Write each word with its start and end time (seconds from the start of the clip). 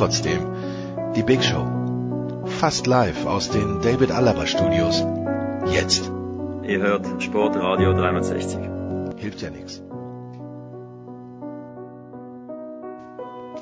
Trotzdem, 0.00 0.40
die 1.14 1.22
Big 1.22 1.44
Show. 1.44 1.62
Fast 2.58 2.86
live 2.86 3.26
aus 3.26 3.50
den 3.50 3.82
David 3.82 4.10
Alaba 4.10 4.46
Studios. 4.46 5.04
Jetzt. 5.66 6.10
Ihr 6.66 6.78
hört 6.78 7.22
Sportradio 7.22 7.92
360. 7.92 8.60
Hilft 9.18 9.42
ja 9.42 9.50
nichts. 9.50 9.82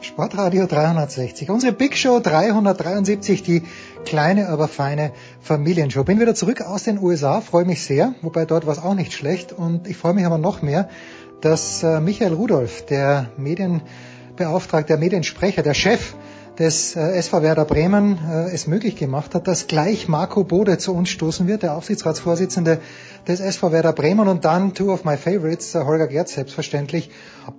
Sportradio 0.02 0.66
360. 0.66 1.50
Unsere 1.50 1.72
Big 1.72 1.96
Show 1.96 2.20
373, 2.20 3.42
die 3.42 3.64
kleine, 4.04 4.48
aber 4.48 4.68
feine 4.68 5.10
Familienshow. 5.40 6.04
Bin 6.04 6.20
wieder 6.20 6.36
zurück 6.36 6.60
aus 6.60 6.84
den 6.84 7.00
USA, 7.00 7.40
freue 7.40 7.64
mich 7.64 7.82
sehr, 7.82 8.14
wobei 8.22 8.44
dort 8.44 8.64
war 8.64 8.74
es 8.74 8.78
auch 8.78 8.94
nicht 8.94 9.12
schlecht. 9.12 9.52
Und 9.52 9.88
ich 9.88 9.96
freue 9.96 10.14
mich 10.14 10.24
aber 10.24 10.38
noch 10.38 10.62
mehr, 10.62 10.88
dass 11.40 11.82
äh, 11.82 11.98
Michael 11.98 12.34
Rudolph, 12.34 12.86
der 12.86 13.30
Medienbeauftragte, 13.36 14.92
der 14.92 14.98
Mediensprecher, 14.98 15.64
der 15.64 15.74
Chef 15.74 16.14
des 16.58 16.96
äh, 16.96 17.12
SV 17.16 17.42
Werder 17.42 17.64
Bremen 17.64 18.18
äh, 18.28 18.50
es 18.52 18.66
möglich 18.66 18.96
gemacht 18.96 19.34
hat, 19.34 19.46
dass 19.46 19.68
gleich 19.68 20.08
Marco 20.08 20.42
Bode 20.42 20.78
zu 20.78 20.94
uns 20.94 21.08
stoßen 21.08 21.46
wird, 21.46 21.62
der 21.62 21.76
Aufsichtsratsvorsitzende 21.76 22.80
des 23.28 23.40
SV 23.40 23.70
Werder 23.70 23.92
Bremen 23.92 24.26
und 24.26 24.44
dann 24.44 24.74
two 24.74 24.92
of 24.92 25.04
my 25.04 25.16
favorites, 25.16 25.74
äh, 25.74 25.84
Holger 25.84 26.08
Gerz 26.08 26.34
selbstverständlich 26.34 27.10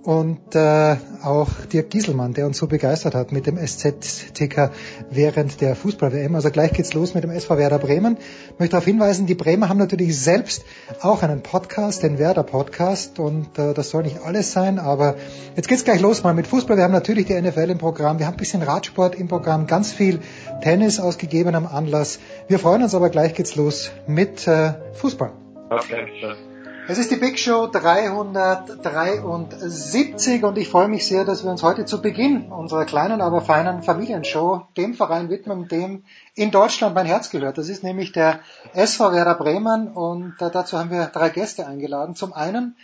und 0.02 0.54
äh, 0.54 0.96
auch 1.22 1.48
Dirk 1.72 1.90
Gieselmann, 1.90 2.32
der 2.32 2.46
uns 2.46 2.58
so 2.58 2.66
begeistert 2.66 3.14
hat 3.14 3.32
mit 3.32 3.46
dem 3.46 3.56
SZ-Ticker 3.56 4.70
während 5.10 5.60
der 5.60 5.76
Fußball-WM. 5.76 6.34
Also 6.34 6.50
gleich 6.50 6.72
geht's 6.72 6.94
los 6.94 7.14
mit 7.14 7.24
dem 7.24 7.30
SV 7.30 7.58
Werder 7.58 7.78
Bremen. 7.78 8.16
Ich 8.52 8.58
möchte 8.58 8.72
darauf 8.72 8.84
hinweisen, 8.84 9.26
die 9.26 9.34
Bremer 9.34 9.68
haben 9.68 9.78
natürlich 9.78 10.18
selbst 10.18 10.64
auch 11.00 11.22
einen 11.22 11.42
Podcast, 11.42 12.02
den 12.02 12.18
Werder 12.18 12.42
Podcast 12.42 13.18
und 13.18 13.58
äh, 13.58 13.74
das 13.74 13.90
soll 13.90 14.04
nicht 14.04 14.22
alles 14.22 14.52
sein, 14.52 14.78
aber 14.78 15.16
jetzt 15.56 15.68
geht's 15.68 15.84
gleich 15.84 16.00
los 16.00 16.22
mal 16.22 16.34
mit 16.34 16.46
Fußball. 16.46 16.76
Wir 16.76 16.84
haben 16.84 16.92
natürlich 16.92 17.26
die 17.26 17.40
NFL 17.40 17.70
im 17.70 17.78
Programm, 17.78 18.18
wir 18.18 18.26
haben 18.26 18.34
ein 18.34 18.38
bisschen 18.38 18.62
Radsport 18.62 19.14
im 19.14 19.28
Programm, 19.28 19.66
ganz 19.66 19.92
viel 19.92 20.20
Tennis 20.62 21.00
aus 21.00 21.18
gegebenem 21.18 21.66
Anlass. 21.66 22.20
Wir 22.48 22.58
freuen 22.58 22.82
uns 22.82 22.94
aber 22.94 23.10
gleich 23.10 23.34
geht's 23.34 23.56
los 23.56 23.90
mit 24.06 24.46
äh, 24.46 24.72
Fußball. 24.94 25.32
Okay. 25.70 26.49
Es 26.90 26.98
ist 26.98 27.10
die 27.12 27.16
Big 27.16 27.38
Show 27.38 27.68
373 27.68 30.42
und 30.42 30.58
ich 30.58 30.68
freue 30.68 30.88
mich 30.88 31.06
sehr, 31.06 31.24
dass 31.24 31.44
wir 31.44 31.52
uns 31.52 31.62
heute 31.62 31.84
zu 31.84 32.02
Beginn 32.02 32.50
unserer 32.50 32.84
kleinen, 32.84 33.20
aber 33.20 33.42
feinen 33.42 33.84
Familienshow 33.84 34.66
dem 34.76 34.94
Verein 34.94 35.30
widmen, 35.30 35.68
dem 35.68 36.02
in 36.34 36.50
Deutschland 36.50 36.96
mein 36.96 37.06
Herz 37.06 37.30
gehört. 37.30 37.58
Das 37.58 37.68
ist 37.68 37.84
nämlich 37.84 38.10
der 38.10 38.40
SV 38.74 39.12
Werder 39.12 39.36
Bremen 39.36 39.86
und 39.86 40.34
dazu 40.40 40.80
haben 40.80 40.90
wir 40.90 41.06
drei 41.06 41.28
Gäste 41.28 41.64
eingeladen. 41.64 42.16
Zum 42.16 42.32
einen 42.32 42.76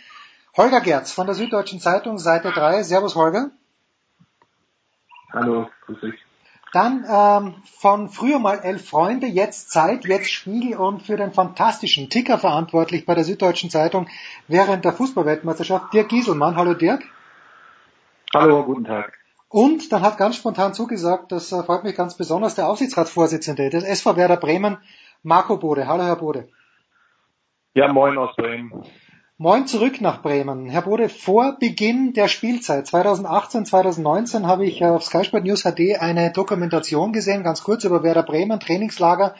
Holger 0.55 0.79
Gerz 0.79 1.11
von 1.11 1.27
der 1.27 1.35
Süddeutschen 1.35 1.81
Zeitung, 1.81 2.17
Seite 2.17 2.53
3. 2.53 2.83
Servus 2.83 3.15
Holger. 3.15 3.51
Hallo, 5.33 5.67
grüß 5.85 5.99
dich. 5.99 6.26
Dann 6.77 7.05
ähm, 7.09 7.55
von 7.65 8.07
früher 8.07 8.37
mal 8.37 8.59
Elf 8.59 8.87
Freunde, 8.87 9.25
jetzt 9.25 9.71
Zeit, 9.71 10.05
jetzt 10.05 10.29
Spiegel 10.29 10.77
und 10.77 11.01
für 11.01 11.17
den 11.17 11.31
fantastischen 11.31 12.11
Ticker 12.11 12.37
verantwortlich 12.37 13.07
bei 13.07 13.15
der 13.15 13.23
Süddeutschen 13.23 13.71
Zeitung 13.71 14.07
während 14.47 14.85
der 14.85 14.93
Fußballweltmeisterschaft, 14.93 15.91
Dirk 15.91 16.09
Gieselmann. 16.09 16.55
Hallo 16.55 16.75
Dirk. 16.75 17.01
Hallo, 18.31 18.63
guten 18.63 18.83
Tag. 18.83 19.17
Und 19.49 19.91
dann 19.91 20.03
hat 20.03 20.19
ganz 20.19 20.35
spontan 20.35 20.75
zugesagt, 20.75 21.31
das 21.31 21.51
äh, 21.51 21.63
freut 21.63 21.83
mich 21.83 21.95
ganz 21.95 22.15
besonders, 22.15 22.53
der 22.53 22.69
Aufsichtsratsvorsitzende 22.69 23.71
des 23.71 23.83
SV 23.83 24.15
Werder 24.15 24.37
Bremen, 24.37 24.77
Marco 25.23 25.57
Bode. 25.57 25.87
Hallo 25.87 26.03
Herr 26.03 26.17
Bode. 26.17 26.47
Ja, 27.73 27.91
moin 27.91 28.19
aus 28.19 28.35
Bremen. 28.35 28.85
Moin 29.39 29.67
zurück 29.67 30.01
nach 30.01 30.23
Bremen. 30.23 30.67
Herr 30.67 30.81
Bode, 30.81 31.09
vor 31.09 31.57
Beginn 31.59 32.13
der 32.13 32.27
Spielzeit 32.27 32.87
2018, 32.87 33.67
2019 33.67 34.47
habe 34.47 34.65
ich 34.65 34.83
auf 34.83 35.03
Sky 35.03 35.23
Sport 35.23 35.43
News 35.43 35.61
HD 35.61 35.99
eine 35.99 36.31
Dokumentation 36.31 37.13
gesehen, 37.13 37.43
ganz 37.43 37.61
kurz 37.61 37.83
über 37.83 38.01
Werder 38.01 38.23
Bremen, 38.23 38.59
Trainingslager. 38.59 39.35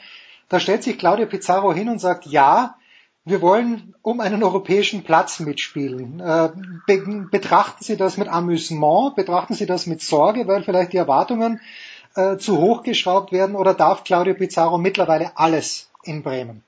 Da 0.48 0.60
stellt 0.60 0.84
sich 0.84 0.98
Claudio 0.98 1.26
Pizarro 1.26 1.72
hin 1.72 1.88
und 1.88 1.98
sagt, 1.98 2.26
ja, 2.26 2.76
wir 3.24 3.42
wollen 3.42 3.92
um 4.02 4.20
einen 4.20 4.44
europäischen 4.44 5.02
Platz 5.02 5.40
mitspielen. 5.40 6.20
Äh, 6.20 6.50
be 6.86 7.26
betrachten 7.28 7.82
Sie 7.82 7.96
das 7.96 8.18
mit 8.18 8.28
Amüsement, 8.28 9.16
betrachten 9.16 9.54
Sie 9.54 9.66
das 9.66 9.88
mit 9.88 10.00
Sorge, 10.00 10.46
weil 10.46 10.62
vielleicht 10.62 10.92
die 10.92 10.98
Erwartungen 10.98 11.60
äh, 12.14 12.36
zu 12.36 12.58
hoch 12.58 12.84
geschraubt 12.84 13.32
werden 13.32 13.56
oder 13.56 13.74
darf 13.74 14.04
Claudio 14.04 14.34
Pizarro 14.34 14.78
mittlerweile 14.78 15.32
alles 15.34 15.90
in 16.04 16.22
Bremen? 16.22 16.62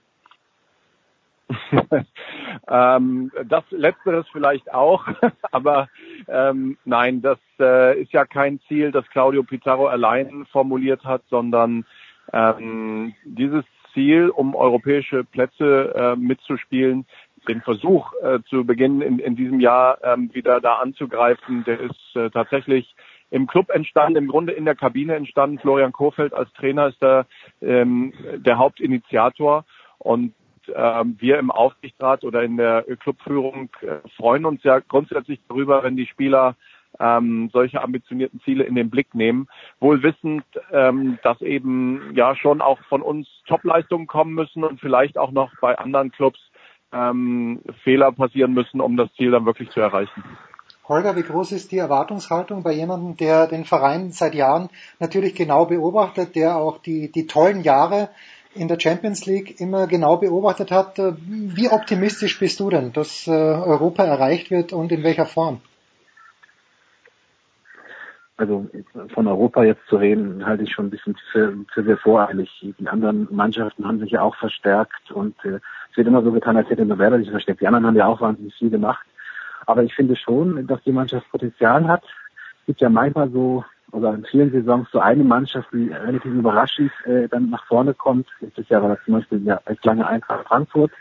ähm, 2.68 3.30
das 3.46 3.64
Letzteres 3.70 4.26
vielleicht 4.32 4.72
auch, 4.72 5.06
aber 5.52 5.88
ähm, 6.28 6.76
nein, 6.84 7.22
das 7.22 7.38
äh, 7.58 8.00
ist 8.00 8.12
ja 8.12 8.24
kein 8.24 8.60
Ziel, 8.68 8.92
das 8.92 9.08
Claudio 9.10 9.42
Pizarro 9.42 9.86
allein 9.86 10.46
formuliert 10.50 11.04
hat, 11.04 11.22
sondern 11.28 11.84
ähm, 12.32 13.14
dieses 13.24 13.64
Ziel, 13.92 14.30
um 14.30 14.54
europäische 14.54 15.24
Plätze 15.24 15.94
äh, 15.94 16.16
mitzuspielen, 16.16 17.06
den 17.48 17.62
Versuch 17.62 18.12
äh, 18.22 18.40
zu 18.48 18.64
beginnen, 18.64 19.00
in, 19.00 19.18
in 19.18 19.36
diesem 19.36 19.60
Jahr 19.60 19.98
ähm, 20.04 20.30
wieder 20.34 20.60
da 20.60 20.74
anzugreifen, 20.76 21.64
der 21.64 21.80
ist 21.80 22.16
äh, 22.16 22.30
tatsächlich 22.30 22.94
im 23.30 23.46
Club 23.46 23.70
entstanden, 23.70 24.16
im 24.16 24.28
Grunde 24.28 24.52
in 24.52 24.64
der 24.64 24.74
Kabine 24.74 25.14
entstanden. 25.14 25.58
Florian 25.58 25.92
Kohfeldt 25.92 26.34
als 26.34 26.52
Trainer 26.54 26.88
ist 26.88 27.00
da 27.00 27.26
ähm, 27.62 28.12
der 28.36 28.58
Hauptinitiator 28.58 29.64
und 29.98 30.34
ähm, 30.74 31.16
wir 31.18 31.38
im 31.38 31.50
Aufsichtsrat 31.50 32.24
oder 32.24 32.42
in 32.42 32.56
der 32.56 32.84
Clubführung 33.00 33.70
äh, 33.82 34.08
freuen 34.16 34.44
uns 34.44 34.62
ja 34.62 34.80
grundsätzlich 34.80 35.40
darüber, 35.48 35.82
wenn 35.82 35.96
die 35.96 36.06
Spieler 36.06 36.56
ähm, 36.98 37.50
solche 37.52 37.82
ambitionierten 37.82 38.40
Ziele 38.40 38.64
in 38.64 38.74
den 38.74 38.90
Blick 38.90 39.14
nehmen, 39.14 39.48
wohl 39.78 40.02
wissend, 40.02 40.44
ähm, 40.72 41.18
dass 41.22 41.40
eben 41.40 42.12
ja 42.14 42.34
schon 42.36 42.60
auch 42.60 42.78
von 42.88 43.02
uns 43.02 43.28
Topleistungen 43.46 44.06
kommen 44.06 44.34
müssen 44.34 44.64
und 44.64 44.80
vielleicht 44.80 45.16
auch 45.16 45.30
noch 45.30 45.52
bei 45.60 45.78
anderen 45.78 46.10
Clubs 46.10 46.40
ähm, 46.92 47.60
Fehler 47.84 48.12
passieren 48.12 48.52
müssen, 48.52 48.80
um 48.80 48.96
das 48.96 49.12
Ziel 49.14 49.30
dann 49.30 49.46
wirklich 49.46 49.70
zu 49.70 49.80
erreichen. 49.80 50.24
Holger, 50.88 51.14
wie 51.14 51.22
groß 51.22 51.52
ist 51.52 51.70
die 51.70 51.78
Erwartungshaltung 51.78 52.64
bei 52.64 52.72
jemandem, 52.72 53.16
der 53.16 53.46
den 53.46 53.64
Verein 53.64 54.10
seit 54.10 54.34
Jahren 54.34 54.70
natürlich 54.98 55.36
genau 55.36 55.66
beobachtet, 55.66 56.34
der 56.34 56.56
auch 56.56 56.78
die, 56.78 57.12
die 57.12 57.28
tollen 57.28 57.62
Jahre 57.62 58.08
in 58.54 58.68
der 58.68 58.78
Champions 58.80 59.26
League 59.26 59.60
immer 59.60 59.86
genau 59.86 60.16
beobachtet 60.16 60.70
hat. 60.70 60.98
Wie 60.98 61.68
optimistisch 61.68 62.38
bist 62.38 62.60
du 62.60 62.70
denn, 62.70 62.92
dass 62.92 63.26
äh, 63.26 63.30
Europa 63.30 64.04
erreicht 64.04 64.50
wird 64.50 64.72
und 64.72 64.90
in 64.92 65.02
welcher 65.02 65.26
Form? 65.26 65.60
Also 68.36 68.70
von 69.12 69.26
Europa 69.26 69.64
jetzt 69.64 69.86
zu 69.86 69.96
reden, 69.96 70.46
halte 70.46 70.62
ich 70.62 70.72
schon 70.72 70.86
ein 70.86 70.90
bisschen 70.90 71.14
für, 71.30 71.54
für 71.74 71.84
sehr 71.84 71.98
voreilig. 71.98 72.48
Die 72.62 72.88
anderen 72.88 73.28
Mannschaften 73.30 73.86
haben 73.86 74.00
sich 74.00 74.12
ja 74.12 74.22
auch 74.22 74.34
verstärkt 74.36 75.10
und 75.10 75.36
äh, 75.44 75.60
es 75.90 75.96
wird 75.96 76.06
immer 76.06 76.22
so 76.22 76.32
getan, 76.32 76.56
als 76.56 76.70
hätte 76.70 76.98
Werder 76.98 77.18
sich 77.18 77.30
verstärkt. 77.30 77.60
Die 77.60 77.66
anderen 77.66 77.86
haben 77.86 77.96
ja 77.96 78.06
auch 78.06 78.22
wahnsinnig 78.22 78.54
viel 78.54 78.70
gemacht. 78.70 79.04
Aber 79.66 79.82
ich 79.82 79.94
finde 79.94 80.16
schon, 80.16 80.66
dass 80.66 80.82
die 80.84 80.92
Mannschaft 80.92 81.30
Potenzial 81.30 81.86
hat. 81.86 82.02
Es 82.60 82.66
gibt 82.66 82.80
ja 82.80 82.88
manchmal 82.88 83.30
so 83.30 83.64
oder 83.92 84.14
in 84.14 84.24
vielen 84.24 84.52
Saisons 84.52 84.88
so 84.92 85.00
eine 85.00 85.24
Mannschaft, 85.24 85.68
die 85.72 85.88
relativ 85.88 86.32
überraschend 86.32 86.92
äh, 87.04 87.28
dann 87.28 87.50
nach 87.50 87.64
vorne 87.66 87.94
kommt. 87.94 88.26
Letztes 88.40 88.68
Jahr 88.68 88.82
war 88.82 88.90
das 88.90 89.04
zum 89.04 89.14
Beispiel 89.14 89.44
ja 89.44 89.60
als 89.64 89.82
lange 89.84 90.06
Eintracht 90.06 90.46
Frankfurt. 90.46 90.92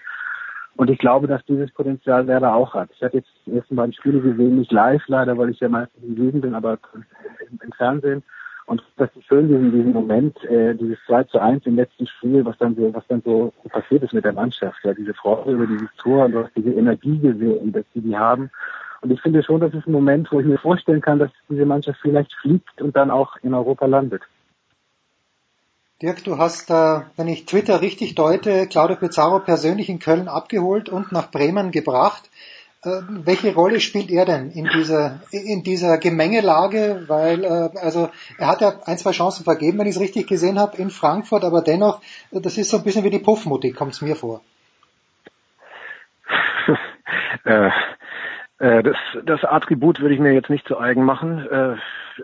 Und 0.76 0.90
ich 0.90 0.98
glaube, 0.98 1.28
dass 1.28 1.44
dieses 1.46 1.72
Potenzial 1.72 2.28
Werder 2.28 2.56
auch 2.56 2.74
hat. 2.74 2.90
Ich 2.96 3.04
habe 3.04 3.18
jetzt 3.18 3.30
die 3.46 3.56
ersten 3.56 3.76
beiden 3.76 3.94
Spiele 3.94 4.22
gesehen, 4.22 4.58
nicht 4.60 4.72
live 4.72 5.04
leider, 5.08 5.38
weil 5.38 5.50
ich 5.50 5.60
ja 5.60 5.68
meistens 5.68 6.04
in 6.04 6.16
Jugend 6.16 6.42
bin, 6.42 6.56
aber 6.56 6.78
im, 6.94 7.60
im 7.62 7.72
Fernsehen. 7.74 8.24
Und 8.66 8.84
das 8.98 9.10
ist 9.16 9.26
schön, 9.26 9.48
diesen, 9.48 9.72
diesen 9.72 9.94
Moment, 9.94 10.42
äh, 10.46 10.76
dieses 10.76 10.98
2 11.08 11.24
zu 11.24 11.40
1 11.40 11.66
im 11.66 11.76
letzten 11.76 12.06
Spiel, 12.06 12.46
was 12.46 12.58
dann 12.60 12.76
so, 12.76 12.94
was 12.94 13.06
dann 13.08 13.22
so 13.26 13.52
passiert 13.68 14.04
ist 14.04 14.14
mit 14.14 14.24
der 14.24 14.34
Mannschaft, 14.34 14.78
ja, 14.84 14.94
diese 14.94 15.16
Freude 15.16 15.52
über 15.52 15.66
dieses 15.66 15.90
Tor 15.98 16.26
und 16.26 16.34
du 16.34 16.44
hast 16.44 16.56
diese 16.56 16.72
Energie 16.72 17.18
gesehen, 17.18 17.72
dass 17.72 17.86
die 17.96 18.02
die 18.02 18.16
haben. 18.16 18.52
Und 19.02 19.12
ich 19.12 19.22
finde 19.22 19.44
schon, 19.44 19.62
das 19.62 19.74
ist 19.74 19.88
ein 19.88 19.92
Moment, 19.92 20.32
wo 20.32 20.40
ich 20.40 20.46
mir 20.46 20.58
vorstellen 20.58 21.02
kann, 21.02 21.20
dass 21.20 21.32
diese 21.50 21.66
Mannschaft 21.66 22.00
vielleicht 22.02 22.34
fliegt 22.42 22.82
und 22.82 22.96
dann 22.96 23.12
auch 23.12 23.38
in 23.44 23.54
Europa 23.54 23.86
landet. 23.86 24.22
Dirk, 26.02 26.24
du 26.24 26.38
hast, 26.38 26.70
wenn 26.70 27.28
ich 27.28 27.46
Twitter 27.46 27.82
richtig 27.82 28.16
deute, 28.16 28.68
Claudio 28.68 28.96
Pizarro 28.96 29.40
persönlich 29.40 29.90
in 29.90 30.00
Köln 30.00 30.30
abgeholt 30.30 30.88
und 30.88 31.12
nach 31.12 31.30
Bremen 31.30 31.72
gebracht. 31.72 32.30
Äh, 32.82 33.02
welche 33.10 33.54
Rolle 33.54 33.82
spielt 33.82 34.10
er 34.10 34.24
denn 34.24 34.52
in 34.52 34.64
dieser, 34.66 35.20
in 35.32 35.64
dieser 35.64 35.98
Gemengelage? 35.98 37.04
Weil, 37.08 37.44
äh, 37.44 37.70
also, 37.78 38.10
er 38.38 38.48
hat 38.48 38.62
ja 38.62 38.80
ein, 38.86 38.98
zwei 38.98 39.12
Chancen 39.12 39.44
vergeben, 39.44 39.80
wenn 39.80 39.88
ich 39.88 39.96
es 39.96 40.02
richtig 40.02 40.28
gesehen 40.28 40.58
habe, 40.58 40.78
in 40.78 40.90
Frankfurt, 40.90 41.44
aber 41.44 41.62
dennoch, 41.62 42.02
das 42.32 42.58
ist 42.58 42.70
so 42.70 42.78
ein 42.78 42.84
bisschen 42.84 43.04
wie 43.04 43.10
die 43.10 43.20
Puffmutti, 43.20 43.74
kommt 43.74 43.92
es 43.92 44.02
mir 44.02 44.16
vor. 44.16 44.42
äh, 47.44 47.70
das, 48.60 48.98
das 49.24 49.44
Attribut 49.46 50.02
würde 50.02 50.14
ich 50.14 50.20
mir 50.20 50.34
jetzt 50.34 50.50
nicht 50.50 50.68
zu 50.68 50.78
eigen 50.78 51.06
machen. 51.06 51.48
Äh, 51.50 51.76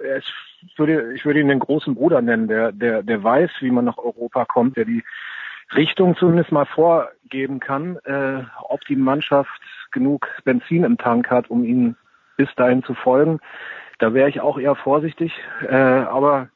es 0.04 0.26
würde, 0.78 1.14
ich 1.14 1.26
würde 1.26 1.40
ihn 1.40 1.48
den 1.48 1.60
großen 1.60 1.96
Bruder 1.96 2.22
nennen, 2.22 2.48
der, 2.48 2.72
der, 2.72 3.04
der 3.04 3.24
weiß, 3.24 3.50
wie 3.62 3.72
man 3.72 3.86
nach 3.86 3.98
Europa 3.98 4.46
kommt, 4.46 4.78
der 4.78 4.86
die 4.86 5.04
Richtung 5.74 6.16
zumindest 6.16 6.52
mal 6.52 6.66
vorgeben 6.66 7.60
kann, 7.60 7.98
äh, 8.04 8.44
ob 8.70 8.86
die 8.86 8.96
Mannschaft 8.96 9.62
genug 9.92 10.28
Benzin 10.44 10.84
im 10.84 10.98
Tank 10.98 11.30
hat, 11.30 11.50
um 11.50 11.64
ihnen 11.64 11.98
bis 12.38 12.54
dahin 12.56 12.84
zu 12.84 12.94
folgen. 12.94 13.40
Da 14.00 14.14
wäre 14.14 14.30
ich 14.30 14.42
auch 14.42 14.60
eher 14.60 14.76
vorsichtig, 14.76 15.34
äh, 15.68 15.74
aber 15.74 16.50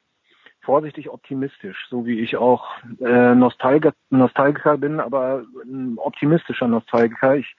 vorsichtig 0.62 1.10
optimistisch, 1.10 1.88
so 1.90 2.06
wie 2.06 2.20
ich 2.20 2.38
auch 2.38 2.68
äh, 3.00 3.34
Nostalgiker, 3.34 3.94
Nostalgiker 4.10 4.78
bin, 4.78 5.00
aber 5.00 5.44
ein 5.64 5.98
optimistischer 5.98 6.68
Nostalgiker. 6.68 7.38
Ich 7.38 7.56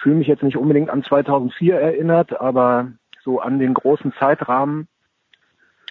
fühle 0.00 0.16
mich 0.16 0.26
jetzt 0.26 0.42
nicht 0.42 0.56
unbedingt 0.56 0.90
an 0.90 1.04
2004 1.04 1.78
erinnert, 1.78 2.40
aber 2.40 2.92
so 3.22 3.40
an 3.40 3.58
den 3.58 3.74
großen 3.74 4.12
Zeitrahmen, 4.18 4.88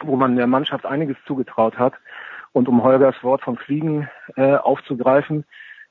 wo 0.04 0.16
man 0.16 0.36
der 0.36 0.48
Mannschaft 0.48 0.86
einiges 0.86 1.18
zugetraut 1.26 1.78
hat. 1.78 1.94
Und 2.52 2.68
um 2.68 2.84
Holgers 2.84 3.16
Wort 3.24 3.44
vom 3.44 3.58
Fliegen 3.58 4.10
äh, 4.36 4.56
aufzugreifen, 4.56 5.46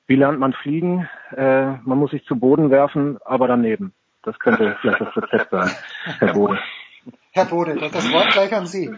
wie 0.06 0.16
lernt 0.16 0.40
man 0.40 0.52
fliegen? 0.52 1.08
Äh, 1.36 1.72
man 1.84 1.98
muss 1.98 2.10
sich 2.10 2.24
zu 2.24 2.36
Boden 2.36 2.70
werfen, 2.70 3.18
aber 3.24 3.46
daneben. 3.46 3.92
Das 4.22 4.38
könnte 4.38 4.76
vielleicht 4.80 5.00
das 5.00 5.16
Rezept 5.16 5.50
sein, 5.50 5.70
Herr 6.18 6.32
Bode. 6.32 6.58
Herr 7.32 7.44
Bode, 7.44 7.76
das 7.76 8.12
Wort 8.12 8.32
gleich 8.32 8.52
an 8.52 8.66
Sie. 8.66 8.90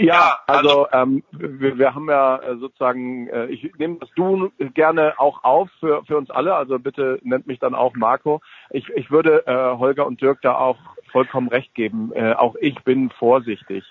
Ja, 0.00 0.38
also 0.46 0.86
ähm, 0.92 1.22
wir, 1.32 1.78
wir 1.78 1.94
haben 1.94 2.08
ja 2.08 2.36
äh, 2.36 2.56
sozusagen, 2.56 3.28
äh, 3.28 3.46
ich 3.46 3.70
nehme 3.78 3.98
das 4.00 4.08
Du 4.14 4.50
gerne 4.58 5.18
auch 5.18 5.44
auf 5.44 5.68
für, 5.78 6.02
für 6.06 6.16
uns 6.16 6.30
alle, 6.30 6.54
also 6.54 6.78
bitte 6.78 7.18
nennt 7.22 7.46
mich 7.46 7.58
dann 7.58 7.74
auch 7.74 7.94
Marco. 7.94 8.40
Ich, 8.70 8.88
ich 8.90 9.10
würde 9.10 9.46
äh, 9.46 9.78
Holger 9.78 10.06
und 10.06 10.20
Dirk 10.20 10.40
da 10.42 10.54
auch 10.54 10.78
vollkommen 11.12 11.48
recht 11.48 11.74
geben. 11.74 12.12
Äh, 12.14 12.32
auch 12.32 12.54
ich 12.60 12.82
bin 12.84 13.10
vorsichtig. 13.10 13.84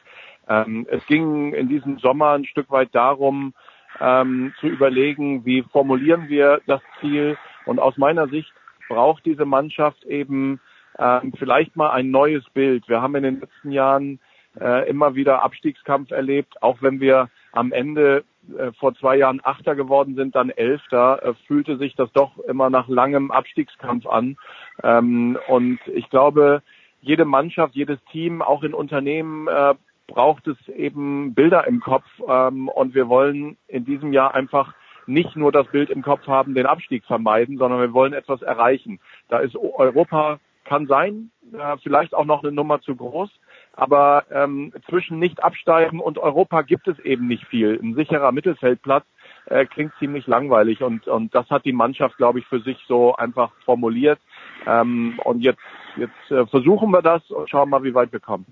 Ähm, 0.48 0.88
es 0.90 1.06
ging 1.06 1.54
in 1.54 1.70
diesem 1.70 2.00
Sommer 2.00 2.32
ein 2.32 2.46
Stück 2.46 2.72
weit 2.72 2.90
darum, 2.94 3.54
ähm, 4.00 4.54
zu 4.60 4.68
überlegen, 4.68 5.46
wie 5.46 5.64
formulieren 5.72 6.28
wir 6.28 6.62
das 6.66 6.82
Ziel. 7.00 7.38
Und 7.66 7.80
aus 7.80 7.98
meiner 7.98 8.28
Sicht 8.30 8.52
braucht 8.88 9.26
diese 9.26 9.46
Mannschaft 9.46 10.04
eben 10.06 10.60
ähm, 10.98 11.34
vielleicht 11.38 11.76
mal 11.76 11.92
ein 11.92 12.10
neues 12.10 12.44
Bild. 12.54 12.90
Wir 12.90 13.02
haben 13.02 13.16
in 13.16 13.24
den 13.24 13.40
letzten 13.42 13.72
Jahren 13.72 14.20
äh, 14.60 14.90
immer 14.90 15.16
wieder 15.16 15.44
Abstiegskampf 15.44 16.12
erlebt, 16.12 16.62
auch 16.62 16.82
wenn 16.82 17.00
wir 17.00 17.30
am 17.52 17.72
Ende 17.72 18.24
äh, 18.58 18.72
vor 18.74 18.96
zwei 18.96 19.18
Jahren 19.18 19.42
Achter 19.44 19.76
geworden 19.76 20.16
sind, 20.16 20.36
dann 20.36 20.50
Elfter, 20.50 21.24
äh, 21.24 21.34
fühlte 21.48 21.78
sich 21.78 21.96
das 21.96 22.12
doch 22.14 22.38
immer 22.40 22.70
nach 22.70 22.88
langem 22.88 23.32
Abstiegskampf 23.32 24.06
an. 24.08 24.38
Ähm, 24.84 25.38
und 25.48 25.80
ich 25.88 26.10
glaube, 26.10 26.62
jede 27.02 27.26
Mannschaft, 27.26 27.76
jedes 27.76 28.00
Team, 28.12 28.42
auch 28.42 28.64
in 28.64 28.74
Unternehmen 28.74 29.48
äh, 29.48 29.76
braucht 30.08 30.48
es 30.48 30.58
eben 30.70 31.34
Bilder 31.34 31.68
im 31.68 31.80
Kopf. 31.80 32.06
Ähm, 32.28 32.68
und 32.68 32.94
wir 32.94 33.08
wollen 33.08 33.58
in 33.68 33.86
diesem 33.86 34.14
Jahr 34.14 34.34
einfach 34.34 34.74
nicht 35.06 35.36
nur 35.36 35.52
das 35.52 35.68
Bild 35.68 35.90
im 35.90 36.02
Kopf 36.02 36.28
haben, 36.28 36.54
den 36.54 36.66
Abstieg 36.66 37.04
vermeiden, 37.06 37.58
sondern 37.58 37.80
wir 37.80 37.94
wollen 37.94 38.14
etwas 38.14 38.42
erreichen. 38.42 39.00
Da 39.28 39.40
ist 39.40 39.56
Europa, 39.56 40.40
kann 40.66 40.86
sein, 40.88 41.32
äh, 41.52 41.78
vielleicht 41.82 42.14
auch 42.14 42.26
noch 42.26 42.44
eine 42.44 42.52
Nummer 42.52 42.82
zu 42.82 42.96
groß. 42.96 43.30
Aber 43.74 44.26
ähm, 44.32 44.74
zwischen 44.90 45.20
nicht 45.20 45.44
absteigen 45.44 46.00
und 46.00 46.18
Europa 46.18 46.64
gibt 46.64 46.88
es 46.88 47.00
eben 47.00 47.28
nicht 47.28 47.46
viel. 47.48 47.80
Ein 47.82 47.96
sicherer 47.96 48.32
Mittelfeldplatz 48.32 49.06
äh, 49.46 49.66
klingt 49.66 49.94
ziemlich 50.00 50.28
langweilig 50.28 50.82
und, 50.82 51.08
und 51.08 51.34
das 51.34 51.50
hat 51.50 51.66
die 51.66 51.74
Mannschaft, 51.74 52.18
glaube 52.18 52.40
ich, 52.40 52.46
für 52.48 52.60
sich 52.62 52.78
so 52.88 53.16
einfach 53.16 53.52
formuliert. 53.66 54.20
Ähm, 54.68 55.20
und 55.24 55.42
jetzt, 55.42 55.62
jetzt 55.96 56.32
äh, 56.32 56.46
versuchen 56.48 56.92
wir 56.92 57.02
das 57.02 57.30
und 57.32 57.50
schauen 57.50 57.70
mal, 57.70 57.84
wie 57.84 57.94
weit 57.94 58.12
wir 58.12 58.20
kommen. 58.20 58.46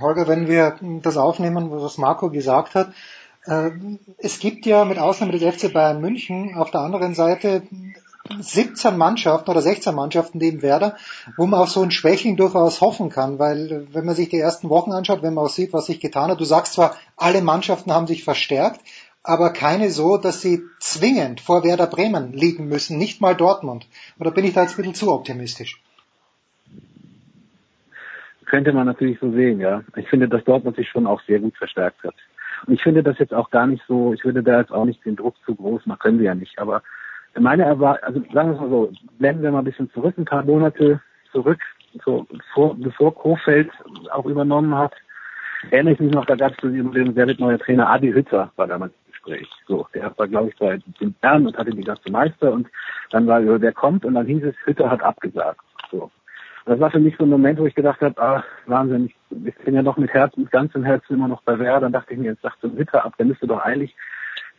Holger, 0.00 0.28
wenn 0.28 0.48
wir 0.48 0.76
das 1.02 1.16
aufnehmen, 1.16 1.70
was 1.70 1.98
Marco 1.98 2.30
gesagt 2.30 2.74
hat, 2.74 2.92
äh, 3.46 3.70
es 4.18 4.38
gibt 4.38 4.66
ja 4.66 4.84
mit 4.84 4.98
Ausnahme 4.98 5.32
des 5.32 5.42
FC 5.42 5.72
Bayern 5.72 6.00
München 6.00 6.54
auf 6.56 6.70
der 6.70 6.80
anderen 6.80 7.14
Seite 7.14 7.62
17 8.30 8.96
Mannschaften 8.96 9.50
oder 9.50 9.60
16 9.60 9.94
Mannschaften 9.94 10.38
neben 10.38 10.62
Werder, 10.62 10.96
wo 11.36 11.46
man 11.46 11.60
auf 11.60 11.68
so 11.68 11.82
ein 11.82 11.90
Schwächling 11.90 12.36
durchaus 12.36 12.80
hoffen 12.80 13.10
kann, 13.10 13.38
weil 13.38 13.86
wenn 13.92 14.06
man 14.06 14.14
sich 14.14 14.30
die 14.30 14.38
ersten 14.38 14.70
Wochen 14.70 14.92
anschaut, 14.92 15.22
wenn 15.22 15.34
man 15.34 15.44
auch 15.44 15.50
sieht, 15.50 15.72
was 15.72 15.86
sich 15.86 16.00
getan 16.00 16.30
hat, 16.30 16.40
du 16.40 16.44
sagst 16.44 16.72
zwar, 16.72 16.96
alle 17.16 17.42
Mannschaften 17.42 17.92
haben 17.92 18.06
sich 18.06 18.24
verstärkt, 18.24 18.80
aber 19.22 19.52
keine 19.52 19.90
so, 19.90 20.16
dass 20.16 20.40
sie 20.40 20.62
zwingend 20.80 21.40
vor 21.40 21.64
Werder 21.64 21.86
Bremen 21.86 22.32
liegen 22.32 22.66
müssen, 22.66 22.98
nicht 22.98 23.20
mal 23.20 23.34
Dortmund. 23.34 23.86
Oder 24.18 24.30
bin 24.30 24.44
ich 24.44 24.54
da 24.54 24.62
jetzt 24.62 24.74
ein 24.74 24.76
bisschen 24.76 24.94
zu 24.94 25.12
optimistisch? 25.12 25.80
Könnte 28.46 28.72
man 28.72 28.86
natürlich 28.86 29.18
so 29.20 29.32
sehen, 29.32 29.60
ja. 29.60 29.82
Ich 29.96 30.08
finde, 30.08 30.28
dass 30.28 30.44
Dortmund 30.44 30.76
sich 30.76 30.88
schon 30.88 31.06
auch 31.06 31.20
sehr 31.26 31.40
gut 31.40 31.56
verstärkt 31.56 32.04
hat. 32.04 32.14
Und 32.66 32.74
ich 32.74 32.82
finde 32.82 33.02
das 33.02 33.18
jetzt 33.18 33.34
auch 33.34 33.50
gar 33.50 33.66
nicht 33.66 33.82
so, 33.88 34.14
ich 34.14 34.24
würde 34.24 34.42
da 34.42 34.60
jetzt 34.60 34.72
auch 34.72 34.84
nicht 34.84 35.04
den 35.04 35.16
Druck 35.16 35.34
zu 35.44 35.54
groß 35.54 35.86
machen, 35.86 35.98
können 35.98 36.18
wir 36.18 36.26
ja 36.26 36.34
nicht, 36.34 36.58
aber 36.58 36.82
meine 37.40 37.64
Erwartung, 37.64 38.04
also 38.04 38.20
sagen 38.32 38.52
wir 38.52 38.60
mal 38.60 38.70
so, 38.70 38.92
blenden 39.18 39.42
wir 39.42 39.50
mal 39.50 39.58
ein 39.60 39.64
bisschen 39.64 39.90
zurück, 39.90 40.16
ein 40.16 40.24
paar 40.24 40.44
Monate 40.44 41.00
zurück, 41.32 41.60
so 42.04 42.26
vor, 42.52 42.76
bevor 42.76 43.14
Kofeld 43.14 43.70
auch 44.12 44.26
übernommen 44.26 44.74
hat, 44.74 44.92
erinnere 45.70 45.94
ich 45.94 46.00
mich 46.00 46.12
noch, 46.12 46.26
da 46.26 46.36
gab 46.36 46.52
es 46.52 46.58
so 46.60 46.68
den, 46.68 46.94
wird 46.94 47.40
neuer 47.40 47.58
Trainer, 47.58 47.88
Adi 47.88 48.12
Hütter 48.12 48.52
war 48.56 48.66
damals 48.66 48.92
im 48.92 49.12
Gespräch. 49.12 49.48
So, 49.66 49.86
der 49.94 50.12
war, 50.16 50.28
glaube 50.28 50.50
ich, 50.50 50.56
bei 50.58 50.78
den 51.00 51.12
Bern 51.14 51.46
und 51.46 51.56
hatte 51.56 51.70
die 51.70 51.82
ganze 51.82 52.10
Meister 52.10 52.52
und 52.52 52.68
dann 53.10 53.26
war, 53.26 53.40
der 53.40 53.72
kommt 53.72 54.04
und 54.04 54.14
dann 54.14 54.26
hieß 54.26 54.44
es, 54.44 54.54
Hütter 54.64 54.90
hat 54.90 55.02
abgesagt. 55.02 55.60
So. 55.90 56.10
Das 56.66 56.80
war 56.80 56.90
für 56.90 57.00
mich 57.00 57.14
so 57.18 57.24
ein 57.24 57.30
Moment, 57.30 57.58
wo 57.58 57.66
ich 57.66 57.74
gedacht 57.74 58.00
habe, 58.00 58.20
ah, 58.22 58.42
Wahnsinn, 58.66 59.10
ich, 59.44 59.54
bin 59.64 59.74
ja 59.74 59.82
noch 59.82 59.98
mit 59.98 60.10
Herz, 60.10 60.34
mit 60.36 60.50
ganzem 60.50 60.82
Herzen 60.82 61.14
immer 61.14 61.28
noch 61.28 61.42
bei 61.42 61.58
Wer. 61.58 61.78
Dann 61.80 61.92
dachte 61.92 62.14
ich 62.14 62.18
mir, 62.18 62.30
jetzt 62.30 62.42
sagt 62.42 62.60
so 62.62 62.70
Hütter 62.70 63.04
ab, 63.04 63.14
der 63.18 63.26
müsste 63.26 63.46
doch 63.46 63.60
eigentlich 63.60 63.94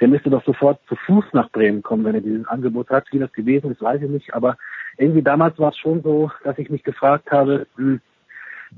der 0.02 0.08
müsste 0.08 0.30
doch 0.30 0.44
sofort 0.44 0.80
zu 0.88 0.96
Fuß 0.96 1.26
nach 1.34 1.50
Bremen 1.52 1.82
kommen, 1.82 2.04
wenn 2.04 2.16
er 2.16 2.22
dieses 2.22 2.48
Angebot 2.48 2.90
hat. 2.90 3.06
Wie 3.12 3.20
das 3.20 3.32
gewesen 3.32 3.72
ist, 3.72 3.82
weiß 3.82 4.02
ich 4.02 4.10
nicht. 4.10 4.34
Aber 4.34 4.58
irgendwie 4.98 5.22
damals 5.22 5.58
war 5.60 5.70
es 5.70 5.78
schon 5.78 6.02
so, 6.02 6.32
dass 6.44 6.58
ich 6.58 6.70
mich 6.70 6.84
gefragt 6.84 7.32
habe, 7.32 7.68
hm, 7.76 8.02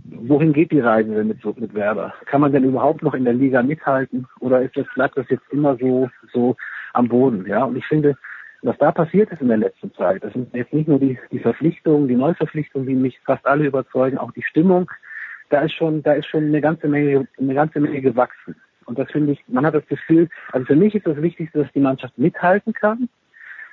wohin 0.06 0.54
geht 0.54 0.72
die 0.72 0.80
Reise 0.80 1.14
denn 1.14 1.28
mit, 1.28 1.44
mit 1.60 1.74
Werder? 1.74 2.14
Kann 2.26 2.42
man 2.42 2.52
denn 2.52 2.64
überhaupt 2.64 3.02
noch 3.02 3.14
in 3.14 3.24
der 3.24 3.34
Liga 3.34 3.64
mithalten? 3.64 4.28
Oder 4.40 4.62
ist 4.62 4.78
das, 4.78 4.86
bleibt 4.94 5.18
das 5.18 5.30
jetzt 5.30 5.50
immer 5.52 5.76
so, 5.78 6.10
so 6.32 6.56
am 6.94 7.08
Boden? 7.08 7.46
Ja, 7.48 7.64
und 7.64 7.78
ich 7.78 7.86
finde, 7.86 8.16
was 8.62 8.78
da 8.78 8.92
passiert 8.92 9.32
ist 9.32 9.42
in 9.42 9.48
der 9.48 9.58
letzten 9.58 9.94
Zeit, 9.94 10.24
das 10.24 10.34
sind 10.34 10.54
jetzt 10.54 10.74
nicht 10.74 10.88
nur 10.88 11.00
die, 11.00 11.18
die 11.32 11.40
Verpflichtungen, 11.40 12.08
die 12.08 12.16
Neuverpflichtungen, 12.16 12.88
die 12.88 12.96
mich 12.96 13.20
fast 13.26 13.46
alle 13.46 13.66
überzeugen, 13.66 14.18
auch 14.18 14.32
die 14.32 14.44
Stimmung, 14.44 14.90
da 15.50 15.62
ist 15.62 15.74
schon, 15.74 16.04
da 16.04 16.14
ist 16.14 16.28
schon 16.28 16.46
eine 16.46 16.62
ganze 16.62 16.88
Menge, 16.88 17.28
eine 17.38 17.54
ganze 17.54 17.80
Menge 17.80 18.02
gewachsen. 18.02 18.56
Und 18.88 18.98
das 18.98 19.12
finde 19.12 19.34
ich, 19.34 19.44
man 19.48 19.66
hat 19.66 19.76
das 19.76 19.86
Gefühl, 19.88 20.30
also 20.54 20.66
für 20.66 20.76
mich 20.76 20.96
ist 20.96 21.06
das 21.06 21.22
Wichtigste, 21.22 21.60
dass 21.60 21.72
die 21.74 21.82
Mannschaft 21.82 22.18
mithalten 22.18 22.74
kann, 22.74 23.10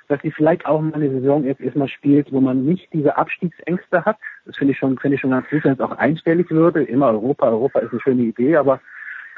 dass 0.07 0.21
sie 0.21 0.31
vielleicht 0.31 0.65
auch 0.65 0.81
mal 0.81 0.93
eine 0.93 1.09
Saison 1.09 1.45
jetzt 1.45 1.61
erstmal 1.61 1.87
spielt, 1.87 2.31
wo 2.31 2.41
man 2.41 2.65
nicht 2.65 2.91
diese 2.93 3.17
Abstiegsängste 3.17 4.05
hat. 4.05 4.17
Das 4.45 4.57
finde 4.57 4.73
ich 4.73 4.77
schon, 4.77 4.99
finde 4.99 5.15
ich 5.15 5.21
schon 5.21 5.31
ganz 5.31 5.49
gut, 5.49 5.63
wenn 5.63 5.73
es 5.73 5.79
auch 5.79 5.97
einstellig 5.97 6.51
würde. 6.51 6.83
Immer 6.83 7.07
Europa, 7.07 7.47
Europa 7.47 7.79
ist 7.79 7.91
eine 7.91 8.01
schöne 8.01 8.21
Idee, 8.23 8.57
aber, 8.57 8.81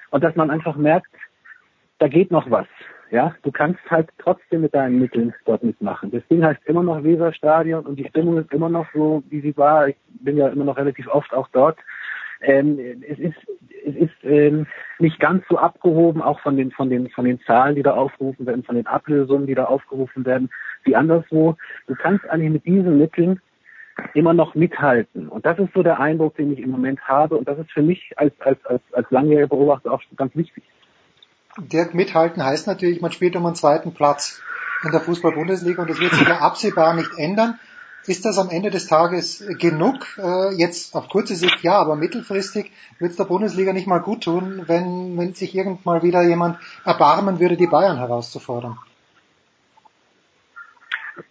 und 0.10 0.24
dass 0.24 0.36
man 0.36 0.50
einfach 0.50 0.76
merkt, 0.76 1.08
da 2.00 2.08
geht 2.08 2.32
noch 2.32 2.50
was. 2.50 2.68
Ja, 3.10 3.34
du 3.44 3.52
kannst 3.52 3.80
halt 3.90 4.10
trotzdem 4.18 4.62
mit 4.62 4.74
deinen 4.74 5.00
Mitteln 5.00 5.34
dort 5.46 5.64
mitmachen. 5.64 6.12
Das 6.12 6.28
Ding 6.28 6.44
heißt 6.44 6.60
immer 6.66 6.84
noch 6.84 7.04
Weserstadion 7.04 7.86
und 7.86 7.98
die 7.98 8.08
Stimmung 8.10 8.38
ist 8.38 8.52
immer 8.52 8.68
noch 8.68 8.86
so, 8.94 9.24
wie 9.30 9.40
sie 9.40 9.56
war. 9.56 9.88
Ich 9.88 9.96
bin 10.20 10.36
ja 10.36 10.50
immer 10.50 10.66
noch 10.66 10.76
relativ 10.76 11.08
oft 11.08 11.34
auch 11.34 11.48
dort. 11.54 11.78
Ähm, 12.41 12.79
es 13.08 13.20
ist, 13.20 13.38
es 13.86 13.96
ist 13.96 14.24
ähm, 14.24 14.67
nicht 15.00 15.20
ganz 15.20 15.44
so 15.50 15.58
abgehoben, 15.58 16.22
auch 16.22 16.39
von 16.41 16.58
den, 16.58 16.72
von 16.72 16.89
den, 16.89 17.10
von 17.10 17.25
den 17.25 17.39
Zahlen, 17.41 17.75
die 17.75 17.84
da 17.84 17.91
aufgerufen 17.91 18.46
werden, 18.46 18.63
von 18.63 18.75
den 18.75 18.88
Ablösungen, 18.88 19.48
die 19.48 19.56
da 19.56 19.65
aufgerufen 19.65 20.25
werden, 20.25 20.50
wie 20.84 20.96
anderswo. 20.96 21.56
Du 21.88 21.96
kannst 21.96 22.29
eigentlich 22.29 22.51
mit 22.51 22.65
diesen 22.65 22.98
Mitteln 22.98 23.41
immer 24.13 24.34
noch 24.34 24.56
mithalten. 24.56 25.27
Und 25.27 25.46
das 25.46 25.58
ist 25.60 25.74
so 25.74 25.84
der 25.84 26.00
Eindruck, 26.00 26.36
den 26.36 26.53
ich 26.53 26.60
im 26.60 26.70
Moment 26.70 27.01
habe. 27.01 27.38
Und 27.38 27.48
das 27.48 27.58
ist 27.58 27.72
für 27.72 27.82
mich 27.82 28.13
als, 28.15 28.34
als, 28.41 28.63
als, 28.65 28.82
als 28.91 29.10
langjähriger 29.10 29.48
Beobachter 29.48 29.91
auch 29.91 30.01
ganz 30.15 30.36
wichtig. 30.36 30.63
Dirk, 31.58 31.96
mithalten 31.96 32.44
heißt 32.44 32.67
natürlich, 32.67 33.01
man 33.01 33.12
spielt 33.12 33.36
um 33.36 33.46
einen 33.46 33.56
zweiten 33.56 33.94
Platz 33.94 34.41
in 34.84 34.91
der 34.91 35.00
Fußball-Bundesliga 35.00 35.82
und 35.82 35.89
das 35.89 36.00
wird 36.00 36.13
sich 36.13 36.27
ja 36.27 36.38
absehbar 36.38 36.94
nicht 36.94 37.10
ändern. 37.17 37.60
Ist 38.08 38.24
das 38.24 38.40
am 38.40 38.50
Ende 38.50 38.70
des 38.70 38.88
Tages 38.88 39.46
genug? 39.60 40.18
Äh, 40.18 40.56
jetzt 40.56 40.96
auf 40.96 41.10
kurze 41.10 41.36
Sicht 41.36 41.62
ja, 41.62 41.74
aber 41.74 41.98
mittelfristig 41.98 42.72
wird 43.00 43.12
es 43.12 43.18
der 43.18 43.26
Bundesliga 43.26 43.74
nicht 43.74 43.86
mal 43.86 44.00
gut 44.00 44.24
tun, 44.24 44.64
wenn, 44.68 45.18
wenn 45.18 45.34
sich 45.34 45.54
irgendwann 45.54 46.04
wieder 46.04 46.24
jemand 46.24 46.58
erbarmen 46.86 47.42
würde, 47.42 47.58
die 47.58 47.68
Bayern 47.68 47.98
herauszufordern. 47.98 48.78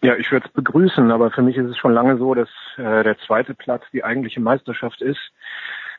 Ja, 0.02 0.16
ich 0.16 0.30
würde 0.30 0.46
es 0.46 0.52
begrüßen, 0.52 1.10
aber 1.10 1.30
für 1.30 1.42
mich 1.42 1.56
ist 1.56 1.70
es 1.70 1.78
schon 1.78 1.94
lange 1.94 2.18
so, 2.18 2.34
dass 2.34 2.48
äh, 2.76 3.02
der 3.02 3.16
zweite 3.26 3.54
Platz 3.54 3.82
die 3.92 4.04
eigentliche 4.04 4.40
Meisterschaft 4.40 5.00
ist, 5.00 5.32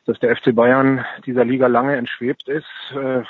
dass 0.06 0.20
der 0.20 0.36
FC 0.36 0.54
Bayern 0.54 1.04
dieser 1.26 1.44
Liga 1.44 1.68
lange 1.68 1.96
entschwebt 1.96 2.48
ist. 2.48 2.68
Äh, 2.92 3.24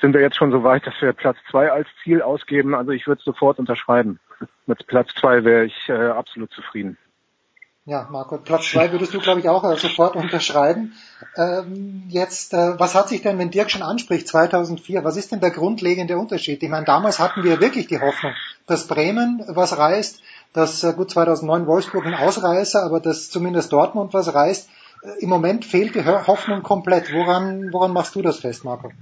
sind 0.00 0.14
wir 0.14 0.20
jetzt 0.20 0.36
schon 0.36 0.50
so 0.50 0.64
weit, 0.64 0.86
dass 0.86 0.94
wir 1.00 1.12
Platz 1.12 1.36
zwei 1.50 1.70
als 1.70 1.86
Ziel 2.02 2.22
ausgeben. 2.22 2.74
Also 2.74 2.90
ich 2.90 3.06
würde 3.06 3.20
es 3.20 3.24
sofort 3.24 3.58
unterschreiben. 3.58 4.18
Mit 4.66 4.86
Platz 4.86 5.14
zwei 5.14 5.44
wäre 5.44 5.64
ich 5.64 5.88
äh, 5.88 5.92
absolut 5.92 6.50
zufrieden. 6.52 6.98
Ja, 7.86 8.08
Marco, 8.10 8.38
Platz 8.38 8.70
zwei 8.70 8.90
würdest 8.92 9.12
du, 9.12 9.20
glaube 9.20 9.40
ich, 9.40 9.48
auch 9.48 9.62
äh, 9.62 9.76
sofort 9.76 10.16
unterschreiben. 10.16 10.94
Ähm, 11.36 12.04
jetzt, 12.08 12.54
äh, 12.54 12.78
was 12.78 12.94
hat 12.94 13.10
sich 13.10 13.20
denn, 13.20 13.38
wenn 13.38 13.50
Dirk 13.50 13.70
schon 13.70 13.82
anspricht, 13.82 14.26
2004, 14.26 15.04
was 15.04 15.18
ist 15.18 15.32
denn 15.32 15.40
der 15.40 15.50
grundlegende 15.50 16.16
Unterschied? 16.16 16.62
Ich 16.62 16.70
meine, 16.70 16.86
damals 16.86 17.18
hatten 17.18 17.44
wir 17.44 17.60
wirklich 17.60 17.86
die 17.86 18.00
Hoffnung, 18.00 18.32
dass 18.66 18.86
Bremen 18.86 19.44
was 19.48 19.76
reißt, 19.76 20.22
dass, 20.54 20.82
äh, 20.82 20.94
gut, 20.94 21.10
2009 21.10 21.66
Wolfsburg 21.66 22.06
ein 22.06 22.14
Ausreißer, 22.14 22.82
aber 22.82 23.00
dass 23.00 23.28
zumindest 23.28 23.70
Dortmund 23.70 24.14
was 24.14 24.34
reißt. 24.34 24.68
Äh, 25.02 25.22
Im 25.22 25.28
Moment 25.28 25.66
fehlt 25.66 25.94
die 25.94 26.04
Hoffnung 26.04 26.62
komplett. 26.62 27.12
Woran, 27.12 27.70
woran 27.70 27.92
machst 27.92 28.14
du 28.14 28.22
das 28.22 28.38
fest, 28.38 28.64
Marco? 28.64 28.92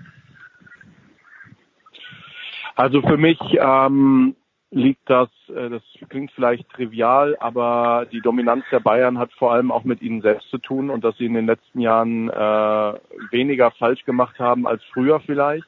Also 2.75 3.03
für 3.03 3.17
mich 3.17 3.39
ähm, 3.59 4.35
liegt 4.71 5.09
das, 5.09 5.29
äh, 5.49 5.69
das 5.69 5.83
klingt 6.09 6.33
vielleicht 6.33 6.69
trivial, 6.71 7.37
aber 7.41 8.07
die 8.11 8.21
Dominanz 8.21 8.65
der 8.73 8.81
Bayern 8.81 9.19
hat 9.19 9.33
vor 9.35 9.53
allem 9.53 9.71
auch 9.71 9.85
mit 9.85 10.01
ihnen 10.01 10.23
selbst 10.23 10.49
zu 10.49 10.59
tun 10.59 10.91
und 10.91 11.05
dass 11.05 11.17
sie 11.19 11.27
in 11.27 11.35
den 11.35 11.47
letzten 11.47 11.81
Jahren 11.81 12.31
äh, 12.31 12.95
weniger 13.31 13.71
falsch 13.73 14.05
gemacht 14.05 14.39
haben 14.39 14.67
als 14.67 14.83
früher 14.93 15.21
vielleicht. 15.21 15.67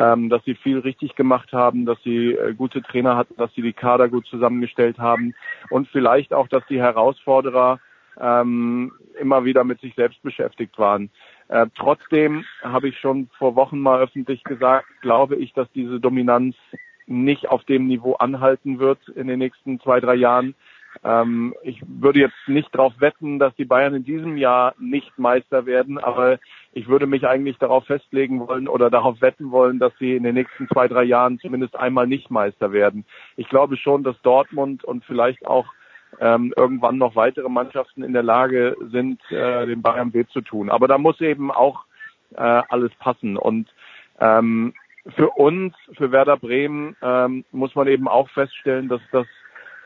Ähm, 0.00 0.28
dass 0.28 0.44
sie 0.44 0.54
viel 0.54 0.78
richtig 0.78 1.16
gemacht 1.16 1.52
haben, 1.52 1.84
dass 1.84 2.00
sie 2.04 2.32
äh, 2.32 2.54
gute 2.54 2.82
Trainer 2.82 3.16
hatten, 3.16 3.34
dass 3.36 3.52
sie 3.54 3.62
die 3.62 3.72
Kader 3.72 4.08
gut 4.08 4.26
zusammengestellt 4.26 4.98
haben 4.98 5.34
und 5.70 5.88
vielleicht 5.88 6.32
auch, 6.32 6.46
dass 6.46 6.64
die 6.68 6.78
Herausforderer 6.78 7.80
ähm, 8.20 8.92
immer 9.18 9.44
wieder 9.44 9.64
mit 9.64 9.80
sich 9.80 9.94
selbst 9.96 10.22
beschäftigt 10.22 10.78
waren. 10.78 11.10
Äh, 11.48 11.66
trotzdem 11.76 12.44
habe 12.62 12.88
ich 12.88 12.98
schon 12.98 13.28
vor 13.38 13.56
Wochen 13.56 13.78
mal 13.78 14.00
öffentlich 14.00 14.44
gesagt, 14.44 14.86
glaube 15.00 15.36
ich, 15.36 15.52
dass 15.54 15.70
diese 15.72 15.98
Dominanz 15.98 16.54
nicht 17.06 17.48
auf 17.48 17.64
dem 17.64 17.86
Niveau 17.86 18.14
anhalten 18.14 18.78
wird 18.78 19.08
in 19.08 19.28
den 19.28 19.38
nächsten 19.38 19.80
zwei, 19.80 19.98
drei 20.00 20.14
Jahren. 20.14 20.54
Ähm, 21.04 21.54
ich 21.62 21.80
würde 21.86 22.20
jetzt 22.20 22.48
nicht 22.48 22.74
darauf 22.74 22.92
wetten, 23.00 23.38
dass 23.38 23.54
die 23.56 23.64
Bayern 23.64 23.94
in 23.94 24.04
diesem 24.04 24.36
Jahr 24.36 24.74
nicht 24.78 25.18
Meister 25.18 25.64
werden, 25.64 25.98
aber 25.98 26.38
ich 26.72 26.88
würde 26.88 27.06
mich 27.06 27.26
eigentlich 27.26 27.56
darauf 27.58 27.86
festlegen 27.86 28.46
wollen 28.46 28.68
oder 28.68 28.90
darauf 28.90 29.20
wetten 29.20 29.50
wollen, 29.50 29.78
dass 29.78 29.92
sie 29.98 30.16
in 30.16 30.22
den 30.22 30.34
nächsten 30.34 30.68
zwei, 30.68 30.88
drei 30.88 31.04
Jahren 31.04 31.38
zumindest 31.38 31.76
einmal 31.76 32.06
nicht 32.06 32.30
Meister 32.30 32.72
werden. 32.72 33.04
Ich 33.36 33.48
glaube 33.48 33.76
schon, 33.76 34.02
dass 34.02 34.20
Dortmund 34.22 34.84
und 34.84 35.04
vielleicht 35.04 35.46
auch 35.46 35.66
ähm, 36.20 36.52
irgendwann 36.56 36.98
noch 36.98 37.16
weitere 37.16 37.48
Mannschaften 37.48 38.02
in 38.02 38.12
der 38.12 38.22
Lage 38.22 38.76
sind, 38.90 39.20
äh, 39.30 39.66
den 39.66 39.82
Bayern 39.82 40.12
weh 40.14 40.26
zu 40.26 40.40
tun. 40.40 40.70
Aber 40.70 40.88
da 40.88 40.98
muss 40.98 41.20
eben 41.20 41.50
auch 41.50 41.84
äh, 42.34 42.40
alles 42.40 42.92
passen. 42.98 43.36
Und 43.36 43.68
ähm, 44.20 44.74
für 45.16 45.30
uns, 45.30 45.74
für 45.96 46.12
Werder 46.12 46.36
Bremen, 46.36 46.96
ähm, 47.02 47.44
muss 47.52 47.74
man 47.74 47.88
eben 47.88 48.08
auch 48.08 48.28
feststellen, 48.30 48.88
dass 48.88 49.00
das, 49.12 49.26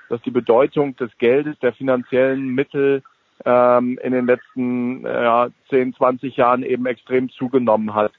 dass 0.08 0.20
die 0.22 0.30
Bedeutung 0.30 0.96
des 0.96 1.10
Geldes, 1.18 1.58
der 1.60 1.74
finanziellen 1.74 2.48
Mittel 2.48 3.02
ähm, 3.44 3.98
in 4.02 4.12
den 4.12 4.26
letzten 4.26 5.04
äh, 5.04 5.24
ja, 5.24 5.48
10, 5.70 5.94
20 5.94 6.36
Jahren 6.36 6.62
eben 6.62 6.86
extrem 6.86 7.30
zugenommen 7.30 7.94
hat. 7.94 8.12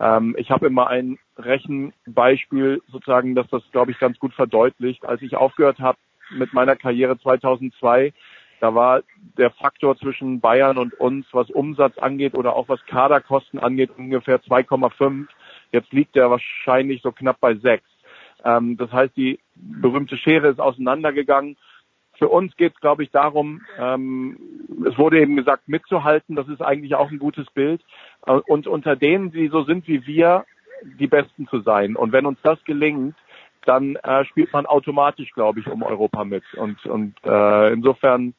Ähm, 0.00 0.34
ich 0.38 0.50
habe 0.50 0.66
immer 0.66 0.88
ein 0.88 1.18
Rechenbeispiel 1.36 2.82
sozusagen, 2.88 3.34
dass 3.34 3.48
das, 3.48 3.62
glaube 3.72 3.90
ich, 3.90 3.98
ganz 3.98 4.18
gut 4.18 4.34
verdeutlicht. 4.34 5.04
Als 5.04 5.22
ich 5.22 5.36
aufgehört 5.36 5.80
habe 5.80 5.98
mit 6.30 6.52
meiner 6.52 6.76
Karriere 6.76 7.18
2002, 7.18 8.12
da 8.60 8.74
war 8.74 9.02
der 9.36 9.50
Faktor 9.50 9.96
zwischen 9.96 10.40
Bayern 10.40 10.78
und 10.78 10.94
uns, 10.94 11.26
was 11.32 11.50
Umsatz 11.50 11.96
angeht 11.98 12.34
oder 12.34 12.56
auch 12.56 12.68
was 12.68 12.84
Kaderkosten 12.86 13.60
angeht, 13.60 13.90
ungefähr 13.96 14.40
2,5. 14.42 15.26
Jetzt 15.70 15.92
liegt 15.92 16.16
er 16.16 16.30
wahrscheinlich 16.30 17.02
so 17.02 17.12
knapp 17.12 17.38
bei 17.40 17.54
sechs. 17.54 17.86
Ähm, 18.44 18.76
das 18.76 18.92
heißt, 18.92 19.16
die 19.16 19.38
berühmte 19.54 20.16
Schere 20.16 20.48
ist 20.48 20.60
auseinandergegangen. 20.60 21.56
Für 22.14 22.28
uns 22.28 22.56
geht 22.56 22.74
es, 22.74 22.80
glaube 22.80 23.04
ich, 23.04 23.10
darum, 23.12 23.62
ähm, 23.78 24.36
es 24.86 24.98
wurde 24.98 25.20
eben 25.20 25.36
gesagt, 25.36 25.68
mitzuhalten. 25.68 26.34
Das 26.34 26.48
ist 26.48 26.60
eigentlich 26.60 26.96
auch 26.96 27.12
ein 27.12 27.20
gutes 27.20 27.46
Bild. 27.50 27.80
Äh, 28.26 28.32
und 28.32 28.66
unter 28.66 28.96
denen, 28.96 29.30
die 29.30 29.48
so 29.48 29.62
sind 29.62 29.86
wie 29.86 30.04
wir, 30.06 30.44
die 30.82 31.06
Besten 31.06 31.46
zu 31.48 31.60
sein. 31.60 31.96
Und 31.96 32.12
wenn 32.12 32.26
uns 32.26 32.38
das 32.42 32.62
gelingt, 32.64 33.14
dann 33.68 33.96
äh, 33.96 34.24
spielt 34.24 34.52
man 34.52 34.66
automatisch, 34.66 35.30
glaube 35.32 35.60
ich, 35.60 35.66
um 35.66 35.82
Europa 35.82 36.24
mit. 36.24 36.42
Und, 36.54 36.84
und 36.86 37.14
äh, 37.24 37.72
insofern, 37.72 38.34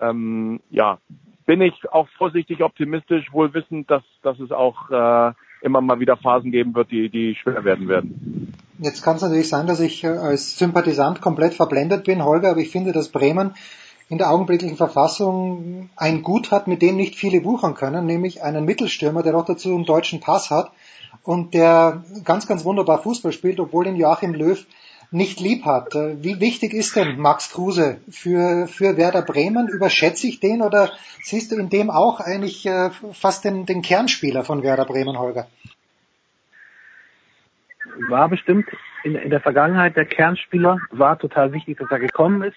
ähm, 0.00 0.60
ja, 0.70 0.98
bin 1.44 1.60
ich 1.60 1.74
auch 1.92 2.08
vorsichtig 2.16 2.62
optimistisch, 2.62 3.32
wohl 3.32 3.52
wissend, 3.52 3.90
dass, 3.90 4.02
dass 4.22 4.38
es 4.40 4.50
auch 4.52 4.90
äh, 4.90 5.32
immer 5.62 5.80
mal 5.80 6.00
wieder 6.00 6.16
Phasen 6.16 6.50
geben 6.50 6.74
wird, 6.74 6.90
die, 6.90 7.10
die 7.10 7.34
schwer 7.34 7.64
werden 7.64 7.88
werden. 7.88 8.54
Jetzt 8.78 9.02
kann 9.02 9.16
es 9.16 9.22
natürlich 9.22 9.48
sein, 9.48 9.66
dass 9.66 9.80
ich 9.80 10.02
äh, 10.04 10.08
als 10.08 10.56
Sympathisant 10.56 11.20
komplett 11.20 11.54
verblendet 11.54 12.04
bin, 12.04 12.24
Holger, 12.24 12.52
aber 12.52 12.60
ich 12.60 12.70
finde, 12.70 12.92
dass 12.92 13.10
Bremen 13.10 13.54
in 14.08 14.18
der 14.18 14.30
augenblicklichen 14.30 14.76
Verfassung 14.76 15.90
ein 15.96 16.22
Gut 16.22 16.50
hat, 16.50 16.66
mit 16.66 16.82
dem 16.82 16.96
nicht 16.96 17.16
viele 17.16 17.44
wuchern 17.44 17.74
können, 17.74 18.06
nämlich 18.06 18.42
einen 18.42 18.64
Mittelstürmer, 18.64 19.22
der 19.22 19.36
auch 19.36 19.44
dazu 19.44 19.74
einen 19.74 19.84
deutschen 19.84 20.20
Pass 20.20 20.50
hat 20.50 20.72
und 21.22 21.54
der 21.54 22.04
ganz, 22.24 22.46
ganz 22.46 22.64
wunderbar 22.64 23.02
Fußball 23.02 23.32
spielt, 23.32 23.60
obwohl 23.60 23.86
ihn 23.86 23.96
Joachim 23.96 24.34
Löw 24.34 24.64
nicht 25.10 25.40
lieb 25.40 25.64
hat. 25.64 25.94
Äh, 25.94 26.22
wie 26.22 26.40
wichtig 26.40 26.72
ist 26.72 26.96
denn 26.96 27.18
Max 27.18 27.50
Kruse 27.52 28.00
für, 28.10 28.66
für 28.66 28.96
Werder 28.96 29.22
Bremen? 29.22 29.68
Überschätze 29.68 30.26
ich 30.26 30.40
den 30.40 30.62
oder 30.62 30.90
siehst 31.22 31.52
du 31.52 31.56
in 31.56 31.68
dem 31.68 31.90
auch 31.90 32.20
eigentlich 32.20 32.66
äh, 32.66 32.90
fast 33.12 33.44
den, 33.44 33.66
den 33.66 33.82
Kernspieler 33.82 34.44
von 34.44 34.62
Werder 34.62 34.84
Bremen, 34.84 35.18
Holger? 35.18 35.46
War 38.08 38.28
bestimmt 38.28 38.66
in, 39.04 39.16
in 39.16 39.30
der 39.30 39.40
Vergangenheit 39.40 39.96
der 39.96 40.06
Kernspieler, 40.06 40.78
war 40.90 41.18
total 41.18 41.52
wichtig, 41.52 41.78
dass 41.78 41.90
er 41.90 41.98
gekommen 41.98 42.42
ist. 42.42 42.56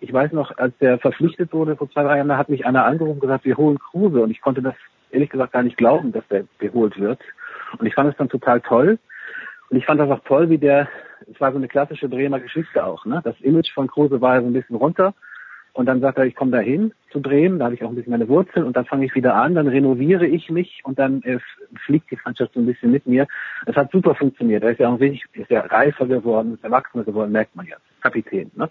Ich 0.00 0.12
weiß 0.12 0.32
noch, 0.32 0.56
als 0.56 0.76
der 0.78 0.98
verpflichtet 0.98 1.52
wurde 1.52 1.76
vor 1.76 1.90
zwei, 1.90 2.04
drei 2.04 2.16
Jahren, 2.18 2.28
da 2.28 2.36
hat 2.36 2.48
mich 2.48 2.64
einer 2.64 2.84
angerufen 2.84 3.14
und 3.14 3.20
gesagt, 3.20 3.44
wir 3.44 3.56
holen 3.56 3.78
Kruse 3.78 4.22
und 4.22 4.30
ich 4.30 4.40
konnte 4.40 4.62
das 4.62 4.74
ehrlich 5.10 5.30
gesagt 5.30 5.52
gar 5.52 5.62
nicht 5.62 5.76
glauben, 5.76 6.12
dass 6.12 6.26
der 6.28 6.44
geholt 6.58 6.98
wird. 6.98 7.20
Und 7.78 7.86
ich 7.86 7.94
fand 7.94 8.10
es 8.10 8.16
dann 8.16 8.28
total 8.28 8.60
toll. 8.60 8.98
Und 9.70 9.76
ich 9.76 9.84
fand 9.84 10.00
das 10.00 10.10
auch 10.10 10.24
toll, 10.24 10.48
wie 10.48 10.58
der 10.58 10.88
es 11.32 11.40
war 11.40 11.52
so 11.52 11.58
eine 11.58 11.68
klassische 11.68 12.08
Bremer 12.08 12.40
Geschichte 12.40 12.84
auch. 12.84 13.04
Ne? 13.04 13.20
Das 13.24 13.38
Image 13.40 13.72
von 13.72 13.88
Kruse 13.88 14.20
war 14.20 14.36
ja 14.36 14.40
so 14.40 14.46
ein 14.46 14.52
bisschen 14.52 14.76
runter. 14.76 15.14
Und 15.74 15.86
dann 15.86 16.00
sagt 16.00 16.18
er, 16.18 16.24
ich 16.24 16.34
komme 16.34 16.50
dahin 16.50 16.92
zu 17.12 17.22
Bremen, 17.22 17.60
da 17.60 17.66
habe 17.66 17.74
ich 17.74 17.84
auch 17.84 17.88
ein 17.88 17.94
bisschen 17.94 18.10
meine 18.10 18.28
Wurzeln 18.28 18.66
und 18.66 18.76
dann 18.76 18.86
fange 18.86 19.06
ich 19.06 19.14
wieder 19.14 19.36
an, 19.36 19.54
dann 19.54 19.68
renoviere 19.68 20.26
ich 20.26 20.50
mich 20.50 20.80
und 20.82 20.98
dann 20.98 21.22
äh, 21.22 21.38
fliegt 21.84 22.10
die 22.10 22.18
Mannschaft 22.24 22.54
so 22.54 22.60
ein 22.60 22.66
bisschen 22.66 22.90
mit 22.90 23.06
mir. 23.06 23.28
Es 23.64 23.76
hat 23.76 23.92
super 23.92 24.16
funktioniert. 24.16 24.64
Er 24.64 24.70
ist 24.70 24.80
ja 24.80 24.88
auch 24.88 24.98
wenig, 24.98 25.24
ist 25.34 25.50
ja 25.50 25.60
reifer 25.60 26.06
geworden, 26.06 26.54
ist 26.54 26.64
erwachsener 26.64 27.04
geworden, 27.04 27.30
merkt 27.30 27.54
man 27.54 27.66
jetzt. 27.66 27.82
Kapitän. 28.00 28.50
Ne? 28.56 28.68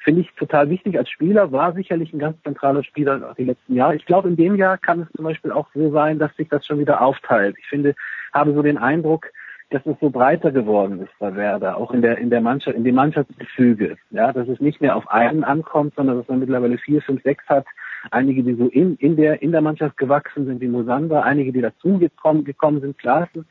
Finde 0.00 0.20
ich 0.20 0.30
total 0.34 0.68
wichtig 0.68 0.98
als 0.98 1.08
Spieler, 1.08 1.50
war 1.50 1.72
sicherlich 1.72 2.12
ein 2.12 2.18
ganz 2.18 2.42
zentraler 2.42 2.84
Spieler 2.84 3.34
die 3.38 3.44
letzten 3.44 3.74
Jahre. 3.74 3.96
Ich 3.96 4.04
glaube, 4.04 4.28
in 4.28 4.36
dem 4.36 4.56
Jahr 4.56 4.76
kann 4.76 5.02
es 5.02 5.12
zum 5.16 5.24
Beispiel 5.24 5.52
auch 5.52 5.68
so 5.74 5.90
sein, 5.92 6.18
dass 6.18 6.34
sich 6.36 6.48
das 6.48 6.66
schon 6.66 6.78
wieder 6.78 7.00
aufteilt. 7.00 7.56
Ich 7.58 7.68
finde, 7.68 7.94
habe 8.32 8.54
so 8.54 8.62
den 8.62 8.78
Eindruck, 8.78 9.26
dass 9.70 9.86
es 9.86 9.96
so 10.00 10.10
breiter 10.10 10.50
geworden 10.50 11.00
ist 11.00 11.12
bei 11.20 11.34
Werder, 11.34 11.76
auch 11.76 11.92
in 11.92 12.02
der, 12.02 12.18
in 12.18 12.28
der 12.28 12.40
Mannschaft, 12.40 12.76
in 12.76 12.82
dem 12.84 12.96
Mannschaftsgefüge. 12.96 13.96
Ja, 14.10 14.32
dass 14.32 14.48
es 14.48 14.60
nicht 14.60 14.80
mehr 14.80 14.96
auf 14.96 15.08
einen 15.08 15.44
ankommt, 15.44 15.94
sondern 15.94 16.18
dass 16.18 16.28
man 16.28 16.40
mittlerweile 16.40 16.76
vier, 16.78 17.00
fünf, 17.02 17.22
sechs 17.22 17.48
hat. 17.48 17.66
Einige, 18.10 18.42
die 18.42 18.54
so 18.54 18.66
in, 18.66 18.96
in 18.96 19.16
der, 19.16 19.42
in 19.42 19.52
der 19.52 19.60
Mannschaft 19.60 19.96
gewachsen 19.96 20.46
sind, 20.46 20.60
wie 20.60 20.68
Mosander, 20.68 21.22
einige, 21.22 21.52
die 21.52 21.60
dazu 21.60 21.98
gekommen, 21.98 22.80
sind, 22.80 22.98
Klaassen, 22.98 23.46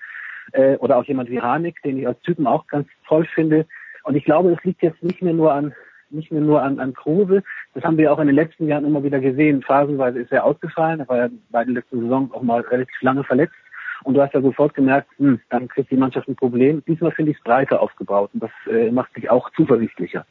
äh, 0.52 0.76
oder 0.78 0.98
auch 0.98 1.06
jemand 1.06 1.30
wie 1.30 1.42
Hanik, 1.42 1.82
den 1.84 2.00
ich 2.00 2.08
als 2.08 2.20
Typen 2.22 2.48
auch 2.48 2.68
ganz 2.68 2.88
toll 3.08 3.26
finde. 3.34 3.66
Und 4.04 4.16
ich 4.16 4.26
glaube, 4.26 4.52
es 4.52 4.64
liegt 4.64 4.82
jetzt 4.82 5.02
nicht 5.04 5.22
mehr 5.22 5.34
nur 5.34 5.54
an, 5.54 5.74
nicht 6.10 6.32
mehr 6.32 6.42
nur 6.42 6.62
an, 6.62 6.80
an 6.80 6.94
Kruse. 6.94 7.44
Das 7.74 7.84
haben 7.84 7.98
wir 7.98 8.12
auch 8.12 8.20
in 8.20 8.28
den 8.28 8.36
letzten 8.36 8.68
Jahren 8.68 8.86
immer 8.86 9.04
wieder 9.04 9.20
gesehen. 9.20 9.62
Phasenweise 9.62 10.20
ist 10.20 10.32
er 10.32 10.44
ausgefallen. 10.44 11.02
Er 11.02 11.08
war 11.08 11.18
ja 11.18 11.30
bei 11.52 11.64
den 11.64 11.76
letzten 11.76 12.02
Saison 12.02 12.32
auch 12.34 12.42
mal 12.42 12.62
relativ 12.62 13.02
lange 13.02 13.24
verletzt. 13.24 13.56
Und 14.04 14.14
du 14.14 14.22
hast 14.22 14.34
ja 14.34 14.42
sofort 14.42 14.74
gemerkt, 14.74 15.10
hm, 15.18 15.40
dann 15.50 15.68
kriegt 15.68 15.92
die 15.92 15.98
Mannschaft 15.98 16.28
ein 16.28 16.36
Problem. 16.36 16.84
Diesmal 16.88 17.12
finde 17.12 17.32
ich 17.32 17.38
es 17.38 17.44
breiter 17.44 17.82
aufgebaut 17.82 18.32
und 18.34 18.44
das 18.44 18.52
äh, 18.72 18.92
macht 18.92 19.16
mich 19.16 19.30
auch 19.30 19.50
zuversichtlicher. 19.52 20.26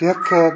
Dirk, 0.00 0.30
äh, 0.30 0.52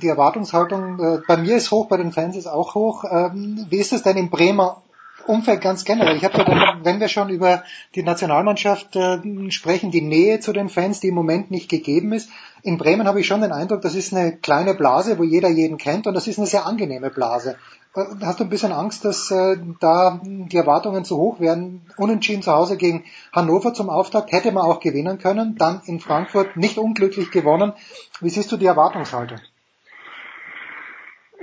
die 0.00 0.08
Erwartungshaltung 0.08 0.98
äh, 0.98 1.18
bei 1.26 1.36
mir 1.36 1.56
ist 1.56 1.70
hoch, 1.70 1.88
bei 1.88 1.96
den 1.96 2.12
Fans 2.12 2.36
ist 2.36 2.46
auch 2.46 2.74
hoch. 2.74 3.04
Ähm, 3.10 3.66
wie 3.70 3.78
ist 3.78 3.92
es 3.92 4.02
denn 4.02 4.16
im 4.16 4.30
Bremer 4.30 4.82
Umfeld 5.26 5.60
ganz 5.60 5.84
generell. 5.84 6.16
Ich 6.16 6.24
habe 6.24 6.38
ja 6.38 6.78
wenn 6.82 7.00
wir 7.00 7.08
schon 7.08 7.28
über 7.28 7.62
die 7.94 8.02
Nationalmannschaft 8.02 8.96
äh, 8.96 9.50
sprechen, 9.50 9.90
die 9.90 10.00
Nähe 10.00 10.40
zu 10.40 10.52
den 10.52 10.68
Fans, 10.68 11.00
die 11.00 11.08
im 11.08 11.14
Moment 11.14 11.50
nicht 11.50 11.68
gegeben 11.68 12.12
ist. 12.12 12.30
In 12.62 12.78
Bremen 12.78 13.06
habe 13.06 13.20
ich 13.20 13.26
schon 13.26 13.40
den 13.40 13.52
Eindruck, 13.52 13.82
das 13.82 13.94
ist 13.94 14.12
eine 14.12 14.36
kleine 14.36 14.74
Blase, 14.74 15.18
wo 15.18 15.22
jeder 15.22 15.48
jeden 15.48 15.78
kennt 15.78 16.06
und 16.06 16.14
das 16.14 16.26
ist 16.26 16.38
eine 16.38 16.46
sehr 16.46 16.66
angenehme 16.66 17.10
Blase. 17.10 17.56
Äh, 17.94 18.04
hast 18.24 18.40
du 18.40 18.44
ein 18.44 18.50
bisschen 18.50 18.72
Angst, 18.72 19.04
dass 19.04 19.30
äh, 19.30 19.56
da 19.80 20.20
die 20.22 20.56
Erwartungen 20.56 21.04
zu 21.04 21.16
hoch 21.16 21.40
werden? 21.40 21.86
Unentschieden 21.96 22.42
zu 22.42 22.52
Hause 22.52 22.76
gegen 22.76 23.04
Hannover 23.32 23.74
zum 23.74 23.90
Auftakt 23.90 24.32
hätte 24.32 24.52
man 24.52 24.64
auch 24.64 24.80
gewinnen 24.80 25.18
können, 25.18 25.56
dann 25.56 25.82
in 25.86 26.00
Frankfurt 26.00 26.56
nicht 26.56 26.78
unglücklich 26.78 27.30
gewonnen. 27.30 27.72
Wie 28.20 28.30
siehst 28.30 28.50
du 28.52 28.56
die 28.56 28.66
Erwartungshaltung? 28.66 29.38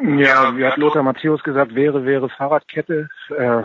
Ja, 0.02 0.56
wie 0.56 0.66
hat 0.66 0.78
Lothar 0.78 1.04
Matthäus 1.04 1.44
gesagt, 1.44 1.76
wäre, 1.76 2.06
wäre 2.06 2.30
Fahrradkette. 2.30 3.10
Äh, 3.38 3.64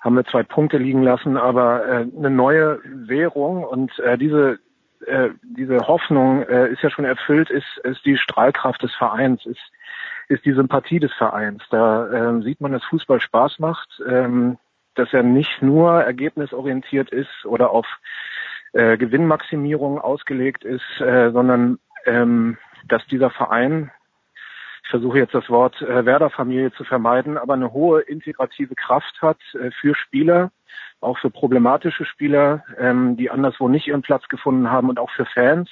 haben 0.00 0.16
wir 0.16 0.24
zwei 0.24 0.42
Punkte 0.42 0.78
liegen 0.78 1.02
lassen, 1.02 1.36
aber 1.36 1.86
äh, 1.86 2.06
eine 2.16 2.30
neue 2.30 2.80
Währung 2.84 3.64
und 3.64 3.96
äh, 3.98 4.16
diese 4.16 4.58
äh, 5.06 5.30
diese 5.42 5.78
Hoffnung 5.86 6.42
äh, 6.42 6.68
ist 6.68 6.82
ja 6.82 6.90
schon 6.90 7.04
erfüllt, 7.04 7.50
ist, 7.50 7.78
ist 7.84 8.04
die 8.04 8.18
Strahlkraft 8.18 8.82
des 8.82 8.94
Vereins, 8.94 9.44
ist, 9.46 9.60
ist 10.30 10.44
die 10.44 10.52
Sympathie 10.52 11.00
des 11.00 11.12
Vereins. 11.12 11.62
Da 11.70 12.06
äh, 12.06 12.42
sieht 12.42 12.60
man, 12.60 12.72
dass 12.72 12.84
Fußball 12.84 13.20
Spaß 13.20 13.58
macht, 13.58 14.00
ähm, 14.08 14.58
dass 14.94 15.12
er 15.12 15.22
nicht 15.22 15.60
nur 15.60 16.02
ergebnisorientiert 16.02 17.10
ist 17.10 17.44
oder 17.44 17.70
auf 17.70 17.86
äh, 18.72 18.96
Gewinnmaximierung 18.96 19.98
ausgelegt 19.98 20.64
ist, 20.64 21.00
äh, 21.00 21.32
sondern 21.32 21.78
ähm, 22.06 22.58
dass 22.86 23.04
dieser 23.06 23.30
Verein 23.30 23.90
ich 24.84 24.90
versuche 24.90 25.18
jetzt 25.18 25.34
das 25.34 25.48
Wort 25.48 25.80
äh, 25.82 26.04
Werder-Familie 26.04 26.72
zu 26.72 26.82
vermeiden, 26.82 27.38
aber 27.38 27.54
eine 27.54 27.72
hohe 27.72 28.00
integrative 28.00 28.74
Kraft 28.74 29.22
hat 29.22 29.38
äh, 29.54 29.70
für 29.70 29.94
Spieler, 29.94 30.50
auch 31.00 31.16
für 31.18 31.30
problematische 31.30 32.04
Spieler, 32.04 32.64
ähm, 32.76 33.16
die 33.16 33.30
anderswo 33.30 33.68
nicht 33.68 33.86
ihren 33.86 34.02
Platz 34.02 34.28
gefunden 34.28 34.68
haben 34.68 34.88
und 34.88 34.98
auch 34.98 35.10
für 35.10 35.26
Fans, 35.26 35.70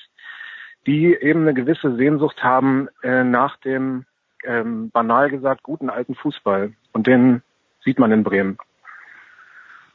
die 0.87 1.15
eben 1.15 1.43
eine 1.43 1.55
gewisse 1.55 1.97
Sehnsucht 1.97 2.45
haben 2.45 2.89
äh, 3.03 3.25
nach 3.25 3.57
dem, 3.57 4.07
ähm, 4.45 4.91
banal 4.91 5.31
gesagt, 5.31 5.63
guten 5.63 5.91
alten 5.91 6.15
Fußball. 6.15 6.73
Und 6.93 7.07
den 7.07 7.43
sieht 7.85 7.99
man 7.99 8.13
in 8.13 8.25
Bremen. 8.25 8.59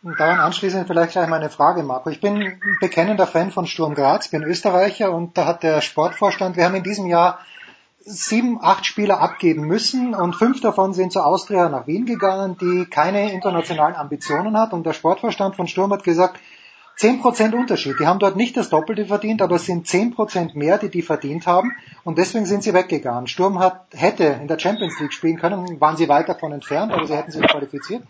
Und 0.03 0.19
daran 0.19 0.39
anschließend 0.39 0.85
vielleicht 0.85 1.13
gleich 1.13 1.29
meine 1.29 1.50
Frage, 1.50 1.81
Marco. 1.81 2.09
Ich 2.09 2.19
bin 2.19 2.59
bekennender 2.81 3.25
Fan 3.25 3.51
von 3.51 3.67
Sturm 3.67 3.95
Graz, 3.95 4.27
bin 4.27 4.43
Österreicher 4.43 5.13
und 5.13 5.38
da 5.38 5.45
hat 5.45 5.63
der 5.63 5.79
Sportvorstand, 5.79 6.57
wir 6.57 6.65
haben 6.65 6.75
in 6.75 6.83
diesem 6.83 7.07
Jahr 7.07 7.39
sieben, 8.05 8.59
acht 8.62 8.85
Spieler 8.85 9.21
abgeben 9.21 9.65
müssen 9.65 10.13
und 10.13 10.35
fünf 10.35 10.59
davon 10.59 10.93
sind 10.93 11.13
zur 11.13 11.25
Austria 11.25 11.69
nach 11.69 11.88
Wien 11.88 12.05
gegangen, 12.05 12.57
die 12.59 12.85
keine 12.85 13.31
internationalen 13.31 13.95
Ambitionen 13.95 14.57
hat. 14.57 14.73
Und 14.73 14.85
der 14.85 14.91
Sportverstand 14.91 15.55
von 15.55 15.67
Sturm 15.67 15.93
hat 15.93 16.03
gesagt, 16.03 16.38
zehn 16.95 17.21
Prozent 17.21 17.53
Unterschied. 17.53 18.00
Die 18.00 18.07
haben 18.07 18.19
dort 18.19 18.35
nicht 18.35 18.55
das 18.57 18.69
Doppelte 18.69 19.05
verdient, 19.05 19.41
aber 19.41 19.55
es 19.55 19.65
sind 19.65 19.88
zehn 19.88 20.13
Prozent 20.13 20.55
mehr, 20.55 20.77
die 20.77 20.89
die 20.89 21.01
verdient 21.01 21.47
haben. 21.47 21.71
Und 22.03 22.17
deswegen 22.17 22.45
sind 22.45 22.63
sie 22.63 22.73
weggegangen. 22.73 23.27
Sturm 23.27 23.59
hat, 23.59 23.85
hätte 23.93 24.23
in 24.23 24.47
der 24.47 24.59
Champions 24.59 25.00
League 25.00 25.13
spielen 25.13 25.38
können, 25.38 25.79
waren 25.79 25.97
sie 25.97 26.09
weit 26.09 26.29
davon 26.29 26.51
entfernt, 26.51 26.91
aber 26.91 27.05
sie 27.07 27.15
hätten 27.15 27.31
sich 27.31 27.45
qualifiziert. 27.47 28.03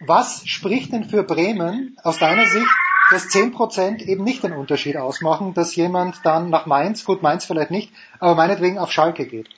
Was 0.00 0.46
spricht 0.46 0.92
denn 0.92 1.04
für 1.04 1.22
Bremen 1.22 1.96
aus 2.02 2.18
deiner 2.18 2.46
Sicht 2.46 2.68
dass 3.10 3.28
10% 3.28 4.06
eben 4.06 4.24
nicht 4.24 4.42
den 4.44 4.52
Unterschied 4.52 4.96
ausmachen, 4.96 5.52
dass 5.54 5.74
jemand 5.74 6.24
dann 6.24 6.48
nach 6.48 6.66
Mainz, 6.66 7.04
gut 7.04 7.22
Mainz 7.22 7.44
vielleicht 7.44 7.70
nicht, 7.70 7.92
aber 8.20 8.34
meinetwegen 8.34 8.78
auf 8.78 8.92
Schalke 8.92 9.26
geht. 9.26 9.48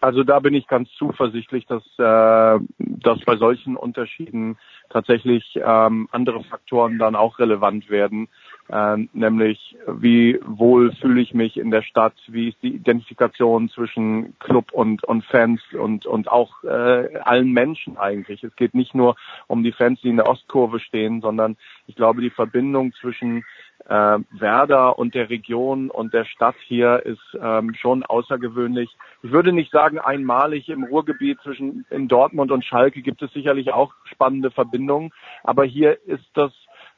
Also 0.00 0.24
da 0.24 0.40
bin 0.40 0.52
ich 0.54 0.66
ganz 0.66 0.90
zuversichtlich, 0.98 1.64
dass, 1.66 1.82
äh, 1.96 2.60
dass 2.78 3.20
bei 3.24 3.36
solchen 3.36 3.76
Unterschieden 3.76 4.58
tatsächlich 4.92 5.58
ähm, 5.64 6.08
andere 6.12 6.44
Faktoren 6.44 6.98
dann 6.98 7.16
auch 7.16 7.38
relevant 7.38 7.88
werden, 7.90 8.28
äh, 8.68 8.96
nämlich 9.12 9.76
wie 9.86 10.38
wohl 10.44 10.92
fühle 10.92 11.20
ich 11.20 11.34
mich 11.34 11.56
in 11.56 11.70
der 11.70 11.82
Stadt, 11.82 12.14
wie 12.28 12.50
ist 12.50 12.62
die 12.62 12.74
Identifikation 12.74 13.68
zwischen 13.70 14.38
Club 14.38 14.72
und, 14.72 15.02
und 15.04 15.24
Fans 15.24 15.60
und, 15.78 16.06
und 16.06 16.30
auch 16.30 16.62
äh, 16.64 17.16
allen 17.18 17.52
Menschen 17.52 17.96
eigentlich. 17.96 18.44
Es 18.44 18.54
geht 18.56 18.74
nicht 18.74 18.94
nur 18.94 19.16
um 19.46 19.62
die 19.62 19.72
Fans, 19.72 20.00
die 20.02 20.08
in 20.08 20.16
der 20.16 20.28
Ostkurve 20.28 20.78
stehen, 20.80 21.20
sondern 21.20 21.56
ich 21.86 21.96
glaube, 21.96 22.20
die 22.20 22.30
Verbindung 22.30 22.92
zwischen 23.00 23.44
äh, 23.86 24.18
Werder 24.30 24.98
und 24.98 25.14
der 25.14 25.30
Region 25.30 25.90
und 25.90 26.14
der 26.14 26.24
Stadt 26.24 26.56
hier 26.66 27.04
ist 27.04 27.38
ähm, 27.40 27.74
schon 27.74 28.02
außergewöhnlich. 28.02 28.90
Ich 29.22 29.32
würde 29.32 29.52
nicht 29.52 29.72
sagen 29.72 29.98
einmalig 29.98 30.68
im 30.68 30.84
Ruhrgebiet 30.84 31.40
zwischen 31.42 31.84
in 31.90 32.08
Dortmund 32.08 32.52
und 32.52 32.64
Schalke 32.64 33.02
gibt 33.02 33.22
es 33.22 33.32
sicherlich 33.32 33.72
auch 33.72 33.92
spannende 34.04 34.50
Verbindungen, 34.50 35.12
aber 35.42 35.64
hier 35.64 35.98
ist 36.06 36.28
das 36.34 36.52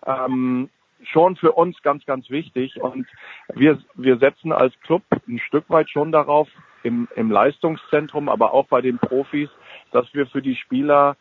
ähm, 0.07 0.69
schon 1.03 1.37
für 1.37 1.53
uns 1.53 1.81
ganz, 1.83 2.05
ganz 2.07 2.31
wichtig. 2.31 2.81
Und 2.81 3.07
wir, 3.55 3.79
wir 3.95 4.19
setzen 4.19 4.53
als 4.53 4.79
Club 4.81 5.03
ein 5.29 5.39
Stück 5.39 5.69
weit 5.69 5.91
schon 5.91 6.13
darauf, 6.13 6.49
im, 6.83 7.09
im 7.17 7.31
Leistungszentrum, 7.31 8.29
aber 8.29 8.53
auch 8.53 8.67
bei 8.67 8.83
den 8.83 8.99
Profis, 8.99 9.49
dass 9.91 10.13
wir 10.13 10.27
für 10.27 10.43
die 10.43 10.55
Spieler 10.55 11.17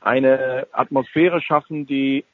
eine 0.00 0.66
Atmosphäre 0.72 1.40
schaffen, 1.40 1.86
die 1.86 2.24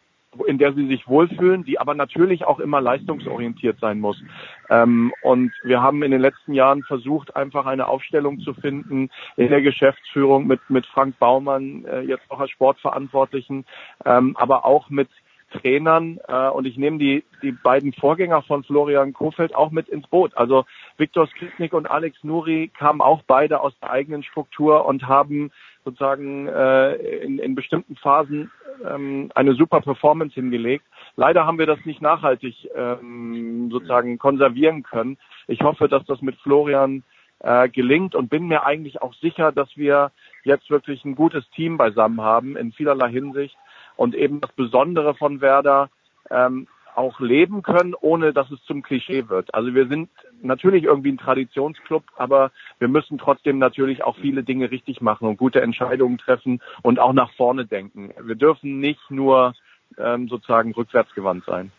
in 0.47 0.59
der 0.59 0.73
sie 0.75 0.87
sich 0.87 1.09
wohlfühlen, 1.09 1.65
die 1.65 1.79
aber 1.79 1.95
natürlich 1.95 2.45
auch 2.45 2.61
immer 2.61 2.81
leistungsorientiert 2.81 3.81
sein 3.81 4.01
muss. 4.01 4.23
Ähm, 4.69 5.13
und 5.23 5.53
wir 5.65 5.83
haben 5.83 6.03
in 6.03 6.13
den 6.13 6.21
letzten 6.21 6.55
Jahren 6.55 6.83
versucht, 6.85 7.35
einfach 7.35 7.67
eine 7.67 7.89
Aufstellung 7.89 8.41
zu 8.41 8.55
finden 8.55 9.11
in 9.37 9.49
der 9.49 9.63
Geschäftsführung 9.63 10.47
mit, 10.47 10.61
mit 10.69 10.87
Frank 10.87 11.19
Baumann, 11.19 11.85
äh, 11.85 12.03
jetzt 12.03 12.31
auch 12.31 12.41
als 12.41 12.51
Sportverantwortlichen, 12.51 13.65
ähm, 14.05 14.37
aber 14.37 14.65
auch 14.65 14.89
mit 14.89 15.09
Trainern 15.51 16.19
äh, 16.29 16.49
und 16.49 16.67
ich 16.67 16.77
nehme 16.77 16.99
die, 16.99 17.25
die 17.43 17.53
beiden 17.53 17.93
Vorgänger 17.93 18.43
von 18.43 18.65
Florian 18.65 19.13
Kofeld 19.13 19.55
auch 19.55 19.71
mit 19.71 19.89
ins 19.89 20.07
Boot. 20.07 20.37
Also 20.37 20.65
Viktor 20.97 21.27
Skripnik 21.27 21.73
und 21.73 21.91
Alex 21.91 22.23
Nuri 22.23 22.71
kamen 22.77 23.01
auch 23.01 23.23
beide 23.27 23.61
aus 23.61 23.73
der 23.81 23.91
eigenen 23.91 24.23
Struktur 24.23 24.87
und 24.87 25.07
haben 25.07 25.51
sozusagen 25.85 26.47
äh, 26.49 26.95
in, 26.95 27.39
in 27.39 27.55
bestimmten 27.55 27.97
Phasen 27.97 28.51
ähm, 28.87 29.31
eine 29.35 29.55
super 29.55 29.81
Performance 29.81 30.35
hingelegt. 30.35 30.85
Leider 31.17 31.47
haben 31.47 31.59
wir 31.59 31.67
das 31.67 31.85
nicht 31.85 32.03
nachhaltig 32.03 32.69
ähm, 32.75 33.71
sozusagen 33.71 34.19
konservieren 34.19 34.83
können. 34.83 35.19
Ich 35.47 35.61
hoffe, 35.63 35.89
dass 35.89 36.05
das 36.05 36.21
mit 36.23 36.37
Florian 36.37 37.03
äh, 37.41 37.69
gelingt 37.69 38.15
und 38.15 38.29
bin 38.29 38.49
mir 38.49 38.65
eigentlich 38.65 39.03
auch 39.03 39.15
sicher, 39.15 39.53
dass 39.53 39.77
wir 39.77 40.13
jetzt 40.45 40.71
wirklich 40.71 41.05
ein 41.05 41.15
gutes 41.15 41.49
Team 41.51 41.77
beisammen 41.77 42.21
haben 42.21 42.57
in 42.57 42.73
vielerlei 42.73 43.11
Hinsicht 43.11 43.57
und 44.01 44.15
eben 44.15 44.41
das 44.41 44.51
Besondere 44.53 45.15
von 45.15 45.43
Werder 45.43 45.91
ähm, 46.31 46.67
auch 46.97 47.21
leben 47.21 47.63
können, 47.63 47.95
ohne 47.95 48.33
dass 48.33 48.51
es 48.51 48.59
zum 48.65 48.83
Klischee 48.83 49.29
wird. 49.29 49.53
Also 49.55 49.75
wir 49.75 49.89
sind 49.89 50.09
natürlich 50.41 50.85
irgendwie 50.85 51.13
ein 51.13 51.19
Traditionsclub, 51.19 52.05
aber 52.17 52.51
wir 52.79 52.89
müssen 52.89 53.19
trotzdem 53.19 53.59
natürlich 53.59 54.03
auch 54.03 54.17
viele 54.17 54.43
Dinge 54.43 54.71
richtig 54.71 55.03
machen 55.03 55.29
und 55.29 55.37
gute 55.37 55.61
Entscheidungen 55.61 56.17
treffen 56.17 56.63
und 56.81 56.99
auch 56.99 57.13
nach 57.13 57.31
vorne 57.35 57.67
denken. 57.67 58.15
Wir 58.23 58.37
dürfen 58.37 58.81
nicht 58.81 59.11
nur 59.11 59.53
ähm, 59.99 60.29
sozusagen 60.29 60.73
rückwärtsgewandt 60.73 61.45
sein. 61.45 61.71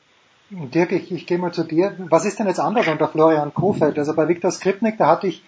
Dirk, 0.52 0.92
ich, 0.92 1.12
ich 1.12 1.26
gehe 1.26 1.40
mal 1.40 1.52
zu 1.52 1.64
dir. 1.64 1.96
Was 2.12 2.26
ist 2.26 2.38
denn 2.38 2.46
jetzt 2.46 2.60
anders 2.60 2.88
unter 2.88 3.08
Florian 3.08 3.52
Kofeld? 3.56 3.98
Also 3.98 4.16
bei 4.16 4.28
Viktor 4.28 4.52
Skripnik, 4.52 5.00
da 5.00 5.08
hatte 5.08 5.26
ich 5.26 5.44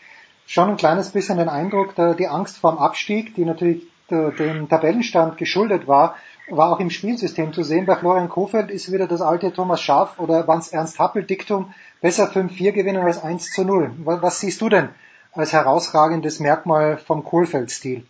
schon 0.47 0.69
ein 0.69 0.77
kleines 0.77 1.11
bisschen 1.11 1.37
den 1.37 1.49
Eindruck, 1.49 1.93
da 1.93 2.15
die 2.15 2.27
Angst 2.27 2.57
vorm 2.57 2.79
Abstieg, 2.79 3.35
die 3.35 3.45
natürlich 3.45 3.83
dem 4.09 4.67
Tabellenstand 4.69 5.37
geschuldet 5.37 5.87
war, 5.87 6.15
war 6.57 6.71
auch 6.71 6.79
im 6.79 6.89
Spielsystem 6.89 7.53
zu 7.53 7.63
sehen. 7.63 7.85
Bei 7.85 7.95
Florian 7.95 8.29
Kofeld 8.29 8.71
ist 8.71 8.91
wieder 8.91 9.07
das 9.07 9.21
alte 9.21 9.51
Thomas 9.53 9.81
Schaaf 9.81 10.19
oder 10.19 10.47
wanns 10.47 10.71
Ernst 10.71 10.99
Happel 10.99 11.23
Diktum, 11.23 11.73
besser 12.01 12.25
5-4 12.25 12.71
gewinnen 12.71 13.03
als 13.03 13.23
1 13.23 13.51
zu 13.51 13.63
0. 13.63 13.91
Was 13.97 14.39
siehst 14.39 14.61
du 14.61 14.69
denn 14.69 14.89
als 15.33 15.53
herausragendes 15.53 16.39
Merkmal 16.39 16.97
vom 16.97 17.23
Kohlfeld-Stil? 17.23 18.03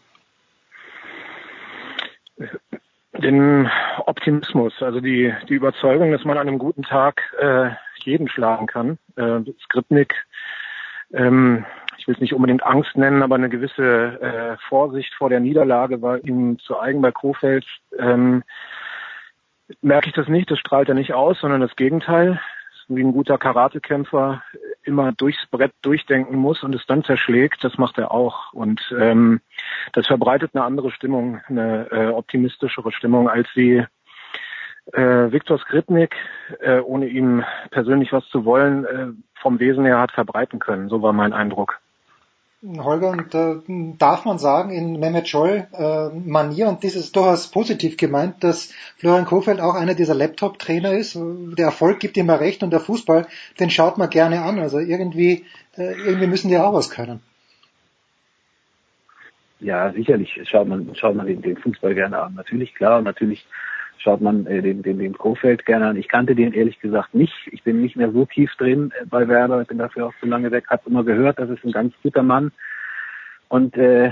Den 3.13 3.69
Optimismus, 4.05 4.73
also 4.81 4.99
die, 4.99 5.33
die 5.47 5.53
Überzeugung, 5.53 6.11
dass 6.11 6.25
man 6.25 6.37
an 6.37 6.47
einem 6.47 6.59
guten 6.59 6.83
Tag 6.83 7.21
äh, 7.39 7.69
jeden 8.03 8.27
schlagen 8.27 8.67
kann. 8.67 8.97
Äh, 9.15 9.41
Skripnik 9.65 10.13
ähm, 11.13 11.65
ich 11.97 12.07
will 12.07 12.15
es 12.15 12.21
nicht 12.21 12.33
unbedingt 12.33 12.65
Angst 12.65 12.95
nennen, 12.95 13.23
aber 13.23 13.35
eine 13.35 13.49
gewisse 13.49 14.19
äh, 14.21 14.57
Vorsicht 14.67 15.13
vor 15.15 15.29
der 15.29 15.39
Niederlage 15.39 16.01
war 16.01 16.23
ihm 16.23 16.59
zu 16.59 16.79
eigen 16.79 17.01
bei 17.01 17.11
Kofeld. 17.11 17.65
Ähm, 17.97 18.43
merke 19.81 20.07
ich 20.07 20.13
das 20.13 20.27
nicht, 20.27 20.51
das 20.51 20.59
strahlt 20.59 20.89
er 20.89 20.95
nicht 20.95 21.13
aus, 21.13 21.39
sondern 21.39 21.61
das 21.61 21.75
Gegenteil. 21.75 22.39
Wie 22.89 23.01
ein 23.01 23.13
guter 23.13 23.37
Karatekämpfer 23.37 24.43
immer 24.83 25.13
durchs 25.13 25.45
Brett 25.49 25.71
durchdenken 25.81 26.35
muss 26.35 26.63
und 26.63 26.75
es 26.75 26.85
dann 26.85 27.03
zerschlägt, 27.05 27.63
das 27.63 27.77
macht 27.77 27.97
er 27.97 28.11
auch. 28.11 28.51
Und 28.51 28.81
ähm, 28.99 29.39
das 29.93 30.07
verbreitet 30.07 30.51
eine 30.53 30.65
andere 30.65 30.91
Stimmung, 30.91 31.39
eine 31.47 31.89
äh, 31.91 32.07
optimistischere 32.07 32.91
Stimmung, 32.91 33.29
als 33.29 33.47
sie 33.55 33.85
äh, 34.91 35.31
Viktor 35.31 35.59
Skripnik, 35.59 36.13
äh, 36.59 36.79
ohne 36.79 37.07
ihm 37.07 37.43
persönlich 37.71 38.11
was 38.11 38.27
zu 38.29 38.45
wollen, 38.45 38.85
äh, 38.85 39.07
vom 39.41 39.59
Wesen 39.59 39.85
her 39.85 39.99
hat 39.99 40.11
verbreiten 40.11 40.59
können. 40.59 40.89
So 40.89 41.01
war 41.01 41.13
mein 41.13 41.33
Eindruck. 41.33 41.79
Holger, 42.65 43.09
und 43.09 43.35
äh, 43.35 43.57
darf 43.97 44.23
man 44.23 44.37
sagen, 44.37 44.71
in 44.71 44.97
Mehmet 44.97 45.27
Scholl 45.27 45.67
äh, 45.73 46.09
Manier, 46.09 46.69
und 46.69 46.83
das 46.85 46.95
ist 46.95 47.13
durchaus 47.13 47.51
positiv 47.51 47.97
gemeint, 47.97 48.41
dass 48.41 48.71
Florian 48.97 49.25
Kofeld 49.25 49.59
auch 49.59 49.75
einer 49.75 49.95
dieser 49.95 50.15
Laptop-Trainer 50.15 50.93
ist. 50.93 51.17
Der 51.17 51.65
Erfolg 51.65 51.99
gibt 51.99 52.15
ihm 52.15 52.27
ja 52.27 52.35
recht 52.35 52.63
und 52.63 52.71
der 52.71 52.79
Fußball, 52.79 53.27
den 53.59 53.69
schaut 53.69 53.97
man 53.97 54.09
gerne 54.09 54.43
an. 54.43 54.59
Also 54.59 54.79
irgendwie, 54.79 55.45
äh, 55.75 55.91
irgendwie 56.05 56.27
müssen 56.27 56.47
die 56.47 56.57
auch 56.57 56.73
was 56.73 56.89
können. 56.89 57.19
Ja, 59.59 59.91
sicherlich 59.91 60.39
schaut 60.49 60.67
man, 60.67 60.95
schaut 60.95 61.15
man 61.15 61.25
den, 61.25 61.41
den 61.41 61.57
Fußball 61.57 61.95
gerne 61.95 62.21
an. 62.21 62.33
Natürlich, 62.35 62.75
klar, 62.75 62.99
und 62.99 63.03
natürlich 63.03 63.45
schaut 64.03 64.21
man 64.21 64.45
äh, 64.45 64.61
den, 64.61 64.83
den, 64.83 64.99
den 64.99 65.17
Kofeld 65.17 65.65
gerne 65.65 65.87
an. 65.87 65.97
Ich 65.97 66.07
kannte 66.07 66.35
den 66.35 66.53
ehrlich 66.53 66.79
gesagt 66.79 67.13
nicht. 67.13 67.33
Ich 67.51 67.63
bin 67.63 67.81
nicht 67.81 67.95
mehr 67.95 68.11
so 68.11 68.25
tief 68.25 68.51
drin 68.57 68.91
äh, 68.99 69.05
bei 69.05 69.27
Werder. 69.27 69.61
Ich 69.61 69.67
bin 69.67 69.77
dafür 69.77 70.07
auch 70.07 70.13
zu 70.19 70.25
lange 70.25 70.51
weg. 70.51 70.65
Habe 70.69 70.89
immer 70.89 71.03
gehört, 71.03 71.39
das 71.39 71.49
ist 71.49 71.63
ein 71.63 71.71
ganz 71.71 71.93
guter 72.03 72.23
Mann. 72.23 72.51
Und 73.47 73.77
äh, 73.77 74.11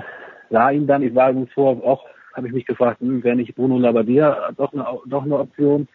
sah 0.49 0.71
ihn 0.71 0.87
dann, 0.87 1.03
ich 1.03 1.13
war 1.13 1.29
übrigens 1.29 1.53
vor, 1.53 1.83
auch 1.83 2.05
habe 2.33 2.47
ich 2.47 2.53
mich 2.53 2.65
gefragt, 2.65 3.01
hm, 3.01 3.23
wäre 3.23 3.35
nicht 3.35 3.55
Bruno 3.55 3.77
Labbadia 3.77 4.51
doch 4.55 4.73
eine, 4.73 4.85
doch 5.05 5.23
eine 5.23 5.37
Option? 5.37 5.87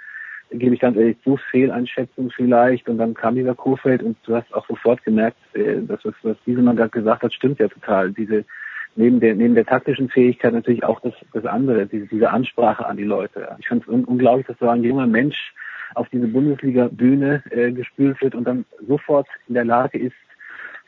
gebe 0.51 0.75
ich 0.75 0.81
ganz 0.81 0.97
ehrlich 0.97 1.21
zu, 1.25 1.39
Fehleinschätzung 1.51 2.31
vielleicht. 2.31 2.89
Und 2.89 2.99
dann 2.99 3.15
kam 3.15 3.35
dieser 3.35 3.55
Kofeld 3.55 4.03
und 4.03 4.17
du 4.25 4.37
hast 4.37 4.53
auch 4.55 4.67
sofort 4.69 5.03
gemerkt, 5.05 5.39
äh, 5.55 5.81
dass 5.83 6.05
was, 6.05 6.15
was 6.23 6.37
Mann 6.47 6.77
gerade 6.77 6.91
gesagt 6.91 7.23
hat, 7.23 7.33
stimmt 7.33 7.59
ja 7.59 7.69
total. 7.69 8.13
Diese 8.13 8.45
neben 8.97 9.21
der, 9.21 9.35
neben 9.35 9.55
der 9.55 9.67
taktischen 9.67 10.09
Fähigkeit 10.09 10.53
natürlich 10.53 10.85
auch 10.85 11.01
das, 11.01 11.15
das 11.33 11.45
andere, 11.45 11.87
diese, 11.87 12.07
diese 12.07 12.31
Ansprache 12.31 12.87
an 12.87 12.97
die 12.97 13.05
Leute. 13.05 13.49
Ich 13.59 13.69
fand 13.69 13.83
es 13.83 13.89
un 13.89 14.05
unglaublich, 14.05 14.47
dass 14.47 14.59
so 14.59 14.69
ein 14.69 14.83
junger 14.83 15.07
Mensch 15.07 15.55
auf 15.95 16.09
diese 16.09 16.27
Bundesliga-Bühne 16.27 17.43
äh, 17.51 17.73
gespült 17.73 18.21
wird 18.21 18.35
und 18.35 18.45
dann 18.45 18.65
sofort 18.87 19.29
in 19.49 19.55
der 19.55 19.65
Lage 19.65 19.99
ist, 19.99 20.17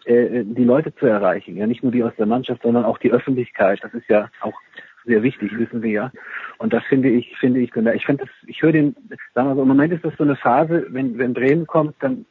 äh, 0.05 0.45
die 0.45 0.65
Leute 0.65 0.95
zu 0.95 1.07
erreichen. 1.07 1.57
Ja, 1.57 1.67
nicht 1.67 1.83
nur 1.83 1.93
die 1.93 2.03
aus 2.03 2.15
der 2.19 2.27
Mannschaft, 2.27 2.63
sondern 2.63 2.85
auch 2.85 2.99
die 2.99 3.13
Öffentlichkeit. 3.13 3.81
Das 3.83 3.95
ist 3.95 4.09
ja 4.09 4.29
auch 4.41 4.59
sehr 5.05 5.23
wichtig, 5.23 5.57
wissen 5.59 5.83
wir 5.83 5.91
ja. 5.91 6.13
Und 6.59 6.73
das 6.73 6.85
finde 6.85 7.09
ich, 7.09 7.37
finde 7.39 7.61
ich, 7.61 7.75
ich 7.75 8.07
finde 8.07 8.25
das, 8.25 8.35
ich 8.47 8.63
höre 8.63 8.73
den, 8.73 8.95
sagen 9.35 9.49
wir 9.49 9.55
so, 9.55 9.63
im 9.63 9.69
Moment 9.69 9.93
ist 9.93 10.05
das 10.05 10.17
so 10.17 10.25
eine 10.25 10.37
Phase, 10.37 10.87
wenn, 10.91 11.19
wenn 11.19 11.35
Bremen 11.35 11.67
kommt, 11.67 11.95
dann 12.01 12.27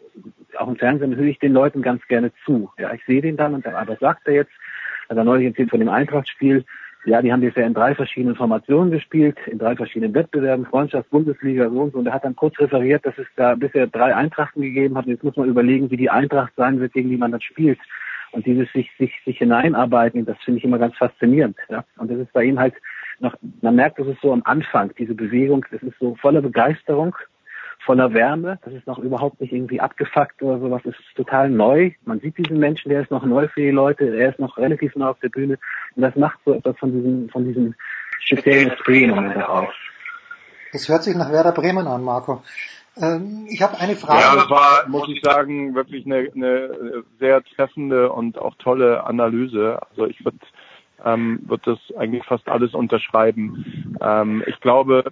auch 0.58 0.68
im 0.68 0.76
Fernsehen 0.76 1.16
höre 1.16 1.26
ich 1.28 1.40
den 1.40 1.54
Leuten 1.54 1.82
ganz 1.82 2.06
gerne 2.08 2.32
zu. 2.46 2.70
Ja, 2.78 2.94
ich 2.94 3.04
sehe 3.06 3.22
den 3.22 3.38
dann 3.38 3.54
und 3.54 3.66
dann, 3.66 3.76
aber 3.76 3.96
sagt 3.98 4.28
er 4.28 4.34
jetzt, 4.34 4.52
er 5.10 5.24
neulich 5.24 5.48
erzählt 5.48 5.70
von 5.70 5.80
dem 5.80 5.90
Eintrachtspiel. 5.90 6.66
Ja, 7.06 7.22
die 7.22 7.32
haben 7.32 7.40
bisher 7.40 7.66
in 7.66 7.74
drei 7.74 7.96
verschiedenen 7.96 8.36
Formationen 8.36 8.92
gespielt, 8.92 9.38
in 9.46 9.60
drei 9.60 9.76
verschiedenen 9.78 10.14
Wettbewerben, 10.14 10.66
Freundschaft, 10.66 11.10
Bundesliga, 11.10 11.70
so 11.70 11.84
und 11.84 11.94
so. 11.94 12.00
Und 12.00 12.08
er 12.08 12.14
hat 12.14 12.26
dann 12.26 12.36
kurz 12.36 12.60
referiert, 12.60 13.06
dass 13.06 13.18
es 13.18 13.28
da 13.38 13.56
bisher 13.56 13.88
drei 13.88 14.14
Eintrachten 14.14 14.62
gegeben 14.62 14.98
hat. 14.98 15.06
Und 15.06 15.12
jetzt 15.12 15.24
muss 15.24 15.38
man 15.38 15.48
überlegen, 15.48 15.90
wie 15.90 15.96
die 15.96 16.10
Eintracht 16.10 16.52
sein 16.58 16.82
wird, 16.82 16.92
gegen 16.92 17.10
die 17.10 17.18
man 17.18 17.32
dann 17.32 17.40
spielt. 17.40 17.80
Und 18.32 18.46
dieses 18.46 18.72
sich, 18.74 18.90
sich, 18.98 19.14
sich 19.26 19.38
hineinarbeiten, 19.38 20.26
das 20.26 20.38
finde 20.44 20.60
ich 20.60 20.64
immer 20.64 20.80
ganz 20.80 20.96
faszinierend. 20.98 21.58
Ja? 21.70 21.84
Und 21.98 22.12
das 22.12 22.20
ist 22.20 22.34
bei 22.34 22.44
ihm 22.44 22.60
halt 22.60 22.76
noch, 23.20 23.36
man 23.62 23.76
merkt, 23.76 24.00
das 24.00 24.08
ist 24.08 24.22
so 24.22 24.32
am 24.32 24.44
Anfang, 24.46 24.94
diese 24.98 25.16
Bewegung, 25.16 25.66
das 25.72 25.82
ist 25.82 25.98
so 26.00 26.16
voller 26.16 26.42
Begeisterung 26.42 27.16
voller 27.88 28.14
Wärme. 28.14 28.60
Das 28.64 28.74
ist 28.74 28.86
noch 28.86 29.00
überhaupt 29.00 29.40
nicht 29.40 29.54
irgendwie 29.54 29.80
abgefuckt 29.80 30.42
oder 30.44 30.60
sowas. 30.60 30.82
Es 30.84 31.00
ist 31.00 31.16
total 31.16 31.50
neu. 31.50 31.92
Man 32.04 32.20
sieht 32.20 32.38
diesen 32.38 32.60
Menschen, 32.60 32.90
der 32.90 33.02
ist 33.02 33.12
noch 33.12 33.24
neu 33.24 33.48
für 33.48 33.62
die 33.62 33.72
Leute. 33.72 34.16
Er 34.16 34.30
ist 34.30 34.40
noch 34.40 34.58
relativ 34.58 34.96
neu 34.96 35.08
auf 35.08 35.20
der 35.20 35.30
Bühne. 35.30 35.58
Und 35.96 36.02
das 36.02 36.16
macht 36.16 36.40
so 36.46 36.54
etwas 36.54 36.78
von 36.78 36.92
diesem, 36.92 37.30
von 37.30 37.46
diesem 37.46 37.76
speziellen 38.20 38.72
Esprit 38.72 39.12
aus. 39.12 39.74
Das 40.74 40.90
hört 40.90 41.04
sich 41.04 41.16
nach 41.16 41.32
Werder 41.32 41.54
Bremen 41.54 41.88
an, 41.88 42.04
Marco. 42.04 42.44
Ähm, 43.00 43.46
ich 43.50 43.62
habe 43.62 43.80
eine 43.80 43.96
Frage. 43.96 44.22
Ja, 44.22 44.36
das 44.36 44.50
war, 44.50 44.88
muss 44.88 45.08
ich 45.10 45.22
sagen, 45.22 45.76
wirklich 45.76 46.06
eine, 46.06 46.30
eine 46.34 47.04
sehr 47.20 47.44
treffende 47.44 48.12
und 48.12 48.38
auch 48.40 48.56
tolle 48.56 49.04
Analyse. 49.06 49.80
Also 49.90 50.06
ich 50.06 50.24
würde 50.24 50.40
ähm, 51.06 51.42
wird 51.48 51.68
das 51.68 51.78
eigentlich 51.98 52.24
fast 52.26 52.48
alles 52.48 52.74
unterschreiben. 52.74 53.98
Ähm, 54.02 54.44
ich 54.48 54.60
glaube, 54.62 55.12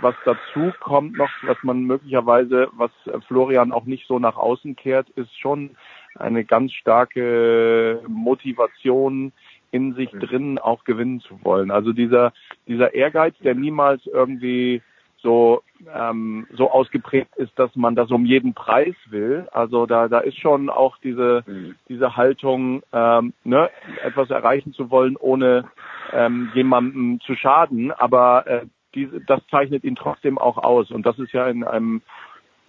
was 0.00 0.14
dazu 0.24 0.72
kommt 0.80 1.16
noch, 1.16 1.30
was 1.42 1.56
man 1.62 1.82
möglicherweise, 1.82 2.68
was 2.72 2.92
Florian 3.26 3.72
auch 3.72 3.84
nicht 3.84 4.06
so 4.06 4.18
nach 4.18 4.36
außen 4.36 4.76
kehrt, 4.76 5.10
ist 5.10 5.36
schon 5.38 5.76
eine 6.14 6.44
ganz 6.44 6.72
starke 6.72 8.00
Motivation 8.06 9.32
in 9.72 9.94
sich 9.94 10.10
drin 10.10 10.58
auch 10.58 10.84
gewinnen 10.84 11.20
zu 11.20 11.42
wollen. 11.42 11.72
Also 11.72 11.92
dieser, 11.92 12.32
dieser 12.68 12.94
Ehrgeiz, 12.94 13.34
der 13.42 13.56
niemals 13.56 14.06
irgendwie 14.06 14.82
so 15.24 15.62
ähm, 15.92 16.46
so 16.56 16.70
ausgeprägt 16.70 17.34
ist, 17.36 17.58
dass 17.58 17.74
man 17.74 17.96
das 17.96 18.10
um 18.12 18.24
jeden 18.24 18.54
Preis 18.54 18.94
will. 19.08 19.48
Also 19.50 19.86
da 19.86 20.06
da 20.06 20.20
ist 20.20 20.38
schon 20.38 20.70
auch 20.70 20.98
diese 20.98 21.42
mhm. 21.46 21.74
diese 21.88 22.16
Haltung, 22.16 22.82
ähm, 22.92 23.32
ne, 23.42 23.70
etwas 24.04 24.30
erreichen 24.30 24.72
zu 24.72 24.90
wollen, 24.90 25.16
ohne 25.16 25.64
ähm, 26.12 26.50
jemandem 26.54 27.18
zu 27.26 27.34
schaden. 27.34 27.90
Aber 27.90 28.46
äh, 28.46 28.66
diese, 28.94 29.20
das 29.22 29.40
zeichnet 29.50 29.82
ihn 29.82 29.96
trotzdem 29.96 30.38
auch 30.38 30.58
aus. 30.58 30.92
Und 30.92 31.04
das 31.04 31.18
ist 31.18 31.32
ja 31.32 31.48
in 31.48 31.64
einem 31.64 32.02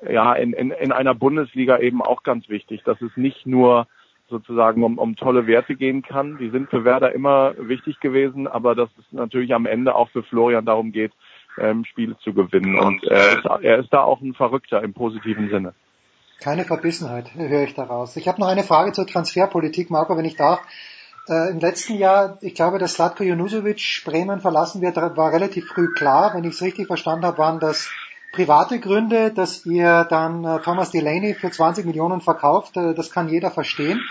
ja 0.09 0.33
in, 0.33 0.53
in, 0.53 0.71
in 0.71 0.91
einer 0.91 1.13
Bundesliga 1.13 1.77
eben 1.79 2.01
auch 2.01 2.23
ganz 2.23 2.49
wichtig, 2.49 2.83
dass 2.83 2.99
es 3.01 3.15
nicht 3.15 3.45
nur 3.45 3.87
sozusagen 4.27 4.83
um, 4.83 4.97
um 4.97 5.15
tolle 5.15 5.45
Werte 5.45 5.75
gehen 5.75 6.01
kann. 6.01 6.37
Die 6.39 6.49
sind 6.49 6.69
für 6.69 6.83
Werder 6.83 7.13
immer 7.13 7.53
wichtig 7.59 7.99
gewesen, 7.99 8.47
aber 8.47 8.73
dass 8.73 8.89
es 8.97 9.05
natürlich 9.11 9.53
am 9.53 9.67
Ende 9.67 9.93
auch 9.93 10.09
für 10.09 10.23
Florian 10.23 10.65
darum 10.65 10.91
geht, 10.91 11.11
ähm, 11.59 11.85
Spiele 11.85 12.17
zu 12.23 12.33
gewinnen. 12.33 12.79
Und 12.79 13.03
er 13.03 13.37
ist, 13.37 13.45
er 13.45 13.79
ist 13.79 13.93
da 13.93 14.03
auch 14.03 14.21
ein 14.21 14.33
Verrückter 14.33 14.81
im 14.83 14.93
positiven 14.93 15.49
Sinne. 15.49 15.73
Keine 16.39 16.65
Verbissenheit, 16.65 17.33
höre 17.35 17.63
ich 17.63 17.73
daraus. 17.73 18.15
Ich 18.17 18.27
habe 18.27 18.41
noch 18.41 18.47
eine 18.47 18.63
Frage 18.63 18.91
zur 18.91 19.07
Transferpolitik, 19.07 19.89
Marco, 19.89 20.17
wenn 20.17 20.25
ich 20.25 20.35
darf. 20.35 20.61
Äh, 21.27 21.49
Im 21.51 21.59
letzten 21.59 21.95
Jahr, 21.95 22.37
ich 22.41 22.53
glaube, 22.53 22.77
dass 22.77 22.93
Slatko 22.93 23.23
Junusovic 23.23 24.03
Bremen 24.05 24.41
verlassen 24.41 24.81
wird, 24.81 24.97
war 24.97 25.33
relativ 25.33 25.67
früh 25.67 25.93
klar. 25.93 26.33
Wenn 26.35 26.43
ich 26.43 26.55
es 26.55 26.61
richtig 26.61 26.87
verstanden 26.87 27.25
habe, 27.25 27.37
waren 27.37 27.59
das 27.59 27.89
private 28.31 28.79
Gründe, 28.79 29.31
dass 29.31 29.65
ihr 29.65 30.05
dann 30.09 30.43
äh, 30.43 30.59
Thomas 30.59 30.91
Delaney 30.91 31.33
für 31.33 31.49
20 31.49 31.85
Millionen 31.85 32.21
verkauft. 32.21 32.77
Äh, 32.77 32.93
das 32.93 33.11
kann 33.11 33.29
jeder 33.29 33.49
verstehen. 33.49 34.01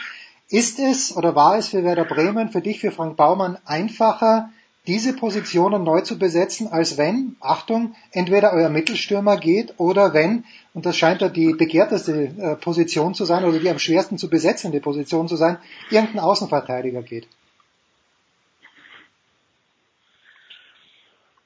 Ist 0.49 0.79
es 0.79 1.17
oder 1.17 1.35
war 1.35 1.57
es 1.57 1.69
für 1.69 1.85
Werder 1.85 2.05
Bremen, 2.05 2.49
für 2.49 2.61
dich, 2.61 2.81
für 2.81 2.91
Frank 2.91 3.17
Baumann 3.17 3.59
einfacher, 3.65 4.51
diese 4.87 5.17
Positionen 5.17 5.83
neu 5.83 6.03
zu 6.03 6.19
besetzen, 6.19 6.69
als 6.69 6.99
wenn, 6.99 7.37
Achtung, 7.41 7.95
entweder 8.13 8.53
euer 8.53 8.69
Mittelstürmer 8.69 9.39
geht 9.39 9.75
oder 9.79 10.13
wenn, 10.13 10.45
und 10.75 10.85
das 10.85 10.97
scheint 10.97 11.23
ja 11.23 11.29
die 11.29 11.55
begehrteste 11.55 12.33
äh, 12.39 12.57
Position 12.57 13.15
zu 13.15 13.25
sein 13.25 13.45
oder 13.45 13.59
die 13.59 13.71
am 13.71 13.79
schwersten 13.79 14.19
zu 14.19 14.29
besetzende 14.29 14.81
Position 14.81 15.29
zu 15.29 15.37
sein, 15.37 15.59
irgendein 15.91 16.21
Außenverteidiger 16.21 17.03
geht. 17.03 17.27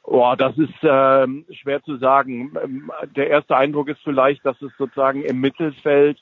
Boah, 0.02 0.36
das 0.36 0.56
ist 0.58 0.82
äh, 0.82 1.54
schwer 1.54 1.82
zu 1.84 1.98
sagen. 1.98 2.52
Ähm, 2.64 2.90
der 3.14 3.28
erste 3.28 3.56
Eindruck 3.56 3.88
ist 3.88 4.00
vielleicht, 4.02 4.44
dass 4.44 4.60
es 4.62 4.72
sozusagen 4.76 5.22
im 5.22 5.38
Mittelfeld 5.38 6.18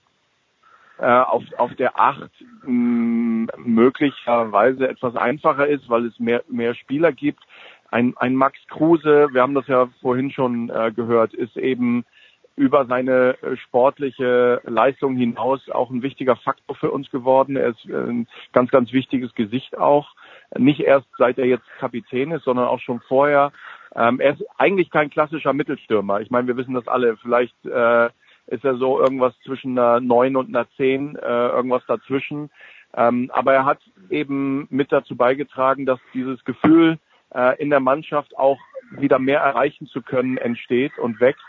äh, 0.98 1.06
auf, 1.06 1.42
auf 1.58 1.74
der 1.74 1.98
Acht 1.98 2.30
mh, 2.64 3.52
möglicherweise 3.56 4.88
etwas 4.88 5.16
einfacher 5.16 5.66
ist, 5.66 5.88
weil 5.88 6.06
es 6.06 6.18
mehr, 6.18 6.42
mehr 6.48 6.74
Spieler 6.74 7.12
gibt. 7.12 7.40
Ein, 7.90 8.14
ein 8.16 8.34
Max 8.34 8.58
Kruse, 8.68 9.28
wir 9.32 9.42
haben 9.42 9.54
das 9.54 9.66
ja 9.68 9.88
vorhin 10.00 10.30
schon 10.30 10.70
äh, 10.70 10.92
gehört, 10.92 11.34
ist 11.34 11.56
eben 11.56 12.04
über 12.56 12.86
seine 12.86 13.36
äh, 13.42 13.56
sportliche 13.58 14.62
Leistung 14.64 15.14
hinaus 15.14 15.68
auch 15.68 15.90
ein 15.90 16.02
wichtiger 16.02 16.36
Faktor 16.36 16.74
für 16.76 16.90
uns 16.90 17.10
geworden. 17.10 17.56
Er 17.56 17.68
ist 17.68 17.84
äh, 17.86 17.94
ein 17.94 18.26
ganz, 18.52 18.70
ganz 18.70 18.92
wichtiges 18.92 19.34
Gesicht 19.34 19.76
auch. 19.76 20.08
Nicht 20.56 20.80
erst 20.80 21.06
seit 21.18 21.38
er 21.38 21.44
jetzt 21.44 21.66
Kapitän 21.78 22.32
ist, 22.32 22.44
sondern 22.44 22.66
auch 22.66 22.80
schon 22.80 23.00
vorher. 23.00 23.52
Ähm, 23.94 24.20
er 24.20 24.34
ist 24.34 24.44
eigentlich 24.56 24.90
kein 24.90 25.10
klassischer 25.10 25.52
Mittelstürmer. 25.52 26.20
Ich 26.20 26.30
meine, 26.30 26.48
wir 26.48 26.56
wissen 26.56 26.74
das 26.74 26.88
alle. 26.88 27.18
Vielleicht 27.18 27.54
äh, 27.66 28.08
ist 28.46 28.64
er 28.64 28.76
so 28.76 29.00
irgendwas 29.00 29.34
zwischen 29.44 29.78
einer 29.78 30.00
9 30.00 30.36
und 30.36 30.48
einer 30.48 30.66
10, 30.76 31.16
äh, 31.16 31.48
irgendwas 31.48 31.84
dazwischen. 31.86 32.50
Ähm, 32.94 33.30
aber 33.32 33.54
er 33.54 33.64
hat 33.64 33.80
eben 34.10 34.66
mit 34.70 34.92
dazu 34.92 35.16
beigetragen, 35.16 35.86
dass 35.86 35.98
dieses 36.14 36.42
Gefühl 36.44 36.98
äh, 37.34 37.60
in 37.60 37.70
der 37.70 37.80
Mannschaft 37.80 38.36
auch 38.36 38.58
wieder 38.90 39.18
mehr 39.18 39.40
erreichen 39.40 39.86
zu 39.86 40.02
können 40.02 40.38
entsteht 40.38 40.96
und 40.98 41.20
wächst. 41.20 41.44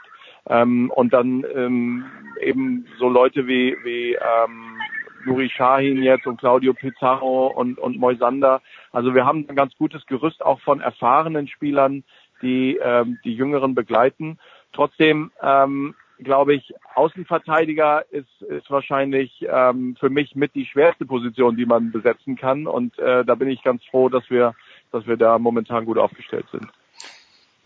Ähm, 0.50 0.92
und 0.92 1.14
dann 1.14 1.46
ähm, 1.54 2.06
eben 2.42 2.88
so 3.00 3.10
Leute 3.10 3.48
wie, 3.48 3.78
wie 3.84 4.14
ähm, 4.14 4.78
Nuri 5.26 5.50
Shahin 5.50 6.02
jetzt 6.02 6.26
und 6.26 6.40
Claudio 6.40 6.74
Pizarro 6.74 7.48
und, 7.48 7.78
und 7.78 7.98
Moisander. 7.98 8.62
Also 8.92 9.14
wir 9.14 9.26
haben 9.26 9.46
ein 9.48 9.56
ganz 9.56 9.76
gutes 9.78 10.06
Gerüst 10.06 10.44
auch 10.44 10.60
von 10.62 10.80
erfahrenen 10.80 11.48
Spielern, 11.48 12.04
die 12.42 12.78
ähm, 12.82 13.20
die 13.24 13.34
Jüngeren 13.34 13.76
begleiten. 13.76 14.40
Trotzdem 14.74 15.32
ähm, 15.42 15.96
glaube 16.20 16.56
ich, 16.56 16.74
Außenverteidiger 16.96 18.06
ist, 18.12 18.42
ist 18.42 18.70
wahrscheinlich 18.70 19.46
ähm, 19.50 19.96
für 20.00 20.10
mich 20.10 20.36
mit 20.36 20.56
die 20.56 20.66
schwerste 20.66 21.06
Position, 21.06 21.56
die 21.56 21.66
man 21.66 21.92
besetzen 21.92 22.36
kann. 22.36 22.68
Und 22.68 22.98
äh, 23.00 23.24
da 23.24 23.36
bin 23.36 23.50
ich 23.50 23.64
ganz 23.64 23.84
froh, 23.86 24.10
dass 24.10 24.30
wir, 24.30 24.56
dass 24.92 25.06
wir 25.08 25.18
da 25.18 25.38
momentan 25.38 25.86
gut 25.86 25.98
aufgestellt 25.98 26.46
sind. 26.52 26.68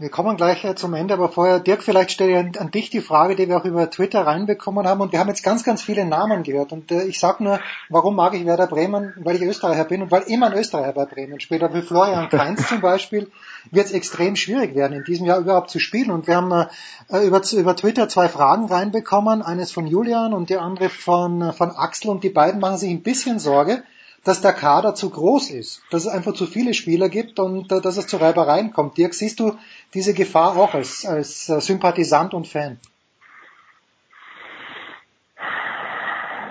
Wir 0.02 0.10
kommen 0.10 0.36
gleich 0.36 0.64
äh, 0.66 0.74
zum 0.74 0.96
Ende, 0.96 1.14
aber 1.14 1.30
vorher, 1.30 1.60
Dirk, 1.60 1.84
vielleicht 1.84 2.10
stelle 2.10 2.32
ich 2.32 2.60
an, 2.60 2.72
dich 2.72 2.90
die 2.90 3.02
Frage, 3.02 3.36
die 3.36 3.48
wir 3.48 3.58
auch 3.58 3.66
über 3.66 3.88
Twitter 3.88 4.26
reinbekommen 4.26 4.88
haben. 4.88 5.00
Und 5.00 5.12
wir 5.12 5.20
haben 5.20 5.28
jetzt 5.28 5.44
ganz, 5.44 5.64
ganz 5.64 5.84
viele 5.84 6.06
Namen 6.06 6.42
gehört. 6.42 6.72
Und 6.72 6.92
äh, 6.92 7.04
ich 7.04 7.20
sag 7.20 7.40
nur, 7.40 7.60
warum 7.88 8.16
mag 8.16 8.34
ich 8.34 8.44
Werder 8.48 8.66
Bremen? 8.66 9.14
Weil 9.18 9.36
ich 9.36 9.44
Österreicher 9.44 9.84
bin 9.84 10.02
und 10.02 10.10
weil 10.10 10.24
immer 10.24 10.48
ein 10.48 10.58
Österreicher 10.58 10.94
bei 10.94 11.06
Bremen 11.06 11.40
spielt. 11.40 11.62
Aber 11.62 11.76
für 11.76 11.84
Florian 11.84 12.30
Kainz 12.30 12.68
zum 12.68 12.82
Beispiel 12.82 13.30
wird 13.70 13.86
es 13.86 13.92
extrem 13.92 14.36
schwierig 14.36 14.74
werden, 14.74 14.94
in 14.98 15.04
diesem 15.04 15.28
Jahr 15.28 15.38
überhaupt 15.38 15.70
zu 15.70 15.78
spielen. 15.78 16.10
Und 16.10 16.26
wir 16.26 16.36
haben 16.36 16.52
äh, 16.52 17.24
über, 17.24 17.44
über 17.54 17.76
Twitter 17.76 18.10
zwei 18.10 18.28
Fragen 18.28 18.66
reinbekommen. 18.66 19.44
Eines 19.44 19.72
von 19.72 19.86
Julian 19.86 20.34
und 20.34 20.50
die 20.50 20.58
andere 20.58 20.90
von, 20.90 21.44
äh, 21.44 21.54
von 21.54 21.70
Axel. 21.70 22.10
Und 22.10 22.24
die 22.24 22.32
beiden 22.32 22.60
machen 22.60 22.78
sich 22.78 22.90
ein 22.90 23.04
bisschen 23.04 23.38
Sorge 23.38 23.84
dass 24.24 24.42
der 24.42 24.54
Kader 24.54 24.94
zu 24.94 25.10
groß 25.10 25.52
ist, 25.52 25.84
dass 25.90 26.06
es 26.06 26.12
einfach 26.12 26.34
zu 26.34 26.46
viele 26.46 26.74
Spieler 26.74 27.10
gibt 27.10 27.40
und 27.40 27.72
äh, 27.72 27.82
dass 27.82 27.98
es 27.98 28.08
zu 28.08 28.18
Reibereien 28.18 28.72
kommt. 28.72 28.98
Dirk, 28.98 29.14
siehst 29.14 29.40
du 29.40 29.58
diese 29.94 30.14
Gefahr 30.14 30.58
auch 30.58 30.74
als, 30.74 31.06
als 31.06 31.50
äh, 31.50 31.60
Sympathisant 31.60 32.34
und 32.34 32.48
Fan? 32.48 32.80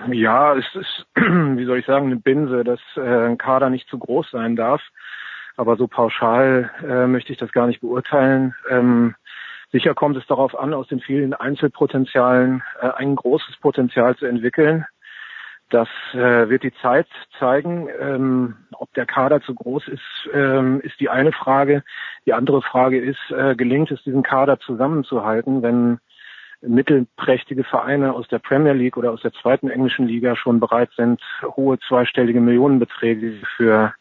Ja, 0.09 0.57
es 0.57 0.65
ist, 0.75 1.07
wie 1.15 1.65
soll 1.65 1.79
ich 1.79 1.87
sagen, 1.87 2.07
eine 2.07 2.17
Binse, 2.17 2.65
dass 2.65 2.81
äh, 2.97 3.01
ein 3.01 3.39
Kader 3.39 3.71
nicht 3.71 3.89
zu 3.89 3.99
groß 3.99 4.31
sein 4.31 4.57
darf. 4.57 4.83
Aber 5.57 5.77
so 5.77 5.87
pauschal 5.87 6.71
äh, 6.83 7.07
möchte 7.07 7.33
ich 7.33 7.39
das 7.39 7.53
gar 7.53 7.67
nicht 7.67 7.81
beurteilen. 7.81 8.55
Ähm, 8.71 9.15
sicher 9.71 9.95
kommt 9.95 10.17
es 10.17 10.27
darauf 10.27 10.59
an, 10.59 10.73
aus 10.73 10.89
den 10.89 11.01
vielen 11.01 11.35
Einzelpotenzialen 11.35 12.63
äh, 12.81 12.89
ein 12.97 13.15
großes 13.15 13.57
Potenzial 13.59 14.17
zu 14.17 14.27
entwickeln. 14.27 14.87
Das 15.71 15.89
äh, 16.13 16.49
wird 16.49 16.65
die 16.65 16.75
Zeit 16.83 17.07
zeigen. 17.39 17.89
Ähm, 18.01 18.57
ob 18.73 18.93
der 18.95 19.07
Kader 19.07 19.41
zu 19.41 19.55
groß 19.55 19.89
ist, 19.89 20.29
ähm, 20.35 20.81
ist 20.81 20.99
die 21.01 21.09
eine 21.09 21.33
Frage. 21.33 21.83
Die 22.27 22.33
andere 22.33 22.61
Frage 22.61 23.01
ist, 23.01 23.31
äh, 23.31 23.55
gelingt 23.55 23.91
es, 23.91 24.03
diesen 24.03 24.23
Kader 24.23 24.59
zusammenzuhalten, 24.59 25.63
wenn 25.63 25.99
mittelprächtige 26.63 27.65
Vereine 27.65 28.13
aus 28.13 28.29
der 28.29 28.39
Premier 28.39 28.73
League 28.73 28.97
oder 28.97 29.13
aus 29.13 29.23
der 29.23 29.33
zweiten 29.33 29.71
englischen 29.71 30.07
Liga 30.07 30.37
schon 30.37 30.61
bereit 30.61 30.91
sind, 30.97 31.23
hohe 31.57 31.79
zweistellige 31.79 32.41
Millionenbeträge 32.41 33.41
für 33.57 33.95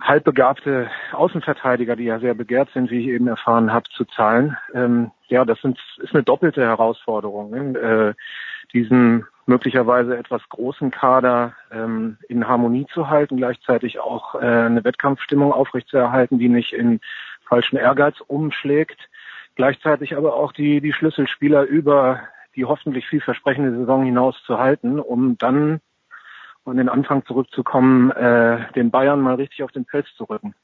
halbbegabte 0.00 0.90
Außenverteidiger, 1.12 1.96
die 1.96 2.04
ja 2.04 2.18
sehr 2.18 2.34
begehrt 2.34 2.68
sind, 2.74 2.90
wie 2.90 3.00
ich 3.00 3.06
eben 3.06 3.26
erfahren 3.26 3.72
habe, 3.72 3.88
zu 3.90 4.04
zahlen. 4.04 4.56
Ähm, 4.74 5.10
ja, 5.28 5.44
das 5.44 5.60
sind, 5.60 5.78
ist 5.98 6.14
eine 6.14 6.22
doppelte 6.22 6.62
Herausforderung. 6.62 7.50
Ne? 7.50 7.78
Äh, 7.78 8.14
diesen 8.72 9.26
möglicherweise 9.46 10.16
etwas 10.16 10.42
großen 10.50 10.90
Kader 10.90 11.54
ähm, 11.72 12.18
in 12.28 12.46
Harmonie 12.46 12.86
zu 12.92 13.08
halten, 13.08 13.38
gleichzeitig 13.38 13.98
auch 13.98 14.34
äh, 14.34 14.38
eine 14.38 14.84
Wettkampfstimmung 14.84 15.52
aufrechtzuerhalten, 15.52 16.38
die 16.38 16.50
nicht 16.50 16.72
in 16.72 17.00
falschen 17.46 17.76
Ehrgeiz 17.76 18.16
umschlägt, 18.26 19.08
gleichzeitig 19.54 20.16
aber 20.16 20.34
auch 20.34 20.52
die, 20.52 20.80
die 20.80 20.92
Schlüsselspieler 20.92 21.62
über 21.62 22.20
die 22.56 22.66
hoffentlich 22.66 23.06
vielversprechende 23.06 23.74
Saison 23.76 24.04
hinaus 24.04 24.36
zu 24.44 24.58
halten, 24.58 25.00
um 25.00 25.38
dann 25.38 25.80
an 26.64 26.76
den 26.76 26.90
Anfang 26.90 27.24
zurückzukommen, 27.24 28.10
äh, 28.10 28.70
den 28.72 28.90
Bayern 28.90 29.20
mal 29.20 29.36
richtig 29.36 29.62
auf 29.62 29.72
den 29.72 29.86
Fels 29.86 30.06
zu 30.16 30.24
rücken. 30.24 30.54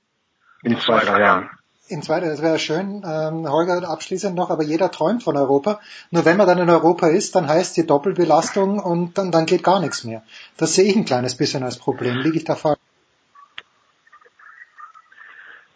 In 0.62 0.76
zwei, 0.76 1.00
drei 1.00 1.20
Jahren. 1.20 1.50
In 1.86 2.00
zweiter, 2.00 2.28
das 2.28 2.40
wäre 2.40 2.58
schön, 2.58 3.02
ähm, 3.04 3.46
Holger, 3.46 3.86
abschließend 3.86 4.34
noch, 4.34 4.48
aber 4.48 4.62
jeder 4.62 4.90
träumt 4.90 5.22
von 5.22 5.36
Europa. 5.36 5.80
Nur 6.10 6.24
wenn 6.24 6.38
man 6.38 6.46
dann 6.46 6.58
in 6.58 6.70
Europa 6.70 7.08
ist, 7.08 7.36
dann 7.36 7.46
heißt 7.46 7.76
die 7.76 7.86
Doppelbelastung 7.86 8.78
und 8.78 9.18
dann, 9.18 9.30
dann 9.30 9.44
geht 9.44 9.62
gar 9.62 9.80
nichts 9.80 10.02
mehr. 10.02 10.22
Das 10.56 10.74
sehe 10.74 10.86
ich 10.86 10.96
ein 10.96 11.04
kleines 11.04 11.36
bisschen 11.36 11.62
als 11.62 11.78
Problem. 11.78 12.20
Liege 12.20 12.38
ich 12.38 12.44
da 12.44 12.54
falsch? 12.54 12.78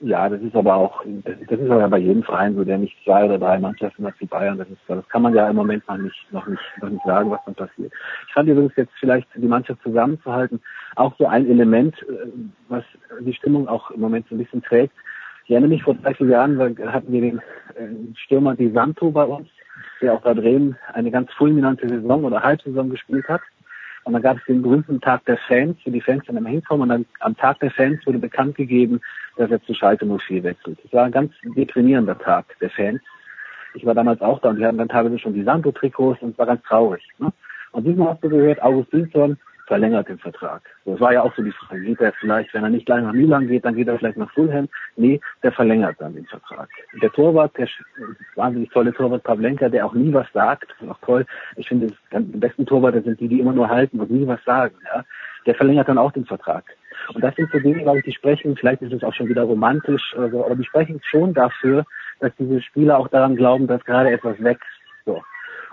Ja, 0.01 0.29
das 0.31 0.40
ist 0.40 0.55
aber 0.55 0.77
auch, 0.77 1.05
das, 1.25 1.59
ist 1.59 1.71
aber 1.71 1.88
bei 1.88 1.99
jedem 1.99 2.23
Verein 2.23 2.55
so, 2.55 2.64
der 2.64 2.79
nicht 2.79 2.97
zwei 3.05 3.25
oder 3.25 3.38
drei 3.38 3.59
Mannschaften 3.59 4.07
hat 4.07 4.14
wie 4.18 4.27
Bayern. 4.27 4.57
Das 4.57 4.68
ist, 4.68 4.79
das 4.87 5.07
kann 5.11 5.23
man 5.23 5.35
ja 5.35 5.51
im 5.51 5.57
Moment 5.57 5.87
noch 5.88 5.99
nicht, 5.99 6.33
noch 6.33 6.47
nicht, 6.47 6.62
noch 6.81 6.88
nicht 6.88 7.05
sagen, 7.05 7.31
was 7.31 7.40
dann 7.44 7.55
passiert. 7.55 7.92
Ich 8.29 8.33
fand 8.33 8.49
übrigens 8.49 8.73
jetzt 8.77 8.92
vielleicht 8.99 9.29
die 9.35 9.49
Mannschaft 9.49 9.83
zusammenzuhalten 9.83 10.62
auch 10.94 11.12
so 11.18 11.27
ein 11.27 11.51
Element, 11.51 11.97
äh, 12.03 12.31
was 12.68 12.85
die 13.21 13.35
Stimmung 13.35 13.68
auch 13.68 13.90
im 13.90 14.01
Moment 14.01 14.27
so 14.29 14.37
ein 14.37 14.38
bisschen 14.38 14.62
trägt 14.62 14.94
ich 15.48 15.52
erinnere 15.52 15.70
mich 15.70 15.82
vor 15.82 15.94
drei, 15.94 16.12
vier 16.12 16.26
Jahren 16.26 16.58
hatten 16.92 17.11
wir 17.11 17.22
den 17.22 17.38
äh, 17.38 18.14
Stürmer 18.16 18.54
Di 18.54 18.70
Santo 18.70 19.11
bei 19.11 19.24
uns, 19.24 19.48
der 20.02 20.12
auch 20.12 20.20
bei 20.20 20.34
Bremen 20.34 20.76
eine 20.92 21.11
ganz 21.11 21.32
fulminante 21.32 21.88
Saison 21.88 22.24
oder 22.24 22.42
Halbsaison 22.42 22.90
gespielt 22.90 23.26
hat. 23.28 23.40
Und 24.04 24.12
dann 24.12 24.20
gab 24.20 24.37
es 24.37 24.44
den 24.44 24.61
berühmten 24.61 25.00
Tag 25.00 25.24
der 25.24 25.38
Fans, 25.38 25.78
wo 25.84 25.90
die 25.90 26.02
Fans 26.02 26.22
dann 26.26 26.37
immer 26.37 26.50
hinkommen. 26.50 26.82
Und 26.82 26.88
dann 26.90 27.06
am 27.20 27.34
Tag 27.34 27.61
der 27.61 27.70
Fans 27.70 28.06
wurde 28.06 28.18
bekannt 28.18 28.56
gegeben, 28.56 29.00
dass 29.38 29.50
er 29.50 29.62
zu 29.62 29.72
Schalke 29.72 30.04
04 30.04 30.44
wechselt. 30.44 30.78
Das 30.82 30.92
war 30.92 31.04
ein 31.04 31.12
ganz 31.12 31.32
deprimierender 31.56 32.18
Tag 32.18 32.44
der 32.61 32.68
Fans. 32.68 33.00
Ich 33.72 33.87
war 33.87 33.94
damals 33.94 34.20
auch 34.20 34.40
da 34.40 34.50
und 34.50 34.58
die 34.58 34.66
hatten 34.66 34.78
dann 34.78 34.90
teilweise 34.90 35.18
schon 35.18 35.32
die 35.32 35.44
Santo-Trikots 35.44 36.20
und 36.20 36.32
es 36.32 36.38
war 36.38 36.46
ganz 36.46 36.62
traurig. 36.64 37.02
Ne? 37.18 37.32
Und 37.72 37.87
diesmal 37.87 38.12
hast 38.12 38.22
du 38.22 38.28
gehört, 38.28 38.62
August 38.62 38.92
Wilson 38.92 39.38
verlängert 39.68 40.09
den 40.09 40.18
Vertrag. 40.18 40.62
Das 40.87 40.98
war 40.98 41.12
ja 41.12 41.22
auch 41.22 41.35
so 41.37 41.42
die 41.42 41.52
Frage. 41.52 41.83
Geht 41.83 42.00
er 42.00 42.12
vielleicht, 42.14 42.52
wenn 42.54 42.64
er 42.64 42.70
nicht 42.70 42.87
gleich 42.87 43.02
nach 43.02 43.12
Milan 43.12 43.46
geht, 43.46 43.64
dann 43.64 43.76
geht 43.76 43.87
er 43.87 43.98
vielleicht 43.98 44.16
nach 44.16 44.33
Fulham? 44.33 44.68
Nee, 44.96 45.20
der 45.42 45.52
verlängert 45.52 45.96
dann 45.98 46.14
den 46.14 46.24
Vertrag. 46.26 46.68
Der 47.00 47.12
Torwart, 47.12 47.57
der 47.57 47.68
wahnsinnig 48.35 48.70
tolle 48.70 48.92
Torwart 48.92 49.22
Pavlenka, 49.22 49.68
der 49.68 49.87
auch 49.87 49.92
nie 49.92 50.12
was 50.12 50.26
sagt, 50.33 50.74
ist 50.81 50.88
auch 50.88 50.98
toll. 51.02 51.26
Ich 51.57 51.68
finde, 51.68 51.88
die 52.12 52.38
besten 52.38 52.66
Torwarte 52.66 53.02
sind 53.02 53.20
die, 53.20 53.28
die 53.28 53.40
immer 53.40 53.52
nur 53.52 53.68
halten 53.68 54.00
und 54.00 54.11
nie 54.11 54.26
was 54.26 54.42
sagen. 54.44 54.74
Ja? 54.92 55.04
Der 55.46 55.54
verlängert 55.54 55.88
dann 55.88 55.98
auch 55.98 56.12
den 56.12 56.24
Vertrag. 56.24 56.64
Und 57.14 57.22
das 57.22 57.35
sind 57.37 57.50
so 57.52 57.59
Dinge, 57.59 57.83
glaube 57.83 57.98
ich, 57.98 58.04
die 58.04 58.12
sprechen, 58.12 58.57
vielleicht 58.57 58.83
ist 58.83 58.92
es 58.92 59.04
auch 59.04 59.14
schon 59.14 59.28
wieder 59.28 59.42
romantisch 59.42 60.14
oder 60.16 60.31
so, 60.31 60.44
aber 60.44 60.57
die 60.57 60.64
sprechen 60.64 61.00
schon 61.04 61.35
dafür, 61.35 61.85
dass 62.20 62.33
diese 62.38 62.61
Spieler 62.62 62.98
auch 62.98 63.09
daran 63.09 63.37
glauben, 63.37 63.66
dass 63.66 63.85
gerade 63.85 64.11
etwas 64.11 64.42
wächst. 64.42 64.66
So. 65.04 65.22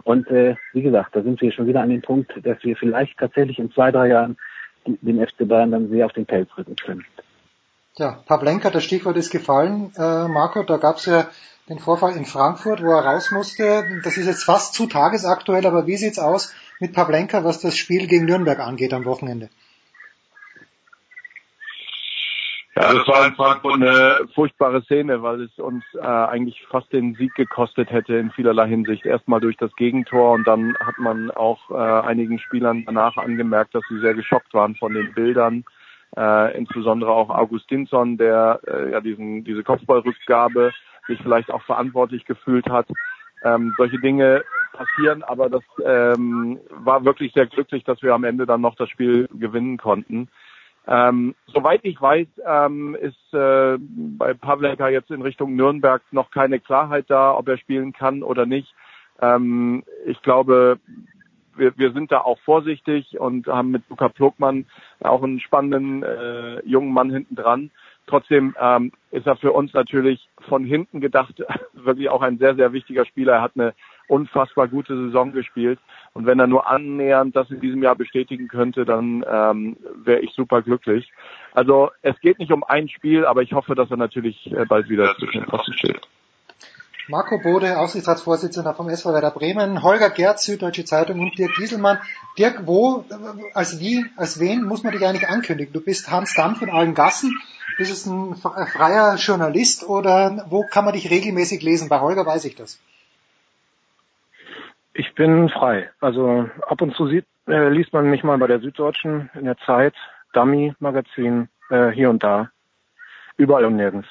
Und 0.04 0.28
äh, 0.28 0.56
wie 0.74 0.82
gesagt, 0.82 1.16
da 1.16 1.22
sind 1.22 1.42
wir 1.42 1.52
schon 1.52 1.68
wieder 1.68 1.82
an 1.82 1.90
dem 1.90 2.02
Punkt, 2.02 2.32
dass 2.44 2.64
wir 2.64 2.76
vielleicht 2.76 3.18
tatsächlich 3.18 3.60
in 3.60 3.72
zwei, 3.72 3.92
drei 3.92 4.08
Jahren 4.08 4.38
den 4.86 5.26
FC 5.26 5.48
Bayern 5.48 5.72
dann 5.72 5.90
sehr 5.90 6.06
auf 6.06 6.14
den 6.14 6.26
Pelz 6.26 6.50
rücken 6.58 6.76
können. 6.76 7.06
Ja, 7.98 8.24
Pavlenka, 8.26 8.70
das 8.70 8.84
Stichwort 8.84 9.18
ist 9.18 9.32
gefallen. 9.32 9.92
Äh, 9.98 10.28
Marco, 10.28 10.64
da 10.64 10.78
gab 10.78 10.98
es 10.98 11.06
ja 11.06 11.28
den 11.70 11.80
Vorfall 11.80 12.16
in 12.16 12.26
Frankfurt, 12.26 12.84
wo 12.84 12.92
er 12.92 13.06
raus 13.06 13.32
musste. 13.32 14.02
Das 14.04 14.18
ist 14.18 14.28
jetzt 14.28 14.44
fast 14.44 14.74
zu 14.74 14.86
tagesaktuell, 14.86 15.66
aber 15.66 15.88
wie 15.88 15.96
sieht's 15.96 16.20
aus 16.20 16.54
mit 16.80 16.94
Pavlenka, 16.94 17.44
was 17.44 17.62
das 17.62 17.78
Spiel 17.78 18.08
gegen 18.08 18.26
Nürnberg 18.26 18.60
angeht 18.60 18.94
am 18.94 19.06
Wochenende? 19.06 19.50
Ja, 22.78 22.94
das 22.94 23.08
war 23.08 23.26
in 23.26 23.36
Frankfurt 23.36 23.76
eine 23.76 24.28
furchtbare 24.34 24.84
Szene, 24.84 25.24
weil 25.24 25.44
es 25.44 25.58
uns 25.60 25.86
äh, 25.94 26.02
eigentlich 26.02 26.62
fast 26.70 26.92
den 26.92 27.16
Sieg 27.16 27.34
gekostet 27.36 27.90
hätte 27.90 28.16
in 28.16 28.32
vielerlei 28.32 28.68
Hinsicht. 28.68 29.06
Erstmal 29.06 29.40
durch 29.40 29.56
das 29.56 29.74
Gegentor 29.78 30.34
und 30.34 30.46
dann 30.46 30.78
hat 30.80 30.98
man 30.98 31.32
auch 31.32 31.72
äh, 31.72 31.76
einigen 31.76 32.38
Spielern 32.38 32.84
danach 32.86 33.16
angemerkt, 33.16 33.76
dass 33.76 33.84
sie 33.88 34.00
sehr 34.00 34.14
geschockt 34.14 34.54
waren 34.54 34.76
von 34.76 34.94
den 34.94 35.14
Bildern. 35.14 35.64
Äh, 36.18 36.58
insbesondere 36.58 37.12
auch 37.12 37.30
Augustinsson, 37.30 38.18
der 38.18 38.60
äh, 38.68 38.92
ja 38.92 39.00
diesen, 39.00 39.46
diese 39.46 39.64
Kopfballrückgabe 39.64 40.74
sich 41.08 41.20
vielleicht 41.22 41.52
auch 41.52 41.62
verantwortlich 41.64 42.26
gefühlt 42.26 42.70
hat. 42.70 42.88
Ähm, 43.44 43.74
solche 43.78 44.00
Dinge 44.00 44.44
passieren, 44.74 45.24
aber 45.24 45.50
das 45.50 45.64
ähm, 45.82 46.60
war 46.70 47.06
wirklich 47.06 47.32
sehr 47.32 47.46
glücklich, 47.46 47.86
dass 47.86 48.02
wir 48.02 48.14
am 48.14 48.26
Ende 48.26 48.46
dann 48.46 48.60
noch 48.60 48.76
das 48.76 48.90
Spiel 48.90 49.30
gewinnen 49.34 49.78
konnten. 49.78 50.28
Ähm, 50.88 51.36
soweit 51.48 51.82
ich 51.84 52.00
weiß, 52.00 52.28
ähm, 52.46 52.96
ist 52.96 53.34
äh, 53.34 53.78
bei 53.80 54.34
Pavlenka 54.34 54.90
jetzt 54.90 55.10
in 55.10 55.22
Richtung 55.22 55.56
Nürnberg 55.56 56.02
noch 56.12 56.30
keine 56.30 56.60
Klarheit 56.60 57.06
da, 57.08 57.36
ob 57.36 57.48
er 57.48 57.58
spielen 57.58 57.92
kann 57.92 58.22
oder 58.22 58.46
nicht. 58.46 58.74
Ähm, 59.20 59.84
ich 60.06 60.22
glaube, 60.22 60.80
wir, 61.56 61.78
wir 61.78 61.92
sind 61.94 62.12
da 62.12 62.20
auch 62.20 62.40
vorsichtig 62.40 63.20
und 63.20 63.48
haben 63.48 63.72
mit 63.72 63.84
Luca 63.90 64.10
Plogmann 64.10 64.66
auch 65.00 65.24
einen 65.24 65.40
spannenden 65.40 66.04
äh, 66.04 66.60
jungen 66.66 66.94
Mann 66.94 67.10
hinten 67.10 67.36
dran. 67.36 67.72
Trotzdem 68.08 68.56
ähm, 68.60 68.92
ist 69.10 69.26
er 69.26 69.38
für 69.38 69.52
uns 69.52 69.74
natürlich 69.74 70.30
von 70.48 70.64
hinten 70.64 71.02
gedacht 71.02 71.44
wirklich 71.74 72.10
auch 72.10 72.22
ein 72.22 72.38
sehr, 72.38 72.56
sehr 72.56 72.74
wichtiger 72.74 73.06
Spieler. 73.06 73.34
Er 73.34 73.42
hat 73.42 73.54
eine 73.56 73.74
unfassbar 74.08 74.68
gute 74.68 74.96
Saison 74.96 75.32
gespielt. 75.32 75.80
Und 76.14 76.26
wenn 76.26 76.40
er 76.40 76.48
nur 76.48 76.68
annähernd 76.68 77.36
das 77.36 77.50
in 77.50 77.60
diesem 77.60 77.84
Jahr 77.84 77.96
bestätigen 77.96 78.48
könnte, 78.48 78.86
dann 78.86 79.26
ähm, 79.30 79.78
wäre 79.96 80.22
ich 80.22 80.32
super 80.32 80.62
glücklich. 80.62 81.12
Also 81.54 81.92
es 82.02 82.20
geht 82.22 82.40
nicht 82.40 82.52
um 82.52 82.64
ein 82.64 82.90
Spiel, 82.90 83.26
aber 83.26 83.42
ich 83.42 83.54
hoffe, 83.54 83.76
dass 83.76 83.92
er 83.92 83.98
natürlich 83.98 84.52
äh, 84.52 84.66
bald 84.66 84.90
wieder 84.90 85.16
zwischen 85.18 85.42
den 85.42 85.50
Pfosten 85.50 85.74
steht. 85.74 86.02
Marco 87.08 87.38
Bode, 87.38 87.78
Aufsichtsratsvorsitzender 87.78 88.74
vom 88.74 88.90
SV 88.90 89.14
Werder 89.14 89.30
Bremen, 89.30 89.84
Holger 89.84 90.10
Gerz, 90.10 90.46
Süddeutsche 90.46 90.86
Zeitung 90.86 91.20
und 91.20 91.38
Dirk 91.38 91.54
Gieselmann. 91.56 92.00
Dirk, 92.40 92.66
wo, 92.66 93.06
als 93.54 93.80
wie, 93.80 94.04
als 94.18 94.40
wen 94.40 94.64
muss 94.64 94.82
man 94.82 94.92
dich 94.92 95.06
eigentlich 95.06 95.30
ankündigen? 95.30 95.72
Du 95.72 95.82
bist 95.82 96.10
Hans 96.10 96.34
Damm 96.34 96.56
von 96.56 96.72
allen 96.72 96.96
Gassen. 96.96 97.32
Bist 97.78 97.92
es 97.92 98.08
ein 98.08 98.36
freier 98.36 99.18
Journalist 99.18 99.84
oder 99.84 100.48
wo 100.50 100.66
kann 100.66 100.84
man 100.84 100.96
dich 100.96 101.12
regelmäßig 101.12 101.62
lesen? 101.62 101.90
Bei 101.90 102.00
Holger 102.00 102.26
weiß 102.26 102.46
ich 102.46 102.56
das. 102.56 102.80
Ich 104.98 105.14
bin 105.14 105.50
frei. 105.50 105.90
Also 106.00 106.50
ab 106.62 106.82
und 106.82 106.96
zu 106.96 107.08
sieht, 107.08 107.26
äh, 107.48 107.68
liest 107.68 107.92
man 107.92 108.10
mich 108.10 108.24
mal 108.24 108.38
bei 108.38 108.48
der 108.48 108.62
Süddeutschen 108.62 109.30
in 109.34 109.44
der 109.44 109.58
Zeit, 109.58 109.94
Dummy 110.32 110.74
Magazin, 110.80 111.50
äh, 111.70 111.90
hier 111.90 112.10
und 112.10 112.24
da. 112.24 112.50
Überall 113.36 113.66
und 113.66 113.76
nirgends. 113.76 114.08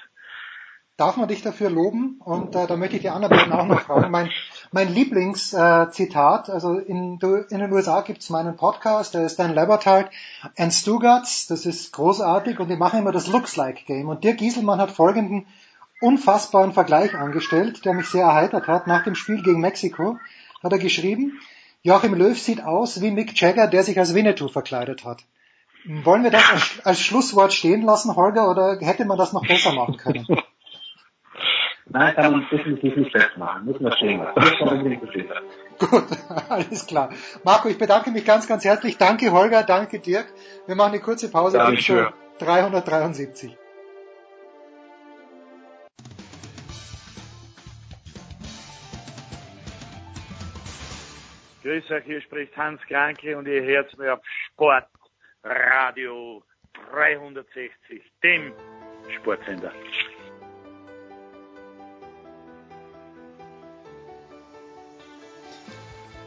darf 0.99 1.16
man 1.16 1.27
dich 1.27 1.40
dafür 1.40 1.70
loben 1.70 2.20
und 2.23 2.55
äh, 2.55 2.66
da 2.66 2.77
möchte 2.77 2.97
ich 2.97 3.03
die 3.03 3.09
anderen 3.09 3.51
auch 3.51 3.66
noch 3.66 3.81
fragen. 3.81 4.11
Mein, 4.11 4.31
mein 4.73 4.92
Lieblingszitat, 4.92 6.49
äh, 6.49 6.53
also 6.53 6.79
in, 6.79 7.18
in 7.18 7.59
den 7.59 7.73
USA 7.73 8.03
gibt's 8.03 8.29
meinen 8.29 8.57
Podcast, 8.57 9.14
der 9.14 9.25
ist 9.25 9.38
Dan 9.38 9.55
Lebertard 9.55 10.11
and 10.59 10.73
Stugatz, 10.73 11.47
das 11.47 11.64
ist 11.64 11.94
großartig 11.94 12.61
und 12.61 12.68
die 12.68 12.77
machen 12.77 12.99
immer 12.99 13.11
das 13.11 13.27
Looks 13.27 13.57
Like 13.57 13.87
Game 13.87 14.11
und 14.11 14.23
Dirk 14.23 14.37
Gieselmann 14.37 14.81
hat 14.81 14.90
folgenden 14.90 15.47
unfassbaren 16.03 16.73
Vergleich 16.75 17.14
angestellt, 17.14 17.87
der 17.87 17.94
mich 17.94 18.09
sehr 18.09 18.27
erheitert 18.27 18.68
hat. 18.68 18.87
Nach 18.87 19.03
dem 19.05 19.14
Spiel 19.14 19.42
gegen 19.42 19.61
Mexiko 19.61 20.18
hat 20.64 20.72
er 20.72 20.79
geschrieben, 20.79 21.40
Joachim 21.83 22.14
Löw 22.14 22.38
sieht 22.38 22.64
aus 22.64 23.03
wie 23.03 23.11
Mick 23.11 23.38
Jagger, 23.40 23.66
der 23.68 23.85
sich 23.85 23.98
als 23.98 24.14
Winnetou 24.14 24.48
verkleidet 24.48 25.05
hat. 25.05 25.24
Wollen 25.87 26.24
wir 26.24 26.31
das 26.31 26.50
als, 26.50 26.81
als 26.85 27.00
Schlusswort 27.00 27.53
stehen 27.53 27.83
lassen, 27.83 28.16
Holger, 28.16 28.50
oder 28.50 28.79
hätte 28.81 29.05
man 29.05 29.18
das 29.18 29.35
noch 29.35 29.46
besser 29.46 29.72
machen 29.72 29.98
können? 29.98 30.27
Nein, 31.87 32.14
kann 32.14 32.33
man 32.33 32.46
definitiv 32.50 32.96
nicht 32.96 33.12
festmachen. 33.12 33.66
Müssen 33.66 33.85
wir 33.85 33.92
stehen 33.92 34.18
lassen. 34.18 34.98
Gut, 35.79 36.05
alles 36.48 36.87
klar. 36.87 37.11
Marco, 37.44 37.68
ich 37.68 37.77
bedanke 37.77 38.11
mich 38.11 38.24
ganz, 38.24 38.48
ganz 38.48 38.64
herzlich. 38.64 38.96
Danke, 38.96 39.33
Holger. 39.33 39.62
Danke, 39.62 39.98
Dirk. 39.98 40.27
Wir 40.66 40.77
machen 40.77 40.92
eine 40.92 41.03
kurze 41.03 41.31
Pause. 41.31 41.59
Danke. 41.59 42.14
373. 42.38 43.57
Grüß 51.64 51.90
euch, 51.92 52.05
hier 52.05 52.20
spricht 52.20 52.55
Hans 52.59 52.79
Kranke 52.87 53.38
und 53.38 53.48
ihr 53.48 53.62
hört 53.62 53.96
mir 53.96 54.12
auf 54.12 54.20
Sport 54.53 54.85
Radio 55.42 56.42
360, 56.90 58.03
dem 58.22 58.53
Sportsender. 59.16 59.72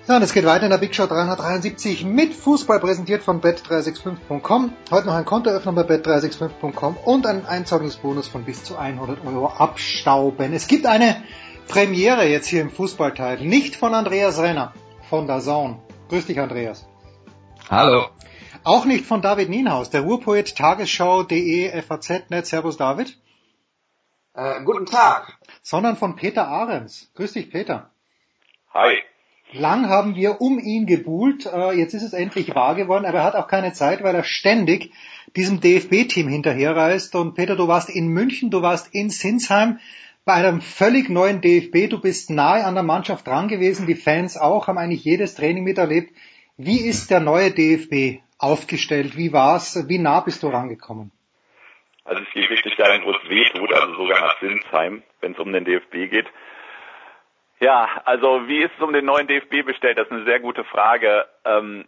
Ja, 0.08 0.15
und 0.15 0.23
es 0.23 0.34
geht 0.34 0.45
weiter 0.45 0.63
in 0.63 0.71
der 0.71 0.80
Big 0.80 0.95
Show 0.95 1.06
373 1.06 2.04
mit 2.04 2.34
Fußball 2.34 2.80
präsentiert 2.80 3.21
von 3.21 3.39
bet365.com. 3.39 4.73
Heute 4.89 5.06
noch 5.06 5.13
ein 5.13 5.26
Kontoöffner 5.26 5.73
bei 5.73 5.84
bet365.com 5.84 6.97
und 7.06 7.28
ein 7.28 7.45
Einzahlungsbonus 7.45 8.28
von 8.28 8.43
bis 8.43 8.63
zu 8.63 8.76
100 8.76 9.23
Euro 9.23 9.50
abstauben. 9.50 10.54
Es 10.54 10.65
gibt 10.65 10.88
eine 10.88 11.21
Premiere 11.67 12.26
jetzt 12.26 12.47
hier 12.47 12.62
im 12.62 12.71
Fußballteil, 12.71 13.41
nicht 13.41 13.76
von 13.76 13.93
Andreas 13.93 14.41
Renner, 14.41 14.73
von 15.10 15.28
der 15.28 15.39
Zone. 15.39 15.80
Grüß 16.10 16.26
dich, 16.26 16.39
Andreas. 16.39 16.88
Hallo. 17.70 18.08
Auch 18.63 18.86
nicht 18.86 19.06
von 19.06 19.22
David 19.22 19.50
Nienhaus, 19.50 19.89
der 19.89 20.02
Ruhrpoet 20.02 20.56
Tagesschau.de 20.56 21.82
FAZ-Net. 21.82 22.46
Servus, 22.46 22.78
David. 22.78 23.17
Äh, 24.34 24.63
guten 24.63 24.86
Tag. 24.86 25.38
Sondern 25.63 25.96
von 25.96 26.15
Peter 26.15 26.48
Ahrens. 26.48 27.12
Grüß 27.15 27.34
dich, 27.34 27.50
Peter. 27.50 27.89
Hi. 28.74 28.98
Lang 29.54 29.88
haben 29.88 30.15
wir 30.15 30.41
um 30.41 30.60
ihn 30.60 30.86
gebuhlt, 30.86 31.46
äh, 31.46 31.72
jetzt 31.72 31.93
ist 31.93 32.04
es 32.04 32.12
endlich 32.12 32.54
wahr 32.54 32.76
geworden, 32.76 33.06
aber 33.06 33.20
er 33.20 33.24
hat 33.24 33.36
auch 33.36 33.48
keine 33.48 33.72
Zeit, 33.72 34.04
weil 34.04 34.13
er 34.13 34.26
ständig 34.26 34.91
diesem 35.38 35.62
DFB-Team 35.62 36.28
hinterherreist. 36.28 37.15
Und 37.15 37.34
Peter, 37.36 37.56
du 37.56 37.70
warst 37.70 37.89
in 37.89 38.10
München, 38.10 38.50
du 38.50 38.62
warst 38.62 38.93
in 38.93 39.10
Sinsheim 39.10 39.80
bei 40.28 40.34
einem 40.34 40.62
völlig 40.62 41.10
neuen 41.10 41.42
DFB, 41.42 41.90
du 41.90 42.02
bist 42.02 42.30
nahe 42.30 42.66
an 42.66 42.76
der 42.76 42.84
Mannschaft 42.84 43.26
dran 43.26 43.48
gewesen, 43.48 43.88
die 43.88 43.96
Fans 43.96 44.38
auch, 44.38 44.68
haben 44.68 44.78
eigentlich 44.78 45.06
jedes 45.06 45.36
Training 45.36 45.63
miterlebt. 45.63 46.12
Wie 46.58 46.86
ist 46.86 47.10
der 47.10 47.22
neue 47.22 47.52
DFB 47.52 48.22
aufgestellt? 48.38 49.16
Wie 49.16 49.32
war's? 49.32 49.88
Wie 49.88 49.98
nah 49.98 50.20
bist 50.20 50.44
du 50.44 50.50
rangekommen? 50.50 51.12
Also 52.04 52.22
es 52.24 52.30
geht 52.34 52.50
wirklich 52.50 52.76
dahin, 52.76 53.04
wo 53.06 53.12
es 53.12 53.30
weh 53.30 53.44
tut, 53.58 53.74
also 53.74 53.96
sogar 53.96 54.20
nach 54.20 54.40
Sinsheim, 54.40 55.02
wenn 55.22 55.32
es 55.32 55.40
um 55.40 55.52
den 55.52 55.66
DFB 55.66 56.10
geht. 56.10 56.28
Ja, 57.60 58.02
also 58.06 58.48
wie 58.48 58.62
ist 58.62 58.72
es 58.78 58.84
um 58.84 58.94
den 58.94 59.06
neuen 59.06 59.28
DFB 59.28 59.66
bestellt? 59.66 59.98
Das 59.98 60.08
ist 60.08 60.12
eine 60.12 60.26
sehr 60.26 60.40
gute 60.42 60.63
Frage. 60.66 61.26
Ähm, 61.46 61.86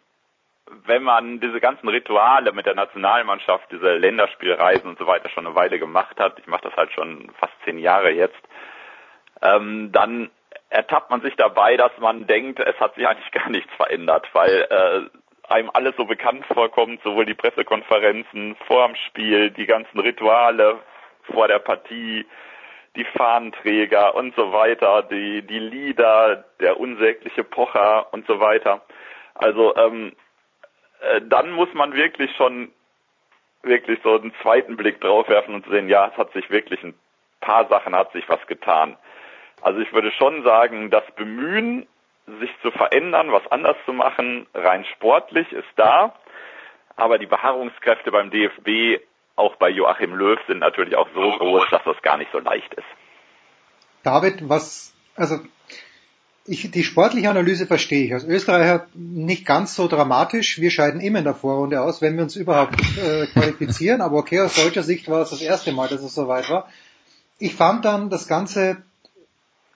wenn 0.86 1.04
man 1.04 1.40
diese 1.40 1.60
ganzen 1.60 1.88
Rituale 1.88 2.52
mit 2.52 2.66
der 2.66 2.76
Nationalmannschaft, 2.76 3.72
diese 3.72 3.96
Länderspielreisen 3.98 4.90
und 4.90 5.00
so 5.00 5.08
weiter 5.08 5.30
schon 5.30 5.46
eine 5.46 5.56
Weile 5.56 5.80
gemacht 5.80 6.20
hat, 6.20 6.40
ich 6.40 6.48
mache 6.48 6.64
das 6.64 6.76
halt 6.76 6.92
schon 6.94 7.32
fast 7.40 7.54
zehn 7.64 7.80
Jahre 7.80 8.12
jetzt, 8.12 8.40
ähm, 9.42 9.92
dann 9.92 10.30
ertappt 10.70 11.10
man 11.10 11.22
sich 11.22 11.36
dabei, 11.36 11.78
dass 11.78 11.92
man 12.00 12.28
denkt, 12.28 12.60
es 12.60 12.80
hat 12.80 12.96
sich 12.96 13.08
eigentlich 13.08 13.32
gar 13.32 13.50
nichts 13.50 13.74
verändert, 13.76 14.28
weil 14.34 14.68
äh, 14.70 15.52
einem 15.52 15.72
alles 15.74 15.96
so 15.98 16.06
bekannt 16.06 16.46
vorkommt, 16.46 17.02
sowohl 17.04 17.26
die 17.26 17.34
Pressekonferenzen 17.34 18.56
vor 18.68 18.88
dem 18.88 18.96
Spiel, 18.96 19.52
die 19.52 19.66
ganzen 19.66 20.00
Rituale 20.00 20.80
vor 21.24 21.48
der 21.48 21.60
Partie, 21.60 22.26
die 22.96 23.06
Fahnenträger 23.06 24.16
und 24.16 24.36
so 24.36 24.52
weiter, 24.52 25.04
die, 25.04 25.42
die 25.44 25.60
Lieder, 25.60 26.46
der 26.60 26.80
unsägliche 26.80 27.44
Pocher 27.44 28.12
und 28.14 28.28
so 28.28 28.40
weiter. 28.40 28.82
Also 29.36 29.76
ähm, 29.76 30.14
äh, 31.02 31.22
dann 31.24 31.52
muss 31.52 31.74
man 31.74 31.94
wirklich 31.94 32.36
schon 32.36 32.72
wirklich 33.62 34.00
so 34.04 34.18
einen 34.18 34.34
zweiten 34.42 34.78
Blick 34.78 35.02
drauf 35.02 35.28
werfen 35.28 35.54
und 35.54 35.66
sehen, 35.68 35.90
ja, 35.90 36.08
es 36.08 36.18
hat 36.18 36.32
sich 36.34 36.50
wirklich 36.50 36.82
ein 36.84 36.94
paar 37.42 37.68
Sachen 37.68 37.96
hat 37.96 38.12
sich 38.14 38.28
was 38.30 38.46
getan. 38.48 38.98
Also 39.62 39.80
ich 39.80 39.92
würde 39.94 40.12
schon 40.12 40.44
sagen, 40.44 40.90
das 40.90 41.04
Bemühen, 41.16 41.88
sich 42.40 42.52
zu 42.62 42.72
verändern, 42.72 43.32
was 43.32 43.46
anders 43.52 43.76
zu 43.86 43.94
machen, 43.94 44.46
rein 44.54 44.86
sportlich 44.94 45.52
ist 45.52 45.68
da, 45.76 46.14
aber 46.96 47.18
die 47.18 47.26
Beharrungskräfte 47.26 48.12
beim 48.12 48.30
DFB 48.30 49.02
auch 49.36 49.56
bei 49.56 49.70
Joachim 49.70 50.14
Löw 50.14 50.38
sind 50.48 50.60
natürlich 50.60 50.96
auch 50.96 51.08
so 51.16 51.32
groß, 51.32 51.64
dass 51.72 51.84
das 51.86 52.02
gar 52.02 52.18
nicht 52.18 52.32
so 52.32 52.40
leicht 52.40 52.74
ist. 52.74 52.86
David, 54.04 54.48
was, 54.48 54.94
also 55.16 55.36
ich, 56.50 56.72
die 56.72 56.84
sportliche 56.84 57.30
Analyse 57.30 57.68
verstehe 57.68 58.06
ich. 58.06 58.14
Als 58.14 58.24
Österreicher 58.24 58.88
nicht 58.96 59.46
ganz 59.46 59.76
so 59.76 59.88
dramatisch. 59.88 60.60
Wir 60.60 60.72
scheiden 60.72 61.00
immer 61.00 61.20
in 61.20 61.26
der 61.26 61.36
Vorrunde 61.36 61.82
aus, 61.82 62.02
wenn 62.02 62.16
wir 62.16 62.24
uns 62.24 62.36
überhaupt 62.36 62.76
äh, 62.98 63.28
qualifizieren. 63.28 64.02
Aber 64.02 64.18
okay, 64.18 64.40
aus 64.40 64.56
deutscher 64.56 64.82
Sicht 64.82 65.08
war 65.10 65.22
es 65.22 65.30
das 65.30 65.42
erste 65.42 65.72
Mal, 65.72 65.88
dass 65.88 66.02
es 66.02 66.16
soweit 66.16 66.50
war. 66.50 66.68
Ich 67.38 67.56
fand 67.56 67.86
dann 67.86 68.10
das 68.10 68.28
Ganze 68.28 68.78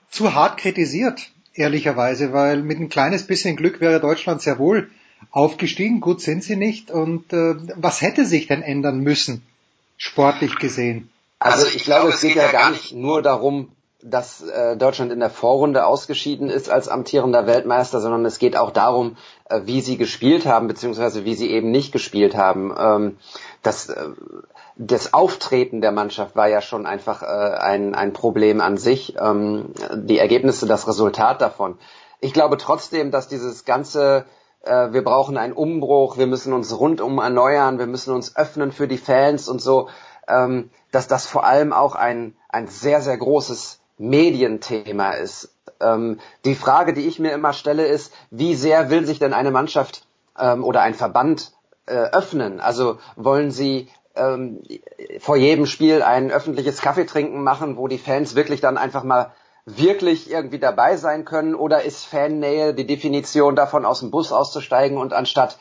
zu 0.10 0.34
hart 0.34 0.58
kritisiert, 0.58 1.30
ehrlicherweise, 1.54 2.34
weil 2.34 2.64
mit 2.64 2.80
ein 2.80 2.90
kleines 2.90 3.28
bisschen 3.28 3.56
Glück 3.56 3.80
wäre 3.80 4.00
Deutschland 4.00 4.42
sehr 4.42 4.58
wohl 4.58 4.90
aufgestiegen. 5.30 6.02
Gut 6.02 6.22
sind 6.22 6.44
sie 6.44 6.56
nicht. 6.56 6.90
Und 6.90 7.32
äh, 7.34 7.56
was 7.76 8.02
hätte 8.02 8.26
sich 8.26 8.48
denn 8.48 8.64
ändern 8.64 9.00
müssen, 9.00 9.44
sportlich 9.98 10.56
gesehen? 10.56 11.10
Also 11.38 11.68
ich 11.68 11.84
glaube, 11.84 12.10
es 12.10 12.22
geht 12.22 12.36
ja 12.36 12.52
gar 12.52 12.72
nicht 12.72 12.94
nur 12.94 13.22
darum, 13.22 13.70
dass 14.04 14.42
äh, 14.42 14.76
Deutschland 14.76 15.12
in 15.12 15.20
der 15.20 15.30
Vorrunde 15.30 15.86
ausgeschieden 15.86 16.50
ist 16.50 16.70
als 16.70 16.90
amtierender 16.90 17.48
Weltmeister, 17.48 18.02
sondern 18.02 18.26
es 18.26 18.38
geht 18.38 18.58
auch 18.58 18.72
darum, 18.72 19.16
äh, 19.50 19.62
wie 19.64 19.82
sie 19.82 19.98
gespielt 19.98 20.46
haben, 20.46 20.68
beziehungsweise 20.68 21.26
wie 21.26 21.36
sie 21.36 21.50
eben 21.50 21.72
nicht 21.72 21.92
gespielt 21.92 22.36
haben. 22.36 22.76
Ähm, 22.78 23.18
das, 23.62 23.90
äh, 23.90 24.10
das 24.76 25.14
Auftreten 25.14 25.82
der 25.82 25.92
Mannschaft 25.92 26.36
war 26.36 26.48
ja 26.48 26.62
schon 26.62 26.86
einfach 26.86 27.24
äh, 27.24 27.26
ein, 27.26 27.96
ein 27.96 28.14
Problem 28.14 28.60
an 28.60 28.78
sich. 28.78 29.16
Ähm, 29.20 29.74
die 29.94 30.20
Ergebnisse, 30.20 30.66
das 30.66 30.88
Resultat 30.88 31.42
davon. 31.42 31.78
Ich 32.20 32.34
glaube 32.34 32.58
trotzdem, 32.58 33.12
dass 33.12 33.28
dieses 33.28 33.64
ganze 33.66 34.26
äh, 34.64 34.92
wir 34.92 35.04
brauchen 35.04 35.38
einen 35.38 35.54
Umbruch, 35.54 36.18
wir 36.18 36.28
müssen 36.28 36.54
uns 36.54 36.78
rundum 36.78 37.20
erneuern, 37.20 37.80
wir 37.80 37.88
müssen 37.88 38.14
uns 38.14 38.36
öffnen 38.36 38.72
für 38.72 38.88
die 38.88 38.98
Fans 38.98 39.48
und 39.48 39.62
so, 39.62 39.90
ähm, 40.28 40.70
dass 40.92 41.08
das 41.08 41.26
vor 41.26 41.46
allem 41.46 41.74
auch 41.74 41.96
ein, 41.96 42.36
ein 42.50 42.68
sehr, 42.68 43.02
sehr 43.02 43.18
großes 43.18 43.83
Medienthema 44.04 45.12
ist. 45.12 45.56
Ähm, 45.80 46.20
die 46.44 46.56
Frage, 46.56 46.94
die 46.94 47.08
ich 47.08 47.20
mir 47.20 47.32
immer 47.32 47.54
stelle, 47.54 47.86
ist, 47.86 48.14
wie 48.32 48.56
sehr 48.56 48.90
will 48.90 49.06
sich 49.06 49.20
denn 49.20 49.34
eine 49.34 49.52
Mannschaft 49.52 50.06
ähm, 50.38 50.64
oder 50.64 50.82
ein 50.82 50.94
Verband 50.94 51.54
äh, 51.86 51.94
öffnen? 51.94 52.60
Also 52.60 53.00
wollen 53.16 53.52
sie 53.52 53.88
ähm, 54.16 54.62
vor 55.20 55.38
jedem 55.38 55.66
Spiel 55.66 56.02
ein 56.02 56.32
öffentliches 56.32 56.82
Kaffeetrinken 56.82 57.42
machen, 57.44 57.78
wo 57.78 57.88
die 57.88 57.98
Fans 57.98 58.36
wirklich 58.36 58.60
dann 58.60 58.78
einfach 58.78 59.04
mal 59.04 59.32
wirklich 59.66 60.30
irgendwie 60.30 60.60
dabei 60.60 60.98
sein 60.98 61.24
können? 61.24 61.56
Oder 61.56 61.84
ist 61.84 62.06
Fannähe 62.06 62.74
die 62.74 62.86
Definition 62.86 63.56
davon, 63.56 63.86
aus 63.86 64.02
dem 64.02 64.12
Bus 64.12 64.34
auszusteigen 64.34 64.98
und 64.98 65.14
anstatt 65.14 65.58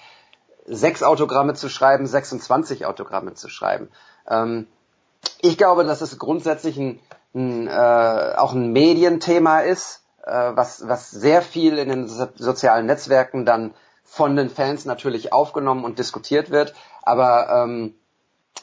sechs 0.67 1.05
Autogramme 1.05 1.55
zu 1.55 1.69
schreiben, 1.69 2.07
26 2.07 2.87
Autogramme 2.87 3.35
zu 3.35 3.49
schreiben? 3.49 3.89
Ähm, 4.29 4.67
ich 5.41 5.57
glaube, 5.57 5.85
dass 5.85 6.01
es 6.01 6.19
grundsätzlich 6.19 6.77
ein 6.77 6.99
ein, 7.35 7.67
äh, 7.67 8.35
auch 8.37 8.53
ein 8.53 8.73
Medienthema 8.73 9.61
ist, 9.61 10.05
äh, 10.25 10.53
was, 10.55 10.87
was 10.89 11.11
sehr 11.11 11.43
viel 11.43 11.79
in 11.79 11.89
den 11.89 12.09
so 12.09 12.29
sozialen 12.35 12.87
Netzwerken 12.87 13.45
dann 13.45 13.75
von 14.05 14.37
den 14.37 14.51
Fans 14.51 14.85
natürlich 14.85 15.33
aufgenommen 15.33 15.85
und 15.85 15.99
diskutiert 15.99 16.51
wird. 16.51 16.75
Aber 17.03 17.49
ähm, 17.65 17.95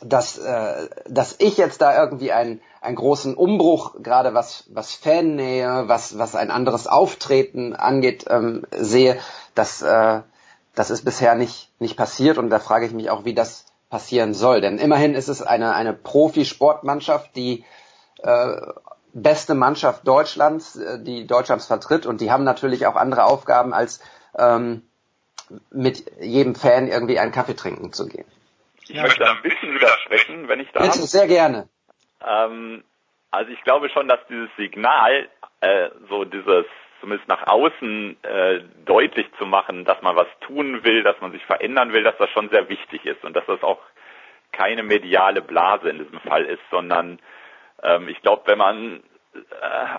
dass, 0.01 0.37
äh, 0.37 0.87
dass 1.07 1.35
ich 1.39 1.57
jetzt 1.57 1.81
da 1.81 2.01
irgendwie 2.01 2.31
einen, 2.31 2.61
einen 2.81 2.95
großen 2.95 3.35
Umbruch, 3.35 3.95
gerade 4.01 4.33
was, 4.33 4.65
was 4.69 4.93
Fannähe, 4.93 5.83
was, 5.87 6.17
was 6.17 6.35
ein 6.35 6.51
anderes 6.51 6.87
Auftreten 6.87 7.75
angeht, 7.75 8.25
ähm, 8.29 8.65
sehe, 8.71 9.19
das, 9.55 9.81
äh, 9.81 10.21
das 10.75 10.89
ist 10.89 11.03
bisher 11.03 11.35
nicht, 11.35 11.71
nicht 11.79 11.97
passiert 11.97 12.37
und 12.37 12.49
da 12.49 12.59
frage 12.59 12.85
ich 12.85 12.93
mich 12.93 13.09
auch, 13.09 13.25
wie 13.25 13.33
das 13.33 13.65
passieren 13.89 14.33
soll. 14.33 14.61
Denn 14.61 14.77
immerhin 14.77 15.15
ist 15.15 15.27
es 15.27 15.41
eine, 15.41 15.73
eine 15.73 15.93
Profisportmannschaft, 15.93 17.35
die 17.35 17.65
äh, 18.23 18.61
beste 19.13 19.55
Mannschaft 19.55 20.07
Deutschlands, 20.07 20.75
äh, 20.75 21.03
die 21.03 21.27
Deutschlands 21.27 21.67
vertritt 21.67 22.05
und 22.05 22.21
die 22.21 22.31
haben 22.31 22.43
natürlich 22.43 22.85
auch 22.85 22.95
andere 22.95 23.25
Aufgaben 23.25 23.73
als 23.73 24.03
ähm, 24.37 24.83
mit 25.71 26.03
jedem 26.19 26.55
Fan 26.55 26.87
irgendwie 26.87 27.19
einen 27.19 27.31
Kaffee 27.31 27.55
trinken 27.55 27.91
zu 27.91 28.07
gehen. 28.07 28.25
Ich 28.87 29.01
möchte 29.01 29.27
ein 29.27 29.41
bisschen 29.41 29.73
widersprechen, 29.73 30.47
wenn 30.47 30.59
ich 30.59 30.71
darf. 30.71 30.85
Bitte, 30.85 31.05
sehr 31.05 31.27
gerne. 31.27 31.67
Ähm, 32.25 32.83
also 33.31 33.51
ich 33.51 33.61
glaube 33.63 33.89
schon, 33.89 34.07
dass 34.07 34.19
dieses 34.29 34.49
Signal, 34.57 35.29
äh, 35.61 35.89
so 36.09 36.25
dieses 36.25 36.65
zumindest 36.99 37.29
nach 37.29 37.47
außen 37.47 38.17
äh, 38.23 38.61
deutlich 38.85 39.27
zu 39.37 39.45
machen, 39.45 39.85
dass 39.85 40.01
man 40.01 40.15
was 40.15 40.27
tun 40.41 40.83
will, 40.83 41.03
dass 41.03 41.19
man 41.21 41.31
sich 41.31 41.45
verändern 41.45 41.93
will, 41.93 42.03
dass 42.03 42.17
das 42.17 42.29
schon 42.31 42.49
sehr 42.49 42.67
wichtig 42.67 43.05
ist 43.05 43.23
und 43.23 43.35
dass 43.35 43.45
das 43.45 43.63
auch 43.63 43.79
keine 44.51 44.83
mediale 44.83 45.41
Blase 45.41 45.89
in 45.89 45.99
diesem 45.99 46.19
Fall 46.21 46.45
ist, 46.45 46.61
sondern 46.71 47.19
ähm, 47.83 48.07
ich 48.07 48.21
glaube, 48.21 48.43
wenn 48.45 48.57
man 48.57 49.03
äh, 49.33 49.39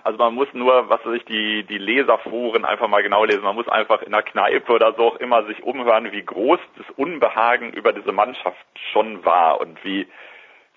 also 0.03 0.17
man 0.17 0.33
muss 0.35 0.47
nur, 0.53 0.89
was 0.89 1.05
weiß 1.05 1.15
ich, 1.15 1.25
die, 1.25 1.63
die 1.63 1.77
Leserforen 1.77 2.65
einfach 2.65 2.87
mal 2.87 3.03
genau 3.03 3.23
lesen. 3.23 3.43
Man 3.43 3.55
muss 3.55 3.67
einfach 3.67 4.01
in 4.01 4.11
der 4.11 4.23
Kneipe 4.23 4.71
oder 4.71 4.93
so 4.93 5.07
auch 5.07 5.15
immer 5.17 5.45
sich 5.45 5.63
umhören, 5.63 6.11
wie 6.11 6.23
groß 6.23 6.59
das 6.77 6.85
Unbehagen 6.97 7.71
über 7.73 7.93
diese 7.93 8.11
Mannschaft 8.11 8.57
schon 8.91 9.23
war 9.25 9.61
und 9.61 9.83
wie 9.83 10.07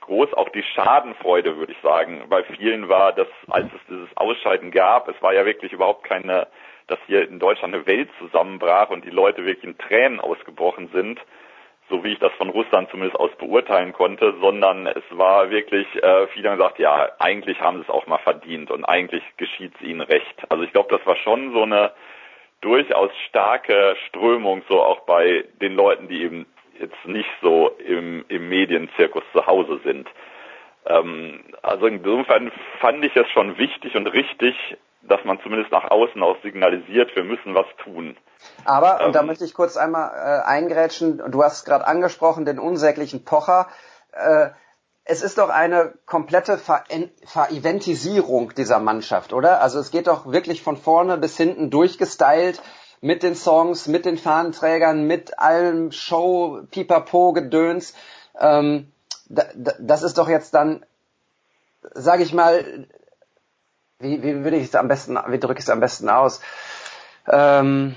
groß 0.02 0.34
auch 0.34 0.50
die 0.50 0.62
Schadenfreude, 0.62 1.56
würde 1.56 1.72
ich 1.72 1.80
sagen. 1.80 2.24
Bei 2.28 2.44
vielen 2.44 2.88
war 2.88 3.12
das, 3.12 3.28
als 3.48 3.66
es 3.66 3.80
dieses 3.88 4.14
Ausscheiden 4.16 4.70
gab, 4.70 5.08
es 5.08 5.20
war 5.22 5.32
ja 5.32 5.46
wirklich 5.46 5.72
überhaupt 5.72 6.04
keine, 6.04 6.46
dass 6.86 6.98
hier 7.06 7.26
in 7.26 7.38
Deutschland 7.38 7.74
eine 7.74 7.86
Welt 7.86 8.10
zusammenbrach 8.18 8.90
und 8.90 9.04
die 9.04 9.10
Leute 9.10 9.46
wirklich 9.46 9.64
in 9.64 9.78
Tränen 9.78 10.20
ausgebrochen 10.20 10.90
sind 10.92 11.18
so 11.88 12.02
wie 12.02 12.12
ich 12.12 12.18
das 12.18 12.32
von 12.34 12.48
Russland 12.48 12.90
zumindest 12.90 13.18
aus 13.18 13.30
beurteilen 13.36 13.92
konnte, 13.92 14.34
sondern 14.40 14.86
es 14.86 15.02
war 15.10 15.50
wirklich, 15.50 15.86
äh, 16.02 16.26
viele 16.28 16.50
haben 16.50 16.58
gesagt, 16.58 16.78
ja, 16.78 17.10
eigentlich 17.18 17.60
haben 17.60 17.76
sie 17.76 17.82
es 17.82 17.90
auch 17.90 18.06
mal 18.06 18.18
verdient 18.18 18.70
und 18.70 18.84
eigentlich 18.84 19.22
geschieht 19.36 19.72
es 19.76 19.86
ihnen 19.86 20.00
recht. 20.00 20.34
Also 20.48 20.64
ich 20.64 20.72
glaube, 20.72 20.96
das 20.96 21.06
war 21.06 21.16
schon 21.16 21.52
so 21.52 21.62
eine 21.62 21.92
durchaus 22.60 23.10
starke 23.28 23.96
Strömung, 24.08 24.62
so 24.68 24.82
auch 24.82 25.00
bei 25.00 25.44
den 25.60 25.74
Leuten, 25.74 26.08
die 26.08 26.22
eben 26.22 26.46
jetzt 26.78 27.04
nicht 27.04 27.28
so 27.42 27.76
im, 27.86 28.24
im 28.28 28.48
Medienzirkus 28.48 29.22
zu 29.32 29.46
Hause 29.46 29.80
sind. 29.84 30.08
Ähm, 30.86 31.44
also 31.62 31.86
insofern 31.86 32.50
fand 32.80 33.04
ich 33.04 33.14
es 33.14 33.28
schon 33.30 33.58
wichtig 33.58 33.94
und 33.94 34.06
richtig, 34.06 34.56
dass 35.08 35.24
man 35.24 35.38
zumindest 35.42 35.70
nach 35.72 35.90
außen 35.90 36.22
auch 36.22 36.36
signalisiert, 36.42 37.14
wir 37.14 37.24
müssen 37.24 37.54
was 37.54 37.66
tun. 37.82 38.16
Aber, 38.64 39.00
ähm, 39.00 39.06
und 39.06 39.14
da 39.14 39.20
ähm, 39.20 39.26
möchte 39.26 39.44
ich 39.44 39.54
kurz 39.54 39.76
einmal 39.76 40.10
äh, 40.10 40.46
eingrätschen, 40.46 41.22
du 41.30 41.42
hast 41.42 41.64
gerade 41.64 41.86
angesprochen, 41.86 42.44
den 42.44 42.58
unsäglichen 42.58 43.24
Pocher. 43.24 43.68
Äh, 44.12 44.50
es 45.04 45.22
ist 45.22 45.36
doch 45.38 45.50
eine 45.50 45.92
komplette 46.06 46.56
Ver-Eventisierung 46.56 48.54
dieser 48.54 48.78
Mannschaft, 48.78 49.34
oder? 49.34 49.60
Also 49.60 49.78
es 49.78 49.90
geht 49.90 50.06
doch 50.06 50.32
wirklich 50.32 50.62
von 50.62 50.78
vorne 50.78 51.18
bis 51.18 51.36
hinten 51.36 51.70
durchgestylt 51.70 52.62
mit 53.02 53.22
den 53.22 53.34
Songs, 53.34 53.86
mit 53.86 54.06
den 54.06 54.16
Fahnenträgern, 54.16 55.06
mit 55.06 55.38
allem 55.38 55.92
Show, 55.92 56.62
Pipapo, 56.70 57.34
Gedöns. 57.34 57.94
Ähm, 58.40 58.90
das 59.28 60.02
ist 60.02 60.16
doch 60.16 60.28
jetzt 60.28 60.54
dann, 60.54 60.86
sage 61.92 62.22
ich 62.22 62.32
mal, 62.32 62.86
wie, 63.98 64.22
wie 64.22 64.44
würde 64.44 64.56
ich 64.56 64.64
es 64.64 64.74
am 64.74 64.88
besten, 64.88 65.18
wie 65.28 65.38
drücke 65.38 65.58
ich 65.58 65.64
es 65.64 65.70
am 65.70 65.80
besten 65.80 66.08
aus? 66.08 66.40
Ähm, 67.30 67.96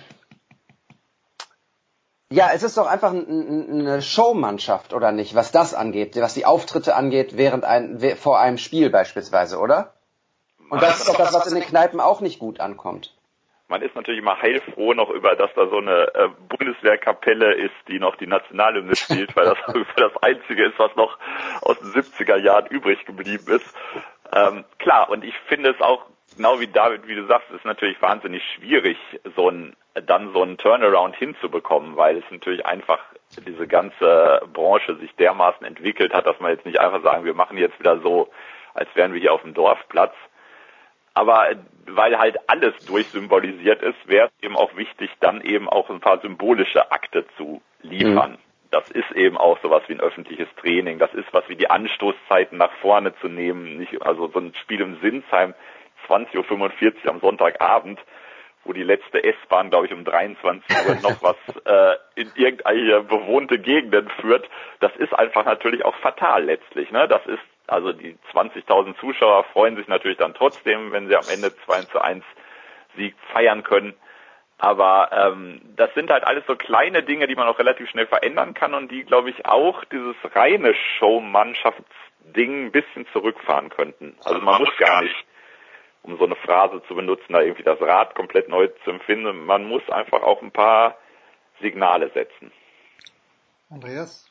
ja, 2.30 2.50
es 2.54 2.64
ist 2.64 2.78
doch 2.78 2.88
einfach 2.88 3.12
eine 3.12 4.02
Showmannschaft, 4.02 4.94
oder 4.94 5.12
nicht, 5.12 5.34
was 5.34 5.52
das 5.52 5.74
angeht, 5.74 6.16
was 6.18 6.34
die 6.34 6.46
Auftritte 6.46 6.96
angeht, 6.96 7.38
während 7.38 7.64
ein, 7.64 8.00
vor 8.18 8.40
einem 8.40 8.58
Spiel 8.58 8.90
beispielsweise, 8.90 9.60
oder? 9.60 9.94
Und 10.70 10.82
das 10.82 11.00
ist 11.00 11.10
doch 11.10 11.16
das, 11.16 11.34
was 11.34 11.48
in 11.48 11.56
den 11.56 11.64
Kneipen 11.64 12.02
auch 12.02 12.20
nicht 12.20 12.40
gut 12.40 12.60
ankommt. 12.60 13.14
Man 13.70 13.82
ist 13.82 13.96
natürlich 13.96 14.22
immer 14.22 14.42
heilfroh 14.42 14.94
noch 14.94 15.10
über, 15.10 15.36
dass 15.36 15.54
da 15.54 15.68
so 15.68 15.78
eine 15.78 16.08
äh, 16.16 16.30
Bundeswehrkapelle 16.48 17.54
ist, 17.54 17.76
die 17.90 18.00
noch 18.00 18.16
die 18.16 18.28
Nationalhymne 18.28 18.96
spielt, 18.96 19.36
weil 19.36 19.46
das 19.46 19.58
das 19.98 20.16
Einzige 20.22 20.66
ist, 20.68 20.80
was 20.80 20.96
noch 20.96 21.18
aus 21.62 21.78
den 21.80 21.92
70er 21.92 22.38
Jahren 22.38 22.68
übrig 22.68 23.06
geblieben 23.06 23.46
ist. 23.48 23.76
Ähm, 24.34 24.66
klar, 24.80 25.10
und 25.10 25.24
ich 25.24 25.36
finde 25.48 25.70
es 25.72 25.82
auch, 25.82 26.06
genau 26.36 26.60
wie 26.60 26.68
David, 26.68 27.08
wie 27.08 27.16
du 27.16 27.26
sagst, 27.28 27.50
ist 27.52 27.66
natürlich 27.66 28.02
wahnsinnig 28.02 28.44
schwierig, 28.56 28.98
so 29.36 29.50
ein, 29.50 29.76
dann 29.94 30.34
so 30.34 30.42
einen 30.42 30.58
Turnaround 30.58 31.16
hinzubekommen, 31.16 31.96
weil 31.96 32.18
es 32.18 32.24
natürlich 32.30 32.66
einfach 32.66 33.00
diese 33.46 33.68
ganze 33.68 34.42
Branche 34.54 34.96
sich 34.98 35.14
dermaßen 35.16 35.66
entwickelt 35.66 36.14
hat, 36.14 36.26
dass 36.26 36.40
man 36.40 36.52
jetzt 36.52 36.66
nicht 36.66 36.80
einfach 36.80 37.04
sagen, 37.04 37.26
wir 37.26 37.34
machen 37.34 37.58
jetzt 37.58 37.80
wieder 37.80 38.00
so, 38.00 38.30
als 38.74 38.90
wären 38.96 39.14
wir 39.14 39.20
hier 39.20 39.34
auf 39.34 39.42
dem 39.42 39.54
Dorfplatz. 39.54 40.14
Aber 41.14 41.48
weil 41.88 42.18
halt 42.20 42.38
alles 42.48 42.74
durchsymbolisiert 42.86 43.82
ist, 43.82 44.08
wäre 44.08 44.28
es 44.28 44.44
eben 44.44 44.56
auch 44.56 44.76
wichtig, 44.76 45.10
dann 45.20 45.42
eben 45.42 45.68
auch 45.68 45.90
ein 45.90 46.00
paar 46.00 46.20
symbolische 46.20 46.92
Akte 46.92 47.26
zu 47.38 47.62
liefern. 47.82 48.34
Mhm 48.34 48.47
das 48.72 48.90
ist 48.92 49.12
eben 49.12 49.38
auch 49.38 49.60
sowas 49.62 49.84
wie 49.88 49.94
ein 49.94 50.02
öffentliches 50.02 50.48
Training. 50.60 51.00
Das 51.00 51.14
ist 51.14 51.28
was 51.32 51.48
wie 51.50 51.56
die 51.56 51.70
Anstoßzeiten 51.70 52.58
nach 52.58 52.72
vorne 52.82 53.16
zu 53.20 53.28
nehmen. 53.28 53.78
Nicht, 53.78 54.02
also 54.02 54.28
so 54.28 54.40
ein 54.40 54.54
Spiel 54.56 54.82
im 54.82 55.00
Sinsheim 55.02 55.54
20.45 56.08 57.06
Uhr 57.06 57.12
am 57.12 57.20
Sonntagabend, 57.20 58.00
wo 58.64 58.74
die 58.74 58.84
letzte 58.84 59.24
S-Bahn, 59.24 59.70
glaube 59.70 59.88
ich, 59.88 59.94
um 59.94 60.04
23 60.04 60.88
Uhr 60.88 60.96
noch 61.02 61.22
was 61.22 61.38
äh, 61.66 61.98
in 62.16 62.32
irgendeine 62.36 63.02
bewohnte 63.04 63.60
Gegenden 63.60 64.10
führt. 64.22 64.50
Das 64.80 64.96
ist 64.98 65.14
einfach 65.14 65.46
natürlich 65.46 65.86
auch 65.86 65.96
fatal 65.96 66.44
letztlich. 66.44 66.92
Ne? 66.92 67.08
Das 67.08 67.26
ist, 67.26 67.44
also 67.68 67.94
die 67.94 68.18
20.000 68.34 69.00
Zuschauer 69.00 69.46
freuen 69.54 69.76
sich 69.76 69.88
natürlich 69.88 70.18
dann 70.18 70.34
trotzdem, 70.34 70.92
wenn 70.92 71.08
sie 71.08 71.16
am 71.16 71.28
Ende 71.32 71.56
2 71.66 71.82
zu 71.84 72.02
1 72.02 72.24
Sieg 72.96 73.16
feiern 73.32 73.64
können. 73.64 73.94
Aber 74.58 75.12
ähm, 75.12 75.62
das 75.76 75.94
sind 75.94 76.10
halt 76.10 76.24
alles 76.24 76.44
so 76.48 76.56
kleine 76.56 77.04
Dinge, 77.04 77.28
die 77.28 77.36
man 77.36 77.48
auch 77.48 77.60
relativ 77.60 77.90
schnell 77.90 78.08
verändern 78.08 78.54
kann 78.54 78.74
und 78.74 78.92
die, 78.92 79.04
glaube 79.04 79.30
ich, 79.30 79.46
auch 79.46 79.84
dieses 79.86 80.16
reine 80.36 80.74
Showmannschaftsding 80.98 82.66
ein 82.66 82.72
bisschen 82.72 83.06
zurückfahren 83.14 83.70
könnten. 83.70 84.18
Also 84.24 84.42
man 84.42 84.60
muss 84.62 84.76
gar 84.78 85.04
nicht, 85.04 85.16
um 86.02 86.18
so 86.18 86.26
eine 86.26 86.36
Phrase 86.36 86.82
zu 86.88 86.96
benutzen, 86.96 87.34
da 87.34 87.42
irgendwie 87.42 87.64
das 87.64 87.80
Rad 87.80 88.16
komplett 88.16 88.50
neu 88.50 88.68
zu 88.84 88.90
empfinden. 88.90 89.46
Man 89.46 89.66
muss 89.66 89.88
einfach 89.90 90.24
auch 90.24 90.42
ein 90.42 90.52
paar 90.52 90.98
Signale 91.62 92.10
setzen. 92.10 92.52
Andreas? 93.70 94.27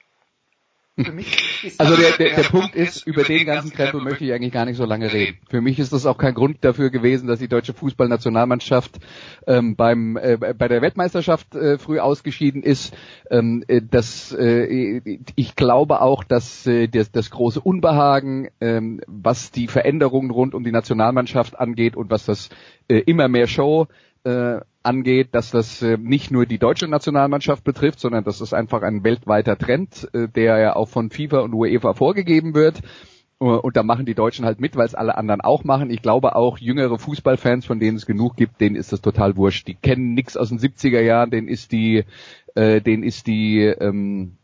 Also 1.78 1.94
der, 1.96 2.12
der, 2.12 2.36
der 2.36 2.42
Punkt 2.44 2.74
ist, 2.74 3.06
über 3.06 3.22
den 3.22 3.44
ganzen 3.44 3.70
Krempel 3.70 4.00
möchte 4.00 4.24
ich 4.24 4.32
eigentlich 4.32 4.52
gar 4.52 4.64
nicht 4.64 4.78
so 4.78 4.86
lange 4.86 5.12
reden. 5.12 5.36
Für 5.50 5.60
mich 5.60 5.78
ist 5.78 5.92
das 5.92 6.06
auch 6.06 6.16
kein 6.16 6.32
Grund 6.32 6.64
dafür 6.64 6.88
gewesen, 6.88 7.26
dass 7.26 7.38
die 7.38 7.48
deutsche 7.48 7.74
Fußballnationalmannschaft 7.74 8.98
ähm, 9.46 9.76
beim 9.76 10.16
äh, 10.16 10.38
bei 10.38 10.68
der 10.68 10.80
Weltmeisterschaft 10.80 11.54
äh, 11.54 11.76
früh 11.76 11.98
ausgeschieden 11.98 12.62
ist. 12.62 12.96
Ähm, 13.30 13.62
äh, 13.68 13.82
das, 13.82 14.32
äh, 14.32 15.18
ich 15.34 15.54
glaube 15.54 16.00
auch, 16.00 16.24
dass 16.24 16.66
äh, 16.66 16.88
das, 16.88 17.12
das 17.12 17.30
große 17.30 17.60
Unbehagen, 17.60 18.48
ähm, 18.62 19.00
was 19.06 19.50
die 19.50 19.68
Veränderungen 19.68 20.30
rund 20.30 20.54
um 20.54 20.64
die 20.64 20.72
Nationalmannschaft 20.72 21.60
angeht 21.60 21.96
und 21.96 22.10
was 22.10 22.24
das 22.24 22.48
äh, 22.88 23.00
immer 23.00 23.28
mehr 23.28 23.48
Show 23.48 23.86
äh, 24.24 24.60
angeht, 24.86 25.28
dass 25.32 25.50
das 25.50 25.82
äh, 25.82 25.98
nicht 25.98 26.30
nur 26.30 26.46
die 26.46 26.58
deutsche 26.58 26.88
Nationalmannschaft 26.88 27.64
betrifft, 27.64 28.00
sondern 28.00 28.24
dass 28.24 28.38
das 28.38 28.52
einfach 28.52 28.82
ein 28.82 29.04
weltweiter 29.04 29.58
Trend, 29.58 30.08
äh, 30.12 30.28
der 30.28 30.58
ja 30.58 30.76
auch 30.76 30.88
von 30.88 31.10
FIFA 31.10 31.40
und 31.40 31.54
UEFA 31.54 31.94
vorgegeben 31.94 32.54
wird. 32.54 32.82
Uh, 33.38 33.56
und 33.56 33.76
da 33.76 33.82
machen 33.82 34.06
die 34.06 34.14
Deutschen 34.14 34.46
halt 34.46 34.60
mit, 34.60 34.76
weil 34.76 34.86
es 34.86 34.94
alle 34.94 35.18
anderen 35.18 35.42
auch 35.42 35.62
machen. 35.62 35.90
Ich 35.90 36.00
glaube 36.00 36.36
auch 36.36 36.56
jüngere 36.56 36.98
Fußballfans, 36.98 37.66
von 37.66 37.78
denen 37.78 37.98
es 37.98 38.06
genug 38.06 38.34
gibt, 38.34 38.62
denen 38.62 38.76
ist 38.76 38.94
das 38.94 39.02
total 39.02 39.36
wurscht. 39.36 39.68
Die 39.68 39.74
kennen 39.74 40.14
nichts 40.14 40.38
aus 40.38 40.48
den 40.48 40.58
70er 40.58 41.02
Jahren, 41.02 41.30
denen 41.30 41.46
ist 41.46 41.70
die, 41.70 42.04
äh, 42.54 42.80
denen 42.80 43.02
ist 43.02 43.26
die 43.26 43.60
ähm, 43.60 44.38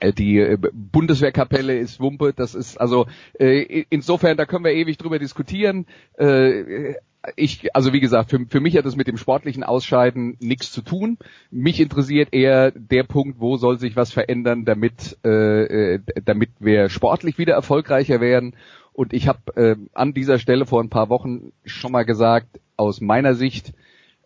äh, 0.00 0.12
die 0.12 0.38
äh, 0.38 0.56
Bundeswehrkapelle 0.72 1.76
ist 1.76 2.00
Wumpe, 2.00 2.32
das 2.32 2.54
ist 2.54 2.80
also 2.80 3.06
äh, 3.38 3.84
insofern, 3.90 4.36
da 4.36 4.46
können 4.46 4.64
wir 4.64 4.72
ewig 4.72 4.96
drüber 4.96 5.18
diskutieren. 5.18 5.86
Äh, 6.16 6.94
ich, 7.36 7.74
also 7.74 7.92
wie 7.92 8.00
gesagt, 8.00 8.30
für, 8.30 8.46
für 8.48 8.60
mich 8.60 8.76
hat 8.76 8.86
es 8.86 8.96
mit 8.96 9.06
dem 9.06 9.16
sportlichen 9.16 9.64
Ausscheiden 9.64 10.36
nichts 10.40 10.72
zu 10.72 10.82
tun. 10.82 11.18
Mich 11.50 11.80
interessiert 11.80 12.32
eher 12.32 12.70
der 12.70 13.02
Punkt, 13.02 13.40
wo 13.40 13.56
soll 13.56 13.78
sich 13.78 13.96
was 13.96 14.12
verändern, 14.12 14.64
damit, 14.64 15.18
äh, 15.24 15.94
äh 15.94 16.00
damit 16.24 16.50
wir 16.60 16.88
sportlich 16.88 17.38
wieder 17.38 17.54
erfolgreicher 17.54 18.20
werden. 18.20 18.54
Und 18.92 19.12
ich 19.12 19.28
habe 19.28 19.56
äh, 19.56 19.76
an 19.94 20.12
dieser 20.12 20.38
Stelle 20.38 20.66
vor 20.66 20.82
ein 20.82 20.90
paar 20.90 21.08
Wochen 21.08 21.52
schon 21.64 21.92
mal 21.92 22.04
gesagt, 22.04 22.60
aus 22.76 23.00
meiner 23.00 23.34
Sicht 23.34 23.72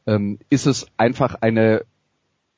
ähm, 0.07 0.38
ist 0.51 0.66
es 0.66 0.86
einfach 0.97 1.36
eine, 1.40 1.84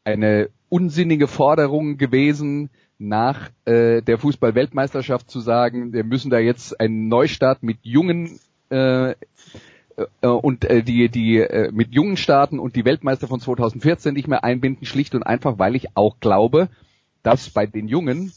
eine 0.04 0.48
unsinnige 0.68 1.28
Forderung 1.28 1.96
gewesen, 1.96 2.70
nach 2.98 3.50
äh, 3.64 4.02
der 4.02 4.18
Fußball-Weltmeisterschaft 4.18 5.30
zu 5.30 5.40
sagen, 5.40 5.92
wir 5.92 6.04
müssen 6.04 6.30
da 6.30 6.38
jetzt 6.38 6.78
einen 6.80 7.08
Neustart 7.08 7.62
mit 7.62 7.78
jungen 7.82 8.38
äh, 8.70 9.14
und 10.20 10.64
äh, 10.64 10.82
die 10.82 11.08
die 11.08 11.38
äh, 11.38 11.70
mit 11.72 11.92
jungen 11.92 12.16
Staaten 12.16 12.58
und 12.58 12.76
die 12.76 12.84
Weltmeister 12.84 13.28
von 13.28 13.40
2014 13.40 14.14
nicht 14.14 14.28
mehr 14.28 14.44
einbinden, 14.44 14.86
schlicht 14.86 15.14
und 15.14 15.22
einfach, 15.22 15.58
weil 15.58 15.76
ich 15.76 15.96
auch 15.96 16.18
glaube, 16.20 16.68
dass 17.22 17.50
bei 17.50 17.66
den 17.66 17.88
Jungen 17.88 18.32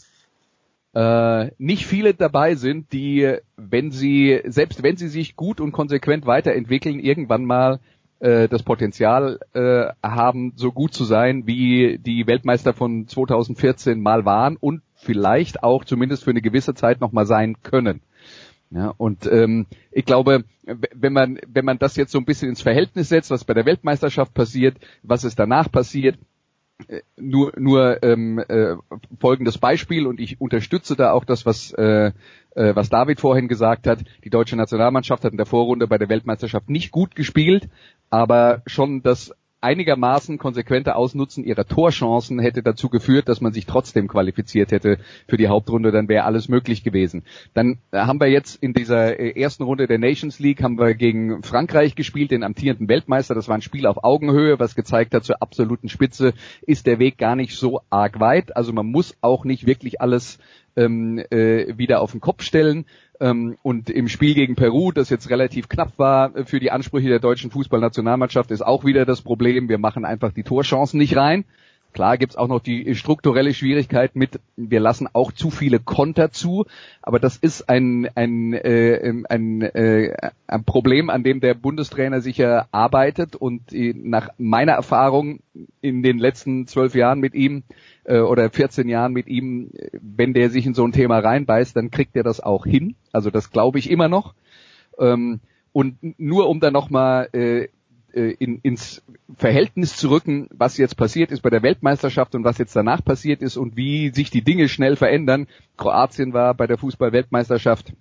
äh, 0.94 1.52
nicht 1.58 1.86
viele 1.86 2.14
dabei 2.14 2.56
sind, 2.56 2.92
die, 2.94 3.38
wenn 3.56 3.92
sie, 3.92 4.42
selbst 4.46 4.84
wenn 4.84 4.98
sie 4.98 5.10
sich 5.10 5.36
gut 5.36 5.62
und 5.62 5.72
konsequent 5.72 6.26
weiterentwickeln, 6.26 7.00
irgendwann 7.00 7.46
mal 7.46 7.80
äh, 8.20 8.48
das 8.48 8.64
Potenzial 8.64 9.40
äh, 9.54 9.88
haben, 10.02 10.54
so 10.56 10.72
gut 10.72 10.94
zu 10.94 11.04
sein, 11.04 11.46
wie 11.46 12.00
die 12.00 12.26
Weltmeister 12.26 12.74
von 12.74 13.08
2014 13.08 14.02
mal 14.02 14.26
waren 14.26 14.58
und 14.58 14.82
vielleicht 14.96 15.62
auch 15.62 15.86
zumindest 15.86 16.24
für 16.24 16.32
eine 16.32 16.42
gewisse 16.42 16.74
Zeit 16.74 17.00
noch 17.00 17.12
mal 17.12 17.28
sein 17.28 17.62
können. 17.62 18.02
Ja, 18.70 18.94
und 18.98 19.26
ähm, 19.28 19.66
ich 19.92 20.06
glaube, 20.06 20.44
wenn 20.94 21.14
man 21.14 21.40
wenn 21.48 21.64
man 21.64 21.80
das 21.80 21.96
jetzt 21.96 22.12
so 22.12 22.18
ein 22.18 22.26
bisschen 22.26 22.50
ins 22.50 22.62
Verhältnis 22.62 23.10
setzt, 23.10 23.32
was 23.32 23.46
bei 23.46 23.54
der 23.54 23.66
Weltmeisterschaft 23.66 24.34
passiert, 24.34 24.78
was 25.04 25.24
ist 25.24 25.40
danach 25.40 25.72
passiert, 25.72 26.18
äh, 26.88 27.02
nur 27.16 27.54
nur 27.58 28.04
ähm, 28.04 28.40
äh, 28.40 28.76
folgendes 29.20 29.58
Beispiel 29.58 30.06
und 30.06 30.20
ich 30.20 30.42
unterstütze 30.42 30.98
da 30.98 31.14
auch 31.14 31.24
das, 31.24 31.46
was 31.46 31.72
äh, 31.74 32.12
äh, 32.56 32.76
was 32.76 32.90
David 32.90 33.22
vorhin 33.22 33.48
gesagt 33.48 33.88
hat. 33.88 34.04
Die 34.26 34.30
deutsche 34.30 34.58
Nationalmannschaft 34.58 35.24
hat 35.24 35.32
in 35.32 35.38
der 35.38 35.46
Vorrunde 35.46 35.88
bei 35.88 35.98
der 35.98 36.10
Weltmeisterschaft 36.10 36.70
nicht 36.70 36.92
gut 36.92 37.16
gespielt, 37.16 37.70
aber 38.10 38.64
schon 38.66 39.02
das 39.02 39.34
einigermaßen 39.62 40.38
konsequente 40.38 40.96
Ausnutzen 40.96 41.44
ihrer 41.44 41.66
Torchancen 41.66 42.40
hätte 42.40 42.62
dazu 42.62 42.90
geführt, 42.90 43.28
dass 43.28 43.42
man 43.42 43.54
sich 43.54 43.66
trotzdem 43.66 44.08
qualifiziert 44.08 44.72
hätte 44.72 45.00
für 45.28 45.38
die 45.38 45.48
Hauptrunde, 45.48 45.92
dann 45.92 46.08
wäre 46.08 46.26
alles 46.26 46.48
möglich 46.48 46.84
gewesen. 46.84 47.24
Dann 47.54 47.80
äh, 47.92 47.98
haben 48.00 48.20
wir 48.20 48.30
jetzt 48.30 48.62
in 48.62 48.74
dieser 48.74 49.20
äh, 49.20 49.40
ersten 49.40 49.64
Runde 49.64 49.88
der 49.88 49.98
Nations 49.98 50.40
League 50.40 50.62
haben 50.62 50.78
wir 50.78 50.94
gegen 50.94 51.42
Frankreich 51.42 51.96
gespielt, 51.96 52.32
den 52.32 52.44
amtierenden 52.44 52.88
Weltmeister. 52.88 53.34
Das 53.34 53.48
war 53.48 53.56
ein 53.56 53.62
Spiel 53.62 53.88
auf 53.88 54.04
Augenhöhe, 54.04 54.60
was 54.60 54.76
gezeigt 54.76 55.14
hat, 55.14 55.24
zur 55.24 55.42
absoluten 55.42 55.90
Spitze 55.90 56.34
ist 56.62 56.86
der 56.86 57.00
Weg 57.00 57.18
gar 57.18 57.36
nicht 57.36 57.56
so 57.56 57.82
arg 57.90 58.20
weit. 58.20 58.56
Also 58.56 58.74
man 58.74 58.86
muss 58.86 59.18
auch 59.22 59.44
nicht 59.44 59.66
wirklich 59.66 60.02
alles 60.02 60.38
ähm, 60.78 61.20
äh, 61.30 61.78
wieder 61.78 62.02
auf 62.02 62.12
den 62.12 62.22
Kopf 62.22 62.44
stellen. 62.44 62.86
Ähm, 63.20 63.58
und 63.64 63.90
im 63.90 64.08
Spiel 64.08 64.36
gegen 64.36 64.56
Peru, 64.56 64.92
das 64.92 65.10
jetzt 65.10 65.30
relativ 65.30 65.68
knapp 65.68 65.98
war 65.98 66.36
äh, 66.36 66.46
für 66.46 66.60
die 66.60 66.72
Ansprüche 66.72 67.10
der 67.10 67.20
deutschen 67.20 67.52
Fußballnationalmannschaft, 67.52 68.52
ist 68.52 68.66
auch 68.66 68.86
wieder 68.86 69.06
das 69.06 69.22
Problem, 69.22 69.70
wir 69.70 69.80
machen 69.80 70.06
einfach 70.06 70.32
die 70.32 70.44
Torchancen 70.44 71.00
nicht 71.00 71.18
rein. 71.18 71.44
Klar 71.98 72.20
gibt's 72.20 72.36
auch 72.36 72.48
noch 72.48 72.60
die 72.60 72.94
strukturelle 72.94 73.56
Schwierigkeit 73.56 74.16
mit, 74.16 74.40
wir 74.56 74.80
lassen 74.80 75.08
auch 75.14 75.32
zu 75.32 75.50
viele 75.50 75.80
Konter 75.80 76.32
zu, 76.32 76.68
aber 77.02 77.20
das 77.20 77.38
ist 77.38 77.70
ein, 77.70 78.08
ein, 78.14 78.54
äh, 78.54 79.24
ein, 79.28 79.62
äh, 79.64 80.16
ein 80.46 80.64
Problem, 80.64 81.10
an 81.10 81.24
dem 81.24 81.40
der 81.40 81.56
Bundestrainer 81.56 82.22
sicher 82.22 82.68
arbeitet 82.70 83.36
und 83.36 83.72
nach 83.72 84.30
meiner 84.38 84.74
Erfahrung 84.74 85.40
in 85.82 86.04
den 86.04 86.20
letzten 86.20 86.68
zwölf 86.68 86.94
Jahren 86.94 87.20
mit 87.20 87.34
ihm 87.34 87.64
äh, 88.04 88.20
oder 88.20 88.52
14 88.52 88.88
Jahren 88.88 89.12
mit 89.12 89.26
ihm, 89.26 89.72
wenn 90.00 90.36
der 90.36 90.52
sich 90.52 90.68
in 90.68 90.76
so 90.76 90.86
ein 90.86 90.92
Thema 90.92 91.18
reinbeißt, 91.18 91.76
dann 91.76 91.90
kriegt 91.90 92.16
er 92.16 92.22
das 92.22 92.40
auch 92.42 92.68
hin. 92.68 92.94
Also 93.12 93.32
das 93.32 93.50
glaube 93.50 93.80
ich 93.80 93.90
immer 93.90 94.08
noch. 94.08 94.36
Ähm, 95.00 95.40
und 95.72 95.98
nur 96.20 96.48
um 96.48 96.60
dann 96.60 96.74
nochmal 96.74 97.30
äh, 97.34 97.70
äh, 98.14 98.36
in, 98.40 98.60
ins 98.62 99.04
Verhältnis 99.36 99.98
zu 99.98 100.10
rücken, 100.10 100.48
was 100.52 100.78
jetzt 100.78 100.96
passiert 100.96 101.32
ist 101.32 101.42
bei 101.42 101.50
der 101.50 101.64
Weltmeisterschaft 101.64 102.36
und 102.36 102.44
was 102.44 102.58
jetzt 102.58 102.76
danach 102.76 103.04
passiert 103.04 103.42
ist 103.42 103.58
und 103.58 103.76
wie 103.76 104.10
sich 104.10 104.30
die 104.30 104.44
Dinge 104.44 104.70
schnell 104.70 104.96
verändern. 104.96 105.48
Kroatien 105.78 106.34
war 106.34 106.54
bei 106.54 106.68
der 106.68 106.78
Fußball-Weltmeisterschaft 106.78 107.94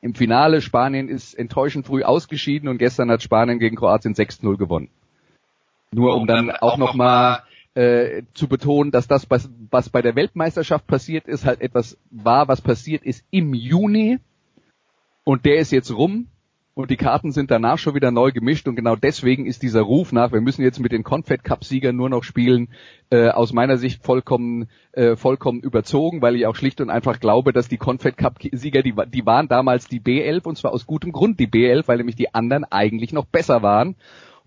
im 0.00 0.14
Finale. 0.14 0.60
Spanien 0.60 1.08
ist 1.08 1.34
enttäuschend 1.34 1.86
früh 1.86 2.02
ausgeschieden 2.02 2.68
und 2.68 2.78
gestern 2.78 3.10
hat 3.10 3.22
Spanien 3.22 3.58
gegen 3.58 3.76
Kroatien 3.76 4.14
6-0 4.14 4.56
gewonnen. 4.56 4.88
Nur 5.92 6.16
um 6.16 6.26
dann 6.26 6.50
auch 6.50 6.78
nochmal 6.78 7.42
äh, 7.74 8.22
zu 8.34 8.48
betonen, 8.48 8.90
dass 8.90 9.08
das, 9.08 9.30
was, 9.30 9.50
was 9.70 9.90
bei 9.90 10.02
der 10.02 10.16
Weltmeisterschaft 10.16 10.86
passiert 10.86 11.26
ist, 11.26 11.44
halt 11.44 11.60
etwas 11.60 11.98
war, 12.10 12.48
was 12.48 12.60
passiert 12.60 13.04
ist 13.04 13.24
im 13.30 13.54
Juni 13.54 14.18
und 15.24 15.44
der 15.44 15.58
ist 15.58 15.70
jetzt 15.70 15.90
rum 15.90 16.28
und 16.74 16.90
die 16.90 16.96
Karten 16.96 17.32
sind 17.32 17.50
danach 17.50 17.78
schon 17.78 17.94
wieder 17.94 18.10
neu 18.10 18.32
gemischt 18.32 18.68
und 18.68 18.76
genau 18.76 18.96
deswegen 18.96 19.46
ist 19.46 19.62
dieser 19.62 19.82
Ruf 19.82 20.12
nach, 20.12 20.32
wir 20.32 20.40
müssen 20.40 20.62
jetzt 20.62 20.80
mit 20.80 20.92
den 20.92 21.02
Confed 21.02 21.44
Cup 21.44 21.64
Siegern 21.64 21.96
nur 21.96 22.08
noch 22.08 22.22
spielen, 22.22 22.68
äh, 23.10 23.28
aus 23.28 23.52
meiner 23.52 23.76
Sicht 23.76 24.04
vollkommen 24.04 24.68
äh, 24.92 25.16
vollkommen 25.16 25.60
überzogen, 25.60 26.22
weil 26.22 26.36
ich 26.36 26.46
auch 26.46 26.56
schlicht 26.56 26.80
und 26.80 26.90
einfach 26.90 27.20
glaube, 27.20 27.52
dass 27.52 27.68
die 27.68 27.78
Confed 27.78 28.16
Cup 28.16 28.38
Sieger, 28.52 28.82
die, 28.82 28.94
die 29.12 29.26
waren 29.26 29.48
damals 29.48 29.88
die 29.88 30.00
B11 30.00 30.44
und 30.44 30.56
zwar 30.56 30.72
aus 30.72 30.86
gutem 30.86 31.12
Grund 31.12 31.40
die 31.40 31.48
B11, 31.48 31.88
weil 31.88 31.98
nämlich 31.98 32.16
die 32.16 32.34
anderen 32.34 32.64
eigentlich 32.64 33.12
noch 33.12 33.26
besser 33.26 33.62
waren 33.62 33.96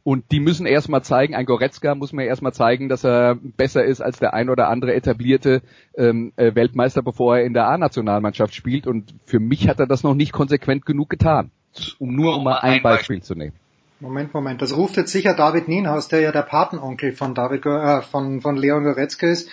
und 0.03 0.32
die 0.32 0.41
müssen 0.41 0.65
erstmal 0.65 1.01
zeigen, 1.01 1.34
ein 1.34 1.45
Goretzka 1.45 1.95
muss 1.95 2.11
mir 2.11 2.26
erstmal 2.26 2.53
zeigen, 2.53 2.89
dass 2.89 3.05
er 3.05 3.36
besser 3.36 3.86
ist 3.86 4.01
als 4.01 4.19
der 4.19 4.34
ein 4.34 4.49
oder 4.49 4.67
andere 4.67 4.93
etablierte 4.93 5.61
ähm, 5.95 6.34
äh, 6.36 6.53
Weltmeister, 6.55 7.01
bevor 7.01 7.38
er 7.38 7.45
in 7.45 7.53
der 7.53 7.67
A-Nationalmannschaft 7.67 8.53
spielt. 8.53 8.86
Und 8.86 9.15
für 9.24 9.39
mich 9.39 9.69
hat 9.69 9.80
er 9.80 9.88
das 9.88 10.03
noch 10.03 10.13
nicht 10.13 10.34
konsequent 10.34 10.86
genug 10.86 11.09
getan. 11.09 11.51
Um 11.99 12.15
nur 12.15 12.36
um 12.38 12.43
mal 12.43 12.59
ein 12.59 12.82
Beispiel 12.82 13.21
zu 13.21 13.36
nehmen. 13.36 13.53
Moment, 13.99 14.34
Moment. 14.34 14.61
Das 14.61 14.76
ruft 14.76 14.97
jetzt 14.97 15.11
sicher 15.11 15.34
David 15.34 15.67
Nienhaus, 15.67 16.09
der 16.09 16.19
ja 16.19 16.32
der 16.32 16.41
Patenonkel 16.41 17.13
von 17.13 17.34
David 17.34 17.65
äh, 17.65 18.01
von, 18.01 18.41
von 18.41 18.57
Leon 18.57 18.84
Goretzka 18.84 19.28
ist, 19.28 19.49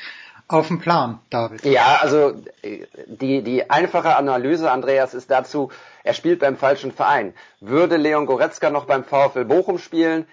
auf 0.48 0.66
dem 0.66 0.80
Plan, 0.80 1.20
David. 1.30 1.64
Ja, 1.64 1.98
also 2.02 2.32
die, 3.06 3.42
die 3.42 3.70
einfache 3.70 4.16
Analyse, 4.16 4.70
Andreas, 4.70 5.14
ist 5.14 5.30
dazu, 5.30 5.70
er 6.02 6.14
spielt 6.14 6.40
beim 6.40 6.56
falschen 6.56 6.90
Verein. 6.90 7.34
Würde 7.60 7.96
Leon 7.96 8.26
Goretzka 8.26 8.70
noch 8.70 8.86
beim 8.86 9.04
VfL 9.04 9.44
Bochum 9.44 9.78
spielen, 9.78 10.26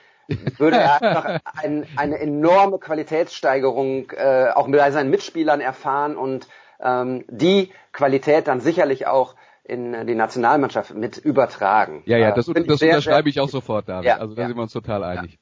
würde 0.57 0.77
er 0.77 1.01
einfach 1.01 1.39
ein, 1.63 1.85
eine 1.95 2.17
enorme 2.19 2.79
Qualitätssteigerung 2.79 4.11
äh, 4.11 4.49
auch 4.55 4.67
bei 4.67 4.89
seinen 4.89 5.11
Mitspielern 5.11 5.61
erfahren 5.61 6.17
und 6.17 6.47
ähm, 6.81 7.23
die 7.27 7.71
Qualität 7.93 8.47
dann 8.47 8.59
sicherlich 8.59 9.05
auch 9.05 9.35
in 9.67 10.07
die 10.07 10.15
Nationalmannschaft 10.15 10.93
mit 10.93 11.17
übertragen. 11.17 12.01
Ja, 12.05 12.17
ja, 12.17 12.31
das, 12.31 12.45
das 12.45 12.79
sehr, 12.79 12.89
unterschreibe 12.89 13.29
ich 13.29 13.39
auch 13.39 13.49
sofort, 13.49 13.89
David. 13.89 14.05
Ja, 14.05 14.17
also 14.17 14.33
da 14.33 14.43
ja. 14.43 14.47
sind 14.47 14.57
wir 14.57 14.63
uns 14.63 14.71
total 14.71 15.03
einig. 15.03 15.33
Ja. 15.33 15.37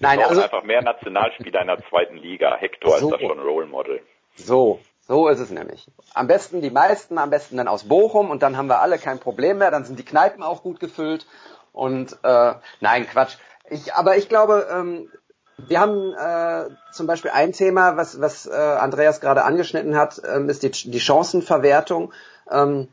Nein, 0.00 0.20
also 0.20 0.42
einfach 0.42 0.64
mehr 0.64 0.82
Nationalspieler 0.82 1.60
in 1.60 1.66
der 1.68 1.78
zweiten 1.88 2.16
Liga. 2.16 2.56
Hector 2.56 2.98
so, 2.98 3.06
ist 3.06 3.22
da 3.22 3.26
schon 3.26 3.38
Role 3.38 3.66
Model. 3.66 4.00
So, 4.34 4.80
so 5.06 5.28
ist 5.28 5.38
es 5.38 5.50
nämlich. 5.50 5.86
Am 6.14 6.26
besten 6.26 6.60
die 6.60 6.70
meisten, 6.70 7.18
am 7.18 7.30
besten 7.30 7.56
dann 7.56 7.68
aus 7.68 7.84
Bochum 7.84 8.30
und 8.30 8.42
dann 8.42 8.56
haben 8.56 8.68
wir 8.68 8.80
alle 8.80 8.98
kein 8.98 9.20
Problem 9.20 9.58
mehr. 9.58 9.70
Dann 9.70 9.84
sind 9.84 9.98
die 9.98 10.04
Kneipen 10.04 10.42
auch 10.42 10.62
gut 10.62 10.80
gefüllt 10.80 11.26
und 11.72 12.18
äh, 12.24 12.54
nein, 12.80 13.06
Quatsch. 13.06 13.36
Ich, 13.70 13.94
aber 13.94 14.16
ich 14.16 14.28
glaube, 14.28 14.66
ähm, 14.72 15.08
wir 15.56 15.80
haben 15.80 16.12
äh, 16.14 16.74
zum 16.92 17.06
Beispiel 17.06 17.30
ein 17.30 17.52
Thema, 17.52 17.96
was, 17.96 18.20
was 18.20 18.46
äh, 18.46 18.52
Andreas 18.52 19.20
gerade 19.20 19.44
angeschnitten 19.44 19.96
hat, 19.96 20.20
ähm, 20.28 20.48
ist 20.48 20.62
die, 20.62 20.70
die 20.70 21.00
Chancenverwertung. 21.00 22.12
Ähm, 22.50 22.88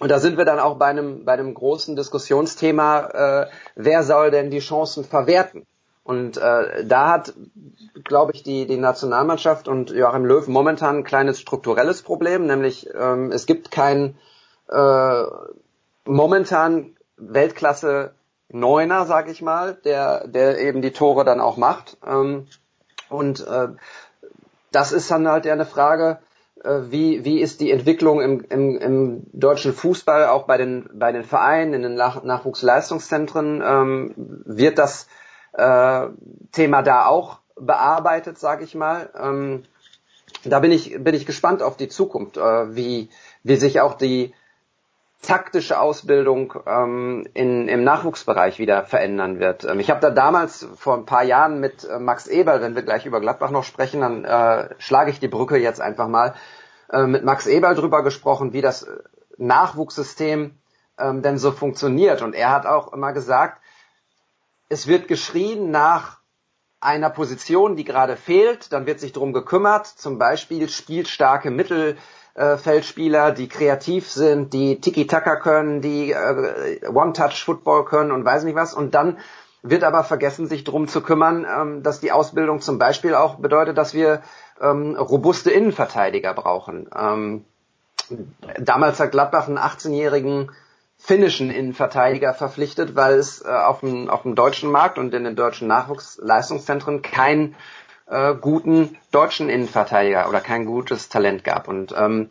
und 0.00 0.10
da 0.10 0.18
sind 0.20 0.36
wir 0.36 0.44
dann 0.44 0.60
auch 0.60 0.76
bei 0.76 0.86
einem, 0.86 1.24
bei 1.24 1.32
einem 1.32 1.54
großen 1.54 1.96
Diskussionsthema, 1.96 3.44
äh, 3.44 3.46
wer 3.74 4.02
soll 4.02 4.30
denn 4.30 4.50
die 4.50 4.60
Chancen 4.60 5.04
verwerten? 5.04 5.66
Und 6.04 6.36
äh, 6.38 6.84
da 6.86 7.08
hat, 7.10 7.34
glaube 8.04 8.32
ich, 8.32 8.42
die, 8.42 8.66
die 8.66 8.78
Nationalmannschaft 8.78 9.68
und 9.68 9.90
Joachim 9.90 10.24
Löw 10.24 10.46
momentan 10.48 10.98
ein 10.98 11.04
kleines 11.04 11.40
strukturelles 11.40 12.02
Problem, 12.02 12.46
nämlich 12.46 12.88
ähm, 12.94 13.30
es 13.32 13.44
gibt 13.44 13.70
kein 13.70 14.16
äh, 14.68 15.22
momentan 16.04 16.96
Weltklasse 17.16 18.14
Neuner, 18.48 19.04
sag 19.04 19.28
ich 19.28 19.42
mal, 19.42 19.74
der, 19.84 20.26
der 20.26 20.58
eben 20.60 20.80
die 20.80 20.92
Tore 20.92 21.24
dann 21.24 21.40
auch 21.40 21.58
macht. 21.58 21.98
Ähm, 22.06 22.46
und 23.10 23.46
äh, 23.46 23.68
das 24.72 24.92
ist 24.92 25.10
dann 25.10 25.28
halt 25.28 25.44
ja 25.44 25.52
eine 25.52 25.66
Frage, 25.66 26.20
wie, 26.64 27.24
wie 27.24 27.40
ist 27.40 27.60
die 27.60 27.70
Entwicklung 27.70 28.20
im, 28.20 28.44
im, 28.48 28.76
im 28.78 29.22
deutschen 29.32 29.72
Fußball, 29.72 30.26
auch 30.26 30.46
bei 30.46 30.56
den, 30.56 30.88
bei 30.94 31.12
den 31.12 31.24
Vereinen, 31.24 31.74
in 31.74 31.82
den 31.82 31.94
Nach 31.94 32.22
Nachwuchsleistungszentren, 32.22 33.62
ähm, 33.64 34.14
wird 34.16 34.78
das 34.78 35.08
äh, 35.52 36.06
Thema 36.52 36.82
da 36.82 37.06
auch 37.06 37.38
bearbeitet, 37.56 38.38
sag 38.38 38.62
ich 38.62 38.74
mal. 38.74 39.10
Ähm, 39.18 39.64
da 40.44 40.60
bin 40.60 40.72
ich, 40.72 41.02
bin 41.02 41.14
ich 41.14 41.26
gespannt 41.26 41.62
auf 41.62 41.76
die 41.76 41.88
Zukunft, 41.88 42.36
äh, 42.36 42.74
wie, 42.74 43.10
wie 43.42 43.56
sich 43.56 43.80
auch 43.80 43.94
die 43.94 44.34
taktische 45.22 45.80
Ausbildung 45.80 46.54
ähm, 46.66 47.26
in, 47.34 47.68
im 47.68 47.82
Nachwuchsbereich 47.82 48.58
wieder 48.58 48.84
verändern 48.84 49.40
wird. 49.40 49.64
Ähm, 49.64 49.80
ich 49.80 49.90
habe 49.90 50.00
da 50.00 50.10
damals 50.10 50.66
vor 50.76 50.96
ein 50.96 51.06
paar 51.06 51.24
Jahren 51.24 51.60
mit 51.60 51.84
äh, 51.84 51.98
Max 51.98 52.26
Eberl, 52.26 52.60
wenn 52.60 52.74
wir 52.74 52.82
gleich 52.82 53.04
über 53.04 53.20
Gladbach 53.20 53.50
noch 53.50 53.64
sprechen, 53.64 54.00
dann 54.00 54.24
äh, 54.24 54.74
schlage 54.78 55.10
ich 55.10 55.18
die 55.18 55.28
Brücke 55.28 55.56
jetzt 55.56 55.80
einfach 55.80 56.08
mal, 56.08 56.34
äh, 56.90 57.06
mit 57.06 57.24
Max 57.24 57.46
Eberl 57.46 57.74
drüber 57.74 58.02
gesprochen, 58.02 58.52
wie 58.52 58.60
das 58.60 58.86
Nachwuchssystem 59.38 60.56
ähm, 60.98 61.22
denn 61.22 61.38
so 61.38 61.50
funktioniert. 61.50 62.22
Und 62.22 62.34
er 62.34 62.50
hat 62.50 62.66
auch 62.66 62.92
immer 62.92 63.12
gesagt, 63.12 63.60
es 64.68 64.86
wird 64.86 65.08
geschrien 65.08 65.70
nach 65.70 66.18
einer 66.80 67.10
Position, 67.10 67.74
die 67.74 67.84
gerade 67.84 68.16
fehlt, 68.16 68.72
dann 68.72 68.86
wird 68.86 69.00
sich 69.00 69.12
drum 69.12 69.32
gekümmert, 69.32 69.86
zum 69.86 70.18
Beispiel 70.18 70.68
spielstarke 70.68 71.50
Mittel, 71.50 71.96
äh, 72.38 72.56
Feldspieler, 72.56 73.32
die 73.32 73.48
kreativ 73.48 74.10
sind, 74.10 74.52
die 74.52 74.80
Tiki-Taka 74.80 75.36
können, 75.36 75.80
die 75.80 76.12
äh, 76.12 76.86
One-Touch-Football 76.88 77.84
können 77.84 78.12
und 78.12 78.24
weiß 78.24 78.44
nicht 78.44 78.54
was. 78.54 78.74
Und 78.74 78.94
dann 78.94 79.18
wird 79.62 79.82
aber 79.82 80.04
vergessen, 80.04 80.46
sich 80.46 80.62
drum 80.64 80.86
zu 80.86 81.00
kümmern, 81.00 81.44
ähm, 81.44 81.82
dass 81.82 82.00
die 82.00 82.12
Ausbildung 82.12 82.60
zum 82.60 82.78
Beispiel 82.78 83.14
auch 83.14 83.36
bedeutet, 83.36 83.76
dass 83.76 83.92
wir 83.92 84.22
ähm, 84.60 84.96
robuste 84.96 85.50
Innenverteidiger 85.50 86.32
brauchen. 86.32 86.88
Ähm, 86.96 87.44
damals 88.58 89.00
hat 89.00 89.10
Gladbach 89.10 89.48
einen 89.48 89.58
18-jährigen 89.58 90.52
finnischen 90.96 91.50
Innenverteidiger 91.50 92.34
verpflichtet, 92.34 92.94
weil 92.96 93.14
es 93.14 93.44
äh, 93.44 93.48
auf, 93.48 93.80
dem, 93.80 94.08
auf 94.08 94.22
dem 94.22 94.34
deutschen 94.34 94.70
Markt 94.70 94.98
und 94.98 95.12
in 95.12 95.24
den 95.24 95.36
deutschen 95.36 95.68
Nachwuchsleistungszentren 95.68 97.02
keinen 97.02 97.56
äh, 98.08 98.34
guten 98.34 98.96
deutschen 99.10 99.48
Innenverteidiger 99.48 100.28
oder 100.28 100.40
kein 100.40 100.64
gutes 100.64 101.08
Talent 101.08 101.44
gab. 101.44 101.68
Und 101.68 101.94
ähm, 101.96 102.30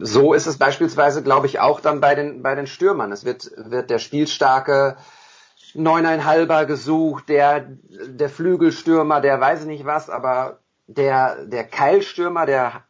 so 0.00 0.32
ist 0.32 0.46
es 0.46 0.58
beispielsweise, 0.58 1.22
glaube 1.22 1.46
ich, 1.46 1.60
auch 1.60 1.80
dann 1.80 2.00
bei 2.00 2.14
den, 2.14 2.42
bei 2.42 2.54
den 2.54 2.66
Stürmern. 2.66 3.12
Es 3.12 3.24
wird, 3.24 3.50
wird 3.56 3.90
der 3.90 3.98
spielstarke 3.98 4.96
Neuneinhalber 5.74 6.66
gesucht, 6.66 7.28
der, 7.28 7.66
der 7.88 8.28
Flügelstürmer, 8.28 9.20
der 9.20 9.40
weiß 9.40 9.62
ich 9.62 9.66
nicht 9.66 9.86
was, 9.86 10.10
aber 10.10 10.58
der, 10.86 11.46
der 11.46 11.64
Keilstürmer, 11.64 12.46
der 12.46 12.82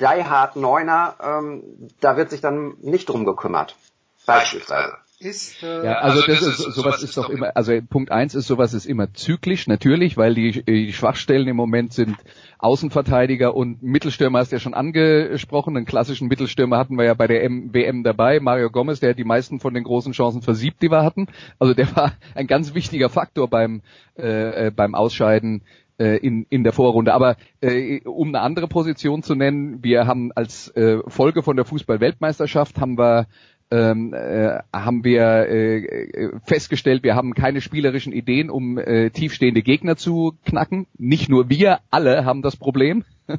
Die 0.00 0.24
Hard 0.24 0.56
Neuner, 0.56 1.16
ähm, 1.22 1.88
da 2.00 2.16
wird 2.16 2.30
sich 2.30 2.40
dann 2.40 2.76
nicht 2.80 3.08
drum 3.08 3.24
gekümmert. 3.24 3.76
Beispielsweise. 4.24 4.96
Ist, 5.22 5.62
äh, 5.62 5.84
ja, 5.84 5.98
also, 5.98 6.22
also 6.22 6.32
das, 6.32 6.40
das 6.40 6.66
ist 6.66 6.74
sowas 6.74 7.02
ist 7.02 7.14
doch 7.18 7.28
immer, 7.28 7.54
also 7.54 7.78
Punkt 7.90 8.10
eins 8.10 8.34
ist 8.34 8.46
sowas 8.46 8.72
ist 8.72 8.86
immer 8.86 9.12
zyklisch 9.12 9.66
natürlich, 9.66 10.16
weil 10.16 10.34
die, 10.34 10.62
die 10.64 10.94
Schwachstellen 10.94 11.46
im 11.46 11.56
Moment 11.56 11.92
sind 11.92 12.16
Außenverteidiger 12.58 13.54
und 13.54 13.82
Mittelstürmer 13.82 14.38
hast 14.38 14.50
du 14.50 14.56
ja 14.56 14.60
schon 14.60 14.72
angesprochen. 14.72 15.76
Einen 15.76 15.84
klassischen 15.84 16.28
Mittelstürmer 16.28 16.78
hatten 16.78 16.96
wir 16.96 17.04
ja 17.04 17.12
bei 17.12 17.26
der 17.26 17.44
M 17.44 17.74
WM 17.74 18.02
dabei, 18.02 18.40
Mario 18.40 18.70
Gomez, 18.70 19.00
der 19.00 19.10
hat 19.10 19.18
die 19.18 19.24
meisten 19.24 19.60
von 19.60 19.74
den 19.74 19.84
großen 19.84 20.14
Chancen 20.14 20.40
versiebt, 20.40 20.80
die 20.80 20.90
wir 20.90 21.04
hatten. 21.04 21.26
Also 21.58 21.74
der 21.74 21.94
war 21.94 22.14
ein 22.34 22.46
ganz 22.46 22.72
wichtiger 22.72 23.10
Faktor 23.10 23.48
beim 23.48 23.82
äh, 24.18 24.68
äh 24.68 24.70
beim 24.70 24.94
Ausscheiden 24.94 25.64
äh, 25.98 26.16
in, 26.16 26.46
in 26.48 26.64
der 26.64 26.72
Vorrunde. 26.72 27.12
Aber 27.12 27.36
äh, 27.60 28.00
um 28.04 28.28
eine 28.28 28.40
andere 28.40 28.68
Position 28.68 29.22
zu 29.22 29.34
nennen, 29.34 29.84
wir 29.84 30.06
haben 30.06 30.32
als 30.32 30.74
äh, 30.76 31.00
Folge 31.08 31.42
von 31.42 31.56
der 31.56 31.66
Fußball-Weltmeisterschaft 31.66 32.80
haben 32.80 32.96
wir 32.96 33.26
ähm, 33.70 34.12
äh, 34.14 34.58
haben 34.74 35.04
wir 35.04 35.48
äh, 35.48 36.30
festgestellt, 36.44 37.02
wir 37.02 37.14
haben 37.14 37.34
keine 37.34 37.60
spielerischen 37.60 38.12
Ideen, 38.12 38.50
um 38.50 38.78
äh, 38.78 39.10
tiefstehende 39.10 39.62
Gegner 39.62 39.96
zu 39.96 40.34
knacken. 40.44 40.86
Nicht 40.98 41.28
nur 41.28 41.48
wir, 41.48 41.78
alle 41.90 42.24
haben 42.24 42.42
das 42.42 42.56
Problem, 42.56 43.04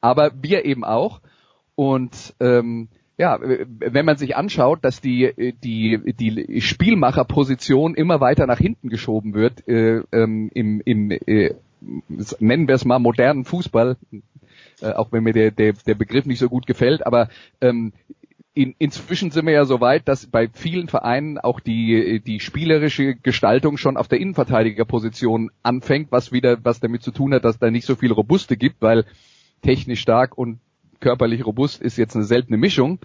aber 0.00 0.32
wir 0.40 0.64
eben 0.64 0.84
auch. 0.84 1.20
Und 1.74 2.34
ähm, 2.40 2.88
ja, 3.18 3.38
wenn 3.40 4.06
man 4.06 4.16
sich 4.16 4.36
anschaut, 4.36 4.80
dass 4.82 5.00
die 5.00 5.54
die 5.62 6.00
die 6.14 6.60
Spielmacherposition 6.60 7.94
immer 7.94 8.20
weiter 8.20 8.46
nach 8.46 8.58
hinten 8.58 8.88
geschoben 8.88 9.34
wird 9.34 9.66
äh, 9.68 10.02
ähm, 10.12 10.50
im, 10.54 10.80
im 10.84 11.10
äh, 11.10 11.54
nennen 12.40 12.68
wir 12.68 12.74
es 12.74 12.84
mal 12.84 12.98
modernen 12.98 13.44
Fußball, 13.44 13.96
äh, 14.80 14.92
auch 14.92 15.12
wenn 15.12 15.24
mir 15.24 15.32
der, 15.32 15.50
der, 15.50 15.74
der 15.74 15.94
Begriff 15.94 16.26
nicht 16.26 16.38
so 16.38 16.48
gut 16.48 16.66
gefällt, 16.66 17.06
aber 17.06 17.28
ähm, 17.60 17.92
in, 18.54 18.74
inzwischen 18.78 19.30
sind 19.30 19.46
wir 19.46 19.54
ja 19.54 19.64
so 19.64 19.80
weit, 19.80 20.08
dass 20.08 20.26
bei 20.26 20.48
vielen 20.52 20.88
Vereinen 20.88 21.38
auch 21.38 21.60
die, 21.60 22.20
die 22.20 22.40
spielerische 22.40 23.14
Gestaltung 23.14 23.78
schon 23.78 23.96
auf 23.96 24.08
der 24.08 24.20
Innenverteidigerposition 24.20 25.50
anfängt, 25.62 26.12
was 26.12 26.32
wieder 26.32 26.58
was 26.62 26.80
damit 26.80 27.02
zu 27.02 27.12
tun 27.12 27.32
hat, 27.32 27.44
dass 27.44 27.58
da 27.58 27.70
nicht 27.70 27.86
so 27.86 27.96
viel 27.96 28.12
Robuste 28.12 28.56
gibt, 28.56 28.82
weil 28.82 29.06
technisch 29.62 30.00
stark 30.00 30.36
und 30.36 30.60
körperlich 31.00 31.46
robust 31.46 31.80
ist 31.80 31.96
jetzt 31.96 32.14
eine 32.14 32.24
seltene 32.24 32.58
Mischung. 32.58 32.98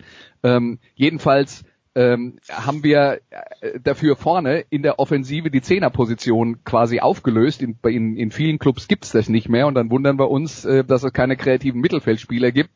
Ähm, 0.44 0.80
jedenfalls 0.96 1.64
ähm, 1.96 2.40
haben 2.50 2.84
wir 2.84 3.22
äh, 3.62 3.80
dafür 3.80 4.18
vorne 4.18 4.66
in 4.70 4.84
der 4.84 5.00
Offensive 5.00 5.50
die 5.50 5.62
Zehnerposition 5.62 6.64
quasi 6.66 7.00
aufgelöst. 7.00 7.64
In, 7.64 7.80
in, 7.86 8.18
in 8.18 8.32
vielen 8.32 8.60
Clubs 8.60 8.88
gibt's 8.88 9.12
das 9.12 9.30
nicht 9.30 9.48
mehr 9.50 9.66
und 9.68 9.76
dann 9.76 9.90
wundern 9.90 10.20
wir 10.20 10.30
uns, 10.30 10.66
äh, 10.66 10.84
dass 10.84 11.04
es 11.04 11.14
keine 11.14 11.38
kreativen 11.38 11.80
Mittelfeldspieler 11.80 12.52
gibt, 12.52 12.72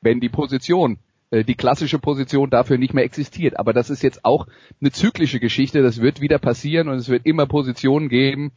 wenn 0.00 0.18
die 0.18 0.30
Position 0.30 0.98
die 1.32 1.54
klassische 1.54 1.98
Position 1.98 2.50
dafür 2.50 2.78
nicht 2.78 2.94
mehr 2.94 3.04
existiert. 3.04 3.58
Aber 3.58 3.72
das 3.72 3.90
ist 3.90 4.02
jetzt 4.02 4.24
auch 4.24 4.46
eine 4.80 4.90
zyklische 4.90 5.40
Geschichte. 5.40 5.82
Das 5.82 6.00
wird 6.00 6.20
wieder 6.20 6.38
passieren 6.38 6.88
und 6.88 6.96
es 6.96 7.08
wird 7.08 7.26
immer 7.26 7.46
Positionen 7.46 8.08
geben, 8.08 8.52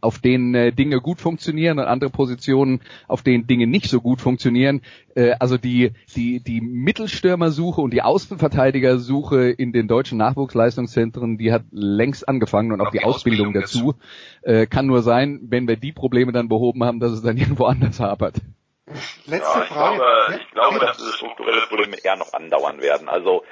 auf 0.00 0.18
denen 0.18 0.54
äh, 0.54 0.72
Dinge 0.72 1.00
gut 1.00 1.20
funktionieren 1.20 1.78
und 1.78 1.86
andere 1.86 2.10
Positionen, 2.10 2.80
auf 3.06 3.22
denen 3.22 3.46
Dinge 3.46 3.66
nicht 3.66 3.88
so 3.88 4.00
gut 4.00 4.20
funktionieren. 4.20 4.82
Äh, 5.14 5.32
also 5.40 5.56
die, 5.56 5.92
die, 6.14 6.40
die 6.40 6.60
Mittelstürmersuche 6.60 7.80
und 7.80 7.92
die 7.92 8.02
Außenverteidigersuche 8.02 9.48
in 9.50 9.72
den 9.72 9.88
deutschen 9.88 10.18
Nachwuchsleistungszentren, 10.18 11.38
die 11.38 11.52
hat 11.52 11.64
längst 11.70 12.28
angefangen 12.28 12.72
und 12.72 12.80
auch 12.80 12.90
die, 12.90 12.98
die 12.98 13.04
Ausbildung, 13.04 13.48
Ausbildung 13.56 13.62
dazu. 13.62 13.94
Äh, 14.42 14.66
kann 14.66 14.86
nur 14.86 15.02
sein, 15.02 15.40
wenn 15.48 15.66
wir 15.66 15.76
die 15.76 15.92
Probleme 15.92 16.32
dann 16.32 16.48
behoben 16.48 16.84
haben, 16.84 17.00
dass 17.00 17.12
es 17.12 17.22
dann 17.22 17.36
irgendwo 17.38 17.64
anders 17.64 17.98
hapert. 17.98 18.36
Letzte 19.26 19.58
ja, 19.58 19.64
ich 19.64 19.68
Frage. 19.68 19.96
Glaube, 19.96 20.40
ich 20.40 20.50
glaube, 20.50 20.78
dass 20.78 20.96
diese 20.96 21.12
strukturelle 21.12 21.60
Probleme 21.62 21.96
eher 22.02 22.16
noch 22.16 22.32
andauern 22.32 22.80
werden. 22.80 23.08
Also 23.08 23.44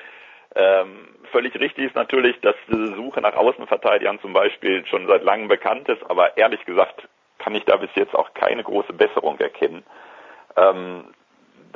ähm, 0.54 1.08
völlig 1.32 1.54
richtig 1.58 1.86
ist 1.86 1.94
natürlich, 1.94 2.40
dass 2.40 2.54
diese 2.68 2.94
Suche 2.94 3.20
nach 3.20 3.34
Außenverteidigern 3.34 4.20
zum 4.20 4.32
Beispiel 4.32 4.86
schon 4.86 5.06
seit 5.06 5.22
langem 5.22 5.48
bekannt 5.48 5.88
ist, 5.88 6.02
aber 6.08 6.36
ehrlich 6.36 6.64
gesagt 6.64 7.08
kann 7.38 7.54
ich 7.54 7.64
da 7.64 7.76
bis 7.76 7.90
jetzt 7.94 8.14
auch 8.14 8.32
keine 8.34 8.64
große 8.64 8.92
Besserung 8.94 9.38
erkennen. 9.38 9.84
Ähm, 10.56 11.12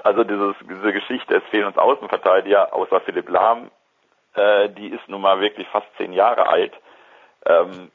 also 0.02 0.24
dieses, 0.24 0.54
diese 0.62 0.92
Geschichte, 0.92 1.36
es 1.36 1.44
fehlen 1.50 1.66
uns 1.66 1.76
Außenverteidiger, 1.76 2.72
außer 2.72 3.00
Philipp 3.02 3.28
Lahm, 3.28 3.70
äh, 4.34 4.70
die 4.70 4.88
ist 4.88 5.06
nun 5.08 5.20
mal 5.20 5.40
wirklich 5.40 5.68
fast 5.68 5.86
zehn 5.98 6.12
Jahre 6.12 6.48
alt. 6.48 6.72
Ähm, 7.44 7.90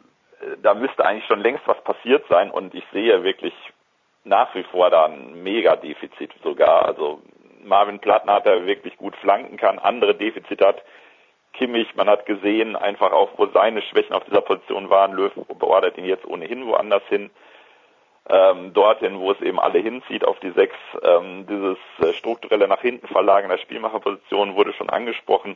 da 0.61 0.73
müsste 0.73 1.05
eigentlich 1.05 1.25
schon 1.25 1.39
längst 1.39 1.67
was 1.67 1.81
passiert 1.83 2.25
sein 2.29 2.51
und 2.51 2.75
ich 2.75 2.83
sehe 2.91 3.23
wirklich 3.23 3.53
nach 4.25 4.53
wie 4.55 4.63
vor 4.63 4.89
da 4.89 5.05
ein 5.05 5.41
Mega-Defizit 5.43 6.31
sogar. 6.43 6.85
Also 6.85 7.21
Marvin 7.63 7.99
Plattner 7.99 8.33
hat 8.33 8.45
er 8.45 8.65
wirklich 8.65 8.97
gut 8.97 9.15
flanken 9.17 9.57
kann, 9.57 9.79
andere 9.79 10.15
Defizite 10.15 10.67
hat 10.67 10.83
Kimmich, 11.53 11.95
man 11.95 12.09
hat 12.09 12.25
gesehen, 12.25 12.75
einfach 12.75 13.13
auch, 13.13 13.29
wo 13.37 13.47
seine 13.47 13.81
Schwächen 13.81 14.13
auf 14.13 14.25
dieser 14.25 14.41
Position 14.41 14.89
waren. 14.89 15.13
Löw 15.13 15.31
beordert 15.57 15.97
ihn 15.97 16.05
jetzt 16.05 16.25
ohnehin 16.25 16.67
woanders 16.67 17.03
hin. 17.07 17.29
Ähm, 18.27 18.73
dorthin, 18.73 19.19
wo 19.19 19.31
es 19.31 19.39
eben 19.39 19.59
alle 19.59 19.79
hinzieht, 19.79 20.25
auf 20.25 20.39
die 20.39 20.49
sechs. 20.51 20.75
Ähm, 21.01 21.45
dieses 21.47 21.77
äh, 21.99 22.11
strukturelle 22.13 22.67
nach 22.67 22.81
hinten 22.81 23.07
Verlagen 23.07 23.49
der 23.49 23.59
Spielmacherposition 23.59 24.55
wurde 24.55 24.73
schon 24.73 24.89
angesprochen. 24.89 25.55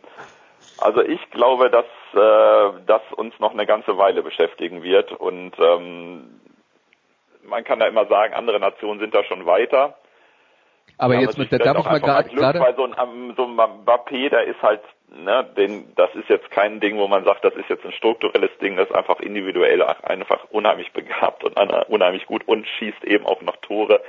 Also 0.78 1.01
ich 1.01 1.20
glaube, 1.32 1.70
dass 1.70 1.86
äh, 2.13 2.80
das 2.86 3.01
uns 3.15 3.38
noch 3.39 3.51
eine 3.51 3.65
ganze 3.65 3.97
Weile 3.97 4.22
beschäftigen 4.22 4.84
wird 4.84 5.11
und 5.11 5.53
ähm, 5.59 6.39
man 7.43 7.63
kann 7.63 7.79
da 7.79 7.87
immer 7.87 8.05
sagen, 8.05 8.33
andere 8.33 8.59
Nationen 8.59 8.99
sind 8.99 9.13
da 9.13 9.23
schon 9.23 9.45
weiter. 9.45 9.95
Aber 10.97 11.15
jetzt 11.15 11.37
mit, 11.37 11.51
da 11.51 11.57
darf 11.57 11.79
ich 11.79 11.85
mal 11.85 11.99
gerade, 11.99 12.29
gerade 12.29 12.59
weil 12.59 12.75
so 12.75 12.83
ein, 12.83 13.33
so 13.37 13.45
ein 13.45 13.55
Mbappé, 13.55 14.29
der 14.29 14.43
ist 14.43 14.61
halt, 14.61 14.81
ne, 15.09 15.45
den, 15.55 15.93
das 15.95 16.13
ist 16.15 16.27
jetzt 16.27 16.51
kein 16.51 16.79
Ding, 16.81 16.97
wo 16.97 17.07
man 17.07 17.23
sagt, 17.23 17.45
das 17.45 17.53
ist 17.55 17.69
jetzt 17.69 17.85
ein 17.85 17.93
strukturelles 17.93 18.51
Ding, 18.61 18.75
das 18.75 18.89
ist 18.89 18.95
einfach 18.95 19.19
individuell 19.21 19.81
einfach 19.81 20.45
unheimlich 20.49 20.91
begabt 20.91 21.43
und 21.43 21.57
unheimlich 21.87 22.25
gut 22.25 22.45
und 22.47 22.67
schießt 22.67 23.03
eben 23.05 23.25
auch 23.25 23.41
noch 23.41 23.55
Tore. 23.57 24.01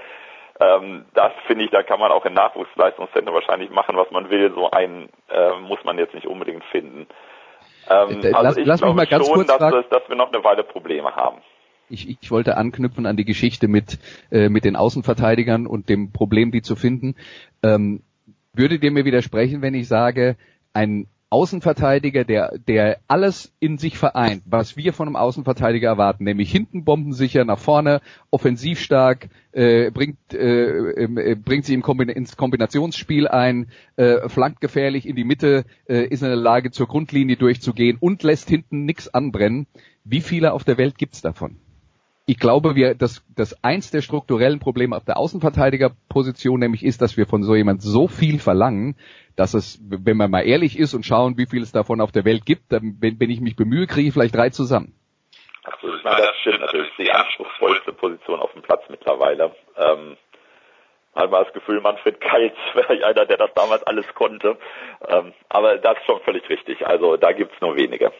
Ähm, 0.58 1.06
das 1.14 1.32
finde 1.46 1.64
ich, 1.64 1.70
da 1.70 1.82
kann 1.82 2.00
man 2.00 2.10
auch 2.10 2.26
in 2.26 2.34
Nachwuchsleistungszentren 2.34 3.34
wahrscheinlich 3.34 3.70
machen, 3.70 3.96
was 3.96 4.10
man 4.10 4.28
will. 4.28 4.52
So 4.52 4.70
einen 4.70 5.08
äh, 5.30 5.52
muss 5.60 5.82
man 5.84 5.96
jetzt 5.96 6.14
nicht 6.14 6.26
unbedingt 6.26 6.64
finden. 6.64 7.06
Ähm, 7.88 8.20
also 8.24 8.42
lass, 8.42 8.56
ich 8.56 8.66
lass 8.66 8.80
glaube 8.80 8.94
mich 8.94 9.04
mal 9.04 9.06
ganz 9.06 9.26
schon, 9.26 9.34
kurz 9.36 9.46
dass, 9.46 9.58
fragen. 9.58 9.84
dass 9.90 10.08
wir 10.08 10.16
noch 10.16 10.32
eine 10.32 10.42
Weile 10.42 10.64
Probleme 10.64 11.14
haben 11.14 11.40
ich, 11.90 12.08
ich 12.08 12.30
wollte 12.30 12.56
anknüpfen 12.56 13.06
an 13.06 13.16
die 13.16 13.24
Geschichte 13.24 13.68
mit, 13.68 13.98
äh, 14.30 14.48
mit 14.48 14.64
den 14.64 14.76
Außenverteidigern 14.76 15.66
und 15.66 15.88
dem 15.88 16.12
Problem, 16.12 16.50
die 16.50 16.62
zu 16.62 16.76
finden. 16.76 17.14
Ähm, 17.62 18.02
würdet 18.52 18.82
ihr 18.82 18.90
mir 18.90 19.04
widersprechen, 19.04 19.62
wenn 19.62 19.74
ich 19.74 19.88
sage, 19.88 20.36
ein 20.72 21.06
Außenverteidiger, 21.32 22.24
der, 22.24 22.58
der 22.58 22.98
alles 23.06 23.52
in 23.60 23.78
sich 23.78 23.96
vereint, 23.96 24.42
was 24.46 24.76
wir 24.76 24.92
von 24.92 25.06
einem 25.06 25.14
Außenverteidiger 25.14 25.88
erwarten, 25.88 26.24
nämlich 26.24 26.50
hinten 26.50 26.84
bombensicher, 26.84 27.44
nach 27.44 27.60
vorne 27.60 28.00
offensiv 28.30 28.80
stark, 28.80 29.28
äh, 29.52 29.92
bringt, 29.92 30.18
äh, 30.34 31.04
äh, 31.04 31.34
bringt 31.36 31.66
sie 31.66 31.74
im 31.74 31.82
Kombin 31.82 32.08
ins 32.08 32.36
Kombinationsspiel 32.36 33.28
ein, 33.28 33.68
äh, 33.94 34.28
flankt 34.28 34.60
gefährlich 34.60 35.06
in 35.06 35.14
die 35.14 35.22
Mitte, 35.22 35.64
äh, 35.88 36.04
ist 36.04 36.22
in 36.22 36.28
der 36.28 36.36
Lage 36.36 36.72
zur 36.72 36.88
Grundlinie 36.88 37.36
durchzugehen 37.36 37.96
und 38.00 38.24
lässt 38.24 38.48
hinten 38.48 38.84
nichts 38.84 39.06
anbrennen. 39.14 39.68
Wie 40.02 40.22
viele 40.22 40.52
auf 40.52 40.64
der 40.64 40.78
Welt 40.78 40.98
gibt's 40.98 41.22
davon? 41.22 41.58
Ich 42.30 42.38
glaube, 42.38 42.76
wir, 42.76 42.94
dass, 42.94 43.26
dass 43.34 43.64
eins 43.64 43.90
der 43.90 44.02
strukturellen 44.02 44.60
Probleme 44.60 44.96
auf 44.96 45.04
der 45.04 45.16
Außenverteidigerposition 45.16 46.60
nämlich 46.60 46.84
ist, 46.84 47.02
dass 47.02 47.16
wir 47.16 47.26
von 47.26 47.42
so 47.42 47.56
jemand 47.56 47.82
so 47.82 48.06
viel 48.06 48.38
verlangen, 48.38 48.94
dass 49.34 49.52
es, 49.52 49.80
wenn 49.82 50.16
man 50.16 50.30
mal 50.30 50.46
ehrlich 50.46 50.78
ist 50.78 50.94
und 50.94 51.04
schauen, 51.04 51.38
wie 51.38 51.46
viel 51.46 51.60
es 51.60 51.72
davon 51.72 52.00
auf 52.00 52.12
der 52.12 52.24
Welt 52.24 52.46
gibt, 52.46 52.70
dann, 52.70 52.98
wenn, 53.00 53.18
wenn 53.18 53.30
ich 53.30 53.40
mich 53.40 53.56
bemühe, 53.56 53.88
kriege 53.88 54.06
ich 54.06 54.14
vielleicht 54.14 54.36
drei 54.36 54.50
zusammen. 54.50 54.94
Absolut. 55.64 55.98
Ich 55.98 56.04
meine, 56.04 56.18
das 56.18 56.36
stimmt 56.40 56.60
natürlich. 56.60 56.88
Die 56.98 57.10
anspruchsvollste 57.10 57.92
Position 57.94 58.38
auf 58.38 58.52
dem 58.52 58.62
Platz 58.62 58.84
mittlerweile. 58.88 59.52
Ähm, 59.76 60.16
hat 61.16 61.32
man 61.32 61.42
das 61.42 61.52
Gefühl, 61.52 61.80
Manfred 61.80 62.20
Keitz 62.20 62.54
wäre 62.74 63.04
einer, 63.04 63.26
der 63.26 63.38
das 63.38 63.52
damals 63.54 63.82
alles 63.82 64.06
konnte. 64.14 64.56
Ähm, 65.08 65.32
aber 65.48 65.78
das 65.78 65.98
ist 65.98 66.06
schon 66.06 66.20
völlig 66.20 66.48
richtig. 66.48 66.86
Also 66.86 67.16
da 67.16 67.32
gibt's 67.32 67.60
nur 67.60 67.74
wenige. 67.74 68.12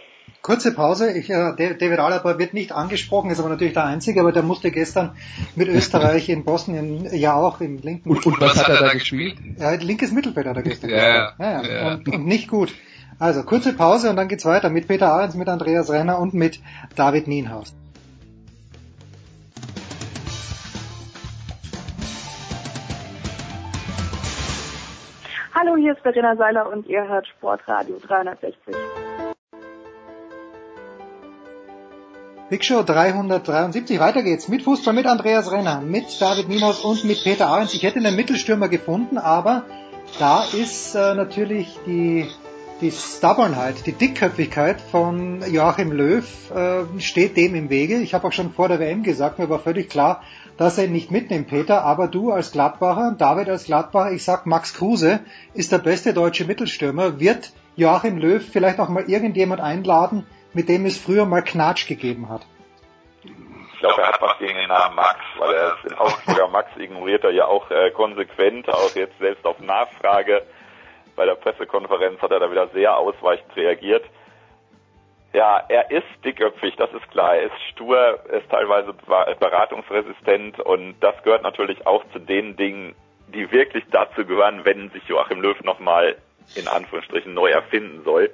Kurze 0.43 0.73
Pause. 0.73 1.13
Ich, 1.13 1.31
äh, 1.31 1.55
David 1.57 1.99
Alaba 1.99 2.39
wird 2.39 2.55
nicht 2.55 2.73
angesprochen, 2.73 3.31
ist 3.31 3.41
aber 3.41 3.49
natürlich 3.49 3.75
der 3.75 3.85
Einzige, 3.85 4.21
aber 4.21 4.33
der 4.33 4.43
musste 4.43 4.71
gestern 4.71 5.17
mit 5.55 5.69
Österreich 5.69 6.29
in 6.29 6.45
Bosnien 6.45 7.09
ja 7.13 7.35
auch 7.35 7.61
im 7.61 7.79
linken. 7.79 8.11
Und, 8.11 8.25
und 8.27 8.41
was 8.41 8.57
hat 8.57 8.69
er 8.69 8.79
da 8.79 8.93
gespielt? 8.93 9.37
Ja, 9.59 9.73
linkes 9.73 10.13
Mittelfeld 10.13 10.47
hat 10.47 10.57
er 10.57 10.63
gestern 10.63 10.91
ja, 10.91 11.31
gespielt. 11.31 11.39
Ja, 11.39 11.63
ja. 11.63 11.95
Und, 11.95 12.09
und 12.09 12.27
nicht 12.27 12.49
gut. 12.49 12.73
Also 13.19 13.43
kurze 13.43 13.75
Pause 13.75 14.09
und 14.09 14.17
dann 14.17 14.29
geht's 14.29 14.47
weiter 14.47 14.71
mit 14.71 14.89
Peter 14.89 15.13
Ahrens, 15.13 15.35
mit 15.35 15.49
Andreas 15.49 15.91
Renner 15.91 16.19
und 16.19 16.33
mit 16.33 16.59
David 16.97 17.29
Nienhaus. 17.29 17.75
Hallo, 25.53 25.77
hier 25.77 25.93
ist 25.93 26.01
Verena 26.01 26.37
Seiler 26.37 26.73
und 26.73 26.87
ihr 26.87 27.07
hört 27.07 27.27
Sportradio 27.27 27.99
360. 27.99 28.75
Big 32.51 32.65
Show 32.65 32.83
373. 32.83 34.01
Weiter 34.01 34.25
geht's 34.25 34.49
mit 34.49 34.65
Fußball, 34.65 34.93
mit 34.93 35.07
Andreas 35.07 35.53
Renner, 35.53 35.81
mit 35.81 36.21
David 36.21 36.49
Nienhaus 36.49 36.81
und 36.81 37.05
mit 37.05 37.23
Peter 37.23 37.47
Ahrens. 37.47 37.75
Ich 37.75 37.85
hätte 37.85 38.01
einen 38.01 38.17
Mittelstürmer 38.17 38.69
gefunden, 38.69 39.19
aber 39.19 39.63
da 40.19 40.43
ist 40.43 40.97
äh, 40.97 41.15
natürlich 41.15 41.79
die, 41.87 42.27
die 42.81 42.91
Stubbornheit, 42.91 43.87
die 43.87 43.93
Dickköpfigkeit 43.93 44.81
von 44.81 45.45
Joachim 45.49 45.93
Löw 45.93 46.25
äh, 46.51 47.01
steht 47.01 47.37
dem 47.37 47.55
im 47.55 47.71
Wege. 47.71 47.99
Ich 47.99 48.15
habe 48.15 48.27
auch 48.27 48.33
schon 48.33 48.53
vor 48.53 48.67
der 48.67 48.81
WM 48.81 49.05
gesagt, 49.05 49.39
mir 49.39 49.49
war 49.49 49.61
völlig 49.61 49.89
klar, 49.89 50.25
dass 50.57 50.77
er 50.77 50.87
ihn 50.87 50.93
nicht 50.93 51.13
mitnimmt, 51.13 51.47
Peter. 51.47 51.85
Aber 51.85 52.09
du 52.09 52.33
als 52.33 52.51
Gladbacher, 52.51 53.15
David 53.17 53.49
als 53.49 53.67
Gladbacher, 53.67 54.11
ich 54.11 54.25
sag, 54.25 54.47
Max 54.47 54.75
Kruse 54.75 55.21
ist 55.55 55.71
der 55.71 55.79
beste 55.79 56.13
deutsche 56.13 56.47
Mittelstürmer. 56.47 57.21
Wird 57.21 57.53
Joachim 57.77 58.19
Löw 58.19 58.43
vielleicht 58.43 58.81
auch 58.81 58.89
mal 58.89 59.09
irgendjemand 59.09 59.61
einladen, 59.61 60.27
mit 60.53 60.69
dem 60.69 60.87
es 60.87 60.99
früher 60.99 61.27
mal 61.27 61.43
Knatsch 61.43 61.87
gegeben 61.87 62.29
hat? 62.29 62.47
Ich 63.73 63.79
glaube, 63.81 64.03
er 64.03 64.09
hat 64.09 64.21
was 64.21 64.39
gegen 64.39 64.57
den 64.57 64.69
Namen 64.69 64.95
Max, 64.95 65.19
weil 65.39 65.55
er 65.55 65.77
den 65.83 65.97
Augsburger 65.97 66.49
Max 66.49 66.71
ignoriert 66.77 67.25
er 67.25 67.31
ja 67.31 67.47
auch 67.47 67.71
äh, 67.71 67.91
konsequent, 67.93 68.69
auch 68.69 68.95
jetzt 68.95 69.19
selbst 69.19 69.47
auf 69.47 69.59
Nachfrage. 69.61 70.43
Bei 71.17 71.25
der 71.25 71.35
Pressekonferenz 71.35 72.21
hat 72.21 72.31
er 72.31 72.41
da 72.41 72.51
wieder 72.51 72.69
sehr 72.69 72.97
ausweichend 72.97 73.57
reagiert. 73.57 74.05
Ja, 75.33 75.65
er 75.69 75.91
ist 75.91 76.07
dickköpfig, 76.25 76.75
das 76.77 76.93
ist 76.93 77.09
klar. 77.11 77.37
Er 77.37 77.47
ist 77.47 77.61
stur, 77.73 77.97
er 78.29 78.41
ist 78.41 78.51
teilweise 78.51 78.93
beratungsresistent 78.93 80.59
und 80.61 80.97
das 81.01 81.23
gehört 81.23 81.43
natürlich 81.43 81.87
auch 81.87 82.05
zu 82.13 82.19
den 82.19 82.57
Dingen, 82.57 82.95
die 83.29 83.51
wirklich 83.53 83.85
dazu 83.91 84.27
gehören, 84.27 84.65
wenn 84.65 84.91
sich 84.91 85.05
Joachim 85.05 85.41
Löw 85.41 85.59
nochmal 85.63 86.17
in 86.57 86.67
Anführungsstrichen 86.67 87.33
neu 87.33 87.51
erfinden 87.51 88.03
soll. 88.05 88.31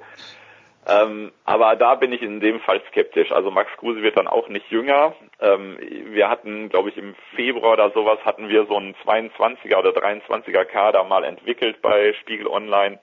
Ähm, 0.87 1.33
aber 1.43 1.75
da 1.75 1.95
bin 1.95 2.13
ich 2.13 2.21
in 2.21 2.39
dem 2.39 2.61
Fall 2.61 2.81
skeptisch. 2.89 3.31
Also 3.31 3.51
Max 3.51 3.69
Kruse 3.77 4.01
wird 4.01 4.17
dann 4.17 4.27
auch 4.27 4.47
nicht 4.47 4.71
jünger. 4.71 5.13
Ähm, 5.41 5.77
wir 5.81 6.29
hatten, 6.29 6.69
glaube 6.69 6.89
ich, 6.89 6.97
im 6.97 7.13
Februar 7.35 7.73
oder 7.73 7.91
sowas 7.91 8.19
hatten 8.23 8.47
wir 8.47 8.65
so 8.67 8.77
einen 8.77 8.95
22er 9.05 9.79
oder 9.79 9.89
23er 9.89 10.63
Kader 10.63 11.03
mal 11.03 11.25
entwickelt 11.25 11.81
bei 11.81 12.13
Spiegel 12.21 12.47
Online. 12.47 12.99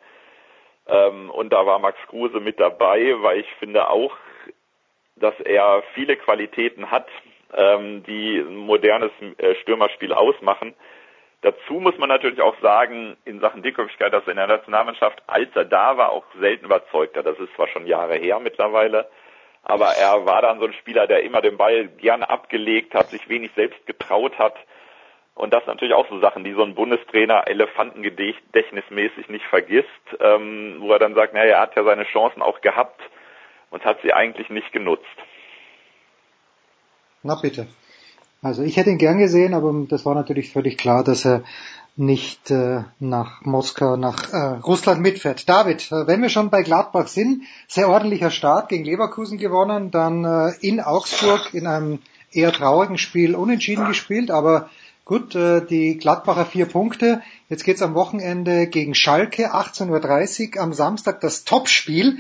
Ähm, 0.87 1.31
und 1.31 1.53
da 1.53 1.67
war 1.67 1.79
Max 1.79 1.99
Kruse 2.09 2.41
mit 2.41 2.59
dabei, 2.59 3.17
weil 3.19 3.41
ich 3.41 3.51
finde 3.59 3.91
auch, 3.91 4.17
dass 5.17 5.39
er 5.41 5.83
viele 5.93 6.17
Qualitäten 6.17 6.91
hat, 6.91 7.09
ähm, 7.55 8.03
die 8.05 8.39
ein 8.39 8.57
modernes 8.57 9.13
äh, 9.37 9.55
Stürmerspiel 9.57 10.15
ausmachen. 10.15 10.75
Dazu 11.45 11.75
muss 11.75 11.99
man 11.99 12.09
natürlich 12.09 12.41
auch 12.41 12.59
sagen, 12.63 13.19
in 13.27 13.39
Sachen 13.39 13.63
Dickköpfigkeit, 13.63 14.11
dass 14.15 14.25
er 14.25 14.31
in 14.31 14.39
der 14.39 14.47
Nationalmannschaft, 14.47 15.23
als 15.27 15.55
er 15.55 15.67
da 15.67 15.99
war, 15.99 16.09
auch 16.09 16.25
selten 16.41 16.65
überzeugter. 16.65 17.23
Das 17.23 17.39
ist 17.39 17.55
zwar 17.55 17.69
schon 17.69 17.87
Jahre 17.87 18.17
her 18.17 18.41
mittlerweile, 18.41 19.11
aber 19.63 19.89
er 19.89 20.25
war 20.25 20.41
dann 20.41 20.59
so 20.59 20.65
ein 20.65 20.73
Spieler, 20.73 21.07
der 21.07 21.23
immer 21.23 21.43
den 21.43 21.59
Ball 21.59 21.89
gerne 21.89 22.31
abgelegt 22.31 22.95
hat, 22.95 23.11
sich 23.11 23.29
wenig 23.29 23.51
selbst 23.55 23.85
getraut 23.85 24.39
hat. 24.39 24.55
Und 25.35 25.53
das 25.53 25.63
sind 25.65 25.75
natürlich 25.75 25.93
auch 25.93 26.09
so 26.09 26.19
Sachen, 26.19 26.45
die 26.45 26.55
so 26.55 26.63
ein 26.63 26.75
Bundestrainer 26.75 27.47
elefantengedächtnismäßig 27.47 29.29
nicht 29.29 29.45
vergisst, 29.45 29.87
ähm, 30.21 30.77
wo 30.79 30.93
er 30.93 30.99
dann 30.99 31.15
sagt, 31.15 31.35
naja, 31.35 31.57
er 31.57 31.61
hat 31.61 31.77
ja 31.77 31.85
seine 31.85 32.05
Chancen 32.05 32.41
auch 32.41 32.63
gehabt 32.63 33.03
und 33.69 33.85
hat 33.85 34.01
sie 34.01 34.15
eigentlich 34.15 34.49
nicht 34.49 34.73
genutzt. 34.73 35.05
Na 37.23 37.35
bitte. 37.43 37.67
Also 38.45 38.63
ich 38.63 38.77
hätte 38.77 38.91
ihn 38.91 38.99
gern 38.99 39.17
gesehen, 39.17 39.55
aber 39.55 39.73
das 39.89 40.05
war 40.05 40.15
natürlich 40.15 40.53
völlig 40.53 40.77
klar, 40.77 41.03
dass 41.03 41.25
er 41.25 41.45
nicht 41.97 42.51
äh, 42.51 42.83
nach 43.01 43.41
Moskau, 43.41 43.97
nach 43.97 44.35
äh, 44.35 44.37
Russland 44.37 45.01
mitfährt. 45.01 45.49
David, 45.49 45.91
äh, 45.91 46.07
wenn 46.07 46.21
wir 46.21 46.29
schon 46.29 46.51
bei 46.51 46.63
Gladbach 46.63 47.09
sind, 47.09 47.45
sehr 47.69 47.89
ordentlicher 47.89 48.31
Start 48.31 48.69
gegen 48.69 48.85
Leverkusen 48.85 49.39
gewonnen, 49.39 49.91
dann 49.91 50.25
äh, 50.27 50.53
in 50.61 50.81
Augsburg 50.81 51.55
in 51.55 51.67
einem 51.67 52.01
eher 52.33 52.53
traurigen 52.53 52.99
Spiel 52.99 53.35
unentschieden 53.35 53.87
gespielt, 53.87 54.31
aber 54.31 54.69
gut, 55.07 55.35
äh, 55.35 55.65
die 55.65 55.97
Gladbacher 55.97 56.45
vier 56.45 56.67
Punkte. 56.67 57.23
Jetzt 57.49 57.65
geht's 57.65 57.81
am 57.81 57.95
Wochenende 57.95 58.67
gegen 58.67 58.95
Schalke, 58.95 59.55
18.30 59.55 60.57
Uhr, 60.57 60.63
am 60.63 60.75
Samstag 60.75 61.23
das 61.23 61.45
Topspiel. 61.45 62.19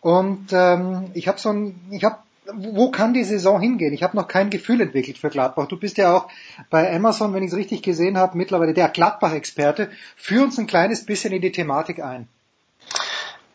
Und 0.00 0.50
ähm, 0.52 1.10
ich 1.14 1.26
habe 1.26 1.40
so 1.40 1.48
ein, 1.48 1.80
ich 1.90 2.04
habe 2.04 2.18
wo 2.52 2.90
kann 2.90 3.14
die 3.14 3.24
Saison 3.24 3.60
hingehen? 3.60 3.92
Ich 3.92 4.02
habe 4.02 4.16
noch 4.16 4.28
kein 4.28 4.50
Gefühl 4.50 4.80
entwickelt 4.80 5.18
für 5.18 5.30
Gladbach. 5.30 5.66
Du 5.66 5.78
bist 5.78 5.96
ja 5.96 6.16
auch 6.16 6.28
bei 6.70 6.94
Amazon, 6.94 7.32
wenn 7.34 7.42
ich 7.42 7.50
es 7.50 7.56
richtig 7.56 7.82
gesehen 7.82 8.18
habe, 8.18 8.36
mittlerweile 8.36 8.74
der 8.74 8.88
Gladbach-Experte. 8.88 9.90
Führ 10.16 10.44
uns 10.44 10.58
ein 10.58 10.66
kleines 10.66 11.06
bisschen 11.06 11.32
in 11.32 11.42
die 11.42 11.52
Thematik 11.52 12.02
ein. 12.02 12.28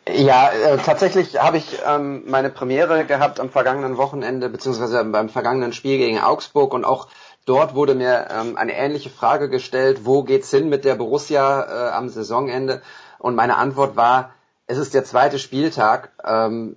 Ja, 0.07 0.49
äh, 0.51 0.77
tatsächlich 0.77 1.39
habe 1.39 1.57
ich 1.57 1.77
ähm, 1.87 2.23
meine 2.25 2.49
Premiere 2.49 3.05
gehabt 3.05 3.39
am 3.39 3.49
vergangenen 3.49 3.97
Wochenende, 3.97 4.49
beziehungsweise 4.49 5.03
beim 5.05 5.29
vergangenen 5.29 5.71
Spiel 5.71 5.99
gegen 5.99 6.19
Augsburg 6.19 6.73
und 6.73 6.83
auch 6.83 7.09
dort 7.45 7.75
wurde 7.75 7.93
mir 7.93 8.27
ähm, 8.31 8.57
eine 8.57 8.75
ähnliche 8.75 9.11
Frage 9.11 9.49
gestellt, 9.49 10.05
wo 10.05 10.23
geht's 10.23 10.49
hin 10.49 10.69
mit 10.69 10.83
der 10.83 10.95
Borussia 10.95 11.61
äh, 11.61 11.91
am 11.91 12.09
Saisonende? 12.09 12.81
Und 13.19 13.35
meine 13.35 13.57
Antwort 13.57 13.97
war, 13.97 14.31
es 14.65 14.79
ist 14.79 14.95
der 14.95 15.03
zweite 15.03 15.37
Spieltag. 15.37 16.11
Ähm, 16.23 16.75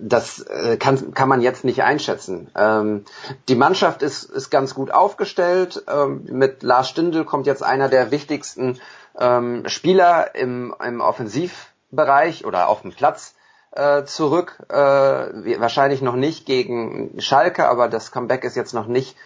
das 0.00 0.40
äh, 0.40 0.76
kann, 0.76 1.12
kann 1.12 1.28
man 1.28 1.40
jetzt 1.40 1.64
nicht 1.64 1.82
einschätzen. 1.82 2.50
Ähm, 2.56 3.04
die 3.48 3.56
Mannschaft 3.56 4.02
ist, 4.02 4.24
ist 4.24 4.50
ganz 4.50 4.74
gut 4.74 4.90
aufgestellt. 4.90 5.84
Ähm, 5.88 6.24
mit 6.30 6.62
Lars 6.62 6.88
Stindl 6.88 7.24
kommt 7.24 7.46
jetzt 7.46 7.62
einer 7.62 7.88
der 7.88 8.10
wichtigsten 8.10 8.80
ähm, 9.18 9.68
Spieler 9.68 10.34
im, 10.34 10.74
im 10.84 11.00
Offensivbereich 11.00 12.44
oder 12.44 12.68
auf 12.68 12.82
dem 12.82 12.92
Platz 12.92 13.34
äh, 13.72 14.04
zurück. 14.04 14.58
Äh, 14.68 15.60
wahrscheinlich 15.60 16.00
noch 16.00 16.16
nicht 16.16 16.46
gegen 16.46 17.20
Schalke, 17.20 17.68
aber 17.68 17.88
das 17.88 18.12
Comeback 18.12 18.44
ist 18.44 18.56
jetzt 18.56 18.74
noch 18.74 18.86
nicht, 18.86 19.16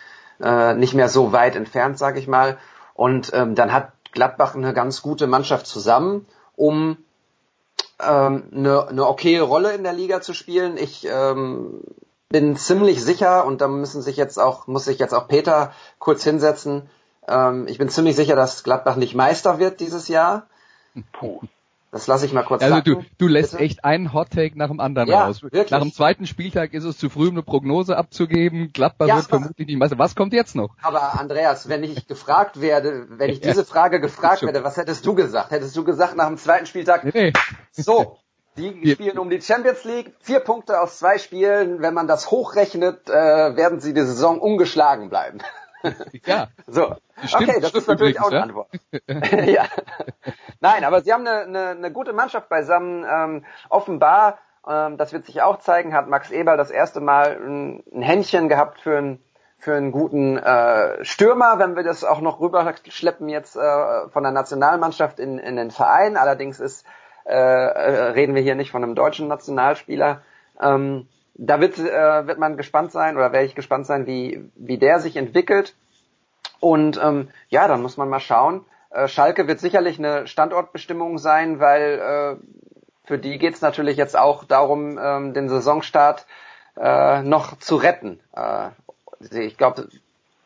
äh, 0.41 0.75
nicht 0.75 0.95
mehr 0.95 1.09
so 1.09 1.33
weit 1.33 1.55
entfernt, 1.55 1.99
sage 1.99 2.19
ich 2.19 2.29
mal. 2.29 2.57
Und 2.95 3.33
ähm, 3.35 3.55
dann 3.55 3.73
hat 3.73 3.93
Gladbach 4.13 4.55
eine 4.55 4.75
ganz 4.75 5.03
gute 5.03 5.27
Mannschaft 5.27 5.67
zusammen, 5.67 6.27
um 6.57 6.97
ähm, 8.01 8.45
eine, 8.55 8.89
eine 8.89 9.07
okaye 9.07 9.41
Rolle 9.41 9.73
in 9.75 9.83
der 9.83 9.93
Liga 9.93 10.21
zu 10.21 10.35
spielen. 10.35 10.77
Ich 10.77 11.07
ähm, 11.11 11.83
bin 12.29 12.57
ziemlich 12.57 13.03
sicher 13.03 13.45
und 13.45 13.61
da 13.61 13.69
müssen 13.69 14.03
sich 14.03 14.17
jetzt 14.17 14.39
auch 14.39 14.67
muss 14.67 14.87
sich 14.87 14.99
jetzt 14.99 15.15
auch 15.15 15.29
Peter 15.29 15.73
kurz 15.99 16.25
hinsetzen. 16.25 16.89
Ähm, 17.29 17.67
ich 17.69 17.79
bin 17.79 17.89
ziemlich 17.89 18.17
sicher, 18.17 18.37
dass 18.37 18.65
Gladbach 18.65 18.97
nicht 18.97 19.15
Meister 19.15 19.59
wird 19.59 19.81
dieses 19.81 20.09
Jahr. 20.09 20.47
Puh. 21.13 21.41
Das 21.93 22.07
lasse 22.07 22.25
ich 22.25 22.33
mal 22.33 22.43
kurz 22.43 22.63
Also 22.63 22.81
du, 22.81 23.05
du 23.19 23.29
lässt 23.29 23.53
Bitte? 23.53 23.65
echt 23.65 23.85
einen 23.85 24.15
Hottake 24.15 24.57
nach 24.57 24.69
dem 24.69 24.81
anderen 24.81 25.11
ja, 25.11 25.27
raus. 25.27 25.43
Wirklich? 25.43 25.71
Nach 25.71 25.83
dem 25.83 25.93
zweiten 25.93 26.27
Spieltag 26.27 26.73
ist 26.73 26.85
es 26.85 26.97
zu 26.97 27.11
früh, 27.11 27.29
um 27.29 27.35
eine 27.35 27.43
Prognose 27.43 27.99
abzugeben. 27.99 28.73
Gladbach 28.73 29.09
ja, 29.09 29.17
wird 29.17 29.27
vermutlich 29.27 29.67
nicht 29.67 29.77
Meister. 29.77 29.99
Was 29.99 30.17
kommt 30.17 30.33
jetzt 30.33 30.57
noch? 30.57 30.75
Aber 30.81 31.21
Andreas, 31.21 31.69
wenn 31.69 31.85
ich 31.85 32.09
gefragt 32.09 32.63
werde, 32.63 33.07
wenn 33.11 33.29
ich 33.29 33.41
diese 33.43 33.67
Frage 33.67 34.01
gefragt 34.01 34.41
werde, 34.41 34.65
was 34.65 34.79
hättest 34.79 35.05
du 35.05 35.15
gesagt? 35.15 35.51
Hättest 35.51 35.77
du 35.77 35.85
gesagt 35.85 36.17
nach 36.17 36.29
dem 36.29 36.39
zweiten 36.39 36.65
Spieltag, 36.65 37.05
nee, 37.13 37.35
so, 37.73 38.17
die 38.57 38.91
spielen 38.91 39.19
um 39.19 39.29
die 39.29 39.43
Champions 39.43 39.85
League, 39.85 40.15
vier 40.23 40.41
Punkte 40.41 40.81
aus 40.81 40.99
zwei 40.99 41.19
Spielen. 41.19 41.83
Wenn 41.83 41.93
man 41.93 42.07
das 42.07 42.31
hochrechnet, 42.31 43.11
äh, 43.11 43.13
werden 43.13 43.81
sie 43.81 43.93
die 43.93 44.01
Saison 44.01 44.41
ungeschlagen 44.41 45.11
bleiben. 45.11 45.41
Ja. 46.25 46.49
So. 46.67 46.95
Stimmt, 47.25 47.51
okay, 47.51 47.61
das 47.61 47.75
ist 47.75 47.87
natürlich 47.87 48.19
auch 48.21 48.29
eine 48.29 48.37
ja? 48.37 48.43
Antwort. 48.43 48.69
ja. 49.47 49.67
Nein, 50.63 50.85
aber 50.85 51.03
sie 51.03 51.13
haben 51.13 51.27
eine, 51.27 51.43
eine, 51.43 51.69
eine 51.71 51.93
gute 51.93 52.13
Mannschaft 52.13 52.49
beisammen. 52.49 53.05
Ähm, 53.05 53.45
offenbar, 53.69 54.39
ähm, 54.67 54.97
das 54.97 55.13
wird 55.13 55.27
sich 55.27 55.43
auch 55.43 55.59
zeigen, 55.59 55.93
hat 55.93 56.09
Max 56.09 56.31
Eberl 56.31 56.57
das 56.57 56.71
erste 56.71 57.01
Mal 57.01 57.37
ein, 57.37 57.83
ein 57.93 58.01
Händchen 58.01 58.49
gehabt 58.49 58.81
für 58.81 58.97
einen 58.97 59.23
für 59.59 59.77
einen 59.77 59.93
guten 59.93 60.39
äh, 60.39 61.05
Stürmer, 61.05 61.61
wenn 61.61 61.77
wir 61.77 61.85
das 61.85 62.03
auch 62.03 62.21
noch 62.21 62.41
rüberschleppen 62.41 63.29
jetzt 63.29 63.55
äh, 63.55 64.09
von 64.09 64.25
der 64.25 64.33
Nationalmannschaft 64.33 65.21
in, 65.21 65.39
in 65.39 65.55
den 65.55 65.71
Verein. 65.71 66.17
Allerdings 66.17 66.59
ist 66.59 66.85
äh, 67.25 67.37
reden 67.37 68.35
wir 68.35 68.43
hier 68.43 68.57
nicht 68.57 68.73
von 68.73 68.83
einem 68.83 68.97
deutschen 68.97 69.29
Nationalspieler. 69.29 70.23
Ähm, 70.61 71.07
da 71.35 71.61
wird, 71.61 71.79
äh, 71.79 72.27
wird 72.27 72.39
man 72.39 72.57
gespannt 72.57 72.91
sein 72.91 73.17
oder 73.17 73.33
werde 73.33 73.47
ich 73.47 73.55
gespannt 73.55 73.87
sein, 73.87 74.07
wie, 74.07 74.51
wie 74.57 74.79
der 74.79 74.99
sich 74.99 75.17
entwickelt. 75.17 75.77
Und 76.59 77.01
ähm, 77.03 77.29
ja, 77.49 77.69
dann 77.69 77.83
muss 77.83 77.97
man 77.97 78.09
mal 78.09 78.21
schauen. 78.21 78.65
Äh, 78.93 79.09
Schalke 79.09 79.49
wird 79.49 79.61
sicherlich 79.61 79.99
eine 79.99 80.27
Standortbestimmung 80.27 81.19
sein, 81.19 81.61
weil 81.61 82.39
äh, 82.41 82.47
für 83.05 83.19
die 83.19 83.39
geht 83.39 83.55
es 83.55 83.61
natürlich 83.61 83.97
jetzt 83.97 84.17
auch 84.17 84.45
darum, 84.45 84.99
ähm, 84.99 85.35
den 85.35 85.49
Saisonstart 85.49 86.27
äh, 86.77 87.23
noch 87.23 87.59
zu 87.59 87.77
retten. 87.77 88.21
Äh, 88.35 88.71
ich 89.31 89.57
glaube, 89.57 89.89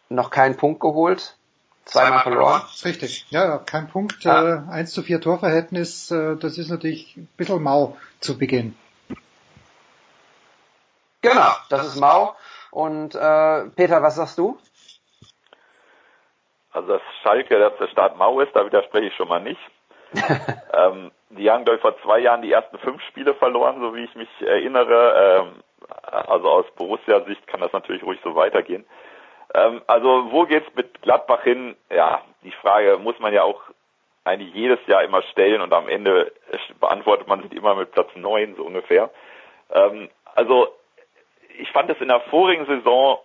noch 0.08 0.30
keinen 0.30 0.56
Punkt 0.56 0.80
geholt, 0.80 1.36
zweimal 1.84 2.20
verloren. 2.22 2.62
Richtig, 2.84 3.26
ja, 3.30 3.44
ja 3.44 3.58
kein 3.58 3.88
Punkt, 3.88 4.24
ja. 4.24 4.66
äh, 4.66 4.70
1 4.70 4.92
zu 4.92 5.02
4 5.02 5.20
Torverhältnis, 5.20 6.10
äh, 6.10 6.36
das 6.36 6.58
ist 6.58 6.68
natürlich 6.68 7.16
ein 7.16 7.28
bisschen 7.36 7.62
mau 7.62 7.96
zu 8.20 8.38
Beginn. 8.38 8.76
Genau, 11.22 11.52
das 11.70 11.86
ist 11.86 11.96
mau. 11.96 12.36
Und 12.70 13.14
äh, 13.14 13.64
Peter, 13.70 14.02
was 14.02 14.16
sagst 14.16 14.38
du? 14.38 14.58
Also 16.76 16.92
dass 16.92 17.02
Schalke, 17.22 17.58
dass 17.58 17.74
der 17.78 17.88
Start 17.88 18.18
mau 18.18 18.38
ist, 18.40 18.54
da 18.54 18.66
widerspreche 18.66 19.06
ich 19.06 19.14
schon 19.14 19.28
mal 19.28 19.40
nicht. 19.40 19.60
ähm, 20.74 21.10
die 21.30 21.50
haben, 21.50 21.64
glaube 21.64 21.76
ich, 21.76 21.82
vor 21.82 21.98
zwei 22.02 22.18
Jahren 22.18 22.42
die 22.42 22.52
ersten 22.52 22.78
fünf 22.78 23.02
Spiele 23.04 23.34
verloren, 23.34 23.80
so 23.80 23.94
wie 23.94 24.04
ich 24.04 24.14
mich 24.14 24.28
erinnere. 24.42 25.46
Ähm, 25.46 25.62
also 26.02 26.50
aus 26.50 26.66
Borussia-Sicht 26.76 27.46
kann 27.46 27.60
das 27.60 27.72
natürlich 27.72 28.02
ruhig 28.02 28.20
so 28.22 28.34
weitergehen. 28.34 28.84
Ähm, 29.54 29.80
also 29.86 30.30
wo 30.30 30.44
geht's 30.44 30.68
mit 30.74 31.00
Gladbach 31.00 31.44
hin? 31.44 31.76
Ja, 31.90 32.20
die 32.42 32.52
Frage 32.52 32.98
muss 32.98 33.18
man 33.20 33.32
ja 33.32 33.42
auch 33.42 33.62
eigentlich 34.24 34.52
jedes 34.54 34.84
Jahr 34.86 35.02
immer 35.02 35.22
stellen 35.22 35.62
und 35.62 35.72
am 35.72 35.88
Ende 35.88 36.30
beantwortet 36.78 37.26
man 37.26 37.40
sich 37.40 37.52
immer 37.52 37.74
mit 37.74 37.92
Platz 37.92 38.10
neun 38.16 38.54
so 38.54 38.64
ungefähr. 38.64 39.08
Ähm, 39.72 40.10
also 40.34 40.68
ich 41.58 41.70
fand 41.72 41.88
es 41.88 42.00
in 42.02 42.08
der 42.08 42.20
vorigen 42.20 42.66
Saison 42.66 43.18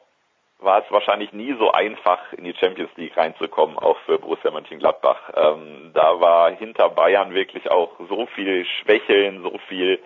war 0.62 0.84
es 0.84 0.91
wahrscheinlich 0.91 1.34
nie 1.34 1.55
so 1.57 1.72
einfach, 1.72 2.34
in 2.34 2.43
die 2.43 2.53
Champions 2.53 2.91
League 2.95 3.18
reinzukommen, 3.18 3.78
auch 3.78 3.97
für 4.05 4.20
Borussia 4.20 4.51
Mönchengladbach. 4.51 5.32
Ähm, 5.36 5.91
da 5.93 6.20
war 6.22 6.51
hinter 6.51 6.89
Bayern 6.89 7.34
wirklich 7.34 7.70
auch 7.70 7.91
so 8.07 8.28
viel 8.28 8.66
Schwächeln, 8.66 9.41
so 9.41 9.57
viel 9.68 9.99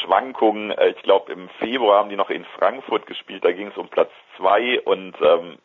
Schwankungen. 0.00 0.70
Äh, 0.70 0.90
ich 0.90 1.02
glaube, 1.02 1.32
im 1.32 1.48
Februar 1.58 1.98
haben 1.98 2.10
die 2.10 2.16
noch 2.16 2.30
in 2.30 2.44
Frankfurt 2.58 3.06
gespielt, 3.06 3.44
da 3.44 3.52
ging 3.52 3.68
es 3.68 3.76
um 3.76 3.88
Platz 3.88 4.10
zwei 4.36 4.80
und 4.82 5.14
ähm, 5.20 5.58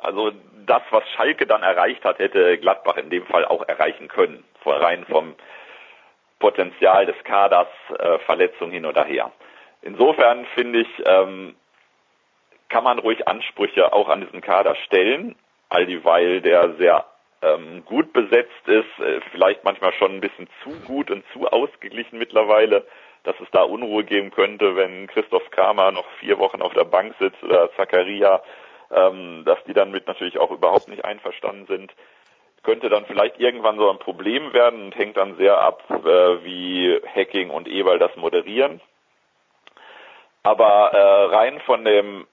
also 0.00 0.32
das, 0.66 0.82
was 0.90 1.08
Schalke 1.10 1.46
dann 1.46 1.62
erreicht 1.62 2.04
hat, 2.04 2.18
hätte 2.18 2.58
Gladbach 2.58 2.96
in 2.96 3.10
dem 3.10 3.26
Fall 3.26 3.44
auch 3.44 3.66
erreichen 3.68 4.08
können, 4.08 4.44
rein 4.64 5.04
vom 5.08 5.34
Potenzial 6.38 7.06
des 7.06 7.16
Kaders, 7.24 7.68
äh, 7.98 8.18
Verletzungen 8.20 8.72
hin 8.72 8.86
oder 8.86 9.04
her. 9.04 9.32
Insofern 9.82 10.44
finde 10.54 10.80
ich, 10.80 10.88
ähm, 11.06 11.54
kann 12.68 12.84
man 12.84 12.98
ruhig 12.98 13.26
Ansprüche 13.26 13.92
auch 13.92 14.08
an 14.08 14.20
diesen 14.20 14.40
Kader 14.40 14.74
stellen, 14.86 15.36
all 15.68 15.86
dieweil 15.86 16.40
der 16.40 16.74
sehr 16.76 17.04
ähm, 17.42 17.84
gut 17.84 18.12
besetzt 18.12 18.66
ist, 18.66 18.98
äh, 18.98 19.20
vielleicht 19.30 19.64
manchmal 19.64 19.92
schon 19.94 20.12
ein 20.12 20.20
bisschen 20.20 20.48
zu 20.62 20.70
gut 20.86 21.10
und 21.10 21.24
zu 21.32 21.46
ausgeglichen 21.46 22.18
mittlerweile, 22.18 22.86
dass 23.24 23.38
es 23.40 23.50
da 23.52 23.62
Unruhe 23.62 24.04
geben 24.04 24.30
könnte, 24.30 24.76
wenn 24.76 25.06
Christoph 25.06 25.50
Kramer 25.50 25.92
noch 25.92 26.06
vier 26.20 26.38
Wochen 26.38 26.62
auf 26.62 26.74
der 26.74 26.84
Bank 26.84 27.14
sitzt 27.18 27.42
oder 27.42 27.70
Zakaria, 27.76 28.42
ähm, 28.90 29.42
dass 29.44 29.62
die 29.64 29.74
dann 29.74 29.90
mit 29.90 30.06
natürlich 30.06 30.38
auch 30.38 30.50
überhaupt 30.50 30.88
nicht 30.88 31.04
einverstanden 31.04 31.66
sind 31.66 31.92
könnte 32.62 32.88
dann 32.88 33.06
vielleicht 33.06 33.38
irgendwann 33.40 33.78
so 33.78 33.88
ein 33.88 33.98
Problem 33.98 34.52
werden 34.52 34.82
und 34.82 34.96
hängt 34.96 35.16
dann 35.16 35.36
sehr 35.36 35.58
ab, 35.58 35.82
äh, 35.90 36.44
wie 36.44 37.00
Hacking 37.14 37.50
und 37.50 37.66
Eberl 37.66 37.98
das 37.98 38.14
moderieren. 38.16 38.80
Aber 40.42 40.92
äh, 40.92 41.34
rein 41.34 41.60
von 41.60 41.84
dem 41.84 42.26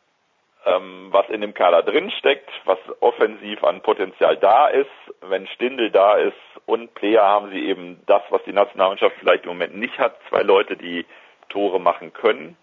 ähm, 0.65 1.07
was 1.11 1.29
in 1.29 1.41
dem 1.41 1.53
Kader 1.53 1.83
drin 1.83 2.11
steckt, 2.11 2.49
was 2.65 2.79
offensiv 2.99 3.63
an 3.63 3.81
Potenzial 3.81 4.37
da 4.37 4.67
ist. 4.67 4.89
Wenn 5.21 5.47
Stindel 5.47 5.91
da 5.91 6.15
ist 6.15 6.33
und 6.65 6.93
Player 6.95 7.23
haben 7.23 7.51
sie 7.51 7.67
eben 7.67 8.01
das, 8.05 8.21
was 8.29 8.43
die 8.43 8.53
Nationalmannschaft 8.53 9.15
vielleicht 9.19 9.43
im 9.43 9.51
Moment 9.51 9.75
nicht 9.77 9.97
hat, 9.99 10.17
zwei 10.29 10.41
Leute, 10.41 10.75
die 10.75 11.05
Tore 11.49 11.79
machen 11.79 12.13
können. 12.13 12.57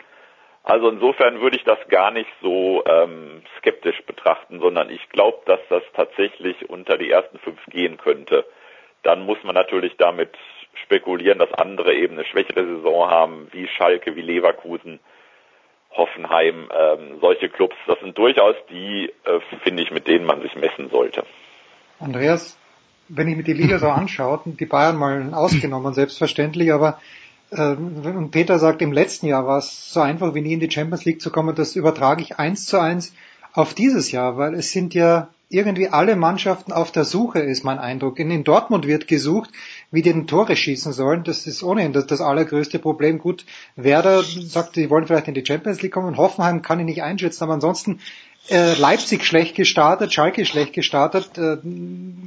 Also 0.65 0.89
insofern 0.89 1.41
würde 1.41 1.57
ich 1.57 1.65
das 1.65 1.79
gar 1.89 2.11
nicht 2.13 2.31
so 2.41 2.85
ähm, 2.87 3.43
skeptisch 3.59 4.01
betrachten, 4.07 4.61
sondern 4.61 4.91
ich 4.91 5.09
glaube, 5.09 5.39
dass 5.47 5.61
das 5.69 5.83
tatsächlich 5.95 6.71
unter 6.71 6.97
die 6.99 7.11
ersten 7.11 7.39
fünf 7.39 7.59
gehen 7.67 7.97
könnte. 7.97 8.45
Dann 9.03 9.27
muss 9.27 9.43
man 9.43 9.55
natürlich 9.55 9.97
damit 9.97 10.31
spekulieren, 10.85 11.41
dass 11.41 11.53
andere 11.55 11.95
eben 11.95 12.15
eine 12.15 12.25
schwächere 12.25 12.65
Saison 12.65 13.11
haben, 13.11 13.49
wie 13.51 13.67
Schalke, 13.67 14.15
wie 14.15 14.23
Leverkusen 14.23 15.01
Hoffenheim, 15.97 16.69
ähm, 16.73 17.19
solche 17.21 17.49
Clubs, 17.49 17.77
das 17.87 17.99
sind 18.01 18.17
durchaus 18.17 18.57
die, 18.71 19.13
äh, 19.25 19.41
finde 19.63 19.83
ich, 19.83 19.91
mit 19.91 20.07
denen 20.07 20.25
man 20.25 20.41
sich 20.43 20.55
messen 20.57 20.89
sollte. 20.91 21.25
Andreas, 22.01 22.57
wenn 23.09 23.29
ich 23.29 23.37
mir 23.37 23.43
die 23.43 23.53
Liga 23.53 23.79
so 23.79 23.89
anschaue, 23.89 24.41
die 24.45 24.67
Bayern 24.67 24.97
mal 24.97 25.35
ausgenommen, 25.35 25.95
selbstverständlich, 25.95 26.73
aber 26.73 26.99
äh, 27.51 27.73
und 27.73 28.31
Peter 28.31 28.59
sagt, 28.59 28.83
im 28.83 28.93
letzten 28.93 29.27
Jahr 29.27 29.47
war 29.47 29.59
es 29.59 29.93
so 29.93 30.01
einfach 30.01 30.35
wie 30.35 30.41
nie 30.41 30.55
in 30.55 30.61
die 30.61 30.71
Champions 30.71 31.05
League 31.05 31.21
zu 31.21 31.31
kommen, 31.31 31.55
das 31.55 31.77
übertrage 31.77 32.23
ich 32.23 32.39
eins 32.39 32.67
zu 32.67 32.79
eins 32.79 33.15
auf 33.53 33.75
dieses 33.75 34.11
Jahr, 34.13 34.39
weil 34.39 34.55
es 34.55 34.73
sind 34.73 34.95
ja 34.95 35.29
irgendwie 35.51 35.89
alle 35.89 36.17
Mannschaften 36.17 36.73
auf 36.73 36.93
der 36.93 37.05
Suche, 37.05 37.41
ist 37.41 37.63
mein 37.63 37.79
Eindruck. 37.79 38.19
In 38.19 38.43
Dortmund 38.43 38.87
wird 38.87 39.07
gesucht, 39.07 39.51
wie 39.93 40.03
die 40.03 40.13
den 40.13 40.27
Tore 40.27 40.57
schießen 40.57 40.93
sollen. 40.93 41.23
Das 41.23 41.47
ist 41.47 41.63
ohnehin 41.63 41.93
das, 41.93 42.07
das 42.07 42.21
allergrößte 42.21 42.81
Problem. 42.81 43.19
Gut, 43.19 43.45
Werder 43.77 44.23
sagt, 44.23 44.75
die 44.75 44.91
wollen 44.91 45.07
vielleicht 45.07 45.29
in 45.29 45.35
die 45.35 45.47
Champions 45.47 45.83
League 45.83 45.93
kommen. 45.93 46.17
Hoffenheim 46.17 46.63
kann 46.63 46.81
ich 46.81 46.87
nicht 46.87 47.03
einschätzen, 47.03 47.45
aber 47.45 47.53
ansonsten 47.53 48.01
äh, 48.49 48.75
Leipzig 48.75 49.25
schlecht 49.25 49.55
gestartet, 49.55 50.13
Schalke 50.13 50.45
schlecht 50.47 50.73
gestartet. 50.73 51.39
Äh, 51.39 51.59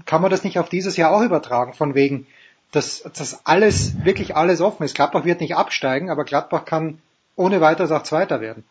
kann 0.05 0.21
man 0.21 0.31
das 0.31 0.43
nicht 0.43 0.59
auf 0.59 0.69
dieses 0.69 0.95
Jahr 0.95 1.11
auch 1.11 1.23
übertragen, 1.23 1.73
von 1.73 1.95
wegen, 1.95 2.27
dass, 2.71 3.03
dass 3.13 3.45
alles, 3.45 4.05
wirklich 4.05 4.35
alles 4.35 4.61
offen 4.61 4.83
ist. 4.83 4.95
Gladbach 4.95 5.25
wird 5.25 5.41
nicht 5.41 5.55
absteigen, 5.55 6.09
aber 6.09 6.23
Gladbach 6.23 6.65
kann 6.65 6.99
ohne 7.35 7.61
weiteres 7.61 7.91
auch 7.91 8.03
Zweiter 8.03 8.41
werden. 8.41 8.63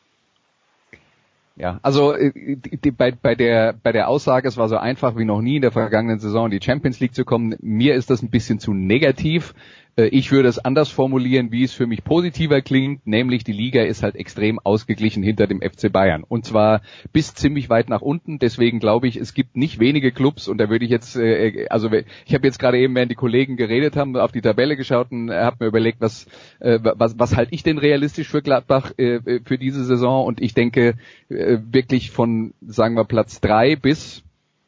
Ja, 1.57 1.79
also 1.83 2.15
äh, 2.15 2.57
die, 2.57 2.91
bei, 2.91 3.13
bei 3.13 3.37
der 3.37 3.75
bei 3.75 3.93
der 3.93 4.09
Aussage, 4.09 4.49
es 4.49 4.57
war 4.57 4.69
so 4.69 4.77
einfach 4.77 5.17
wie 5.17 5.25
noch 5.25 5.41
nie 5.41 5.57
in 5.57 5.63
der 5.63 5.71
vergangenen 5.71 6.19
Saison 6.19 6.47
in 6.47 6.51
die 6.51 6.65
Champions 6.65 6.99
League 6.99 7.15
zu 7.15 7.25
kommen, 7.25 7.55
mir 7.61 7.95
ist 7.95 8.11
das 8.11 8.23
ein 8.23 8.31
bisschen 8.31 8.59
zu 8.59 8.75
negativ. 8.75 9.55
Äh, 9.97 10.07
ich 10.07 10.33
würde 10.33 10.49
es 10.49 10.59
anders 10.59 10.91
formulieren, 10.91 11.53
wie 11.53 11.65
es 11.65 11.73
für 11.73 11.87
mich 11.87 12.05
positiver 12.05 12.61
klingt, 12.61 13.07
nämlich 13.07 13.45
die 13.45 13.53
Liga 13.53 13.83
ist 13.83 14.03
halt 14.03 14.17
extrem 14.17 14.59
ausgeglichen 14.59 15.23
hinter 15.23 15.47
dem 15.47 15.61
FC 15.61 15.93
Bayern 15.93 16.25
und 16.27 16.45
zwar 16.45 16.83
bis 17.13 17.35
ziemlich 17.35 17.71
weit 17.71 17.89
nach 17.89 18.03
unten. 18.03 18.39
Deswegen 18.39 18.81
glaube 18.81 19.09
ich, 19.09 19.17
es 19.17 19.35
gibt 19.35 19.57
nicht 19.57 19.79
wenige 19.79 20.13
Clubs 20.13 20.49
und 20.49 20.59
da 20.59 20.69
würde 20.69 20.85
ich 20.85 20.91
jetzt, 20.91 21.17
äh, 21.17 21.67
also 21.71 21.91
ich 21.93 22.35
habe 22.35 22.47
jetzt 22.47 22.59
gerade 22.59 22.79
eben, 22.79 22.95
während 22.95 23.11
die 23.11 23.17
Kollegen 23.17 23.57
geredet 23.57 23.97
haben, 23.97 24.17
auf 24.17 24.33
die 24.33 24.41
Tabelle 24.41 24.77
geschaut 24.77 25.11
und 25.11 25.31
habe 25.31 25.57
mir 25.61 25.67
überlegt, 25.67 26.01
was 26.01 26.27
was 26.61 27.19
was 27.19 27.37
halte 27.37 27.55
ich 27.55 27.63
denn 27.63 27.79
realistisch 27.79 28.29
für 28.29 28.43
Gladbach 28.43 28.93
für 28.97 29.59
diese 29.59 29.85
Saison 29.85 30.25
und 30.25 30.41
ich 30.41 30.55
denke 30.55 30.95
wirklich 31.29 32.11
von 32.11 32.55
sagen 32.67 32.95
wir 32.95 33.05
Platz 33.05 33.41
drei 33.41 33.77
bis 33.77 34.23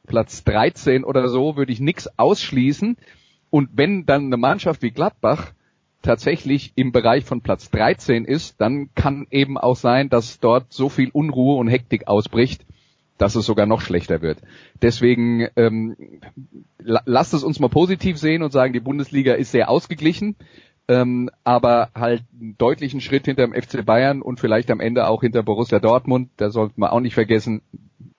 Platz 0.07 0.45
13 0.45 1.05
oder 1.05 1.29
so 1.29 1.57
würde 1.57 1.73
ich 1.73 1.81
nichts 1.81 2.09
ausschließen. 2.19 2.97
Und 3.51 3.71
wenn 3.75 4.07
dann 4.07 4.27
eine 4.27 4.37
Mannschaft 4.37 4.83
wie 4.83 4.91
Gladbach 4.91 5.53
tatsächlich 6.03 6.73
im 6.77 6.93
Bereich 6.93 7.25
von 7.25 7.41
Platz 7.41 7.71
13 7.71 8.25
ist, 8.25 8.61
dann 8.61 8.91
kann 8.95 9.27
eben 9.31 9.59
auch 9.59 9.77
sein, 9.77 10.09
dass 10.09 10.41
dort 10.41 10.73
so 10.73 10.89
viel 10.89 11.11
Unruhe 11.11 11.57
und 11.57 11.69
Hektik 11.69 12.07
ausbricht, 12.07 12.65
dass 13.19 13.35
es 13.35 13.47
sogar 13.47 13.67
noch 13.67 13.81
schlechter 13.81 14.23
wird. 14.23 14.39
Deswegen 14.83 15.49
ähm, 15.57 15.97
lasst 16.79 17.35
es 17.35 17.43
uns 17.43 17.61
mal 17.61 17.69
positiv 17.69 18.19
sehen 18.19 18.43
und 18.43 18.53
sagen, 18.53 18.73
die 18.73 18.81
Bundesliga 18.81 19.35
ist 19.35 19.53
sehr 19.53 19.71
ausgeglichen, 19.71 20.37
ähm, 20.89 21.31
aber 21.43 21.91
halt 21.95 22.23
einen 22.39 22.57
deutlichen 22.59 23.01
Schritt 23.01 23.25
hinter 23.25 23.47
dem 23.47 23.55
FC 23.55 23.85
Bayern 23.85 24.23
und 24.23 24.39
vielleicht 24.39 24.71
am 24.71 24.81
Ende 24.81 25.09
auch 25.09 25.23
hinter 25.23 25.43
Borussia 25.43 25.81
Dortmund. 25.81 26.31
Da 26.37 26.51
sollten 26.51 26.81
wir 26.81 26.93
auch 26.93 27.01
nicht 27.01 27.15
vergessen, 27.15 27.63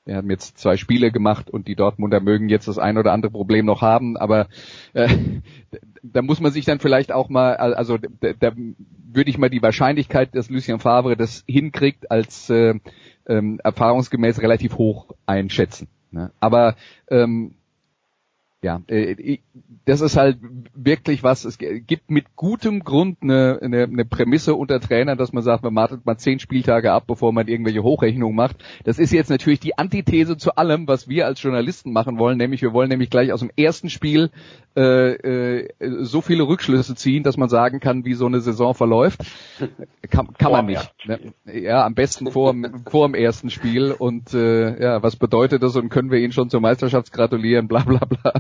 wir 0.08 0.16
haben 0.16 0.30
jetzt 0.30 0.58
zwei 0.58 0.78
Spiele 0.78 1.12
gemacht 1.12 1.50
und 1.50 1.68
die 1.68 1.76
Dortmunder 1.76 2.22
mögen 2.22 2.50
jetzt 2.50 2.68
das 2.68 2.80
ein 2.80 2.98
oder 2.98 3.12
andere 3.12 3.32
Problem 3.32 3.66
noch 3.66 3.82
haben, 3.82 4.18
aber 4.18 4.48
äh, 4.94 5.10
da 6.02 6.22
muss 6.22 6.40
man 6.40 6.52
sich 6.52 6.66
dann 6.66 6.80
vielleicht 6.80 7.12
auch 7.12 7.30
mal, 7.30 7.56
also 7.58 7.98
da, 7.98 8.32
da 8.40 8.54
würde 8.56 9.30
ich 9.30 9.38
mal 9.38 9.50
die 9.50 9.62
Wahrscheinlichkeit, 9.62 10.34
dass 10.34 10.50
Lucien 10.50 10.80
Favre 10.80 11.18
das 11.18 11.44
hinkriegt, 11.48 12.10
als 12.10 12.50
äh, 12.50 12.76
ähm, 13.28 13.60
erfahrungsgemäß 13.64 14.42
relativ 14.42 14.78
hoch 14.78 15.14
einschätzen. 15.26 15.90
Ne? 16.12 16.32
Aber 16.40 16.76
ähm, 17.10 17.56
ja, 18.64 18.82
äh, 18.88 19.38
das 19.86 20.02
ist 20.02 20.18
halt 20.18 20.40
wirklich 20.74 21.24
was, 21.24 21.46
es 21.46 21.58
gibt 21.58 22.10
mit 22.10 22.36
gutem 22.36 22.84
Grund 22.84 23.20
eine, 23.22 23.60
eine, 23.62 23.84
eine 23.84 24.04
Prämisse 24.04 24.56
unter 24.56 24.80
Trainern, 24.80 25.18
dass 25.18 25.32
man 25.32 25.44
sagt, 25.44 25.64
man 25.64 25.76
wartet 25.76 26.06
mal 26.06 26.18
zehn 26.18 26.40
Spieltage 26.40 26.92
ab, 26.92 27.06
bevor 27.08 27.32
man 27.32 27.48
irgendwelche 27.48 27.84
Hochrechnungen 27.84 28.36
macht. 28.36 28.58
Das 28.84 28.98
ist 28.98 29.14
jetzt 29.14 29.30
natürlich 29.30 29.60
die 29.60 29.78
Antithese 29.78 30.38
zu 30.38 30.56
allem, 30.56 30.88
was 30.88 31.08
wir 31.08 31.26
als 31.28 31.42
Journalisten 31.42 31.94
machen 31.94 32.18
wollen, 32.18 32.38
nämlich 32.38 32.62
wir 32.62 32.74
wollen 32.74 32.90
nämlich 32.90 33.10
gleich 33.10 33.32
aus 33.32 33.42
dem 33.42 33.52
ersten 33.56 33.90
Spiel 33.90 34.32
äh, 34.76 35.62
äh, 35.62 35.68
so 36.02 36.22
viele 36.22 36.44
Rückschlüsse 36.44 36.96
ziehen, 36.96 37.24
dass 37.24 37.38
man 37.38 37.50
sagen 37.50 37.80
kann, 37.80 38.06
wie 38.06 38.14
so 38.14 38.26
eine 38.26 38.42
Saison 38.42 38.74
verläuft. 38.74 39.22
Kann, 40.10 40.34
kann 40.38 40.52
man 40.52 40.66
nicht. 40.68 40.94
Ne? 41.06 41.34
Ja, 41.46 41.86
am 41.86 41.94
besten 41.94 42.32
vor, 42.32 42.56
vor 42.90 43.08
dem 43.08 43.16
ersten 43.16 43.50
Spiel 43.50 43.92
und 43.92 44.34
äh, 44.34 44.82
ja, 44.82 45.04
was 45.04 45.16
bedeutet 45.16 45.64
das 45.64 45.76
und 45.76 45.90
können 45.90 46.12
wir 46.12 46.20
Ihnen 46.20 46.32
schon 46.32 46.50
zur 46.50 46.62
Meisterschaft 46.62 47.12
gratulieren, 47.12 47.68
bla 47.68 47.84
bla 47.84 48.06
bla. 48.06 48.34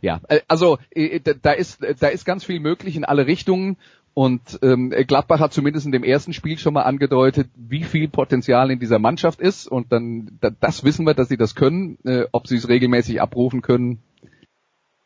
Ja, 0.00 0.20
äh, 0.28 0.40
also 0.48 0.78
äh, 0.90 1.20
da 1.20 1.52
ist 1.52 1.80
da 2.00 2.08
ist 2.08 2.24
ganz 2.24 2.44
viel 2.44 2.60
möglich 2.60 2.96
in 2.96 3.04
alle 3.04 3.26
Richtungen 3.26 3.76
Und 4.12 4.58
ähm, 4.62 4.90
Gladbach 4.90 5.38
hat 5.40 5.52
zumindest 5.52 5.86
in 5.86 5.92
dem 5.92 6.02
ersten 6.04 6.32
Spiel 6.32 6.58
schon 6.58 6.74
mal 6.74 6.82
angedeutet, 6.82 7.48
wie 7.56 7.84
viel 7.84 8.08
Potenzial 8.08 8.70
in 8.70 8.80
dieser 8.80 8.98
Mannschaft 8.98 9.40
ist. 9.40 9.68
Und 9.68 9.92
dann, 9.92 10.38
das 10.60 10.84
wissen 10.84 11.06
wir, 11.06 11.14
dass 11.14 11.28
sie 11.28 11.36
das 11.36 11.54
können. 11.54 11.98
Äh, 12.04 12.24
ob 12.32 12.48
sie 12.48 12.56
es 12.56 12.68
regelmäßig 12.68 13.20
abrufen 13.22 13.62
können, 13.62 14.02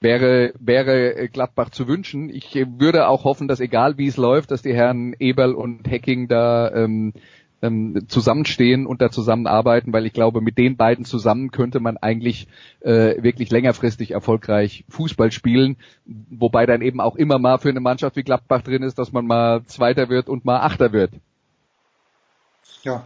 wäre, 0.01 0.55
wäre 0.59 1.29
Gladbach 1.29 1.71
zu 1.71 1.87
wünschen. 1.87 2.31
Ich 2.31 2.55
würde 2.55 3.09
auch 3.09 3.25
hoffen, 3.25 3.47
dass 3.47 3.61
egal 3.61 3.99
wie 3.99 4.07
es 4.07 4.17
läuft, 4.17 4.51
dass 4.51 4.63
die 4.63 4.75
Herren 4.75 5.15
Eberl 5.19 5.55
und 5.55 5.89
Hecking 5.89 6.27
da 6.29 6.73
ähm, 6.73 7.13
ähm, 7.65 8.07
zusammenstehen 8.09 8.87
und 8.87 9.01
da 9.01 9.11
zusammenarbeiten, 9.11 9.93
weil 9.93 10.07
ich 10.07 10.13
glaube, 10.13 10.41
mit 10.41 10.59
den 10.59 10.77
beiden 10.77 11.05
zusammen 11.05 11.51
könnte 11.51 11.81
man 11.81 11.97
eigentlich 11.97 12.47
äh, 12.81 13.23
wirklich 13.23 13.51
längerfristig 13.51 14.11
erfolgreich 14.11 14.85
Fußball 14.89 15.33
spielen, 15.33 15.77
wobei 16.05 16.67
dann 16.67 16.83
eben 16.83 17.01
auch 17.01 17.17
immer 17.17 17.39
mal 17.39 17.59
für 17.59 17.71
eine 17.71 17.81
Mannschaft 17.81 18.17
wie 18.17 18.23
Gladbach 18.23 18.63
drin 18.63 18.83
ist, 18.83 18.99
dass 18.99 19.13
man 19.13 19.27
mal 19.27 19.65
Zweiter 19.65 20.09
wird 20.09 20.29
und 20.29 20.45
mal 20.45 20.61
Achter 20.61 20.93
wird. 20.93 21.13
Ja. 22.83 23.05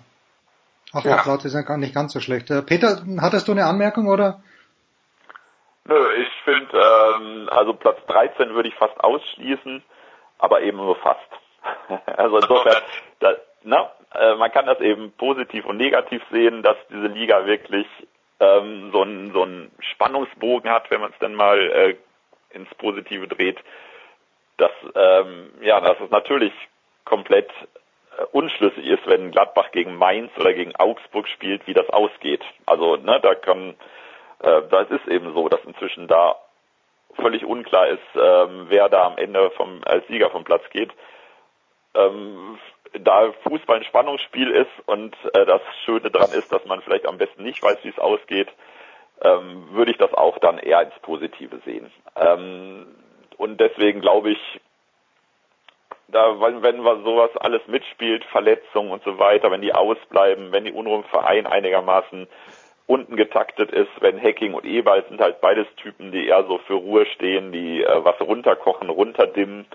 Achter 0.93 1.11
ja. 1.11 1.23
Platz 1.23 1.45
ist 1.45 1.55
ja 1.55 1.63
gar 1.63 1.77
nicht 1.77 1.95
ganz 1.95 2.13
so 2.13 2.21
schlecht. 2.21 2.51
Äh, 2.51 2.63
Peter, 2.63 3.03
hattest 3.21 3.47
du 3.47 3.53
eine 3.53 3.67
Anmerkung 3.67 4.09
oder? 4.09 4.43
Nö, 5.85 5.97
ich 6.21 6.29
finde, 6.45 6.77
ähm, 6.77 7.49
also 7.51 7.75
Platz 7.75 7.99
13 8.09 8.55
würde 8.55 8.69
ich 8.69 8.75
fast 8.75 8.99
ausschließen, 9.01 9.83
aber 10.39 10.63
eben 10.63 10.79
nur 10.79 10.97
fast. 10.97 11.21
also 12.07 12.37
insofern, 12.37 12.83
da, 13.21 13.29
na, 13.63 13.93
äh, 14.15 14.35
man 14.37 14.53
kann 14.53 14.67
das 14.67 14.81
eben 14.81 15.13
positiv 15.13 15.65
und 15.67 15.77
negativ 15.77 16.23
sehen, 16.31 16.63
dass 16.63 16.77
diese 16.91 17.09
Liga 17.09 17.47
wirklich 17.47 17.87
ähm, 18.41 18.91
so 18.93 19.03
einen 19.03 19.33
so 19.33 19.47
Spannungsbogen 19.93 20.71
hat, 20.71 20.91
wenn 20.91 21.01
man 21.01 21.11
es 21.11 21.19
dann 21.19 21.35
mal 21.35 21.59
äh, 21.59 21.97
ins 22.51 22.73
Positive 22.77 23.29
dreht, 23.29 23.59
dass 24.57 24.71
ähm, 24.95 25.51
ja, 25.61 25.81
dass 25.81 26.01
es 26.01 26.11
natürlich 26.11 26.53
komplett 27.05 27.51
äh, 28.19 28.25
unschlüssig 28.33 28.87
ist, 28.87 29.07
wenn 29.07 29.31
Gladbach 29.31 29.71
gegen 29.73 29.97
Mainz 29.97 30.31
oder 30.39 30.53
gegen 30.53 30.75
Augsburg 30.77 31.29
spielt, 31.29 31.67
wie 31.67 31.75
das 31.75 31.89
ausgeht. 31.91 32.45
Also 32.67 32.97
ne, 32.97 33.21
da 33.21 33.35
kann, 33.35 33.75
äh, 34.41 34.63
das 34.71 34.91
ist 34.91 35.07
eben 35.09 35.33
so, 35.35 35.49
dass 35.49 35.65
inzwischen 35.65 36.07
da 36.07 36.37
völlig 37.17 37.45
unklar 37.45 37.89
ist, 37.89 38.01
ähm, 38.15 38.67
wer 38.69 38.89
da 38.89 39.07
am 39.07 39.19
Ende 39.19 39.51
vom 39.53 39.81
als 39.85 40.07
Sieger 40.09 40.31
vom 40.31 40.45
Platz 40.45 40.63
geht. 40.71 40.93
Ähm, 41.95 42.59
da 42.93 43.33
Fußball 43.49 43.79
ein 43.79 43.85
Spannungsspiel 43.85 44.51
ist 44.51 44.71
und 44.87 45.15
äh, 45.35 45.47
das 45.47 45.61
Schöne 45.85 46.11
daran 46.11 46.31
ist, 46.33 46.53
dass 46.53 46.65
man 46.65 46.81
vielleicht 46.83 47.07
am 47.07 47.19
besten 47.19 47.43
nicht 47.43 47.63
weiß, 47.63 47.79
wie 47.83 47.89
es 47.89 47.99
ausgeht, 47.99 48.49
ähm, 49.23 49.69
würde 49.73 49.91
ich 49.91 49.99
das 49.99 50.15
auch 50.15 50.39
dann 50.39 50.59
eher 50.59 50.83
ins 50.83 50.99
Positive 51.01 51.61
sehen. 51.65 51.91
Ähm, 52.17 52.87
und 53.37 53.61
deswegen 53.61 54.01
glaube 54.01 54.31
ich, 54.31 54.61
da, 56.09 56.41
wenn, 56.41 56.63
wenn 56.63 56.81
man 56.81 57.05
sowas 57.05 57.31
alles 57.37 57.67
mitspielt, 57.67 58.25
Verletzungen 58.27 58.91
und 58.91 59.03
so 59.05 59.19
weiter, 59.19 59.51
wenn 59.51 59.61
die 59.61 59.75
ausbleiben, 59.75 60.53
wenn 60.53 60.65
die 60.65 60.73
Unruhe 60.73 60.99
im 60.99 61.05
Verein 61.05 61.47
einigermaßen 61.47 62.27
unten 62.87 63.17
getaktet 63.17 63.71
ist, 63.71 63.91
wenn 64.01 64.21
Hacking 64.21 64.55
und 64.55 64.65
Eberl 64.65 65.05
sind 65.09 65.21
halt 65.21 65.43
beides 65.43 65.67
Typen, 65.77 66.11
die 66.11 66.27
eher 66.27 66.45
so 66.45 66.59
für 66.67 66.75
Ruhe 66.75 67.05
stehen, 67.07 67.53
die 67.53 67.83
äh, 67.83 68.05
was 68.05 68.19
runterkochen, 68.21 68.89
runterdimmen. 68.89 69.67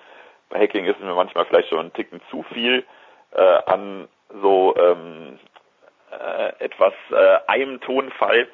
Bei 0.50 0.60
Hacking 0.60 0.86
ist 0.86 1.00
mir 1.00 1.14
manchmal 1.14 1.46
vielleicht 1.46 1.70
schon 1.70 1.80
ein 1.80 1.94
Ticken 1.94 2.22
zu 2.32 2.44
viel 2.54 2.84
an 3.40 4.08
so 4.42 4.76
ähm, 4.76 5.40
äh, 6.12 6.64
etwas 6.64 6.94
äh, 7.12 7.40
einem 7.48 7.82
Tonfall. 7.82 8.48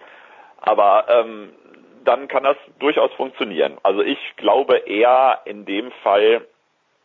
Aber 0.61 1.05
ähm, 1.09 1.49
dann 2.03 2.27
kann 2.27 2.43
das 2.43 2.57
durchaus 2.79 3.11
funktionieren. 3.13 3.77
Also 3.83 4.01
ich 4.01 4.19
glaube 4.37 4.77
eher 4.77 5.39
in 5.45 5.65
dem 5.65 5.91
Fall 6.03 6.45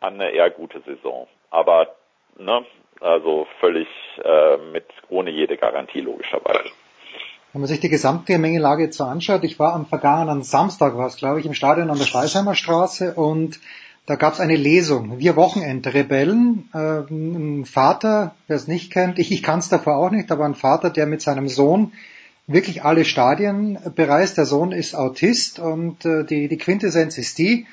an 0.01 0.15
eine 0.15 0.31
eher 0.31 0.51
gute 0.51 0.81
Saison. 0.81 1.27
Aber 1.51 1.95
ne, 2.39 2.65
also 3.01 3.47
völlig 3.61 3.89
äh, 4.23 4.57
mit 4.73 4.87
ohne 5.09 5.31
jede 5.31 5.57
Garantie 5.57 6.01
logischerweise. 6.01 6.71
Wenn 7.53 7.61
man 7.61 7.69
sich 7.69 7.81
die 7.81 7.89
gesamte 7.89 8.37
Mengelage 8.39 8.85
jetzt 8.85 8.97
so 8.97 9.05
anschaut, 9.05 9.45
ich 9.45 9.61
war 9.61 9.75
am 9.75 9.87
vergangenen 9.87 10.43
Samstag, 10.43 10.97
war 10.97 11.07
es 11.07 11.17
glaube 11.17 11.39
ich, 11.39 11.47
im 11.47 11.55
Stadion 11.55 11.91
an 11.91 11.99
der 11.99 12.05
Schleißheimer 12.05 12.55
Straße 12.55 13.15
und 13.15 13.61
da 14.07 14.17
gab 14.17 14.35
es 14.35 14.41
eine 14.41 14.57
Lesung. 14.57 15.19
Wir 15.19 15.37
Wochenendrebellen. 15.37 16.69
Äh, 16.75 17.01
ein 17.11 17.65
Vater, 17.65 18.35
wer 18.47 18.57
es 18.57 18.69
nicht 18.69 18.93
kennt, 18.93 19.19
ich, 19.19 19.33
ich 19.33 19.43
kann 19.43 19.61
es 19.61 19.69
davor 19.69 19.97
auch 19.97 20.11
nicht, 20.11 20.31
aber 20.31 20.45
ein 20.45 20.55
Vater, 20.55 20.91
der 20.91 21.07
mit 21.07 21.23
seinem 21.23 21.49
Sohn 21.49 21.93
wirklich 22.47 22.85
alle 22.85 23.05
Stadien 23.05 23.79
bereist. 23.95 24.37
Der 24.37 24.47
Sohn 24.47 24.73
ist 24.73 24.95
Autist 24.95 25.59
und 25.59 26.05
äh, 26.05 26.25
die, 26.25 26.49
die 26.49 26.59
Quintessenz 26.59 27.17
ist 27.17 27.39
die, 27.39 27.67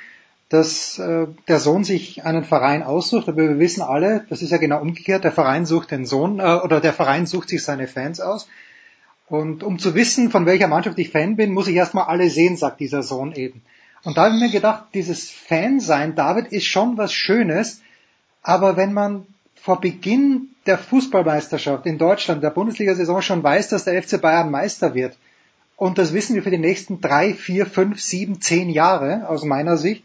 dass 0.47 0.97
äh, 0.99 1.27
der 1.47 1.59
Sohn 1.59 1.84
sich 1.84 2.23
einen 2.23 2.45
Verein 2.45 2.84
aussucht, 2.84 3.27
aber 3.27 3.38
wir 3.38 3.59
wissen 3.59 3.82
alle, 3.82 4.25
das 4.29 4.41
ist 4.41 4.51
ja 4.51 4.57
genau 4.57 4.82
umgekehrt, 4.82 5.23
der 5.23 5.32
Verein 5.32 5.65
sucht 5.65 5.91
den 5.91 6.05
Sohn 6.05 6.39
äh, 6.39 6.59
oder 6.63 6.79
der 6.79 6.93
Verein 6.93 7.25
sucht 7.25 7.49
sich 7.49 7.63
seine 7.63 7.88
Fans 7.88 8.21
aus. 8.21 8.47
Und 9.27 9.63
um 9.63 9.79
zu 9.79 9.95
wissen, 9.95 10.29
von 10.29 10.45
welcher 10.45 10.67
Mannschaft 10.67 10.99
ich 10.99 11.09
Fan 11.09 11.38
bin, 11.38 11.53
muss 11.53 11.67
ich 11.67 11.75
erstmal 11.75 12.05
alle 12.05 12.29
sehen, 12.29 12.57
sagt 12.57 12.82
dieser 12.82 13.01
Sohn 13.01 13.32
eben. 13.32 13.61
Und 14.04 14.18
da 14.18 14.26
habe 14.26 14.36
ich 14.36 14.41
mir 14.41 14.49
gedacht, 14.49 14.86
dieses 14.93 15.30
Fansein, 15.30 16.16
David, 16.16 16.47
ist 16.47 16.66
schon 16.66 16.97
was 16.97 17.14
Schönes, 17.14 17.82
aber 18.41 18.78
wenn 18.78 18.93
man 18.93 19.28
vor 19.56 19.80
Beginn 19.80 20.49
der 20.66 20.78
Fußballmeisterschaft 20.78 21.86
in 21.86 21.97
Deutschland, 21.97 22.43
der 22.43 22.49
Bundesliga-Saison 22.49 23.22
schon 23.22 23.43
weiß, 23.43 23.70
dass 23.70 23.84
der 23.84 24.02
FC 24.02 24.20
Bayern 24.20 24.49
Meister 24.49 24.95
wird, 24.95 25.16
und 25.76 25.97
das 25.97 26.14
wissen 26.14 26.36
wir 26.36 26.43
für 26.43 26.52
die 26.52 26.58
nächsten 26.58 27.02
drei, 27.02 27.34
vier, 27.34 27.66
fünf, 27.66 27.99
sieben, 28.02 28.39
zehn 28.39 28.70
Jahre 28.70 29.28
aus 29.28 29.43
meiner 29.43 29.78
Sicht, 29.78 30.04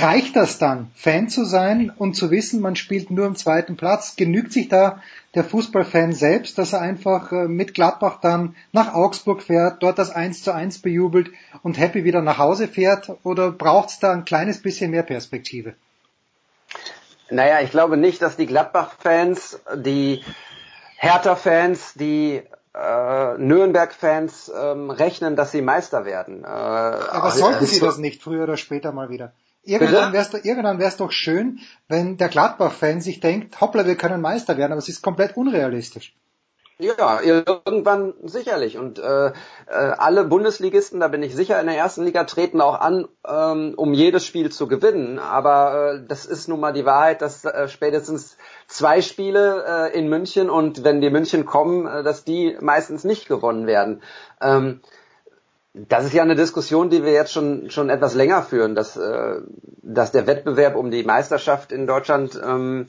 reicht 0.00 0.36
das 0.36 0.58
dann, 0.58 0.90
Fan 0.94 1.28
zu 1.28 1.44
sein 1.44 1.90
und 1.96 2.14
zu 2.14 2.30
wissen, 2.30 2.60
man 2.60 2.76
spielt 2.76 3.10
nur 3.10 3.26
im 3.26 3.36
zweiten 3.36 3.76
Platz? 3.76 4.16
Genügt 4.16 4.52
sich 4.52 4.68
da 4.68 5.02
der 5.34 5.44
Fußballfan 5.44 6.12
selbst, 6.12 6.58
dass 6.58 6.72
er 6.72 6.80
einfach 6.80 7.32
äh, 7.32 7.48
mit 7.48 7.74
Gladbach 7.74 8.18
dann 8.20 8.56
nach 8.72 8.94
Augsburg 8.94 9.42
fährt, 9.42 9.82
dort 9.82 9.98
das 9.98 10.10
1 10.10 10.42
zu 10.42 10.52
1 10.52 10.80
bejubelt 10.80 11.30
und 11.62 11.78
happy 11.78 12.04
wieder 12.04 12.22
nach 12.22 12.38
Hause 12.38 12.66
fährt? 12.66 13.10
Oder 13.22 13.50
braucht 13.50 13.90
es 13.90 13.98
da 14.00 14.12
ein 14.12 14.24
kleines 14.24 14.60
bisschen 14.60 14.90
mehr 14.90 15.02
Perspektive? 15.02 15.74
Naja, 17.30 17.60
ich 17.60 17.70
glaube 17.70 17.96
nicht, 17.96 18.22
dass 18.22 18.36
die 18.36 18.46
Gladbach-Fans, 18.46 19.60
die 19.76 20.24
Hertha-Fans, 20.96 21.94
die 21.94 22.42
äh, 22.74 23.38
Nürnberg-Fans 23.38 24.50
ähm, 24.56 24.90
rechnen, 24.90 25.36
dass 25.36 25.52
sie 25.52 25.60
Meister 25.60 26.04
werden. 26.04 26.44
Äh, 26.44 26.46
Aber 26.46 27.30
sollten 27.30 27.66
sie 27.66 27.80
das 27.80 27.98
nicht 27.98 28.22
früher 28.22 28.44
oder 28.44 28.56
später 28.56 28.92
mal 28.92 29.10
wieder? 29.10 29.32
Irgendwann 29.68 30.12
wäre 30.14 30.22
es 30.22 30.30
doch, 30.30 30.42
irgendwann 30.42 30.78
wär's 30.78 30.96
doch 30.96 31.12
schön, 31.12 31.60
wenn 31.88 32.16
der 32.16 32.28
Gladbach-Fan 32.28 33.02
sich 33.02 33.20
denkt, 33.20 33.60
hoppla, 33.60 33.84
wir 33.84 33.96
können 33.96 34.22
Meister 34.22 34.56
werden, 34.56 34.72
aber 34.72 34.78
es 34.78 34.88
ist 34.88 35.02
komplett 35.02 35.36
unrealistisch. 35.36 36.14
Ja, 36.80 37.20
irgendwann 37.20 38.14
sicherlich. 38.22 38.78
Und 38.78 39.00
äh, 39.00 39.26
äh, 39.26 39.32
alle 39.66 40.24
Bundesligisten, 40.24 41.00
da 41.00 41.08
bin 41.08 41.24
ich 41.24 41.34
sicher, 41.34 41.60
in 41.60 41.66
der 41.66 41.76
ersten 41.76 42.04
Liga 42.04 42.22
treten 42.22 42.60
auch 42.60 42.80
an, 42.80 43.08
ähm, 43.26 43.74
um 43.76 43.92
jedes 43.94 44.24
Spiel 44.24 44.52
zu 44.52 44.68
gewinnen. 44.68 45.18
Aber 45.18 45.94
äh, 45.94 46.06
das 46.06 46.24
ist 46.24 46.48
nun 46.48 46.60
mal 46.60 46.72
die 46.72 46.84
Wahrheit, 46.84 47.20
dass 47.20 47.44
äh, 47.44 47.66
spätestens 47.66 48.38
zwei 48.68 49.02
Spiele 49.02 49.64
äh, 49.92 49.98
in 49.98 50.08
München 50.08 50.48
und 50.48 50.84
wenn 50.84 51.00
die 51.00 51.10
München 51.10 51.46
kommen, 51.46 51.88
äh, 51.88 52.04
dass 52.04 52.22
die 52.22 52.56
meistens 52.60 53.02
nicht 53.02 53.26
gewonnen 53.26 53.66
werden. 53.66 54.00
Ähm, 54.40 54.80
das 55.74 56.04
ist 56.04 56.14
ja 56.14 56.22
eine 56.22 56.34
Diskussion, 56.34 56.90
die 56.90 57.04
wir 57.04 57.12
jetzt 57.12 57.32
schon 57.32 57.70
schon 57.70 57.90
etwas 57.90 58.14
länger 58.14 58.42
führen, 58.42 58.74
dass 58.74 58.96
äh, 58.96 59.40
dass 59.82 60.12
der 60.12 60.26
Wettbewerb 60.26 60.76
um 60.76 60.90
die 60.90 61.04
Meisterschaft 61.04 61.72
in 61.72 61.86
Deutschland 61.86 62.40
ähm, 62.42 62.88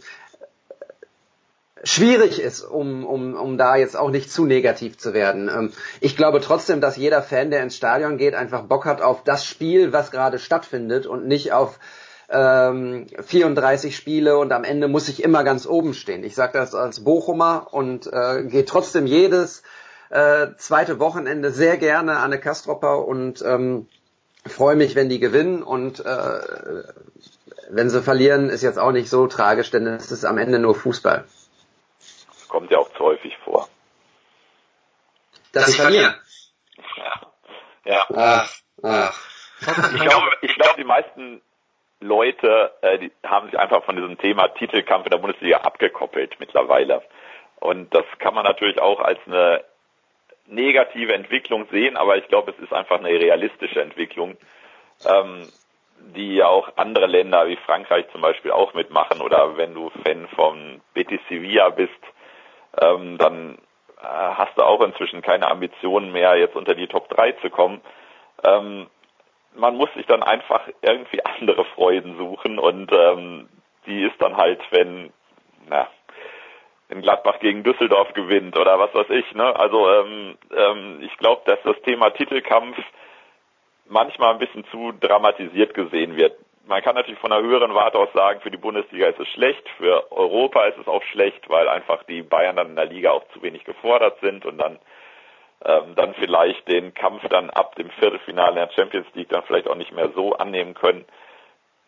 schwierig 1.84 2.42
ist, 2.42 2.62
um, 2.62 3.06
um, 3.06 3.36
um 3.36 3.58
da 3.58 3.76
jetzt 3.76 3.98
auch 3.98 4.10
nicht 4.10 4.32
zu 4.32 4.46
negativ 4.46 4.98
zu 4.98 5.14
werden. 5.14 5.50
Ähm, 5.50 5.72
ich 6.02 6.18
glaube 6.18 6.42
trotzdem, 6.42 6.82
dass 6.82 6.98
jeder 6.98 7.22
Fan, 7.22 7.52
der 7.52 7.64
ins 7.64 7.76
Stadion 7.76 8.18
geht, 8.18 8.36
einfach 8.36 8.64
Bock 8.64 8.86
hat 8.86 9.02
auf 9.02 9.24
das 9.24 9.46
Spiel, 9.46 9.94
was 9.94 10.12
gerade 10.12 10.40
stattfindet 10.40 11.06
und 11.06 11.26
nicht 11.26 11.54
auf 11.54 11.80
ähm, 12.30 13.08
34 13.26 13.96
Spiele 13.96 14.38
und 14.38 14.52
am 14.52 14.64
Ende 14.64 14.88
muss 14.88 15.10
ich 15.10 15.24
immer 15.24 15.44
ganz 15.44 15.66
oben 15.66 15.94
stehen. 15.94 16.24
Ich 16.24 16.36
sage 16.36 16.54
das 16.54 16.76
als 16.76 17.04
Bochumer 17.04 17.68
und 17.72 18.08
äh, 18.12 18.44
gehe 18.44 18.66
trotzdem 18.66 19.08
jedes 19.08 19.64
äh, 20.10 20.48
zweite 20.58 21.00
Wochenende 21.00 21.52
sehr 21.52 21.78
gerne 21.78 22.18
an 22.18 22.32
eine 22.32 22.40
Kastropper 22.40 23.06
und 23.06 23.42
ähm, 23.42 23.88
freue 24.46 24.76
mich, 24.76 24.96
wenn 24.96 25.10
die 25.10 25.20
gewinnen 25.20 25.64
und 25.64 26.00
äh, 26.00 26.84
wenn 27.70 27.90
sie 27.90 28.02
verlieren, 28.02 28.50
ist 28.50 28.64
jetzt 28.64 28.80
auch 28.80 28.92
nicht 28.92 29.10
so 29.10 29.28
tragisch, 29.28 29.70
denn 29.70 29.86
es 29.86 30.12
ist 30.12 30.26
am 30.26 30.38
Ende 30.38 30.60
nur 30.60 30.76
Fußball. 30.76 31.26
Das 32.00 32.48
kommt 32.48 32.72
ja 32.72 32.80
auch 32.80 32.92
zu 32.94 33.04
häufig 33.04 33.38
vor. 33.44 33.68
Dass 35.52 35.68
sie 35.68 35.82
verlieren. 35.82 36.16
Ja. 36.96 37.22
ja. 37.86 38.06
Ach, 38.16 38.54
ach. 38.84 39.30
Ich 39.94 40.02
glaube, 40.02 40.28
ich 40.42 40.56
glaube, 40.56 40.76
die 40.78 40.86
meisten 40.86 41.42
Leute 42.00 42.72
äh, 42.82 42.98
die 42.98 43.12
haben 43.24 43.48
sich 43.48 43.60
einfach 43.60 43.84
von 43.84 43.96
diesem 43.96 44.18
Thema 44.18 44.48
Titelkampf 44.50 45.06
in 45.06 45.12
der 45.12 45.18
Bundesliga 45.18 45.58
abgekoppelt 45.58 46.40
mittlerweile. 46.40 47.04
Und 47.60 47.94
das 47.94 48.06
kann 48.20 48.34
man 48.34 48.46
natürlich 48.46 48.80
auch 48.80 49.02
als 49.02 49.20
eine 49.26 49.64
negative 50.50 51.14
Entwicklung 51.14 51.68
sehen, 51.72 51.98
aber 51.98 52.18
ich 52.18 52.28
glaube, 52.28 52.52
es 52.52 52.64
ist 52.64 52.74
einfach 52.74 53.00
eine 53.00 53.10
realistische 53.10 53.82
Entwicklung. 53.82 54.38
Ähm, 55.06 55.48
die 56.16 56.36
ja 56.36 56.48
auch 56.48 56.70
andere 56.76 57.08
Länder 57.08 57.48
wie 57.48 57.58
Frankreich 57.58 58.06
zum 58.12 58.22
Beispiel 58.22 58.52
auch 58.52 58.74
mitmachen 58.74 59.22
oder 59.22 59.58
wenn 59.58 59.74
du 59.74 59.90
Fan 60.04 60.28
von 60.30 60.82
Betis 60.94 61.20
Sevilla 61.28 61.70
bist, 61.70 61.92
ähm, 62.82 63.18
dann 63.18 63.58
äh, 64.02 64.04
hast 64.04 64.58
du 64.58 64.64
auch 64.64 64.82
inzwischen 64.82 65.22
keine 65.22 65.50
Ambitionen 65.50 66.12
mehr, 66.12 66.38
jetzt 66.38 66.56
unter 66.56 66.76
die 66.76 66.88
Top 66.88 67.10
3 67.10 67.34
zu 67.34 67.50
kommen. 67.50 67.82
Ähm, 68.44 68.88
man 69.56 69.76
muss 69.76 69.94
sich 69.94 70.06
dann 70.06 70.24
einfach 70.24 70.62
irgendwie 70.82 71.24
andere 71.40 71.66
Freuden 71.66 72.18
suchen 72.18 72.60
und 72.60 72.92
ähm, 72.92 73.50
die 73.86 74.04
ist 74.04 74.20
dann 74.20 74.38
halt, 74.38 74.62
wenn, 74.72 75.12
na, 75.68 75.88
wenn 76.90 77.02
Gladbach 77.02 77.40
gegen 77.40 77.64
Düsseldorf 77.64 78.14
gewinnt 78.14 78.58
oder 78.58 78.80
was 78.80 78.94
weiß 78.94 79.10
ich. 79.12 79.34
Ne? 79.34 79.56
Also 79.56 79.90
ähm, 79.90 80.38
ähm, 80.56 81.00
ich 81.02 81.16
glaube, 81.18 81.44
dass 81.46 81.60
das 81.64 81.80
Thema 81.84 82.10
Titelkampf 82.10 82.78
manchmal 83.88 84.34
ein 84.34 84.40
bisschen 84.40 84.66
zu 84.72 84.92
dramatisiert 85.00 85.74
gesehen 85.74 86.18
wird. 86.18 86.36
Man 86.66 86.82
kann 86.82 86.96
natürlich 86.96 87.20
von 87.20 87.32
einer 87.32 87.46
höheren 87.48 87.74
Warte 87.74 87.98
aus 87.98 88.12
sagen, 88.14 88.42
für 88.42 88.52
die 88.52 88.58
Bundesliga 88.58 89.08
ist 89.08 89.20
es 89.20 89.28
schlecht, 89.30 89.68
für 89.78 90.12
Europa 90.12 90.66
ist 90.66 90.78
es 90.78 90.88
auch 90.88 91.02
schlecht, 91.04 91.50
weil 91.50 91.68
einfach 91.68 92.04
die 92.04 92.22
Bayern 92.22 92.56
dann 92.56 92.70
in 92.70 92.76
der 92.76 92.86
Liga 92.86 93.12
auch 93.12 93.28
zu 93.34 93.42
wenig 93.42 93.64
gefordert 93.64 94.20
sind 94.22 94.46
und 94.46 94.58
dann 94.58 94.78
ähm, 95.66 95.96
dann 95.96 96.14
vielleicht 96.16 96.68
den 96.68 96.94
Kampf 96.94 97.28
dann 97.30 97.50
ab 97.50 97.76
dem 97.76 97.90
Viertelfinale 97.92 98.62
in 98.62 98.68
der 98.68 98.72
Champions 98.72 99.08
League 99.14 99.30
dann 99.30 99.44
vielleicht 99.44 99.68
auch 99.68 99.76
nicht 99.76 99.92
mehr 99.92 100.10
so 100.16 100.34
annehmen 100.34 100.74
können. 100.74 101.06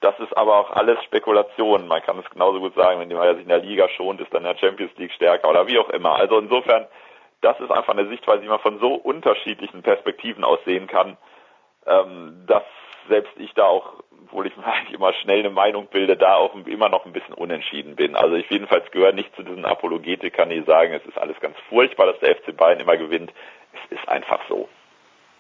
Das 0.02 0.20
ist 0.20 0.36
aber 0.36 0.58
auch 0.58 0.72
alles 0.72 1.02
Spekulation. 1.04 1.88
Man 1.88 2.02
kann 2.02 2.18
es 2.18 2.30
genauso 2.32 2.60
gut 2.60 2.74
sagen, 2.74 3.00
wenn 3.00 3.16
man 3.16 3.36
sich 3.36 3.44
in 3.44 3.50
der 3.50 3.60
Liga 3.60 3.88
schont, 3.90 4.20
ist 4.20 4.34
dann 4.34 4.44
der 4.44 4.58
Champions 4.58 4.92
League 4.98 5.14
stärker 5.14 5.48
oder 5.50 5.68
wie 5.68 5.78
auch 5.78 5.90
immer. 5.90 6.16
Also 6.16 6.40
insofern, 6.40 6.88
das 7.42 7.60
ist 7.60 7.72
einfach 7.72 7.94
eine 7.94 8.08
Sichtweise, 8.08 8.42
die 8.42 8.48
man 8.48 8.60
von 8.60 8.80
so 8.80 8.96
unterschiedlichen 8.96 9.84
Perspektiven 9.84 10.44
aus 10.44 10.60
sehen 10.66 10.88
kann, 10.88 11.18
ähm, 11.86 12.44
dass 12.48 12.64
selbst 13.10 13.34
ich 13.38 13.54
da 13.54 13.66
auch, 13.66 14.04
obwohl 14.26 14.48
ich 14.48 14.54
eigentlich 14.64 14.96
immer 14.96 15.14
schnell 15.14 15.40
eine 15.40 15.52
Meinung 15.52 15.86
bilde, 15.86 16.18
da 16.18 16.36
auch 16.36 16.56
immer 16.56 16.90
noch 16.90 17.06
ein 17.06 17.14
bisschen 17.14 17.36
unentschieden 17.36 17.96
bin. 17.96 18.16
Also 18.16 18.36
ich 18.36 18.50
jedenfalls 18.50 18.90
gehöre 18.90 19.14
nicht 19.14 19.36
zu 19.36 19.44
diesen 19.44 19.66
Apologetikern, 19.66 20.50
die 20.50 20.64
sagen, 20.64 20.94
es 20.94 21.06
ist 21.06 21.20
alles 21.20 21.40
ganz 21.40 21.56
furchtbar, 21.70 22.08
dass 22.08 22.20
der 22.20 22.36
FC 22.38 22.58
Bayern 22.58 22.80
immer 22.80 22.98
gewinnt. 22.98 23.32
Es 23.74 24.00
ist 24.00 24.10
einfach 24.10 24.40
so. 24.50 24.68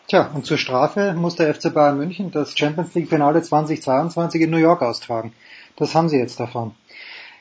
Tja, 0.08 0.30
und 0.34 0.46
zur 0.46 0.58
Strafe 0.58 1.14
muss 1.14 1.36
der 1.36 1.54
FC 1.54 1.74
Bayern 1.74 1.98
München 1.98 2.32
das 2.32 2.58
Champions 2.58 2.94
League 2.96 3.10
Finale 3.10 3.42
2022 3.42 4.42
in 4.42 4.50
New 4.50 4.58
York 4.58 4.82
austragen. 4.82 5.34
Das 5.78 5.96
haben 5.96 6.10
sie 6.10 6.18
jetzt 6.18 6.40
davon. 6.40 6.76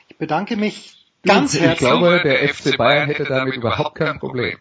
Ich 0.07 0.17
bedanke 0.17 0.55
mich 0.55 0.93
ganz 1.25 1.53
ich 1.53 1.61
herzlich. 1.61 1.89
Ich 1.89 1.99
glaube, 1.99 2.21
der 2.23 2.47
FC 2.47 2.77
Bayern 2.77 3.07
hätte 3.09 3.25
damit 3.25 3.55
überhaupt 3.55 3.95
kein 3.95 4.19
Problem. 4.19 4.57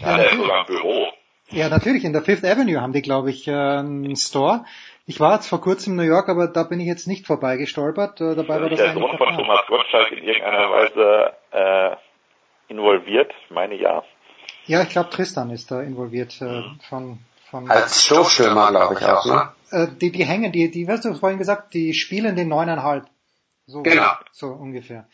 Ja, 0.00 0.64
Büro. 0.66 1.08
Ja, 1.50 1.68
natürlich. 1.68 2.04
In 2.04 2.12
der 2.12 2.22
Fifth 2.22 2.44
Avenue 2.44 2.80
haben 2.80 2.92
die, 2.92 3.02
glaube 3.02 3.30
ich, 3.30 3.48
äh, 3.48 3.52
einen 3.52 4.16
Store. 4.16 4.64
Ich 5.06 5.18
war 5.18 5.34
jetzt 5.34 5.48
vor 5.48 5.60
kurzem 5.60 5.94
in 5.94 5.96
New 5.96 6.10
York, 6.10 6.28
aber 6.28 6.46
da 6.46 6.62
bin 6.62 6.78
ich 6.78 6.86
jetzt 6.86 7.08
nicht 7.08 7.26
vorbeigestolpert. 7.26 8.20
Äh, 8.20 8.36
dabei 8.36 8.60
war 8.60 8.68
das 8.68 8.78
der 8.78 8.92
Sohn 8.92 9.18
von 9.18 9.36
Thomas 9.36 9.60
Gottschalk 9.66 10.12
in 10.12 10.22
irgendeiner 10.22 10.70
Weise 10.70 11.32
äh, 11.50 11.96
involviert? 12.68 13.32
Ich 13.44 13.50
meine 13.50 13.74
ja. 13.74 14.04
Ja, 14.66 14.82
ich 14.82 14.90
glaube 14.90 15.10
Tristan 15.10 15.50
ist 15.50 15.70
da 15.72 15.82
involviert 15.82 16.40
äh, 16.40 16.62
von 16.88 17.18
von 17.50 17.70
Als 17.70 18.04
Stoßstürmer, 18.04 18.70
glaube 18.70 18.96
ich 18.98 19.04
auch, 19.04 19.26
ne? 19.26 19.48
Äh, 19.70 19.88
die, 20.00 20.10
die 20.12 20.24
hängen, 20.24 20.52
die, 20.52 20.70
die, 20.70 20.88
hast 20.88 21.04
du 21.04 21.14
vorhin 21.14 21.38
gesagt, 21.38 21.74
die 21.74 21.94
spielen 21.94 22.36
den 22.36 22.48
neuneinhalb. 22.48 23.06
So, 23.66 23.82
Genau. 23.82 24.10
So 24.32 24.48
ungefähr. 24.48 25.06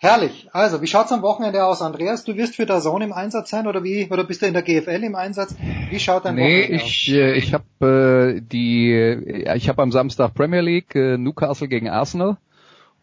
Herrlich. 0.00 0.48
Also, 0.52 0.82
wie 0.82 0.88
schaut's 0.88 1.12
am 1.12 1.22
Wochenende 1.22 1.64
aus, 1.64 1.80
Andreas? 1.80 2.24
Du 2.24 2.36
wirst 2.36 2.56
für 2.56 2.66
der 2.66 2.80
Zone 2.80 3.04
im 3.04 3.12
Einsatz 3.12 3.50
sein 3.50 3.68
oder 3.68 3.84
wie? 3.84 4.08
Oder 4.10 4.24
bist 4.24 4.42
du 4.42 4.46
in 4.46 4.52
der 4.52 4.62
GFL 4.62 5.04
im 5.04 5.14
Einsatz? 5.14 5.54
Wie 5.90 6.00
schaut 6.00 6.24
dein 6.24 6.34
Nee, 6.34 6.62
Wochenende 6.62 6.84
ich, 6.84 7.12
äh, 7.12 7.34
ich 7.34 7.54
habe 7.54 8.34
äh, 8.36 8.40
die, 8.40 8.90
äh, 8.90 9.56
ich 9.56 9.68
habe 9.68 9.80
am 9.80 9.92
Samstag 9.92 10.34
Premier 10.34 10.60
League 10.60 10.94
äh, 10.96 11.16
Newcastle 11.16 11.68
gegen 11.68 11.88
Arsenal 11.88 12.36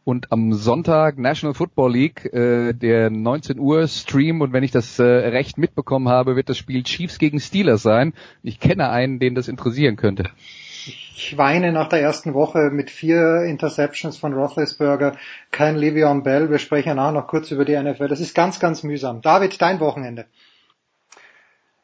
und 0.04 0.32
am 0.32 0.54
Sonntag 0.54 1.18
National 1.18 1.54
Football 1.54 1.94
League, 1.94 2.26
äh, 2.34 2.74
der 2.74 3.10
19 3.10 3.60
Uhr 3.60 3.88
Stream 3.88 4.42
und 4.42 4.54
wenn 4.54 4.64
ich 4.64 4.72
das 4.72 5.00
äh, 5.00 5.04
recht 5.04 5.58
mitbekommen 5.58 6.10
habe, 6.10 6.36
wird 6.36 6.50
das 6.50 6.58
Spiel 6.58 6.84
Chiefs 6.84 7.20
gegen 7.20 7.40
Steelers 7.40 7.82
sein. 7.82 8.14
Ich 8.44 8.60
kenne 8.60 8.90
einen, 8.90 9.20
den 9.20 9.36
das 9.36 9.48
interessieren 9.48 9.96
könnte. 9.96 10.24
Ich 11.22 11.38
weine 11.38 11.74
nach 11.74 11.90
der 11.90 12.02
ersten 12.02 12.34
Woche 12.34 12.70
mit 12.72 12.90
vier 12.90 13.44
Interceptions 13.44 14.18
von 14.18 14.34
Roethlisberger, 14.34 15.18
kein 15.52 15.78
Le'Veon 15.78 16.24
Bell. 16.24 16.50
Wir 16.50 16.60
sprechen 16.60 16.98
auch 16.98 17.12
noch 17.12 17.28
kurz 17.28 17.52
über 17.52 17.66
die 17.66 17.78
NFL. 17.78 18.08
Das 18.08 18.22
ist 18.22 18.34
ganz, 18.34 18.60
ganz 18.60 18.84
mühsam. 18.84 19.22
David, 19.22 19.62
dein 19.62 19.82
Wochenende. 19.82 20.26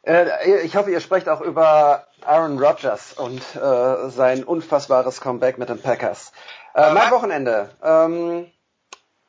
Äh, 0.04 0.62
ich 0.64 0.76
hoffe, 0.78 0.92
ihr 0.92 1.02
sprecht 1.02 1.28
auch 1.28 1.42
über 1.42 2.08
Aaron 2.26 2.60
Rodgers 2.60 3.14
und 3.14 3.42
äh, 3.56 4.10
sein 4.10 4.44
unfassbares 4.44 5.20
Comeback 5.20 5.58
mit 5.58 5.70
den 5.70 5.82
Packers. 5.82 6.32
Äh, 6.76 6.94
mein 6.94 7.12
Wochenende. 7.12 7.70
Ähm, 7.82 8.52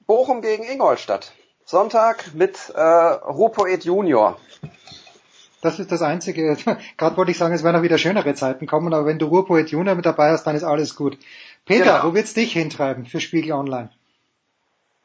Bochum 0.07 0.42
gegen 0.42 0.64
Ingolstadt. 0.64 1.32
Sonntag 1.64 2.34
mit 2.34 2.70
äh, 2.74 2.80
Rupoet 2.80 3.84
Junior. 3.84 4.36
Das 5.62 5.78
ist 5.78 5.90
das 5.90 6.03
Einzige. 6.03 6.57
Gerade 6.97 7.16
wollte 7.16 7.30
ich 7.30 7.38
sagen, 7.38 7.55
es 7.55 7.64
werden 7.64 7.76
auch 7.76 7.82
wieder 7.82 7.99
schönere 7.99 8.34
Zeiten 8.34 8.66
kommen, 8.66 8.92
aber 8.92 9.07
wenn 9.07 9.18
du 9.18 9.26
Ruhrpoet 9.26 9.70
Junior 9.70 9.94
mit 9.94 10.07
dabei 10.07 10.30
hast, 10.30 10.44
dann 10.44 10.55
ist 10.57 10.64
alles 10.64 10.94
gut. 10.97 11.18
Peter, 11.64 11.84
Genau. 11.99 12.05
wo 12.05 12.14
wird's 12.14 12.34
dich 12.34 12.53
hintreiben 12.53 13.05
für 13.07 13.20
Spiegel 13.20 13.53
Online? 13.53 13.90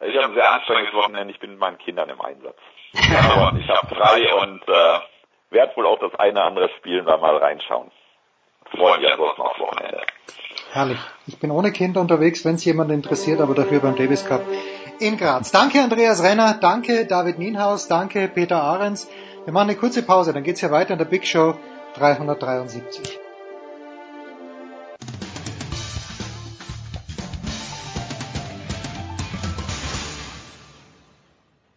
Ich 0.01 0.15
habe 0.15 0.27
ein 0.27 0.33
sehr 0.33 0.51
anstrengendes 0.51 0.93
Wochenende. 0.95 1.33
Ich 1.33 1.39
bin 1.39 1.51
mit 1.51 1.59
meinen 1.59 1.77
Kindern 1.77 2.09
im 2.09 2.21
Einsatz. 2.21 2.57
Aber 2.93 3.57
ich 3.57 3.67
habe 3.69 3.87
frei 3.95 4.33
und 4.35 4.61
äh, 4.67 4.99
werde 5.51 5.75
wohl 5.75 5.85
auch 5.85 5.99
das 5.99 6.13
eine 6.19 6.33
oder 6.33 6.43
andere 6.45 6.69
Spielen 6.77 7.05
da 7.05 7.17
mal 7.17 7.37
reinschauen. 7.37 7.91
Freue 8.71 8.99
mich 8.99 9.11
ansonsten 9.11 9.41
aufs 9.41 9.59
Wochenende. 9.59 10.01
Herrlich. 10.73 10.99
Ich 11.27 11.37
bin 11.37 11.51
ohne 11.51 11.73
Kinder 11.73 11.99
unterwegs, 11.99 12.45
wenn 12.45 12.55
es 12.55 12.63
jemand 12.63 12.91
interessiert, 12.91 13.41
aber 13.41 13.53
dafür 13.53 13.81
beim 13.81 13.97
Davis 13.97 14.25
Cup 14.25 14.41
in 15.01 15.17
Graz. 15.17 15.51
Danke 15.51 15.81
Andreas 15.81 16.23
Renner, 16.23 16.57
danke 16.61 17.05
David 17.05 17.39
Nienhaus, 17.39 17.89
danke 17.89 18.29
Peter 18.29 18.63
Ahrens. 18.63 19.09
Wir 19.43 19.51
machen 19.51 19.69
eine 19.69 19.77
kurze 19.77 20.01
Pause, 20.01 20.31
dann 20.31 20.43
geht's 20.43 20.61
hier 20.61 20.71
weiter 20.71 20.93
in 20.93 20.97
der 20.97 21.05
Big 21.05 21.27
Show 21.27 21.55
373. 21.95 23.19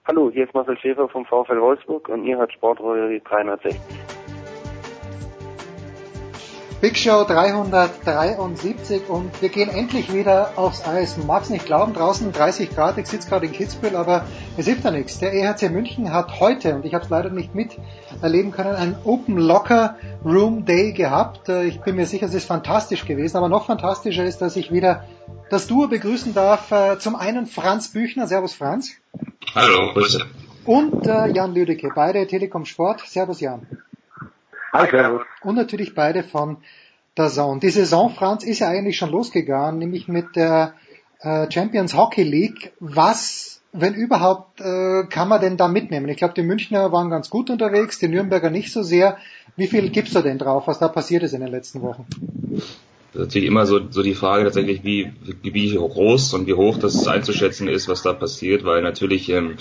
Hallo, 0.07 0.31
hier 0.31 0.45
ist 0.45 0.55
Marcel 0.55 0.79
Schäfer 0.79 1.09
vom 1.09 1.25
VfL 1.25 1.61
Wolfsburg 1.61 2.09
und 2.11 2.25
ihr 2.27 2.37
hört 2.37 2.53
Sportrolle 2.53 3.19
360. 3.19 3.75
Big 6.81 6.99
Show 6.99 7.25
373 7.25 9.09
und 9.09 9.41
wir 9.41 9.49
gehen 9.49 9.71
endlich 9.71 10.13
wieder 10.13 10.51
aufs 10.57 10.87
Eis. 10.87 11.17
Man 11.17 11.27
mag 11.27 11.43
es 11.45 11.49
nicht 11.51 11.65
glauben, 11.65 11.95
draußen 11.95 12.31
30 12.31 12.75
Grad, 12.75 12.99
ich 12.99 13.07
sitze 13.07 13.29
gerade 13.29 13.47
in 13.47 13.53
Kitzbühel, 13.53 13.97
aber 13.97 14.27
es 14.59 14.67
hilft 14.67 14.85
ja 14.85 14.91
nichts. 14.91 15.19
Der 15.19 15.33
EHC 15.33 15.71
München 15.71 16.13
hat 16.13 16.41
heute, 16.41 16.75
und 16.75 16.85
ich 16.85 16.93
habe 16.93 17.03
es 17.05 17.09
leider 17.11 17.31
nicht 17.31 17.55
miterleben 17.55 18.51
können, 18.51 18.75
einen 18.75 18.97
Open 19.05 19.39
Locker 19.39 19.97
Room 20.27 20.67
Day 20.67 20.93
gehabt. 20.93 21.49
Äh, 21.49 21.65
Ich 21.65 21.81
bin 21.81 21.97
mir 21.97 22.05
sicher, 22.07 22.27
es 22.27 22.35
ist 22.35 22.47
fantastisch 22.47 23.07
gewesen, 23.07 23.39
aber 23.39 23.49
noch 23.49 23.65
fantastischer 23.65 24.25
ist, 24.25 24.43
dass 24.43 24.55
ich 24.57 24.71
wieder 24.71 25.05
das 25.49 25.67
Duo 25.67 25.89
begrüßen 25.89 26.35
darf. 26.35 26.71
Äh, 26.71 26.99
Zum 26.99 27.17
einen 27.17 27.47
Franz 27.47 27.89
Büchner, 27.93 28.27
Servus 28.27 28.53
Franz. 28.53 28.91
Hallo, 29.55 29.93
Grüße. 29.95 30.27
Und 30.67 31.07
äh, 31.07 31.29
Jan 31.29 31.55
Lüdecke, 31.55 31.89
beide 31.95 32.27
Telekom 32.27 32.67
Sport. 32.67 33.01
Servus 33.07 33.41
Jan. 33.41 33.67
Hi, 34.75 34.91
servus. 34.91 35.23
Und 35.43 35.55
natürlich 35.55 35.95
beide 35.95 36.25
von 36.25 36.57
der 37.17 37.29
Zone. 37.29 37.61
Die 37.61 37.71
Saison, 37.71 38.11
Franz, 38.11 38.43
ist 38.43 38.59
ja 38.59 38.69
eigentlich 38.69 38.97
schon 38.97 39.11
losgegangen, 39.11 39.79
nämlich 39.79 40.09
mit 40.09 40.35
der 40.35 40.75
äh, 41.21 41.49
Champions 41.49 41.97
Hockey 41.97 42.25
League. 42.25 42.73
Was, 42.81 43.63
wenn 43.73 43.95
überhaupt, 43.95 44.61
äh, 44.61 45.05
kann 45.09 45.29
man 45.29 45.41
denn 45.41 45.57
da 45.57 45.69
mitnehmen? 45.69 46.09
Ich 46.09 46.17
glaube, 46.17 46.35
die 46.35 46.43
Münchner 46.43 46.91
waren 46.91 47.09
ganz 47.09 47.31
gut 47.31 47.51
unterwegs, 47.51 48.01
die 48.01 48.09
Nürnberger 48.09 48.51
nicht 48.51 48.73
so 48.73 48.83
sehr. 48.83 49.17
Wie 49.55 49.69
viel 49.69 49.91
gibst 49.91 50.17
du 50.17 50.23
denn 50.23 50.39
drauf, 50.39 50.67
was 50.67 50.81
da 50.81 50.89
passiert 50.89 51.23
ist 51.23 51.35
in 51.35 51.43
den 51.43 51.53
letzten 51.53 51.81
Wochen? 51.81 52.07
Das 53.13 53.23
ist 53.23 53.29
natürlich 53.29 53.47
immer 53.47 53.67
so, 53.67 53.79
so 53.91 54.03
die 54.03 54.15
Frage 54.15 54.43
tatsächlich, 54.43 54.83
wie, 54.83 55.13
wie 55.41 55.77
groß 55.77 56.35
und 56.35 56.49
wie 56.49 56.55
hoch 56.55 56.79
das 56.79 57.07
einzuschätzen 57.07 57.69
ist, 57.69 57.87
was 57.87 58.03
da 58.03 58.13
passiert, 58.13 58.65
weil 58.65 58.83
natürlich 58.83 59.29
ähm, 59.29 59.55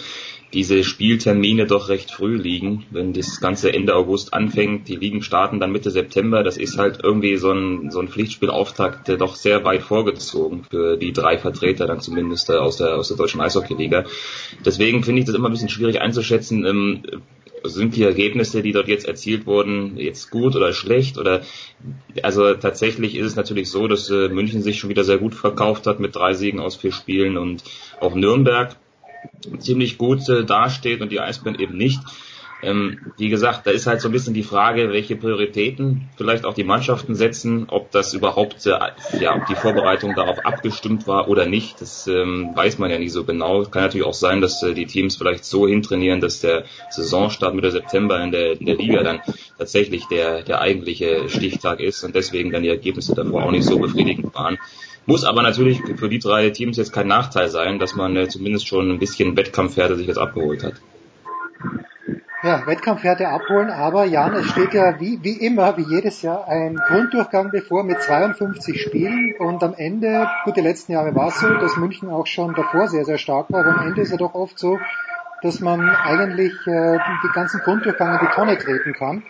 diese 0.54 0.84
Spieltermine 0.84 1.66
doch 1.66 1.90
recht 1.90 2.12
früh 2.12 2.38
liegen. 2.38 2.86
Wenn 2.92 3.14
das 3.14 3.40
ganze 3.40 3.74
Ende 3.74 3.96
August 3.96 4.34
anfängt, 4.34 4.88
die 4.88 4.96
Ligen 4.96 5.24
starten 5.24 5.60
dann 5.60 5.72
Mitte 5.72 5.90
September, 5.90 6.44
das 6.44 6.58
ist 6.58 6.78
halt 6.78 7.00
irgendwie 7.04 7.38
so 7.38 7.52
ein, 7.52 7.90
so 7.90 8.00
ein 8.00 8.08
Pflichtspielauftakt, 8.08 9.08
der 9.08 9.18
doch 9.18 9.36
sehr 9.36 9.64
weit 9.64 9.82
vorgezogen 9.82 10.64
für 10.70 10.98
die 10.98 11.12
drei 11.12 11.38
Vertreter 11.38 11.88
dann 11.88 12.02
zumindest 12.02 12.50
äh, 12.50 12.54
aus 12.54 12.78
der, 12.78 12.96
aus 12.96 13.08
der 13.08 13.18
deutschen 13.18 13.42
Eishockeyliga. 13.42 14.06
Deswegen 14.64 15.04
finde 15.04 15.22
ich 15.22 15.26
das 15.26 15.36
immer 15.36 15.50
ein 15.50 15.54
bisschen 15.54 15.70
schwierig 15.70 16.02
einzuschätzen. 16.02 16.66
Ähm, 16.66 17.04
sind 17.64 17.96
die 17.96 18.04
Ergebnisse, 18.04 18.62
die 18.62 18.74
dort 18.74 18.88
jetzt 18.88 19.08
erzielt 19.08 19.46
wurden, 19.46 19.98
jetzt 19.98 20.30
gut 20.30 20.56
oder 20.56 20.74
schlecht? 20.74 21.18
Oder 21.18 21.42
also 22.22 22.54
tatsächlich 22.54 23.16
ist 23.16 23.26
es 23.26 23.36
natürlich 23.36 23.70
so, 23.70 23.88
dass 23.88 24.10
äh, 24.10 24.28
München 24.30 24.62
sich 24.62 24.80
schon 24.80 24.90
wieder 24.90 25.04
sehr 25.04 25.18
gut 25.18 25.34
verkauft 25.34 25.88
hat 25.88 26.00
mit 26.00 26.16
drei 26.16 26.34
Siegen 26.34 26.60
aus 26.60 26.76
vier 26.76 26.92
Spielen 26.92 27.38
und 27.38 27.64
auch 28.00 28.16
Nürnberg 28.16 28.76
ziemlich 29.60 29.98
gut 29.98 30.28
äh, 30.30 30.45
dasteht 30.45 31.02
und 31.02 31.12
die 31.12 31.20
Eisbären 31.20 31.60
eben 31.60 31.78
nicht. 31.78 32.00
Ähm, 32.64 33.00
wie 33.18 33.28
gesagt, 33.28 33.68
da 33.68 33.72
ist 33.72 33.88
halt 33.88 34.00
so 34.00 34.08
ein 34.08 34.14
bisschen 34.14 34.34
die 34.34 34.44
Frage, 34.44 34.90
welche 34.90 35.18
Prioritäten 35.18 36.10
vielleicht 36.16 36.45
auch 36.45 36.54
die 36.54 36.64
Mannschaften 36.64 37.14
setzen, 37.14 37.66
ob 37.68 37.91
das 37.91 38.14
überhaupt, 38.14 38.66
äh, 38.66 38.80
ja, 39.20 39.36
ob 39.36 39.45
die 39.48 39.56
Vorbereitung 39.56 40.16
darauf 40.16 40.45
abgestimmt 40.45 41.06
war 41.06 41.28
oder 41.28 41.45
nicht. 41.45 41.82
Das 41.82 42.08
ähm, 42.08 42.52
weiß 42.56 42.78
man 42.78 42.90
ja 42.90 43.00
nicht 43.00 43.12
so 43.12 43.26
genau. 43.26 43.64
Kann 43.64 43.84
natürlich 43.84 44.08
auch 44.08 44.14
sein, 44.14 44.40
dass 44.40 44.64
äh, 44.64 44.74
die 44.74 44.86
Teams 44.86 45.18
vielleicht 45.18 45.44
so 45.44 45.68
hintrainieren, 45.68 46.22
dass 46.22 46.40
der 46.40 46.64
Saisonstart 46.90 47.54
Mitte 47.54 47.72
September 47.72 48.24
in 48.24 48.32
der, 48.32 48.58
in 48.58 48.66
der 48.66 48.76
Liga 48.76 49.04
dann 49.04 49.20
tatsächlich 49.58 50.06
der, 50.08 50.44
der 50.44 50.62
eigentliche 50.62 51.28
Stichtag 51.28 51.82
ist 51.82 52.04
und 52.06 52.16
deswegen 52.16 52.52
dann 52.52 52.64
die 52.64 52.70
Ergebnisse 52.70 53.14
davor 53.14 53.44
auch 53.44 53.52
nicht 53.52 53.66
so 53.66 53.78
befriedigend 53.78 54.34
waren. 54.34 54.58
Muss 55.06 55.26
aber 55.26 55.42
natürlich 55.42 55.82
für 55.98 56.10
die 56.10 56.20
drei 56.20 56.50
Teams 56.50 56.78
jetzt 56.78 56.94
kein 56.94 57.08
Nachteil 57.08 57.50
sein, 57.50 57.78
dass 57.80 57.96
man 57.96 58.16
äh, 58.16 58.28
zumindest 58.28 58.68
schon 58.68 58.90
ein 58.90 59.00
bisschen 59.00 59.36
Wettkampfwerte 59.36 59.98
sich 59.98 60.08
jetzt 60.08 60.18
abgeholt 60.18 60.64
hat. 60.64 60.76
Ja, 62.42 62.68
Wettkampfwerte 62.68 63.30
abholen, 63.30 63.70
aber 63.70 64.04
Jan, 64.04 64.34
es 64.34 64.50
steht 64.50 64.74
ja 64.74 65.00
wie, 65.00 65.20
wie 65.24 65.46
immer, 65.46 65.78
wie 65.78 65.84
jedes 65.84 66.22
Jahr, 66.22 66.46
ein 66.50 66.76
Grunddurchgang 66.76 67.52
bevor 67.52 67.86
mit 67.86 68.02
52 68.02 68.82
Spielen 68.82 69.34
und 69.40 69.64
am 69.64 69.74
Ende, 69.78 70.28
gut, 70.44 70.58
die 70.58 70.62
letzten 70.62 70.92
Jahre 70.92 71.16
war 71.16 71.30
es 71.30 71.40
so, 71.40 71.48
dass 71.48 71.78
München 71.78 72.10
auch 72.10 72.28
schon 72.28 72.54
davor 72.54 72.90
sehr, 72.90 73.06
sehr 73.06 73.18
stark 73.18 73.50
war, 73.50 73.62
aber 73.62 73.80
am 73.80 73.88
Ende 73.88 74.02
ist 74.02 74.12
er 74.12 74.18
doch 74.18 74.34
oft 74.34 74.60
so, 74.60 74.78
dass 75.42 75.62
man 75.62 75.90
eigentlich 75.90 76.52
äh, 76.68 76.98
die 77.24 77.34
ganzen 77.34 77.62
Grunddurchgang 77.62 78.20
in 78.20 78.28
die 78.28 78.34
Tonne 78.34 78.58
treten 78.58 78.92
kann. 78.92 79.24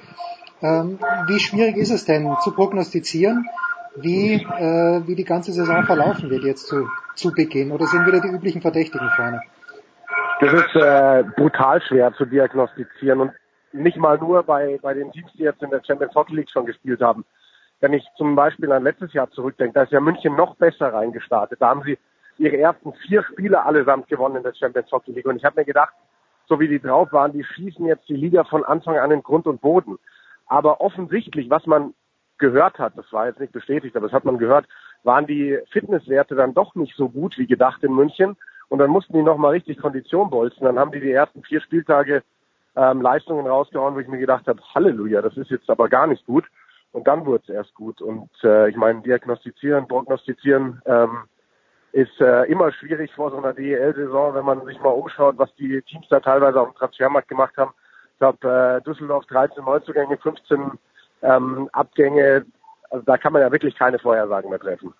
Ähm, 0.63 0.97
wie 1.27 1.39
schwierig 1.39 1.77
ist 1.77 1.91
es 1.91 2.05
denn 2.05 2.35
zu 2.43 2.51
prognostizieren, 2.51 3.47
wie, 3.95 4.33
äh, 4.35 5.07
wie 5.07 5.15
die 5.15 5.23
ganze 5.23 5.51
Saison 5.51 5.83
verlaufen 5.83 6.29
wird 6.29 6.43
jetzt 6.43 6.67
zu, 6.67 6.87
zu 7.15 7.31
Beginn? 7.31 7.71
Oder 7.71 7.85
sind 7.85 8.05
wieder 8.05 8.21
die 8.21 8.29
üblichen 8.29 8.61
Verdächtigen 8.61 9.09
vorne? 9.15 9.41
Das 10.41 10.53
ist 10.53 10.75
äh, 10.75 11.23
brutal 11.35 11.81
schwer 11.81 12.13
zu 12.13 12.25
diagnostizieren 12.25 13.21
und 13.21 13.31
nicht 13.71 13.97
mal 13.97 14.17
nur 14.17 14.43
bei, 14.43 14.79
bei 14.81 14.93
den 14.93 15.11
Teams, 15.11 15.31
die 15.33 15.43
jetzt 15.43 15.61
in 15.61 15.69
der 15.69 15.81
Champions 15.85 16.13
Hockey 16.15 16.35
League 16.35 16.49
schon 16.49 16.65
gespielt 16.65 17.01
haben. 17.01 17.25
Wenn 17.79 17.93
ich 17.93 18.05
zum 18.17 18.35
Beispiel 18.35 18.71
an 18.71 18.83
letztes 18.83 19.13
Jahr 19.13 19.29
zurückdenke, 19.31 19.73
da 19.73 19.83
ist 19.83 19.91
ja 19.91 19.99
München 19.99 20.35
noch 20.35 20.55
besser 20.55 20.93
reingestartet. 20.93 21.61
Da 21.61 21.69
haben 21.69 21.83
sie 21.83 21.97
ihre 22.37 22.57
ersten 22.57 22.93
vier 23.05 23.23
Spiele 23.23 23.63
allesamt 23.63 24.07
gewonnen 24.07 24.37
in 24.37 24.43
der 24.43 24.53
Champions 24.53 24.91
Hockey 24.91 25.11
League. 25.11 25.25
Und 25.25 25.37
ich 25.37 25.43
habe 25.43 25.59
mir 25.59 25.65
gedacht, 25.65 25.93
so 26.47 26.59
wie 26.59 26.67
die 26.67 26.79
drauf 26.79 27.11
waren, 27.11 27.31
die 27.31 27.43
schießen 27.43 27.85
jetzt 27.85 28.07
die 28.09 28.15
Liga 28.15 28.43
von 28.43 28.63
Anfang 28.63 28.97
an 28.97 29.11
in 29.11 29.23
Grund 29.23 29.47
und 29.47 29.61
Boden. 29.61 29.97
Aber 30.47 30.81
offensichtlich, 30.81 31.49
was 31.49 31.65
man 31.65 31.93
gehört 32.43 32.77
hat, 32.77 32.97
das 32.97 33.11
war 33.13 33.27
jetzt 33.27 33.39
nicht 33.39 33.53
bestätigt, 33.53 33.95
aber 33.95 34.07
das 34.07 34.13
hat 34.13 34.25
man 34.25 34.37
gehört, 34.37 34.65
waren 35.03 35.25
die 35.25 35.57
Fitnesswerte 35.71 36.35
dann 36.35 36.53
doch 36.53 36.75
nicht 36.75 36.95
so 36.97 37.07
gut 37.07 37.37
wie 37.37 37.47
gedacht 37.47 37.81
in 37.83 37.93
München. 37.93 38.35
Und 38.67 38.79
dann 38.79 38.89
mussten 38.89 39.13
die 39.13 39.23
nochmal 39.23 39.51
richtig 39.51 39.77
Kondition 39.77 40.29
bolzen. 40.29 40.65
Dann 40.65 40.77
haben 40.77 40.91
die 40.91 40.99
die 40.99 41.11
ersten 41.11 41.41
vier 41.43 41.61
Spieltage 41.61 42.21
ähm, 42.75 43.01
Leistungen 43.01 43.47
rausgehauen, 43.47 43.95
wo 43.95 43.99
ich 43.99 44.07
mir 44.07 44.17
gedacht 44.17 44.47
habe, 44.47 44.61
Halleluja, 44.73 45.21
das 45.21 45.37
ist 45.37 45.51
jetzt 45.51 45.69
aber 45.69 45.87
gar 45.87 46.07
nicht 46.07 46.25
gut. 46.25 46.45
Und 46.91 47.07
dann 47.07 47.25
wurde 47.25 47.43
es 47.47 47.53
erst 47.53 47.73
gut. 47.75 48.01
Und 48.01 48.29
äh, 48.43 48.69
ich 48.69 48.75
meine, 48.75 49.01
diagnostizieren, 49.01 49.87
prognostizieren 49.87 50.81
ähm, 50.85 51.17
ist 51.93 52.19
äh, 52.19 52.43
immer 52.51 52.71
schwierig 52.73 53.13
vor 53.13 53.31
so 53.31 53.37
einer 53.37 53.53
DEL-Saison, 53.53 54.33
wenn 54.33 54.45
man 54.45 54.65
sich 54.65 54.79
mal 54.81 54.89
umschaut, 54.89 55.37
was 55.37 55.53
die 55.55 55.81
Teams 55.83 56.07
da 56.09 56.19
teilweise 56.19 56.59
auf 56.59 56.69
dem 56.69 56.75
Transfermarkt 56.75 57.29
gemacht 57.29 57.55
haben. 57.57 57.71
Ich 58.13 58.19
glaube, 58.19 58.47
äh, 58.47 58.81
Düsseldorf 58.81 59.25
13 59.27 59.63
Neuzugänge, 59.63 60.17
15 60.17 60.71
ähm, 61.23 61.69
Abgänge. 61.71 62.45
Also 62.89 63.03
da 63.05 63.17
kann 63.17 63.33
man 63.33 63.41
ja 63.41 63.51
wirklich 63.51 63.75
keine 63.75 63.97
Vorhersagen 63.97 64.49
mehr 64.49 64.59
treffen. 64.59 64.93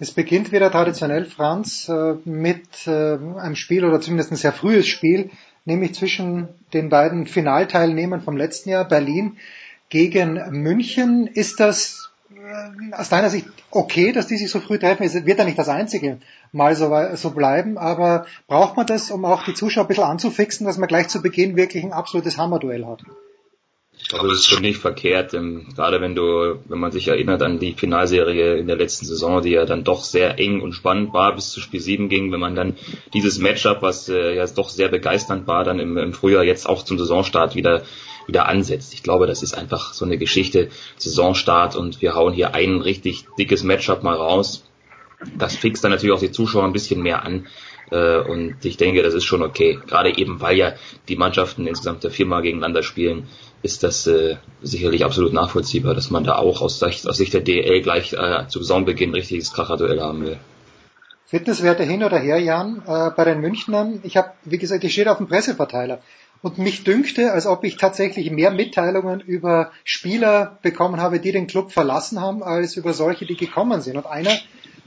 Es 0.00 0.10
beginnt 0.10 0.50
wieder 0.50 0.70
traditionell, 0.70 1.24
Franz, 1.24 1.88
äh, 1.88 2.14
mit 2.24 2.88
äh, 2.88 2.90
einem 2.90 3.54
Spiel 3.54 3.84
oder 3.84 4.00
zumindest 4.00 4.32
ein 4.32 4.36
sehr 4.36 4.52
frühes 4.52 4.88
Spiel, 4.88 5.30
nämlich 5.64 5.94
zwischen 5.94 6.48
den 6.72 6.88
beiden 6.88 7.26
Finalteilnehmern 7.26 8.20
vom 8.20 8.36
letzten 8.36 8.70
Jahr, 8.70 8.88
Berlin 8.88 9.36
gegen 9.90 10.42
München. 10.50 11.28
Ist 11.28 11.60
das 11.60 12.10
äh, 12.34 12.94
aus 12.94 13.10
deiner 13.10 13.30
Sicht 13.30 13.46
okay, 13.70 14.10
dass 14.10 14.26
die 14.26 14.36
sich 14.36 14.50
so 14.50 14.58
früh 14.58 14.80
treffen? 14.80 15.04
Es 15.04 15.14
wird 15.14 15.38
ja 15.38 15.44
nicht 15.44 15.58
das 15.58 15.68
einzige 15.68 16.18
Mal 16.50 16.74
so, 16.74 16.92
so 17.14 17.30
bleiben, 17.30 17.78
aber 17.78 18.26
braucht 18.48 18.76
man 18.76 18.86
das, 18.86 19.12
um 19.12 19.24
auch 19.24 19.44
die 19.44 19.54
Zuschauer 19.54 19.84
ein 19.84 19.88
bisschen 19.88 20.04
anzufixen, 20.04 20.66
dass 20.66 20.78
man 20.78 20.88
gleich 20.88 21.06
zu 21.06 21.22
Beginn 21.22 21.54
wirklich 21.54 21.84
ein 21.84 21.92
absolutes 21.92 22.38
Hammerduell 22.38 22.84
hat? 22.86 23.04
Ich 24.02 24.08
glaube, 24.08 24.28
das 24.28 24.38
ist 24.38 24.48
schon 24.48 24.62
nicht 24.62 24.78
verkehrt, 24.78 25.32
ähm, 25.32 25.68
gerade 25.74 26.00
wenn 26.00 26.14
du, 26.14 26.58
wenn 26.66 26.78
man 26.78 26.92
sich 26.92 27.08
erinnert 27.08 27.40
an 27.40 27.58
die 27.58 27.72
Finalserie 27.72 28.56
in 28.56 28.66
der 28.66 28.76
letzten 28.76 29.06
Saison, 29.06 29.40
die 29.40 29.50
ja 29.50 29.64
dann 29.64 29.84
doch 29.84 30.04
sehr 30.04 30.38
eng 30.38 30.60
und 30.60 30.72
spannend 30.72 31.14
war, 31.14 31.34
bis 31.34 31.50
zu 31.50 31.60
Spiel 31.60 31.80
7 31.80 32.08
ging, 32.08 32.30
wenn 32.32 32.40
man 32.40 32.54
dann 32.54 32.76
dieses 33.14 33.38
Matchup, 33.38 33.80
was 33.80 34.08
äh, 34.08 34.34
ja 34.34 34.46
doch 34.46 34.68
sehr 34.68 34.88
begeisternd 34.88 35.46
war, 35.46 35.64
dann 35.64 35.78
im, 35.78 35.96
im 35.96 36.12
Frühjahr 36.12 36.44
jetzt 36.44 36.68
auch 36.68 36.82
zum 36.82 36.98
Saisonstart 36.98 37.54
wieder 37.54 37.82
wieder 38.26 38.48
ansetzt. 38.48 38.94
Ich 38.94 39.02
glaube, 39.02 39.26
das 39.26 39.42
ist 39.42 39.54
einfach 39.54 39.94
so 39.94 40.04
eine 40.04 40.18
Geschichte, 40.18 40.68
Saisonstart 40.96 41.76
und 41.76 42.02
wir 42.02 42.14
hauen 42.14 42.32
hier 42.32 42.54
ein 42.54 42.80
richtig 42.80 43.24
dickes 43.38 43.62
Matchup 43.62 44.02
mal 44.02 44.16
raus. 44.16 44.64
Das 45.36 45.56
fixt 45.56 45.84
dann 45.84 45.90
natürlich 45.90 46.14
auch 46.14 46.20
die 46.20 46.32
Zuschauer 46.32 46.64
ein 46.64 46.72
bisschen 46.72 47.02
mehr 47.02 47.24
an. 47.24 47.46
Äh, 47.90 48.18
und 48.18 48.64
ich 48.64 48.76
denke, 48.76 49.02
das 49.02 49.14
ist 49.14 49.24
schon 49.24 49.42
okay. 49.42 49.78
Gerade 49.86 50.16
eben, 50.16 50.40
weil 50.40 50.56
ja 50.56 50.74
die 51.08 51.16
Mannschaften 51.16 51.66
insgesamt 51.66 52.04
ja 52.04 52.10
viermal 52.10 52.42
gegeneinander 52.42 52.82
spielen, 52.82 53.28
ist 53.62 53.82
das 53.82 54.06
äh, 54.06 54.36
sicherlich 54.60 55.04
absolut 55.04 55.32
nachvollziehbar, 55.32 55.94
dass 55.94 56.10
man 56.10 56.24
da 56.24 56.36
auch 56.36 56.60
aus 56.60 56.80
Sicht, 56.80 57.06
aus 57.08 57.16
Sicht 57.16 57.32
der 57.32 57.40
DL 57.40 57.80
gleich 57.82 58.12
äh, 58.12 58.46
zu 58.48 58.60
Saisonbeginn 58.60 59.14
richtiges 59.14 59.52
Kracherduell 59.52 60.00
haben 60.00 60.24
will. 60.24 60.38
Fitnesswerte 61.26 61.84
hin 61.84 62.04
oder 62.04 62.18
her, 62.18 62.38
Jan, 62.38 62.82
äh, 62.86 63.10
bei 63.16 63.24
den 63.24 63.40
Münchnern. 63.40 64.00
Ich 64.02 64.16
habe, 64.16 64.32
wie 64.44 64.58
gesagt, 64.58 64.84
ich 64.84 64.92
stehe 64.92 65.10
auf 65.10 65.18
dem 65.18 65.28
Presseverteiler. 65.28 66.00
Und 66.42 66.58
mich 66.58 66.82
dünkte, 66.82 67.32
als 67.32 67.46
ob 67.46 67.62
ich 67.62 67.76
tatsächlich 67.76 68.30
mehr 68.32 68.50
Mitteilungen 68.50 69.20
über 69.20 69.70
Spieler 69.84 70.58
bekommen 70.60 71.00
habe, 71.00 71.20
die 71.20 71.30
den 71.30 71.46
Club 71.46 71.70
verlassen 71.70 72.20
haben, 72.20 72.42
als 72.42 72.76
über 72.76 72.92
solche, 72.92 73.26
die 73.26 73.36
gekommen 73.36 73.80
sind. 73.80 73.96
Und 73.96 74.06
einer, 74.06 74.36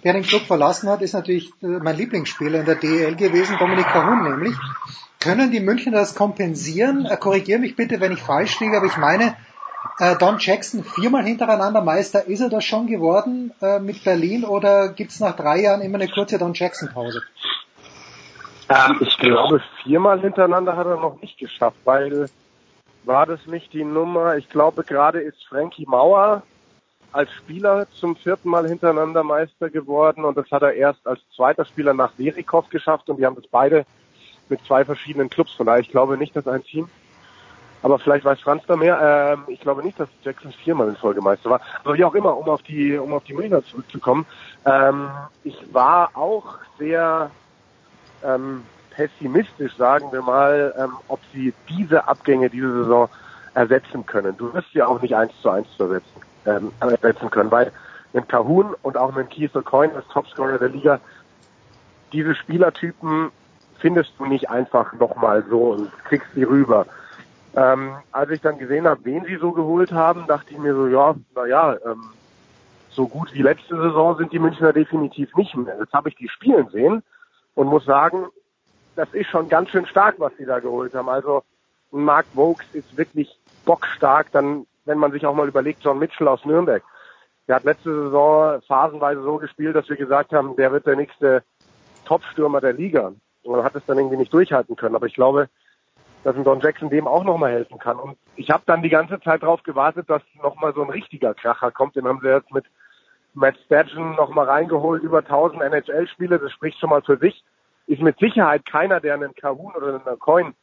der 0.04 0.14
den 0.14 0.24
Club 0.24 0.44
verlassen 0.44 0.90
hat, 0.90 1.02
ist 1.02 1.14
natürlich 1.14 1.50
äh, 1.62 1.68
mein 1.68 1.98
Lieblingsspieler 1.98 2.60
in 2.60 2.66
der 2.66 2.76
DEL 2.76 3.16
gewesen, 3.16 3.58
Dominik 3.58 3.88
Cahun 3.88 4.24
nämlich. 4.24 4.56
Können 5.20 5.52
die 5.52 5.60
Münchner 5.60 5.94
das 5.94 6.16
kompensieren? 6.16 7.06
Äh, 7.06 7.18
korrigiere 7.18 7.60
mich 7.60 7.76
bitte, 7.76 8.00
wenn 8.00 8.12
ich 8.12 8.22
falsch 8.22 8.60
liege, 8.60 8.78
aber 8.78 8.86
ich 8.86 8.98
meine, 8.98 9.36
äh, 10.00 10.16
Don 10.18 10.38
Jackson 10.40 10.84
viermal 10.84 11.24
hintereinander 11.24 11.82
Meister, 11.82 12.28
ist 12.28 12.42
er 12.42 12.50
das 12.50 12.66
schon 12.66 12.88
geworden 12.88 13.52
mit 13.82 14.04
Berlin 14.04 14.44
oder 14.44 14.90
gibt 14.90 15.12
es 15.12 15.20
nach 15.20 15.36
drei 15.36 15.62
Jahren 15.62 15.82
immer 15.82 15.96
eine 15.96 16.10
kurze 16.10 16.38
Don 16.38 16.54
Jackson 16.54 16.90
Pause? 16.90 17.22
Ähm, 18.68 18.98
ich 19.00 19.18
glaube, 19.18 19.62
viermal 19.84 20.20
hintereinander 20.20 20.76
hat 20.76 20.88
er 20.88 20.98
noch 20.98 21.22
nicht 21.22 21.38
geschafft, 21.38 21.78
weil 21.86 22.28
war 23.04 23.26
das 23.26 23.46
nicht 23.46 23.74
die 23.74 23.84
Nummer? 23.84 24.38
Ich 24.38 24.50
glaube, 24.50 24.84
gerade 24.84 25.20
ist 25.20 25.44
Frankie 25.48 25.86
Mauer 25.86 26.42
als 27.16 27.32
Spieler 27.32 27.88
zum 27.94 28.16
vierten 28.18 28.50
Mal 28.50 28.68
hintereinander 28.68 29.24
Meister 29.24 29.70
geworden 29.70 30.26
und 30.26 30.38
das 30.38 30.52
hat 30.52 30.64
er 30.64 30.74
erst 30.74 31.08
als 31.08 31.22
zweiter 31.34 31.64
Spieler 31.64 31.94
nach 31.94 32.12
Verikov 32.14 32.70
geschafft 32.70 33.10
und 33.10 33.18
die 33.18 33.26
haben 33.26 33.36
das 33.36 33.48
beide 33.48 33.86
mit 34.50 34.60
zwei 34.66 34.84
verschiedenen 34.84 35.30
Clubs. 35.30 35.54
Von 35.54 35.66
daher, 35.66 35.80
ich 35.80 35.90
glaube 35.90 36.18
nicht, 36.18 36.36
dass 36.36 36.46
ein 36.46 36.64
Team, 36.64 36.90
aber 37.82 38.00
vielleicht 38.00 38.26
weiß 38.26 38.42
Franz 38.42 38.64
da 38.68 38.76
mehr. 38.76 39.00
Ähm, 39.02 39.44
ich 39.48 39.62
glaube 39.62 39.82
nicht, 39.82 39.98
dass 39.98 40.10
Jackson 40.24 40.52
viermal 40.52 40.90
in 40.90 40.98
Folge 40.98 41.22
Meister 41.22 41.50
war. 41.50 41.62
Aber 41.86 41.96
wie 41.96 42.04
auch 42.04 42.16
immer, 42.16 42.36
um 42.36 42.50
auf 42.50 42.62
die, 42.64 42.98
um 42.98 43.14
auf 43.14 43.24
die 43.24 43.34
Münchner 43.34 43.64
zurückzukommen. 43.64 44.26
Ähm, 44.66 45.10
ich 45.46 45.58
war 45.74 46.10
auch 46.16 46.58
sehr 46.78 47.32
ähm, 48.26 48.64
pessimistisch, 48.90 49.76
sagen 49.78 50.12
wir 50.12 50.22
mal, 50.22 50.76
ähm, 50.78 50.98
ob 51.08 51.22
sie 51.34 51.54
diese 51.70 52.08
Abgänge 52.08 52.50
diese 52.50 52.84
Saison 52.84 53.08
ersetzen 53.54 54.06
können. 54.06 54.36
Du 54.36 54.54
wirst 54.54 54.68
sie 54.74 54.84
auch 54.84 55.02
nicht 55.02 55.16
eins 55.16 55.32
zu 55.42 55.50
eins 55.50 55.68
zu 55.78 55.84
ersetzen 55.84 56.22
ähm, 56.46 56.72
ersetzen 56.80 57.30
können, 57.30 57.52
weil 57.52 57.72
mit 58.14 58.30
Kahun 58.30 58.76
und 58.82 58.98
auch 58.98 59.14
mit 59.14 59.30
Keith 59.30 59.54
Coin 59.66 59.92
als 59.96 60.08
Topscorer 60.08 60.58
der 60.58 60.70
Liga, 60.70 61.00
diese 62.14 62.36
Spielertypen 62.36 63.32
findest 63.80 64.14
du 64.18 64.26
nicht 64.26 64.50
einfach 64.50 64.94
nochmal 64.94 65.44
so 65.50 65.74
und 65.74 65.92
kriegst 66.06 66.28
sie 66.34 66.44
rüber. 66.44 66.86
Ähm, 67.56 67.94
als 68.12 68.32
ich 68.32 68.42
dann 68.42 68.58
gesehen 68.58 68.88
habe, 68.88 69.02
wen 69.04 69.26
sie 69.26 69.38
so 69.38 69.52
geholt 69.52 69.92
haben, 69.92 70.28
dachte 70.28 70.52
ich 70.52 70.58
mir 70.58 70.74
so, 70.74 70.88
ja, 70.88 71.16
naja, 71.36 71.78
ähm, 71.86 72.04
so 72.90 73.08
gut 73.08 73.34
wie 73.34 73.42
letzte 73.42 73.76
Saison 73.76 74.18
sind 74.18 74.32
die 74.32 74.40
Münchner 74.40 74.74
definitiv 74.74 75.36
nicht 75.36 75.56
mehr. 75.56 75.78
Jetzt 75.80 75.94
habe 75.94 76.10
ich 76.10 76.16
die 76.16 76.30
spielen 76.30 76.70
sehen 76.70 77.04
und 77.54 77.68
muss 77.68 77.86
sagen, 77.86 78.28
das 78.96 79.14
ist 79.14 79.30
schon 79.30 79.50
ganz 79.50 79.70
schön 79.70 79.86
stark, 79.86 80.16
was 80.20 80.32
sie 80.38 80.46
da 80.46 80.60
geholt 80.60 80.94
haben. 80.96 81.10
Also 81.10 81.44
Mark 81.92 82.26
Vokes 82.34 82.66
ist 82.74 82.98
wirklich 82.98 83.38
bockstark. 83.66 84.32
Dann 84.32 84.66
wenn 84.86 84.98
man 84.98 85.12
sich 85.12 85.26
auch 85.26 85.36
mal 85.36 85.48
überlegt, 85.48 85.84
John 85.84 86.00
Mitchell 86.00 86.28
aus 86.28 86.46
Nürnberg. 86.46 86.84
Der 87.48 87.58
hat 87.58 87.64
letzte 87.64 87.94
Saison 88.06 88.62
phasenweise 88.68 89.22
so 89.22 89.38
gespielt, 89.38 89.76
dass 89.76 89.90
wir 89.90 89.98
gesagt 89.98 90.34
haben, 90.34 90.56
der 90.56 90.72
wird 90.72 90.88
der 90.88 90.96
nächste 90.96 91.44
Top-Stürmer 92.06 92.62
der 92.62 92.74
Liga. 92.74 93.14
Und 93.44 93.56
man 93.56 93.64
hat 93.64 93.76
es 93.76 93.86
dann 93.86 93.98
irgendwie 93.98 94.18
nicht 94.18 94.34
durchhalten 94.34 94.76
können. 94.76 94.96
Aber 94.96 95.06
ich 95.06 95.14
glaube, 95.14 95.50
dass 96.24 96.36
ein 96.36 96.44
Don 96.44 96.60
Jackson 96.60 96.90
dem 96.90 97.08
auch 97.08 97.24
nochmal 97.24 97.52
helfen 97.52 97.78
kann. 97.78 98.00
Und 98.00 98.18
ich 98.36 98.50
habe 98.50 98.64
dann 98.66 98.82
die 98.82 98.90
ganze 98.90 99.20
Zeit 99.22 99.44
darauf 99.44 99.62
gewartet, 99.62 100.10
dass 100.10 100.24
nochmal 100.42 100.74
so 100.74 100.82
ein 100.82 100.90
richtiger 100.90 101.36
Kracher 101.36 101.72
kommt. 101.72 101.96
Den 101.96 102.08
haben 102.08 102.20
sie 102.22 102.30
jetzt 102.30 102.52
mit 102.52 102.66
Matt 103.36 103.56
Sturgeon 103.66 104.16
nochmal 104.16 104.46
reingeholt, 104.46 105.04
über 105.04 105.20
1000 105.20 105.62
NHL-Spiele. 105.62 106.40
Das 106.40 106.52
spricht 106.52 106.80
schon 106.80 106.90
mal 106.90 107.04
für 107.04 107.18
sich. 107.18 107.44
Ist 107.86 108.02
mit 108.02 108.18
Sicherheit 108.18 108.66
keiner, 108.66 109.00
der 109.00 109.14
einen 109.14 109.36
Kahun 109.36 109.74
oder 109.76 110.02
einen 110.04 110.20
Coin 110.20 110.56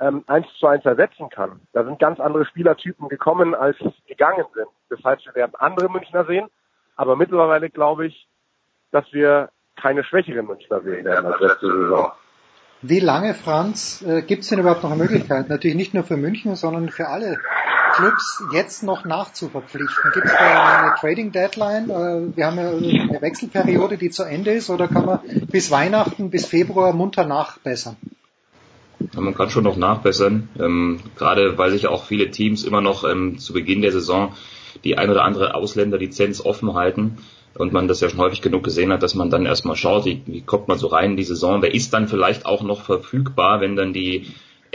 ähm, 0.00 0.24
eins 0.26 0.46
zu 0.58 0.66
eins 0.66 0.84
ersetzen 0.84 1.28
kann. 1.30 1.60
Da 1.72 1.84
sind 1.84 1.98
ganz 1.98 2.20
andere 2.20 2.44
Spielertypen 2.46 3.08
gekommen, 3.08 3.54
als 3.54 3.76
gegangen 4.06 4.44
sind. 4.54 4.68
Das 4.90 5.02
heißt, 5.02 5.26
wir 5.26 5.34
werden 5.34 5.54
andere 5.58 5.88
Münchner 5.88 6.24
sehen, 6.26 6.48
aber 6.96 7.16
mittlerweile 7.16 7.70
glaube 7.70 8.06
ich, 8.06 8.28
dass 8.90 9.04
wir 9.12 9.50
keine 9.80 10.04
schwächeren 10.04 10.46
Münchner 10.46 10.80
sehen 10.80 11.04
werden 11.04 11.26
als 11.26 11.40
letzte 11.40 11.66
Saison. 11.66 12.12
Wie 12.82 13.00
lange, 13.00 13.34
Franz, 13.34 14.02
äh, 14.02 14.22
gibt 14.22 14.42
es 14.42 14.50
denn 14.50 14.58
überhaupt 14.58 14.82
noch 14.82 14.90
eine 14.90 15.02
Möglichkeit? 15.02 15.48
Natürlich 15.48 15.76
nicht 15.76 15.94
nur 15.94 16.04
für 16.04 16.16
München, 16.16 16.54
sondern 16.56 16.90
für 16.90 17.08
alle 17.08 17.38
Clubs 17.94 18.44
jetzt 18.52 18.82
noch 18.82 19.06
nachzuverpflichten. 19.06 20.10
Gibt 20.12 20.26
es 20.26 20.32
da 20.32 20.78
eine 20.78 20.94
Trading 21.00 21.32
Deadline? 21.32 21.88
Äh, 21.88 22.36
wir 22.36 22.46
haben 22.46 22.58
ja 22.58 22.68
eine 22.68 23.22
Wechselperiode, 23.22 23.96
die 23.96 24.10
zu 24.10 24.24
Ende 24.24 24.52
ist, 24.52 24.68
oder 24.68 24.88
kann 24.88 25.06
man 25.06 25.20
bis 25.50 25.70
Weihnachten, 25.70 26.30
bis 26.30 26.46
Februar 26.46 26.92
munter 26.92 27.24
nachbessern? 27.24 27.96
Man 29.14 29.34
kann 29.34 29.50
schon 29.50 29.64
noch 29.64 29.76
nachbessern, 29.76 30.48
ähm, 30.58 31.00
gerade 31.16 31.58
weil 31.58 31.70
sich 31.70 31.86
auch 31.86 32.04
viele 32.04 32.30
Teams 32.30 32.64
immer 32.64 32.80
noch 32.80 33.04
ähm, 33.04 33.38
zu 33.38 33.52
Beginn 33.52 33.82
der 33.82 33.92
Saison 33.92 34.32
die 34.84 34.98
ein 34.98 35.10
oder 35.10 35.24
andere 35.24 35.54
Ausländerlizenz 35.54 36.40
offen 36.40 36.74
halten 36.74 37.18
und 37.54 37.72
man 37.72 37.88
das 37.88 38.00
ja 38.00 38.08
schon 38.08 38.20
häufig 38.20 38.42
genug 38.42 38.62
gesehen 38.62 38.92
hat, 38.92 39.02
dass 39.02 39.14
man 39.14 39.30
dann 39.30 39.46
erstmal 39.46 39.76
schaut, 39.76 40.04
wie, 40.04 40.22
wie 40.26 40.42
kommt 40.42 40.68
man 40.68 40.78
so 40.78 40.88
rein 40.88 41.12
in 41.12 41.16
die 41.16 41.24
Saison, 41.24 41.62
wer 41.62 41.74
ist 41.74 41.92
dann 41.92 42.08
vielleicht 42.08 42.46
auch 42.46 42.62
noch 42.62 42.82
verfügbar, 42.82 43.60
wenn 43.60 43.76
dann 43.76 43.92
die 43.92 44.26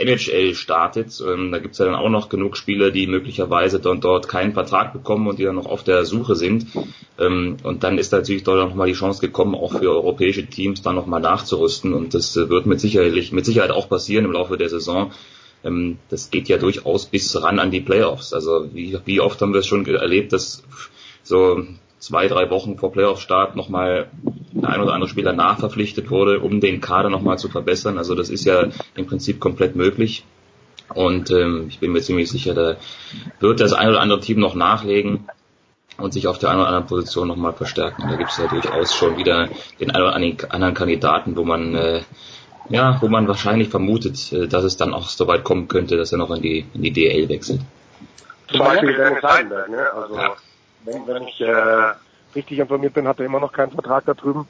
NHL 0.02 0.54
startet. 0.54 1.22
Ähm, 1.26 1.52
da 1.52 1.58
gibt's 1.58 1.78
ja 1.78 1.86
dann 1.86 1.94
auch 1.94 2.08
noch 2.08 2.28
genug 2.28 2.56
Spieler, 2.56 2.90
die 2.90 3.06
möglicherweise 3.06 3.80
dort, 3.80 4.04
dort 4.04 4.28
keinen 4.28 4.52
Vertrag 4.52 4.92
bekommen 4.92 5.26
und 5.26 5.38
die 5.38 5.44
dann 5.44 5.56
noch 5.56 5.66
auf 5.66 5.84
der 5.84 6.04
Suche 6.04 6.36
sind. 6.36 6.66
Ähm, 7.18 7.56
und 7.62 7.84
dann 7.84 7.98
ist 7.98 8.12
natürlich 8.12 8.44
dort 8.44 8.58
nochmal 8.58 8.88
die 8.88 8.94
Chance 8.94 9.20
gekommen, 9.20 9.54
auch 9.54 9.78
für 9.78 9.90
europäische 9.90 10.46
Teams 10.46 10.82
dann 10.82 10.94
nochmal 10.94 11.20
nachzurüsten. 11.20 11.94
Und 11.94 12.14
das 12.14 12.36
äh, 12.36 12.48
wird 12.48 12.66
mit 12.66 12.80
Sicherheit, 12.80 13.32
mit 13.32 13.44
Sicherheit 13.44 13.70
auch 13.70 13.88
passieren 13.88 14.24
im 14.24 14.32
Laufe 14.32 14.56
der 14.56 14.68
Saison. 14.68 15.12
Ähm, 15.64 15.98
das 16.08 16.30
geht 16.30 16.48
ja 16.48 16.58
durchaus 16.58 17.06
bis 17.06 17.40
ran 17.42 17.58
an 17.58 17.70
die 17.70 17.80
Playoffs. 17.80 18.32
Also 18.32 18.68
wie, 18.72 18.98
wie 19.04 19.20
oft 19.20 19.40
haben 19.40 19.52
wir 19.52 19.60
es 19.60 19.66
schon 19.66 19.86
erlebt, 19.86 20.32
dass 20.32 20.62
so 21.22 21.64
zwei, 22.02 22.26
drei 22.26 22.50
Wochen 22.50 22.78
vor 22.78 22.90
Playoff-Start 22.90 23.54
nochmal 23.54 24.08
der 24.52 24.70
ein 24.70 24.80
oder 24.80 24.92
andere 24.92 25.08
Spieler 25.08 25.32
nachverpflichtet 25.32 26.10
wurde, 26.10 26.40
um 26.40 26.60
den 26.60 26.80
Kader 26.80 27.10
nochmal 27.10 27.38
zu 27.38 27.48
verbessern. 27.48 27.96
Also 27.96 28.16
das 28.16 28.28
ist 28.28 28.44
ja 28.44 28.66
im 28.96 29.06
Prinzip 29.06 29.38
komplett 29.38 29.76
möglich. 29.76 30.24
Und 30.92 31.30
ähm, 31.30 31.66
ich 31.68 31.78
bin 31.78 31.92
mir 31.92 32.02
ziemlich 32.02 32.28
sicher, 32.28 32.54
da 32.54 32.76
wird 33.38 33.60
das 33.60 33.72
ein 33.72 33.88
oder 33.88 34.00
andere 34.00 34.20
Team 34.20 34.40
noch 34.40 34.56
nachlegen 34.56 35.28
und 35.96 36.12
sich 36.12 36.26
auf 36.26 36.38
der 36.38 36.50
einen 36.50 36.58
oder 36.58 36.68
anderen 36.68 36.88
Position 36.88 37.28
nochmal 37.28 37.52
verstärken. 37.52 38.02
Da 38.10 38.16
gibt 38.16 38.30
es 38.30 38.38
ja 38.38 38.48
durchaus 38.48 38.92
schon 38.94 39.16
wieder 39.16 39.48
den 39.78 39.92
einen 39.92 40.04
oder 40.04 40.16
anderen 40.50 40.74
Kandidaten, 40.74 41.36
wo 41.36 41.44
man 41.44 41.76
äh, 41.76 42.02
ja, 42.68 42.98
wo 43.00 43.08
man 43.08 43.28
wahrscheinlich 43.28 43.68
vermutet, 43.68 44.32
äh, 44.32 44.48
dass 44.48 44.64
es 44.64 44.76
dann 44.76 44.92
auch 44.92 45.08
so 45.08 45.28
weit 45.28 45.44
kommen 45.44 45.68
könnte, 45.68 45.96
dass 45.96 46.10
er 46.10 46.18
noch 46.18 46.30
in 46.32 46.42
die 46.42 46.66
in 46.74 46.82
die 46.82 46.90
DL 46.90 47.28
wechselt. 47.28 47.60
Zum 48.48 48.58
Beispiel 48.58 48.94
Dennis 48.96 49.22
Heidenberg, 49.22 49.68
ne? 49.70 49.86
Also 49.94 50.16
ja. 50.16 50.36
Wenn, 50.84 51.06
wenn 51.06 51.22
ich 51.24 51.40
äh, 51.40 51.92
richtig 52.34 52.58
informiert 52.58 52.94
bin, 52.94 53.08
hat 53.08 53.20
er 53.20 53.26
immer 53.26 53.40
noch 53.40 53.52
keinen 53.52 53.72
Vertrag 53.72 54.04
da 54.06 54.14
drüben 54.14 54.46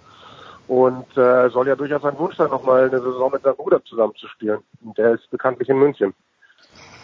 und 0.68 1.16
äh, 1.16 1.50
soll 1.50 1.68
ja 1.68 1.76
durchaus 1.76 2.04
ein 2.04 2.18
Wunsch 2.18 2.36
sein, 2.36 2.48
nochmal 2.48 2.88
eine 2.88 3.00
Saison 3.00 3.30
mit 3.32 3.42
seinem 3.42 3.56
Bruder 3.56 3.84
zusammenzuspielen. 3.84 4.60
Und 4.84 4.96
der 4.96 5.14
ist 5.14 5.30
bekanntlich 5.30 5.68
in 5.68 5.78
München. 5.78 6.14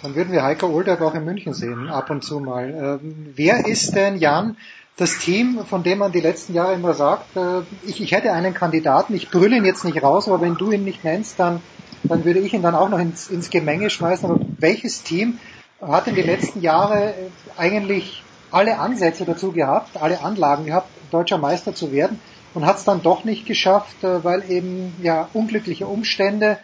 Dann 0.02 0.14
würden 0.14 0.32
wir 0.32 0.44
Heiko 0.44 0.68
Olberg 0.68 1.00
auch 1.02 1.14
in 1.14 1.24
München 1.24 1.54
sehen, 1.54 1.88
ab 1.88 2.08
und 2.10 2.22
zu 2.22 2.38
mal. 2.38 3.00
Ähm, 3.02 3.32
wer 3.34 3.66
ist 3.66 3.96
denn, 3.96 4.16
Jan, 4.16 4.56
das 4.96 5.18
Team, 5.18 5.64
von 5.68 5.82
dem 5.82 5.98
man 5.98 6.12
die 6.12 6.20
letzten 6.20 6.54
Jahre 6.54 6.74
immer 6.74 6.94
sagt, 6.94 7.36
äh, 7.36 7.60
ich, 7.84 8.00
ich 8.00 8.12
hätte 8.12 8.32
einen 8.32 8.54
Kandidaten, 8.54 9.14
ich 9.14 9.30
brülle 9.30 9.56
ihn 9.56 9.64
jetzt 9.64 9.84
nicht 9.84 10.02
raus, 10.02 10.28
aber 10.28 10.40
wenn 10.40 10.54
du 10.54 10.70
ihn 10.70 10.84
nicht 10.84 11.02
nennst, 11.02 11.40
dann, 11.40 11.60
dann 12.04 12.24
würde 12.24 12.38
ich 12.38 12.54
ihn 12.54 12.62
dann 12.62 12.76
auch 12.76 12.88
noch 12.88 12.98
ins, 12.98 13.28
ins 13.28 13.50
Gemenge 13.50 13.90
schmeißen. 13.90 14.30
Aber 14.30 14.40
welches 14.58 15.02
Team 15.02 15.38
hat 15.80 16.06
in 16.06 16.14
den 16.14 16.26
letzten 16.26 16.60
Jahren 16.60 17.12
eigentlich 17.56 18.22
alle 18.50 18.78
Ansätze 18.78 19.24
dazu 19.24 19.52
gehabt, 19.52 20.00
alle 20.00 20.22
Anlagen 20.22 20.66
gehabt, 20.66 20.88
deutscher 21.10 21.38
Meister 21.38 21.74
zu 21.74 21.92
werden 21.92 22.20
und 22.54 22.66
hat 22.66 22.76
es 22.76 22.84
dann 22.84 23.02
doch 23.02 23.24
nicht 23.24 23.46
geschafft, 23.46 24.02
äh, 24.02 24.24
weil 24.24 24.50
eben 24.50 24.94
ja 25.02 25.28
unglückliche 25.32 25.86
Umstände, 25.86 26.58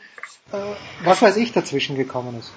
äh, 0.53 0.57
was 1.05 1.23
weiß 1.23 1.37
ich, 1.37 1.53
dazwischen 1.53 1.97
gekommen 1.97 2.39
ist. 2.39 2.53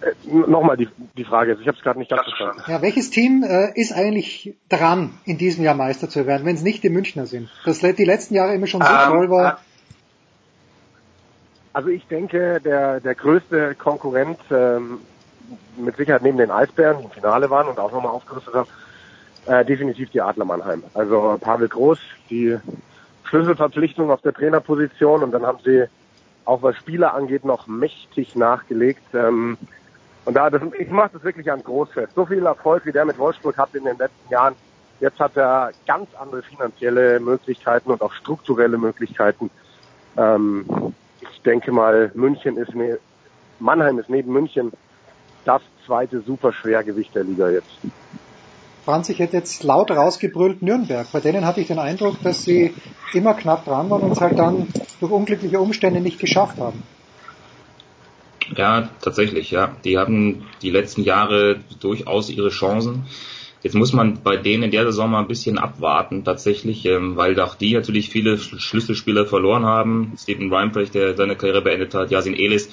Äh, 0.00 0.12
Nochmal 0.28 0.76
die, 0.76 0.88
die 1.16 1.24
Frage, 1.24 1.56
ich 1.60 1.66
habe 1.66 1.76
es 1.76 1.82
gerade 1.82 1.98
nicht 1.98 2.10
ganz 2.10 2.22
verstanden. 2.22 2.62
Ja, 2.66 2.82
welches 2.82 3.10
Team 3.10 3.42
äh, 3.42 3.72
ist 3.74 3.92
eigentlich 3.92 4.54
dran, 4.68 5.18
in 5.24 5.38
diesem 5.38 5.64
Jahr 5.64 5.74
Meister 5.74 6.08
zu 6.08 6.26
werden, 6.26 6.46
wenn 6.46 6.54
es 6.54 6.62
nicht 6.62 6.82
die 6.82 6.90
Münchner 6.90 7.26
sind? 7.26 7.48
Das 7.64 7.80
die 7.80 8.04
letzten 8.04 8.34
Jahre 8.34 8.54
immer 8.54 8.66
schon 8.66 8.82
so 8.82 8.88
ähm, 8.88 9.10
toll 9.10 9.30
war. 9.30 9.60
Also 11.72 11.90
ich 11.90 12.06
denke, 12.06 12.60
der, 12.64 13.00
der 13.00 13.14
größte 13.14 13.74
Konkurrent 13.76 14.40
ähm, 14.50 15.00
mit 15.76 15.96
Sicherheit 15.96 16.22
neben 16.22 16.38
den 16.38 16.50
Eisbären, 16.50 16.98
die 16.98 17.04
im 17.04 17.10
Finale 17.10 17.50
waren 17.50 17.68
und 17.68 17.78
auch 17.78 17.92
nochmal 17.92 18.12
aufgerüstet 18.12 18.54
haben, 18.54 18.68
äh, 19.46 19.64
definitiv 19.64 20.10
die 20.10 20.20
Adler 20.20 20.44
Mannheim. 20.44 20.82
Also 20.94 21.38
Pavel 21.40 21.68
Groß, 21.68 21.98
die 22.30 22.58
Schlüsselverpflichtung 23.24 24.10
auf 24.10 24.20
der 24.22 24.32
Trainerposition 24.32 25.22
und 25.22 25.32
dann 25.32 25.46
haben 25.46 25.58
sie 25.64 25.86
auch 26.44 26.62
was 26.62 26.76
Spieler 26.76 27.14
angeht 27.14 27.44
noch 27.44 27.66
mächtig 27.66 28.34
nachgelegt. 28.34 29.02
Ähm, 29.14 29.58
und 30.24 30.34
da, 30.34 30.50
das, 30.50 30.62
ich 30.78 30.90
mache 30.90 31.10
das 31.14 31.24
wirklich 31.24 31.50
an 31.50 31.62
Großfest. 31.62 32.14
So 32.14 32.26
viel 32.26 32.44
Erfolg, 32.44 32.84
wie 32.86 32.92
der 32.92 33.04
mit 33.04 33.18
Wolfsburg 33.18 33.56
hat 33.56 33.74
in 33.74 33.84
den 33.84 33.98
letzten 33.98 34.30
Jahren. 34.30 34.54
Jetzt 35.00 35.20
hat 35.20 35.36
er 35.36 35.72
ganz 35.86 36.08
andere 36.18 36.42
finanzielle 36.42 37.20
Möglichkeiten 37.20 37.90
und 37.90 38.02
auch 38.02 38.12
strukturelle 38.12 38.78
Möglichkeiten. 38.78 39.50
Ähm, 40.16 40.66
ich 41.20 41.42
denke 41.42 41.70
mal, 41.70 42.10
München 42.14 42.56
ist 42.56 42.74
ne, 42.74 42.98
Mannheim 43.60 43.98
ist 43.98 44.10
neben 44.10 44.32
München 44.32 44.72
das 45.48 45.62
zweite 45.86 46.20
Superschwergewicht 46.20 47.14
der 47.14 47.24
Liga 47.24 47.48
jetzt. 47.48 47.70
Franz, 48.84 49.08
ich 49.08 49.18
hätte 49.18 49.36
jetzt 49.36 49.64
laut 49.64 49.90
rausgebrüllt 49.90 50.62
Nürnberg. 50.62 51.06
Bei 51.12 51.20
denen 51.20 51.46
hatte 51.46 51.60
ich 51.60 51.66
den 51.66 51.78
Eindruck, 51.78 52.22
dass 52.22 52.44
sie 52.44 52.74
immer 53.14 53.34
knapp 53.34 53.64
dran 53.64 53.88
waren 53.90 54.02
und 54.02 54.12
es 54.12 54.20
halt 54.20 54.38
dann 54.38 54.68
durch 55.00 55.12
unglückliche 55.12 55.58
Umstände 55.58 56.00
nicht 56.00 56.18
geschafft 56.18 56.58
haben. 56.58 56.82
Ja, 58.56 58.88
tatsächlich, 59.02 59.50
ja. 59.50 59.76
Die 59.84 59.98
hatten 59.98 60.46
die 60.62 60.70
letzten 60.70 61.02
Jahre 61.02 61.60
durchaus 61.80 62.30
ihre 62.30 62.48
Chancen. 62.48 63.06
Jetzt 63.62 63.74
muss 63.74 63.92
man 63.92 64.22
bei 64.22 64.36
denen 64.36 64.64
in 64.64 64.70
der 64.70 64.84
Saison 64.86 65.10
mal 65.10 65.20
ein 65.20 65.28
bisschen 65.28 65.58
abwarten, 65.58 66.24
tatsächlich, 66.24 66.84
ähm, 66.84 67.16
weil 67.16 67.38
auch 67.40 67.56
die 67.56 67.74
natürlich 67.74 68.08
viele 68.08 68.38
Schlüsselspieler 68.38 69.26
verloren 69.26 69.64
haben. 69.64 70.12
Steven 70.16 70.52
Reinprecht, 70.52 70.94
der 70.94 71.16
seine 71.16 71.34
Karriere 71.34 71.62
beendet 71.62 71.94
hat, 71.94 72.10
Yasin 72.10 72.34
Elis, 72.34 72.70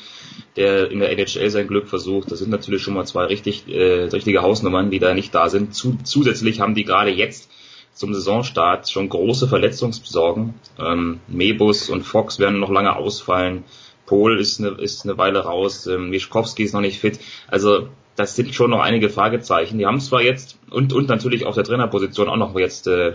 der 0.56 0.92
in 0.92 1.00
der 1.00 1.12
NHL 1.12 1.50
sein 1.50 1.68
Glück 1.68 1.88
versucht. 1.88 2.32
Das 2.32 2.40
sind 2.40 2.52
natürlich 2.52 2.84
schon 2.84 2.94
mal 2.94 3.06
zwei 3.06 3.26
richtig, 3.26 3.68
äh, 3.68 4.04
richtige 4.04 4.44
Hausnummern, 4.44 4.92
die 4.92 5.00
da 5.00 5.14
nicht 5.14 5.34
da 5.34 5.50
sind. 5.50 5.74
Zu, 5.74 5.98
zusätzlich 6.04 6.60
haben 6.60 6.76
die 6.76 6.84
gerade 6.84 7.12
jetzt 7.12 7.50
zum 7.94 8.14
Saisonstart 8.14 8.90
schon 8.90 9.10
große 9.10 9.48
Verletzungssorgen. 9.48 10.54
Ähm, 10.78 11.20
Mebus 11.28 11.90
und 11.90 12.04
Fox 12.04 12.40
werden 12.40 12.60
noch 12.60 12.70
lange 12.70 12.96
ausfallen. 12.96 13.64
Pohl 14.06 14.40
ist 14.40 14.60
eine, 14.60 14.70
ist 14.70 15.06
eine 15.06 15.18
Weile 15.18 15.40
raus. 15.40 15.88
Ähm, 15.88 16.10
Mischkowski 16.10 16.64
ist 16.64 16.74
noch 16.74 16.82
nicht 16.82 17.00
fit. 17.00 17.20
Also 17.48 17.90
das 18.16 18.36
sind 18.36 18.56
schon 18.56 18.72
noch 18.72 18.80
einige 18.80 19.10
Fragezeichen. 19.10 19.78
Die 19.78 19.86
haben 19.86 20.00
zwar 20.00 20.22
jetzt 20.22 20.58
und 20.70 20.94
und 20.94 21.10
natürlich 21.10 21.46
auf 21.46 21.56
der 21.56 21.64
Trainerposition 21.64 22.30
auch 22.30 22.38
noch 22.38 22.58
jetzt 22.58 22.88
äh, 22.88 23.14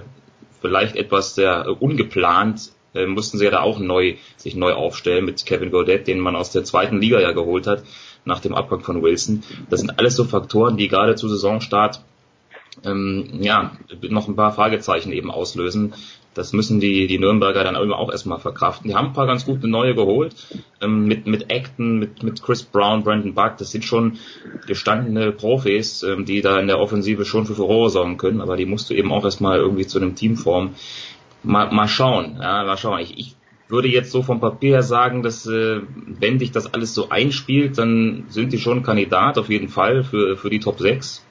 vielleicht 0.60 0.96
etwas 0.96 1.34
sehr 1.34 1.66
äh, 1.66 1.70
ungeplant 1.70 2.72
äh, 2.94 3.06
mussten 3.06 3.38
sie 3.38 3.44
ja 3.44 3.50
da 3.50 3.60
auch 3.60 3.78
neu 3.78 4.16
sich 4.36 4.54
neu 4.54 4.72
aufstellen 4.72 5.24
mit 5.24 5.46
Kevin 5.46 5.70
Godet, 5.70 6.06
den 6.06 6.20
man 6.20 6.36
aus 6.36 6.50
der 6.50 6.64
zweiten 6.64 7.00
Liga 7.00 7.20
ja 7.20 7.32
geholt 7.32 7.66
hat 7.66 7.84
nach 8.24 8.40
dem 8.40 8.54
Abgang 8.54 8.80
von 8.80 9.02
Wilson. 9.02 9.42
Das 9.70 9.80
sind 9.80 9.98
alles 9.98 10.16
so 10.16 10.24
Faktoren, 10.24 10.76
die 10.76 10.88
gerade 10.88 11.14
zu 11.14 11.28
Saisonstart 11.28 12.02
ähm, 12.84 13.38
ja 13.40 13.72
noch 14.02 14.28
ein 14.28 14.36
paar 14.36 14.52
Fragezeichen 14.52 15.12
eben 15.12 15.30
auslösen 15.30 15.94
das 16.34 16.52
müssen 16.52 16.78
die, 16.80 17.06
die 17.06 17.18
Nürnberger 17.18 17.64
dann 17.64 17.76
auch 17.76 18.10
erstmal 18.10 18.38
verkraften. 18.38 18.88
Die 18.88 18.94
haben 18.94 19.08
ein 19.08 19.12
paar 19.12 19.26
ganz 19.26 19.44
gute 19.44 19.66
neue 19.66 19.94
geholt, 19.94 20.34
ähm, 20.80 21.06
mit, 21.06 21.26
mit 21.26 21.52
Acton, 21.52 21.98
mit, 21.98 22.22
mit 22.22 22.42
Chris 22.42 22.62
Brown, 22.62 23.02
Brandon 23.02 23.34
Buck, 23.34 23.56
das 23.58 23.72
sind 23.72 23.84
schon 23.84 24.18
gestandene 24.66 25.32
Profis, 25.32 26.02
ähm, 26.02 26.24
die 26.24 26.40
da 26.40 26.60
in 26.60 26.68
der 26.68 26.78
Offensive 26.78 27.24
schon 27.24 27.46
für 27.46 27.54
Furore 27.54 27.90
sorgen 27.90 28.16
können, 28.16 28.40
aber 28.40 28.56
die 28.56 28.66
musst 28.66 28.90
du 28.90 28.94
eben 28.94 29.12
auch 29.12 29.24
erstmal 29.24 29.58
irgendwie 29.58 29.86
zu 29.86 29.98
einem 29.98 30.14
Team 30.14 30.36
formen. 30.36 30.76
Mal, 31.42 31.72
mal 31.72 31.88
schauen, 31.88 32.38
ja, 32.40 32.64
mal 32.64 32.76
schauen. 32.76 33.00
Ich, 33.00 33.18
ich 33.18 33.36
würde 33.68 33.88
jetzt 33.88 34.10
so 34.10 34.22
vom 34.22 34.40
Papier 34.40 34.72
her 34.72 34.82
sagen, 34.82 35.22
dass 35.22 35.46
äh, 35.46 35.80
wenn 36.06 36.38
dich 36.38 36.52
das 36.52 36.72
alles 36.72 36.94
so 36.94 37.08
einspielt, 37.08 37.78
dann 37.78 38.24
sind 38.28 38.52
die 38.52 38.58
schon 38.58 38.82
Kandidat 38.82 39.38
auf 39.38 39.48
jeden 39.48 39.68
Fall 39.68 40.04
für, 40.04 40.36
für 40.36 40.50
die 40.50 40.60
Top 40.60 40.78
6 40.78 41.24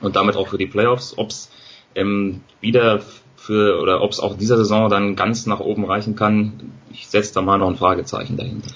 und 0.00 0.16
damit 0.16 0.36
auch 0.36 0.48
für 0.48 0.58
die 0.58 0.66
Playoffs. 0.66 1.14
Ob 1.16 1.30
es 1.30 1.50
ähm, 1.94 2.42
wieder 2.60 3.00
für 3.46 3.80
oder 3.80 4.02
ob 4.02 4.10
es 4.10 4.20
auch 4.20 4.36
dieser 4.36 4.56
Saison 4.56 4.90
dann 4.90 5.16
ganz 5.16 5.46
nach 5.46 5.60
oben 5.60 5.84
reichen 5.84 6.16
kann, 6.16 6.72
ich 6.90 7.08
setze 7.08 7.34
da 7.34 7.42
mal 7.42 7.58
noch 7.58 7.68
ein 7.68 7.76
Fragezeichen 7.76 8.36
dahinter. 8.36 8.70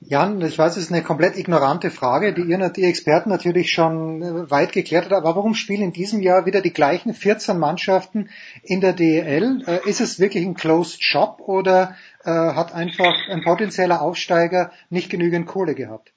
Jan, 0.00 0.40
ich 0.40 0.58
weiß, 0.58 0.78
es 0.78 0.84
ist 0.84 0.92
eine 0.92 1.02
komplett 1.02 1.36
ignorante 1.36 1.90
Frage, 1.90 2.32
die 2.32 2.40
ihr, 2.40 2.70
die 2.70 2.84
Experten 2.84 3.28
natürlich 3.28 3.70
schon 3.70 4.22
äh, 4.22 4.50
weit 4.50 4.72
geklärt 4.72 5.04
hat, 5.04 5.12
aber 5.12 5.36
warum 5.36 5.54
spielen 5.54 5.82
in 5.82 5.92
diesem 5.92 6.22
Jahr 6.22 6.46
wieder 6.46 6.62
die 6.62 6.72
gleichen 6.72 7.12
14 7.12 7.58
Mannschaften 7.58 8.30
in 8.62 8.80
der 8.80 8.94
DEL? 8.94 9.64
Äh, 9.66 9.86
ist 9.86 10.00
es 10.00 10.18
wirklich 10.18 10.46
ein 10.46 10.54
Closed 10.54 11.04
Shop 11.04 11.40
oder 11.40 11.94
äh, 12.24 12.30
hat 12.30 12.74
einfach 12.74 13.14
ein 13.28 13.42
potenzieller 13.44 14.00
Aufsteiger 14.00 14.72
nicht 14.88 15.10
genügend 15.10 15.46
Kohle 15.46 15.74
gehabt? 15.74 16.14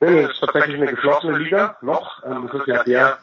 Nee, 0.00 0.20
es 0.20 0.30
ist 0.30 0.40
tatsächlich 0.40 0.76
eine 0.76 0.86
geschlossene 0.86 1.38
Liga 1.38 1.78
noch. 1.82 2.22
Ähm, 2.24 2.48
das 2.52 2.60
ist 2.60 2.66
ja 2.68 2.84
der 2.84 3.18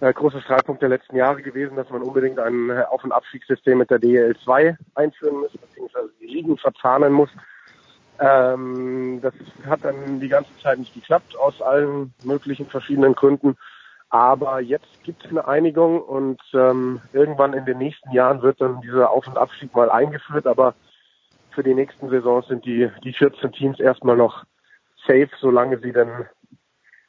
äh, 0.00 0.12
große 0.12 0.40
Streitpunkt 0.42 0.82
der 0.82 0.88
letzten 0.88 1.16
Jahre 1.16 1.42
gewesen, 1.42 1.76
dass 1.76 1.90
man 1.90 2.02
unbedingt 2.02 2.38
ein 2.38 2.70
Auf- 2.70 3.04
und 3.04 3.12
Abstiegssystem 3.12 3.78
mit 3.78 3.90
der 3.90 3.98
DEL 3.98 4.36
2 4.44 4.76
einführen 4.94 5.40
muss, 5.40 5.52
beziehungsweise 5.52 6.10
die 6.20 6.26
Ligen 6.26 6.58
verzahnen 6.58 7.12
muss. 7.12 7.30
Ähm, 8.18 9.20
das 9.22 9.34
hat 9.66 9.84
dann 9.84 10.20
die 10.20 10.28
ganze 10.28 10.50
Zeit 10.62 10.78
nicht 10.78 10.94
geklappt, 10.94 11.36
aus 11.38 11.60
allen 11.60 12.14
möglichen 12.24 12.66
verschiedenen 12.66 13.14
Gründen. 13.14 13.56
Aber 14.08 14.60
jetzt 14.60 15.02
gibt 15.02 15.24
es 15.24 15.30
eine 15.30 15.48
Einigung 15.48 16.00
und 16.00 16.40
ähm, 16.54 17.00
irgendwann 17.12 17.54
in 17.54 17.64
den 17.64 17.78
nächsten 17.78 18.12
Jahren 18.12 18.40
wird 18.40 18.60
dann 18.60 18.80
dieser 18.80 19.10
Auf- 19.10 19.26
und 19.26 19.36
Abstieg 19.36 19.74
mal 19.74 19.90
eingeführt. 19.90 20.46
Aber 20.46 20.74
für 21.50 21.62
die 21.62 21.74
nächsten 21.74 22.08
Saisons 22.08 22.46
sind 22.48 22.64
die, 22.64 22.90
die 23.02 23.12
14 23.12 23.52
Teams 23.52 23.80
erstmal 23.80 24.16
noch 24.16 24.44
safe, 25.06 25.30
solange 25.40 25.78
sie 25.78 25.92
denn 25.92 26.26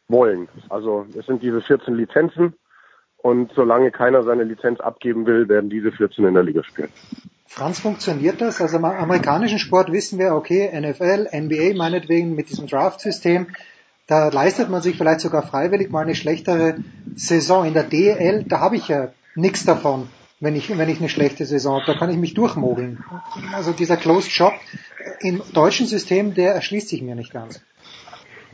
wollen. 0.07 0.47
Also 0.69 1.05
es 1.17 1.25
sind 1.25 1.43
diese 1.43 1.61
14 1.61 1.93
Lizenzen 1.95 2.55
und 3.27 3.51
solange 3.53 3.91
keiner 3.91 4.23
seine 4.23 4.45
Lizenz 4.45 4.79
abgeben 4.79 5.25
will, 5.25 5.49
werden 5.49 5.69
diese 5.69 5.91
14 5.91 6.23
in 6.23 6.33
der 6.33 6.43
Liga 6.43 6.63
spielen. 6.63 6.87
Franz, 7.45 7.77
funktioniert 7.77 8.39
das? 8.39 8.61
Also 8.61 8.77
im 8.77 8.85
amerikanischen 8.85 9.59
Sport 9.59 9.91
wissen 9.91 10.17
wir, 10.17 10.33
okay, 10.33 10.71
NFL, 10.73 11.27
NBA 11.33 11.75
meinetwegen 11.75 12.35
mit 12.35 12.49
diesem 12.49 12.67
Draft-System, 12.67 13.47
da 14.07 14.29
leistet 14.29 14.69
man 14.69 14.81
sich 14.81 14.95
vielleicht 14.95 15.19
sogar 15.19 15.45
freiwillig 15.45 15.89
mal 15.89 16.03
eine 16.03 16.15
schlechtere 16.15 16.75
Saison. 17.15 17.65
In 17.65 17.73
der 17.73 17.83
DL, 17.83 18.45
da 18.47 18.61
habe 18.61 18.77
ich 18.77 18.87
ja 18.87 19.09
nichts 19.35 19.65
davon, 19.65 20.07
wenn 20.39 20.55
ich, 20.55 20.69
wenn 20.77 20.87
ich 20.87 20.99
eine 20.99 21.09
schlechte 21.09 21.45
Saison 21.45 21.81
habe. 21.81 21.91
Da 21.91 21.99
kann 21.99 22.09
ich 22.09 22.17
mich 22.17 22.33
durchmogeln. 22.33 23.03
Also 23.53 23.73
dieser 23.73 23.97
Closed 23.97 24.31
Shop 24.31 24.53
im 25.19 25.41
deutschen 25.51 25.85
System, 25.85 26.33
der 26.33 26.53
erschließt 26.53 26.87
sich 26.87 27.01
mir 27.01 27.15
nicht 27.15 27.33
ganz. 27.33 27.61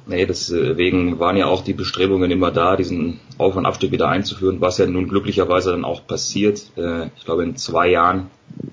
Nee, 0.06 0.26
deswegen 0.26 1.20
waren 1.20 1.38
ja 1.38 1.46
auch 1.46 1.64
die 1.64 1.74
Bestrebungen 1.74 2.30
immer 2.30 2.52
da, 2.52 2.76
diesen 2.76 3.22
Auf- 3.38 3.56
und 3.56 3.66
Abstieg 3.66 3.92
wieder 3.92 4.10
einzuführen, 4.10 4.60
was 4.60 4.78
ja 4.78 4.86
nun 4.86 5.08
glücklicherweise 5.08 5.72
dann 5.72 5.86
auch 5.86 6.06
passiert. 6.06 6.62
Äh, 6.76 7.08
ich 7.16 7.24
glaube, 7.24 7.44
in 7.44 7.56
zwei 7.56 7.90
Jahren 7.90 8.30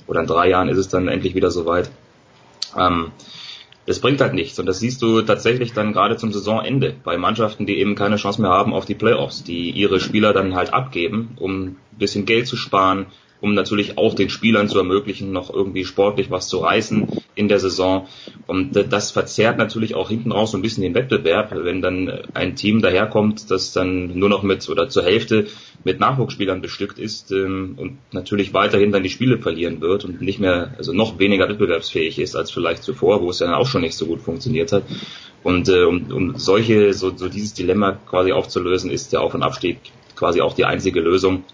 oder 0.09 0.21
in 0.21 0.27
drei 0.27 0.49
Jahren 0.49 0.69
ist 0.69 0.79
es 0.79 0.89
dann 0.89 1.07
endlich 1.07 1.37
wieder 1.37 1.53
soweit. 1.53 1.91
Ähm, 2.77 3.13
das 3.87 4.01
bringt 4.01 4.21
halt 4.21 4.35
nichts 4.35 4.59
und 4.59 4.67
das 4.67 4.81
siehst 4.81 5.03
du 5.03 5.23
tatsächlich 5.23 5.73
dann 5.73 5.93
gerade 5.93 6.17
zum 6.17 6.33
Saisonende 6.33 6.95
bei 7.03 7.17
Mannschaften, 7.17 7.67
die 7.67 7.79
eben 7.79 7.95
keine 7.95 8.17
Chance 8.17 8.41
mehr 8.41 8.51
haben 8.51 8.75
auf 8.75 8.85
die 8.85 8.95
Playoffs, 8.95 9.43
die 9.43 9.71
ihre 9.71 10.01
Spieler 10.01 10.33
dann 10.33 10.55
halt 10.55 10.73
abgeben, 10.73 11.37
um 11.37 11.63
ein 11.63 11.77
bisschen 11.93 12.27
Geld 12.27 12.47
zu 12.47 12.57
sparen, 12.57 13.07
um 13.41 13.55
natürlich 13.55 13.99
auch 13.99 14.15
den 14.15 14.31
Spielern 14.31 14.69
zu 14.69 14.79
ermöglichen, 14.79 15.33
noch 15.33 15.53
irgendwie 15.53 15.85
sportlich 15.85 16.31
was 16.31 16.49
zu 16.49 16.59
reißen 16.59 17.09
in 17.35 17.49
der 17.49 17.59
Saison. 17.59 18.07
Und 18.47 18.75
das 18.75 19.11
verzerrt 19.11 19.59
natürlich 19.59 19.95
auch 19.95 20.09
hinten 20.09 20.33
raus 20.33 20.51
so 20.51 20.59
ein 20.59 20.63
bisschen 20.63 20.83
den 20.83 20.95
Wettbewerb, 20.95 21.53
wenn 21.55 21.81
dann 21.83 22.23
ein 22.35 22.57
Team 22.57 22.83
daherkommt, 22.83 23.51
das 23.51 23.73
dann 23.73 24.19
nur 24.19 24.29
noch 24.29 24.43
mit 24.43 24.69
oder 24.69 24.89
zur 24.89 25.05
Hälfte 25.05 25.47
mit 25.85 26.01
Nachwuchsspielern 26.01 26.61
bestückt 26.61 26.99
ist 26.99 27.33
ähm, 27.33 27.75
und 27.79 27.99
natürlich 28.13 28.53
weiterhin 28.53 28.93
dann 28.93 29.03
die 29.03 29.09
Spiele 29.09 29.39
verlieren 29.39 29.81
wird 29.81 30.05
und 30.05 30.21
nicht 30.21 30.39
mehr, 30.39 30.75
also 30.77 30.93
noch 30.93 31.19
weniger 31.19 31.49
wettbewerbsfähig 31.49 32.19
ist 32.19 32.37
als 32.37 32.51
vielleicht 32.51 32.83
zuvor, 32.83 33.23
wo 33.23 33.31
es 33.31 33.41
ja 33.41 33.57
auch 33.57 33.67
schon 33.67 33.81
nicht 33.81 33.97
so 33.97 34.07
gut 34.07 34.21
funktioniert 34.21 34.73
hat. 34.73 34.85
Und 35.43 35.69
äh, 35.69 35.85
um, 35.85 36.13
um 36.13 36.37
solche, 36.37 36.93
so, 36.93 37.17
so 37.17 37.29
dieses 37.29 37.55
Dilemma 37.55 37.93
quasi 37.93 38.33
aufzulösen, 38.33 38.91
ist 38.91 39.13
der 39.13 39.23
Auf- 39.23 39.35
und 39.35 39.43
Abstieg 39.43 39.79
quasi 40.17 40.43
auch 40.43 40.53
die 40.53 40.67
einzige 40.67 41.01
Lösung. 41.01 41.45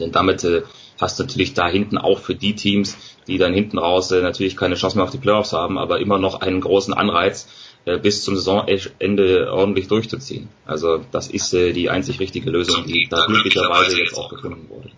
Denn 0.00 0.12
damit 0.12 0.44
äh, 0.44 0.62
du 0.98 1.22
natürlich 1.22 1.54
da 1.54 1.68
hinten 1.68 1.98
auch 1.98 2.18
für 2.18 2.34
die 2.34 2.54
Teams, 2.54 2.96
die 3.26 3.38
dann 3.38 3.54
hinten 3.54 3.78
raus 3.78 4.10
äh, 4.10 4.20
natürlich 4.20 4.56
keine 4.56 4.74
Chance 4.74 4.96
mehr 4.96 5.04
auf 5.04 5.10
die 5.10 5.18
Playoffs 5.18 5.52
haben, 5.52 5.78
aber 5.78 6.00
immer 6.00 6.18
noch 6.18 6.40
einen 6.40 6.60
großen 6.60 6.92
Anreiz, 6.92 7.48
äh, 7.84 7.98
bis 7.98 8.22
zum 8.24 8.36
Saisonende 8.36 9.52
ordentlich 9.52 9.88
durchzuziehen. 9.88 10.48
Also 10.66 11.00
das 11.12 11.28
ist 11.28 11.54
äh, 11.54 11.72
die 11.72 11.90
einzig 11.90 12.20
richtige 12.20 12.50
Lösung, 12.50 12.84
die 12.86 13.08
da 13.08 13.24
glücklicherweise 13.26 13.98
jetzt 13.98 14.16
auch 14.16 14.28
gefunden 14.28 14.68
wurde. 14.68 14.90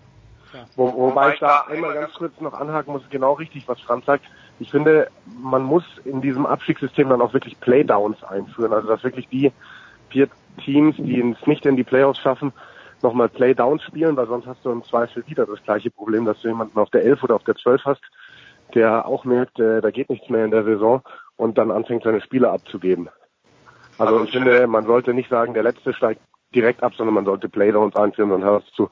Wo, 0.75 0.93
wobei 0.93 1.33
ich 1.33 1.39
da 1.39 1.65
einmal 1.69 1.93
ganz 1.93 2.13
kurz 2.13 2.39
noch 2.39 2.53
anhaken 2.53 2.93
muss, 2.93 3.03
genau 3.09 3.33
richtig, 3.33 3.67
was 3.67 3.79
Franz 3.81 4.05
sagt. 4.05 4.25
Ich 4.59 4.71
finde, 4.71 5.09
man 5.41 5.63
muss 5.63 5.83
in 6.05 6.21
diesem 6.21 6.45
Abstiegssystem 6.45 7.09
dann 7.09 7.21
auch 7.21 7.33
wirklich 7.33 7.59
Playdowns 7.59 8.23
einführen. 8.23 8.73
Also 8.73 8.87
dass 8.87 9.03
wirklich 9.03 9.27
die 9.27 9.51
vier 10.09 10.27
Teams, 10.63 10.95
die 10.97 11.19
es 11.19 11.47
nicht 11.47 11.65
in 11.65 11.75
die 11.75 11.83
Playoffs 11.83 12.19
schaffen, 12.19 12.53
nochmal 13.03 13.29
Playdowns 13.29 13.83
spielen, 13.83 14.15
weil 14.17 14.27
sonst 14.27 14.47
hast 14.47 14.63
du 14.63 14.71
im 14.71 14.83
Zweifel 14.83 15.23
wieder 15.27 15.45
das 15.45 15.63
gleiche 15.63 15.91
Problem, 15.91 16.25
dass 16.25 16.41
du 16.41 16.47
jemanden 16.47 16.77
auf 16.79 16.89
der 16.89 17.03
11 17.03 17.23
oder 17.23 17.35
auf 17.35 17.43
der 17.43 17.55
12 17.55 17.81
hast, 17.85 18.01
der 18.73 19.05
auch 19.05 19.25
merkt, 19.25 19.59
äh, 19.59 19.81
da 19.81 19.91
geht 19.91 20.09
nichts 20.09 20.29
mehr 20.29 20.45
in 20.45 20.51
der 20.51 20.63
Saison 20.63 21.01
und 21.35 21.57
dann 21.57 21.71
anfängt 21.71 22.03
seine 22.03 22.21
Spiele 22.21 22.49
abzugeben. 22.49 23.09
Also 23.97 24.23
ich 24.23 24.31
finde, 24.31 24.65
man 24.67 24.85
sollte 24.85 25.13
nicht 25.13 25.29
sagen, 25.29 25.53
der 25.53 25.63
Letzte 25.63 25.93
steigt 25.93 26.21
direkt 26.55 26.83
ab, 26.83 26.93
sondern 26.95 27.15
man 27.15 27.25
sollte 27.25 27.49
Playdowns 27.49 27.95
einführen, 27.95 28.29
dann 28.29 28.43
hast 28.43 28.71
du 28.77 28.89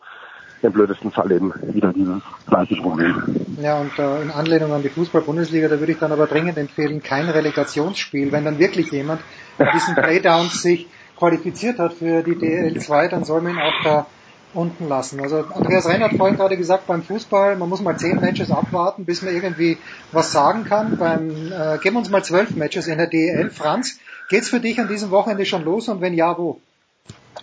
im 0.61 0.73
blödesten 0.73 1.11
Fall 1.11 1.31
eben 1.31 1.53
wieder 1.73 1.93
dieses 1.93 2.21
gleiche 2.47 2.75
Problem. 2.75 3.15
Ja, 3.61 3.79
und 3.79 3.97
äh, 3.97 4.21
in 4.21 4.31
Anlehnung 4.31 4.73
an 4.73 4.81
die 4.81 4.89
Fußball-Bundesliga, 4.89 5.67
da 5.67 5.79
würde 5.79 5.93
ich 5.93 5.99
dann 5.99 6.11
aber 6.11 6.27
dringend 6.27 6.57
empfehlen, 6.57 7.01
kein 7.01 7.29
Relegationsspiel. 7.29 8.31
Wenn 8.31 8.45
dann 8.45 8.59
wirklich 8.59 8.91
jemand 8.91 9.21
mit 9.57 9.73
diesen 9.73 9.95
Playdowns 9.95 10.61
sich 10.61 10.87
qualifiziert 11.19 11.77
hat 11.77 11.93
für 11.93 12.23
die 12.23 12.35
DL2, 12.35 13.09
dann 13.09 13.25
soll 13.25 13.41
man 13.41 13.53
ihn 13.53 13.59
auch 13.59 13.83
da 13.83 14.07
unten 14.53 14.87
lassen. 14.87 15.19
Also 15.19 15.45
Andreas 15.53 15.87
Renn 15.87 16.01
hat 16.01 16.13
vorhin 16.13 16.37
gerade 16.37 16.57
gesagt, 16.57 16.87
beim 16.87 17.03
Fußball, 17.03 17.55
man 17.55 17.69
muss 17.69 17.81
mal 17.81 17.97
zehn 17.97 18.19
Matches 18.19 18.49
abwarten, 18.49 19.05
bis 19.05 19.21
man 19.21 19.33
irgendwie 19.35 19.77
was 20.11 20.31
sagen 20.31 20.63
kann. 20.63 20.97
Beim 20.97 21.51
äh, 21.51 21.77
geben 21.77 21.97
uns 21.97 22.09
mal 22.09 22.23
zwölf 22.23 22.55
Matches 22.55 22.87
in 22.87 22.97
der 22.97 23.07
DEL. 23.07 23.51
Franz, 23.51 23.99
geht's 24.29 24.49
für 24.49 24.59
dich 24.59 24.79
an 24.79 24.87
diesem 24.87 25.11
Wochenende 25.11 25.45
schon 25.45 25.63
los 25.63 25.87
und 25.87 26.01
wenn 26.01 26.15
ja, 26.15 26.37
wo? 26.37 26.59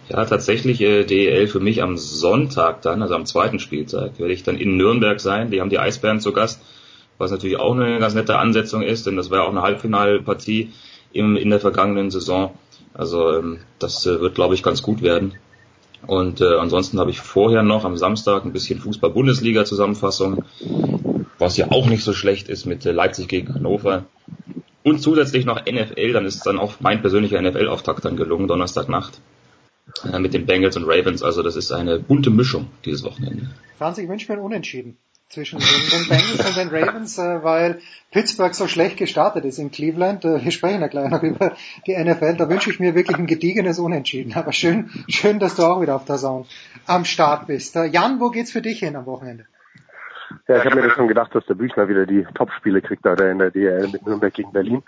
Ja, 0.09 0.25
tatsächlich 0.25 0.81
äh, 0.81 1.05
DEL 1.05 1.47
für 1.47 1.61
mich 1.61 1.83
am 1.83 1.97
Sonntag 1.97 2.83
dann, 2.83 3.03
also 3.03 3.15
am 3.15 3.27
zweiten 3.27 3.61
Spieltag, 3.61 4.19
werde 4.19 4.33
ich 4.33 4.43
dann 4.43 4.57
in 4.57 4.77
Nürnberg 4.77 5.21
sein. 5.21 5.51
Die 5.51 5.61
haben 5.61 5.71
die 5.71 5.79
Eisbären 5.79 6.21
zu 6.21 6.33
Gast, 6.33 6.61
was 7.19 7.31
natürlich 7.31 7.59
auch 7.59 7.75
eine 7.75 7.99
ganz 8.01 8.15
nette 8.15 8.39
Ansetzung 8.39 8.83
ist, 8.83 9.07
denn 9.07 9.17
das 9.17 9.31
war 9.31 9.39
ja 9.39 9.45
auch 9.45 9.51
eine 9.51 9.63
Halbfinalpartie 9.63 10.73
im, 11.13 11.37
in 11.37 11.51
der 11.51 11.61
vergangenen 11.61 12.11
Saison. 12.11 12.55
Also 12.97 13.31
ähm, 13.31 13.59
das 13.79 14.07
äh, 14.07 14.21
wird, 14.21 14.35
glaube 14.35 14.55
ich, 14.55 14.63
ganz 14.63 14.83
gut 14.83 15.03
werden. 15.03 15.35
Und 16.07 16.41
äh, 16.41 16.57
ansonsten 16.57 16.99
habe 16.99 17.11
ich 17.11 17.21
vorher 17.21 17.63
noch 17.63 17.85
am 17.85 17.97
Samstag 17.97 18.45
ein 18.45 18.53
bisschen 18.53 18.79
Fußball-Bundesliga-Zusammenfassung, 18.81 20.45
was 21.39 21.57
ja 21.57 21.71
auch 21.71 21.87
nicht 21.87 22.05
so 22.05 22.13
schlecht 22.13 22.49
ist 22.49 22.65
mit 22.65 22.87
äh, 22.87 22.93
Leipzig 22.93 23.29
gegen 23.29 23.55
Hannover. 23.55 24.05
Und 24.83 25.03
zusätzlich 25.03 25.45
noch 25.45 25.65
NFL, 25.67 26.13
dann 26.13 26.27
ist 26.27 26.47
dann 26.47 26.59
auch 26.59 26.75
mein 26.81 27.01
persönlicher 27.01 27.41
NFL-Auftakt 27.43 28.05
dann 28.05 28.17
gelungen, 28.17 28.47
Donnerstagnacht 28.47 29.21
äh, 30.11 30.19
mit 30.19 30.33
den 30.33 30.47
Bengals 30.47 30.77
und 30.77 30.85
Ravens. 30.85 31.23
Also 31.23 31.43
das 31.43 31.57
ist 31.57 31.73
eine 31.73 31.99
bunte 31.99 32.31
Mischung 32.31 32.69
dieses 32.85 33.05
Wochenende. 33.05 33.51
Franz, 33.79 33.99
ich 33.99 34.09
wünsche 34.09 34.31
mir 34.31 34.39
ein 34.39 34.45
Unentschieden 34.45 34.97
zwischen 35.29 35.59
den, 35.59 36.09
Bengals 36.09 36.47
und 36.47 36.57
den 36.57 36.69
Ravens, 36.69 37.19
äh, 37.19 37.43
weil 37.43 37.81
Pittsburgh 38.13 38.55
so 38.55 38.69
schlecht 38.69 38.97
gestartet 38.97 39.45
ist 39.45 39.59
in 39.59 39.71
Cleveland. 39.71 40.25
Äh, 40.25 40.45
wir 40.45 40.51
sprechen 40.51 40.81
ja 40.81 40.87
gleich 40.87 41.11
noch 41.11 41.23
über 41.23 41.57
die 41.87 41.97
NFL. 41.97 42.37
Da 42.37 42.49
wünsche 42.49 42.71
ich 42.71 42.81
mir 42.81 42.95
wirklich 42.95 43.19
ein 43.19 43.27
gediegenes 43.27 43.79
Unentschieden. 43.79 44.35
Aber 44.35 44.53
schön, 44.53 44.91
schön, 45.09 45.39
dass 45.39 45.57
du 45.57 45.65
auch 45.65 45.81
wieder 45.81 45.97
auf 45.97 46.05
der 46.05 46.17
Zone 46.17 46.47
am 46.87 47.05
Start 47.05 47.47
bist. 47.47 47.77
Äh, 47.77 47.87
Jan, 47.87 48.21
wo 48.21 48.31
geht's 48.31 48.53
für 48.53 48.63
dich 48.63 48.79
hin 48.79 48.97
am 48.97 49.07
Wochenende? 49.07 49.47
Ja, 50.49 50.59
ich 50.59 50.65
habe 50.65 50.77
mir 50.77 50.83
das 50.83 50.93
schon 50.93 51.09
gedacht, 51.09 51.35
dass 51.35 51.47
der 51.47 51.55
Büchner 51.55 51.89
wieder 51.89 52.07
die 52.07 52.27
Top-Spiele 52.35 52.83
kriegt, 52.83 53.05
da 53.05 53.15
in 53.15 53.39
der 53.39 53.51
DL 53.51 53.89
mit 53.89 54.07
Nürnberg 54.07 54.35
gegen 54.35 54.53
Berlin. 54.53 54.83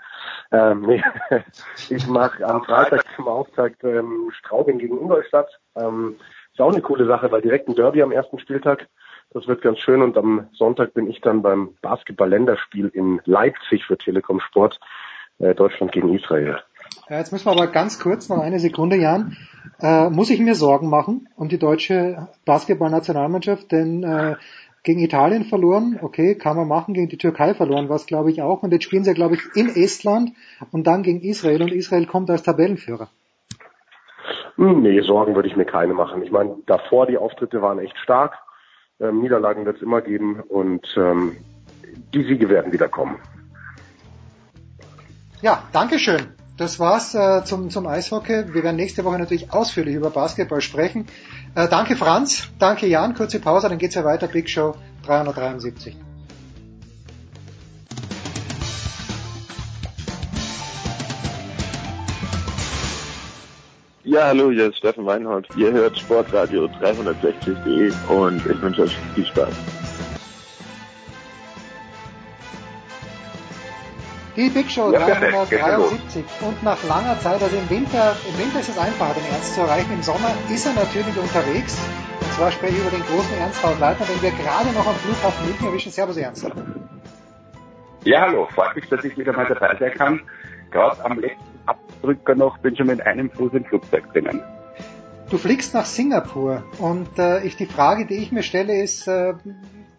Ähm, 0.50 0.82
nee, 0.82 1.02
ich 1.90 2.06
mache 2.06 2.44
am 2.44 2.64
Freitag 2.64 3.04
zum 3.14 3.28
Auftakt 3.28 3.84
ähm, 3.84 4.30
Straubing 4.38 4.78
gegen 4.78 4.98
Ingolstadt. 4.98 5.48
Ähm, 5.76 6.16
ist 6.52 6.60
auch 6.60 6.72
eine 6.72 6.82
coole 6.82 7.06
Sache, 7.06 7.30
weil 7.30 7.42
direkt 7.42 7.68
ein 7.68 7.76
Derby 7.76 8.02
am 8.02 8.12
ersten 8.12 8.38
Spieltag. 8.38 8.88
Das 9.30 9.46
wird 9.46 9.60
ganz 9.60 9.78
schön 9.78 10.00
und 10.00 10.16
am 10.16 10.48
Sonntag 10.54 10.94
bin 10.94 11.08
ich 11.08 11.20
dann 11.20 11.42
beim 11.42 11.74
Basketball-Länderspiel 11.82 12.88
in 12.88 13.20
Leipzig 13.26 13.84
für 13.84 13.98
Telekom 13.98 14.40
Sport, 14.40 14.80
äh, 15.38 15.54
Deutschland 15.54 15.92
gegen 15.92 16.14
Israel. 16.14 16.58
Ja, 17.10 17.18
jetzt 17.18 17.32
müssen 17.32 17.46
wir 17.46 17.52
aber 17.52 17.66
ganz 17.66 17.98
kurz, 17.98 18.28
noch 18.30 18.38
eine 18.38 18.58
Sekunde, 18.58 18.96
Jan. 18.96 19.36
Äh, 19.80 20.08
muss 20.08 20.30
ich 20.30 20.40
mir 20.40 20.54
Sorgen 20.54 20.88
machen 20.88 21.28
um 21.36 21.48
die 21.48 21.58
deutsche 21.58 22.28
Basketballnationalmannschaft, 22.46 23.70
denn 23.70 24.02
äh, 24.02 24.36
gegen 24.82 25.00
Italien 25.00 25.44
verloren, 25.44 25.98
okay, 26.00 26.34
kann 26.34 26.56
man 26.56 26.66
machen, 26.66 26.94
gegen 26.94 27.08
die 27.08 27.18
Türkei 27.18 27.52
verloren, 27.52 27.90
was 27.90 28.06
glaube 28.06 28.30
ich 28.30 28.40
auch. 28.40 28.62
Und 28.62 28.72
jetzt 28.72 28.84
spielen 28.84 29.04
sie, 29.04 29.12
glaube 29.12 29.34
ich, 29.34 29.42
in 29.54 29.68
Estland 29.68 30.32
und 30.72 30.86
dann 30.86 31.02
gegen 31.02 31.20
Israel 31.20 31.62
und 31.62 31.72
Israel 31.72 32.06
kommt 32.06 32.30
als 32.30 32.42
Tabellenführer. 32.42 33.08
Nee, 34.56 35.00
Sorgen 35.02 35.34
würde 35.34 35.48
ich 35.48 35.56
mir 35.56 35.66
keine 35.66 35.92
machen. 35.94 36.22
Ich 36.22 36.32
meine, 36.32 36.56
davor 36.66 37.06
die 37.06 37.18
Auftritte 37.18 37.60
waren 37.60 37.78
echt 37.78 37.96
stark. 37.98 38.38
Ähm, 39.00 39.20
Niederlagen 39.20 39.64
wird 39.64 39.76
es 39.76 39.82
immer 39.82 40.00
geben 40.00 40.40
und 40.40 40.86
ähm, 40.96 41.36
die 42.14 42.24
Siege 42.24 42.48
werden 42.48 42.72
wieder 42.72 42.88
kommen. 42.88 43.16
Ja, 45.40 45.62
Dankeschön. 45.72 46.34
Das 46.56 46.80
war's 46.80 47.14
äh, 47.14 47.44
zum, 47.44 47.70
zum 47.70 47.86
Eishockey. 47.86 48.52
Wir 48.52 48.64
werden 48.64 48.74
nächste 48.74 49.04
Woche 49.04 49.18
natürlich 49.18 49.52
ausführlich 49.52 49.94
über 49.94 50.10
Basketball 50.10 50.60
sprechen. 50.60 51.06
Äh, 51.54 51.68
danke 51.68 51.94
Franz, 51.94 52.50
danke 52.58 52.86
Jan. 52.88 53.14
Kurze 53.14 53.38
Pause, 53.38 53.68
dann 53.68 53.78
geht's 53.78 53.94
ja 53.94 54.04
weiter. 54.04 54.26
Big 54.26 54.50
Show 54.50 54.74
373. 55.06 56.07
Ja, 64.08 64.28
hallo, 64.28 64.50
hier 64.50 64.70
ist 64.70 64.78
Steffen 64.78 65.04
Weinhold. 65.04 65.46
Ihr 65.54 65.70
hört 65.70 65.98
Sportradio 65.98 66.64
360.de 66.80 67.92
und 68.08 68.38
ich 68.38 68.62
wünsche 68.62 68.84
euch 68.84 68.96
viel 69.14 69.26
Spaß. 69.26 69.52
Die 74.34 74.48
Big 74.48 74.70
Show 74.70 74.90
Ja, 74.92 75.00
373 75.00 76.24
und 76.40 76.62
nach 76.62 76.82
langer 76.84 77.20
Zeit, 77.20 77.42
also 77.42 77.54
im 77.54 77.68
Winter, 77.68 78.16
im 78.26 78.38
Winter 78.38 78.60
ist 78.60 78.70
es 78.70 78.78
einfacher, 78.78 79.12
den 79.12 79.30
Ernst 79.30 79.54
zu 79.54 79.60
erreichen. 79.60 79.92
Im 79.92 80.02
Sommer 80.02 80.30
ist 80.50 80.64
er 80.64 80.72
natürlich 80.72 81.18
unterwegs. 81.18 81.78
Und 82.22 82.32
zwar 82.32 82.50
spreche 82.50 82.76
ich 82.76 82.80
über 82.80 82.90
den 82.90 83.02
großen 83.02 83.38
Ernst 83.38 83.62
Hausleitner, 83.62 84.06
den 84.06 84.22
wir 84.22 84.30
gerade 84.30 84.72
noch 84.72 84.86
am 84.86 84.94
Flughafen 84.94 85.46
München 85.46 85.66
erwischen. 85.66 85.92
Servus 85.92 86.16
Ernst. 86.16 86.50
Ja, 88.04 88.22
hallo, 88.22 88.48
freut 88.54 88.74
mich, 88.74 88.88
dass 88.88 89.04
ich 89.04 89.18
wieder 89.18 89.34
mal 89.34 89.44
dabei 89.44 89.76
sein 89.78 89.92
kann. 89.92 90.20
Gerade 90.70 91.04
am 91.04 91.18
letzten 91.20 91.57
Abdrücker 91.98 92.34
noch, 92.34 92.58
bin 92.58 92.76
schon 92.76 92.86
mit 92.86 93.06
einem 93.06 93.30
Fuß 93.30 93.52
im 93.52 93.64
Flugzeug 93.64 94.12
drinnen. 94.12 94.40
Du 95.30 95.36
fliegst 95.36 95.74
nach 95.74 95.84
Singapur 95.84 96.64
und 96.78 97.18
äh, 97.18 97.44
ich, 97.44 97.56
die 97.56 97.66
Frage, 97.66 98.06
die 98.06 98.14
ich 98.14 98.32
mir 98.32 98.42
stelle, 98.42 98.80
ist, 98.80 99.06
äh, 99.08 99.34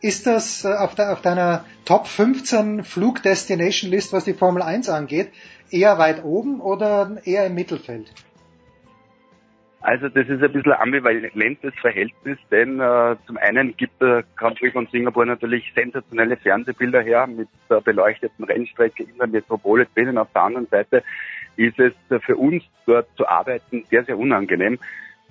ist 0.02 0.26
das 0.26 0.66
äh, 0.66 0.74
auf, 0.74 0.96
de, 0.96 1.06
auf 1.06 1.22
deiner 1.22 1.66
Top 1.86 2.08
15 2.08 2.84
Flugdestination 2.84 3.92
List, 3.92 4.12
was 4.12 4.26
die 4.26 4.34
Formel 4.34 4.64
1 4.64 4.90
angeht, 4.90 5.30
eher 5.70 6.00
weit 6.00 6.24
oben 6.24 6.62
oder 6.62 7.18
eher 7.26 7.46
im 7.46 7.54
Mittelfeld? 7.54 8.12
Also 9.82 10.10
das 10.10 10.28
ist 10.28 10.44
ein 10.44 10.52
bisschen 10.52 10.74
ein 10.74 10.82
ambivalentes 10.82 11.74
Verhältnis, 11.80 12.38
denn 12.52 12.82
äh, 12.82 13.16
zum 13.26 13.38
einen 13.38 13.78
gibt 13.78 14.02
der 14.02 14.26
Grand 14.36 14.60
Prix 14.60 14.74
von 14.74 14.88
Singapur 14.88 15.26
natürlich 15.26 15.72
sensationelle 15.74 16.36
Fernsehbilder 16.36 17.02
her 17.02 17.28
mit 17.28 17.48
der 17.70 17.80
beleuchteten 17.80 18.44
Rennstrecke 18.44 19.04
in 19.04 19.18
der 19.18 19.28
Metropole 19.28 19.88
drinnen. 19.96 20.18
Auf 20.18 20.28
der 20.34 20.42
anderen 20.42 20.68
Seite 20.68 21.04
ist 21.60 21.78
es 21.80 21.94
für 22.24 22.38
uns 22.38 22.64
dort 22.86 23.08
zu 23.18 23.28
arbeiten 23.28 23.84
sehr, 23.90 24.06
sehr 24.06 24.18
unangenehm, 24.18 24.80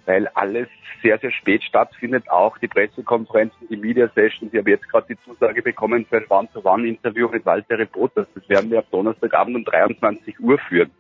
weil 0.05 0.29
alles 0.29 0.69
sehr, 1.03 1.19
sehr 1.19 1.33
spät 1.33 1.63
stattfindet. 1.65 2.31
Auch 2.31 2.59
die 2.59 2.69
Pressekonferenzen, 2.69 3.69
die 3.69 3.77
Media 3.77 4.09
Sessions. 4.09 4.53
Ich 4.53 4.59
habe 4.59 4.71
jetzt 4.71 4.89
gerade 4.89 5.07
die 5.09 5.21
Zusage 5.25 5.63
bekommen 5.63 6.05
für 6.05 6.19
ein 6.19 6.27
One-to-One-Interview 6.29 7.29
mit 7.29 7.47
Walter 7.47 7.79
Reporters. 7.79 8.27
Das 8.35 8.49
werden 8.49 8.71
wir 8.71 8.79
am 8.79 8.85
Donnerstagabend 8.91 9.57
um 9.57 9.65
23 9.65 10.39
Uhr 10.41 10.59
führen. 10.59 10.91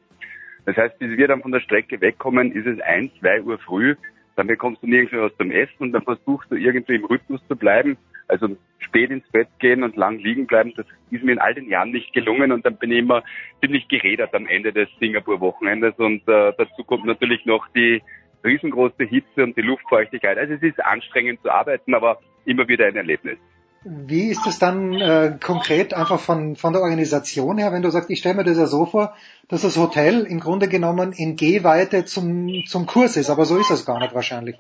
Das 0.65 0.77
heißt, 0.77 0.99
bis 0.99 1.17
wir 1.17 1.29
dann 1.29 1.43
von 1.43 1.53
der 1.53 1.61
Strecke 1.61 2.01
wegkommen, 2.01 2.53
ist 2.53 2.67
es 2.67 2.81
ein, 2.81 3.11
zwei 3.21 3.43
Uhr 3.43 3.59
früh. 3.59 3.97
Dann 4.37 4.47
bekommst 4.47 4.83
du 4.83 4.87
nirgendwo 4.87 5.23
was 5.23 5.37
zum 5.37 5.51
Essen 5.51 5.79
und 5.79 5.93
dann 5.93 6.03
versuchst 6.03 6.51
du 6.51 6.57
irgendwie 6.57 6.97
im 6.97 7.05
Rhythmus 7.05 7.41
zu 7.49 7.57
bleiben. 7.57 7.99
Also 8.29 8.57
spät 8.79 9.11
ins 9.11 9.29
Bett 9.31 9.49
gehen 9.59 9.83
und 9.83 9.97
lang 9.97 10.19
liegen 10.19 10.47
bleiben, 10.47 10.73
das 10.77 10.87
ist 11.11 11.25
mir 11.25 11.33
in 11.33 11.39
all 11.39 11.55
den 11.55 11.69
Jahren 11.69 11.91
nicht 11.91 12.13
gelungen 12.13 12.53
und 12.53 12.65
dann 12.65 12.77
bin 12.77 12.93
ich 12.93 12.99
immer 12.99 13.23
ziemlich 13.61 13.89
gerädert 13.89 14.35
am 14.35 14.47
Ende 14.47 14.73
des 14.73 14.89
Singapur-Wochenendes 15.01 15.95
und 15.97 16.29
äh, 16.29 16.53
dazu 16.57 16.85
kommt 16.85 17.07
natürlich 17.07 17.45
noch 17.47 17.67
die 17.75 18.03
riesengroße 18.45 19.05
Hitze 19.05 19.43
und 19.43 19.57
die 19.57 19.63
Luftfeuchtigkeit. 19.63 20.39
Also 20.39 20.55
es 20.55 20.63
ist 20.63 20.85
anstrengend 20.85 21.43
zu 21.43 21.51
arbeiten, 21.51 21.95
aber 21.95 22.21
immer 22.45 22.69
wieder 22.69 22.87
ein 22.87 22.97
Erlebnis. 22.97 23.39
Wie 23.85 24.29
ist 24.29 24.47
es 24.47 24.59
dann 24.59 24.93
äh, 24.95 25.39
konkret 25.41 25.95
einfach 25.95 26.19
von, 26.19 26.57
von 26.57 26.73
der 26.73 26.83
Organisation 26.83 27.59
her, 27.59 27.73
wenn 27.73 27.83
du 27.83 27.91
sagst, 27.91 28.11
ich 28.11 28.19
stelle 28.19 28.35
mir 28.35 28.45
das 28.45 28.59
ja 28.59 28.67
so 28.67 28.87
vor, 28.87 29.15
dass 29.49 29.63
das 29.63 29.77
Hotel 29.77 30.27
im 30.27 30.41
Grunde 30.41 30.69
genommen 30.69 31.13
in 31.13 31.37
Gehweite 31.37 32.05
zum, 32.05 32.65
zum 32.67 32.87
Kurs 32.87 33.17
ist, 33.17 33.31
aber 33.31 33.45
so 33.45 33.57
ist 33.57 33.71
es 33.71 33.87
gar 33.87 34.01
nicht 34.01 34.15
wahrscheinlich. 34.15 34.57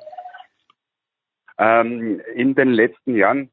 Ähm, 1.59 2.20
in 2.35 2.55
den 2.55 2.69
letzten 2.69 3.16
Jahren 3.16 3.51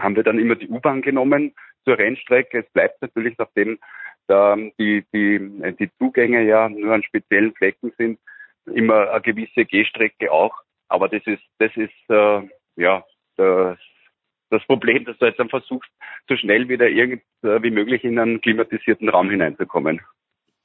haben 0.00 0.16
wir 0.16 0.22
dann 0.22 0.38
immer 0.38 0.56
die 0.56 0.68
U-Bahn 0.68 1.02
genommen 1.02 1.54
zur 1.84 1.98
Rennstrecke. 1.98 2.60
Es 2.60 2.72
bleibt 2.72 3.00
natürlich, 3.02 3.36
nachdem 3.38 3.78
da 4.26 4.56
die, 4.78 5.04
die, 5.12 5.38
die 5.78 5.90
Zugänge 5.98 6.42
ja 6.42 6.68
nur 6.68 6.94
an 6.94 7.02
speziellen 7.02 7.54
Flecken 7.54 7.92
sind, 7.98 8.18
immer 8.66 9.10
eine 9.10 9.20
gewisse 9.20 9.64
Gehstrecke 9.64 10.32
auch. 10.32 10.54
Aber 10.88 11.08
das 11.08 11.22
ist, 11.26 11.42
das 11.58 11.70
ist 11.76 11.92
äh, 12.08 12.42
ja 12.76 13.04
das, 13.36 13.78
das 14.50 14.64
Problem, 14.66 15.04
dass 15.04 15.18
du 15.18 15.26
jetzt 15.26 15.38
dann 15.38 15.48
versuchst, 15.48 15.90
so 16.28 16.36
schnell 16.36 16.68
wieder 16.68 16.88
irgend 16.88 17.22
äh, 17.42 17.58
möglich 17.58 18.04
in 18.04 18.18
einen 18.18 18.40
klimatisierten 18.40 19.08
Raum 19.08 19.30
hineinzukommen. 19.30 20.00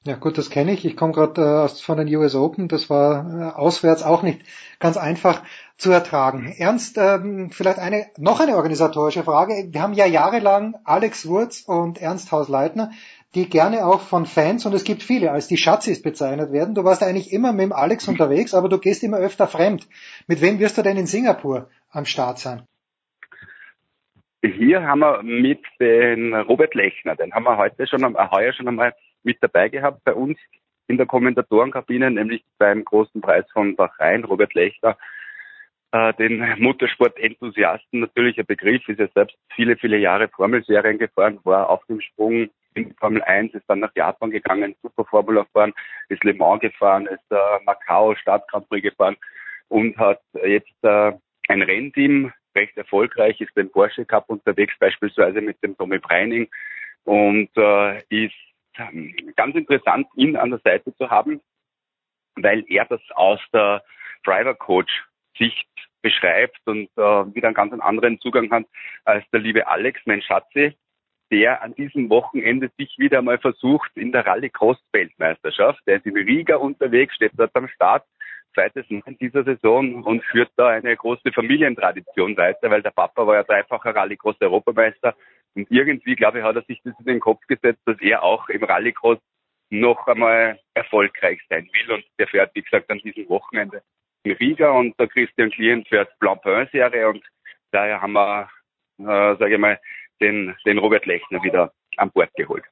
Ja 0.06 0.16
gut, 0.16 0.38
das 0.38 0.48
kenne 0.48 0.72
ich. 0.72 0.86
Ich 0.86 0.96
komme 0.96 1.12
gerade 1.12 1.42
äh, 1.42 1.68
von 1.68 1.98
den 1.98 2.08
US 2.16 2.34
Open. 2.34 2.68
Das 2.68 2.88
war 2.88 3.52
äh, 3.52 3.58
auswärts 3.58 4.02
auch 4.02 4.22
nicht 4.22 4.40
ganz 4.78 4.96
einfach 4.96 5.42
zu 5.76 5.90
ertragen. 5.90 6.54
Ernst, 6.56 6.96
ähm, 6.96 7.50
vielleicht 7.50 7.78
eine 7.78 8.06
noch 8.16 8.40
eine 8.40 8.56
organisatorische 8.56 9.24
Frage. 9.24 9.68
Wir 9.68 9.82
haben 9.82 9.92
ja 9.92 10.06
jahrelang 10.06 10.74
Alex 10.84 11.28
Wurz 11.28 11.64
und 11.66 12.00
Ernst 12.00 12.32
Hausleitner, 12.32 12.92
die 13.34 13.50
gerne 13.50 13.84
auch 13.84 14.00
von 14.00 14.24
Fans, 14.24 14.64
und 14.64 14.72
es 14.72 14.84
gibt 14.84 15.02
viele, 15.02 15.32
als 15.32 15.48
die 15.48 15.58
Schatzis 15.58 16.00
bezeichnet 16.00 16.50
werden. 16.50 16.74
Du 16.74 16.82
warst 16.82 17.02
eigentlich 17.02 17.30
immer 17.30 17.52
mit 17.52 17.64
dem 17.64 17.72
Alex 17.74 18.08
unterwegs, 18.08 18.54
aber 18.54 18.70
du 18.70 18.78
gehst 18.78 19.04
immer 19.04 19.18
öfter 19.18 19.48
fremd. 19.48 19.86
Mit 20.26 20.40
wem 20.40 20.60
wirst 20.60 20.78
du 20.78 20.82
denn 20.82 20.96
in 20.96 21.06
Singapur 21.06 21.68
am 21.90 22.06
Start 22.06 22.38
sein? 22.38 22.62
Hier 24.42 24.82
haben 24.82 25.00
wir 25.00 25.22
mit 25.22 25.60
den 25.78 26.32
Robert 26.34 26.74
Lechner, 26.74 27.16
den 27.16 27.34
haben 27.34 27.44
wir 27.44 27.58
heute 27.58 27.86
schon, 27.86 28.02
heuer 28.30 28.54
schon 28.54 28.66
einmal 28.66 28.94
mit 29.22 29.38
dabei 29.40 29.68
gehabt 29.68 30.04
bei 30.04 30.14
uns 30.14 30.38
in 30.88 30.96
der 30.96 31.06
Kommentatorenkabine, 31.06 32.10
nämlich 32.10 32.44
beim 32.58 32.84
großen 32.84 33.20
Preis 33.20 33.44
von 33.52 33.76
Bahrain. 33.76 34.24
Robert 34.24 34.54
Lechner, 34.54 34.96
äh, 35.92 36.12
den 36.14 36.44
Motorsport-Enthusiasten 36.58 38.00
natürlich 38.00 38.38
ein 38.38 38.46
Begriff, 38.46 38.88
ist 38.88 38.98
ja 38.98 39.08
selbst 39.14 39.36
viele, 39.54 39.76
viele 39.76 39.98
Jahre 39.98 40.28
Formelserien 40.28 40.98
gefahren, 40.98 41.38
war 41.44 41.70
auf 41.70 41.84
dem 41.86 42.00
Sprung 42.00 42.50
in 42.74 42.94
Formel 42.94 43.22
1, 43.22 43.54
ist 43.54 43.64
dann 43.68 43.80
nach 43.80 43.94
Japan 43.94 44.30
gegangen, 44.30 44.76
Super 44.82 45.04
Formula 45.04 45.42
gefahren, 45.42 45.72
ist 46.08 46.22
Le 46.24 46.34
Mans 46.34 46.60
gefahren, 46.60 47.06
ist 47.06 47.30
äh, 47.30 47.64
Macau 47.64 48.14
Start 48.14 48.48
Grand 48.48 48.68
Prix 48.68 48.82
gefahren 48.82 49.16
und 49.68 49.96
hat 49.96 50.20
jetzt 50.44 50.82
äh, 50.82 51.12
ein 51.48 51.62
Rennteam, 51.62 52.32
recht 52.54 52.76
erfolgreich, 52.76 53.40
ist 53.40 53.54
beim 53.54 53.70
Porsche 53.70 54.04
Cup 54.04 54.24
unterwegs, 54.28 54.74
beispielsweise 54.78 55.40
mit 55.40 55.62
dem 55.62 55.76
Tommy 55.76 55.98
Breining 55.98 56.48
und 57.04 57.50
äh, 57.56 57.98
ist 58.08 58.34
ganz 59.36 59.54
interessant, 59.54 60.06
ihn 60.14 60.36
an 60.36 60.50
der 60.50 60.60
Seite 60.60 60.94
zu 60.96 61.10
haben, 61.10 61.40
weil 62.36 62.64
er 62.68 62.84
das 62.86 63.00
aus 63.14 63.40
der 63.52 63.82
Driver 64.24 64.54
Coach 64.54 65.04
Sicht 65.38 65.68
beschreibt 66.02 66.60
und 66.66 66.88
äh, 66.96 67.34
wieder 67.34 67.48
einen 67.48 67.54
ganz 67.54 67.72
anderen 67.80 68.20
Zugang 68.20 68.50
hat 68.50 68.64
als 69.04 69.24
der 69.30 69.40
liebe 69.40 69.66
Alex, 69.68 70.00
mein 70.06 70.22
Schatzi, 70.22 70.76
der 71.30 71.62
an 71.62 71.74
diesem 71.74 72.10
Wochenende 72.10 72.70
sich 72.76 72.98
wieder 72.98 73.22
mal 73.22 73.38
versucht 73.38 73.90
in 73.94 74.12
der 74.12 74.26
Rallye-Cross-Weltmeisterschaft. 74.26 75.80
Der 75.86 75.96
ist 75.96 76.06
in 76.06 76.16
Riga 76.16 76.56
unterwegs, 76.56 77.14
steht 77.14 77.32
dort 77.36 77.54
am 77.54 77.68
Start, 77.68 78.04
zweites 78.54 78.88
Mal 78.90 79.02
in 79.06 79.18
dieser 79.18 79.44
Saison 79.44 80.02
und 80.02 80.24
führt 80.24 80.50
da 80.56 80.68
eine 80.68 80.96
große 80.96 81.30
Familientradition 81.32 82.36
weiter, 82.36 82.70
weil 82.70 82.82
der 82.82 82.90
Papa 82.90 83.26
war 83.26 83.36
ja 83.36 83.42
dreifacher 83.44 83.94
Rallycross-Europameister 83.94 85.14
und 85.54 85.70
irgendwie, 85.70 86.14
glaube 86.14 86.38
ich, 86.38 86.44
hat 86.44 86.56
er 86.56 86.62
sich 86.62 86.80
das 86.84 86.94
in 87.00 87.06
den 87.06 87.20
Kopf 87.20 87.44
gesetzt, 87.46 87.82
dass 87.84 88.00
er 88.00 88.22
auch 88.22 88.48
im 88.48 88.62
Rallycross 88.62 89.18
noch 89.70 90.06
einmal 90.06 90.58
erfolgreich 90.74 91.40
sein 91.48 91.68
will. 91.72 91.96
Und 91.96 92.04
der 92.18 92.28
fährt, 92.28 92.54
wie 92.54 92.62
gesagt, 92.62 92.90
an 92.90 92.98
diesem 92.98 93.28
Wochenende 93.28 93.82
in 94.24 94.32
Riga. 94.32 94.70
Und 94.70 94.98
der 94.98 95.08
Christian 95.08 95.50
Klient 95.50 95.88
fährt 95.88 96.16
Blancpain-Serie. 96.18 97.08
Und 97.08 97.24
daher 97.70 98.00
haben 98.00 98.12
wir, 98.12 98.48
äh, 98.98 99.36
sage 99.36 99.54
ich 99.54 99.60
mal, 99.60 99.80
den, 100.20 100.54
den 100.66 100.78
Robert 100.78 101.06
Lechner 101.06 101.42
wieder 101.42 101.72
an 101.96 102.10
Bord 102.10 102.30
geholt. 102.34 102.64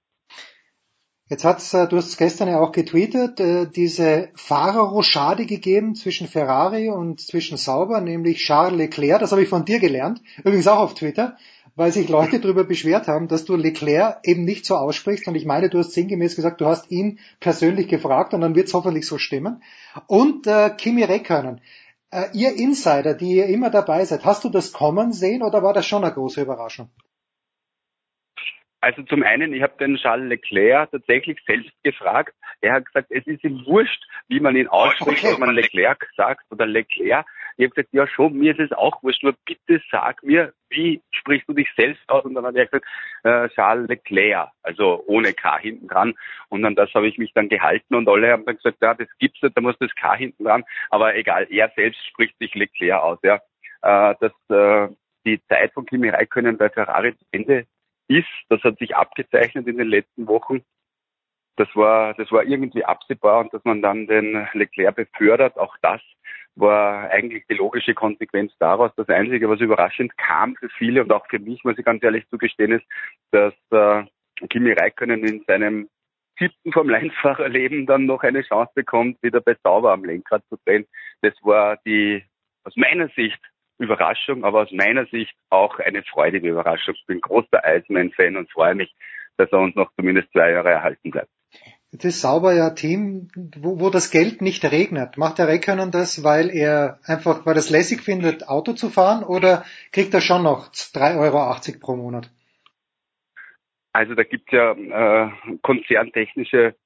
Jetzt 1.30 1.44
hat's, 1.44 1.74
äh, 1.74 1.86
du 1.86 1.96
hast 1.98 2.08
es 2.08 2.16
gestern 2.16 2.48
ja 2.48 2.58
auch 2.58 2.72
getweetet, 2.72 3.38
äh, 3.38 3.66
diese 3.70 4.30
Fahrerrochade 4.34 5.44
gegeben 5.44 5.94
zwischen 5.94 6.26
Ferrari 6.26 6.88
und 6.88 7.20
zwischen 7.20 7.58
Sauber, 7.58 8.00
nämlich 8.00 8.38
Charles 8.38 8.78
Leclerc. 8.78 9.20
Das 9.20 9.32
habe 9.32 9.42
ich 9.42 9.48
von 9.50 9.66
dir 9.66 9.78
gelernt, 9.78 10.22
übrigens 10.38 10.66
auch 10.68 10.78
auf 10.78 10.94
Twitter, 10.94 11.36
weil 11.78 11.92
sich 11.92 12.08
Leute 12.08 12.40
darüber 12.40 12.64
beschwert 12.64 13.06
haben, 13.06 13.28
dass 13.28 13.44
du 13.44 13.54
Leclerc 13.54 14.18
eben 14.24 14.44
nicht 14.44 14.66
so 14.66 14.74
aussprichst. 14.74 15.28
Und 15.28 15.36
ich 15.36 15.46
meine, 15.46 15.70
du 15.70 15.78
hast 15.78 15.92
sinngemäß 15.92 16.34
gesagt, 16.34 16.60
du 16.60 16.66
hast 16.66 16.90
ihn 16.90 17.20
persönlich 17.38 17.86
gefragt 17.86 18.34
und 18.34 18.40
dann 18.40 18.56
wird's 18.56 18.74
hoffentlich 18.74 19.06
so 19.06 19.16
stimmen. 19.16 19.62
Und 20.08 20.48
äh, 20.48 20.70
Kimi 20.76 21.04
Räikkönen. 21.04 21.60
Äh, 22.10 22.30
ihr 22.32 22.56
Insider, 22.56 23.14
die 23.14 23.36
ihr 23.36 23.46
immer 23.46 23.70
dabei 23.70 24.04
seid, 24.04 24.24
hast 24.24 24.42
du 24.42 24.48
das 24.48 24.72
kommen 24.72 25.12
sehen 25.12 25.42
oder 25.42 25.62
war 25.62 25.72
das 25.72 25.86
schon 25.86 26.02
eine 26.02 26.12
große 26.12 26.42
Überraschung? 26.42 26.90
Also 28.80 29.02
zum 29.02 29.22
einen, 29.22 29.52
ich 29.52 29.62
habe 29.62 29.76
den 29.78 29.96
Charles 29.96 30.28
Leclerc 30.28 30.90
tatsächlich 30.90 31.38
selbst 31.46 31.70
gefragt. 31.84 32.34
Er 32.60 32.74
hat 32.74 32.86
gesagt, 32.86 33.10
es 33.10 33.26
ist 33.26 33.44
ihm 33.44 33.64
wurscht, 33.66 34.02
wie 34.28 34.40
man 34.40 34.56
ihn 34.56 34.68
ausspricht, 34.68 35.24
ob 35.24 35.38
man 35.38 35.54
Leclerc 35.54 36.08
sagt 36.16 36.44
oder 36.50 36.66
Leclerc. 36.66 37.26
Ich 37.58 37.64
habe 37.64 37.74
gesagt, 37.74 37.92
ja 37.92 38.06
schon, 38.06 38.38
mir 38.38 38.52
ist 38.52 38.70
es 38.70 38.72
auch 38.72 39.02
wurscht, 39.02 39.24
nur 39.24 39.34
bitte 39.44 39.82
sag 39.90 40.22
mir, 40.22 40.52
wie 40.70 41.02
sprichst 41.10 41.48
du 41.48 41.54
dich 41.54 41.68
selbst 41.76 42.00
aus? 42.08 42.24
Und 42.24 42.34
dann 42.34 42.46
hat 42.46 42.54
er 42.54 42.66
gesagt, 42.66 42.86
äh, 43.24 43.48
Charles 43.48 43.88
Leclerc, 43.88 44.48
also 44.62 45.02
ohne 45.08 45.32
K 45.32 45.58
hinten 45.58 45.88
dran. 45.88 46.14
Und 46.50 46.64
an 46.64 46.76
das 46.76 46.94
habe 46.94 47.08
ich 47.08 47.18
mich 47.18 47.32
dann 47.34 47.48
gehalten 47.48 47.96
und 47.96 48.08
alle 48.08 48.30
haben 48.30 48.46
dann 48.46 48.56
gesagt, 48.56 48.78
ja, 48.80 48.94
das 48.94 49.08
gibt's 49.18 49.42
nicht, 49.42 49.56
da 49.56 49.60
muss 49.60 49.76
das 49.80 49.92
K 49.96 50.14
hinten 50.14 50.44
dran. 50.44 50.62
Aber 50.90 51.16
egal, 51.16 51.48
er 51.50 51.72
selbst 51.74 51.98
spricht 52.06 52.38
sich 52.38 52.54
Leclerc 52.54 53.02
aus, 53.02 53.18
ja. 53.24 53.40
Äh, 53.82 54.14
dass 54.20 54.32
äh, 54.50 54.94
die 55.26 55.42
Zeit 55.48 55.72
von 55.72 55.84
Kimi 55.84 56.10
Räikkönen 56.10 56.58
bei 56.58 56.68
Ferrari 56.68 57.16
zu 57.16 57.24
Ende 57.32 57.66
ist, 58.06 58.28
das 58.50 58.62
hat 58.62 58.78
sich 58.78 58.94
abgezeichnet 58.94 59.66
in 59.66 59.78
den 59.78 59.88
letzten 59.88 60.28
Wochen 60.28 60.62
das 61.58 61.68
war, 61.74 62.14
das 62.14 62.30
war 62.30 62.44
irgendwie 62.44 62.84
absehbar 62.84 63.40
und 63.40 63.52
dass 63.52 63.64
man 63.64 63.82
dann 63.82 64.06
den 64.06 64.46
Leclerc 64.52 64.94
befördert, 64.94 65.58
auch 65.58 65.76
das 65.82 66.00
war 66.54 67.10
eigentlich 67.10 67.44
die 67.48 67.54
logische 67.54 67.94
Konsequenz 67.94 68.52
daraus. 68.58 68.92
Das 68.96 69.08
Einzige, 69.08 69.48
was 69.48 69.60
überraschend 69.60 70.16
kam 70.18 70.56
für 70.56 70.68
viele 70.70 71.02
und 71.02 71.12
auch 71.12 71.26
für 71.28 71.38
mich, 71.38 71.62
muss 71.64 71.78
ich 71.78 71.84
ganz 71.84 72.02
ehrlich 72.02 72.28
zugestehen, 72.30 72.72
ist, 72.72 72.84
dass 73.30 73.54
äh, 73.70 74.04
Kimi 74.48 74.72
Räikkönen 74.72 75.24
in 75.24 75.44
seinem 75.46 75.88
siebten 76.38 76.72
vom 76.72 76.88
Leinfahrerleben 76.88 77.86
dann 77.86 78.06
noch 78.06 78.22
eine 78.22 78.42
Chance 78.42 78.72
bekommt, 78.74 79.22
wieder 79.22 79.40
bei 79.40 79.56
Sauber 79.62 79.92
am 79.92 80.04
Lenkrad 80.04 80.44
zu 80.48 80.56
drehen. 80.64 80.86
Das 81.22 81.34
war 81.42 81.78
die, 81.84 82.24
aus 82.64 82.76
meiner 82.76 83.08
Sicht, 83.08 83.40
Überraschung, 83.78 84.44
aber 84.44 84.62
aus 84.62 84.72
meiner 84.72 85.06
Sicht 85.06 85.34
auch 85.50 85.78
eine 85.78 86.02
freudige 86.02 86.50
Überraschung. 86.50 86.94
Ich 86.94 87.06
bin 87.06 87.20
großer 87.20 87.62
Iceman-Fan 87.64 88.36
und 88.36 88.50
freue 88.50 88.74
mich, 88.74 88.92
dass 89.36 89.50
er 89.52 89.60
uns 89.60 89.76
noch 89.76 89.92
zumindest 89.94 90.32
zwei 90.32 90.50
Jahre 90.50 90.70
erhalten 90.70 91.10
bleibt. 91.12 91.30
Jetzt 91.90 92.04
ist 92.04 92.20
Sauber 92.20 92.52
ja 92.52 92.70
Team, 92.70 93.28
wo, 93.56 93.80
wo 93.80 93.88
das 93.88 94.10
Geld 94.10 94.42
nicht 94.42 94.62
regnet. 94.64 95.16
Macht 95.16 95.38
der 95.38 95.48
Räikkönen 95.48 95.90
das, 95.90 96.22
weil 96.22 96.50
er 96.50 96.98
einfach, 97.06 97.46
weil 97.46 97.54
er 97.54 97.60
es 97.60 97.70
lässig 97.70 98.02
findet, 98.02 98.46
Auto 98.46 98.74
zu 98.74 98.90
fahren 98.90 99.24
oder 99.24 99.64
kriegt 99.90 100.12
er 100.12 100.20
schon 100.20 100.42
noch 100.42 100.68
3,80 100.68 101.18
Euro 101.18 101.80
pro 101.80 101.96
Monat? 101.96 102.30
Also 103.92 104.14
da 104.14 104.22
gibt 104.22 104.52
es 104.52 104.56
ja 104.56 104.72
äh, 104.72 105.30
konzerntechnische 105.62 106.76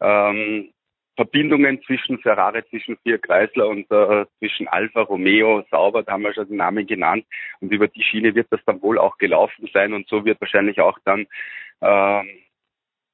ähm, 0.00 0.72
Verbindungen 1.16 1.82
zwischen 1.82 2.18
Ferrari, 2.18 2.62
zwischen 2.68 2.98
Vier 2.98 3.18
Chrysler 3.18 3.66
und 3.66 3.90
äh, 3.90 4.26
zwischen 4.38 4.68
Alfa 4.68 5.00
Romeo, 5.00 5.64
Sauber, 5.70 6.02
da 6.02 6.12
haben 6.12 6.22
wir 6.22 6.34
schon 6.34 6.48
den 6.48 6.58
Namen 6.58 6.86
genannt. 6.86 7.24
Und 7.60 7.72
über 7.72 7.88
die 7.88 8.02
Schiene 8.02 8.34
wird 8.34 8.48
das 8.50 8.60
dann 8.66 8.82
wohl 8.82 8.98
auch 8.98 9.16
gelaufen 9.16 9.68
sein 9.72 9.94
und 9.94 10.06
so 10.08 10.24
wird 10.24 10.40
wahrscheinlich 10.40 10.80
auch 10.80 10.98
dann 11.04 11.26
ähm, 11.80 12.28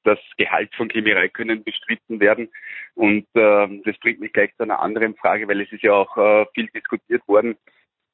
das 0.06 0.18
Gehalt 0.36 0.74
von 0.74 0.88
Kimi 0.88 1.12
Räikkönen 1.12 1.64
bestritten 1.64 2.20
werden. 2.20 2.48
Und 2.94 3.26
äh, 3.34 3.82
das 3.84 3.98
bringt 3.98 4.20
mich 4.20 4.32
gleich 4.32 4.54
zu 4.56 4.62
einer 4.62 4.80
anderen 4.80 5.16
Frage, 5.16 5.48
weil 5.48 5.60
es 5.60 5.72
ist 5.72 5.82
ja 5.82 5.92
auch 5.92 6.16
äh, 6.16 6.46
viel 6.54 6.68
diskutiert 6.68 7.26
worden, 7.26 7.56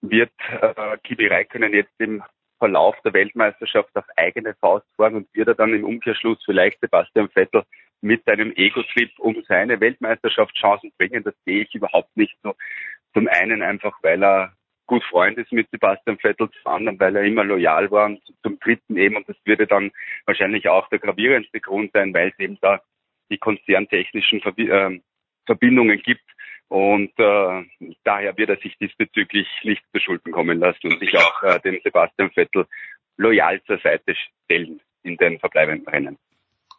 wird 0.01 0.33
äh, 0.61 0.97
Kimi 1.05 1.27
Räikkönen 1.27 1.73
jetzt 1.73 1.95
im 1.99 2.23
Verlauf 2.59 2.97
der 3.05 3.13
Weltmeisterschaft 3.13 3.91
auf 3.97 4.05
eigene 4.17 4.55
Faust 4.55 4.87
fahren 4.97 5.17
und 5.17 5.29
wird 5.35 5.49
er 5.49 5.55
dann 5.55 5.75
im 5.75 5.85
Umkehrschluss 5.85 6.39
vielleicht 6.45 6.81
Sebastian 6.81 7.29
Vettel 7.29 7.65
mit 8.01 8.25
seinem 8.25 8.53
Ego-Trip 8.55 9.11
um 9.19 9.43
seine 9.49 9.81
Weltmeisterschaftschancen 9.81 10.93
bringen. 10.97 11.25
Das 11.25 11.35
sehe 11.45 11.63
ich 11.63 11.75
überhaupt 11.75 12.17
nicht 12.17 12.37
so. 12.43 12.55
Zum 13.15 13.29
einen 13.29 13.63
einfach, 13.63 13.97
weil 14.03 14.23
er 14.23 14.53
gut 14.87 15.05
Freund 15.05 15.39
ist 15.39 15.53
mit 15.53 15.69
Sebastian 15.71 16.19
Vettel, 16.19 16.51
zum 16.51 16.73
anderen, 16.73 17.01
weil 17.01 17.17
er 17.17 17.23
immer 17.23 17.45
loyal 17.45 17.91
war 17.91 18.07
und 18.07 18.21
zum 18.43 18.59
dritten 18.61 18.97
eben, 18.97 19.17
und 19.17 19.29
das 19.29 19.37
würde 19.45 19.67
dann 19.67 19.91
wahrscheinlich 20.27 20.69
auch 20.69 20.89
der 20.89 20.99
gravierendste 20.99 21.61
Grund 21.61 21.93
sein, 21.93 22.13
weil 22.15 22.29
es 22.29 22.39
eben 22.39 22.59
da 22.61 22.81
die 23.31 23.39
konzerntechnischen 23.39 24.43
äh, 24.43 25.01
Verbindungen 25.47 26.03
gibt. 26.03 26.25
Und 26.69 27.13
äh, 27.19 27.65
daher 28.05 28.37
wird 28.37 28.51
er 28.51 28.57
sich 28.57 28.77
diesbezüglich 28.79 29.47
nicht 29.63 29.83
zu 29.93 30.01
Schulden 30.01 30.33
kommen 30.33 30.59
lassen 30.59 30.93
und 30.93 31.01
sich 31.01 31.17
auch 31.17 31.43
äh, 31.43 31.61
dem 31.61 31.81
Sebastian 31.83 32.31
Vettel 32.31 32.67
loyal 33.19 33.63
zur 33.65 33.79
Seite 33.79 34.15
stellen 34.45 34.81
in 35.03 35.17
den 35.17 35.39
verbleibenden 35.39 35.87
Rennen. 35.87 36.19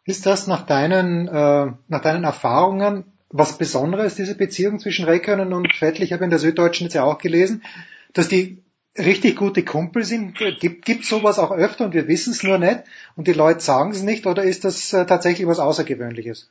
Ist 0.04 0.26
das 0.26 0.46
nach 0.46 0.66
deinen, 0.66 1.28
äh, 1.28 1.72
nach 1.88 2.02
deinen 2.02 2.24
Erfahrungen 2.24 3.13
was 3.36 3.58
Besonderes, 3.58 4.14
diese 4.14 4.36
Beziehung 4.36 4.78
zwischen 4.78 5.04
Räikkönen 5.06 5.52
und 5.52 5.74
Vettel? 5.74 6.04
Ich 6.04 6.12
habe 6.12 6.22
in 6.22 6.30
der 6.30 6.38
Süddeutschen 6.38 6.86
jetzt 6.86 6.94
ja 6.94 7.02
auch 7.02 7.18
gelesen, 7.18 7.64
dass 8.12 8.28
die 8.28 8.62
richtig 8.96 9.34
gute 9.36 9.64
Kumpel 9.64 10.04
sind? 10.04 10.38
Gibt 10.60 10.84
gibt 10.84 11.04
sowas 11.04 11.40
auch 11.40 11.50
öfter 11.50 11.84
und 11.86 11.94
wir 11.94 12.06
wissen 12.06 12.32
es 12.32 12.44
nur 12.44 12.58
nicht 12.58 12.84
und 13.16 13.26
die 13.26 13.32
Leute 13.32 13.58
sagen 13.58 13.90
es 13.90 14.04
nicht 14.04 14.26
oder 14.26 14.44
ist 14.44 14.64
das 14.64 14.92
äh, 14.92 15.04
tatsächlich 15.04 15.48
was 15.48 15.58
Außergewöhnliches? 15.58 16.48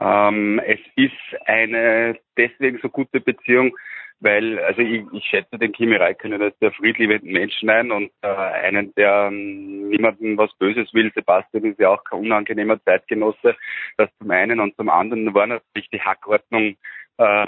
Ähm, 0.00 0.60
es 0.66 0.80
ist 0.96 1.46
eine 1.46 2.18
deswegen 2.36 2.80
so 2.82 2.88
gute 2.88 3.20
Beziehung, 3.20 3.76
weil 4.22 4.58
also 4.60 4.80
ich, 4.80 5.02
ich 5.12 5.24
schätze 5.24 5.58
den 5.58 5.72
Kimi 5.72 5.96
Räikkönen 5.96 6.40
als 6.40 6.58
der 6.58 6.72
friedliebenden 6.72 7.32
Menschen 7.32 7.68
ein 7.68 7.90
und 7.90 8.10
äh, 8.22 8.28
einen, 8.28 8.94
der 8.94 9.28
ähm, 9.30 9.88
niemandem 9.88 10.38
was 10.38 10.52
Böses 10.58 10.92
will. 10.94 11.12
Sebastian 11.14 11.64
ist 11.64 11.80
ja 11.80 11.90
auch 11.90 12.04
kein 12.04 12.20
unangenehmer 12.20 12.82
Zeitgenosse. 12.84 13.56
Das 13.96 14.08
zum 14.18 14.30
einen 14.30 14.60
und 14.60 14.76
zum 14.76 14.88
anderen 14.88 15.34
war 15.34 15.46
natürlich 15.46 15.90
die 15.90 16.00
Hackordnung 16.00 16.76
äh, 17.18 17.46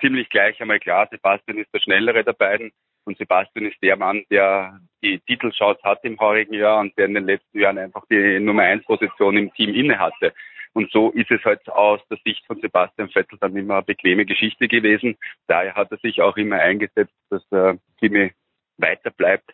ziemlich 0.00 0.28
gleich 0.30 0.60
einmal 0.60 0.80
klar, 0.80 1.08
Sebastian 1.10 1.58
ist 1.58 1.72
der 1.74 1.80
schnellere 1.80 2.24
der 2.24 2.32
beiden 2.32 2.72
und 3.04 3.18
Sebastian 3.18 3.66
ist 3.66 3.82
der 3.82 3.96
Mann, 3.96 4.24
der 4.30 4.80
die 5.02 5.18
Titelchance 5.20 5.82
hat 5.82 6.04
im 6.04 6.18
heurigen 6.18 6.54
Jahr 6.54 6.80
und 6.80 6.96
der 6.96 7.06
in 7.06 7.14
den 7.14 7.26
letzten 7.26 7.58
Jahren 7.58 7.78
einfach 7.78 8.04
die 8.10 8.38
Nummer 8.40 8.62
1 8.62 8.84
Position 8.84 9.36
im 9.36 9.52
Team 9.54 9.74
inne 9.74 9.98
hatte. 9.98 10.32
Und 10.78 10.92
so 10.92 11.10
ist 11.10 11.28
es 11.32 11.44
halt 11.44 11.68
aus 11.68 12.00
der 12.08 12.18
Sicht 12.24 12.46
von 12.46 12.60
Sebastian 12.60 13.08
Vettel 13.08 13.36
dann 13.40 13.56
immer 13.56 13.74
eine 13.74 13.82
bequeme 13.82 14.24
Geschichte 14.24 14.68
gewesen. 14.68 15.16
Daher 15.48 15.74
hat 15.74 15.90
er 15.90 15.98
sich 15.98 16.22
auch 16.22 16.36
immer 16.36 16.60
eingesetzt, 16.60 17.16
dass 17.30 17.42
äh, 17.50 17.76
Kimi 17.98 18.30
weiter 18.76 19.10
bleibt 19.10 19.50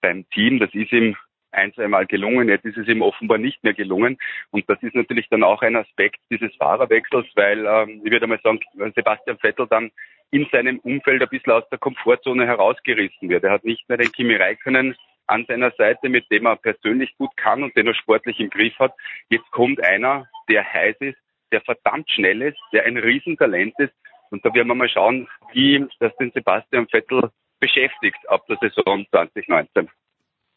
beim 0.00 0.24
Team. 0.30 0.60
Das 0.60 0.72
ist 0.74 0.92
ihm 0.92 1.16
ein, 1.50 1.74
zwei 1.74 1.88
Mal 1.88 2.06
gelungen. 2.06 2.48
Jetzt 2.48 2.64
ist 2.64 2.76
es 2.76 2.86
ihm 2.86 3.02
offenbar 3.02 3.38
nicht 3.38 3.64
mehr 3.64 3.74
gelungen. 3.74 4.18
Und 4.52 4.70
das 4.70 4.80
ist 4.84 4.94
natürlich 4.94 5.28
dann 5.30 5.42
auch 5.42 5.62
ein 5.62 5.74
Aspekt 5.74 6.20
dieses 6.30 6.54
Fahrerwechsels, 6.54 7.26
weil 7.34 7.66
ähm, 7.66 8.00
ich 8.04 8.12
würde 8.12 8.28
mal 8.28 8.38
sagen, 8.44 8.60
Sebastian 8.94 9.38
Vettel 9.38 9.66
dann 9.66 9.90
in 10.30 10.46
seinem 10.52 10.78
Umfeld 10.78 11.20
ein 11.20 11.28
bisschen 11.28 11.54
aus 11.54 11.68
der 11.70 11.78
Komfortzone 11.80 12.46
herausgerissen 12.46 13.28
wird. 13.28 13.42
Er 13.42 13.50
hat 13.50 13.64
nicht 13.64 13.88
mehr 13.88 13.98
den 13.98 14.12
Kimi 14.12 14.36
Räikkönen 14.36 14.94
an 15.28 15.44
seiner 15.46 15.70
Seite, 15.72 16.08
mit 16.08 16.30
dem 16.30 16.46
er 16.46 16.56
persönlich 16.56 17.16
gut 17.16 17.36
kann 17.36 17.62
und 17.62 17.76
den 17.76 17.86
er 17.86 17.94
sportlich 17.94 18.40
im 18.40 18.50
Griff 18.50 18.78
hat. 18.78 18.94
Jetzt 19.28 19.50
kommt 19.50 19.82
einer, 19.84 20.26
der 20.48 20.64
heiß 20.64 20.96
ist, 21.00 21.18
der 21.52 21.60
verdammt 21.60 22.10
schnell 22.10 22.42
ist, 22.42 22.58
der 22.72 22.84
ein 22.84 22.96
Riesentalent 22.96 23.74
ist. 23.78 23.94
Und 24.30 24.44
da 24.44 24.52
werden 24.52 24.68
wir 24.68 24.74
mal 24.74 24.88
schauen, 24.88 25.28
wie 25.52 25.86
das 26.00 26.14
den 26.16 26.30
Sebastian 26.32 26.88
Vettel 26.88 27.30
beschäftigt 27.60 28.28
ab 28.28 28.46
der 28.46 28.58
Saison 28.60 29.06
2019. 29.10 29.88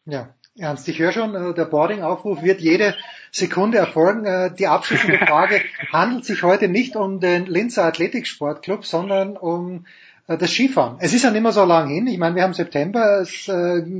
Ja, 0.05 0.33
Ernst, 0.57 0.87
ich 0.89 0.99
höre 0.99 1.11
schon, 1.11 1.35
äh, 1.35 1.53
der 1.53 1.65
Boarding-Aufruf 1.65 2.41
wird 2.41 2.59
jede 2.59 2.95
Sekunde 3.31 3.77
erfolgen. 3.77 4.25
Äh, 4.25 4.53
die 4.53 4.67
abschließende 4.67 5.19
Frage 5.27 5.61
handelt 5.93 6.25
sich 6.25 6.43
heute 6.43 6.67
nicht 6.67 6.95
um 6.95 7.19
den 7.19 7.45
Linzer 7.45 7.85
Athletiksportclub, 7.85 8.85
sondern 8.85 9.37
um 9.37 9.85
das 10.37 10.51
Skifahren. 10.51 10.97
Es 10.99 11.13
ist 11.13 11.23
ja 11.23 11.31
nicht 11.31 11.41
mehr 11.41 11.51
so 11.51 11.65
lang 11.65 11.89
hin. 11.89 12.07
Ich 12.07 12.17
meine, 12.17 12.35
wir 12.35 12.43
haben 12.43 12.53
September, 12.53 13.21
es 13.21 13.47
ist 13.47 13.47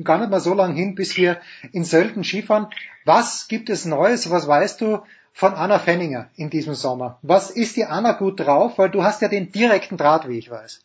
gar 0.03 0.17
nicht 0.19 0.29
mehr 0.29 0.39
so 0.39 0.53
lang 0.53 0.73
hin, 0.75 0.95
bis 0.95 1.17
wir 1.17 1.37
in 1.71 1.83
Sölden 1.83 2.23
Skifahren. 2.23 2.67
Was 3.05 3.47
gibt 3.47 3.69
es 3.69 3.85
Neues? 3.85 4.29
Was 4.29 4.47
weißt 4.47 4.81
du 4.81 4.99
von 5.33 5.53
Anna 5.53 5.79
Fenninger 5.79 6.29
in 6.35 6.49
diesem 6.49 6.75
Sommer? 6.75 7.17
Was 7.21 7.49
ist 7.49 7.75
die 7.77 7.85
Anna 7.85 8.11
gut 8.13 8.39
drauf? 8.39 8.77
Weil 8.77 8.89
du 8.89 9.03
hast 9.03 9.21
ja 9.21 9.27
den 9.27 9.51
direkten 9.51 9.97
Draht, 9.97 10.27
wie 10.27 10.37
ich 10.37 10.51
weiß. 10.51 10.81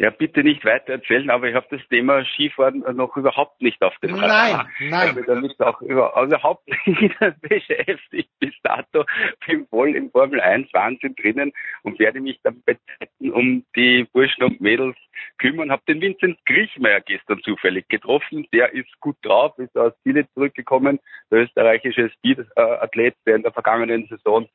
Ja, 0.00 0.08
bitte 0.08 0.42
nicht 0.42 0.64
weiter 0.64 0.94
erzählen, 0.94 1.28
aber 1.28 1.50
ich 1.50 1.54
habe 1.54 1.66
das 1.68 1.86
Thema 1.88 2.24
Skifahren 2.24 2.82
noch 2.96 3.14
überhaupt 3.18 3.60
nicht 3.60 3.82
auf 3.82 3.94
dem 3.98 4.14
Radar. 4.14 4.66
Nein, 4.78 4.88
nein. 4.88 5.08
Ich 5.10 5.10
habe 5.10 5.24
damit 5.26 5.60
auch 5.60 5.82
über, 5.82 6.16
also 6.16 6.36
überhaupt 6.36 6.66
nicht 6.86 7.18
beschäftigt 7.42 8.30
bis 8.38 8.54
dato. 8.62 9.04
Bin 9.46 9.66
voll 9.66 9.94
im 9.94 10.10
Formel 10.10 10.40
1 10.40 10.72
Wahnsinn 10.72 11.14
drinnen 11.16 11.52
und 11.82 11.98
werde 11.98 12.18
mich 12.22 12.40
dann 12.42 12.62
bei 12.64 12.78
Zeiten 12.98 13.30
um 13.30 13.62
die 13.76 14.08
Burschen 14.10 14.44
und 14.44 14.58
Mädels 14.62 14.96
kümmern. 15.36 15.70
Habe 15.70 15.82
den 15.86 16.00
Vincent 16.00 16.38
Griechmeier 16.46 17.02
gestern 17.02 17.42
zufällig 17.42 17.86
getroffen. 17.88 18.46
Der 18.54 18.72
ist 18.72 18.98
gut 19.00 19.18
drauf, 19.20 19.52
ist 19.58 19.76
aus 19.76 19.92
Chile 20.02 20.26
zurückgekommen. 20.32 20.98
Der 21.30 21.40
österreichische 21.40 22.08
Speed-Athlet, 22.08 23.16
der 23.26 23.36
in 23.36 23.42
der 23.42 23.52
vergangenen 23.52 24.06
Saison 24.06 24.48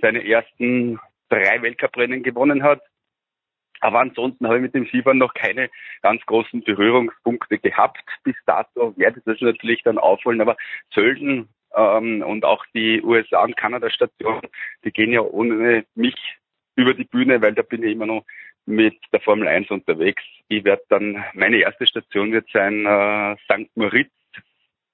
seine 0.00 0.24
ersten 0.24 1.00
drei 1.30 1.60
Weltcuprennen 1.62 2.22
gewonnen 2.22 2.62
hat 2.62 2.80
aber 3.84 4.00
ansonsten 4.00 4.46
habe 4.46 4.56
ich 4.56 4.62
mit 4.62 4.74
dem 4.74 4.86
Skifahren 4.86 5.18
noch 5.18 5.34
keine 5.34 5.70
ganz 6.00 6.22
großen 6.24 6.62
Berührungspunkte 6.62 7.58
gehabt 7.58 8.02
bis 8.22 8.34
dato. 8.46 8.94
Werde 8.96 9.20
das 9.26 9.40
natürlich 9.40 9.82
dann 9.82 9.98
aufholen, 9.98 10.40
aber 10.40 10.56
Sölden 10.94 11.50
ähm, 11.74 12.22
und 12.22 12.46
auch 12.46 12.64
die 12.74 13.02
USA 13.02 13.44
und 13.44 13.58
Kanada 13.58 13.90
Station, 13.90 14.40
die 14.84 14.90
gehen 14.90 15.12
ja 15.12 15.20
ohne 15.20 15.84
mich 15.94 16.16
über 16.76 16.94
die 16.94 17.04
Bühne, 17.04 17.42
weil 17.42 17.52
da 17.54 17.60
bin 17.60 17.82
ich 17.82 17.92
immer 17.92 18.06
noch 18.06 18.24
mit 18.64 18.96
der 19.12 19.20
Formel 19.20 19.48
1 19.48 19.70
unterwegs. 19.70 20.22
Ich 20.48 20.64
werde 20.64 20.82
dann, 20.88 21.22
meine 21.34 21.58
erste 21.58 21.86
Station 21.86 22.32
wird 22.32 22.48
sein 22.52 22.86
äh, 22.86 23.36
St. 23.44 23.68
Moritz 23.76 24.10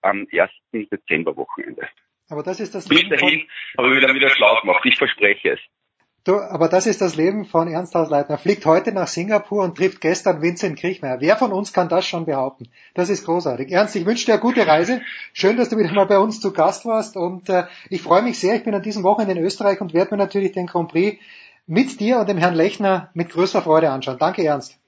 am 0.03 0.27
1. 0.33 0.51
Dezemberwochenende. 0.91 1.89
Aber 2.29 2.43
das 2.43 2.59
ist 2.59 2.75
das 2.75 2.89
Bis 2.89 3.09
dahin 3.09 3.47
habe 3.79 3.91
ich 3.91 3.97
wieder, 3.97 4.15
wieder 4.15 4.31
schlau 4.31 4.61
gemacht, 4.61 4.85
ich 4.85 4.99
verspreche 4.99 5.53
es. 5.53 5.61
Du, 6.25 6.39
aber 6.39 6.69
das 6.69 6.87
ist 6.87 7.01
das 7.01 7.17
Leben 7.17 7.47
von 7.47 7.67
Ernst 7.67 7.95
Hausleitner. 7.95 8.37
Fliegt 8.37 8.67
heute 8.67 8.93
nach 8.93 9.07
Singapur 9.07 9.65
und 9.65 9.79
trifft 9.79 10.03
gestern 10.03 10.43
Vincent 10.43 10.79
Kriechmeier. 10.79 11.21
Wer 11.21 11.37
von 11.37 11.51
uns 11.51 11.73
kann 11.73 11.89
das 11.89 12.07
schon 12.07 12.27
behaupten? 12.27 12.69
Das 12.93 13.09
ist 13.09 13.25
großartig. 13.25 13.73
Ernst, 13.73 13.97
ich 13.97 14.05
wünsche 14.05 14.27
dir 14.27 14.35
eine 14.35 14.43
gute 14.43 14.67
Reise. 14.67 15.01
Schön, 15.33 15.57
dass 15.57 15.71
du 15.71 15.79
wieder 15.79 15.93
mal 15.95 16.05
bei 16.05 16.19
uns 16.19 16.41
zu 16.41 16.53
Gast 16.53 16.85
warst. 16.85 17.17
Und 17.17 17.49
äh, 17.49 17.65
ich 17.89 18.03
freue 18.03 18.21
mich 18.21 18.39
sehr. 18.39 18.55
Ich 18.55 18.65
bin 18.65 18.75
an 18.75 18.83
diesem 18.83 19.03
Wochenende 19.03 19.41
in 19.41 19.45
Österreich 19.45 19.81
und 19.81 19.95
werde 19.95 20.11
mir 20.11 20.19
natürlich 20.19 20.53
den 20.53 20.67
Grand 20.67 20.91
Prix 20.91 21.19
mit 21.67 22.01
dir 22.01 22.19
und 22.19 22.29
dem 22.29 22.37
Herrn 22.37 22.55
Lechner 22.55 23.11
mit 23.15 23.31
größter 23.31 23.63
Freude 23.63 23.91
anschauen. 23.91 24.19
Danke, 24.19 24.45
Ernst. 24.45 24.79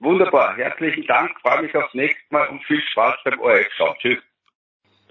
Wunderbar. 0.00 0.56
Herzlichen 0.56 1.06
Dank. 1.06 1.38
Freue 1.40 1.62
mich 1.62 1.76
aufs 1.76 1.94
nächste 1.94 2.22
Mal 2.30 2.48
und 2.48 2.64
viel 2.64 2.80
Spaß 2.80 3.16
beim 3.24 3.38
ORF-Schau. 3.38 3.94
Tschüss. 4.00 4.29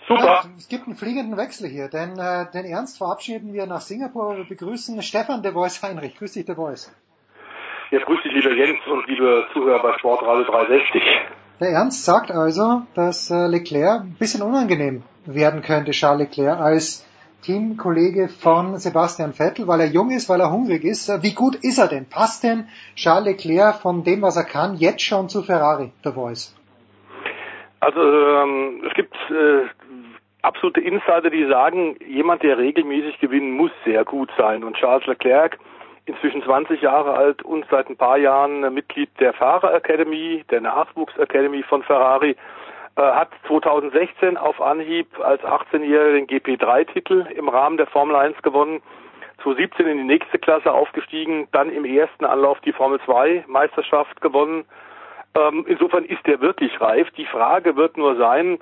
Super. 0.10 0.26
Ja, 0.26 0.44
es 0.57 0.68
gibt 0.68 0.88
einen 0.88 0.95
fliegenden 0.95 1.38
Wechsel 1.38 1.69
hier, 1.69 1.88
denn 1.88 2.18
äh, 2.18 2.49
den 2.52 2.65
Ernst 2.65 2.98
verabschieden 2.98 3.53
wir 3.53 3.68
nach 3.68 3.81
Singapur. 3.81 4.38
Wir 4.38 4.44
begrüßen 4.44 4.99
Stefan 5.03 5.44
de 5.44 5.52
Voice 5.52 5.84
Heinrich. 5.84 6.18
Grüß 6.18 6.34
dich, 6.34 6.45
de 6.45 6.56
Voice. 6.56 6.91
Ja, 7.91 7.99
grüß 7.99 8.18
dich, 8.23 8.34
lieber 8.34 8.52
Jens 8.56 8.80
und 8.91 9.07
liebe 9.07 9.45
Zuhörer 9.53 9.84
bei 9.84 9.95
Sportradio 9.99 10.45
360. 10.45 11.03
Der 11.60 11.69
Ernst 11.69 12.06
sagt 12.06 12.31
also, 12.31 12.81
dass 12.95 13.30
äh, 13.30 13.45
Leclerc 13.45 14.02
ein 14.02 14.15
bisschen 14.18 14.41
unangenehm 14.41 15.03
werden 15.26 15.61
könnte, 15.61 15.91
Charles 15.91 16.27
Leclerc, 16.27 16.60
als 16.60 17.06
Teamkollege 17.44 18.30
von 18.30 18.80
Sebastian 18.80 19.34
Vettel, 19.34 19.68
weil 19.68 19.81
er 19.81 19.88
jung 19.91 20.10
ist, 20.10 20.27
weil 20.27 20.41
er 20.41 20.52
hungrig 20.52 20.86
ist. 20.86 21.07
Wie 21.22 21.34
gut 21.34 21.53
ist 21.57 21.77
er 21.77 21.88
denn? 21.88 22.10
Passt 22.10 22.44
denn 22.44 22.68
Charles 22.95 23.27
Leclerc 23.27 23.76
von 23.76 24.03
dem, 24.03 24.23
was 24.23 24.38
er 24.38 24.45
kann, 24.45 24.76
jetzt 24.76 25.03
schon 25.03 25.30
zu 25.30 25.44
Ferrari, 25.44 25.91
der 26.03 26.14
Voice? 26.14 26.56
Also 27.80 28.01
ähm, 28.01 28.84
es 28.85 28.93
gibt 28.93 29.15
äh, 29.30 29.68
absolute 30.41 30.81
Insider, 30.81 31.30
die 31.30 31.45
sagen, 31.45 31.97
jemand, 32.06 32.43
der 32.43 32.57
regelmäßig 32.57 33.19
gewinnen 33.19 33.51
muss, 33.51 33.72
sehr 33.85 34.03
gut 34.06 34.30
sein. 34.38 34.64
Und 34.64 34.76
Charles 34.77 35.06
Leclerc, 35.06 35.57
inzwischen 36.06 36.43
20 36.43 36.81
Jahre 36.81 37.14
alt 37.14 37.41
und 37.43 37.65
seit 37.69 37.89
ein 37.89 37.97
paar 37.97 38.18
Jahren 38.18 38.73
Mitglied 38.73 39.10
der 39.19 39.34
Fahrer 39.34 39.73
Academy, 39.73 40.43
der 40.49 40.61
Nachwuchs 40.61 41.18
Academy 41.18 41.64
von 41.64 41.84
Ferrari, 41.84 42.35
äh, 42.95 43.01
hat 43.01 43.30
2016 43.47 44.38
auf 44.38 44.60
Anhieb 44.61 45.07
als 45.19 45.41
18-Jähriger 45.43 46.14
den 46.14 46.27
GP3-Titel 46.27 47.27
im 47.35 47.47
Rahmen 47.47 47.77
der 47.77 47.88
Formel 47.88 48.15
1 48.15 48.41
gewonnen. 48.41 48.81
2017 49.43 49.88
in 49.88 49.97
die 49.99 50.03
nächste 50.03 50.38
Klasse 50.38 50.72
aufgestiegen, 50.72 51.47
dann 51.53 51.72
im 51.72 51.85
ersten 51.85 52.26
Anlauf 52.26 52.60
die 52.61 52.73
Formel 52.73 52.99
2 53.06 53.45
Meisterschaft 53.47 54.19
gewonnen. 54.19 54.65
Ähm, 55.35 55.65
insofern 55.68 56.06
ist 56.06 56.27
er 56.27 56.41
wirklich 56.41 56.80
reif. 56.81 57.10
Die 57.11 57.26
Frage 57.26 57.76
wird 57.76 57.97
nur 57.97 58.15
sein, 58.15 58.60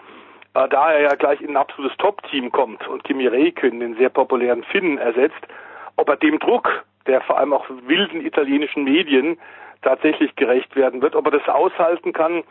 äh, 0.54 0.68
da 0.70 0.92
er 0.92 1.02
ja 1.02 1.16
gleich 1.16 1.42
in 1.42 1.52
ein 1.52 1.58
absolutes 1.58 1.98
Top-Team 1.98 2.52
kommt 2.52 2.88
und 2.88 3.04
Kimi 3.04 3.28
Räikkönen, 3.28 3.80
den 3.80 3.96
sehr 3.98 4.10
populären 4.10 4.64
Finnen, 4.64 4.98
ersetzt, 4.98 5.48
ob 5.96 6.10
er 6.10 6.18
dem 6.18 6.40
Druck 6.40 6.84
der 7.08 7.22
vor 7.22 7.38
allem 7.38 7.54
auch 7.54 7.66
wilden 7.88 8.26
italienischen 8.26 8.84
Medien 8.84 9.40
tatsächlich 9.82 10.36
gerecht 10.36 10.76
werden 10.76 11.02
wird, 11.02 11.16
ob 11.16 11.26
er 11.26 11.32
das 11.32 11.48
aushalten 11.48 12.14
kann. 12.14 12.44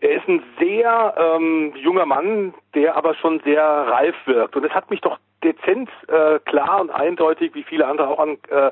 Er 0.00 0.16
ist 0.16 0.28
ein 0.28 0.42
sehr 0.58 1.14
ähm, 1.16 1.72
junger 1.76 2.06
Mann, 2.06 2.54
der 2.74 2.96
aber 2.96 3.14
schon 3.14 3.40
sehr 3.40 3.62
reif 3.62 4.14
wirkt. 4.26 4.56
Und 4.56 4.64
es 4.64 4.72
hat 4.72 4.90
mich 4.90 5.00
doch 5.00 5.18
dezent 5.42 5.88
äh, 6.08 6.38
klar 6.40 6.80
und 6.80 6.90
eindeutig, 6.90 7.54
wie 7.54 7.62
viele 7.62 7.86
andere 7.86 8.08
auch 8.08 8.18
an 8.18 8.38
äh, 8.50 8.70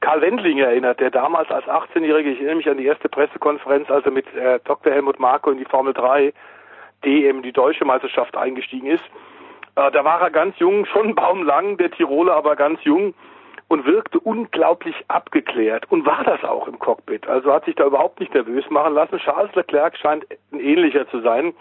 Karl 0.00 0.20
Wendling 0.20 0.58
erinnert, 0.58 1.00
der 1.00 1.10
damals 1.10 1.50
als 1.50 1.66
18-Jähriger, 1.66 2.26
ich 2.26 2.38
erinnere 2.38 2.56
mich 2.56 2.68
an 2.68 2.76
die 2.76 2.86
erste 2.86 3.08
Pressekonferenz, 3.08 3.90
als 3.90 4.04
er 4.04 4.12
mit 4.12 4.26
äh, 4.34 4.60
Dr. 4.64 4.92
Helmut 4.92 5.18
Marko 5.18 5.50
in 5.50 5.58
die 5.58 5.64
Formel 5.64 5.94
3 5.94 6.32
DM, 7.04 7.42
die 7.42 7.52
deutsche 7.52 7.84
Meisterschaft 7.84 8.36
eingestiegen 8.36 8.86
ist. 8.86 9.04
Äh, 9.76 9.90
da 9.90 10.04
war 10.04 10.20
er 10.20 10.30
ganz 10.30 10.58
jung, 10.58 10.86
schon 10.86 11.14
baumlang, 11.14 11.76
der 11.76 11.90
Tiroler, 11.90 12.34
aber 12.34 12.56
ganz 12.56 12.82
jung 12.84 13.14
und 13.68 13.86
wirkte 13.86 14.20
unglaublich 14.20 14.94
abgeklärt 15.08 15.90
und 15.90 16.04
war 16.06 16.22
das 16.24 16.44
auch 16.44 16.68
im 16.68 16.78
Cockpit. 16.78 17.26
Also 17.26 17.52
hat 17.52 17.64
sich 17.64 17.74
da 17.74 17.84
überhaupt 17.84 18.20
nicht 18.20 18.34
nervös 18.34 18.68
machen 18.70 18.94
lassen. 18.94 19.18
Charles 19.18 19.54
Leclerc 19.54 19.96
scheint 19.96 20.26
ein 20.52 20.60
ähnlicher 20.60 21.08
zu 21.08 21.20
sein. 21.20 21.54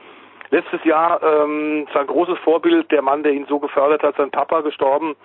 Letztes 0.50 0.84
Jahr 0.84 1.24
ähm, 1.24 1.88
sein 1.94 2.06
großes 2.06 2.38
Vorbild, 2.40 2.92
der 2.92 3.02
Mann, 3.02 3.24
der 3.24 3.32
ihn 3.32 3.46
so 3.48 3.60
gefördert 3.60 4.04
hat, 4.04 4.18
sein 4.18 4.32
Papa 4.32 4.62
gestorben. 4.62 5.16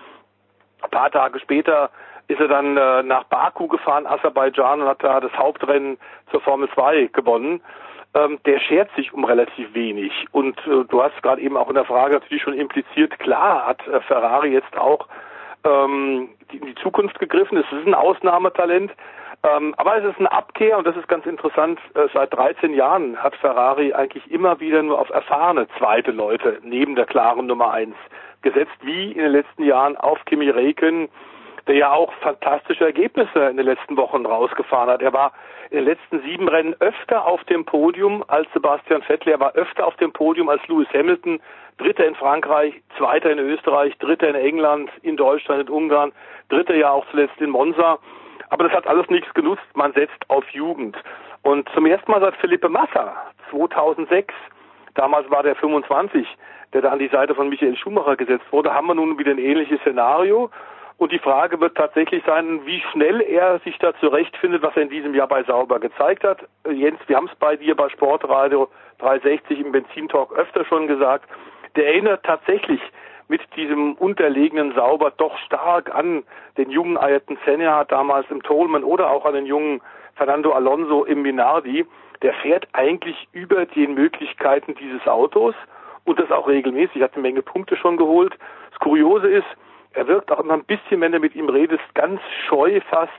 Ein 0.83 0.91
paar 0.91 1.11
Tage 1.11 1.41
später 1.41 1.91
ist 2.29 2.41
er 2.41 2.49
dann 2.49 2.77
äh, 2.77 3.03
nach 3.03 3.25
Baku 3.25 3.69
gefahren, 3.69 4.07
Aserbaidschan, 4.07 4.83
und 4.83 4.89
hat 4.89 5.03
da 5.03 5.21
das 5.21 5.33
Hauptrennen 5.33 5.99
zur 6.31 6.41
Formel 6.41 6.69
2 6.75 7.11
gewonnen 7.13 7.61
ähm, 8.15 8.39
der 8.47 8.59
schert 8.61 8.91
sich 8.97 9.13
um 9.13 9.25
relativ 9.25 9.75
wenig. 9.75 10.13
Und 10.33 10.59
äh, 10.67 10.85
du 10.89 11.03
hast 11.03 11.21
gerade 11.23 11.43
eben 11.43 11.57
auch 11.57 11.69
in 11.69 11.75
der 11.75 11.85
Frage 11.85 12.15
natürlich 12.15 12.43
schon 12.43 12.55
impliziert, 12.55 13.19
klar 13.19 13.67
hat 13.67 13.87
äh, 13.87 14.01
Ferrari 14.01 14.53
jetzt 14.53 14.77
auch 14.77 15.07
ähm, 15.65 16.31
die, 16.51 16.59
in 16.59 16.67
die 16.67 16.75
Zukunft 16.77 17.19
gegriffen. 17.19 17.59
Es 17.59 17.71
ist 17.73 17.87
ein 17.87 17.95
Ausnahmetalent. 17.95 18.93
Ähm, 19.45 19.73
aber 19.77 19.99
es 19.99 20.05
ist 20.05 20.19
eine 20.19 20.33
Abkehr 20.33 20.79
und 20.79 20.87
das 20.87 20.97
ist 20.97 21.07
ganz 21.07 21.25
interessant. 21.25 21.79
Äh, 21.95 22.09
seit 22.13 22.35
13 22.35 22.75
Jahren 22.75 23.23
hat 23.23 23.37
Ferrari 23.37 23.93
eigentlich 23.93 24.29
immer 24.33 24.59
wieder 24.59 24.83
nur 24.83 24.99
auf 24.99 25.11
erfahrene 25.11 25.69
zweite 25.79 26.11
Leute 26.11 26.59
neben 26.63 26.97
der 26.97 27.07
klaren 27.07 27.47
Nummer 27.47 27.71
eins 27.73 27.95
gesetzt, 28.43 28.77
wie 28.83 29.13
in 29.13 29.19
den 29.19 29.33
letzten 29.33 29.63
Jahren 29.63 29.97
auf 29.97 30.25
Kimi 30.25 30.51
Räikkönen, 30.51 31.09
der 31.69 31.77
ja 31.77 31.93
auch 31.93 32.13
fantastische 32.15 32.85
Ergebnisse 32.85 33.41
in 33.51 33.59
den 33.59 33.67
letzten 33.67 33.97
Wochen 33.97 34.27
rausgefahren 34.27 34.91
hat. 34.91 35.03
Er 35.03 35.13
war 35.13 35.33
in 35.71 35.77
den 35.77 35.85
letzten 35.85 36.21
sieben 36.23 36.49
Rennen 36.49 36.75
öfter 36.81 37.27
auf 37.27 37.45
dem 37.45 37.65
Podium 37.65 38.25
als 38.27 38.49
Sebastian 38.55 39.03
Vettel. 39.03 39.33
Er 39.33 39.41
war 39.41 39.53
öfter 39.53 39.87
auf 39.87 39.95
dem 39.97 40.13
Podium 40.13 40.49
als 40.49 40.67
Lewis 40.67 40.89
Hamilton. 40.95 41.41
Dritter 41.77 42.07
in 42.07 42.15
Frankreich, 42.15 42.75
Zweiter 42.97 43.31
in 43.31 43.39
Österreich, 43.39 43.97
Dritter 43.99 44.29
in 44.29 44.35
England, 44.35 44.91
in 45.03 45.17
Deutschland, 45.17 45.69
in 45.69 45.69
Ungarn, 45.69 46.13
Dritter 46.49 46.75
ja 46.75 46.91
auch 46.91 47.07
zuletzt 47.11 47.41
in 47.41 47.51
Monza. 47.51 47.99
Aber 48.51 48.65
das 48.65 48.73
hat 48.73 48.87
alles 48.87 49.09
nichts 49.11 49.33
genutzt. 49.35 49.63
Man 49.75 49.93
setzt 49.93 50.29
auf 50.29 50.49
Jugend. 50.51 50.97
Und 51.43 51.69
zum 51.75 51.87
ersten 51.87 52.11
Mal 52.11 52.21
seit 52.21 52.37
Philippe 52.37 52.69
Massa 52.69 53.15
2006, 53.51 54.35
damals 54.95 55.31
war 55.31 55.43
der 55.43 55.55
25, 55.55 56.27
der 56.73 56.83
da 56.83 56.91
an 56.91 56.99
die 56.99 57.09
Seite 57.09 57.35
von 57.35 57.49
Michael 57.49 57.77
Schumacher 57.77 58.17
gesetzt 58.17 58.47
wurde, 58.51 58.75
haben 58.75 58.87
wir 58.87 58.95
nun 58.95 59.19
wieder 59.19 59.31
ein 59.31 59.39
ähnliches 59.39 59.81
Szenario. 59.81 60.51
Und 60.99 61.13
die 61.13 61.21
Frage 61.21 61.61
wird 61.61 61.77
tatsächlich 61.77 62.25
sein, 62.27 62.67
wie 62.67 62.83
schnell 62.91 63.21
er 63.21 63.61
sich 63.61 63.79
da 63.79 63.95
zurechtfindet, 64.01 64.63
was 64.63 64.75
er 64.75 64.83
in 64.83 64.91
diesem 64.91 65.15
Jahr 65.15 65.29
bei 65.29 65.45
Sauber 65.45 65.79
gezeigt 65.79 66.25
hat. 66.25 66.41
Äh, 66.65 66.73
Jens, 66.73 66.99
wir 67.07 67.17
haben 67.17 67.29
es 67.33 67.37
bei 67.37 67.57
dir 67.57 67.77
bei 67.77 67.89
Sportradio 67.89 68.69
360 68.99 69.61
im 69.61 69.73
Benzintalk 69.73 70.33
öfter 70.33 70.65
schon 70.65 70.89
gesagt. 70.89 71.31
Der 71.77 71.87
erinnert 71.87 72.25
tatsächlich 72.25 72.81
mit 73.29 73.41
diesem 73.55 73.95
unterlegenen 73.95 74.75
Sauber 74.75 75.13
doch 75.17 75.39
stark 75.39 75.95
an 75.95 76.25
den 76.57 76.71
jungen 76.71 76.97
Ayrton 76.97 77.39
Senna 77.45 77.85
damals 77.85 78.29
im 78.31 78.43
Tolman 78.43 78.83
oder 78.83 79.11
auch 79.11 79.25
an 79.25 79.35
den 79.35 79.47
jungen 79.47 79.81
Fernando 80.17 80.51
Alonso 80.51 81.05
im 81.05 81.23
Minardi. 81.23 81.87
Der 82.23 82.33
fährt 82.35 82.67
eigentlich 82.73 83.29
über 83.31 83.67
den 83.67 83.95
Möglichkeiten 83.95 84.75
dieses 84.75 85.07
Autos 85.07 85.55
und 86.05 86.19
das 86.19 86.33
auch 86.33 86.49
regelmäßig, 86.49 87.03
hat 87.03 87.13
eine 87.15 87.23
Menge 87.23 87.43
Punkte 87.43 87.77
schon 87.77 87.97
geholt. 87.97 88.37
Das 88.71 88.81
Kuriose 88.81 89.29
ist, 89.29 89.47
er 89.93 90.07
wirkt 90.07 90.31
auch 90.31 90.41
immer 90.41 90.55
ein 90.55 90.65
bisschen, 90.65 91.01
wenn 91.01 91.13
du 91.13 91.19
mit 91.19 91.35
ihm 91.35 91.49
redest, 91.49 91.83
ganz 91.95 92.21
scheu 92.47 92.81
fast 92.89 93.13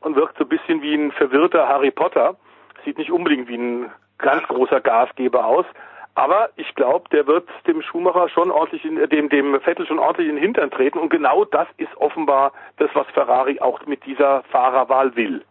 und 0.00 0.16
wirkt 0.16 0.38
so 0.38 0.44
ein 0.44 0.48
bisschen 0.48 0.82
wie 0.82 0.94
ein 0.94 1.12
verwirrter 1.12 1.68
Harry 1.68 1.90
Potter. 1.90 2.36
Sieht 2.84 2.98
nicht 2.98 3.10
unbedingt 3.10 3.48
wie 3.48 3.56
ein 3.56 3.90
ganz 4.18 4.42
großer 4.44 4.80
Gasgeber 4.80 5.44
aus. 5.44 5.66
Aber 6.14 6.50
ich 6.56 6.74
glaube, 6.74 7.08
der 7.10 7.26
wird 7.26 7.48
dem 7.66 7.82
Schumacher 7.82 8.28
schon 8.28 8.50
ordentlich 8.50 8.84
in, 8.84 8.96
dem, 9.08 9.28
dem 9.28 9.60
Vettel 9.60 9.86
schon 9.86 9.98
ordentlich 9.98 10.28
in 10.28 10.36
den 10.36 10.42
Hintern 10.42 10.70
treten. 10.70 10.98
Und 10.98 11.08
genau 11.08 11.44
das 11.44 11.68
ist 11.76 11.96
offenbar 11.96 12.52
das, 12.78 12.90
was 12.94 13.06
Ferrari 13.08 13.60
auch 13.60 13.86
mit 13.86 14.04
dieser 14.04 14.42
Fahrerwahl 14.50 15.14
will. 15.16 15.42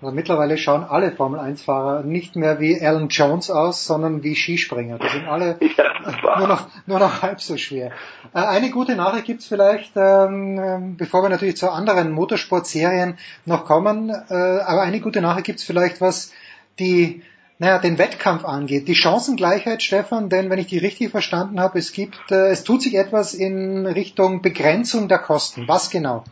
Also 0.00 0.14
mittlerweile 0.14 0.56
schauen 0.56 0.84
alle 0.84 1.10
Formel-1-Fahrer 1.10 2.04
nicht 2.04 2.36
mehr 2.36 2.60
wie 2.60 2.80
Alan 2.80 3.08
Jones 3.08 3.50
aus, 3.50 3.84
sondern 3.84 4.22
wie 4.22 4.36
Skispringer. 4.36 4.98
Die 4.98 5.08
sind 5.08 5.26
alle 5.26 5.58
ja, 5.76 6.38
nur, 6.38 6.46
noch, 6.46 6.68
nur 6.86 6.98
noch 7.00 7.22
halb 7.22 7.40
so 7.40 7.56
schwer. 7.56 7.90
Äh, 8.32 8.38
eine 8.38 8.70
gute 8.70 8.94
Nachricht 8.94 9.24
gibt's 9.24 9.46
vielleicht, 9.46 9.92
ähm, 9.96 10.58
ähm, 10.58 10.96
bevor 10.96 11.22
wir 11.22 11.30
natürlich 11.30 11.56
zu 11.56 11.70
anderen 11.70 12.12
Motorsportserien 12.12 13.18
noch 13.44 13.64
kommen, 13.64 14.10
äh, 14.10 14.34
aber 14.34 14.82
eine 14.82 15.00
gute 15.00 15.20
Nachricht 15.20 15.46
gibt's 15.46 15.64
vielleicht, 15.64 16.00
was 16.00 16.32
die 16.78 17.22
naja, 17.58 17.78
den 17.78 17.98
Wettkampf 17.98 18.44
angeht. 18.44 18.86
Die 18.86 18.94
Chancengleichheit, 18.94 19.82
Stefan, 19.82 20.28
denn 20.28 20.48
wenn 20.48 20.60
ich 20.60 20.68
die 20.68 20.78
richtig 20.78 21.10
verstanden 21.10 21.58
habe, 21.58 21.80
es 21.80 21.90
gibt, 21.92 22.30
äh, 22.30 22.50
es 22.50 22.62
tut 22.62 22.82
sich 22.82 22.94
etwas 22.94 23.34
in 23.34 23.84
Richtung 23.84 24.42
Begrenzung 24.42 25.08
der 25.08 25.18
Kosten. 25.18 25.66
Was 25.66 25.90
genau? 25.90 26.22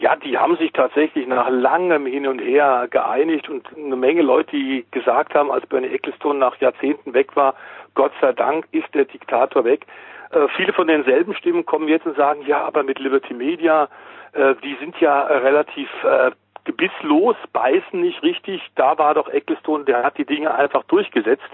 Ja, 0.00 0.14
die 0.14 0.38
haben 0.38 0.56
sich 0.58 0.72
tatsächlich 0.72 1.26
nach 1.26 1.50
langem 1.50 2.06
Hin 2.06 2.28
und 2.28 2.38
Her 2.38 2.86
geeinigt 2.88 3.48
und 3.48 3.66
eine 3.76 3.96
Menge 3.96 4.22
Leute, 4.22 4.52
die 4.52 4.86
gesagt 4.92 5.34
haben, 5.34 5.50
als 5.50 5.66
Bernie 5.66 5.88
Ecclestone 5.88 6.38
nach 6.38 6.56
Jahrzehnten 6.60 7.14
weg 7.14 7.34
war, 7.34 7.54
Gott 7.96 8.12
sei 8.20 8.32
Dank 8.32 8.68
ist 8.70 8.86
der 8.94 9.06
Diktator 9.06 9.64
weg. 9.64 9.86
Äh, 10.30 10.46
viele 10.56 10.72
von 10.72 10.86
denselben 10.86 11.34
Stimmen 11.34 11.66
kommen 11.66 11.88
jetzt 11.88 12.06
und 12.06 12.16
sagen, 12.16 12.42
ja, 12.46 12.64
aber 12.64 12.84
mit 12.84 13.00
Liberty 13.00 13.34
Media, 13.34 13.88
äh, 14.34 14.54
die 14.62 14.76
sind 14.78 14.96
ja 15.00 15.22
relativ 15.22 15.88
äh, 16.04 16.30
gebisslos, 16.64 17.34
beißen 17.52 18.00
nicht 18.00 18.22
richtig. 18.22 18.62
Da 18.76 18.96
war 18.98 19.14
doch 19.14 19.28
Ecclestone, 19.28 19.84
der 19.84 20.04
hat 20.04 20.16
die 20.16 20.26
Dinge 20.26 20.54
einfach 20.54 20.84
durchgesetzt. 20.84 21.50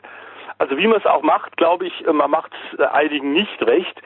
Also 0.59 0.77
wie 0.77 0.87
man 0.87 0.99
es 0.99 1.07
auch 1.07 1.23
macht, 1.23 1.57
glaube 1.57 1.87
ich, 1.87 2.07
äh, 2.07 2.13
man 2.13 2.31
macht 2.31 2.53
äh, 2.79 2.85
einigen 2.85 3.33
nicht 3.33 3.63
recht. 3.63 4.03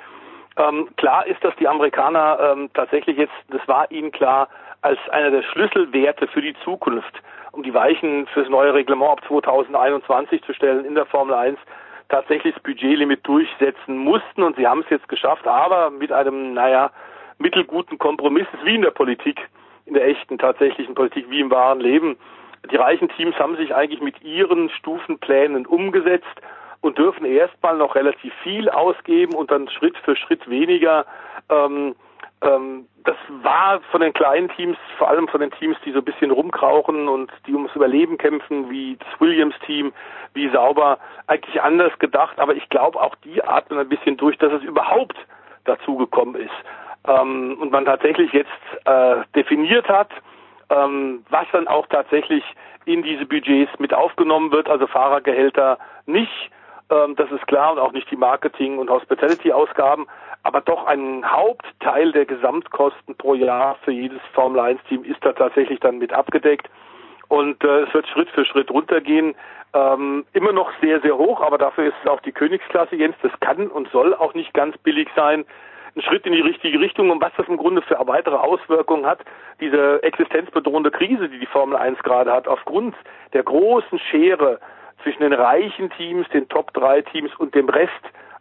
Ähm, 0.58 0.88
klar 0.96 1.26
ist, 1.26 1.42
dass 1.44 1.54
die 1.56 1.68
Amerikaner 1.68 2.38
ähm, 2.40 2.70
tatsächlich 2.74 3.16
jetzt, 3.16 3.34
das 3.48 3.66
war 3.68 3.90
ihnen 3.90 4.10
klar, 4.10 4.48
als 4.82 4.98
einer 5.10 5.30
der 5.30 5.42
Schlüsselwerte 5.42 6.26
für 6.26 6.42
die 6.42 6.54
Zukunft, 6.64 7.22
um 7.52 7.62
die 7.62 7.74
Weichen 7.74 8.26
fürs 8.28 8.48
neue 8.48 8.74
Reglement 8.74 9.12
ab 9.12 9.20
2021 9.28 10.42
zu 10.42 10.52
stellen 10.52 10.84
in 10.84 10.94
der 10.94 11.06
Formel 11.06 11.34
1, 11.34 11.58
tatsächlich 12.08 12.54
das 12.54 12.62
Budgetlimit 12.62 13.26
durchsetzen 13.26 13.98
mussten. 13.98 14.42
Und 14.42 14.56
sie 14.56 14.66
haben 14.66 14.80
es 14.80 14.90
jetzt 14.90 15.08
geschafft, 15.08 15.46
aber 15.46 15.90
mit 15.90 16.10
einem, 16.10 16.54
naja, 16.54 16.90
mittelguten 17.38 17.98
Kompromiss, 17.98 18.46
wie 18.64 18.74
in 18.74 18.82
der 18.82 18.90
Politik, 18.90 19.40
in 19.86 19.94
der 19.94 20.06
echten, 20.06 20.38
tatsächlichen 20.38 20.94
Politik, 20.94 21.30
wie 21.30 21.40
im 21.40 21.50
wahren 21.50 21.80
Leben. 21.80 22.16
Die 22.70 22.76
reichen 22.76 23.08
Teams 23.10 23.36
haben 23.38 23.56
sich 23.56 23.74
eigentlich 23.74 24.00
mit 24.00 24.22
ihren 24.22 24.70
Stufenplänen 24.70 25.66
umgesetzt 25.66 26.42
und 26.80 26.98
dürfen 26.98 27.24
erstmal 27.24 27.76
noch 27.76 27.94
relativ 27.94 28.32
viel 28.42 28.68
ausgeben 28.68 29.34
und 29.34 29.50
dann 29.50 29.68
Schritt 29.68 29.96
für 29.98 30.16
Schritt 30.16 30.48
weniger. 30.48 31.06
Ähm, 31.48 31.94
ähm, 32.42 32.86
das 33.04 33.16
war 33.42 33.80
von 33.90 34.00
den 34.00 34.12
kleinen 34.12 34.48
Teams, 34.50 34.76
vor 34.96 35.08
allem 35.08 35.28
von 35.28 35.40
den 35.40 35.50
Teams, 35.52 35.76
die 35.84 35.92
so 35.92 35.98
ein 35.98 36.04
bisschen 36.04 36.30
rumkrauchen 36.30 37.08
und 37.08 37.32
die 37.46 37.54
ums 37.54 37.74
Überleben 37.74 38.18
kämpfen, 38.18 38.70
wie 38.70 38.96
das 38.96 39.20
Williams-Team, 39.20 39.92
wie 40.34 40.48
sauber, 40.50 40.98
eigentlich 41.26 41.60
anders 41.60 41.98
gedacht. 41.98 42.38
Aber 42.38 42.54
ich 42.54 42.68
glaube, 42.68 43.00
auch 43.00 43.14
die 43.24 43.42
atmen 43.42 43.78
ein 43.78 43.88
bisschen 43.88 44.16
durch, 44.16 44.36
dass 44.38 44.52
es 44.52 44.62
überhaupt 44.62 45.16
dazu 45.64 45.96
gekommen 45.96 46.36
ist. 46.36 46.50
Ähm, 47.06 47.56
und 47.60 47.72
man 47.72 47.86
tatsächlich 47.86 48.32
jetzt 48.32 48.50
äh, 48.84 49.16
definiert 49.34 49.88
hat, 49.88 50.10
ähm, 50.70 51.24
was 51.30 51.46
dann 51.52 51.66
auch 51.66 51.86
tatsächlich 51.86 52.44
in 52.84 53.02
diese 53.02 53.26
Budgets 53.26 53.72
mit 53.78 53.94
aufgenommen 53.94 54.52
wird, 54.52 54.68
also 54.68 54.86
Fahrergehälter 54.86 55.78
nicht, 56.06 56.50
ähm, 56.90 57.16
das 57.16 57.30
ist 57.30 57.46
klar, 57.46 57.72
und 57.72 57.78
auch 57.78 57.92
nicht 57.92 58.10
die 58.10 58.16
Marketing- 58.16 58.78
und 58.78 58.90
Hospitality-Ausgaben, 58.90 60.06
aber 60.42 60.60
doch 60.60 60.86
ein 60.86 61.30
Hauptteil 61.30 62.12
der 62.12 62.24
Gesamtkosten 62.24 63.16
pro 63.16 63.34
Jahr 63.34 63.76
für 63.84 63.92
jedes 63.92 64.20
Formel-1-Team 64.32 65.04
ist 65.04 65.24
da 65.24 65.32
tatsächlich 65.32 65.80
dann 65.80 65.98
mit 65.98 66.12
abgedeckt. 66.12 66.68
Und 67.28 67.62
äh, 67.62 67.82
es 67.82 67.92
wird 67.92 68.08
Schritt 68.08 68.30
für 68.30 68.44
Schritt 68.44 68.70
runtergehen. 68.70 69.34
Ähm, 69.74 70.24
immer 70.32 70.52
noch 70.52 70.70
sehr, 70.80 71.00
sehr 71.02 71.18
hoch, 71.18 71.42
aber 71.42 71.58
dafür 71.58 71.88
ist 71.88 71.96
es 72.02 72.10
auch 72.10 72.20
die 72.20 72.32
Königsklasse, 72.32 72.96
Jens. 72.96 73.16
Das 73.22 73.32
kann 73.40 73.68
und 73.68 73.90
soll 73.90 74.14
auch 74.14 74.32
nicht 74.32 74.54
ganz 74.54 74.78
billig 74.78 75.08
sein. 75.14 75.44
Ein 75.94 76.02
Schritt 76.02 76.24
in 76.24 76.32
die 76.32 76.40
richtige 76.40 76.80
Richtung 76.80 77.10
und 77.10 77.20
was 77.20 77.32
das 77.36 77.48
im 77.48 77.56
Grunde 77.56 77.82
für 77.82 77.98
weitere 78.06 78.36
Auswirkungen 78.36 79.04
hat, 79.04 79.20
diese 79.60 80.02
existenzbedrohende 80.02 80.90
Krise, 80.90 81.28
die 81.28 81.38
die 81.38 81.46
Formel 81.46 81.76
1 81.76 81.98
gerade 82.02 82.32
hat, 82.32 82.48
aufgrund 82.48 82.94
der 83.34 83.42
großen 83.42 83.98
Schere 83.98 84.60
zwischen 85.02 85.22
den 85.22 85.32
reichen 85.32 85.90
Teams, 85.90 86.28
den 86.30 86.48
Top 86.48 86.72
3 86.74 87.02
Teams 87.02 87.34
und 87.36 87.54
dem 87.54 87.68
Rest 87.68 87.92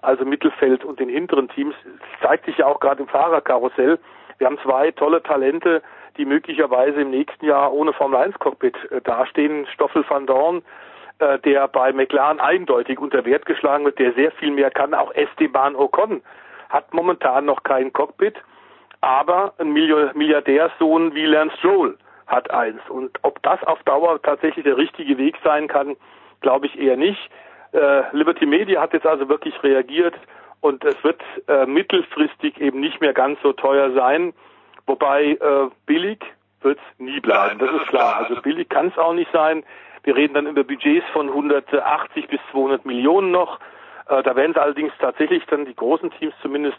also 0.01 0.25
Mittelfeld 0.25 0.83
und 0.83 0.99
den 0.99 1.09
hinteren 1.09 1.49
Teams. 1.49 1.75
Zeigt 2.21 2.45
sich 2.45 2.57
ja 2.57 2.65
auch 2.65 2.79
gerade 2.79 3.01
im 3.01 3.07
Fahrerkarussell. 3.07 3.99
Wir 4.37 4.47
haben 4.47 4.59
zwei 4.63 4.91
tolle 4.91 5.23
Talente, 5.23 5.81
die 6.17 6.25
möglicherweise 6.25 7.01
im 7.01 7.09
nächsten 7.09 7.45
Jahr 7.45 7.73
ohne 7.73 7.93
Formel 7.93 8.19
1 8.19 8.39
Cockpit 8.39 8.75
äh, 8.91 9.01
dastehen. 9.01 9.67
Stoffel 9.73 10.05
van 10.07 10.25
Dorn, 10.25 10.61
äh, 11.19 11.39
der 11.39 11.67
bei 11.67 11.91
McLaren 11.91 12.39
eindeutig 12.39 12.99
unter 12.99 13.25
Wert 13.25 13.45
geschlagen 13.45 13.85
wird, 13.85 13.99
der 13.99 14.13
sehr 14.13 14.31
viel 14.31 14.51
mehr 14.51 14.71
kann. 14.71 14.93
Auch 14.93 15.13
Esteban 15.13 15.75
Ocon 15.75 16.21
hat 16.69 16.93
momentan 16.93 17.45
noch 17.45 17.63
kein 17.63 17.93
Cockpit, 17.93 18.35
aber 19.01 19.53
ein 19.57 19.71
Milliardärssohn 19.73 21.15
wie 21.15 21.25
Lance 21.25 21.55
Stroll 21.57 21.97
hat 22.27 22.51
eins. 22.51 22.81
Und 22.89 23.17
ob 23.21 23.41
das 23.43 23.63
auf 23.63 23.81
Dauer 23.83 24.21
tatsächlich 24.21 24.65
der 24.65 24.77
richtige 24.77 25.17
Weg 25.17 25.37
sein 25.43 25.67
kann, 25.67 25.95
glaube 26.41 26.67
ich 26.67 26.79
eher 26.79 26.97
nicht. 26.97 27.29
Äh, 27.73 28.03
Liberty 28.15 28.45
Media 28.45 28.81
hat 28.81 28.93
jetzt 28.93 29.05
also 29.05 29.29
wirklich 29.29 29.61
reagiert 29.63 30.15
und 30.61 30.83
es 30.83 31.01
wird 31.03 31.21
äh, 31.47 31.65
mittelfristig 31.65 32.59
eben 32.59 32.79
nicht 32.79 33.01
mehr 33.01 33.13
ganz 33.13 33.39
so 33.41 33.53
teuer 33.53 33.91
sein, 33.91 34.33
wobei 34.85 35.31
äh, 35.31 35.69
billig 35.85 36.19
wird 36.61 36.79
es 36.79 36.99
nie 36.99 37.19
bleiben, 37.19 37.59
das 37.59 37.71
ist 37.71 37.87
klar. 37.87 38.17
Also 38.17 38.41
billig 38.41 38.69
kann 38.69 38.87
es 38.87 38.97
auch 38.97 39.13
nicht 39.13 39.31
sein. 39.31 39.63
Wir 40.03 40.15
reden 40.15 40.33
dann 40.33 40.47
über 40.47 40.63
Budgets 40.63 41.05
von 41.11 41.27
180 41.27 42.27
bis 42.27 42.39
200 42.51 42.85
Millionen 42.85 43.31
noch. 43.31 43.59
Äh, 44.07 44.23
da 44.23 44.35
werden 44.35 44.53
sie 44.53 44.61
allerdings 44.61 44.93
tatsächlich 44.99 45.45
dann 45.47 45.65
die 45.65 45.75
großen 45.75 46.11
Teams 46.11 46.33
zumindest 46.41 46.77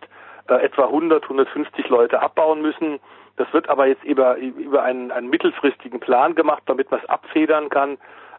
äh, 0.48 0.54
etwa 0.54 0.84
100, 0.84 1.24
150 1.24 1.88
Leute 1.88 2.20
abbauen 2.20 2.62
müssen. 2.62 3.00
Das 3.36 3.52
wird 3.52 3.68
aber 3.68 3.86
jetzt 3.86 4.02
über, 4.02 4.36
über 4.36 4.82
einen, 4.82 5.12
einen 5.12 5.30
mittelfristigen 5.30 6.00
Plan 6.00 6.34
gemacht, 6.34 6.62
damit 6.66 6.90
man 6.90 7.00
es 7.00 7.08
abfedern 7.08 7.68
kann. 7.68 7.98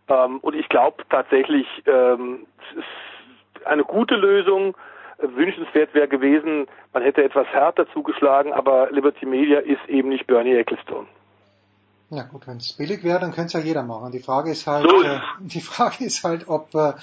Ähm, 0.09 0.39
und 0.39 0.55
ich 0.55 0.67
glaube 0.69 1.03
tatsächlich, 1.09 1.67
ähm, 1.85 2.45
es 2.71 2.79
ist 2.79 3.67
eine 3.67 3.83
gute 3.83 4.15
Lösung. 4.15 4.75
Wünschenswert 5.21 5.93
wäre 5.93 6.07
gewesen, 6.07 6.67
man 6.93 7.03
hätte 7.03 7.23
etwas 7.23 7.45
härter 7.47 7.85
zugeschlagen, 7.91 8.53
aber 8.53 8.89
Liberty 8.91 9.25
Media 9.25 9.59
ist 9.59 9.85
eben 9.87 10.09
nicht 10.09 10.27
Bernie 10.27 10.55
Ecclestone. 10.55 11.07
Ja 12.11 12.23
gut, 12.23 12.47
wenn 12.47 12.57
es 12.57 12.73
billig 12.73 13.03
wäre, 13.03 13.19
dann 13.19 13.31
könnte 13.31 13.47
es 13.47 13.53
ja 13.53 13.59
jeder 13.59 13.83
machen. 13.83 14.11
Die 14.11 14.19
Frage 14.19 14.49
ist 14.49 14.65
halt, 14.65 14.89
so. 14.89 15.03
äh, 15.03 15.19
die 15.41 15.61
Frage 15.61 16.03
ist 16.03 16.23
halt, 16.23 16.49
ob, 16.49 16.73
äh, 16.73 16.93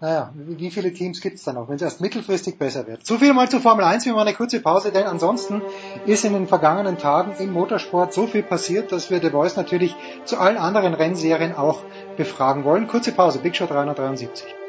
naja, 0.00 0.32
wie 0.34 0.70
viele 0.70 0.92
Teams 0.94 1.20
gibt 1.20 1.36
es 1.36 1.44
da 1.44 1.52
noch, 1.52 1.68
wenn 1.68 1.76
es 1.76 1.82
erst 1.82 2.00
mittelfristig 2.00 2.58
besser 2.58 2.86
wird. 2.86 3.06
So 3.06 3.18
viel 3.18 3.34
mal 3.34 3.50
zu 3.50 3.60
Formel 3.60 3.84
1, 3.84 4.06
wir 4.06 4.14
machen 4.14 4.28
eine 4.28 4.36
kurze 4.36 4.60
Pause, 4.60 4.90
denn 4.90 5.04
ansonsten 5.04 5.60
ist 6.06 6.24
in 6.24 6.32
den 6.32 6.48
vergangenen 6.48 6.96
Tagen 6.96 7.34
im 7.38 7.52
Motorsport 7.52 8.14
so 8.14 8.26
viel 8.26 8.42
passiert, 8.42 8.90
dass 8.90 9.10
wir 9.10 9.20
The 9.20 9.30
Voice 9.30 9.56
natürlich 9.56 9.94
zu 10.24 10.38
allen 10.38 10.56
anderen 10.56 10.94
Rennserien 10.94 11.54
auch 11.54 11.82
befragen 12.16 12.64
wollen. 12.64 12.88
Kurze 12.88 13.12
Pause, 13.12 13.40
Big 13.40 13.56
Show 13.56 13.66
373. 13.66 14.63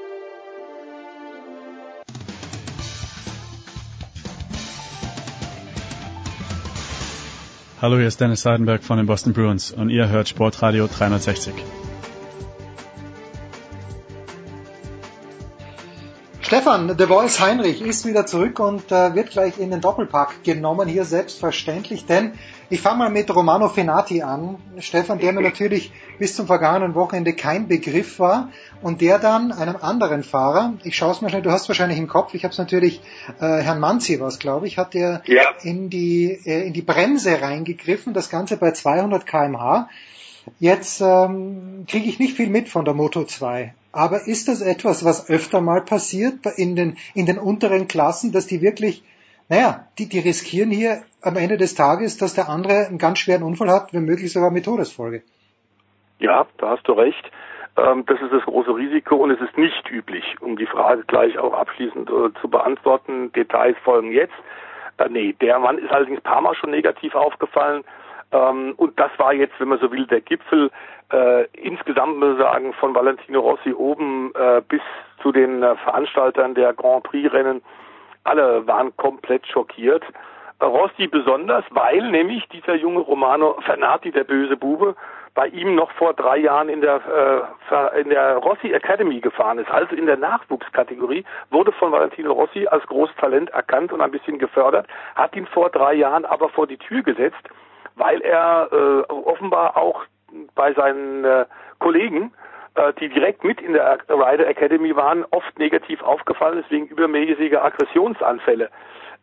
Hallo, 7.86 7.98
hier 7.98 8.08
ist 8.08 8.20
Dennis 8.20 8.42
Seidenberg 8.42 8.84
von 8.84 8.98
den 8.98 9.06
Boston 9.06 9.34
Bruins 9.34 9.70
und 9.72 9.92
ihr 9.92 10.10
hört 10.10 10.28
Sportradio 10.28 10.88
360. 10.88 11.54
Stefan, 16.46 16.96
The 16.96 17.08
Voice 17.08 17.40
Heinrich 17.40 17.82
ist 17.82 18.06
wieder 18.06 18.28
zurück 18.28 18.60
und 18.60 18.92
äh, 18.92 19.16
wird 19.16 19.32
gleich 19.32 19.58
in 19.58 19.72
den 19.72 19.82
Doppelpack 19.82 20.44
genommen, 20.44 20.88
hier 20.88 21.04
selbstverständlich, 21.04 22.06
denn 22.06 22.34
ich 22.70 22.82
fange 22.82 23.00
mal 23.00 23.10
mit 23.10 23.36
Romano 23.36 23.68
Fenati 23.68 24.22
an, 24.22 24.58
Stefan, 24.78 25.18
der 25.18 25.34
mir 25.34 25.42
natürlich 25.42 25.92
bis 26.20 26.36
zum 26.36 26.46
vergangenen 26.46 26.94
Wochenende 26.94 27.34
kein 27.34 27.68
Begriff 27.68 28.20
war 28.20 28.52
und 28.84 29.02
der 29.02 29.18
dann 29.18 29.54
einem 29.54 29.78
anderen 29.78 30.22
Fahrer, 30.22 30.76
ich 30.84 30.96
schaue 30.96 31.14
es 31.14 31.22
mal 31.22 31.30
schnell, 31.30 31.42
du 31.42 31.50
hast 31.50 31.68
wahrscheinlich 31.68 31.98
im 31.98 32.08
Kopf, 32.08 32.36
ich 32.36 32.44
habe 32.44 32.52
es 32.52 32.60
natürlich, 32.60 33.02
äh, 33.40 33.64
Herrn 33.64 33.80
Manzi 33.80 34.20
was, 34.20 34.38
glaube 34.38 34.68
ich, 34.68 34.78
hat 34.78 34.94
der 34.94 35.24
ja. 35.26 35.46
in, 35.64 35.90
die, 35.90 36.30
äh, 36.46 36.68
in 36.68 36.74
die 36.74 36.84
Bremse 36.84 37.42
reingegriffen, 37.42 38.14
das 38.14 38.30
Ganze 38.30 38.58
bei 38.58 38.70
200 38.70 39.26
kmh. 39.26 39.90
Jetzt 40.60 41.02
ähm, 41.02 41.86
kriege 41.88 42.08
ich 42.08 42.20
nicht 42.20 42.36
viel 42.36 42.50
mit 42.50 42.70
von 42.70 42.86
der 42.86 42.94
Moto 42.94 43.24
2. 43.24 43.74
Aber 43.92 44.28
ist 44.28 44.48
das 44.48 44.62
etwas, 44.62 45.06
was 45.06 45.30
öfter 45.30 45.62
mal 45.62 45.82
passiert 45.82 46.46
in 46.58 46.76
den, 46.76 46.98
in 47.14 47.26
den 47.26 47.38
unteren 47.38 47.88
Klassen, 47.88 48.32
dass 48.32 48.46
die 48.46 48.62
wirklich, 48.62 49.04
naja, 49.50 49.88
die, 49.98 50.10
die 50.10 50.20
riskieren 50.20 50.70
hier 50.70 51.02
am 51.22 51.38
Ende 51.38 51.58
des 51.58 51.76
Tages, 51.76 52.18
dass 52.18 52.34
der 52.34 52.50
andere 52.50 52.88
einen 52.88 52.98
ganz 52.98 53.20
schweren 53.20 53.44
Unfall 53.44 53.70
hat, 53.70 53.94
womöglich 53.94 54.34
sogar 54.34 54.52
mit 54.52 54.66
Todesfolge? 54.66 55.24
Ja, 56.20 56.46
da 56.58 56.72
hast 56.72 56.88
du 56.88 56.94
recht. 56.94 57.32
Ähm, 57.78 58.06
das 58.06 58.22
ist 58.22 58.32
das 58.32 58.44
große 58.44 58.74
Risiko 58.76 59.16
und 59.16 59.32
es 59.32 59.42
ist 59.42 59.58
nicht 59.58 59.90
üblich, 59.90 60.24
um 60.40 60.56
die 60.58 60.66
Frage 60.66 61.04
gleich 61.08 61.38
auch 61.38 61.54
abschließend 61.54 62.10
äh, 62.10 62.40
zu 62.42 62.50
beantworten. 62.50 63.32
Details 63.34 63.78
folgen 63.84 64.12
jetzt. 64.12 64.34
Äh, 64.98 65.10
nee, 65.10 65.34
der 65.34 65.60
Mann 65.60 65.78
ist 65.78 65.92
allerdings 65.92 66.20
ein 66.20 66.24
paar 66.24 66.42
Mal 66.42 66.56
schon 66.56 66.72
negativ 66.72 67.16
aufgefallen. 67.16 67.84
Ähm, 68.32 68.74
und 68.78 69.00
das 69.00 69.12
war 69.18 69.34
jetzt, 69.34 69.60
wenn 69.60 69.70
man 69.70 69.80
so 69.80 69.92
will, 69.92 70.06
der 70.08 70.22
Gipfel. 70.22 70.72
Äh, 71.12 71.46
insgesamt 71.54 72.18
muss 72.18 72.38
sagen, 72.38 72.74
von 72.74 72.96
Valentino 72.96 73.40
Rossi 73.40 73.74
oben 73.74 74.34
äh, 74.36 74.62
bis 74.68 74.82
zu 75.22 75.32
den 75.32 75.62
äh, 75.62 75.76
Veranstaltern 75.78 76.56
der 76.56 76.74
Grand 76.74 77.04
Prix-Rennen, 77.04 77.62
alle 78.24 78.66
waren 78.66 78.96
komplett 78.98 79.46
schockiert. 79.48 80.04
Äh, 80.60 80.66
Rossi 80.66 81.08
besonders, 81.08 81.64
weil 81.70 82.10
nämlich 82.10 82.48
dieser 82.50 82.76
junge 82.76 83.02
Romano 83.02 83.56
Fernati, 83.62 84.12
der 84.12 84.24
böse 84.24 84.58
Bube, 84.58 84.96
bei 85.36 85.48
ihm 85.48 85.76
noch 85.76 85.92
vor 85.92 86.14
drei 86.14 86.38
Jahren 86.38 86.70
in 86.70 86.82
der, 86.82 87.02
äh, 87.70 88.02
in 88.02 88.10
der 88.10 88.38
Rossi 88.38 88.72
Academy 88.72 89.20
gefahren 89.20 89.60
ist, 89.60 89.70
also 89.70 89.94
in 89.94 90.06
der 90.06 90.18
Nachwuchskategorie, 90.18 91.26
wurde 91.52 91.74
von 91.74 91.92
Valentino 91.92 92.32
Rossi 92.32 92.66
als 92.68 92.88
großes 92.88 93.16
Talent 93.18 93.50
erkannt 93.50 93.92
und 93.92 94.02
ein 94.02 94.12
bisschen 94.12 94.40
gefördert, 94.40 94.88
hat 95.14 95.36
ihn 95.36 95.46
vor 95.46 95.70
drei 95.70 95.94
Jahren 95.94 96.26
aber 96.26 96.50
vor 96.50 96.68
die 96.68 96.78
Tür 96.78 97.04
gesetzt, 97.04 97.50
weil 97.96 98.22
er 98.22 98.70
äh, 98.72 99.12
offenbar 99.12 99.78
auch 99.78 100.04
bei 100.56 100.74
seinen 100.74 101.24
äh, 101.24 101.46
Kollegen, 101.80 102.34
äh, 102.76 102.94
die 103.00 103.10
direkt 103.10 103.44
mit 103.44 103.62
in 103.62 103.74
der 103.74 104.00
Rider 104.10 104.48
Academy 104.48 104.96
waren, 104.96 105.26
oft 105.32 105.58
negativ 105.60 106.02
aufgefallen 106.02 106.60
ist 106.60 106.72
wegen 106.72 106.88
übermäßiger 106.88 107.64
Aggressionsanfälle 107.64 108.70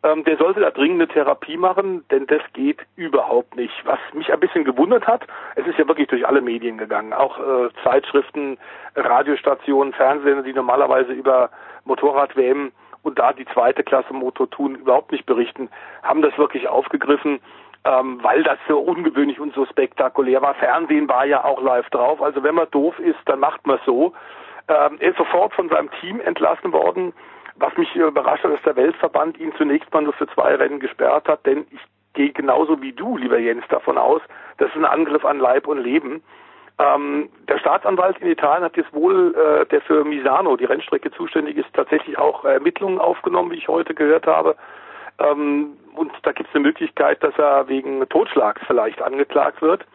ähm, 0.03 0.23
der 0.25 0.37
sollte 0.37 0.59
da 0.59 0.69
dringende 0.69 1.07
Therapie 1.07 1.57
machen, 1.57 2.03
denn 2.11 2.27
das 2.27 2.41
geht 2.53 2.79
überhaupt 2.95 3.55
nicht. 3.55 3.73
Was 3.85 3.99
mich 4.13 4.31
ein 4.31 4.39
bisschen 4.39 4.65
gewundert 4.65 5.07
hat, 5.07 5.25
es 5.55 5.65
ist 5.65 5.79
ja 5.79 5.87
wirklich 5.87 6.09
durch 6.09 6.27
alle 6.27 6.41
Medien 6.41 6.77
gegangen, 6.77 7.13
auch 7.13 7.39
äh, 7.39 7.69
Zeitschriften, 7.83 8.57
Radiostationen, 8.95 9.93
Fernsehen, 9.93 10.43
die 10.43 10.53
normalerweise 10.53 11.13
über 11.13 11.49
Motorrad-WM 11.85 12.73
und 13.03 13.17
da 13.17 13.33
die 13.33 13.45
zweite 13.45 13.83
Klasse 13.83 14.13
Motor 14.13 14.49
Thun 14.49 14.75
überhaupt 14.75 15.11
nicht 15.11 15.25
berichten, 15.25 15.69
haben 16.03 16.21
das 16.21 16.37
wirklich 16.37 16.67
aufgegriffen, 16.67 17.39
ähm, 17.85 18.19
weil 18.21 18.43
das 18.43 18.57
so 18.67 18.79
ungewöhnlich 18.79 19.39
und 19.39 19.53
so 19.53 19.65
spektakulär 19.65 20.41
war. 20.41 20.53
Fernsehen 20.55 21.07
war 21.09 21.25
ja 21.25 21.43
auch 21.43 21.61
live 21.61 21.89
drauf. 21.89 22.21
Also 22.21 22.43
wenn 22.43 22.55
man 22.55 22.69
doof 22.71 22.97
ist, 22.99 23.19
dann 23.25 23.39
macht 23.39 23.65
man 23.67 23.79
so. 23.85 24.13
Ähm, 24.67 24.97
er 24.99 25.11
ist 25.11 25.17
sofort 25.17 25.53
von 25.53 25.69
seinem 25.69 25.89
Team 25.99 26.21
entlassen 26.21 26.71
worden. 26.71 27.13
Was 27.55 27.75
mich 27.77 27.93
überrascht 27.95 28.43
hat, 28.43 28.53
dass 28.53 28.61
der 28.63 28.75
Weltverband 28.75 29.37
ihn 29.39 29.53
zunächst 29.57 29.93
mal 29.93 30.01
nur 30.01 30.13
für 30.13 30.27
zwei 30.27 30.55
Rennen 30.55 30.79
gesperrt 30.79 31.27
hat, 31.27 31.45
denn 31.45 31.67
ich 31.69 31.81
gehe 32.13 32.31
genauso 32.31 32.81
wie 32.81 32.93
du, 32.93 33.17
lieber 33.17 33.37
Jens, 33.37 33.63
davon 33.69 33.97
aus, 33.97 34.21
das 34.57 34.69
ist 34.69 34.75
ein 34.75 34.85
Angriff 34.85 35.25
an 35.25 35.39
Leib 35.39 35.67
und 35.67 35.79
Leben. 35.79 36.23
Ähm, 36.79 37.29
der 37.47 37.59
Staatsanwalt 37.59 38.17
in 38.19 38.27
Italien 38.27 38.63
hat 38.63 38.77
jetzt 38.77 38.93
wohl, 38.93 39.35
äh, 39.35 39.65
der 39.67 39.81
für 39.81 40.03
Misano, 40.03 40.57
die 40.57 40.65
Rennstrecke 40.65 41.11
zuständig 41.11 41.57
ist, 41.57 41.71
tatsächlich 41.73 42.17
auch 42.17 42.45
Ermittlungen 42.45 42.99
aufgenommen, 42.99 43.51
wie 43.51 43.57
ich 43.57 43.67
heute 43.67 43.93
gehört 43.93 44.25
habe. 44.25 44.55
Ähm, 45.19 45.77
und 45.95 46.11
da 46.23 46.31
gibt 46.31 46.49
es 46.49 46.55
eine 46.55 46.65
Möglichkeit, 46.65 47.23
dass 47.23 47.37
er 47.37 47.67
wegen 47.67 48.07
Totschlags 48.09 48.61
vielleicht 48.65 49.01
angeklagt 49.01 49.61
wird. 49.61 49.85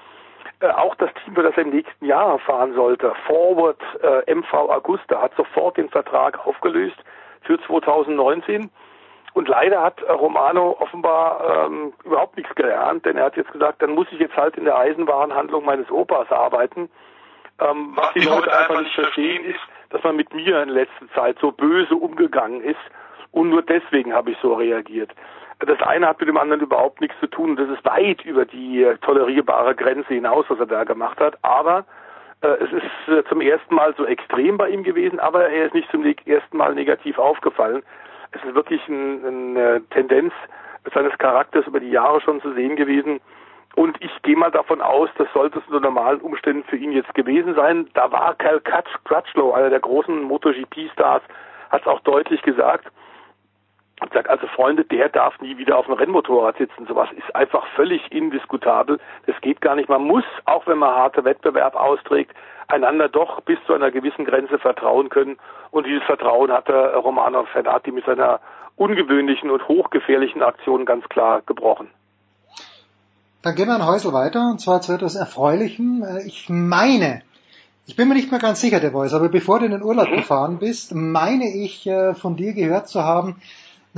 Äh, 0.60 0.70
auch 0.70 0.94
das 0.96 1.10
Team, 1.24 1.34
für 1.34 1.42
das 1.42 1.56
er 1.56 1.64
im 1.64 1.70
nächsten 1.70 2.04
Jahr 2.04 2.38
fahren 2.40 2.74
sollte, 2.74 3.12
Forward 3.26 3.80
äh, 4.02 4.34
MV 4.34 4.52
Augusta, 4.52 5.20
hat 5.20 5.34
sofort 5.36 5.76
den 5.76 5.88
Vertrag 5.88 6.46
aufgelöst 6.46 6.96
für 7.42 7.60
2019. 7.62 8.70
Und 9.34 9.46
leider 9.46 9.82
hat 9.82 10.02
Romano 10.08 10.76
offenbar 10.80 11.66
ähm, 11.66 11.92
überhaupt 12.04 12.36
nichts 12.36 12.52
gelernt, 12.56 13.04
denn 13.04 13.16
er 13.16 13.26
hat 13.26 13.36
jetzt 13.36 13.52
gesagt, 13.52 13.82
dann 13.82 13.90
muss 13.90 14.08
ich 14.10 14.18
jetzt 14.18 14.36
halt 14.36 14.56
in 14.56 14.64
der 14.64 14.76
Eisenwarenhandlung 14.76 15.64
meines 15.64 15.88
Opas 15.90 16.30
arbeiten. 16.32 16.90
Ähm, 17.60 17.92
was 17.94 18.12
die 18.14 18.20
Leute 18.20 18.56
einfach 18.56 18.80
nicht 18.80 18.94
verstehen, 18.94 19.44
ist, 19.44 19.60
dass 19.90 20.02
man 20.02 20.16
mit 20.16 20.32
mir 20.34 20.62
in 20.62 20.70
letzter 20.70 21.08
Zeit 21.14 21.38
so 21.40 21.52
böse 21.52 21.94
umgegangen 21.94 22.62
ist 22.62 22.80
und 23.38 23.50
nur 23.50 23.62
deswegen 23.62 24.12
habe 24.12 24.32
ich 24.32 24.38
so 24.42 24.54
reagiert. 24.54 25.12
Das 25.60 25.80
eine 25.82 26.08
hat 26.08 26.18
mit 26.18 26.28
dem 26.28 26.36
anderen 26.36 26.60
überhaupt 26.60 27.00
nichts 27.00 27.16
zu 27.20 27.28
tun. 27.28 27.54
Das 27.54 27.68
ist 27.68 27.84
weit 27.84 28.24
über 28.24 28.44
die 28.44 28.82
äh, 28.82 28.96
tolerierbare 28.98 29.76
Grenze 29.76 30.12
hinaus, 30.12 30.44
was 30.48 30.58
er 30.58 30.66
da 30.66 30.82
gemacht 30.82 31.20
hat. 31.20 31.38
Aber 31.42 31.84
äh, 32.42 32.48
es 32.48 32.72
ist 32.72 33.08
äh, 33.08 33.22
zum 33.28 33.40
ersten 33.40 33.76
Mal 33.76 33.94
so 33.96 34.04
extrem 34.04 34.58
bei 34.58 34.68
ihm 34.70 34.82
gewesen, 34.82 35.20
aber 35.20 35.48
er 35.48 35.66
ist 35.66 35.74
nicht 35.74 35.88
zum 35.92 36.04
ersten 36.04 36.56
Mal 36.56 36.74
negativ 36.74 37.16
aufgefallen. 37.16 37.84
Es 38.32 38.42
ist 38.42 38.56
wirklich 38.56 38.86
ein, 38.88 39.24
eine 39.24 39.82
Tendenz 39.90 40.32
seines 40.92 41.16
Charakters 41.18 41.66
über 41.68 41.78
die 41.78 41.90
Jahre 41.90 42.20
schon 42.20 42.40
zu 42.40 42.52
sehen 42.54 42.74
gewesen. 42.74 43.20
Und 43.76 44.02
ich 44.02 44.10
gehe 44.22 44.36
mal 44.36 44.50
davon 44.50 44.80
aus, 44.80 45.10
das 45.16 45.28
sollte 45.32 45.60
es 45.60 45.66
unter 45.68 45.80
normalen 45.80 46.20
Umständen 46.22 46.64
für 46.64 46.76
ihn 46.76 46.90
jetzt 46.90 47.14
gewesen 47.14 47.54
sein. 47.54 47.88
Da 47.94 48.10
war 48.10 48.34
Cal 48.34 48.60
Crutchlow, 49.04 49.52
einer 49.52 49.70
der 49.70 49.78
großen 49.78 50.22
MotoGP-Stars, 50.22 51.22
hat 51.70 51.80
es 51.82 51.86
auch 51.86 52.00
deutlich 52.00 52.42
gesagt. 52.42 52.90
Und 54.00 54.12
sagt, 54.12 54.28
also 54.28 54.46
Freunde, 54.48 54.84
der 54.84 55.08
darf 55.08 55.40
nie 55.40 55.58
wieder 55.58 55.76
auf 55.76 55.86
dem 55.86 55.94
Rennmotorrad 55.94 56.56
sitzen. 56.56 56.86
Sowas 56.86 57.08
ist 57.16 57.34
einfach 57.34 57.66
völlig 57.74 58.12
indiskutabel. 58.12 59.00
Das 59.26 59.34
geht 59.40 59.60
gar 59.60 59.74
nicht. 59.74 59.88
Man 59.88 60.04
muss, 60.04 60.24
auch 60.44 60.66
wenn 60.66 60.78
man 60.78 60.94
harte 60.94 61.24
Wettbewerb 61.24 61.74
austrägt, 61.74 62.32
einander 62.68 63.08
doch 63.08 63.40
bis 63.40 63.58
zu 63.66 63.74
einer 63.74 63.90
gewissen 63.90 64.24
Grenze 64.24 64.58
vertrauen 64.58 65.08
können. 65.08 65.38
Und 65.70 65.86
dieses 65.86 66.04
Vertrauen 66.04 66.52
hat 66.52 66.68
der 66.68 66.94
Romano 66.96 67.44
Fernati 67.52 67.90
mit 67.90 68.04
seiner 68.04 68.40
ungewöhnlichen 68.76 69.50
und 69.50 69.66
hochgefährlichen 69.66 70.42
Aktion 70.42 70.84
ganz 70.84 71.08
klar 71.08 71.42
gebrochen. 71.44 71.88
Dann 73.42 73.54
gehen 73.54 73.68
wir 73.68 73.74
ein 73.74 73.86
Häusl 73.86 74.12
weiter, 74.12 74.50
und 74.50 74.60
zwar 74.60 74.80
zu 74.80 74.92
etwas 74.92 75.14
Erfreulichem. 75.14 76.02
Äh, 76.02 76.26
ich 76.26 76.48
meine, 76.48 77.22
ich 77.86 77.96
bin 77.96 78.08
mir 78.08 78.14
nicht 78.14 78.30
mehr 78.30 78.40
ganz 78.40 78.60
sicher, 78.60 78.80
der 78.80 78.92
Voice, 78.92 79.14
aber 79.14 79.28
bevor 79.28 79.60
du 79.60 79.66
in 79.66 79.70
den 79.72 79.82
Urlaub 79.82 80.10
mhm. 80.10 80.16
gefahren 80.16 80.58
bist, 80.58 80.94
meine 80.94 81.46
ich 81.46 81.86
äh, 81.86 82.14
von 82.14 82.36
dir 82.36 82.52
gehört 82.52 82.88
zu 82.88 83.02
haben, 83.02 83.40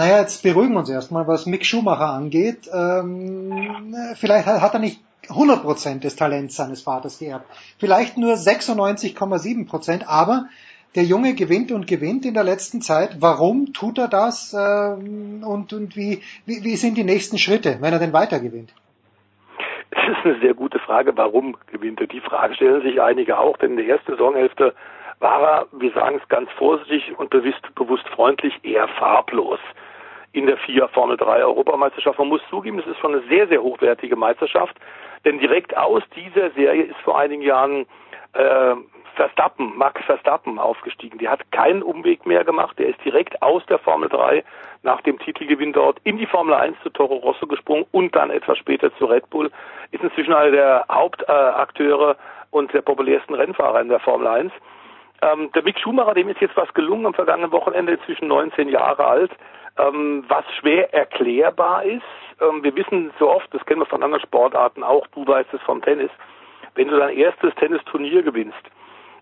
naja, 0.01 0.21
jetzt 0.21 0.43
beruhigen 0.43 0.73
wir 0.73 0.79
uns 0.79 0.89
erstmal, 0.89 1.29
was 1.29 1.45
Mick 1.45 1.67
Schumacher 1.67 2.09
angeht. 2.09 2.71
Ähm, 2.73 3.95
vielleicht 4.15 4.47
hat 4.47 4.73
er 4.73 4.81
nicht 4.81 4.99
100% 5.29 6.01
des 6.01 6.17
Talents 6.17 6.57
seines 6.57 6.81
Vaters 6.81 7.19
geerbt. 7.19 7.45
Vielleicht 7.79 8.17
nur 8.17 8.33
96,7%, 8.33 10.07
aber 10.07 10.47
der 10.95 11.03
Junge 11.03 11.35
gewinnt 11.35 11.71
und 11.71 11.87
gewinnt 11.87 12.25
in 12.25 12.33
der 12.33 12.45
letzten 12.45 12.81
Zeit. 12.81 13.21
Warum 13.21 13.75
tut 13.75 13.99
er 13.99 14.09
das 14.09 14.57
ähm, 14.59 15.45
und, 15.45 15.75
und 15.75 15.95
wie, 15.97 16.23
wie, 16.47 16.65
wie 16.65 16.77
sind 16.77 16.97
die 16.97 17.05
nächsten 17.05 17.37
Schritte, 17.37 17.77
wenn 17.83 17.93
er 17.93 17.99
denn 17.99 18.15
weiter 18.15 18.41
gewinnt? 18.41 18.73
Es 19.91 19.99
ist 19.99 20.25
eine 20.25 20.41
sehr 20.41 20.55
gute 20.55 20.79
Frage, 20.79 21.15
warum 21.15 21.59
gewinnt 21.71 22.01
er? 22.01 22.07
Die 22.07 22.23
Frage 22.23 22.55
stellen 22.55 22.81
sich 22.81 23.03
einige 23.03 23.39
auch, 23.39 23.59
denn 23.59 23.73
in 23.73 23.77
der 23.77 23.87
ersten 23.87 24.13
Saisonhälfte 24.13 24.73
war 25.19 25.43
er, 25.43 25.67
wir 25.73 25.93
sagen 25.93 26.19
es 26.23 26.29
ganz 26.31 26.51
vorsichtig 26.53 27.19
und 27.19 27.29
bewusst, 27.29 27.75
bewusst 27.75 28.09
freundlich, 28.09 28.55
eher 28.63 28.89
farblos 28.89 29.61
in 30.33 30.47
der 30.47 30.57
FIA 30.59 30.89
Formel 30.89 31.17
3 31.17 31.45
Europameisterschaft. 31.45 32.19
Man 32.19 32.29
muss 32.29 32.41
zugeben, 32.51 32.79
es 32.79 32.87
ist 32.87 32.99
schon 32.99 33.15
eine 33.15 33.23
sehr, 33.29 33.49
sehr 33.49 33.63
hochwertige 33.63 34.17
Meisterschaft, 34.17 34.77
denn 35.25 35.39
direkt 35.39 35.77
aus 35.77 36.03
dieser 36.15 36.51
Serie 36.51 36.85
ist 36.85 36.99
vor 37.01 37.19
einigen 37.19 37.43
Jahren 37.43 37.87
äh, 38.33 38.75
Verstappen, 39.17 39.77
Max 39.77 40.03
Verstappen 40.05 40.59
aufgestiegen. 40.59 41.19
Der 41.19 41.31
hat 41.31 41.51
keinen 41.53 41.83
Umweg 41.83 42.25
mehr 42.27 42.45
gemacht. 42.45 42.79
Der 42.79 42.89
ist 42.89 43.05
direkt 43.05 43.43
aus 43.43 43.65
der 43.67 43.79
Formel 43.79 44.09
3 44.09 44.45
nach 44.83 45.01
dem 45.03 45.19
Titelgewinn 45.19 45.73
dort 45.73 45.99
in 46.05 46.17
die 46.17 46.27
Formel 46.27 46.55
1 46.55 46.77
zu 46.83 46.91
Toro 46.91 47.17
Rosso 47.17 47.47
gesprungen 47.47 47.85
und 47.93 48.15
dann 48.15 48.31
etwas 48.31 48.57
später 48.57 48.95
zu 48.97 49.07
Red 49.07 49.29
Bull. 49.29 49.51
Ist 49.91 50.03
inzwischen 50.03 50.33
einer 50.33 50.53
der 50.53 50.85
Hauptakteure 50.91 52.17
und 52.51 52.73
der 52.73 52.83
populärsten 52.83 53.35
Rennfahrer 53.35 53.81
in 53.81 53.89
der 53.89 54.01
Formel 54.01 54.27
1. 54.27 54.53
Ähm, 55.23 55.51
der 55.53 55.63
Mick 55.65 55.79
Schumacher, 55.79 56.15
dem 56.15 56.29
ist 56.29 56.41
jetzt 56.41 56.57
was 56.57 56.73
gelungen 56.73 57.07
am 57.07 57.15
vergangenen 57.15 57.53
Wochenende, 57.53 57.93
inzwischen 57.93 58.29
19 58.29 58.69
Jahre 58.69 59.05
alt, 59.05 59.33
ähm, 59.79 60.25
was 60.29 60.45
schwer 60.59 60.93
erklärbar 60.93 61.85
ist. 61.85 62.03
Ähm, 62.41 62.63
wir 62.63 62.75
wissen 62.77 63.13
so 63.19 63.31
oft, 63.31 63.53
das 63.53 63.65
kennen 63.67 63.81
wir 63.81 63.87
von 63.87 64.03
anderen 64.03 64.23
Sportarten 64.23 64.83
auch, 64.83 65.07
du 65.09 65.27
weißt 65.27 65.53
es 65.53 65.63
vom 65.63 65.83
Tennis, 65.83 66.11
wenn 66.75 66.89
du 66.89 66.99
dein 66.99 67.17
erstes 67.17 67.55
Tennisturnier 67.57 68.23
gewinnst, 68.23 68.63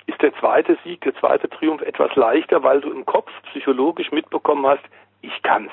ist 0.06 0.20
der 0.22 0.34
zweite 0.36 0.78
Sieg, 0.84 1.00
der 1.02 1.14
zweite 1.16 1.48
Triumph 1.48 1.82
etwas 1.82 2.14
leichter, 2.16 2.62
weil 2.62 2.80
du 2.80 2.90
im 2.90 3.04
Kopf 3.04 3.30
psychologisch 3.50 4.10
mitbekommen 4.10 4.66
hast, 4.66 4.84
ich 5.22 5.42
kann's. 5.42 5.72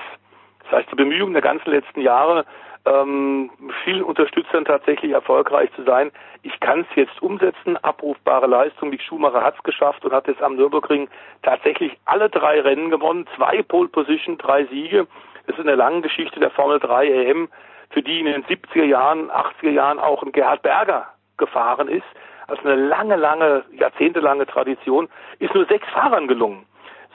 Das 0.63 0.71
heißt, 0.79 0.91
die 0.91 0.95
Bemühungen 0.95 1.33
der 1.33 1.41
ganzen 1.41 1.69
letzten 1.69 2.01
Jahre, 2.01 2.45
ähm, 2.85 3.49
vielen 3.83 4.03
Unterstützern 4.03 4.65
tatsächlich 4.65 5.11
erfolgreich 5.11 5.69
zu 5.75 5.83
sein. 5.83 6.11
Ich 6.43 6.59
kann 6.59 6.81
es 6.81 6.95
jetzt 6.95 7.21
umsetzen, 7.21 7.77
abrufbare 7.77 8.47
Leistung. 8.47 8.91
Die 8.91 8.99
Schumacher 8.99 9.43
hat 9.43 9.55
es 9.57 9.63
geschafft 9.63 10.05
und 10.05 10.13
hat 10.13 10.27
jetzt 10.27 10.41
am 10.41 10.55
Nürburgring 10.55 11.07
tatsächlich 11.41 11.97
alle 12.05 12.29
drei 12.29 12.61
Rennen 12.61 12.89
gewonnen, 12.89 13.27
zwei 13.35 13.63
Pole 13.63 13.89
Position, 13.89 14.37
drei 14.37 14.65
Siege. 14.65 15.07
Das 15.47 15.55
ist 15.55 15.61
in 15.61 15.67
der 15.67 15.75
langen 15.75 16.01
Geschichte 16.01 16.39
der 16.39 16.51
Formel 16.51 16.79
3 16.79 17.07
EM, 17.07 17.49
für 17.89 18.01
die 18.01 18.19
in 18.19 18.25
den 18.25 18.43
70er 18.45 18.83
Jahren, 18.83 19.29
80er 19.29 19.69
Jahren 19.69 19.99
auch 19.99 20.23
ein 20.23 20.31
Gerhard 20.31 20.61
Berger 20.63 21.07
gefahren 21.37 21.87
ist. 21.87 22.05
Also 22.47 22.61
eine 22.63 22.75
lange, 22.75 23.15
lange, 23.15 23.63
jahrzehntelange 23.71 24.45
Tradition, 24.45 25.07
ist 25.39 25.53
nur 25.53 25.65
sechs 25.65 25.87
Fahrern 25.89 26.27
gelungen 26.27 26.65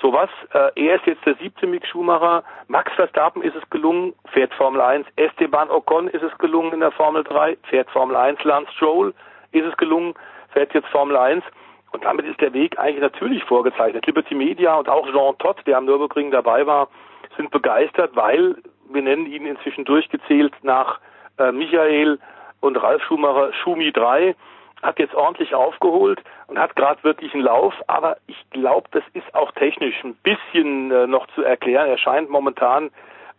sowas. 0.00 0.30
Äh, 0.52 0.86
er 0.86 0.96
ist 0.96 1.06
jetzt 1.06 1.24
der 1.26 1.34
siebte 1.36 1.66
Mick 1.66 1.86
Schumacher. 1.86 2.42
Max 2.68 2.92
Verstappen 2.94 3.42
ist 3.42 3.56
es 3.56 3.68
gelungen, 3.70 4.14
fährt 4.32 4.52
Formel 4.54 4.80
1. 4.80 5.06
Esteban 5.16 5.70
Ocon 5.70 6.08
ist 6.08 6.22
es 6.22 6.36
gelungen 6.38 6.72
in 6.72 6.80
der 6.80 6.92
Formel 6.92 7.24
3, 7.24 7.56
fährt 7.68 7.90
Formel 7.90 8.16
1. 8.16 8.42
Lance 8.44 8.72
Stroll 8.72 9.14
ist 9.52 9.64
es 9.64 9.76
gelungen, 9.76 10.14
fährt 10.52 10.74
jetzt 10.74 10.88
Formel 10.88 11.16
1. 11.16 11.44
Und 11.92 12.04
damit 12.04 12.26
ist 12.26 12.40
der 12.40 12.52
Weg 12.52 12.78
eigentlich 12.78 13.00
natürlich 13.00 13.44
vorgezeichnet. 13.44 14.06
Liberty 14.06 14.34
Media 14.34 14.74
und 14.74 14.88
auch 14.88 15.06
Jean 15.10 15.36
Todt, 15.38 15.66
der 15.66 15.76
am 15.76 15.86
Nürburgring 15.86 16.30
dabei 16.30 16.66
war, 16.66 16.88
sind 17.36 17.50
begeistert, 17.50 18.14
weil 18.14 18.56
wir 18.92 19.02
nennen 19.02 19.26
ihn 19.26 19.46
inzwischen 19.46 19.84
durchgezählt 19.84 20.52
nach 20.62 21.00
äh, 21.38 21.52
Michael 21.52 22.18
und 22.60 22.76
Ralf 22.76 23.02
Schumacher 23.04 23.52
Schumi 23.52 23.92
3 23.92 24.34
hat 24.82 24.98
jetzt 24.98 25.14
ordentlich 25.14 25.54
aufgeholt 25.54 26.20
und 26.46 26.58
hat 26.58 26.76
gerade 26.76 27.02
wirklich 27.04 27.34
einen 27.34 27.42
Lauf, 27.42 27.74
aber 27.86 28.16
ich 28.26 28.36
glaube, 28.50 28.88
das 28.92 29.04
ist 29.12 29.34
auch 29.34 29.52
technisch 29.52 30.02
ein 30.04 30.14
bisschen 30.22 30.90
äh, 30.90 31.06
noch 31.06 31.26
zu 31.34 31.42
erklären. 31.42 31.88
Er 31.88 31.98
scheint 31.98 32.30
momentan 32.30 32.90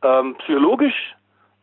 ähm, 0.04 0.36
psychologisch 0.36 1.16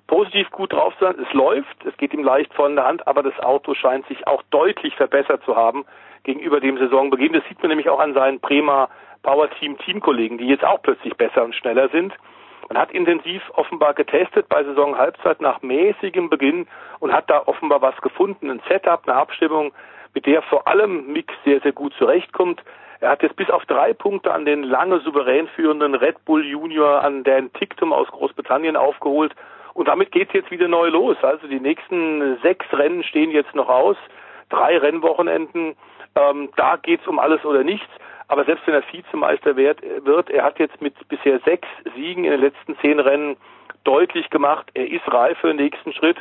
positiv 0.07 0.51
gut 0.51 0.73
drauf 0.73 0.95
zu 0.99 1.05
sein. 1.05 1.17
Es 1.21 1.33
läuft, 1.33 1.85
es 1.85 1.97
geht 1.97 2.13
ihm 2.13 2.25
leicht 2.25 2.53
von 2.55 2.75
der 2.75 2.87
Hand, 2.87 3.07
aber 3.07 3.23
das 3.23 3.39
Auto 3.41 3.75
scheint 3.75 4.07
sich 4.09 4.27
auch 4.27 4.43
deutlich 4.51 4.97
verbessert 4.97 5.43
zu 5.45 5.55
haben 5.55 5.85
gegenüber 6.25 6.61
dem 6.61 6.79
Saisonbeginn. 6.79 7.33
Das 7.33 7.45
sieht 7.49 7.61
man 7.63 7.69
nämlich 7.69 7.89
auch 7.89 8.01
an 8.01 8.15
seinen 8.15 8.41
Bremer 8.41 8.89
Power 9.23 9.51
Team 9.51 9.79
Teamkollegen, 9.79 10.39
die 10.39 10.47
jetzt 10.47 10.65
auch 10.65 10.83
plötzlich 10.83 11.15
besser 11.17 11.45
und 11.45 11.55
schneller 11.55 11.89
sind. 11.91 12.13
Man 12.69 12.79
hat 12.79 12.93
intensiv 12.93 13.43
offenbar 13.55 13.95
getestet 13.95 14.49
bei 14.49 14.63
Saisonhalbzeit 14.63 15.41
nach 15.41 15.63
mäßigem 15.63 16.29
Beginn 16.29 16.67
und 17.01 17.13
hat 17.13 17.31
da 17.31 17.43
offenbar 17.47 17.81
was 17.81 17.97
gefunden, 18.03 18.51
ein 18.51 18.61
Setup, 18.69 19.01
eine 19.07 19.17
Abstimmung, 19.17 19.73
mit 20.15 20.27
der 20.27 20.43
vor 20.43 20.69
allem 20.69 21.13
Mick 21.13 21.33
sehr, 21.45 21.61
sehr 21.61 21.73
gut 21.73 21.95
zurechtkommt. 21.95 22.63
Er 23.01 23.11
hat 23.11 23.23
jetzt 23.23 23.37
bis 23.37 23.49
auf 23.49 23.65
drei 23.67 23.95
Punkte 23.95 24.33
an 24.33 24.45
den 24.45 24.65
lange 24.65 24.99
souverän 25.01 25.47
führenden 25.49 25.95
Red 25.95 26.25
Bull 26.25 26.45
Junior 26.45 27.03
an 27.03 27.23
Dan 27.25 27.53
Ticktum 27.53 27.93
aus 27.93 28.09
Großbritannien 28.09 28.77
aufgeholt. 28.77 29.35
Und 29.75 29.87
damit 29.87 30.11
geht's 30.11 30.33
jetzt 30.33 30.51
wieder 30.51 30.67
neu 30.67 30.89
los. 30.89 31.17
Also 31.23 31.47
die 31.47 31.61
nächsten 31.61 32.39
sechs 32.43 32.67
Rennen 32.73 33.05
stehen 33.05 33.31
jetzt 33.31 33.55
noch 33.55 33.69
aus. 33.69 33.97
Drei 34.49 34.77
Rennwochenenden. 34.77 35.77
Ähm, 36.17 36.49
da 36.57 36.77
geht's 36.77 37.07
um 37.07 37.21
alles 37.21 37.45
oder 37.45 37.63
nichts. 37.63 37.89
Aber 38.29 38.45
selbst 38.45 38.67
wenn 38.67 38.75
er 38.75 38.83
Vizemeister 38.93 39.57
wird, 39.57 39.81
er 40.31 40.45
hat 40.45 40.59
jetzt 40.59 40.81
mit 40.81 40.95
bisher 41.09 41.41
sechs 41.41 41.67
Siegen 41.97 42.25
in 42.25 42.31
den 42.31 42.41
letzten 42.41 42.77
zehn 42.79 43.01
Rennen 43.01 43.37
deutlich 43.85 44.29
gemacht, 44.31 44.71
er 44.75 44.89
ist 44.91 45.11
reif 45.13 45.39
für 45.39 45.49
den 45.49 45.57
nächsten 45.57 45.93
Schritt. 45.93 46.19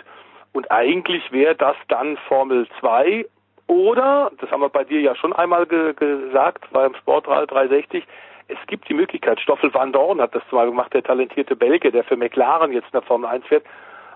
Und 0.54 0.72
eigentlich 0.72 1.32
wäre 1.32 1.56
das 1.56 1.76
dann 1.90 2.18
Formel 2.28 2.68
2 2.80 3.26
oder, 3.68 4.32
das 4.40 4.50
haben 4.50 4.62
wir 4.62 4.70
bei 4.70 4.86
dir 4.86 5.02
ja 5.02 5.16
schon 5.16 5.34
einmal 5.34 5.66
ge 5.66 5.94
gesagt, 5.94 6.66
beim 6.72 6.96
Sportrad 6.96 7.52
360, 7.52 8.06
es 8.48 8.58
gibt 8.68 8.88
die 8.88 8.94
Möglichkeit, 8.94 9.42
Stoffel 9.42 9.74
van 9.74 9.92
Dorn 9.92 10.22
hat 10.22 10.34
das 10.34 10.44
zwar 10.50 10.66
gemacht, 10.66 10.94
der 10.94 11.04
talentierte 11.04 11.58
Belgier, 11.58 11.92
der 11.92 12.06
für 12.06 12.16
McLaren 12.16 12.72
jetzt 12.72 12.86
in 12.86 12.92
der 12.94 13.02
Formel 13.02 13.30
1 13.30 13.46
fährt, 13.46 13.66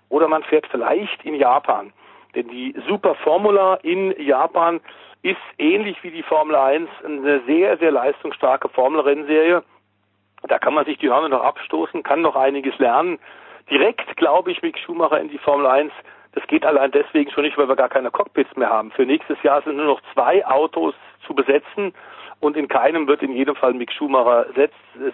oder 0.08 0.30
man 0.30 0.44
fährt 0.44 0.66
vielleicht 0.68 1.24
in 1.26 1.36
Japan. 1.36 1.92
Denn 2.34 2.48
die 2.48 2.74
Super 2.88 3.16
Formula 3.16 3.76
in 3.84 4.16
Japan 4.22 4.80
ist 5.24 5.38
ähnlich 5.58 6.02
wie 6.04 6.12
die 6.12 6.24
Formel 6.24 6.56
1 6.56 6.90
eine 7.06 7.42
sehr, 7.46 7.78
sehr 7.78 7.92
leistungsstarke 7.92 8.70
Formelrennserie. 8.70 9.64
Da 10.48 10.60
kann 10.60 10.74
man 10.74 10.86
sich 10.86 10.98
die 10.98 11.10
Hörner 11.10 11.30
noch 11.30 11.44
abstoßen, 11.44 12.04
kann 12.04 12.22
noch 12.22 12.36
einiges 12.36 12.78
lernen. 12.80 13.20
Direkt, 13.70 14.18
glaube 14.18 14.52
ich, 14.52 14.62
Mick 14.62 14.80
Schumacher 14.80 15.20
in 15.20 15.30
die 15.30 15.38
Formel 15.38 15.68
1 15.68 15.94
das 16.34 16.48
geht 16.48 16.66
allein 16.66 16.92
deswegen 16.92 17.30
schon 17.32 17.44
nicht, 17.44 17.58
weil 17.58 17.68
wir 17.68 17.76
gar 17.76 17.90
keine 17.90 18.12
Cockpits 18.12 18.56
mehr 18.56 18.70
haben. 18.70 18.92
Für 18.92 19.06
nächstes 19.06 19.42
Jahr 19.44 19.62
sind 19.64 19.78
nur 19.78 19.86
noch 19.86 20.02
zwei 20.14 20.46
Autos 20.46 20.96
zu 21.26 21.34
besetzen 21.34 21.94
und 22.40 22.56
in 22.56 22.68
keinem 22.68 23.08
wird 23.08 23.22
in 23.22 23.34
jedem 23.34 23.56
Fall 23.56 23.74
Mick 23.74 23.92
Schumacher 23.92 24.46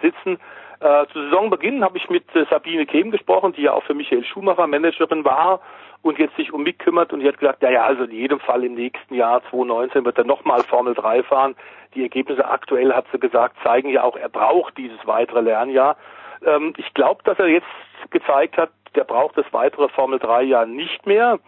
sitzen. 0.00 0.38
Äh, 0.80 1.06
zu 1.12 1.20
Saisonbeginn 1.24 1.82
habe 1.82 1.98
ich 1.98 2.08
mit 2.08 2.24
äh, 2.36 2.46
Sabine 2.48 2.86
Kehm 2.86 3.10
gesprochen, 3.10 3.52
die 3.52 3.62
ja 3.62 3.72
auch 3.72 3.82
für 3.82 3.94
Michael 3.94 4.24
Schumacher 4.24 4.68
Managerin 4.68 5.24
war 5.24 5.60
und 6.02 6.18
jetzt 6.18 6.36
sich 6.36 6.52
um 6.52 6.62
Mick 6.62 6.78
kümmert 6.78 7.12
und 7.12 7.20
die 7.20 7.28
hat 7.28 7.38
gesagt, 7.38 7.62
ja, 7.62 7.70
ja, 7.70 7.84
also 7.84 8.04
in 8.04 8.12
jedem 8.12 8.40
Fall 8.40 8.64
im 8.64 8.74
nächsten 8.74 9.14
Jahr 9.14 9.42
2019 9.50 10.04
wird 10.04 10.18
er 10.18 10.24
nochmal 10.24 10.62
Formel 10.64 10.94
3 10.94 11.22
fahren. 11.24 11.56
Die 11.94 12.02
Ergebnisse 12.02 12.48
aktuell, 12.48 12.92
hat 12.92 13.06
sie 13.12 13.18
gesagt, 13.18 13.56
zeigen 13.62 13.90
ja 13.90 14.04
auch, 14.04 14.16
er 14.16 14.28
braucht 14.28 14.76
dieses 14.76 14.98
weitere 15.06 15.40
Lernjahr. 15.40 15.96
Ähm, 16.44 16.74
ich 16.76 16.94
glaube, 16.94 17.22
dass 17.24 17.38
er 17.38 17.48
jetzt 17.48 17.66
gezeigt 18.10 18.56
hat, 18.56 18.70
der 18.94 19.04
braucht 19.04 19.36
das 19.36 19.46
weitere 19.52 19.88
Formel 19.88 20.18
3 20.18 20.42
Jahr 20.42 20.66
nicht 20.66 21.06
mehr. 21.06 21.38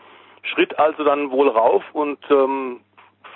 Schritt 0.43 0.79
also 0.79 1.05
dann 1.05 1.31
wohl 1.31 1.49
rauf 1.49 1.85
und 1.93 2.19
ähm, 2.31 2.81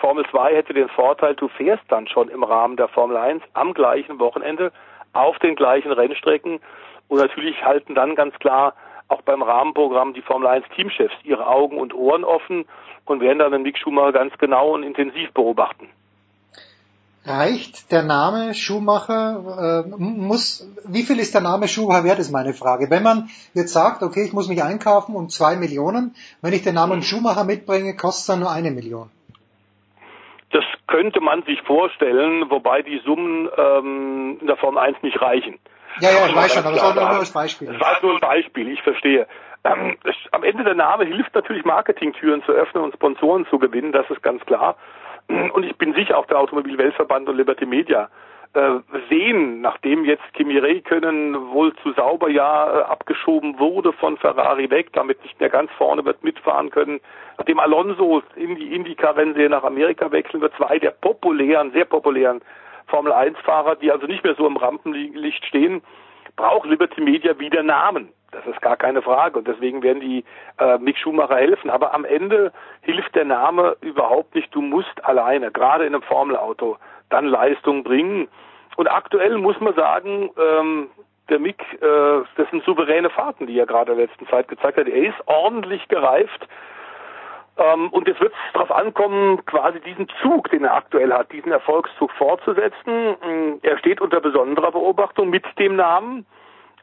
Formel 0.00 0.26
2 0.30 0.56
hätte 0.56 0.74
den 0.74 0.88
Vorteil, 0.88 1.34
du 1.34 1.48
fährst 1.48 1.84
dann 1.88 2.06
schon 2.08 2.28
im 2.28 2.42
Rahmen 2.42 2.76
der 2.76 2.88
Formel 2.88 3.16
1 3.16 3.42
am 3.54 3.72
gleichen 3.74 4.18
Wochenende 4.18 4.72
auf 5.12 5.38
den 5.38 5.54
gleichen 5.54 5.92
Rennstrecken 5.92 6.60
und 7.08 7.18
natürlich 7.18 7.64
halten 7.64 7.94
dann 7.94 8.14
ganz 8.14 8.38
klar 8.38 8.74
auch 9.08 9.22
beim 9.22 9.42
Rahmenprogramm 9.42 10.14
die 10.14 10.22
Formel 10.22 10.48
1 10.48 10.66
Teamchefs 10.74 11.14
ihre 11.24 11.46
Augen 11.46 11.78
und 11.78 11.94
Ohren 11.94 12.24
offen 12.24 12.64
und 13.04 13.20
werden 13.20 13.38
dann 13.38 13.52
den 13.52 13.62
Mick 13.62 13.78
Schumacher 13.78 14.12
ganz 14.12 14.36
genau 14.38 14.74
und 14.74 14.82
intensiv 14.82 15.32
beobachten 15.32 15.88
reicht 17.26 17.90
der 17.90 18.02
Name 18.02 18.54
Schuhmacher, 18.54 19.84
äh, 19.86 19.96
muss, 19.96 20.68
wie 20.86 21.02
viel 21.02 21.18
ist 21.18 21.34
der 21.34 21.40
Name 21.40 21.68
Schuhmacher 21.68 22.04
wert, 22.04 22.18
ist 22.18 22.30
meine 22.30 22.52
Frage. 22.52 22.90
Wenn 22.90 23.02
man 23.02 23.30
jetzt 23.54 23.72
sagt, 23.72 24.02
okay, 24.02 24.24
ich 24.24 24.32
muss 24.32 24.48
mich 24.48 24.62
einkaufen 24.62 25.14
um 25.16 25.28
zwei 25.28 25.56
Millionen, 25.56 26.14
wenn 26.42 26.52
ich 26.52 26.62
den 26.62 26.74
Namen 26.74 27.02
Schuhmacher 27.02 27.44
mitbringe, 27.44 27.96
kostet 27.96 28.20
es 28.20 28.26
dann 28.26 28.40
nur 28.40 28.50
eine 28.50 28.70
Million. 28.70 29.10
Das 30.50 30.64
könnte 30.86 31.20
man 31.20 31.42
sich 31.44 31.60
vorstellen, 31.62 32.50
wobei 32.50 32.82
die 32.82 33.00
Summen 33.04 33.48
ähm, 33.56 34.38
in 34.40 34.46
der 34.46 34.56
Form 34.56 34.76
1 34.76 35.02
nicht 35.02 35.20
reichen. 35.20 35.58
Ja, 36.00 36.10
ja, 36.10 36.26
ich 36.26 36.34
weiß 36.34 36.54
schon, 36.54 36.64
aber 36.64 36.76
es 36.76 36.82
war 36.82 36.94
nur 36.94 37.18
als 37.18 37.32
Beispiel. 37.32 37.72
Es 37.72 37.80
war 37.80 37.96
nur 38.02 38.14
ein 38.14 38.20
Beispiel, 38.20 38.68
ich 38.68 38.82
verstehe. 38.82 39.26
Ähm, 39.64 39.96
es, 40.04 40.14
am 40.32 40.44
Ende 40.44 40.64
der 40.64 40.74
Name 40.74 41.04
hilft 41.04 41.34
natürlich 41.34 41.64
Marketingtüren 41.64 42.42
zu 42.44 42.52
öffnen 42.52 42.84
und 42.84 42.94
Sponsoren 42.94 43.46
zu 43.46 43.58
gewinnen, 43.58 43.92
das 43.92 44.08
ist 44.10 44.22
ganz 44.22 44.44
klar. 44.44 44.76
Und 45.28 45.64
ich 45.64 45.76
bin 45.76 45.94
sicher, 45.94 46.18
auch 46.18 46.26
der 46.26 46.38
Automobilweltverband 46.38 47.28
und 47.28 47.36
Liberty 47.36 47.64
Media 47.64 48.10
äh, 48.54 48.80
sehen, 49.08 49.62
nachdem 49.62 50.04
jetzt 50.04 50.22
Kimi 50.34 50.58
Räikkönen 50.58 51.50
wohl 51.50 51.74
zu 51.76 51.92
sauber 51.94 52.28
ja 52.28 52.66
äh, 52.66 52.82
abgeschoben 52.82 53.58
wurde 53.58 53.92
von 53.94 54.16
Ferrari 54.18 54.70
weg, 54.70 54.92
damit 54.92 55.22
nicht 55.22 55.40
mehr 55.40 55.48
ganz 55.48 55.70
vorne 55.72 56.04
wird 56.04 56.22
mitfahren 56.22 56.70
können, 56.70 57.00
nachdem 57.38 57.58
Alonso 57.58 58.22
in 58.36 58.54
die 58.56 58.74
Indycar-Rennserie 58.74 59.48
nach 59.48 59.64
Amerika 59.64 60.12
wechseln 60.12 60.40
wird, 60.40 60.54
zwei 60.56 60.78
der 60.78 60.90
populären, 60.90 61.72
sehr 61.72 61.84
populären 61.84 62.42
Formel-1-Fahrer, 62.86 63.76
die 63.76 63.90
also 63.90 64.06
nicht 64.06 64.24
mehr 64.24 64.34
so 64.34 64.46
im 64.46 64.56
Rampenlicht 64.56 65.44
stehen, 65.46 65.82
braucht 66.36 66.68
Liberty 66.68 67.00
Media 67.00 67.38
wieder 67.38 67.62
Namen. 67.62 68.12
Das 68.34 68.44
ist 68.46 68.60
gar 68.60 68.76
keine 68.76 69.00
Frage 69.00 69.38
und 69.38 69.46
deswegen 69.46 69.82
werden 69.82 70.00
die 70.00 70.24
äh, 70.58 70.76
Mick 70.78 70.98
Schumacher 70.98 71.36
helfen. 71.36 71.70
Aber 71.70 71.94
am 71.94 72.04
Ende 72.04 72.52
hilft 72.82 73.14
der 73.14 73.24
Name 73.24 73.76
überhaupt 73.80 74.34
nicht. 74.34 74.52
Du 74.52 74.60
musst 74.60 75.04
alleine, 75.04 75.52
gerade 75.52 75.86
in 75.86 75.94
einem 75.94 76.02
Formelauto, 76.02 76.76
dann 77.10 77.26
Leistung 77.26 77.84
bringen. 77.84 78.28
Und 78.76 78.88
aktuell 78.88 79.38
muss 79.38 79.60
man 79.60 79.74
sagen, 79.74 80.30
ähm, 80.36 80.88
der 81.28 81.38
Mick, 81.38 81.62
äh, 81.80 82.22
das 82.36 82.50
sind 82.50 82.64
souveräne 82.64 83.08
Fahrten, 83.08 83.46
die 83.46 83.58
er 83.58 83.66
gerade 83.66 83.92
in 83.92 83.98
der 83.98 84.06
letzten 84.06 84.26
Zeit 84.26 84.48
gezeigt 84.48 84.78
hat. 84.78 84.88
Er 84.88 85.08
ist 85.08 85.26
ordentlich 85.26 85.86
gereift. 85.86 86.48
Ähm, 87.56 87.88
und 87.90 88.08
jetzt 88.08 88.20
wird 88.20 88.32
es 88.32 88.52
darauf 88.52 88.72
ankommen, 88.72 89.44
quasi 89.46 89.80
diesen 89.80 90.08
Zug, 90.20 90.50
den 90.50 90.64
er 90.64 90.74
aktuell 90.74 91.12
hat, 91.12 91.30
diesen 91.32 91.52
Erfolgszug 91.52 92.10
fortzusetzen. 92.12 93.60
Er 93.62 93.78
steht 93.78 94.00
unter 94.00 94.20
besonderer 94.20 94.72
Beobachtung 94.72 95.30
mit 95.30 95.44
dem 95.58 95.76
Namen. 95.76 96.26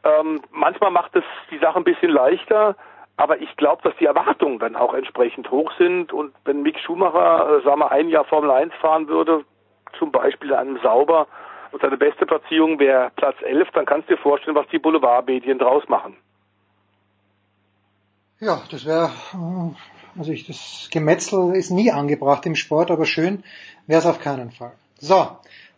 Ähm, 0.04 0.42
manchmal 0.50 0.90
macht 0.90 1.14
es 1.14 1.24
die 1.50 1.58
Sache 1.58 1.78
ein 1.78 1.84
bisschen 1.84 2.10
leichter, 2.10 2.74
aber 3.16 3.40
ich 3.40 3.54
glaube, 3.56 3.82
dass 3.82 3.96
die 3.98 4.06
Erwartungen 4.06 4.58
dann 4.58 4.74
auch 4.74 4.94
entsprechend 4.94 5.50
hoch 5.50 5.70
sind. 5.78 6.12
Und 6.12 6.34
wenn 6.44 6.62
Mick 6.62 6.78
Schumacher, 6.80 7.58
äh, 7.58 7.62
sagen 7.62 7.80
wir, 7.80 7.92
ein 7.92 8.08
Jahr 8.08 8.24
Formel 8.24 8.50
1 8.50 8.74
fahren 8.80 9.08
würde, 9.08 9.44
zum 9.98 10.10
Beispiel 10.10 10.50
in 10.50 10.56
einem 10.56 10.78
Sauber, 10.82 11.26
und 11.72 11.80
seine 11.80 11.96
beste 11.96 12.26
Platzierung 12.26 12.78
wäre 12.78 13.10
Platz 13.16 13.36
11, 13.40 13.68
dann 13.72 13.86
kannst 13.86 14.08
du 14.08 14.14
dir 14.14 14.20
vorstellen, 14.20 14.56
was 14.56 14.68
die 14.68 14.78
Boulevardmedien 14.78 15.58
draus 15.58 15.88
machen. 15.88 16.16
Ja, 18.40 18.60
das 18.70 18.84
wäre, 18.84 19.06
äh, 19.06 19.74
also 20.18 20.32
ich, 20.32 20.46
das 20.46 20.88
Gemetzel 20.90 21.54
ist 21.54 21.70
nie 21.70 21.90
angebracht 21.90 22.44
im 22.46 22.54
Sport, 22.54 22.90
aber 22.90 23.06
schön 23.06 23.42
wäre 23.86 24.00
es 24.00 24.06
auf 24.06 24.20
keinen 24.20 24.50
Fall. 24.50 24.72
So, 24.98 25.28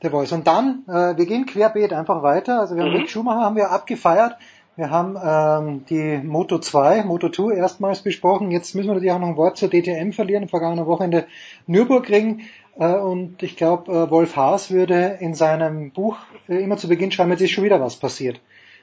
der 0.02 0.10
Voice. 0.10 0.32
Und 0.32 0.46
dann, 0.46 0.84
äh, 0.86 1.16
wir 1.16 1.26
gehen 1.26 1.46
querbeet 1.46 1.92
einfach 1.92 2.22
weiter. 2.22 2.60
Also 2.60 2.76
wir 2.76 2.84
haben 2.84 2.90
mhm. 2.90 2.98
Rick 2.98 3.10
Schumacher 3.10 3.40
haben 3.40 3.56
wir 3.56 3.70
abgefeiert. 3.70 4.36
Wir 4.76 4.90
haben 4.90 5.16
ähm, 5.22 5.84
die 5.88 6.18
Moto 6.26 6.58
2, 6.58 7.04
Moto 7.04 7.28
2 7.28 7.54
erstmals 7.54 8.02
besprochen. 8.02 8.50
Jetzt 8.50 8.74
müssen 8.74 8.88
wir 8.88 8.94
natürlich 8.94 9.12
auch 9.12 9.20
noch 9.20 9.28
ein 9.28 9.36
Wort 9.36 9.56
zur 9.56 9.70
DTM 9.70 10.10
verlieren. 10.10 10.44
Am 10.44 10.48
vergangenen 10.48 10.86
Wochenende 10.86 11.26
Nürburgring. 11.66 12.42
Äh, 12.78 12.94
und 12.94 13.42
ich 13.42 13.56
glaube, 13.56 13.92
äh, 13.92 14.10
Wolf 14.10 14.36
Haas 14.36 14.70
würde 14.70 15.18
in 15.20 15.34
seinem 15.34 15.90
Buch 15.92 16.18
äh, 16.48 16.56
immer 16.56 16.76
zu 16.76 16.88
Beginn 16.88 17.12
schreiben, 17.12 17.30
jetzt 17.30 17.40
ist 17.40 17.52
schon 17.52 17.64
wieder 17.64 17.80
was 17.80 17.96
passiert. 17.96 18.40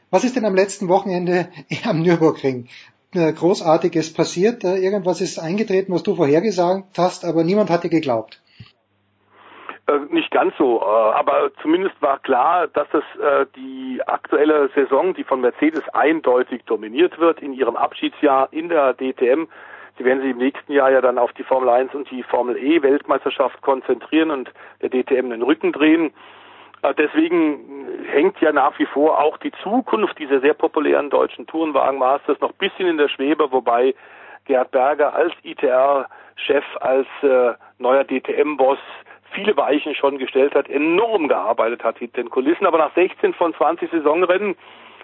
Was 0.10 0.24
ist 0.24 0.36
denn 0.36 0.46
am 0.46 0.56
letzten 0.56 0.88
Wochenende 0.88 1.50
am 1.84 2.02
Nürburgring? 2.02 2.68
Äh, 3.14 3.34
Großartiges 3.34 4.14
passiert. 4.14 4.64
Äh, 4.64 4.78
irgendwas 4.78 5.20
ist 5.20 5.38
eingetreten, 5.38 5.94
was 5.94 6.04
du 6.04 6.16
vorhergesagt 6.16 6.98
hast, 6.98 7.26
aber 7.26 7.44
niemand 7.44 7.70
hatte 7.70 7.90
geglaubt. 7.90 8.42
Äh, 9.88 10.14
nicht 10.14 10.32
ganz 10.32 10.54
so, 10.58 10.82
aber 10.82 11.52
zumindest 11.62 12.02
war 12.02 12.20
klar, 12.20 12.68
dass 12.68 12.88
es 12.94 13.04
die 13.56 14.02
aktuelle 14.06 14.70
Saison, 14.76 15.14
die 15.14 15.26
von 15.26 15.42
Mercedes 15.42 15.84
eindeutig 15.94 16.64
dominiert 16.66 17.20
wird, 17.20 17.42
in 17.42 17.54
ihrem 17.54 17.76
Abschiedsjahr 17.76 18.48
in 18.52 18.70
der 18.70 18.94
DTM. 18.94 19.48
Sie 19.98 20.06
werden 20.06 20.22
sich 20.22 20.32
im 20.32 20.38
nächsten 20.38 20.72
Jahr 20.72 20.92
ja 20.92 21.02
dann 21.02 21.18
auf 21.18 21.34
die 21.34 21.44
Formel 21.44 21.70
1 21.70 21.94
und 21.94 22.10
die 22.10 22.24
Formel 22.24 22.56
E 22.58 22.82
Weltmeisterschaft 22.82 23.62
konzentrieren 23.62 24.32
und 24.32 24.52
der 24.82 24.90
DTM 24.90 25.30
den 25.30 25.42
Rücken 25.42 25.74
drehen. 25.74 26.14
Deswegen 26.98 27.82
hängt 28.12 28.42
ja 28.42 28.52
nach 28.52 28.78
wie 28.80 28.86
vor 28.88 29.20
auch 29.20 29.38
die 29.38 29.52
Zukunft 29.64 30.18
dieser 30.18 30.40
sehr 30.40 30.56
populären 30.56 31.10
deutschen 31.10 31.46
Tourenwagen-Masters 31.46 32.40
noch 32.40 32.52
ein 32.52 32.58
bisschen 32.58 32.88
in 32.88 32.98
der 32.98 33.08
Schwebe, 33.08 33.52
wobei 33.52 33.94
Gerhard 34.46 34.72
Berger 34.72 35.14
als 35.14 35.34
ITR-Chef, 35.44 36.66
als 36.80 37.08
äh, 37.22 37.54
neuer 37.78 38.04
DTM-Boss 38.04 38.80
viele 39.32 39.56
Weichen 39.56 39.96
schon 39.96 40.18
gestellt 40.18 40.56
hat, 40.56 40.70
enorm 40.70 41.28
gearbeitet 41.28 41.84
hat 41.84 42.00
hinter 42.00 42.22
den 42.22 42.30
Kulissen. 42.30 42.66
Aber 42.66 42.80
nach 42.80 42.94
16 42.96 43.34
von 43.34 43.54
20 43.54 43.92
Saisonrennen 43.92 44.56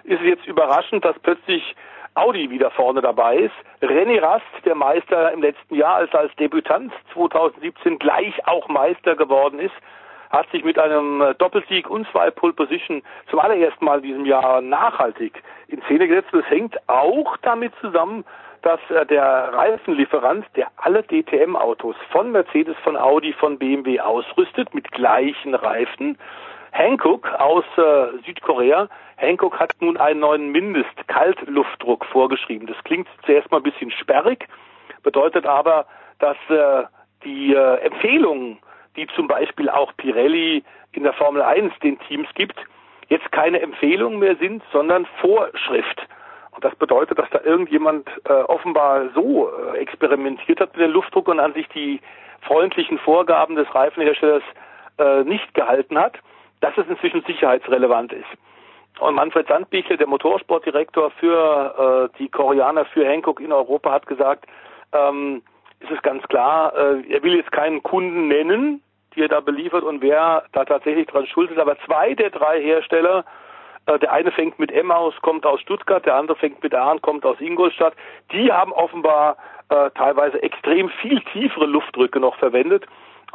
ist 0.04 0.20
es 0.20 0.26
jetzt 0.26 0.46
überraschend, 0.46 1.04
dass 1.04 1.18
plötzlich 1.20 1.76
Audi 2.14 2.50
wieder 2.50 2.70
vorne 2.70 3.00
dabei 3.00 3.36
ist. 3.36 3.54
René 3.80 4.20
Rast, 4.20 4.44
der 4.64 4.74
Meister 4.74 5.32
im 5.32 5.42
letzten 5.42 5.76
Jahr, 5.76 5.96
als 5.96 6.12
als 6.14 6.34
Debütant 6.36 6.92
2017 7.14 7.98
gleich 7.98 8.46
auch 8.46 8.68
Meister 8.68 9.14
geworden 9.14 9.60
ist, 9.60 9.74
hat 10.30 10.50
sich 10.50 10.64
mit 10.64 10.78
einem 10.78 11.34
Doppelsieg 11.38 11.88
und 11.88 12.06
zwei 12.10 12.30
Pole 12.30 12.52
Position 12.52 13.02
zum 13.30 13.38
allerersten 13.38 13.84
Mal 13.84 13.98
in 13.98 14.04
diesem 14.04 14.26
Jahr 14.26 14.60
nachhaltig 14.60 15.42
in 15.68 15.82
Szene 15.82 16.08
gesetzt. 16.08 16.28
Das 16.32 16.48
hängt 16.50 16.76
auch 16.88 17.36
damit 17.38 17.72
zusammen, 17.80 18.24
dass 18.62 18.80
äh, 18.90 19.06
der 19.06 19.52
Reifenlieferant, 19.52 20.44
der 20.56 20.68
alle 20.76 21.02
DTM-Autos 21.02 21.96
von 22.10 22.32
Mercedes, 22.32 22.76
von 22.82 22.96
Audi, 22.96 23.32
von 23.32 23.58
BMW 23.58 24.00
ausrüstet 24.00 24.74
mit 24.74 24.90
gleichen 24.92 25.54
Reifen, 25.54 26.18
Hankook 26.72 27.28
aus 27.38 27.64
äh, 27.76 28.18
Südkorea, 28.26 28.88
Hankook 29.16 29.58
hat 29.58 29.74
nun 29.80 29.96
einen 29.96 30.20
neuen 30.20 30.52
Mindest-Kaltluftdruck 30.52 32.04
vorgeschrieben. 32.06 32.66
Das 32.66 32.76
klingt 32.84 33.08
zuerst 33.24 33.50
mal 33.50 33.58
ein 33.58 33.62
bisschen 33.62 33.90
sperrig, 33.90 34.46
bedeutet 35.02 35.46
aber, 35.46 35.86
dass 36.18 36.36
äh, 36.48 36.84
die 37.24 37.54
äh, 37.54 37.76
Empfehlungen 37.80 38.58
die 38.98 39.06
zum 39.14 39.28
Beispiel 39.28 39.70
auch 39.70 39.92
Pirelli 39.96 40.64
in 40.92 41.04
der 41.04 41.12
Formel 41.12 41.42
1 41.42 41.72
den 41.82 41.98
Teams 42.00 42.28
gibt, 42.34 42.58
jetzt 43.08 43.30
keine 43.32 43.60
Empfehlung 43.60 44.18
mehr 44.18 44.36
sind, 44.36 44.62
sondern 44.72 45.06
Vorschrift. 45.20 46.06
Und 46.50 46.64
das 46.64 46.74
bedeutet, 46.74 47.18
dass 47.18 47.30
da 47.30 47.40
irgendjemand 47.42 48.08
äh, 48.28 48.32
offenbar 48.32 49.08
so 49.14 49.48
äh, 49.48 49.78
experimentiert 49.78 50.60
hat 50.60 50.76
mit 50.76 50.84
dem 50.84 50.92
Luftdruck 50.92 51.28
und 51.28 51.38
an 51.38 51.54
sich 51.54 51.68
die 51.68 52.00
freundlichen 52.42 52.98
Vorgaben 52.98 53.54
des 53.54 53.72
Reifenherstellers 53.72 54.42
äh, 54.98 55.22
nicht 55.22 55.54
gehalten 55.54 55.96
hat, 55.98 56.18
dass 56.60 56.76
es 56.76 56.88
inzwischen 56.88 57.22
sicherheitsrelevant 57.22 58.12
ist. 58.12 58.26
Und 58.98 59.14
Manfred 59.14 59.46
Sandbichler, 59.46 59.96
der 59.96 60.08
Motorsportdirektor 60.08 61.12
für 61.12 62.10
äh, 62.12 62.18
die 62.18 62.28
Koreaner 62.28 62.84
für 62.86 63.06
Hankook 63.06 63.38
in 63.40 63.52
Europa, 63.52 63.92
hat 63.92 64.06
gesagt, 64.08 64.46
ähm, 64.92 65.42
ist 65.78 65.92
es 65.92 66.02
ganz 66.02 66.26
klar, 66.26 66.74
äh, 66.74 67.02
er 67.08 67.22
will 67.22 67.36
jetzt 67.36 67.52
keinen 67.52 67.82
Kunden 67.84 68.26
nennen, 68.26 68.82
er 69.20 69.28
da 69.28 69.40
beliefert 69.40 69.84
und 69.84 70.02
wer 70.02 70.44
da 70.52 70.64
tatsächlich 70.64 71.06
dran 71.06 71.26
schuld 71.26 71.50
ist, 71.50 71.58
aber 71.58 71.78
zwei 71.86 72.14
der 72.14 72.30
drei 72.30 72.60
Hersteller, 72.60 73.24
äh, 73.86 73.98
der 73.98 74.12
eine 74.12 74.30
fängt 74.30 74.58
mit 74.58 74.70
M 74.70 74.90
aus, 74.90 75.14
kommt 75.22 75.46
aus 75.46 75.60
Stuttgart, 75.60 76.04
der 76.04 76.16
andere 76.16 76.36
fängt 76.36 76.62
mit 76.62 76.74
A 76.74 76.90
an, 76.90 77.00
kommt 77.00 77.24
aus 77.24 77.40
Ingolstadt, 77.40 77.94
die 78.32 78.52
haben 78.52 78.72
offenbar 78.72 79.36
äh, 79.68 79.90
teilweise 79.90 80.42
extrem 80.42 80.88
viel 81.00 81.20
tiefere 81.32 81.66
Luftdrücke 81.66 82.20
noch 82.20 82.36
verwendet. 82.36 82.86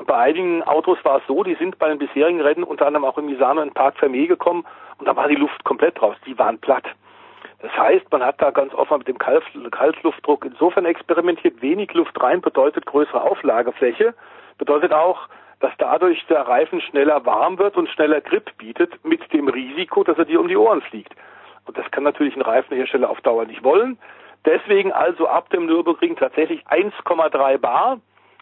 Bei 0.07 0.15
einigen 0.15 0.63
Autos 0.63 0.97
war 1.03 1.17
es 1.17 1.27
so, 1.27 1.43
die 1.43 1.55
sind 1.55 1.77
bei 1.77 1.87
den 1.87 1.99
bisherigen 1.99 2.41
Rennen 2.41 2.63
unter 2.63 2.87
anderem 2.87 3.05
auch 3.05 3.17
im 3.17 3.27
Misano 3.27 3.61
in 3.61 3.73
Park 3.73 3.95
Fermé 3.97 4.27
gekommen 4.27 4.65
und 4.97 5.07
da 5.07 5.15
war 5.15 5.27
die 5.27 5.35
Luft 5.35 5.63
komplett 5.63 6.01
raus, 6.01 6.15
die 6.25 6.37
waren 6.37 6.57
platt. 6.57 6.85
Das 7.63 7.71
heißt, 7.77 8.11
man 8.11 8.23
hat 8.23 8.41
da 8.41 8.51
ganz 8.51 8.73
offen 8.73 8.97
mit 8.97 9.07
dem 9.07 9.17
Kaltluftdruck 9.17 10.43
insofern 10.43 10.85
experimentiert. 10.85 11.61
Wenig 11.61 11.93
Luft 11.93 12.21
rein 12.21 12.41
bedeutet 12.41 12.85
größere 12.85 13.21
Auflagefläche, 13.21 14.13
bedeutet 14.57 14.91
auch, 14.91 15.29
dass 15.63 15.71
dadurch 15.77 16.25
der 16.27 16.41
Reifen 16.41 16.81
schneller 16.81 17.25
warm 17.25 17.57
wird 17.57 17.77
und 17.77 17.87
schneller 17.87 18.19
Grip 18.19 18.51
bietet, 18.57 18.93
mit 19.05 19.31
dem 19.31 19.47
Risiko, 19.47 20.03
dass 20.03 20.17
er 20.17 20.25
dir 20.25 20.41
um 20.41 20.49
die 20.49 20.57
Ohren 20.57 20.81
fliegt. 20.81 21.15
Und 21.65 21.77
das 21.77 21.89
kann 21.89 22.03
natürlich 22.03 22.35
ein 22.35 22.41
Reifenhersteller 22.41 23.09
auf 23.09 23.21
Dauer 23.21 23.45
nicht 23.45 23.63
wollen. 23.63 23.97
Deswegen 24.43 24.91
also 24.91 25.25
ab 25.25 25.49
dem 25.51 25.65
Nürburgring 25.65 26.17
tatsächlich 26.17 26.67
1,3 26.67 27.57
Bar. 27.59 28.01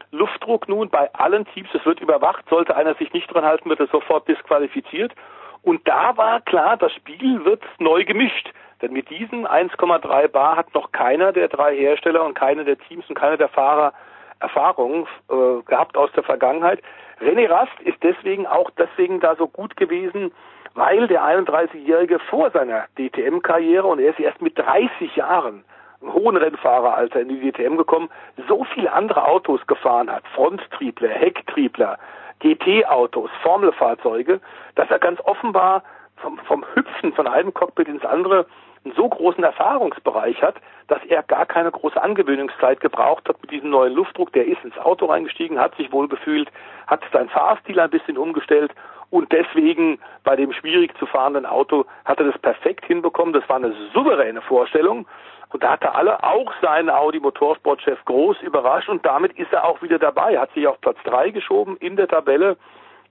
Luftdruck 0.09 0.67
nun 0.67 0.89
bei 0.89 1.13
allen 1.13 1.45
Teams, 1.53 1.69
es 1.75 1.85
wird 1.85 1.99
überwacht, 2.01 2.43
sollte 2.49 2.75
einer 2.75 2.95
sich 2.95 3.13
nicht 3.13 3.31
dran 3.31 3.45
halten, 3.45 3.69
wird 3.69 3.81
er 3.81 3.87
sofort 3.87 4.27
disqualifiziert. 4.27 5.13
Und 5.61 5.87
da 5.87 6.17
war 6.17 6.41
klar, 6.41 6.75
das 6.75 6.91
Spiel 6.93 7.45
wird 7.45 7.61
neu 7.77 8.03
gemischt. 8.03 8.51
Denn 8.81 8.93
mit 8.93 9.11
diesem 9.11 9.45
1,3 9.45 10.27
Bar 10.27 10.55
hat 10.57 10.73
noch 10.73 10.91
keiner 10.91 11.33
der 11.33 11.49
drei 11.49 11.75
Hersteller 11.75 12.23
und 12.23 12.33
keine 12.33 12.65
der 12.65 12.79
Teams 12.79 13.07
und 13.09 13.15
keiner 13.15 13.37
der 13.37 13.49
Fahrer 13.49 13.93
Erfahrungen 14.39 15.05
äh, 15.29 15.61
gehabt 15.67 15.95
aus 15.95 16.11
der 16.13 16.23
Vergangenheit. 16.23 16.81
René 17.21 17.49
Rast 17.49 17.79
ist 17.83 18.01
deswegen 18.01 18.47
auch 18.47 18.69
deswegen 18.71 19.19
da 19.19 19.35
so 19.35 19.47
gut 19.47 19.77
gewesen, 19.77 20.31
weil 20.73 21.07
der 21.07 21.23
31-Jährige 21.23 22.19
vor 22.19 22.49
seiner 22.51 22.85
DTM-Karriere 22.97 23.87
und 23.87 23.99
er 23.99 24.11
ist 24.11 24.19
erst 24.19 24.41
mit 24.41 24.57
30 24.57 25.15
Jahren 25.15 25.63
im 26.01 26.13
hohen 26.13 26.37
Rennfahreralter 26.37 27.21
in 27.21 27.29
die 27.29 27.51
DTM 27.51 27.77
gekommen, 27.77 28.09
so 28.47 28.63
viele 28.73 28.91
andere 28.91 29.27
Autos 29.27 29.65
gefahren 29.67 30.09
hat, 30.09 30.23
Fronttriebler, 30.33 31.09
Hecktriebler, 31.09 31.99
GT-Autos, 32.39 33.29
Formelfahrzeuge, 33.43 34.41
dass 34.75 34.89
er 34.89 34.97
ganz 34.97 35.19
offenbar 35.25 35.83
vom, 36.15 36.39
vom 36.39 36.65
Hüpfen 36.73 37.13
von 37.13 37.27
einem 37.27 37.53
Cockpit 37.53 37.87
ins 37.87 38.03
andere 38.03 38.47
einen 38.83 38.95
so 38.95 39.07
großen 39.07 39.43
Erfahrungsbereich 39.43 40.41
hat, 40.41 40.55
dass 40.87 41.03
er 41.05 41.23
gar 41.23 41.45
keine 41.45 41.71
große 41.71 42.01
Angewöhnungszeit 42.01 42.79
gebraucht 42.79 43.29
hat 43.29 43.41
mit 43.41 43.51
diesem 43.51 43.69
neuen 43.69 43.93
Luftdruck. 43.93 44.33
Der 44.33 44.45
ist 44.45 44.63
ins 44.63 44.77
Auto 44.77 45.05
reingestiegen, 45.05 45.59
hat 45.59 45.75
sich 45.75 45.91
wohl 45.91 46.07
gefühlt, 46.07 46.49
hat 46.87 47.01
seinen 47.13 47.29
Fahrstil 47.29 47.79
ein 47.79 47.89
bisschen 47.89 48.17
umgestellt 48.17 48.73
und 49.11 49.31
deswegen 49.31 49.99
bei 50.23 50.35
dem 50.35 50.53
schwierig 50.53 50.97
zu 50.97 51.05
fahrenden 51.05 51.45
Auto 51.45 51.85
hat 52.05 52.19
er 52.19 52.31
das 52.31 52.39
perfekt 52.39 52.85
hinbekommen. 52.85 53.33
Das 53.33 53.47
war 53.49 53.57
eine 53.57 53.73
souveräne 53.93 54.41
Vorstellung. 54.41 55.05
Und 55.49 55.63
da 55.63 55.71
hat 55.71 55.83
er 55.83 55.95
alle, 55.95 56.23
auch 56.23 56.53
seinen 56.61 56.89
Audi 56.89 57.19
Motorsportchef 57.19 58.03
groß 58.05 58.41
überrascht 58.41 58.87
und 58.87 59.05
damit 59.05 59.37
ist 59.37 59.51
er 59.51 59.65
auch 59.65 59.81
wieder 59.81 59.99
dabei, 59.99 60.39
hat 60.39 60.53
sich 60.53 60.65
auf 60.65 60.79
Platz 60.79 60.97
drei 61.03 61.29
geschoben 61.29 61.75
in 61.77 61.97
der 61.97 62.07
Tabelle, 62.07 62.55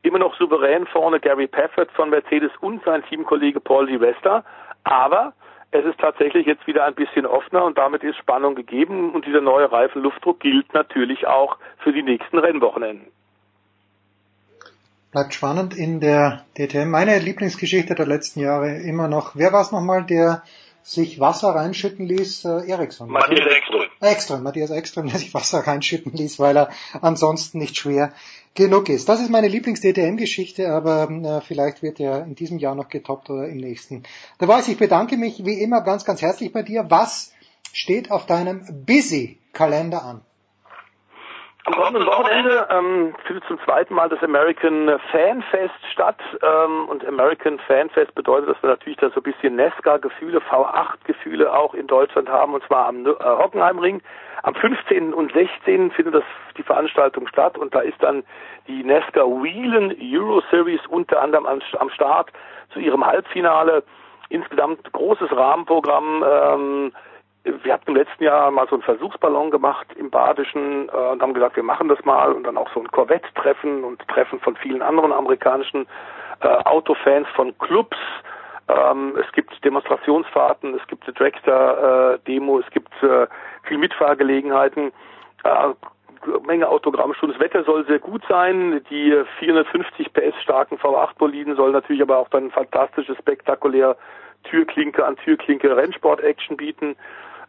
immer 0.00 0.18
noch 0.18 0.34
souverän 0.36 0.86
vorne 0.86 1.20
Gary 1.20 1.46
Paffett 1.46 1.90
von 1.92 2.08
Mercedes 2.08 2.50
und 2.62 2.82
sein 2.84 3.04
Teamkollege 3.04 3.60
Paul 3.60 3.86
Di 3.86 3.96
Resta, 3.96 4.42
aber 4.84 5.34
es 5.72 5.84
ist 5.84 6.00
tatsächlich 6.00 6.46
jetzt 6.46 6.66
wieder 6.66 6.84
ein 6.84 6.94
bisschen 6.94 7.26
offener 7.26 7.64
und 7.64 7.78
damit 7.78 8.02
ist 8.02 8.16
Spannung 8.16 8.54
gegeben 8.54 9.12
und 9.12 9.26
dieser 9.26 9.40
neue 9.40 9.70
Reifenluftdruck 9.70 10.40
gilt 10.40 10.72
natürlich 10.74 11.26
auch 11.26 11.58
für 11.78 11.92
die 11.92 12.02
nächsten 12.02 12.38
Rennwochenenden. 12.38 13.06
Bleibt 15.12 15.34
spannend 15.34 15.76
in 15.76 16.00
der 16.00 16.44
DTM. 16.56 16.88
Meine 16.88 17.18
Lieblingsgeschichte 17.18 17.94
der 17.94 18.06
letzten 18.06 18.40
Jahre 18.40 18.78
immer 18.78 19.08
noch. 19.08 19.34
Wer 19.34 19.52
war 19.52 19.62
es 19.62 19.72
nochmal, 19.72 20.04
der 20.04 20.42
sich 20.82 21.20
Wasser 21.20 21.50
reinschütten 21.50 22.06
ließ? 22.06 22.44
Äh, 22.44 22.68
Eriksson. 22.68 23.10
Matthias 23.10 23.46
Ekström. 23.46 23.80
Ekström, 24.00 24.42
Matthias 24.42 24.70
Ekström, 24.70 25.06
der 25.10 25.18
sich 25.18 25.34
Wasser 25.34 25.60
reinschütten 25.60 26.12
ließ, 26.12 26.38
weil 26.38 26.56
er 26.56 26.70
ansonsten 27.00 27.58
nicht 27.58 27.76
schwer 27.76 28.12
genug 28.54 28.88
ist. 28.88 29.08
Das 29.08 29.20
ist 29.20 29.30
meine 29.30 29.48
Lieblings-DTM-Geschichte, 29.48 30.72
aber 30.72 31.10
äh, 31.10 31.40
vielleicht 31.40 31.82
wird 31.82 32.00
er 32.00 32.24
in 32.24 32.34
diesem 32.34 32.58
Jahr 32.58 32.74
noch 32.74 32.88
getoppt 32.88 33.30
oder 33.30 33.48
im 33.48 33.58
nächsten. 33.58 34.02
Da 34.38 34.48
weiß 34.48 34.68
ich, 34.68 34.76
bedanke 34.76 35.16
mich 35.16 35.44
wie 35.44 35.60
immer 35.60 35.82
ganz, 35.82 36.04
ganz 36.04 36.22
herzlich 36.22 36.52
bei 36.52 36.62
dir. 36.62 36.86
Was 36.88 37.32
steht 37.72 38.10
auf 38.10 38.26
deinem 38.26 38.84
Busy-Kalender 38.86 40.02
an? 40.04 40.22
Am 41.70 41.76
kommenden 41.76 42.06
Wochenende 42.06 42.66
ähm, 42.68 43.14
findet 43.26 43.44
zum 43.44 43.60
zweiten 43.60 43.94
Mal 43.94 44.08
das 44.08 44.20
American 44.24 44.98
Fan 45.12 45.40
Fest 45.52 45.74
statt. 45.92 46.18
Ähm, 46.42 46.88
und 46.88 47.06
American 47.06 47.60
Fan 47.60 47.88
Fest 47.90 48.12
bedeutet, 48.16 48.48
dass 48.48 48.60
wir 48.60 48.70
natürlich 48.70 48.98
da 48.98 49.08
so 49.10 49.20
ein 49.20 49.22
bisschen 49.22 49.54
Nesca-Gefühle, 49.54 50.40
V8-Gefühle 50.40 51.52
auch 51.52 51.74
in 51.74 51.86
Deutschland 51.86 52.28
haben, 52.28 52.54
und 52.54 52.64
zwar 52.64 52.88
am 52.88 53.06
äh, 53.06 53.10
Hockenheimring. 53.22 54.02
Am 54.42 54.54
15. 54.56 55.14
und 55.14 55.32
16. 55.32 55.92
findet 55.92 56.16
das, 56.16 56.24
die 56.56 56.64
Veranstaltung 56.64 57.28
statt 57.28 57.56
und 57.56 57.72
da 57.72 57.80
ist 57.80 58.02
dann 58.02 58.24
die 58.66 58.82
Nesca 58.82 59.20
Wheelen 59.20 59.94
Euro 60.12 60.42
Series 60.50 60.84
unter 60.88 61.22
anderem 61.22 61.46
am, 61.46 61.60
am 61.78 61.90
Start 61.90 62.30
zu 62.72 62.80
ihrem 62.80 63.06
Halbfinale. 63.06 63.84
Insgesamt 64.28 64.92
großes 64.92 65.30
Rahmenprogramm. 65.30 66.24
Ähm, 66.28 66.92
wir 67.44 67.72
hatten 67.72 67.90
im 67.90 67.96
letzten 67.96 68.24
Jahr 68.24 68.50
mal 68.50 68.66
so 68.68 68.76
einen 68.76 68.82
Versuchsballon 68.82 69.50
gemacht 69.50 69.86
im 69.96 70.10
Badischen 70.10 70.88
äh, 70.88 70.92
und 70.92 71.22
haben 71.22 71.34
gesagt, 71.34 71.56
wir 71.56 71.62
machen 71.62 71.88
das 71.88 72.04
mal 72.04 72.32
und 72.32 72.44
dann 72.44 72.56
auch 72.56 72.70
so 72.74 72.80
ein 72.80 72.90
Corvette-Treffen 72.90 73.84
und 73.84 74.06
Treffen 74.08 74.40
von 74.40 74.56
vielen 74.56 74.82
anderen 74.82 75.12
amerikanischen 75.12 75.86
äh, 76.40 76.48
Autofans 76.48 77.26
von 77.34 77.56
Clubs. 77.58 77.96
Ähm, 78.68 79.16
es 79.18 79.30
gibt 79.32 79.64
Demonstrationsfahrten, 79.64 80.74
es 80.74 80.86
gibt 80.86 81.04
eine 81.04 81.14
Dragster-Demo, 81.14 82.58
äh, 82.58 82.62
es 82.62 82.70
gibt 82.70 83.02
äh, 83.02 83.26
viel 83.64 83.78
Mitfahrgelegenheiten, 83.78 84.92
äh, 85.44 85.68
Menge 86.46 86.68
Autogrammstunden. 86.68 87.38
Das 87.38 87.42
Wetter 87.42 87.64
soll 87.64 87.86
sehr 87.86 87.98
gut 87.98 88.22
sein. 88.28 88.84
Die 88.90 89.18
450 89.38 90.12
PS 90.12 90.34
starken 90.42 90.76
V8-Boliden 90.76 91.56
sollen 91.56 91.72
natürlich 91.72 92.02
aber 92.02 92.18
auch 92.18 92.28
dann 92.28 92.50
fantastische, 92.50 93.16
spektakulär 93.16 93.96
Türklinke 94.44 95.06
an 95.06 95.16
Türklinke 95.16 95.74
Rennsport-Action 95.74 96.58
bieten 96.58 96.96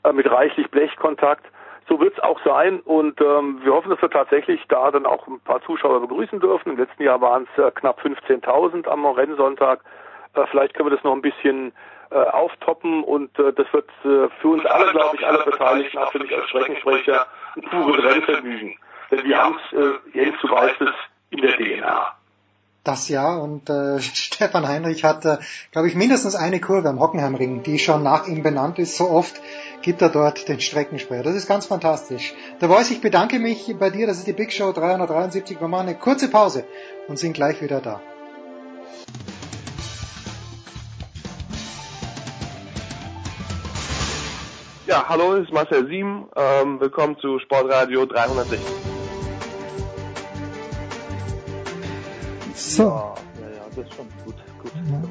äh, 0.03 0.13
mit 0.13 0.29
reichlich 0.29 0.69
Blechkontakt. 0.69 1.45
So 1.87 1.99
wird 1.99 2.13
es 2.13 2.23
auch 2.23 2.39
sein 2.45 2.79
und 2.81 3.19
ähm, 3.19 3.59
wir 3.63 3.73
hoffen, 3.73 3.89
dass 3.89 4.01
wir 4.01 4.09
tatsächlich 4.09 4.61
da 4.69 4.91
dann 4.91 5.05
auch 5.05 5.27
ein 5.27 5.39
paar 5.41 5.61
Zuschauer 5.63 5.99
begrüßen 5.99 6.39
dürfen. 6.39 6.71
Im 6.73 6.77
letzten 6.77 7.03
Jahr 7.03 7.19
waren 7.21 7.47
es 7.55 7.63
äh, 7.63 7.71
knapp 7.71 7.99
15.000 8.01 8.87
am 8.87 9.05
Rennsonntag. 9.05 9.81
Äh, 10.35 10.45
vielleicht 10.51 10.73
können 10.73 10.89
wir 10.89 10.95
das 10.95 11.03
noch 11.03 11.13
ein 11.13 11.21
bisschen 11.21 11.73
äh, 12.11 12.15
auftoppen 12.15 13.03
und 13.03 13.37
äh, 13.39 13.51
das 13.53 13.71
wird 13.73 13.89
äh, 14.05 14.29
für 14.39 14.47
uns 14.49 14.65
alle, 14.65 14.91
glaube 14.91 15.17
ich, 15.17 15.25
alle 15.25 15.43
Beteiligten, 15.43 15.97
auch 15.97 16.11
für 16.11 16.19
mich 16.19 16.33
als 16.35 16.47
Streckensprecher, 16.49 17.25
ein 17.55 17.61
pures 17.63 18.03
Rennvergnügen. 18.03 18.77
Denn 19.09 19.23
wir 19.25 19.43
haben 19.43 19.57
es, 19.71 19.77
äh, 19.77 20.17
Jens, 20.17 20.35
du 20.41 20.49
weißt 20.49 20.81
es, 20.81 20.91
in 21.31 21.41
der 21.41 21.57
DNA 21.57 22.13
das 22.83 23.09
Jahr 23.09 23.41
und 23.41 23.69
äh, 23.69 23.99
Stefan 24.01 24.67
Heinrich 24.67 25.03
hat, 25.03 25.25
äh, 25.25 25.37
glaube 25.71 25.87
ich, 25.87 25.95
mindestens 25.95 26.35
eine 26.35 26.59
Kurve 26.59 26.89
am 26.89 26.99
Hockenheimring, 26.99 27.63
die 27.63 27.79
schon 27.79 28.03
nach 28.03 28.27
ihm 28.27 28.43
benannt 28.43 28.79
ist. 28.79 28.97
So 28.97 29.09
oft 29.09 29.39
gibt 29.81 30.01
er 30.01 30.09
dort 30.09 30.47
den 30.47 30.59
Streckensprecher. 30.59 31.23
Das 31.23 31.35
ist 31.35 31.47
ganz 31.47 31.65
fantastisch. 31.65 32.33
Der 32.59 32.69
Voice, 32.69 32.91
ich 32.91 33.01
bedanke 33.01 33.39
mich 33.39 33.75
bei 33.79 33.89
dir. 33.89 34.07
Das 34.07 34.17
ist 34.17 34.27
die 34.27 34.33
Big 34.33 34.51
Show 34.51 34.71
373. 34.71 35.59
Wir 35.59 35.67
machen 35.67 35.87
eine 35.87 35.97
kurze 35.97 36.29
Pause 36.29 36.65
und 37.07 37.19
sind 37.19 37.33
gleich 37.33 37.61
wieder 37.61 37.81
da. 37.81 38.01
Ja, 44.87 45.05
hallo, 45.07 45.35
ist 45.35 45.53
Marcel 45.53 45.87
Sieben. 45.87 46.27
Ähm, 46.35 46.81
willkommen 46.81 47.17
zu 47.19 47.39
Sportradio 47.39 48.05
360. 48.05 48.90
So. 52.75 52.83
Ja, 52.83 53.15
ja, 53.41 53.47
ja, 53.47 53.63
das 53.75 53.85
ist 53.85 53.93
schon 53.93 54.05
gut. 54.23 54.35
gut. 54.61 54.71
Ja. 54.89 55.01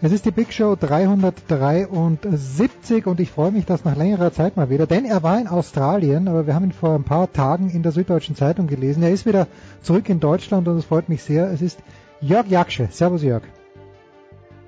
Es 0.00 0.12
ist 0.12 0.24
die 0.24 0.30
Big 0.30 0.54
Show 0.54 0.74
373 0.74 3.06
und 3.06 3.20
ich 3.20 3.30
freue 3.30 3.52
mich, 3.52 3.66
dass 3.66 3.84
nach 3.84 3.96
längerer 3.96 4.32
Zeit 4.32 4.56
mal 4.56 4.70
wieder, 4.70 4.86
denn 4.86 5.04
er 5.04 5.22
war 5.22 5.38
in 5.38 5.48
Australien, 5.48 6.28
aber 6.28 6.46
wir 6.46 6.54
haben 6.54 6.64
ihn 6.64 6.72
vor 6.72 6.94
ein 6.94 7.04
paar 7.04 7.30
Tagen 7.30 7.68
in 7.68 7.82
der 7.82 7.92
Süddeutschen 7.92 8.36
Zeitung 8.36 8.68
gelesen. 8.68 9.02
Er 9.02 9.10
ist 9.10 9.26
wieder 9.26 9.48
zurück 9.82 10.08
in 10.08 10.20
Deutschland 10.20 10.66
und 10.66 10.78
es 10.78 10.86
freut 10.86 11.10
mich 11.10 11.22
sehr. 11.22 11.50
Es 11.50 11.60
ist 11.60 11.78
Jörg 12.22 12.48
Jaksche. 12.48 12.88
Servus 12.90 13.22
Jörg. 13.22 13.42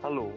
Hallo. 0.02 0.30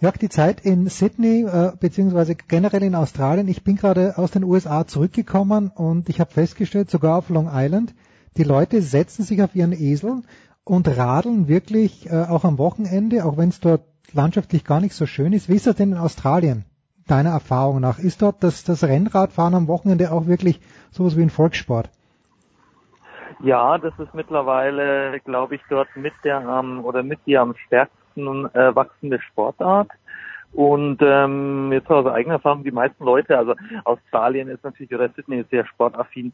Jörg, 0.00 0.18
die 0.18 0.28
Zeit 0.28 0.60
in 0.60 0.88
Sydney 0.88 1.44
äh, 1.44 1.72
beziehungsweise 1.78 2.36
generell 2.36 2.84
in 2.84 2.94
Australien. 2.94 3.48
Ich 3.48 3.64
bin 3.64 3.74
gerade 3.74 4.16
aus 4.18 4.30
den 4.30 4.44
USA 4.44 4.86
zurückgekommen 4.86 5.72
und 5.74 6.08
ich 6.08 6.20
habe 6.20 6.30
festgestellt, 6.30 6.90
sogar 6.90 7.18
auf 7.18 7.28
Long 7.28 7.50
Island, 7.52 7.92
die 8.36 8.44
Leute 8.44 8.82
setzen 8.82 9.24
sich 9.24 9.42
auf 9.42 9.54
ihren 9.54 9.72
Esel 9.72 10.22
und 10.64 10.88
radeln 10.96 11.48
wirklich 11.48 12.10
äh, 12.10 12.24
auch 12.28 12.44
am 12.44 12.58
Wochenende, 12.58 13.24
auch 13.24 13.36
wenn 13.36 13.50
es 13.50 13.60
dort 13.60 13.82
landschaftlich 14.12 14.64
gar 14.64 14.80
nicht 14.80 14.94
so 14.94 15.06
schön 15.06 15.32
ist. 15.32 15.48
Wie 15.48 15.56
ist 15.56 15.66
das 15.66 15.76
denn 15.76 15.92
in 15.92 15.98
Australien, 15.98 16.64
deiner 17.06 17.30
Erfahrung 17.30 17.80
nach? 17.80 17.98
Ist 17.98 18.22
dort 18.22 18.42
das, 18.42 18.64
das 18.64 18.84
Rennradfahren 18.84 19.54
am 19.54 19.68
Wochenende 19.68 20.12
auch 20.12 20.26
wirklich 20.26 20.60
sowas 20.90 21.16
wie 21.16 21.22
ein 21.22 21.30
Volkssport? 21.30 21.90
Ja, 23.42 23.76
das 23.78 23.92
ist 23.98 24.14
mittlerweile, 24.14 25.18
glaube 25.20 25.56
ich, 25.56 25.62
dort 25.68 25.88
mit 25.96 26.12
der 26.22 26.40
ähm, 26.40 26.84
oder 26.84 27.02
mit 27.02 27.18
die 27.26 27.36
am 27.36 27.54
stärksten 27.66 28.46
äh, 28.54 28.74
wachsende 28.74 29.20
Sportart. 29.20 29.90
Und 30.52 30.98
ähm, 31.00 31.72
jetzt 31.72 31.90
aus 31.90 32.06
eigener 32.06 32.34
Erfahrung, 32.34 32.62
die 32.62 32.70
meisten 32.70 33.02
Leute, 33.02 33.38
also 33.38 33.54
Australien 33.84 34.48
ist 34.48 34.62
natürlich 34.62 34.94
oder 34.94 35.08
Sydney 35.08 35.40
ist 35.40 35.50
sehr 35.50 35.66
sportaffin 35.66 36.32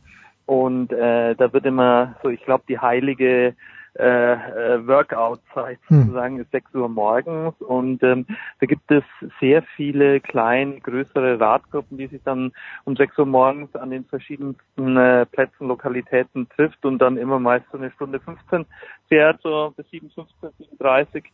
und 0.48 0.90
äh, 0.94 1.34
da 1.34 1.52
wird 1.52 1.66
immer 1.66 2.16
so, 2.22 2.30
ich 2.30 2.42
glaube, 2.42 2.64
die 2.66 2.78
heilige 2.78 3.54
äh, 3.98 4.32
äh, 4.32 4.86
Workout-Zeit 4.86 5.78
hm. 5.88 6.00
sozusagen 6.00 6.38
ist 6.38 6.50
6 6.52 6.74
Uhr 6.74 6.88
morgens 6.88 7.54
und 7.60 8.02
ähm, 8.02 8.24
da 8.58 8.66
gibt 8.66 8.90
es 8.90 9.04
sehr 9.40 9.62
viele 9.76 10.20
kleine, 10.20 10.80
größere 10.80 11.38
Radgruppen, 11.38 11.98
die 11.98 12.06
sich 12.06 12.22
dann 12.24 12.52
um 12.84 12.96
6 12.96 13.18
Uhr 13.18 13.26
morgens 13.26 13.74
an 13.76 13.90
den 13.90 14.06
verschiedensten 14.06 14.96
äh, 14.96 15.26
Plätzen, 15.26 15.68
Lokalitäten 15.68 16.48
trifft 16.48 16.82
und 16.86 16.98
dann 16.98 17.18
immer 17.18 17.38
meist 17.38 17.66
so 17.70 17.76
eine 17.76 17.90
Stunde 17.90 18.18
15 18.18 18.64
fährt, 19.08 19.42
so 19.42 19.74
bis 19.76 19.86
7, 19.90 20.08
15, 20.08 20.48
37 20.56 21.24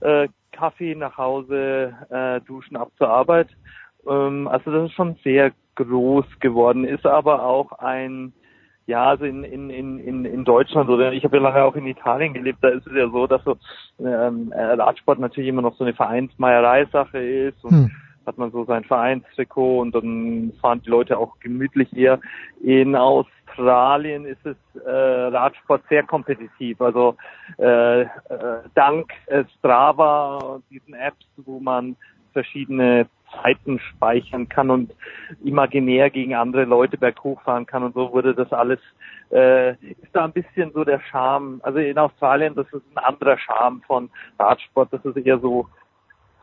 äh, 0.00 0.28
Kaffee 0.52 0.94
nach 0.94 1.18
Hause, 1.18 1.92
äh, 2.08 2.40
duschen 2.46 2.78
ab 2.78 2.92
zur 2.96 3.10
Arbeit. 3.10 3.48
Ähm, 4.08 4.48
also 4.48 4.70
das 4.70 4.88
ist 4.88 4.94
schon 4.94 5.16
sehr 5.22 5.52
groß 5.78 6.26
geworden, 6.40 6.84
ist 6.84 7.06
aber 7.06 7.44
auch 7.44 7.72
ein 7.72 8.32
ja, 8.88 9.04
also 9.04 9.26
in, 9.26 9.44
in, 9.44 9.68
in, 9.68 10.24
in 10.24 10.44
Deutschland 10.46 10.88
oder 10.88 11.12
ich 11.12 11.22
habe 11.22 11.36
ja 11.36 11.42
lange 11.42 11.62
auch 11.62 11.76
in 11.76 11.86
Italien 11.86 12.32
gelebt, 12.32 12.60
da 12.62 12.68
ist 12.68 12.86
es 12.86 12.94
ja 12.94 13.06
so, 13.10 13.26
dass 13.26 13.44
so 13.44 13.58
ähm, 14.00 14.50
äh, 14.50 14.62
Radsport 14.62 15.18
natürlich 15.18 15.50
immer 15.50 15.60
noch 15.60 15.76
so 15.76 15.84
eine 15.84 15.92
Vereinsmeierei-Sache 15.92 17.18
ist 17.18 17.62
und 17.64 17.70
hm. 17.70 17.90
hat 18.24 18.38
man 18.38 18.50
so 18.50 18.64
sein 18.64 18.84
Vereinstrikot 18.84 19.80
und 19.80 19.94
dann 19.94 20.54
fahren 20.62 20.80
die 20.86 20.88
Leute 20.88 21.18
auch 21.18 21.38
gemütlich 21.38 21.94
eher. 21.94 22.18
In 22.62 22.96
Australien 22.96 24.24
ist 24.24 24.46
es 24.46 24.56
äh, 24.86 24.90
Radsport 24.90 25.82
sehr 25.90 26.04
kompetitiv. 26.04 26.80
Also 26.80 27.14
äh, 27.58 28.00
äh, 28.00 28.06
dank 28.74 29.12
Strava, 29.58 30.60
diesen 30.70 30.94
Apps, 30.94 31.26
wo 31.36 31.60
man 31.60 31.94
verschiedene 32.32 33.06
Zeiten 33.32 33.78
speichern 33.78 34.48
kann 34.48 34.70
und 34.70 34.94
imaginär 35.44 36.10
gegen 36.10 36.34
andere 36.34 36.64
Leute 36.64 36.96
berghoch 36.96 37.40
fahren 37.42 37.66
kann 37.66 37.82
und 37.82 37.94
so 37.94 38.12
wurde 38.12 38.34
das 38.34 38.52
alles, 38.52 38.80
äh, 39.30 39.72
ist 39.72 40.14
da 40.14 40.24
ein 40.24 40.32
bisschen 40.32 40.72
so 40.72 40.84
der 40.84 41.00
Charme. 41.00 41.60
Also 41.62 41.78
in 41.78 41.98
Australien, 41.98 42.54
das 42.54 42.66
ist 42.72 42.82
ein 42.94 43.04
anderer 43.04 43.38
Charme 43.38 43.82
von 43.86 44.10
Radsport, 44.38 44.92
das 44.92 45.04
ist 45.04 45.16
eher 45.16 45.38
so 45.38 45.66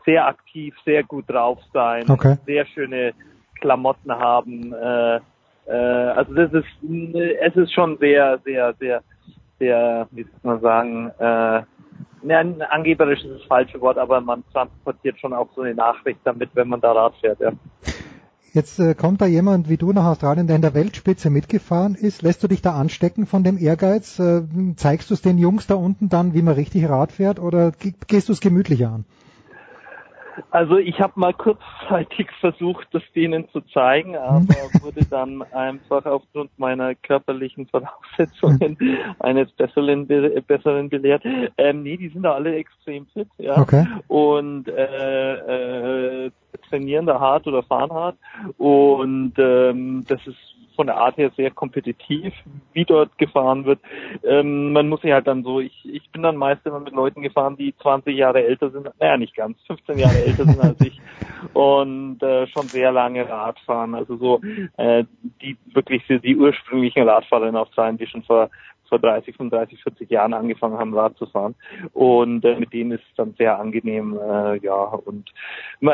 sehr 0.04 0.26
aktiv, 0.26 0.74
sehr 0.84 1.02
gut 1.02 1.28
drauf 1.28 1.58
sein, 1.72 2.08
okay. 2.08 2.36
sehr 2.46 2.64
schöne 2.66 3.12
Klamotten 3.60 4.12
haben. 4.12 4.72
Äh, 4.72 5.20
äh, 5.66 5.72
also 5.72 6.32
das 6.34 6.52
ist, 6.52 6.66
es 7.40 7.56
ist 7.56 7.72
schon 7.72 7.98
sehr, 7.98 8.38
sehr, 8.44 8.74
sehr, 8.74 9.02
sehr, 9.58 10.06
wie 10.12 10.22
soll 10.22 10.32
man 10.42 10.60
sagen, 10.60 11.10
äh, 11.18 11.62
ja, 12.28 12.40
angeberisch 12.70 13.24
ist 13.24 13.40
das 13.40 13.44
falsche 13.44 13.80
Wort, 13.80 13.98
aber 13.98 14.20
man 14.20 14.44
transportiert 14.52 15.18
schon 15.20 15.32
auch 15.32 15.48
so 15.54 15.62
eine 15.62 15.74
Nachricht 15.74 16.20
damit, 16.24 16.50
wenn 16.54 16.68
man 16.68 16.80
da 16.80 16.92
Rad 16.92 17.14
fährt, 17.20 17.40
ja. 17.40 17.52
Jetzt 18.52 18.78
äh, 18.78 18.94
kommt 18.94 19.20
da 19.20 19.26
jemand 19.26 19.68
wie 19.68 19.76
du 19.76 19.92
nach 19.92 20.06
Australien, 20.06 20.46
der 20.46 20.56
in 20.56 20.62
der 20.62 20.72
Weltspitze 20.72 21.28
mitgefahren 21.28 21.94
ist. 21.94 22.22
Lässt 22.22 22.42
du 22.42 22.48
dich 22.48 22.62
da 22.62 22.72
anstecken 22.72 23.26
von 23.26 23.44
dem 23.44 23.58
Ehrgeiz? 23.58 24.18
Äh, 24.18 24.44
zeigst 24.76 25.10
du 25.10 25.14
es 25.14 25.20
den 25.20 25.36
Jungs 25.36 25.66
da 25.66 25.74
unten 25.74 26.08
dann, 26.08 26.32
wie 26.32 26.40
man 26.40 26.54
richtig 26.54 26.88
Rad 26.88 27.12
fährt, 27.12 27.38
oder 27.38 27.72
gehst 28.06 28.30
du 28.30 28.32
es 28.32 28.40
gemütlicher 28.40 28.88
an? 28.88 29.04
Also 30.50 30.78
ich 30.78 31.00
habe 31.00 31.12
mal 31.16 31.32
kurzzeitig 31.32 32.28
versucht, 32.40 32.88
das 32.92 33.02
denen 33.14 33.48
zu 33.50 33.60
zeigen, 33.72 34.16
aber 34.16 34.54
wurde 34.82 35.04
dann 35.08 35.42
einfach 35.52 36.04
aufgrund 36.06 36.56
meiner 36.58 36.94
körperlichen 36.94 37.66
Voraussetzungen 37.66 38.76
eines 39.20 39.50
Besseren, 39.52 40.06
Besseren 40.06 40.88
belehrt. 40.88 41.22
Ähm, 41.58 41.82
nee, 41.82 41.96
die 41.96 42.08
sind 42.08 42.22
da 42.22 42.34
alle 42.34 42.56
extrem 42.56 43.06
fit, 43.06 43.28
ja. 43.38 43.58
Okay. 43.58 43.86
Und 44.08 44.68
äh, 44.68 46.26
äh, 46.26 46.30
trainieren 46.68 47.06
da 47.06 47.20
hart 47.20 47.46
oder 47.46 47.62
fahren 47.62 47.92
hart. 47.92 48.16
Und 48.58 49.34
ähm, 49.38 50.04
das 50.08 50.26
ist 50.26 50.55
von 50.76 50.86
der 50.86 50.96
Art 50.96 51.16
her 51.16 51.30
sehr 51.36 51.50
kompetitiv, 51.50 52.32
wie 52.72 52.84
dort 52.84 53.16
gefahren 53.18 53.64
wird. 53.64 53.80
Ähm, 54.22 54.72
man 54.72 54.88
muss 54.88 55.00
sich 55.00 55.12
halt 55.12 55.26
dann 55.26 55.42
so, 55.42 55.60
ich, 55.60 55.74
ich 55.84 56.08
bin 56.10 56.22
dann 56.22 56.36
meist 56.36 56.64
immer 56.64 56.80
mit 56.80 56.94
Leuten 56.94 57.22
gefahren, 57.22 57.56
die 57.56 57.74
20 57.82 58.16
Jahre 58.16 58.44
älter 58.44 58.70
sind, 58.70 58.88
naja 59.00 59.16
nicht 59.16 59.34
ganz, 59.34 59.58
15 59.66 59.98
Jahre 59.98 60.20
älter 60.20 60.44
sind 60.44 60.60
als 60.60 60.80
ich 60.80 61.00
und 61.54 62.22
äh, 62.22 62.46
schon 62.48 62.70
sehr 62.70 62.92
lange 62.92 63.28
Rad 63.28 63.58
fahren. 63.60 63.94
Also 63.94 64.16
so 64.16 64.40
äh, 64.76 65.04
die 65.42 65.56
wirklich 65.72 66.04
die 66.06 66.36
ursprünglichen 66.36 67.08
Radfahrer 67.08 67.48
in 67.48 67.56
Australien, 67.56 67.98
die 67.98 68.06
schon 68.06 68.22
vor 68.22 68.50
vor 68.88 68.98
30, 68.98 69.36
35, 69.36 69.82
40 69.82 70.10
Jahren 70.10 70.34
angefangen 70.34 70.78
haben, 70.78 70.94
Rad 70.94 71.16
zu 71.16 71.26
fahren. 71.26 71.54
Und 71.92 72.44
äh, 72.44 72.58
mit 72.58 72.72
denen 72.72 72.92
ist 72.92 73.04
es 73.08 73.16
dann 73.16 73.34
sehr 73.38 73.58
angenehm, 73.58 74.18
äh, 74.18 74.58
ja. 74.58 74.74
Und 74.74 75.32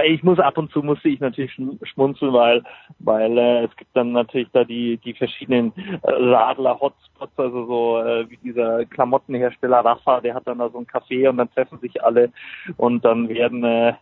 ich 0.05 0.23
muss 0.23 0.39
ab 0.39 0.59
und 0.59 0.71
zu 0.71 0.83
musste 0.83 1.09
ich 1.09 1.21
natürlich 1.21 1.53
schmunzeln, 1.83 2.33
weil 2.33 2.63
weil 2.99 3.37
äh, 3.39 3.65
es 3.65 3.77
gibt 3.77 3.97
dann 3.97 4.13
natürlich 4.13 4.49
da 4.53 4.65
die 4.65 4.99
die 4.99 5.15
verschiedenen 5.15 5.73
äh, 6.03 6.11
Radler-Hotspots, 6.11 7.33
also 7.37 7.67
so 7.67 7.99
äh, 7.99 8.29
wie 8.31 8.37
dieser 8.39 8.85
Klamottenhersteller 8.87 9.85
Rafa, 9.85 10.21
der 10.21 10.35
hat 10.35 10.47
dann 10.47 10.59
da 10.59 10.69
so 10.71 10.79
ein 10.79 10.87
Café 10.87 11.29
und 11.29 11.39
dann 11.39 11.51
treffen 11.51 11.79
sich 11.79 12.03
alle 12.03 12.31
und 12.77 13.05
dann 13.05 13.29
werden 13.29 13.65
äh, 13.65 13.95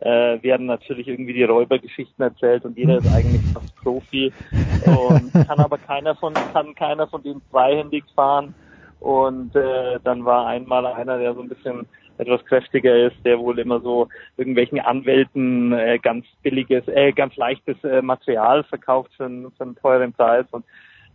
äh, 0.00 0.42
werden 0.42 0.66
natürlich 0.66 1.08
irgendwie 1.08 1.32
die 1.32 1.44
Räubergeschichten 1.44 2.22
erzählt 2.22 2.64
und 2.64 2.76
jeder 2.76 2.98
ist 2.98 3.12
eigentlich 3.12 3.42
fast 3.52 3.74
Profi. 3.76 4.32
Und 4.84 5.32
kann 5.32 5.58
aber 5.58 5.78
keiner 5.78 6.14
von 6.14 6.34
kann 6.52 6.74
keiner 6.74 7.06
von 7.06 7.22
denen 7.22 7.42
freihändig 7.50 8.04
fahren. 8.14 8.54
Und 9.00 9.54
äh, 9.54 9.98
dann 10.04 10.24
war 10.24 10.46
einmal 10.46 10.86
einer, 10.86 11.18
der 11.18 11.34
so 11.34 11.40
ein 11.40 11.48
bisschen 11.48 11.86
etwas 12.18 12.44
kräftiger 12.46 12.96
ist, 13.06 13.16
der 13.24 13.38
wohl 13.38 13.58
immer 13.58 13.80
so 13.80 14.08
irgendwelchen 14.36 14.80
Anwälten 14.80 15.72
äh, 15.72 15.98
ganz 15.98 16.24
billiges, 16.42 16.86
äh, 16.88 17.12
ganz 17.12 17.36
leichtes 17.36 17.82
äh, 17.84 18.00
Material 18.00 18.64
verkauft 18.64 19.12
für 19.16 19.26
einen, 19.26 19.52
für 19.52 19.64
einen 19.64 19.76
teuren 19.76 20.12
Preis. 20.12 20.46
Und 20.50 20.64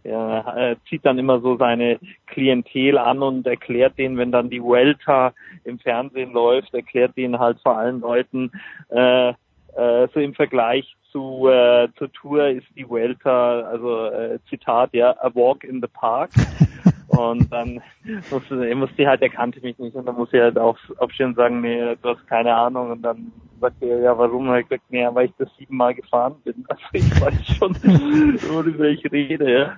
er 0.03 0.57
äh, 0.57 0.75
zieht 0.89 1.05
dann 1.05 1.17
immer 1.17 1.39
so 1.41 1.57
seine 1.57 1.99
Klientel 2.27 2.97
an 2.97 3.21
und 3.21 3.45
erklärt 3.45 3.97
denen, 3.97 4.17
wenn 4.17 4.31
dann 4.31 4.49
die 4.49 4.63
Vuelta 4.63 5.33
im 5.63 5.79
Fernsehen 5.79 6.33
läuft, 6.33 6.73
erklärt 6.73 7.15
denen 7.17 7.39
halt 7.39 7.59
vor 7.61 7.77
allen 7.77 8.01
Leuten, 8.01 8.51
äh, 8.89 9.29
äh, 9.29 10.07
so 10.13 10.19
im 10.19 10.33
Vergleich 10.33 10.95
zu 11.11 11.47
äh, 11.49 11.89
zur 11.97 12.11
Tour 12.13 12.47
ist 12.47 12.67
die 12.75 12.87
Vuelta, 12.87 13.61
also 13.61 14.05
äh, 14.05 14.39
Zitat, 14.49 14.93
ja, 14.93 15.15
a 15.19 15.33
walk 15.33 15.63
in 15.63 15.81
the 15.81 15.87
park. 15.87 16.31
Und 17.11 17.51
dann 17.51 17.81
musste, 18.29 18.67
er 18.67 18.75
musste 18.75 19.07
halt, 19.07 19.21
er 19.21 19.29
kannte 19.29 19.59
mich 19.61 19.77
nicht 19.77 19.95
und 19.95 20.05
dann 20.05 20.15
muss 20.15 20.31
er 20.31 20.43
halt 20.43 20.57
auf, 20.57 20.77
aufstehen 20.97 21.27
und 21.27 21.35
sagen, 21.35 21.61
nee, 21.61 21.95
du 22.01 22.09
hast 22.09 22.25
keine 22.27 22.55
Ahnung. 22.55 22.91
Und 22.91 23.01
dann 23.01 23.31
sagt 23.59 23.81
er, 23.81 23.99
ja, 23.99 24.17
warum? 24.17 24.47
Und 24.47 24.55
er 24.55 24.63
gesagt, 24.63 24.83
nee, 24.89 25.05
weil 25.11 25.25
ich 25.25 25.33
das 25.37 25.49
siebenmal 25.57 25.93
gefahren 25.93 26.35
bin. 26.43 26.65
Also 26.69 26.83
ich 26.93 27.21
weiß 27.21 27.57
schon, 27.57 27.75
worüber 28.49 28.85
ich 28.85 29.11
rede, 29.11 29.51
ja. 29.51 29.77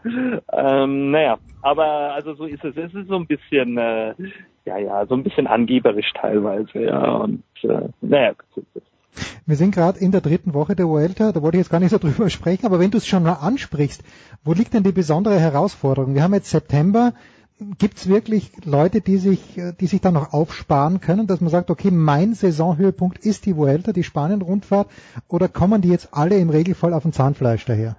Ähm, 0.51 1.11
naja, 1.11 1.37
aber 1.61 2.13
also 2.13 2.35
so 2.35 2.45
ist 2.45 2.63
es. 2.63 2.77
Es 2.77 2.93
ist 2.93 3.07
so 3.07 3.15
ein 3.15 3.27
bisschen, 3.27 3.77
äh, 3.77 4.13
ja, 4.65 4.77
ja, 4.77 5.05
so 5.05 5.15
ein 5.15 5.23
bisschen 5.23 5.47
angeberisch 5.47 6.11
teilweise, 6.13 6.83
ja. 6.83 7.15
Und 7.15 7.43
äh, 7.63 7.89
naja, 8.01 8.33
so 8.53 8.61
ist 8.61 8.75
es. 8.75 8.92
Wir 9.45 9.55
sind 9.55 9.73
gerade 9.73 9.99
in 9.99 10.11
der 10.11 10.21
dritten 10.21 10.53
Woche 10.53 10.75
der 10.75 10.87
Vuelta, 10.87 11.31
da 11.31 11.41
wollte 11.41 11.57
ich 11.57 11.63
jetzt 11.63 11.71
gar 11.71 11.79
nicht 11.79 11.91
so 11.91 11.97
drüber 11.99 12.29
sprechen, 12.29 12.65
aber 12.65 12.79
wenn 12.79 12.91
du 12.91 12.97
es 12.97 13.07
schon 13.07 13.23
mal 13.23 13.33
ansprichst, 13.33 14.03
wo 14.43 14.53
liegt 14.53 14.73
denn 14.73 14.83
die 14.83 14.91
besondere 14.91 15.39
Herausforderung? 15.39 16.15
Wir 16.15 16.23
haben 16.23 16.33
jetzt 16.33 16.49
September, 16.49 17.13
gibt 17.77 17.97
es 17.97 18.09
wirklich 18.09 18.51
Leute, 18.65 19.01
die 19.01 19.17
sich, 19.17 19.59
die 19.79 19.85
sich 19.85 20.01
da 20.01 20.11
noch 20.11 20.33
aufsparen 20.33 21.01
können, 21.01 21.27
dass 21.27 21.41
man 21.41 21.49
sagt, 21.49 21.69
okay, 21.69 21.91
mein 21.91 22.33
Saisonhöhepunkt 22.33 23.19
ist 23.19 23.45
die 23.45 23.55
Vuelta, 23.55 23.91
die 23.91 24.03
Spanien-Rundfahrt, 24.03 24.87
oder 25.27 25.47
kommen 25.47 25.81
die 25.81 25.89
jetzt 25.89 26.09
alle 26.13 26.37
im 26.37 26.49
Regelfall 26.49 26.93
auf 26.93 27.03
dem 27.03 27.11
Zahnfleisch 27.11 27.65
daher? 27.65 27.95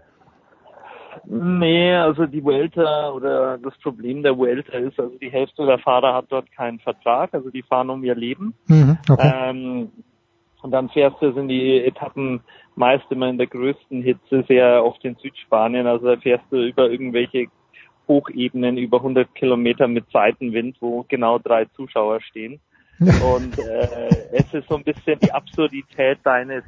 Nee, 1.27 1.95
also 1.95 2.27
die 2.27 2.45
Vuelta 2.45 3.11
oder 3.11 3.57
das 3.59 3.73
Problem 3.83 4.23
der 4.23 4.37
Vuelta 4.37 4.77
ist, 4.77 4.99
also 4.99 5.17
die 5.19 5.31
Hälfte 5.31 5.65
der 5.65 5.79
Fahrer 5.79 6.15
hat 6.15 6.27
dort 6.29 6.53
keinen 6.53 6.81
Vertrag, 6.81 7.33
also 7.33 7.51
die 7.51 7.63
fahren 7.63 7.89
um 7.89 8.05
ihr 8.05 8.15
Leben. 8.15 8.55
Mhm, 8.67 8.99
okay. 9.09 9.33
Ähm, 9.33 9.89
und 10.65 10.71
dann 10.71 10.89
fährst 10.89 11.21
du, 11.21 11.31
sind 11.35 11.49
die 11.49 11.85
Etappen 11.85 12.41
meist 12.75 13.05
immer 13.11 13.29
in 13.29 13.37
der 13.37 13.49
größten 13.49 14.03
Hitze 14.03 14.45
sehr 14.49 14.83
oft 14.83 15.05
in 15.05 15.15
Südspanien, 15.17 15.87
also 15.87 16.07
da 16.07 16.17
fährst 16.17 16.47
du 16.51 16.57
über 16.57 16.91
irgendwelche 16.91 17.49
Hochebenen 18.09 18.79
über 18.79 18.97
100 18.97 19.35
Kilometer 19.35 19.89
mit 19.89 20.07
Seitenwind, 20.11 20.79
wo 20.81 21.05
genau 21.07 21.39
drei 21.39 21.67
Zuschauer 21.77 22.23
stehen. 22.23 22.61
Und 22.99 23.59
äh, 23.59 24.29
es 24.33 24.55
ist 24.55 24.69
so 24.69 24.77
ein 24.77 24.85
bisschen 24.85 25.19
die 25.21 25.33
Absurdität 25.33 26.21
deines 26.23 26.65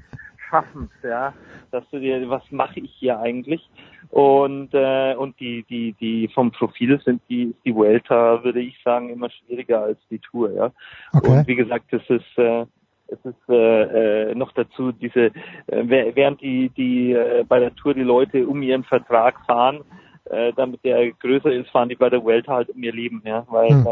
Schaffens, 0.51 0.90
ja, 1.02 1.32
dass 1.70 1.85
du 1.90 1.98
dir, 1.98 2.28
was 2.28 2.43
mache 2.51 2.81
ich 2.81 2.93
hier 2.98 3.18
eigentlich? 3.18 3.66
Und 4.10 4.74
äh, 4.74 5.14
und 5.14 5.40
die 5.40 5.64
die 5.68 5.94
die 5.94 6.28
vom 6.28 6.52
Profil 6.52 7.01
sind 7.05 7.23
die 7.28 7.55
die 7.64 7.74
Vuelta, 7.74 8.44
würde 8.44 8.60
ich 8.60 8.81
sagen, 8.85 9.09
immer 9.09 9.31
schwieriger 9.31 9.82
als 9.82 9.98
die 10.10 10.20
Tour, 10.20 10.52
ja. 10.52 10.73
Okay. 11.12 11.31
Und 11.31 11.47
wie 11.48 11.56
gesagt, 11.56 11.93
es 11.93 12.09
ist 12.09 12.39
äh, 12.39 12.66
es 13.09 13.19
ist 13.24 13.49
äh, 13.49 14.31
äh, 14.31 14.35
noch 14.35 14.53
dazu 14.53 14.93
diese 14.93 15.27
äh, 15.66 16.12
während 16.15 16.41
die 16.41 16.70
die 16.70 17.12
äh, 17.12 17.45
bei 17.49 17.61
der 17.61 17.74
Tour 17.74 17.95
die 17.95 18.03
Leute 18.03 18.47
um 18.47 18.62
ihren 18.62 18.85
Vertrag 18.85 19.35
fahren, 19.47 19.81
äh, 20.24 20.53
damit 20.55 20.85
der 20.85 21.12
größer 21.12 21.53
ist, 21.53 21.70
fahren 21.70 21.89
die 21.89 21.97
bei 21.97 22.11
der 22.11 22.23
Vuelta 22.23 22.55
halt 22.55 22.70
um 22.70 22.83
ihr 22.83 22.93
Leben, 22.93 23.23
ja, 23.24 23.47
weil 23.49 23.70
Hm. 23.70 23.87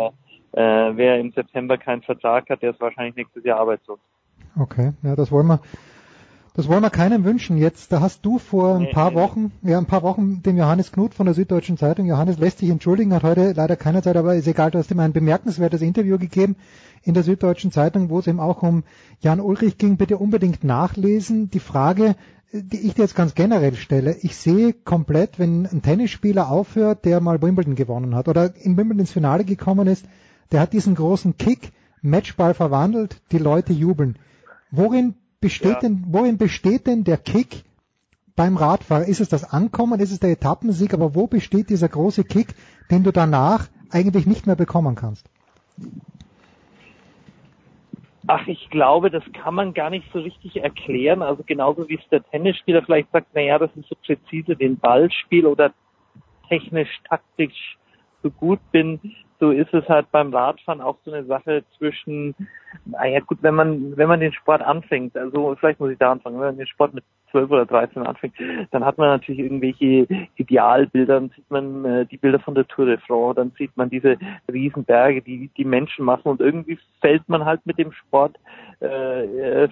äh, 0.53 0.97
wer 0.97 1.19
im 1.19 1.32
September 1.32 1.78
keinen 1.78 2.03
Vertrag 2.03 2.49
hat, 2.51 2.62
der 2.62 2.70
ist 2.70 2.81
wahrscheinlich 2.81 3.16
nächstes 3.16 3.45
Jahr 3.45 3.61
arbeitslos. 3.61 3.99
Okay, 4.59 4.93
ja, 5.03 5.16
das 5.16 5.32
wollen 5.32 5.49
wir, 5.49 5.61
das 6.56 6.68
wollen 6.68 6.82
wir 6.82 6.90
keinem 6.90 7.24
wünschen. 7.24 7.56
Jetzt, 7.56 7.90
da 7.90 8.01
hast 8.01 8.24
du 8.24 8.39
vor 8.39 8.76
ein 8.76 8.90
paar. 8.93 9.14
Wochen, 9.14 9.51
ja, 9.62 9.76
ein 9.76 9.86
paar 9.86 10.02
Wochen 10.05 10.40
dem 10.43 10.56
Johannes 10.56 10.93
Knut 10.93 11.12
von 11.12 11.26
der 11.26 11.35
Süddeutschen 11.35 11.76
Zeitung, 11.76 12.06
Johannes 12.06 12.39
lässt 12.39 12.59
sich 12.59 12.70
entschuldigen, 12.70 13.12
hat 13.12 13.24
heute 13.24 13.52
leider 13.52 13.74
keine 13.76 14.02
Zeit, 14.02 14.16
aber 14.16 14.36
ist 14.36 14.47
egal, 14.47 14.70
du 14.70 14.78
hast 14.78 14.90
ihm 14.93 15.01
ein 15.01 15.12
bemerkenswertes 15.12 15.82
Interview 15.82 16.16
gegeben 16.16 16.55
in 17.02 17.14
der 17.14 17.24
Süddeutschen 17.24 17.72
Zeitung, 17.72 18.09
wo 18.09 18.20
es 18.20 18.28
eben 18.28 18.39
auch 18.39 18.62
um 18.62 18.85
Jan 19.20 19.40
Ulrich 19.40 19.78
ging. 19.78 19.97
Bitte 19.97 20.16
unbedingt 20.16 20.62
nachlesen. 20.62 21.51
Die 21.51 21.59
Frage, 21.60 22.14
die 22.52 22.86
ich 22.86 22.94
dir 22.94 23.02
jetzt 23.02 23.16
ganz 23.16 23.35
generell 23.35 23.74
stelle, 23.74 24.16
ich 24.22 24.36
sehe 24.36 24.72
komplett, 24.72 25.40
wenn 25.40 25.66
ein 25.66 25.82
Tennisspieler 25.82 26.51
aufhört, 26.51 27.05
der 27.05 27.20
mal 27.20 27.43
Wimbledon 27.43 27.74
gewonnen 27.74 28.14
hat 28.14 28.28
oder 28.28 28.55
in 28.56 28.76
Wimbledon 28.76 29.01
ins 29.01 29.12
Finale 29.12 29.44
gekommen 29.44 29.89
ist, 29.89 30.06
der 30.52 30.60
hat 30.60 30.72
diesen 30.72 30.94
großen 30.94 31.36
Kick, 31.36 31.72
Matchball 32.01 32.55
verwandelt, 32.55 33.22
die 33.32 33.39
Leute 33.39 33.72
jubeln. 33.72 34.18
Worin 34.70 35.14
besteht 35.45 35.73
Ja. 35.73 35.81
denn, 35.81 36.05
worin 36.09 36.39
besteht 36.39 36.87
denn 36.87 37.05
der 37.05 37.19
Kick 37.19 37.65
beim 38.35 38.57
Radfahrer? 38.57 39.07
Ist 39.07 39.21
es 39.21 39.29
das 39.29 39.45
Ankommen, 39.45 40.01
ist 40.01 40.11
es 40.11 40.19
der 40.19 40.31
Etappensieg, 40.31 40.95
aber 40.95 41.15
wo 41.15 41.27
besteht 41.27 41.69
dieser 41.69 41.91
große 41.91 42.25
Kick, 42.25 42.55
den 42.91 43.05
du 43.05 43.12
danach 43.12 43.69
eigentlich 43.91 44.27
nicht 44.27 44.47
mehr 44.47 44.57
bekommen 44.57 44.95
kannst? 44.95 45.29
Ach, 48.27 48.47
ich 48.47 48.71
glaube, 48.71 49.11
das 49.11 49.23
kann 49.35 49.55
man 49.55 49.75
gar 49.75 49.91
nicht 49.91 50.07
so 50.15 50.21
richtig 50.21 50.57
erklären. 50.57 51.21
Also 51.21 51.43
genauso 51.45 51.87
wie 51.91 51.97
es 51.97 52.09
der 52.11 52.23
Tennisspieler 52.23 52.83
vielleicht 52.83 53.11
sagt, 53.12 53.27
na 53.35 53.43
ja, 53.43 53.59
das 53.59 53.71
ist 53.77 53.89
so 53.91 53.97
präzise 53.97 54.57
den 54.57 54.79
Ball 54.79 55.11
spiel 55.11 55.45
oder 55.45 55.75
technisch, 56.49 56.89
taktisch 57.07 57.77
so 58.23 58.31
gut 58.31 58.61
bin, 58.73 58.99
so 59.40 59.51
ist 59.51 59.73
es 59.74 59.89
halt 59.89 60.11
beim 60.11 60.35
Radfahren 60.35 60.81
auch 60.81 60.97
so 61.05 61.12
eine 61.12 61.24
Sache 61.24 61.65
zwischen, 61.77 62.35
naja 62.85 63.20
gut, 63.20 63.39
wenn 63.43 63.55
man, 63.55 63.97
wenn 63.97 64.09
man 64.09 64.20
den 64.20 64.32
Sport 64.32 64.62
anfängt, 64.62 65.16
also 65.16 65.55
vielleicht 65.56 65.81
muss 65.81 65.90
ich 65.90 65.98
da 65.98 66.12
anfangen, 66.12 66.36
wenn 66.36 66.47
man 66.47 66.59
den 66.59 66.66
Sport 66.66 66.94
mit 66.94 67.05
12 67.35 67.51
oder 67.51 67.66
13 67.66 68.06
anfängt, 68.06 68.35
dann 68.70 68.85
hat 68.85 68.97
man 68.97 69.09
natürlich 69.09 69.40
irgendwelche 69.40 70.06
Idealbilder, 70.36 71.15
dann 71.15 71.31
sieht 71.31 71.51
man 71.51 71.85
äh, 71.85 72.06
die 72.06 72.16
Bilder 72.16 72.39
von 72.39 72.55
der 72.55 72.69
Tour 72.69 72.86
de 72.86 72.98
France, 72.98 73.35
dann 73.36 73.51
sieht 73.59 73.77
man 73.77 73.90
diese 73.90 74.16
Riesenberge, 74.52 75.20
die, 75.20 75.51
die 75.56 75.65
Menschenmassen 75.65 76.31
und 76.31 76.40
irgendwie 76.40 76.78
fällt 77.01 77.28
man 77.28 77.44
halt 77.44 77.66
mit 77.66 77.78
dem 77.78 77.90
Sport 77.90 78.36
äh, 78.81 79.65
äh, 79.65 79.69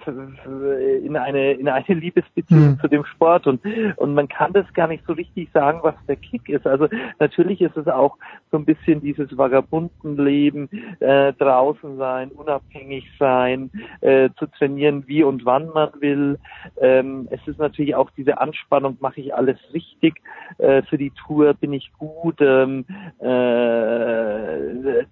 in 1.05 1.15
eine 1.15 1.53
in 1.53 1.69
eine 1.69 1.85
Liebesbeziehung 1.87 2.73
Mhm. 2.73 2.79
zu 2.79 2.87
dem 2.87 3.05
Sport 3.05 3.47
und 3.47 3.61
und 3.97 4.13
man 4.13 4.27
kann 4.27 4.53
das 4.53 4.71
gar 4.73 4.87
nicht 4.87 5.05
so 5.05 5.13
richtig 5.13 5.49
sagen, 5.53 5.79
was 5.83 5.95
der 6.07 6.15
Kick 6.15 6.49
ist. 6.49 6.65
Also 6.65 6.87
natürlich 7.19 7.61
ist 7.61 7.77
es 7.77 7.87
auch 7.87 8.17
so 8.51 8.57
ein 8.57 8.65
bisschen 8.65 9.01
dieses 9.01 9.37
Vagabundenleben, 9.37 10.69
äh, 10.99 11.33
draußen 11.33 11.97
sein, 11.97 12.29
unabhängig 12.29 13.09
sein, 13.19 13.71
äh, 14.01 14.29
zu 14.37 14.47
trainieren, 14.47 15.03
wie 15.07 15.23
und 15.23 15.45
wann 15.45 15.69
man 15.73 15.89
will. 15.99 16.39
Ähm, 16.81 17.27
es 17.31 17.45
ist 17.47 17.52
natürlich 17.57 17.95
auch 17.95 18.09
diese 18.11 18.39
Anspannung, 18.39 18.97
mache 18.99 19.21
ich 19.21 19.33
alles 19.33 19.57
richtig 19.73 20.21
äh, 20.57 20.81
für 20.83 20.97
die 20.97 21.11
Tour, 21.11 21.53
bin 21.53 21.73
ich 21.73 21.91
gut. 21.97 22.39
Ähm, 22.41 22.85
äh, 23.19 25.05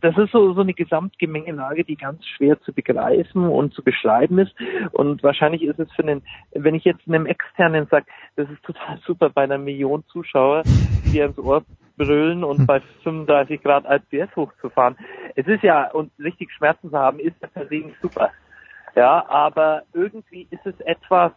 das 0.00 0.16
ist 0.18 0.32
so, 0.32 0.54
so 0.54 0.60
eine 0.60 0.74
Gesamtgemengelage, 0.74 1.84
die 1.84 1.96
ganz 1.96 2.26
schwer 2.26 2.60
zu 2.60 2.72
begreifen 2.72 3.48
und 3.48 3.74
zu 3.74 3.82
beschreiben 3.82 4.38
ist. 4.38 4.54
Und 4.92 5.22
wahrscheinlich 5.22 5.62
ist 5.62 5.78
es 5.78 5.90
für 5.92 6.02
einen, 6.02 6.22
wenn 6.52 6.74
ich 6.74 6.84
jetzt 6.84 7.06
einem 7.08 7.26
Externen 7.26 7.86
sage, 7.90 8.06
das 8.36 8.48
ist 8.50 8.62
total 8.62 8.98
super 9.06 9.30
bei 9.30 9.42
einer 9.42 9.58
Million 9.58 10.04
Zuschauer, 10.08 10.62
die 11.04 11.12
dir 11.12 11.26
ins 11.26 11.38
Ohr 11.38 11.62
brüllen 11.96 12.44
und 12.44 12.66
bei 12.66 12.80
35 13.02 13.62
Grad 13.62 13.84
IPS 13.88 14.34
hochzufahren. 14.36 14.96
Es 15.34 15.46
ist 15.46 15.62
ja, 15.62 15.90
und 15.90 16.12
richtig 16.18 16.52
Schmerzen 16.52 16.90
zu 16.90 16.98
haben, 16.98 17.18
ist 17.18 17.36
ja 17.40 17.48
per 17.48 17.66
se 17.66 17.84
super. 18.00 18.30
Ja, 18.94 19.26
aber 19.28 19.82
irgendwie 19.92 20.46
ist 20.50 20.64
es 20.66 20.78
etwas, 20.80 21.32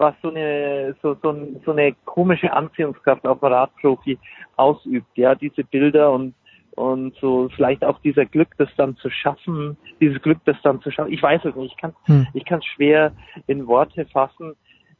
was 0.00 0.14
so 0.22 0.30
eine 0.30 0.96
so, 1.02 1.14
so, 1.22 1.36
so 1.64 1.72
eine 1.72 1.94
komische 2.06 2.52
Anziehungskraft 2.52 3.26
auf 3.26 3.42
einen 3.42 3.52
Radprofi 3.52 4.18
ausübt, 4.56 5.16
ja, 5.16 5.34
diese 5.34 5.62
Bilder 5.62 6.10
und 6.10 6.34
und 6.76 7.14
so 7.16 7.48
vielleicht 7.54 7.84
auch 7.84 8.00
dieser 8.00 8.24
Glück, 8.24 8.56
das 8.56 8.70
dann 8.76 8.96
zu 8.96 9.10
schaffen, 9.10 9.76
dieses 10.00 10.22
Glück, 10.22 10.38
das 10.46 10.56
dann 10.62 10.80
zu 10.80 10.90
schaffen. 10.90 11.12
Ich 11.12 11.22
weiß 11.22 11.44
es 11.44 11.54
nicht, 11.54 11.72
ich 11.72 11.76
kann 11.76 11.94
Hm. 12.04 12.26
ich 12.32 12.44
kann 12.44 12.60
es 12.60 12.64
schwer 12.64 13.12
in 13.46 13.66
Worte 13.66 14.06
fassen. 14.06 14.54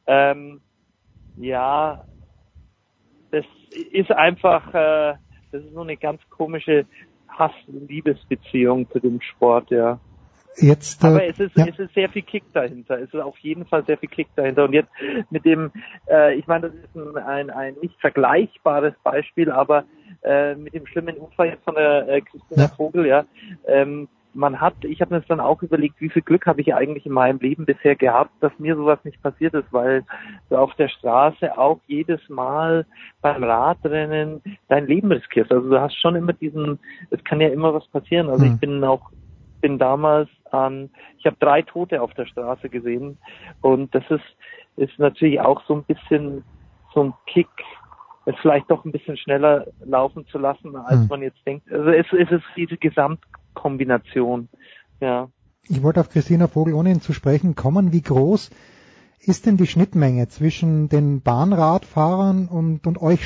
Ähm, 0.05 0.61
ja, 1.37 2.05
das 3.31 3.45
ist 3.91 4.11
einfach, 4.11 4.67
äh, 4.73 5.15
das 5.51 5.63
ist 5.63 5.73
so 5.73 5.81
eine 5.81 5.97
ganz 5.97 6.21
komische 6.29 6.85
Hass-Liebesbeziehung 7.29 8.89
zu 8.91 8.99
dem 8.99 9.19
Sport, 9.21 9.71
ja. 9.71 9.99
Jetzt, 10.57 11.03
äh, 11.03 11.07
Aber 11.07 11.25
es 11.25 11.39
ist, 11.39 11.55
ja. 11.55 11.65
es 11.67 11.79
ist 11.79 11.93
sehr 11.93 12.09
viel 12.09 12.23
Kick 12.23 12.43
dahinter. 12.53 12.99
Es 12.99 13.13
ist 13.13 13.19
auf 13.19 13.37
jeden 13.39 13.65
Fall 13.65 13.85
sehr 13.85 13.97
viel 13.97 14.09
Kick 14.09 14.27
dahinter. 14.35 14.65
Und 14.65 14.73
jetzt 14.73 14.89
mit 15.29 15.45
dem, 15.45 15.71
äh, 16.09 16.35
ich 16.35 16.47
meine, 16.47 16.69
das 16.69 16.75
ist 16.75 16.95
ein, 16.95 17.17
ein, 17.17 17.49
ein 17.49 17.75
nicht 17.81 17.99
vergleichbares 17.99 18.93
Beispiel, 19.03 19.51
aber 19.51 19.85
äh, 20.23 20.55
mit 20.55 20.73
dem 20.73 20.85
schlimmen 20.87 21.17
Unfall 21.17 21.47
jetzt 21.47 21.63
von 21.63 21.75
der 21.75 22.07
äh, 22.07 22.21
Christina 22.21 22.63
Ja. 22.63 22.67
Vogel, 22.69 23.05
ja, 23.05 23.25
ähm, 23.65 24.07
man 24.33 24.61
hat, 24.61 24.75
ich 24.83 25.01
habe 25.01 25.13
mir 25.13 25.19
das 25.19 25.27
dann 25.27 25.39
auch 25.39 25.61
überlegt, 25.61 25.99
wie 25.99 26.09
viel 26.09 26.21
Glück 26.21 26.45
habe 26.45 26.61
ich 26.61 26.73
eigentlich 26.73 27.05
in 27.05 27.11
meinem 27.11 27.39
Leben 27.39 27.65
bisher 27.65 27.95
gehabt, 27.95 28.31
dass 28.39 28.51
mir 28.59 28.75
sowas 28.75 28.99
nicht 29.03 29.21
passiert 29.21 29.53
ist, 29.53 29.71
weil 29.71 30.03
du 30.49 30.57
auf 30.57 30.73
der 30.75 30.87
Straße 30.87 31.57
auch 31.57 31.79
jedes 31.87 32.21
Mal 32.29 32.85
beim 33.21 33.43
Radrennen 33.43 34.41
dein 34.69 34.87
Leben 34.87 35.11
riskierst. 35.11 35.51
Also 35.51 35.69
du 35.69 35.79
hast 35.79 35.99
schon 35.99 36.15
immer 36.15 36.33
diesen, 36.33 36.79
es 37.09 37.21
kann 37.23 37.41
ja 37.41 37.49
immer 37.49 37.73
was 37.73 37.85
passieren. 37.87 38.29
Also 38.29 38.45
Hm. 38.45 38.53
ich 38.53 38.59
bin 38.59 38.83
auch 38.83 39.11
bin 39.61 39.79
damals 39.79 40.29
an, 40.51 40.89
ich 41.17 41.25
habe 41.25 41.37
drei 41.39 41.61
Tote 41.61 42.01
auf 42.01 42.13
der 42.15 42.25
Straße 42.25 42.69
gesehen 42.69 43.17
und 43.61 43.93
das 43.95 44.03
ist 44.09 44.25
ist 44.77 44.97
natürlich 44.97 45.39
auch 45.39 45.61
so 45.67 45.75
ein 45.75 45.83
bisschen 45.83 46.43
so 46.93 47.03
ein 47.03 47.13
Kick, 47.27 47.47
es 48.25 48.35
vielleicht 48.41 48.69
doch 48.69 48.85
ein 48.85 48.91
bisschen 48.91 49.17
schneller 49.17 49.67
laufen 49.83 50.25
zu 50.27 50.37
lassen, 50.37 50.75
als 50.75 51.01
Hm. 51.01 51.07
man 51.09 51.21
jetzt 51.21 51.39
denkt. 51.45 51.71
Also 51.71 51.89
es, 51.89 52.05
es 52.11 52.31
ist 52.31 52.43
diese 52.55 52.77
Gesamtkombination, 52.77 54.49
ja. 54.99 55.29
Ich 55.67 55.83
wollte 55.83 55.99
auf 55.99 56.09
Christina 56.09 56.47
Vogel 56.47 56.73
ohnehin 56.73 57.01
zu 57.01 57.13
sprechen 57.13 57.55
kommen. 57.55 57.91
Wie 57.91 58.01
groß 58.01 58.49
ist 59.19 59.45
denn 59.45 59.57
die 59.57 59.67
Schnittmenge 59.67 60.27
zwischen 60.27 60.89
den 60.89 61.21
Bahnradfahrern 61.21 62.47
und, 62.47 62.87
und 62.87 63.01
euch 63.01 63.25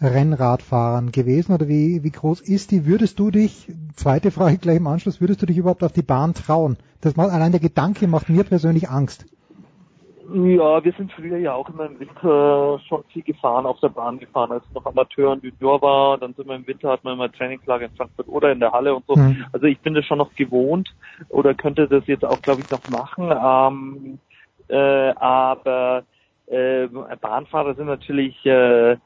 Straßenrennradfahrern 0.00 1.12
gewesen? 1.12 1.54
Oder 1.54 1.68
wie, 1.68 2.02
wie 2.02 2.10
groß 2.10 2.40
ist 2.40 2.70
die? 2.70 2.86
Würdest 2.86 3.18
du 3.18 3.30
dich, 3.30 3.68
zweite 3.94 4.30
Frage 4.30 4.58
gleich 4.58 4.78
im 4.78 4.86
Anschluss, 4.86 5.20
würdest 5.20 5.42
du 5.42 5.46
dich 5.46 5.58
überhaupt 5.58 5.84
auf 5.84 5.92
die 5.92 6.02
Bahn 6.02 6.34
trauen? 6.34 6.78
Das 7.00 7.16
macht, 7.16 7.30
allein 7.30 7.52
der 7.52 7.60
Gedanke 7.60 8.06
macht 8.08 8.28
mir 8.28 8.44
persönlich 8.44 8.88
Angst. 8.88 9.26
Ja, 10.32 10.84
wir 10.84 10.92
sind 10.92 11.10
früher 11.12 11.38
ja 11.38 11.54
auch 11.54 11.68
immer 11.70 11.86
im 11.86 11.98
Winter 11.98 12.78
schon 12.86 13.02
viel 13.12 13.22
gefahren, 13.22 13.66
auf 13.66 13.80
der 13.80 13.88
Bahn 13.88 14.20
gefahren, 14.20 14.52
als 14.52 14.62
noch 14.72 14.86
Amateur 14.86 15.32
und 15.32 15.42
Junior 15.42 15.82
war. 15.82 16.18
Dann 16.18 16.34
sind 16.34 16.48
wir 16.48 16.54
im 16.54 16.66
Winter, 16.68 16.90
hatten 16.90 17.04
wir 17.08 17.14
immer 17.14 17.32
Trainingslager 17.32 17.86
in 17.86 17.96
Frankfurt 17.96 18.28
oder 18.28 18.52
in 18.52 18.60
der 18.60 18.70
Halle 18.70 18.94
und 18.94 19.04
so. 19.08 19.16
Mhm. 19.16 19.44
Also 19.52 19.66
ich 19.66 19.80
bin 19.80 19.94
das 19.94 20.04
schon 20.04 20.18
noch 20.18 20.32
gewohnt 20.36 20.94
oder 21.30 21.54
könnte 21.54 21.88
das 21.88 22.06
jetzt 22.06 22.24
auch, 22.24 22.40
glaube 22.42 22.60
ich, 22.60 22.70
noch 22.70 22.88
machen. 22.90 23.28
Ähm, 23.32 24.18
äh, 24.68 25.10
aber 25.16 26.04
äh, 26.46 26.86
Bahnfahrer 27.20 27.74
sind 27.74 27.86
natürlich 27.86 28.46
äh, 28.46 28.98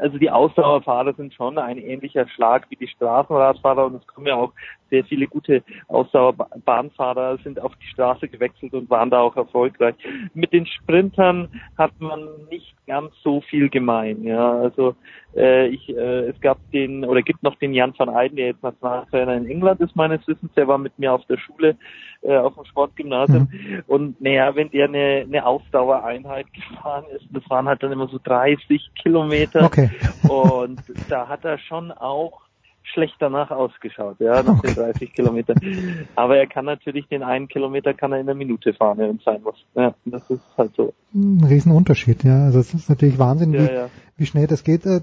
also 0.00 0.18
die 0.18 0.30
Ausdauerfahrer 0.30 1.14
sind 1.14 1.34
schon 1.34 1.58
ein 1.58 1.78
ähnlicher 1.78 2.26
Schlag 2.28 2.66
wie 2.70 2.76
die 2.76 2.88
Straßenradfahrer 2.88 3.86
und 3.86 3.96
es 3.96 4.06
kommen 4.06 4.26
ja 4.26 4.36
auch 4.36 4.52
sehr 4.90 5.04
viele 5.04 5.26
gute 5.26 5.62
Ausdauerbahnfahrer 5.88 7.38
sind 7.38 7.60
auf 7.60 7.72
die 7.76 7.86
Straße 7.86 8.28
gewechselt 8.28 8.74
und 8.74 8.90
waren 8.90 9.10
da 9.10 9.20
auch 9.20 9.36
erfolgreich. 9.36 9.94
Mit 10.34 10.52
den 10.52 10.66
Sprintern 10.66 11.48
hat 11.78 11.92
man 11.98 12.28
nicht 12.50 12.74
ganz 12.86 13.12
so 13.22 13.40
viel 13.40 13.70
gemein. 13.70 14.22
Ja, 14.22 14.52
also 14.52 14.94
äh, 15.34 15.68
ich, 15.68 15.88
äh, 15.88 16.28
es 16.28 16.40
gab 16.40 16.58
den 16.72 17.04
oder 17.04 17.22
gibt 17.22 17.42
noch 17.42 17.56
den 17.56 17.72
Jan 17.72 17.94
van 17.96 18.10
Eyden, 18.10 18.36
der 18.36 18.46
jetzt 18.48 18.62
Nationaltrainer 18.62 19.36
in 19.36 19.46
England 19.46 19.80
ist 19.80 19.96
meines 19.96 20.26
Wissens. 20.28 20.52
Der 20.54 20.68
war 20.68 20.78
mit 20.78 20.98
mir 20.98 21.12
auf 21.12 21.24
der 21.26 21.38
Schule 21.38 21.76
äh, 22.22 22.36
auf 22.36 22.54
dem 22.54 22.64
Sportgymnasium 22.64 23.48
mhm. 23.50 23.82
und 23.86 24.20
naja, 24.20 24.54
wenn 24.54 24.70
der 24.70 24.86
eine, 24.86 25.24
eine 25.26 25.46
Ausdauereinheit 25.46 26.46
gefahren 26.52 27.04
ist, 27.16 27.26
das 27.30 27.48
waren 27.50 27.66
halt 27.66 27.82
dann 27.82 27.92
immer 27.92 28.08
so 28.08 28.18
30 28.22 28.90
Kilometer 29.00 29.64
okay. 29.64 29.90
und 30.28 30.80
da 31.08 31.28
hat 31.28 31.44
er 31.44 31.58
schon 31.58 31.90
auch 31.90 32.42
schlecht 32.92 33.14
danach 33.20 33.50
ausgeschaut, 33.50 34.16
ja, 34.20 34.42
nach 34.42 34.60
den 34.60 34.74
30 34.74 35.12
Kilometern. 35.12 35.56
Aber 36.14 36.36
er 36.36 36.46
kann 36.46 36.64
natürlich 36.64 37.06
den 37.08 37.22
einen 37.22 37.48
Kilometer 37.48 37.94
kann 37.94 38.12
er 38.12 38.20
in 38.20 38.28
einer 38.28 38.36
Minute 38.36 38.74
fahren, 38.74 38.98
wenn 38.98 39.16
es 39.16 39.24
sein 39.24 39.42
muss. 39.42 39.64
Ja, 39.74 39.94
das 40.04 40.28
ist 40.30 40.42
halt 40.56 40.74
so. 40.76 40.92
Ein 41.14 41.44
Riesenunterschied, 41.44 42.24
ja. 42.24 42.44
Also 42.44 42.58
es 42.58 42.74
ist 42.74 42.88
natürlich 42.88 43.18
Wahnsinn, 43.18 43.52
Ja, 43.54 43.60
wie, 43.60 43.74
ja. 43.74 43.88
wie 44.16 44.26
schnell 44.26 44.46
das 44.46 44.64
geht. 44.64 44.84
Äh, 44.86 45.00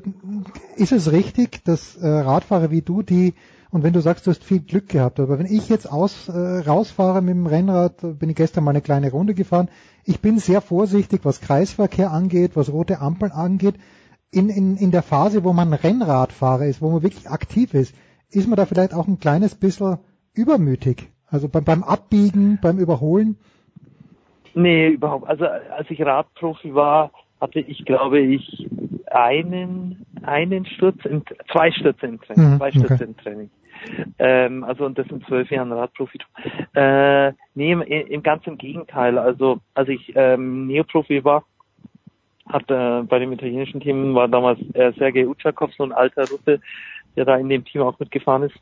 Ist 0.75 0.91
es 0.91 1.11
richtig, 1.11 1.63
dass 1.63 1.95
äh, 1.97 2.07
Radfahrer 2.07 2.71
wie 2.71 2.81
du, 2.81 3.01
die 3.01 3.33
und 3.71 3.83
wenn 3.83 3.93
du 3.93 4.01
sagst, 4.01 4.25
du 4.25 4.31
hast 4.31 4.43
viel 4.43 4.61
Glück 4.61 4.89
gehabt, 4.89 5.19
aber 5.19 5.37
wenn 5.37 5.45
ich 5.45 5.69
jetzt 5.69 5.91
aus, 5.91 6.27
äh, 6.27 6.59
rausfahre 6.67 7.21
mit 7.21 7.35
dem 7.35 7.45
Rennrad, 7.45 8.19
bin 8.19 8.29
ich 8.29 8.35
gestern 8.35 8.63
mal 8.63 8.71
eine 8.71 8.81
kleine 8.81 9.11
Runde 9.11 9.35
gefahren, 9.35 9.69
ich 10.05 10.21
bin 10.21 10.39
sehr 10.39 10.61
vorsichtig, 10.61 11.21
was 11.23 11.41
Kreisverkehr 11.41 12.11
angeht, 12.11 12.55
was 12.55 12.71
rote 12.71 12.99
Ampeln 12.99 13.31
angeht. 13.31 13.75
In, 14.31 14.49
in, 14.49 14.77
in 14.77 14.91
der 14.91 15.03
Phase, 15.03 15.43
wo 15.43 15.53
man 15.53 15.73
Rennradfahrer 15.73 16.65
ist, 16.65 16.81
wo 16.81 16.89
man 16.89 17.03
wirklich 17.03 17.29
aktiv 17.29 17.73
ist, 17.73 17.95
ist 18.31 18.47
man 18.47 18.57
da 18.57 18.65
vielleicht 18.65 18.93
auch 18.93 19.07
ein 19.07 19.19
kleines 19.19 19.55
bisschen 19.55 19.97
übermütig. 20.33 21.09
Also 21.27 21.47
beim, 21.47 21.63
beim 21.63 21.83
Abbiegen, 21.83 22.59
beim 22.61 22.79
Überholen. 22.79 23.37
Nee, 24.55 24.89
überhaupt. 24.89 25.27
Also 25.27 25.45
als 25.45 25.89
ich 25.89 26.01
Radprofi 26.01 26.73
war, 26.73 27.11
hatte 27.39 27.59
ich, 27.59 27.85
glaube 27.85 28.19
ich, 28.19 28.67
einen, 29.11 30.05
einen 30.23 30.65
Sturz, 30.65 30.97
im, 31.05 31.23
zwei 31.51 31.71
Stürze 31.71 32.07
im 32.07 32.19
Training, 32.19 32.53
Mhm, 32.53 32.57
zwei 32.57 32.71
Stürze 32.71 32.93
okay. 32.93 33.03
im 33.03 33.17
Training. 33.17 33.49
Ähm, 34.17 34.63
also 34.63 34.85
und 34.85 34.97
das 34.97 35.07
in 35.07 35.23
zwölf 35.23 35.49
Jahren 35.49 35.71
Radprofi. 35.71 36.19
Äh, 36.73 37.33
nee, 37.55 37.71
im, 37.71 37.81
im 37.81 38.23
ganz 38.23 38.43
Gegenteil. 38.43 39.17
Also 39.17 39.59
als 39.73 39.89
ich 39.89 40.13
ähm, 40.15 40.67
Neoprofi 40.67 41.23
war, 41.23 41.45
hat 42.47 42.69
äh, 42.69 43.03
bei 43.03 43.19
dem 43.19 43.31
italienischen 43.31 43.79
Team 43.79 44.15
war 44.15 44.27
damals 44.27 44.59
äh, 44.73 44.91
Sergei 44.97 45.27
Utschakov, 45.27 45.71
so 45.77 45.83
ein 45.83 45.91
alter 45.91 46.27
Russe, 46.29 46.59
der 47.15 47.25
da 47.25 47.37
in 47.37 47.49
dem 47.49 47.63
Team 47.65 47.81
auch 47.81 47.99
mitgefahren 47.99 48.43
ist. 48.43 48.55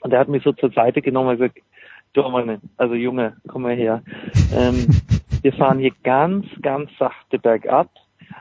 Und 0.00 0.10
der 0.10 0.20
hat 0.20 0.28
mich 0.28 0.44
so 0.44 0.52
zur 0.52 0.70
Seite 0.70 1.02
genommen 1.02 1.30
und 1.30 1.38
gesagt, 1.38 1.58
du 2.12 2.22
meine, 2.28 2.60
also 2.76 2.94
Junge, 2.94 3.36
komm 3.48 3.62
mal 3.62 3.74
her. 3.74 4.02
Ähm, 4.54 4.86
wir 5.42 5.52
fahren 5.52 5.78
hier 5.78 5.92
ganz, 6.04 6.46
ganz 6.62 6.90
sachte 6.98 7.38
bergab, 7.38 7.90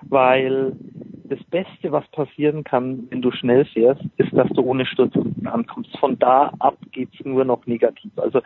weil 0.03 0.73
das 1.29 1.43
Beste, 1.45 1.91
was 1.91 2.07
passieren 2.09 2.63
kann, 2.63 3.07
wenn 3.09 3.21
du 3.21 3.31
schnell 3.31 3.65
fährst, 3.65 4.01
ist, 4.17 4.31
dass 4.33 4.47
du 4.49 4.61
ohne 4.61 4.85
Sturz 4.85 5.15
unten 5.15 5.47
ankommst. 5.47 5.95
Von 5.97 6.17
da 6.19 6.53
ab 6.59 6.77
geht's 6.91 7.17
nur 7.23 7.43
noch 7.45 7.65
negativ. 7.65 8.11
Also 8.17 8.41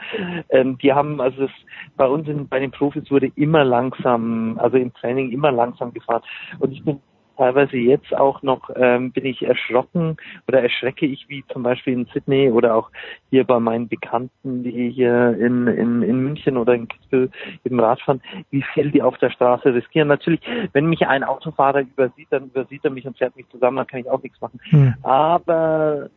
ähm, 0.50 0.78
die 0.80 0.92
haben, 0.92 1.22
also 1.22 1.44
es, 1.44 1.52
bei 1.96 2.08
uns 2.08 2.28
in, 2.28 2.48
bei 2.48 2.60
den 2.60 2.72
Profis 2.72 3.10
wurde 3.12 3.32
immer 3.36 3.64
langsam, 3.64 4.58
also 4.60 4.78
im 4.78 4.94
Training 4.94 5.32
immer 5.32 5.52
langsam 5.52 5.94
gefahren. 5.94 6.24
Und 6.60 6.72
ich 6.72 6.84
bin 6.84 7.00
teilweise 7.42 7.76
jetzt 7.76 8.16
auch 8.16 8.44
noch 8.44 8.70
ähm, 8.76 9.12
bin 9.12 9.26
ich 9.26 9.42
erschrocken 9.42 10.18
oder 10.48 10.62
erschrecke 10.62 11.08
ich 11.08 11.28
wie 11.28 11.44
zum 11.52 11.64
Beispiel 11.64 11.94
in 11.94 12.06
Sydney 12.14 12.52
oder 12.52 12.76
auch 12.76 12.92
hier 13.32 13.46
bei 13.46 13.60
meinen 13.60 13.88
Bekannten, 13.88 14.62
die 14.62 14.92
hier 14.92 15.36
in, 15.40 15.66
in, 15.66 16.04
in 16.04 16.24
München 16.24 16.56
oder 16.56 16.76
in 16.76 16.88
Kitzbühel 16.88 17.32
eben 17.66 17.80
Radfahren, 17.80 18.22
wie 18.52 18.64
viel 18.74 18.92
die 18.92 19.02
auf 19.02 19.18
der 19.18 19.32
Straße 19.32 19.74
riskieren. 19.74 20.08
Natürlich, 20.08 20.40
wenn 20.74 20.86
mich 20.86 21.08
ein 21.08 21.24
Autofahrer 21.24 21.82
übersieht, 21.82 22.28
dann 22.30 22.46
übersieht 22.46 22.86
er 22.86 22.92
mich 22.92 23.08
und 23.08 23.18
fährt 23.18 23.36
mich 23.36 23.50
zusammen, 23.50 23.78
dann 23.78 23.88
kann 23.88 24.02
ich 24.02 24.10
auch 24.10 24.22
nichts 24.22 24.40
machen. 24.40 24.60
Hm. 24.70 24.94
Aber 25.02 26.10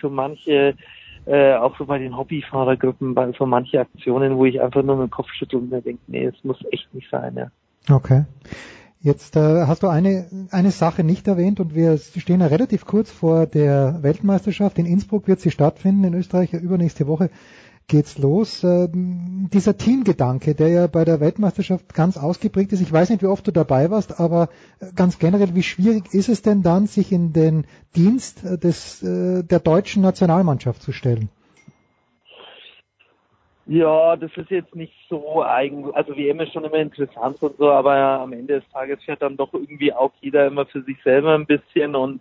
so 0.00 0.08
manche 0.08 0.76
äh, 1.26 1.54
auch 1.54 1.76
so 1.78 1.84
bei 1.84 1.98
den 1.98 2.16
Hobbyfahrergruppen, 2.16 3.12
bei 3.14 3.32
so 3.32 3.44
manche 3.44 3.80
Aktionen, 3.80 4.36
wo 4.36 4.44
ich 4.44 4.60
einfach 4.60 4.84
nur 4.84 4.96
mit 4.96 5.08
dem 5.08 5.10
Kopf 5.10 5.30
schüttel 5.32 5.58
und 5.58 5.70
mir 5.70 5.82
denke, 5.82 6.00
nee, 6.06 6.26
es 6.26 6.44
muss 6.44 6.64
echt 6.70 6.94
nicht 6.94 7.10
sein, 7.10 7.34
ja. 7.34 7.50
Okay. 7.92 8.24
Jetzt 9.02 9.34
äh, 9.34 9.66
hast 9.66 9.82
du 9.82 9.88
eine, 9.88 10.26
eine 10.50 10.70
Sache 10.72 11.04
nicht 11.04 11.26
erwähnt 11.26 11.58
und 11.58 11.74
wir 11.74 11.96
stehen 11.96 12.40
ja 12.40 12.48
relativ 12.48 12.84
kurz 12.84 13.10
vor 13.10 13.46
der 13.46 14.02
Weltmeisterschaft. 14.02 14.78
In 14.78 14.84
Innsbruck 14.84 15.26
wird 15.26 15.40
sie 15.40 15.50
stattfinden, 15.50 16.04
in 16.04 16.12
Österreich. 16.12 16.52
Übernächste 16.52 17.06
Woche 17.06 17.30
geht's 17.88 18.18
los. 18.18 18.62
Ähm, 18.62 19.48
dieser 19.54 19.78
Teamgedanke, 19.78 20.54
der 20.54 20.68
ja 20.68 20.86
bei 20.86 21.06
der 21.06 21.18
Weltmeisterschaft 21.18 21.94
ganz 21.94 22.18
ausgeprägt 22.18 22.72
ist. 22.74 22.82
Ich 22.82 22.92
weiß 22.92 23.08
nicht, 23.08 23.22
wie 23.22 23.26
oft 23.26 23.46
du 23.46 23.52
dabei 23.52 23.90
warst, 23.90 24.20
aber 24.20 24.50
äh, 24.80 24.92
ganz 24.94 25.18
generell, 25.18 25.54
wie 25.54 25.62
schwierig 25.62 26.12
ist 26.12 26.28
es 26.28 26.42
denn 26.42 26.62
dann, 26.62 26.86
sich 26.86 27.10
in 27.10 27.32
den 27.32 27.64
Dienst 27.96 28.44
äh, 28.44 28.58
des, 28.58 29.02
äh, 29.02 29.42
der 29.42 29.60
deutschen 29.60 30.02
Nationalmannschaft 30.02 30.82
zu 30.82 30.92
stellen? 30.92 31.30
Ja, 33.70 34.16
das 34.16 34.32
ist 34.36 34.50
jetzt 34.50 34.74
nicht 34.74 34.92
so 35.08 35.44
eigen, 35.44 35.94
also 35.94 36.16
WM 36.16 36.40
ist 36.40 36.52
schon 36.52 36.64
immer 36.64 36.78
interessant 36.78 37.40
und 37.40 37.56
so, 37.56 37.70
aber 37.70 37.94
am 37.94 38.32
Ende 38.32 38.54
des 38.54 38.68
Tages 38.72 39.00
fährt 39.04 39.22
dann 39.22 39.36
doch 39.36 39.54
irgendwie 39.54 39.92
auch 39.92 40.10
jeder 40.20 40.48
immer 40.48 40.66
für 40.66 40.82
sich 40.82 41.00
selber 41.04 41.36
ein 41.36 41.46
bisschen 41.46 41.94
und 41.94 42.20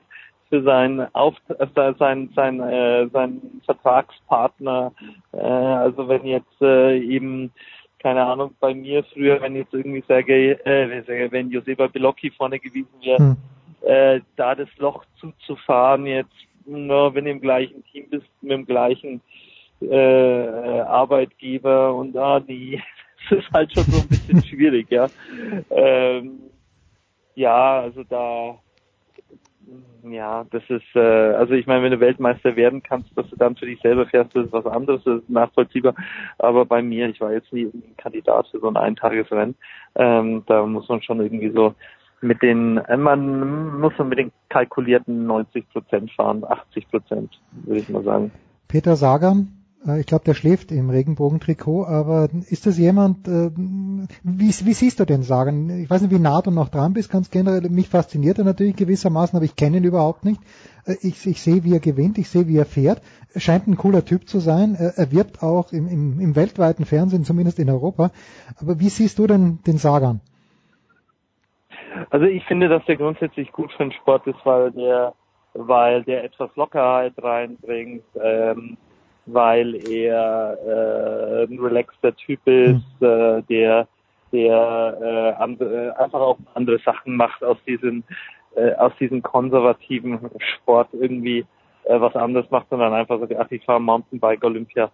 für 0.50 0.62
seinen 0.62 1.08
Auf 1.16 1.34
äh, 1.58 1.66
sein 1.98 2.30
sein 2.36 2.60
äh, 2.60 3.08
sein 3.08 3.42
Vertragspartner. 3.66 4.92
Äh, 5.32 5.40
also 5.40 6.08
wenn 6.08 6.24
jetzt 6.28 6.62
äh, 6.62 7.00
eben 7.00 7.52
keine 7.98 8.24
Ahnung 8.24 8.54
bei 8.60 8.76
mir 8.76 9.04
früher, 9.06 9.42
wenn 9.42 9.56
jetzt 9.56 9.74
irgendwie 9.74 10.04
Sergei, 10.08 10.52
äh, 10.66 11.32
wenn 11.32 11.50
Joseba 11.50 11.88
Belocchi 11.88 12.30
vorne 12.30 12.60
gewesen 12.60 12.94
wäre, 13.02 13.18
Hm. 13.18 13.38
äh, 13.82 14.22
da 14.36 14.54
das 14.54 14.70
Loch 14.78 15.04
zuzufahren 15.20 16.06
jetzt, 16.06 16.30
na, 16.68 17.12
wenn 17.16 17.26
du 17.26 17.32
im 17.32 17.42
gleichen 17.42 17.84
Team 17.86 18.06
bist, 18.12 18.28
mit 18.42 18.52
dem 18.52 18.68
gleichen 18.68 19.22
äh, 19.82 20.82
Arbeitgeber 20.82 21.96
und 21.96 22.16
ah, 22.18 22.42
nee, 22.46 22.82
das 23.30 23.40
ist 23.40 23.52
halt 23.52 23.72
schon 23.74 23.86
so 23.90 24.00
ein 24.02 24.08
bisschen 24.08 24.44
schwierig, 24.50 24.90
ja. 24.92 25.10
Ähm, 25.70 26.40
ja, 27.36 27.82
also 27.82 28.04
da 28.04 28.60
ja, 30.04 30.46
das 30.52 30.64
ist, 30.70 30.96
äh, 30.96 31.00
also 31.00 31.54
ich 31.54 31.68
meine, 31.68 31.84
wenn 31.84 31.92
du 31.92 32.00
Weltmeister 32.00 32.56
werden 32.56 32.82
kannst, 32.82 33.10
dass 33.16 33.30
du 33.30 33.36
dann 33.36 33.56
für 33.56 33.66
dich 33.66 33.80
selber 33.82 34.06
fährst, 34.06 34.36
das 34.36 34.46
ist 34.46 34.54
was 34.54 34.66
anderes, 34.66 35.04
das 35.04 35.22
ist 35.22 35.30
nachvollziehbar. 35.30 35.94
Aber 36.38 36.66
bei 36.66 36.82
mir, 36.82 37.10
ich 37.10 37.20
war 37.20 37.34
jetzt 37.34 37.52
nie 37.52 37.66
ein 37.66 37.96
Kandidat 37.98 38.48
für 38.48 38.60
so 38.60 38.68
ein 38.68 38.78
Eintagesrennen. 38.78 39.56
Ähm, 39.96 40.44
da 40.48 40.66
muss 40.66 40.88
man 40.88 41.02
schon 41.02 41.20
irgendwie 41.20 41.52
so 41.52 41.76
mit 42.22 42.42
den, 42.42 42.82
man 42.98 43.80
muss 43.80 43.94
so 43.98 44.04
mit 44.04 44.20
den 44.20 44.32
kalkulierten 44.50 45.26
90 45.26 45.70
Prozent 45.70 46.12
fahren, 46.12 46.44
80 46.48 46.90
Prozent, 46.90 47.40
würde 47.52 47.82
ich 47.82 47.90
mal 47.90 48.04
sagen. 48.04 48.32
Peter 48.68 48.96
Sagan, 48.96 49.48
äh, 49.48 49.59
ich 50.00 50.06
glaube, 50.06 50.26
der 50.26 50.34
schläft 50.34 50.72
im 50.72 50.90
Regenbogentrikot, 50.90 51.86
aber 51.86 52.28
ist 52.50 52.66
das 52.66 52.78
jemand, 52.78 53.28
äh, 53.30 53.50
wie, 53.56 54.50
wie 54.50 54.74
siehst 54.74 55.00
du 55.00 55.06
den 55.06 55.24
Sagan? 55.24 55.70
Ich 55.70 55.90
weiß 55.90 56.02
nicht, 56.02 56.12
wie 56.12 56.20
nah 56.20 56.42
du 56.42 56.52
noch 56.52 56.68
dran 56.68 56.94
bist, 56.94 57.10
ganz 57.10 57.32
generell. 57.32 57.70
Mich 57.70 57.88
fasziniert 57.88 58.38
er 58.40 58.44
natürlich 58.44 58.76
gewissermaßen, 58.76 59.38
aber 59.38 59.46
ich 59.46 59.56
kenne 59.56 59.78
ihn 59.78 59.86
überhaupt 59.86 60.26
nicht. 60.26 60.42
Äh, 60.86 60.96
Ich, 61.02 61.26
ich 61.26 61.42
sehe, 61.42 61.64
wie 61.64 61.74
er 61.74 61.80
gewinnt, 61.80 62.18
ich 62.18 62.30
sehe, 62.30 62.48
wie 62.48 62.58
er 62.58 62.66
fährt. 62.66 63.02
Scheint 63.38 63.68
ein 63.68 63.78
cooler 63.78 64.04
Typ 64.04 64.28
zu 64.28 64.40
sein. 64.40 64.76
Er, 64.76 64.98
er 64.98 65.12
wirbt 65.14 65.42
auch 65.42 65.72
im, 65.72 65.88
im, 65.88 66.20
im 66.20 66.36
weltweiten 66.36 66.84
Fernsehen, 66.84 67.24
zumindest 67.24 67.58
in 67.58 67.70
Europa. 67.70 68.12
Aber 68.60 68.82
wie 68.82 68.90
siehst 68.90 69.18
du 69.18 69.28
denn 69.28 69.60
den 69.66 69.78
Sagan? 69.78 70.20
Also 72.10 72.26
ich 72.26 72.44
finde, 72.46 72.68
dass 72.68 72.84
der 72.86 72.98
grundsätzlich 72.98 73.52
gut 73.54 73.72
für 73.72 73.84
den 73.84 73.94
Sport 73.94 74.28
ist, 74.28 74.40
weil 74.44 74.72
der, 74.72 75.14
weil 75.54 76.04
der 76.04 76.26
etwas 76.26 76.54
Lockerheit 76.56 77.14
reinbringt, 77.18 78.04
ähm, 78.22 78.78
weil 79.34 79.76
er 79.88 80.58
äh, 80.66 81.52
ein 81.52 81.60
relaxter 81.60 82.16
Typ 82.16 82.40
ist, 82.46 83.02
äh, 83.02 83.42
der, 83.44 83.88
der 84.32 84.98
äh, 85.02 85.42
andere, 85.42 86.00
einfach 86.00 86.20
auch 86.20 86.38
andere 86.54 86.80
Sachen 86.80 87.16
macht 87.16 87.44
aus 87.44 87.58
diesem, 87.68 88.04
äh, 88.56 88.74
aus 88.76 88.94
diesem 89.00 89.22
konservativen 89.22 90.20
Sport 90.40 90.90
irgendwie 90.94 91.46
äh, 91.86 92.00
was 92.00 92.16
anderes 92.16 92.50
macht, 92.52 92.68
sondern 92.70 92.94
einfach 92.94 93.20
sagt, 93.20 93.36
ach, 93.38 93.52
ich 93.52 93.64
fahre 93.64 93.82
Mountainbike 93.82 94.44
Olympia. 94.44 94.92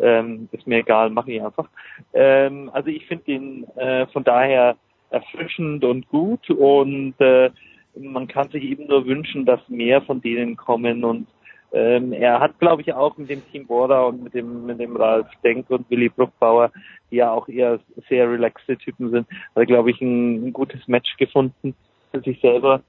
Ähm, 0.00 0.48
ist 0.52 0.66
mir 0.66 0.78
egal, 0.78 1.10
mache 1.10 1.32
ich 1.32 1.42
einfach. 1.42 1.68
Ähm, 2.14 2.70
also 2.72 2.88
ich 2.88 3.06
finde 3.06 3.32
ihn 3.32 3.64
äh, 3.76 4.06
von 4.06 4.22
daher 4.22 4.76
erfrischend 5.10 5.84
und 5.84 6.08
gut 6.08 6.48
und 6.50 7.14
äh, 7.18 7.50
man 7.96 8.28
kann 8.28 8.48
sich 8.50 8.62
eben 8.62 8.86
nur 8.86 9.06
wünschen, 9.06 9.44
dass 9.44 9.60
mehr 9.68 10.00
von 10.02 10.20
denen 10.20 10.56
kommen 10.56 11.02
und 11.04 11.26
ähm, 11.72 12.12
er 12.12 12.40
hat, 12.40 12.58
glaube 12.58 12.82
ich, 12.82 12.92
auch 12.94 13.16
mit 13.18 13.28
dem 13.28 13.42
Team 13.50 13.66
Bora 13.66 14.04
und 14.04 14.22
mit 14.22 14.34
dem 14.34 14.66
mit 14.66 14.80
dem 14.80 14.96
Ralf 14.96 15.26
Denk 15.44 15.68
und 15.70 15.88
Willy 15.90 16.08
Bruckbauer, 16.08 16.70
die 17.10 17.16
ja 17.16 17.30
auch 17.30 17.48
eher 17.48 17.78
sehr 18.08 18.30
relaxte 18.30 18.76
Typen 18.78 19.10
sind, 19.10 19.28
hat 19.28 19.56
er, 19.56 19.66
glaube 19.66 19.90
ich, 19.90 20.00
ein, 20.00 20.46
ein 20.46 20.52
gutes 20.52 20.88
Match 20.88 21.16
gefunden 21.16 21.74
für 22.10 22.20
sich 22.20 22.40
selber 22.40 22.82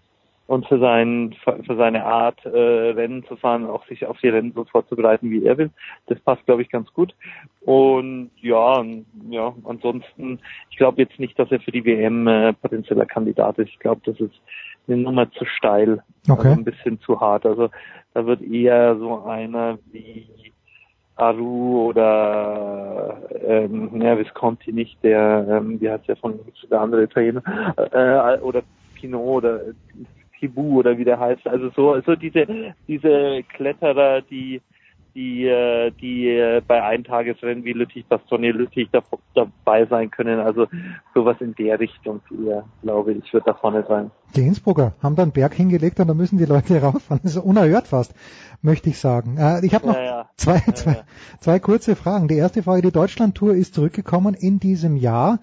und 0.48 0.66
für 0.68 0.80
sein 0.80 1.36
für 1.44 1.76
seine 1.76 2.06
Art 2.06 2.44
äh, 2.46 2.50
Rennen 2.50 3.24
zu 3.26 3.36
fahren, 3.36 3.68
auch 3.68 3.86
sich 3.86 4.06
auf 4.08 4.18
die 4.20 4.30
Rennen 4.30 4.54
so 4.54 4.64
vorzubereiten, 4.64 5.30
wie 5.30 5.46
er 5.46 5.58
will. 5.58 5.70
Das 6.08 6.20
passt, 6.22 6.46
glaube 6.46 6.62
ich, 6.62 6.70
ganz 6.70 6.92
gut. 6.94 7.14
Und 7.62 8.32
ja, 8.42 8.84
ja, 9.30 9.54
ansonsten, 9.66 10.40
ich 10.72 10.78
glaube 10.78 11.04
jetzt 11.04 11.20
nicht, 11.20 11.38
dass 11.38 11.52
er 11.52 11.60
für 11.60 11.72
die 11.72 11.86
WM 11.86 12.28
äh, 12.28 12.54
potenzieller 12.54 13.06
Kandidat 13.06 13.60
ist. 13.60 13.70
Ich 13.70 13.80
glaube, 13.80 14.02
das 14.06 14.20
ist 14.20 14.42
eine 14.88 14.98
Nummer 14.98 15.32
zu 15.32 15.46
steil, 15.46 16.04
okay. 16.28 16.48
also 16.48 16.50
ein 16.50 16.64
bisschen 16.64 17.00
zu 17.02 17.20
hart. 17.20 17.46
Also 17.46 17.70
da 18.14 18.26
wird 18.26 18.42
eher 18.42 18.98
so 18.98 19.24
einer 19.24 19.78
wie 19.92 20.28
Aru 21.16 21.90
oder 21.90 23.18
ähm, 23.46 24.02
ja, 24.02 24.18
Visconti 24.18 24.72
nicht, 24.72 25.04
der, 25.04 25.46
ähm, 25.50 25.80
wie 25.82 25.90
heißt 25.90 26.08
der 26.08 26.16
von 26.16 26.40
der 26.72 26.82
andere 26.82 27.04
Italiener, 27.04 27.44
äh, 27.92 28.40
oder 28.40 28.64
Pinot 28.96 29.44
oder 29.44 29.60
Thibaut 30.40 30.86
oder 30.86 30.98
wie 30.98 31.04
der 31.04 31.20
heißt. 31.20 31.46
Also 31.48 31.70
so, 31.76 32.00
so 32.02 32.16
diese, 32.16 32.74
diese 32.88 33.44
Kletterer, 33.54 34.22
die, 34.22 34.62
die, 35.16 35.46
äh, 35.46 35.92
die 35.92 36.28
äh, 36.28 36.62
bei 36.66 36.84
Eintagesrennen 36.84 37.64
wie 37.64 37.74
Lüttich, 37.74 38.06
Bastogne, 38.06 38.52
Lüttich 38.52 38.90
dabei 39.34 39.86
sein 39.86 40.12
können. 40.12 40.40
Also 40.40 40.68
sowas 41.14 41.38
in 41.40 41.56
der 41.56 41.80
Richtung 41.80 42.22
eher, 42.46 42.66
glaube 42.82 43.14
ich, 43.14 43.34
wird 43.34 43.48
da 43.48 43.54
vorne 43.54 43.86
sein. 43.88 44.12
Die 44.36 44.42
Innsbrucker 44.42 44.94
haben 45.02 45.16
da 45.16 45.24
einen 45.24 45.32
Berg 45.32 45.54
hingelegt 45.54 46.00
und 46.00 46.08
da 46.08 46.14
müssen 46.14 46.38
die 46.38 46.46
Leute 46.46 46.82
rauffahren. 46.82 47.22
Das 47.24 47.36
ist 47.36 47.44
unerhört 47.44 47.88
fast, 47.88 48.14
möchte 48.62 48.90
ich 48.90 49.00
sagen. 49.00 49.38
Äh, 49.38 49.66
ich 49.66 49.74
habe 49.74 49.88
noch 49.88 49.96
Ja, 49.96 50.04
ja. 50.04 50.30
Zwei, 50.38 50.60
zwei, 50.74 50.92
ja. 50.92 51.04
zwei 51.40 51.60
kurze 51.60 51.96
Fragen. 51.96 52.28
Die 52.28 52.38
erste 52.38 52.64
Frage, 52.64 52.82
die 52.82 52.92
Deutschland-Tour 52.92 53.54
ist 53.54 53.74
zurückgekommen 53.74 54.36
in 54.36 54.60
diesem 54.60 54.96
Jahr. 54.96 55.40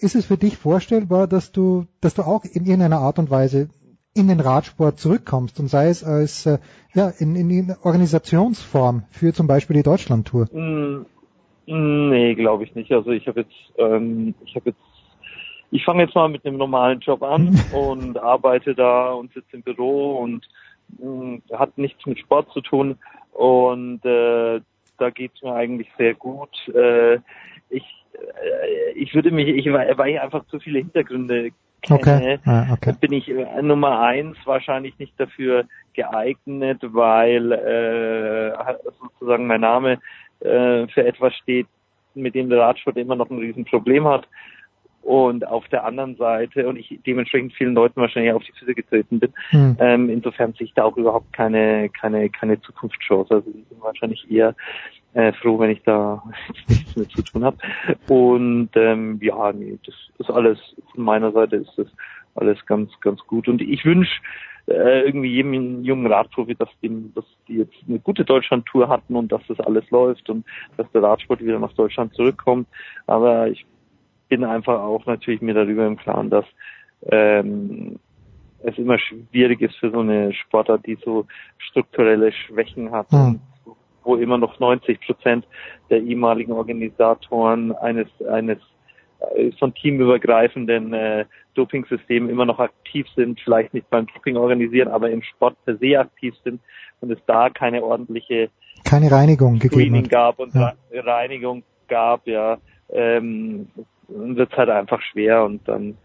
Ist 0.00 0.16
es 0.16 0.26
für 0.26 0.36
dich 0.36 0.56
vorstellbar, 0.56 1.28
dass 1.28 1.52
du, 1.52 1.86
dass 2.00 2.14
du 2.14 2.22
auch 2.22 2.44
in 2.44 2.64
irgendeiner 2.64 2.98
Art 2.98 3.20
und 3.20 3.30
Weise 3.30 3.68
in 4.18 4.28
den 4.28 4.40
Radsport 4.40 4.98
zurückkommst 4.98 5.60
und 5.60 5.68
sei 5.68 5.88
es 5.88 6.04
als 6.04 6.46
äh, 6.46 6.58
ja 6.94 7.10
in, 7.18 7.36
in, 7.36 7.74
Organisationsform 7.82 9.04
für 9.10 9.32
zum 9.32 9.46
Beispiel 9.46 9.76
die 9.76 9.82
Deutschland-Tour? 9.82 10.46
Mm, 10.52 11.06
Nee, 11.70 12.34
glaube 12.34 12.64
ich 12.64 12.74
nicht. 12.74 12.90
Also 12.92 13.10
ich 13.10 13.26
habe 13.28 13.40
jetzt, 13.40 13.54
ähm, 13.76 14.34
ich 14.44 14.56
habe 14.56 14.70
jetzt, 14.70 14.80
ich 15.70 15.84
fange 15.84 16.04
jetzt 16.04 16.14
mal 16.14 16.28
mit 16.28 16.46
einem 16.46 16.56
normalen 16.56 17.00
Job 17.00 17.22
an 17.22 17.60
und 17.74 18.18
arbeite 18.18 18.74
da 18.74 19.12
und 19.12 19.32
sitze 19.34 19.56
im 19.56 19.62
Büro 19.62 20.16
und 20.16 20.48
mh, 20.98 21.40
hat 21.52 21.76
nichts 21.76 22.06
mit 22.06 22.18
Sport 22.18 22.50
zu 22.52 22.62
tun 22.62 22.96
und 23.32 24.02
äh, 24.06 24.60
da 24.96 25.10
geht's 25.10 25.42
mir 25.42 25.52
eigentlich 25.52 25.88
sehr 25.98 26.14
gut. 26.14 26.56
Äh, 26.74 27.16
ich, 27.68 27.84
äh, 28.14 28.92
ich 28.94 29.14
würde 29.14 29.30
mich, 29.30 29.48
ich 29.48 29.66
weil 29.66 30.08
ich 30.08 30.20
einfach 30.20 30.46
zu 30.46 30.58
viele 30.60 30.78
Hintergründe 30.78 31.50
kenne, 31.82 32.00
Okay. 32.00 32.38
Ah, 32.44 32.72
okay. 32.72 32.94
bin 33.00 33.12
ich 33.12 33.28
äh, 33.28 33.62
Nummer 33.62 34.00
eins 34.00 34.36
wahrscheinlich 34.44 34.98
nicht 34.98 35.18
dafür 35.18 35.64
geeignet, 35.94 36.80
weil 36.82 37.52
äh, 37.52 38.52
sozusagen 39.00 39.46
mein 39.46 39.60
Name 39.60 39.98
äh, 40.40 40.86
für 40.88 41.04
etwas 41.04 41.34
steht, 41.36 41.66
mit 42.14 42.34
dem 42.34 42.48
der 42.48 42.60
Radsport 42.60 42.96
immer 42.96 43.16
noch 43.16 43.30
ein 43.30 43.38
Riesenproblem 43.38 44.06
hat. 44.06 44.28
Und 45.08 45.46
auf 45.46 45.66
der 45.68 45.86
anderen 45.86 46.16
Seite, 46.16 46.68
und 46.68 46.76
ich 46.76 47.00
dementsprechend 47.06 47.54
vielen 47.54 47.72
Leuten 47.72 47.98
wahrscheinlich 47.98 48.34
auf 48.34 48.44
die 48.44 48.52
Füße 48.52 48.74
getreten 48.74 49.18
bin, 49.18 49.32
Hm. 49.48 49.74
ähm, 49.80 50.10
insofern 50.10 50.52
sehe 50.52 50.66
ich 50.66 50.74
da 50.74 50.84
auch 50.84 50.98
überhaupt 50.98 51.32
keine, 51.32 51.88
keine, 51.88 52.28
keine 52.28 52.60
Zukunftschance. 52.60 53.36
Also 53.36 53.48
ich 53.48 53.64
bin 53.64 53.80
wahrscheinlich 53.80 54.30
eher 54.30 54.54
äh, 55.14 55.32
froh, 55.32 55.58
wenn 55.58 55.70
ich 55.70 55.82
da 55.82 56.22
nichts 56.68 56.94
mehr 56.94 57.08
zu 57.08 57.22
tun 57.22 57.42
habe. 57.42 57.56
Und 58.06 58.68
ähm, 58.74 59.18
ja, 59.22 59.50
nee, 59.50 59.78
das 59.86 59.94
ist 60.18 60.30
alles, 60.30 60.58
von 60.94 61.04
meiner 61.04 61.32
Seite 61.32 61.56
ist 61.56 61.72
das 61.78 61.86
alles 62.34 62.58
ganz, 62.66 62.90
ganz 63.00 63.18
gut. 63.22 63.48
Und 63.48 63.62
ich 63.62 63.86
wünsche 63.86 64.20
äh, 64.66 65.06
irgendwie 65.06 65.30
jedem 65.30 65.84
jungen 65.84 66.12
Radprofi, 66.12 66.54
dass, 66.54 66.68
dem, 66.82 67.14
dass 67.14 67.24
die 67.48 67.60
jetzt 67.60 67.76
eine 67.88 67.98
gute 67.98 68.26
Deutschland-Tour 68.26 68.90
hatten 68.90 69.16
und 69.16 69.32
dass 69.32 69.40
das 69.48 69.58
alles 69.60 69.90
läuft 69.90 70.28
und 70.28 70.44
dass 70.76 70.86
der 70.92 71.02
Radsport 71.02 71.42
wieder 71.42 71.58
nach 71.58 71.72
Deutschland 71.72 72.12
zurückkommt. 72.12 72.68
Aber 73.06 73.48
ich 73.48 73.64
bin 74.28 74.44
einfach 74.44 74.80
auch 74.80 75.04
natürlich 75.06 75.40
mir 75.40 75.54
darüber 75.54 75.86
im 75.86 75.96
Klaren, 75.96 76.30
dass 76.30 76.44
ähm, 77.10 77.98
es 78.62 78.76
immer 78.76 78.98
schwierig 78.98 79.60
ist 79.60 79.76
für 79.76 79.90
so 79.90 80.00
eine 80.00 80.32
Sportart, 80.32 80.84
die 80.86 80.98
so 81.04 81.26
strukturelle 81.58 82.32
Schwächen 82.32 82.90
hat 82.90 83.10
Hm. 83.12 83.40
und 83.64 83.76
wo 84.04 84.16
immer 84.16 84.38
noch 84.38 84.58
90 84.58 85.00
Prozent 85.00 85.46
der 85.90 86.00
ehemaligen 86.02 86.52
Organisatoren 86.52 87.72
eines 87.76 88.08
eines 88.28 88.58
äh, 89.36 89.52
von 89.58 89.74
teamübergreifenden 89.74 90.92
äh, 90.94 91.24
Dopingsystemen 91.54 92.30
immer 92.30 92.44
noch 92.46 92.58
aktiv 92.58 93.06
sind, 93.16 93.40
vielleicht 93.40 93.74
nicht 93.74 93.88
beim 93.90 94.06
Doping 94.06 94.36
organisieren, 94.36 94.88
aber 94.88 95.10
im 95.10 95.22
Sport 95.22 95.56
per 95.64 95.76
se 95.76 95.98
aktiv 95.98 96.34
sind 96.44 96.60
und 97.00 97.10
es 97.10 97.18
da 97.26 97.50
keine 97.50 97.82
ordentliche 97.82 98.48
Keine 98.84 99.10
Reinigung 99.10 99.54
gegeben 99.58 99.74
Screening 99.74 100.04
hat. 100.04 100.10
gab 100.10 100.38
und 100.38 100.54
Ja. 100.54 100.74
Re- 100.92 101.06
Reinigung 101.06 101.62
gab, 101.88 102.26
ja, 102.26 102.58
ähm, 102.90 103.68
wird 104.08 104.56
halt 104.56 104.70
einfach 104.70 105.00
schwer 105.02 105.44
und 105.44 105.66
dann 105.68 105.96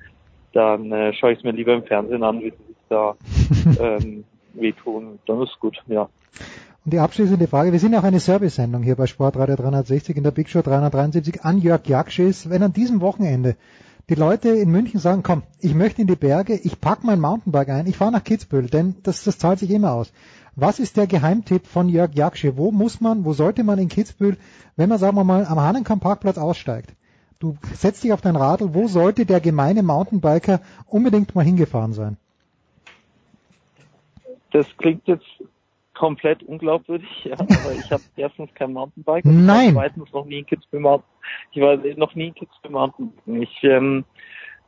dann 0.54 0.92
äh, 0.92 1.14
schaue 1.14 1.34
ich 1.34 1.40
es 1.40 1.44
mir 1.44 1.52
lieber 1.52 1.74
im 1.74 1.84
Fernsehen 1.84 2.24
an, 2.24 2.40
wie 2.40 2.52
sie 2.52 2.68
sich 2.68 2.78
da 2.90 3.16
ähm, 3.80 4.24
wehtun. 4.54 5.20
Dann 5.26 5.42
ist 5.42 5.60
gut, 5.60 5.78
ja. 5.88 6.04
Und 6.86 6.94
die 6.94 7.00
abschließende 7.00 7.48
Frage, 7.48 7.72
wir 7.72 7.80
sind 7.80 7.94
ja 7.94 8.00
auch 8.00 8.04
eine 8.04 8.20
Service-Sendung 8.20 8.84
hier 8.84 8.96
bei 8.96 9.08
Sportradio 9.08 9.56
360 9.56 10.18
in 10.18 10.24
der 10.24 10.32
Big 10.32 10.50
Show 10.50 10.62
373 10.62 11.44
an 11.44 11.58
Jörg 11.58 11.88
Jakschis. 11.88 12.50
Wenn 12.50 12.62
an 12.62 12.74
diesem 12.74 13.02
Wochenende 13.02 13.56
die 14.10 14.16
Leute 14.16 14.50
in 14.50 14.70
München 14.70 15.00
sagen, 15.00 15.24
komm, 15.24 15.44
ich 15.60 15.74
möchte 15.74 16.02
in 16.02 16.08
die 16.08 16.18
Berge, 16.18 16.56
ich 16.56 16.82
pack 16.82 17.04
mein 17.04 17.22
Mountainbike 17.22 17.70
ein, 17.70 17.88
ich 17.88 17.96
fahre 17.96 18.12
nach 18.12 18.24
Kitzbühel, 18.24 18.68
denn 18.68 18.96
das, 19.04 19.24
das 19.24 19.38
zahlt 19.38 19.60
sich 19.60 19.72
immer 19.72 19.94
aus. 19.94 20.12
Was 20.56 20.80
ist 20.80 20.98
der 20.98 21.08
Geheimtipp 21.08 21.66
von 21.66 21.88
Jörg 21.88 22.14
Jakschi? 22.14 22.58
Wo 22.58 22.72
muss 22.72 23.00
man, 23.02 23.24
wo 23.24 23.34
sollte 23.34 23.64
man 23.64 23.80
in 23.80 23.88
Kitzbühel, 23.88 24.38
wenn 24.76 24.90
man, 24.90 25.00
sagen 25.00 25.16
wir 25.16 25.24
mal, 25.24 25.46
am 25.46 25.60
Hahnenkamp 25.60 26.04
Parkplatz 26.04 26.38
aussteigt? 26.38 26.94
Du 27.44 27.58
setzt 27.74 28.06
dich 28.06 28.14
auf 28.14 28.22
dein 28.22 28.38
Radl, 28.38 28.74
wo 28.74 28.88
sollte 28.88 29.26
der 29.26 29.42
gemeine 29.42 29.84
Mountainbiker 29.84 30.62
unbedingt 30.88 31.36
mal 31.36 31.44
hingefahren 31.44 31.92
sein? 31.92 32.16
Das 34.54 34.66
klingt 34.78 35.06
jetzt 35.10 35.26
komplett 35.94 36.42
unglaubwürdig, 36.44 37.26
ja, 37.26 37.34
aber 37.34 37.74
ich 37.78 37.92
habe 37.92 38.02
erstens 38.16 38.50
kein 38.54 38.72
Mountainbike 38.72 39.26
und 39.26 39.46
Nein. 39.46 39.70
ich 39.70 39.76
war 39.76 39.84
zweitens 39.84 40.14
noch 40.14 40.24
nie 40.24 40.40
in 40.40 40.46
Kitzbühel 40.46 40.80
Mountain. 40.80 41.10
Ich 41.52 41.62
war 41.62 41.76
noch 41.98 42.16
nie 42.16 42.28
in 42.28 42.34
Kitzbühel 42.34 42.72
Mountain. 42.72 43.12
Ich 43.26 43.64
ähm, 43.64 44.06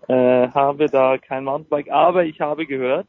äh, 0.09 0.49
habe 0.49 0.87
da 0.87 1.17
kein 1.17 1.45
Mountainbike, 1.45 1.89
aber 1.91 2.25
ich 2.25 2.41
habe 2.41 2.65
gehört, 2.65 3.07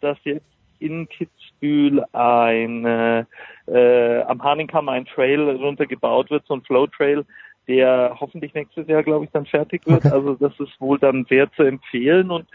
dass 0.00 0.18
jetzt 0.24 0.50
in 0.80 1.08
Kitzbühel 1.08 2.04
ein 2.12 2.84
äh, 2.84 3.24
äh, 3.68 4.22
am 4.22 4.42
Hahnenkamm 4.42 4.88
ein 4.88 5.06
Trail 5.06 5.50
runtergebaut 5.50 6.30
wird, 6.30 6.44
so 6.46 6.54
ein 6.54 6.62
Flow 6.62 6.88
Trail, 6.88 7.24
der 7.68 8.16
hoffentlich 8.20 8.54
nächstes 8.54 8.86
Jahr, 8.88 9.02
glaube 9.02 9.24
ich, 9.24 9.30
dann 9.30 9.46
fertig 9.46 9.86
wird. 9.86 10.04
Also 10.12 10.34
das 10.34 10.52
ist 10.60 10.80
wohl 10.80 10.98
dann 10.98 11.26
sehr 11.28 11.50
zu 11.52 11.62
empfehlen 11.62 12.30
und 12.30 12.46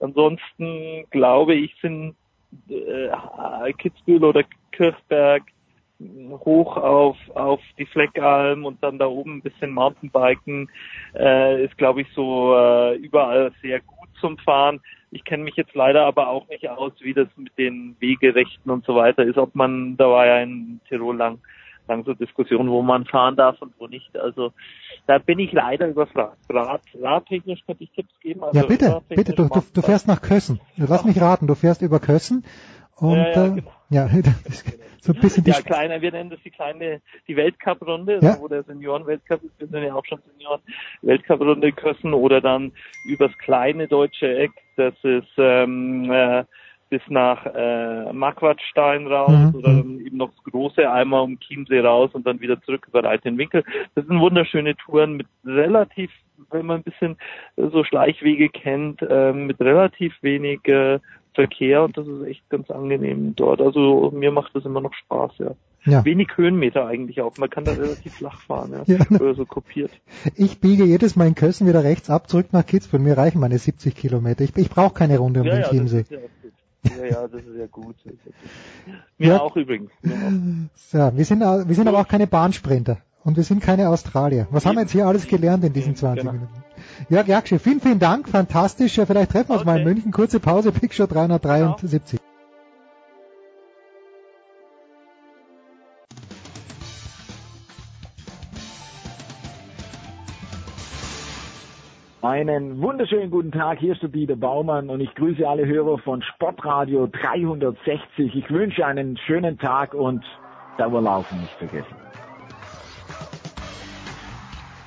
ansonsten 0.00 1.04
glaube 1.10 1.54
ich, 1.54 1.74
sind 1.80 2.14
äh, 2.68 3.72
Kitzbühel 3.72 4.24
oder 4.24 4.42
Kirchberg 4.72 5.42
hoch 6.44 6.76
auf 6.76 7.16
auf 7.34 7.60
die 7.78 7.86
Fleckalm 7.86 8.66
und 8.66 8.82
dann 8.82 8.98
da 8.98 9.06
oben 9.06 9.36
ein 9.36 9.42
bisschen 9.42 9.72
Mountainbiken 9.72 10.68
äh, 11.14 11.64
ist 11.64 11.78
glaube 11.78 12.02
ich 12.02 12.08
so 12.14 12.54
äh, 12.54 12.96
überall 12.96 13.52
sehr 13.62 13.80
gut 13.80 14.08
zum 14.20 14.36
Fahren. 14.38 14.80
Ich 15.10 15.24
kenne 15.24 15.44
mich 15.44 15.56
jetzt 15.56 15.74
leider 15.74 16.04
aber 16.04 16.28
auch 16.28 16.48
nicht 16.48 16.68
aus, 16.68 16.92
wie 17.00 17.14
das 17.14 17.28
mit 17.36 17.56
den 17.56 17.96
Wegerechten 18.00 18.70
und 18.70 18.84
so 18.84 18.94
weiter 18.94 19.22
ist, 19.24 19.38
ob 19.38 19.54
man 19.54 19.96
da 19.96 20.10
war 20.10 20.26
ja 20.26 20.40
in 20.40 20.80
Tirol 20.88 21.16
lang 21.16 21.38
lang 21.88 22.04
so 22.04 22.14
Diskussionen, 22.14 22.70
wo 22.70 22.82
man 22.82 23.04
fahren 23.04 23.36
darf 23.36 23.60
und 23.60 23.74
wo 23.78 23.86
nicht. 23.86 24.16
Also 24.16 24.52
da 25.06 25.18
bin 25.18 25.38
ich 25.38 25.52
leider 25.52 25.88
überfragt. 25.88 26.38
Rad, 26.48 26.82
radtechnisch 27.00 27.64
könnte 27.66 27.84
ich 27.84 27.90
Tipps 27.92 28.20
geben. 28.20 28.44
Also 28.44 28.58
Ja, 28.58 28.66
bitte, 28.66 29.02
bitte, 29.08 29.32
du, 29.32 29.48
du, 29.48 29.62
du 29.72 29.82
fährst 29.82 30.06
nach 30.06 30.22
Kössen. 30.22 30.60
Lass 30.76 31.04
mich 31.04 31.20
raten, 31.20 31.46
du 31.46 31.54
fährst 31.54 31.82
über 31.82 32.00
Kössen 32.00 32.44
und 32.96 33.16
Ja, 33.16 33.28
ja, 33.28 33.46
äh, 33.46 33.50
genau. 33.50 33.72
ja, 33.90 34.08
das, 34.46 34.64
so 35.00 35.12
ein 35.12 35.20
bisschen 35.20 35.44
die 35.44 35.50
ja, 35.50 35.60
kleiner, 35.60 36.00
wir 36.00 36.10
nennen 36.10 36.30
das 36.30 36.40
die 36.44 36.50
kleine, 36.50 37.00
die 37.28 37.36
Weltcup-Runde, 37.36 38.18
Ja. 38.22 38.38
wo 38.40 38.48
der 38.48 38.64
Senioren-Weltcup 38.64 39.42
ist, 39.44 39.58
wir 39.58 39.68
sind 39.68 39.82
ja 39.82 39.94
auch 39.94 40.04
schon 40.04 40.20
Senioren-Weltcup-Runde 40.32 41.72
Kössen 41.72 42.12
oder 42.12 42.40
dann 42.40 42.72
übers 43.04 43.36
kleine 43.38 43.86
deutsche 43.86 44.36
Eck, 44.36 44.52
das 44.76 44.94
ist 45.02 45.28
ähm, 45.38 46.10
äh, 46.10 46.44
bis 46.88 47.02
nach 47.08 47.44
äh, 47.46 48.12
Marquardstein 48.12 49.06
raus 49.06 49.30
Mhm, 49.30 49.54
oder 49.54 49.72
dann 49.74 50.00
eben 50.00 50.16
noch 50.16 50.30
das 50.30 50.52
große 50.52 50.90
einmal 50.90 51.22
um 51.22 51.38
Chiemsee 51.40 51.80
raus 51.80 52.10
und 52.12 52.26
dann 52.26 52.40
wieder 52.40 52.60
zurück 52.62 52.86
über 52.88 53.02
Reitenwinkel. 53.02 53.64
Das 53.94 54.06
sind 54.06 54.20
wunderschöne 54.20 54.76
Touren 54.76 55.16
mit 55.16 55.26
relativ, 55.44 56.10
wenn 56.50 56.66
man 56.66 56.78
ein 56.78 56.82
bisschen 56.84 57.16
äh, 57.56 57.68
so 57.72 57.84
Schleichwege 57.84 58.48
kennt, 58.48 59.00
ähm, 59.08 59.46
mit 59.46 59.60
relativ 59.60 60.14
wenig 60.22 60.66
äh, 60.68 61.00
Verkehr 61.34 61.82
und 61.84 61.96
das 61.98 62.06
ist 62.06 62.26
echt 62.26 62.48
ganz 62.48 62.70
angenehm 62.70 63.34
dort. 63.36 63.60
Also 63.60 64.10
mir 64.14 64.30
macht 64.30 64.54
das 64.54 64.64
immer 64.64 64.80
noch 64.80 64.94
Spaß, 64.94 65.32
ja. 65.38 65.50
Ja. 65.84 66.04
Wenig 66.04 66.28
Höhenmeter 66.36 66.84
eigentlich 66.86 67.20
auch. 67.20 67.36
Man 67.38 67.48
kann 67.48 67.64
da 67.64 67.72
relativ 67.72 68.14
flach 68.14 68.40
fahren, 68.40 68.72
ja. 68.72 68.82
Ja. 69.10 69.20
Oder 69.20 69.34
so 69.34 69.44
kopiert. 69.44 69.92
Ich 70.34 70.60
biege 70.60 70.84
jedes 70.84 71.14
Mal 71.14 71.28
in 71.28 71.36
Kössen 71.36 71.68
wieder 71.68 71.84
rechts 71.84 72.10
ab, 72.10 72.28
zurück 72.28 72.48
nach 72.52 72.66
Kitzbühel. 72.66 73.00
Mir 73.00 73.16
reichen 73.16 73.38
meine 73.38 73.58
70 73.58 73.94
Kilometer. 73.94 74.42
Ich, 74.42 74.56
ich 74.56 74.68
brauche 74.68 74.94
keine 74.94 75.18
Runde 75.18 75.40
um 75.42 75.46
ja, 75.46 75.52
den 75.52 75.60
ja, 75.60 75.68
das 75.68 75.70
Chiemsee. 75.70 76.00
ist 76.00 76.10
ja. 76.10 76.18
Ja, 76.84 77.04
ja, 77.04 77.28
das 77.28 77.42
ist 77.42 77.56
ja 77.58 77.66
gut. 77.66 77.96
Ist 78.04 78.18
ja 79.18 79.28
ja. 79.28 79.40
auch 79.40 79.56
übrigens. 79.56 79.90
So, 80.74 80.98
wir 81.16 81.24
sind, 81.24 81.40
wir 81.40 81.74
sind 81.74 81.88
aber 81.88 81.98
auch 81.98 82.08
keine 82.08 82.26
Bahnsprinter. 82.26 82.98
Und 83.24 83.36
wir 83.36 83.42
sind 83.42 83.60
keine 83.60 83.88
Australier. 83.88 84.46
Was 84.52 84.66
haben 84.66 84.76
wir 84.76 84.82
jetzt 84.82 84.92
hier 84.92 85.08
alles 85.08 85.26
gelernt 85.26 85.64
in 85.64 85.72
diesen 85.72 85.96
20 85.96 86.20
genau. 86.20 86.32
Minuten? 86.32 86.62
Jörg 87.08 87.26
Jaksche, 87.26 87.58
vielen, 87.58 87.80
vielen 87.80 87.98
Dank. 87.98 88.28
Fantastisch. 88.28 88.94
Vielleicht 88.94 89.32
treffen 89.32 89.48
wir 89.48 89.54
uns 89.54 89.62
okay. 89.62 89.70
mal 89.72 89.78
in 89.80 89.84
München. 89.84 90.12
Kurze 90.12 90.38
Pause. 90.38 90.70
Picture 90.70 91.08
373. 91.08 92.20
Genau. 92.20 92.25
Einen 102.26 102.82
wunderschönen 102.82 103.30
guten 103.30 103.52
Tag, 103.52 103.78
hier 103.78 103.92
ist 103.92 104.02
der 104.02 104.08
Dieter 104.08 104.34
Baumann 104.34 104.90
und 104.90 105.00
ich 105.00 105.14
grüße 105.14 105.48
alle 105.48 105.64
Hörer 105.64 105.98
von 105.98 106.22
Sportradio 106.22 107.06
360. 107.06 108.34
Ich 108.34 108.50
wünsche 108.50 108.84
einen 108.84 109.16
schönen 109.16 109.58
Tag 109.58 109.94
und 109.94 110.24
Dauerlaufen 110.76 111.40
nicht 111.40 111.52
vergessen. 111.52 111.94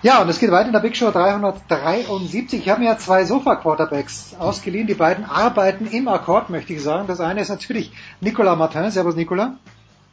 Ja, 0.02 0.22
und 0.22 0.28
es 0.28 0.42
geht 0.42 0.52
weiter 0.52 0.68
in 0.68 0.74
der 0.74 0.82
Big 0.82 0.98
Show 0.98 1.12
373. 1.12 2.60
Ich 2.60 2.70
habe 2.70 2.82
mir 2.82 2.88
ja 2.88 2.98
zwei 2.98 3.24
Sofa-Quarterbacks 3.24 4.36
ausgeliehen. 4.38 4.88
Die 4.88 4.94
beiden 4.94 5.24
arbeiten 5.24 5.88
im 5.88 6.10
Akkord, 6.10 6.50
möchte 6.50 6.74
ich 6.74 6.84
sagen. 6.84 7.08
Das 7.08 7.22
eine 7.22 7.40
ist 7.40 7.50
natürlich 7.50 7.94
Nicolas 8.20 8.58
Martin. 8.58 8.92
Servus, 8.92 9.16
Nicolas. 9.16 9.52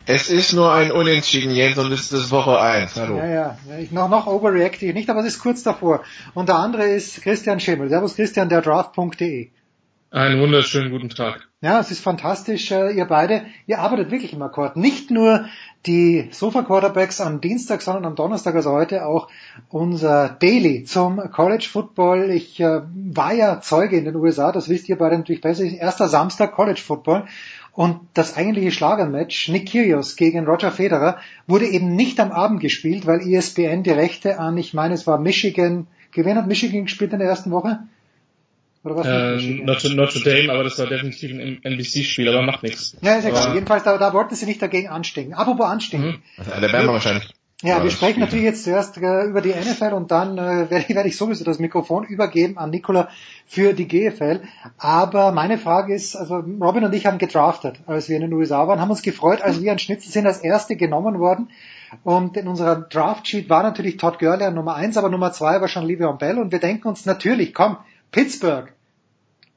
Es 0.08 0.30
ist 0.30 0.52
nur 0.52 0.72
ein 0.72 0.92
Unentschieden, 0.92 1.50
Jens, 1.52 1.76
und 1.78 1.90
es 1.90 2.12
ist 2.12 2.30
Woche 2.30 2.60
1. 2.60 2.94
Hallo. 2.94 3.16
Ja, 3.16 3.26
ja, 3.26 3.58
ich, 3.80 3.90
noch, 3.90 4.08
noch 4.08 4.28
overreacte 4.28 4.86
ich 4.86 4.94
nicht, 4.94 5.10
aber 5.10 5.18
es 5.18 5.26
ist 5.26 5.40
kurz 5.40 5.64
davor. 5.64 6.04
Und 6.32 6.48
der 6.48 6.56
andere 6.56 6.84
ist 6.84 7.22
Christian 7.22 7.58
Schimmel. 7.58 7.88
Servus 7.88 8.14
Christian, 8.14 8.48
der 8.48 8.62
Draft.de. 8.62 9.48
Einen 10.12 10.40
wunderschönen 10.40 10.92
guten 10.92 11.08
Tag. 11.08 11.48
Ja, 11.60 11.80
es 11.80 11.90
ist 11.90 12.00
fantastisch, 12.00 12.70
äh, 12.70 12.92
ihr 12.92 13.06
beide, 13.06 13.46
ihr 13.66 13.80
arbeitet 13.80 14.12
wirklich 14.12 14.32
im 14.32 14.42
Akkord. 14.42 14.76
Nicht 14.76 15.10
nur 15.10 15.46
die 15.86 16.28
Sofa 16.30 16.62
Quarterbacks 16.62 17.20
am 17.20 17.40
Dienstag, 17.40 17.82
sondern 17.82 18.04
am 18.04 18.14
Donnerstag, 18.14 18.54
also 18.54 18.70
heute 18.70 19.04
auch 19.04 19.28
unser 19.68 20.28
Daily 20.28 20.84
zum 20.84 21.18
College 21.32 21.66
Football. 21.68 22.30
Ich 22.30 22.60
äh, 22.60 22.82
war 22.94 23.34
ja 23.34 23.60
Zeuge 23.60 23.96
in 23.96 24.04
den 24.04 24.14
USA, 24.14 24.52
das 24.52 24.68
wisst 24.68 24.88
ihr 24.88 24.96
beide 24.96 25.18
natürlich 25.18 25.40
besser. 25.40 25.64
Erster 25.64 26.06
Samstag 26.08 26.52
College 26.52 26.80
Football. 26.80 27.26
Und 27.76 28.00
das 28.14 28.38
eigentliche 28.38 28.72
Schlagermatch, 28.72 29.50
Nick 29.50 29.70
Kyrgios 29.70 30.16
gegen 30.16 30.46
Roger 30.46 30.72
Federer, 30.72 31.18
wurde 31.46 31.66
eben 31.66 31.94
nicht 31.94 32.18
am 32.20 32.32
Abend 32.32 32.60
gespielt, 32.60 33.06
weil 33.06 33.20
ESPN 33.20 33.82
die 33.82 33.90
Rechte 33.90 34.40
an, 34.40 34.56
ich 34.56 34.72
meine, 34.72 34.94
es 34.94 35.06
war 35.06 35.20
Michigan, 35.20 35.86
gewinnt 36.10 36.38
hat 36.38 36.46
Michigan 36.46 36.84
gespielt 36.86 37.12
in 37.12 37.18
der 37.18 37.28
ersten 37.28 37.50
Woche? 37.50 37.80
Oder 38.82 38.96
was 38.96 39.42
ähm, 39.44 39.66
Notre, 39.66 39.94
Notre 39.94 40.20
Dame, 40.20 40.50
aber 40.50 40.64
das 40.64 40.78
war 40.78 40.86
definitiv 40.86 41.32
ein 41.32 41.60
NBC-Spiel, 41.62 42.26
aber 42.28 42.40
macht 42.40 42.62
nichts. 42.62 42.96
Ja, 43.02 43.16
ist 43.16 43.26
egal. 43.26 43.52
Jedenfalls, 43.52 43.82
da, 43.82 43.98
da 43.98 44.14
wollten 44.14 44.34
sie 44.34 44.46
nicht 44.46 44.62
dagegen 44.62 44.88
anstinken. 44.88 45.34
Apropos 45.34 45.66
anstinken. 45.66 46.10
Mhm. 46.10 46.22
Also 46.38 46.52
Alabama 46.52 46.92
wahrscheinlich. 46.94 47.28
Ja, 47.62 47.82
wir 47.82 47.90
sprechen 47.90 48.20
natürlich 48.20 48.44
jetzt 48.44 48.64
zuerst 48.64 48.98
äh, 48.98 49.24
über 49.24 49.40
die 49.40 49.54
NFL 49.54 49.94
und 49.94 50.10
dann 50.10 50.36
äh, 50.36 50.40
werde, 50.70 50.84
ich, 50.86 50.94
werde 50.94 51.08
ich 51.08 51.16
sowieso 51.16 51.42
das 51.42 51.58
Mikrofon 51.58 52.04
übergeben 52.04 52.58
an 52.58 52.68
Nicola 52.68 53.08
für 53.46 53.72
die 53.72 53.88
GFL. 53.88 54.42
Aber 54.76 55.32
meine 55.32 55.56
Frage 55.56 55.94
ist, 55.94 56.16
also 56.16 56.34
Robin 56.36 56.84
und 56.84 56.94
ich 56.94 57.06
haben 57.06 57.16
gedraftet, 57.16 57.80
als 57.86 58.10
wir 58.10 58.16
in 58.16 58.22
den 58.22 58.32
USA 58.34 58.68
waren, 58.68 58.78
haben 58.78 58.90
uns 58.90 59.00
gefreut, 59.00 59.40
als 59.40 59.62
wir 59.62 59.72
an 59.72 59.78
Schnitzel 59.78 60.12
sind, 60.12 60.26
als 60.26 60.40
erste 60.40 60.76
genommen 60.76 61.18
worden. 61.18 61.48
Und 62.04 62.36
in 62.36 62.46
unserer 62.46 62.76
Draft-Sheet 62.76 63.48
war 63.48 63.62
natürlich 63.62 63.96
Todd 63.96 64.18
Gurley 64.18 64.44
an 64.44 64.54
Nummer 64.54 64.74
eins, 64.74 64.98
aber 64.98 65.08
Nummer 65.08 65.32
zwei 65.32 65.58
war 65.58 65.68
schon 65.68 65.86
Le'Veon 65.86 66.18
Bell. 66.18 66.38
Und 66.38 66.52
wir 66.52 66.58
denken 66.58 66.88
uns 66.88 67.06
natürlich, 67.06 67.54
komm, 67.54 67.78
Pittsburgh, 68.12 68.70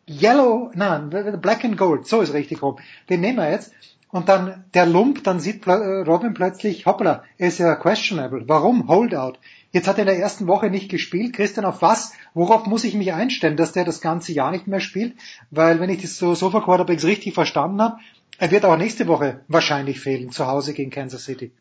Yellow, 0.07 0.71
nein, 0.73 1.09
Black 1.41 1.65
and 1.65 1.77
Gold, 1.77 2.07
so 2.07 2.21
ist 2.21 2.33
richtig 2.33 2.61
rum. 2.61 2.77
Den 3.09 3.19
nehmen 3.19 3.37
wir 3.39 3.51
jetzt. 3.51 3.73
Und 4.11 4.27
dann 4.27 4.65
der 4.73 4.87
Lump, 4.87 5.23
dann 5.23 5.39
sieht 5.39 5.67
äh, 5.67 5.71
Robin 5.71 6.33
plötzlich, 6.33 6.85
hoppla, 6.87 7.23
er 7.37 7.47
ist 7.47 7.59
ja 7.59 7.75
questionable. 7.75 8.43
Warum? 8.47 8.87
Holdout. 8.87 9.33
Jetzt 9.71 9.87
hat 9.87 9.97
er 9.97 10.01
in 10.01 10.07
der 10.07 10.17
ersten 10.17 10.47
Woche 10.47 10.71
nicht 10.71 10.89
gespielt. 10.89 11.33
Christian, 11.33 11.65
auf 11.65 11.83
was? 11.83 12.13
Worauf 12.33 12.65
muss 12.65 12.83
ich 12.83 12.95
mich 12.95 13.13
einstellen, 13.13 13.55
dass 13.55 13.71
der 13.71 13.85
das 13.85 14.01
ganze 14.01 14.33
Jahr 14.33 14.49
nicht 14.49 14.65
mehr 14.65 14.79
spielt? 14.79 15.13
Weil 15.51 15.79
wenn 15.79 15.91
ich 15.91 16.01
das 16.01 16.17
so 16.17 16.33
Sofa 16.33 16.61
Quarterbacks 16.61 17.05
richtig 17.05 17.35
verstanden 17.35 17.81
habe, 17.81 17.97
er 18.39 18.49
wird 18.49 18.65
auch 18.65 18.77
nächste 18.77 19.07
Woche 19.07 19.41
wahrscheinlich 19.47 19.99
fehlen, 19.99 20.31
zu 20.31 20.47
Hause 20.47 20.73
gegen 20.73 20.89
Kansas 20.89 21.25
City. 21.25 21.51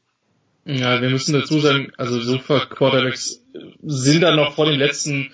Ja, 0.64 1.02
wir 1.02 1.10
müssen 1.10 1.34
dazu 1.34 1.60
sagen, 1.60 1.92
also 1.98 2.20
Sofa 2.20 2.60
Quarterbacks 2.60 3.42
sind 3.82 4.22
da 4.22 4.34
noch 4.34 4.54
vor 4.54 4.66
dem 4.66 4.78
letzten, 4.78 5.32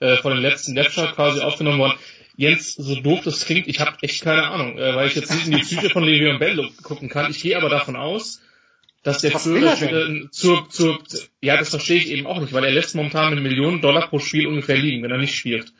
äh, 0.00 0.16
vor 0.16 0.32
dem 0.32 0.40
letzten 0.40 0.74
Lecture 0.74 1.12
quasi 1.12 1.40
aufgenommen 1.40 1.78
worden. 1.78 1.98
Jens, 2.36 2.74
so 2.74 3.00
doof 3.00 3.20
das 3.24 3.44
klingt, 3.46 3.66
ich 3.66 3.80
habe 3.80 3.96
echt 4.02 4.22
keine 4.22 4.44
Ahnung, 4.44 4.78
äh, 4.78 4.94
weil 4.94 5.08
ich 5.08 5.14
jetzt 5.14 5.32
nicht 5.32 5.46
in 5.46 5.52
die 5.52 5.62
Psyche 5.62 5.90
von 5.90 6.04
Le'Veon 6.04 6.38
Bell 6.38 6.68
gucken 6.82 7.08
kann. 7.08 7.30
Ich 7.30 7.40
gehe 7.40 7.56
aber 7.56 7.68
davon 7.68 7.96
aus, 7.96 8.40
dass 9.06 9.18
der 9.18 9.36
Zöger 9.38 9.80
äh, 9.80 10.28
zur, 10.30 10.68
zur, 10.68 10.98
ja, 11.40 11.56
das 11.56 11.70
verstehe 11.70 11.98
ich 11.98 12.10
eben 12.10 12.26
auch 12.26 12.40
nicht, 12.40 12.52
weil 12.52 12.64
er 12.64 12.72
lässt 12.72 12.96
momentan 12.96 13.32
eine 13.32 13.40
Million 13.40 13.80
Dollar 13.80 14.08
pro 14.08 14.18
Spiel 14.18 14.48
ungefähr 14.48 14.76
liegen, 14.76 15.02
wenn 15.02 15.12
er 15.12 15.18
nicht 15.18 15.36
spielt. 15.36 15.72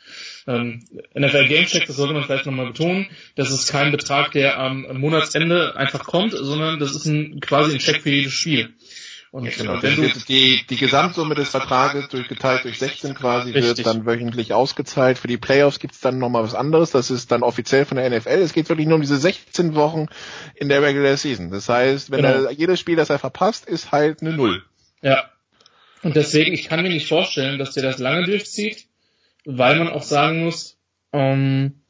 Ähm, 0.47 0.85
NFL 1.13 1.49
Gamecheck, 1.49 1.87
das 1.87 1.97
sollte 1.97 2.15
man 2.15 2.23
vielleicht 2.23 2.47
nochmal 2.47 2.67
betonen, 2.67 3.09
das 3.35 3.51
ist 3.51 3.69
kein 3.69 3.91
Betrag, 3.91 4.31
der 4.31 4.59
am 4.59 4.87
Monatsende 5.01 5.75
einfach 5.75 6.05
kommt, 6.05 6.33
sondern 6.33 6.79
das 6.79 6.95
ist 6.95 7.07
ein, 7.07 7.41
quasi 7.41 7.73
ein 7.73 7.81
Check 7.81 8.03
für 8.03 8.11
jedes 8.11 8.33
Spiel. 8.33 8.73
Und 9.37 9.45
ja, 9.45 9.51
genau. 9.55 9.83
wenn 9.83 9.97
du 9.97 10.09
die, 10.27 10.65
die 10.71 10.77
Gesamtsumme 10.79 11.35
des 11.35 11.51
Vertrages 11.51 12.09
durchgeteilt 12.09 12.65
durch 12.65 12.79
16 12.79 13.15
quasi 13.15 13.51
richtig. 13.51 13.85
wird 13.85 13.87
dann 13.87 14.07
wöchentlich 14.07 14.55
ausgezahlt. 14.55 15.19
Für 15.19 15.29
die 15.29 15.37
Playoffs 15.37 15.79
gibt's 15.79 16.01
dann 16.01 16.19
nochmal 16.19 16.43
was 16.43 16.55
anderes. 16.55 16.91
Das 16.91 17.11
ist 17.11 17.31
dann 17.31 17.43
offiziell 17.43 17.85
von 17.85 17.99
der 17.99 18.09
NFL. 18.09 18.31
Es 18.31 18.55
geht 18.55 18.71
wirklich 18.71 18.87
nur 18.87 18.95
um 18.95 19.03
diese 19.03 19.19
16 19.19 19.75
Wochen 19.75 20.07
in 20.55 20.71
der 20.71 20.81
Regular 20.81 21.19
Season. 21.19 21.51
Das 21.51 21.69
heißt, 21.69 22.11
wenn 22.11 22.23
genau. 22.23 22.45
er 22.45 22.51
jedes 22.51 22.81
Spiel, 22.81 22.97
das 22.97 23.11
er 23.11 23.19
verpasst, 23.19 23.67
ist 23.67 23.93
halt 23.93 24.23
eine 24.23 24.33
Null. 24.33 24.63
Ja. 25.03 25.29
Und 26.03 26.17
deswegen, 26.17 26.55
ich 26.55 26.67
kann 26.67 26.83
mir 26.83 26.89
nicht 26.89 27.07
vorstellen, 27.07 27.59
dass 27.59 27.75
der 27.75 27.83
das 27.83 27.99
lange 27.99 28.25
durchzieht, 28.25 28.87
weil 29.45 29.77
man 29.77 29.91
auch 29.91 30.03
sagen 30.03 30.45
muss, 30.45 30.79
ähm, 31.13 31.83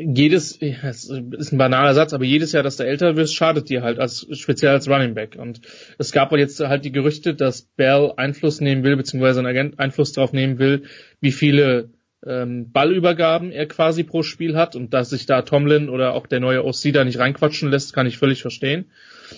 jedes, 0.00 0.58
es 0.60 1.08
ist 1.08 1.52
ein 1.52 1.58
banaler 1.58 1.94
Satz, 1.94 2.12
aber 2.12 2.24
jedes 2.24 2.52
Jahr, 2.52 2.62
dass 2.62 2.76
du 2.76 2.84
älter 2.84 3.16
wirst, 3.16 3.34
schadet 3.34 3.68
dir 3.68 3.82
halt, 3.82 3.98
als, 3.98 4.26
speziell 4.32 4.72
als 4.72 4.88
Running 4.88 5.14
Back. 5.14 5.36
Und 5.38 5.60
es 5.98 6.12
gab 6.12 6.32
jetzt 6.32 6.60
halt 6.60 6.84
die 6.84 6.92
Gerüchte, 6.92 7.34
dass 7.34 7.62
Bell 7.62 8.12
Einfluss 8.16 8.60
nehmen 8.60 8.82
will, 8.82 8.96
beziehungsweise 8.96 9.40
ein 9.40 9.46
Agent 9.46 9.78
Einfluss 9.78 10.12
darauf 10.12 10.32
nehmen 10.32 10.58
will, 10.58 10.84
wie 11.20 11.32
viele 11.32 11.90
ähm, 12.26 12.70
Ballübergaben 12.70 13.50
er 13.52 13.66
quasi 13.66 14.04
pro 14.04 14.22
Spiel 14.22 14.56
hat 14.56 14.76
und 14.76 14.92
dass 14.92 15.10
sich 15.10 15.26
da 15.26 15.42
Tomlin 15.42 15.88
oder 15.88 16.14
auch 16.14 16.26
der 16.26 16.40
neue 16.40 16.64
OC 16.64 16.92
da 16.92 17.04
nicht 17.04 17.18
reinquatschen 17.18 17.70
lässt, 17.70 17.92
kann 17.92 18.06
ich 18.06 18.18
völlig 18.18 18.42
verstehen. 18.42 18.90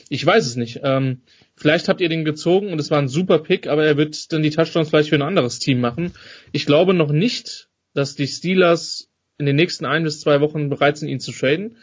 Ich 0.08 0.24
weiß 0.24 0.46
es 0.46 0.56
nicht. 0.56 0.80
Ähm, 0.82 1.20
vielleicht 1.56 1.88
habt 1.88 2.00
ihr 2.00 2.08
den 2.08 2.24
gezogen 2.24 2.72
und 2.72 2.80
es 2.80 2.90
war 2.90 2.98
ein 2.98 3.08
super 3.08 3.38
Pick, 3.38 3.66
aber 3.66 3.84
er 3.84 3.96
wird 3.96 4.32
dann 4.32 4.42
die 4.42 4.50
Touchdowns 4.50 4.88
vielleicht 4.88 5.10
für 5.10 5.16
ein 5.16 5.22
anderes 5.22 5.58
Team 5.58 5.80
machen. 5.80 6.12
Ich 6.50 6.66
glaube 6.66 6.94
noch 6.94 7.12
nicht, 7.12 7.68
dass 7.94 8.16
die 8.16 8.26
Steelers 8.26 9.11
in 9.38 9.46
den 9.46 9.56
nächsten 9.56 9.84
ein 9.84 10.04
bis 10.04 10.20
zwei 10.20 10.40
Wochen 10.40 10.68
bereit 10.68 10.96
sind, 10.96 11.08
ihn 11.08 11.20
zu 11.20 11.32
traden. 11.32 11.76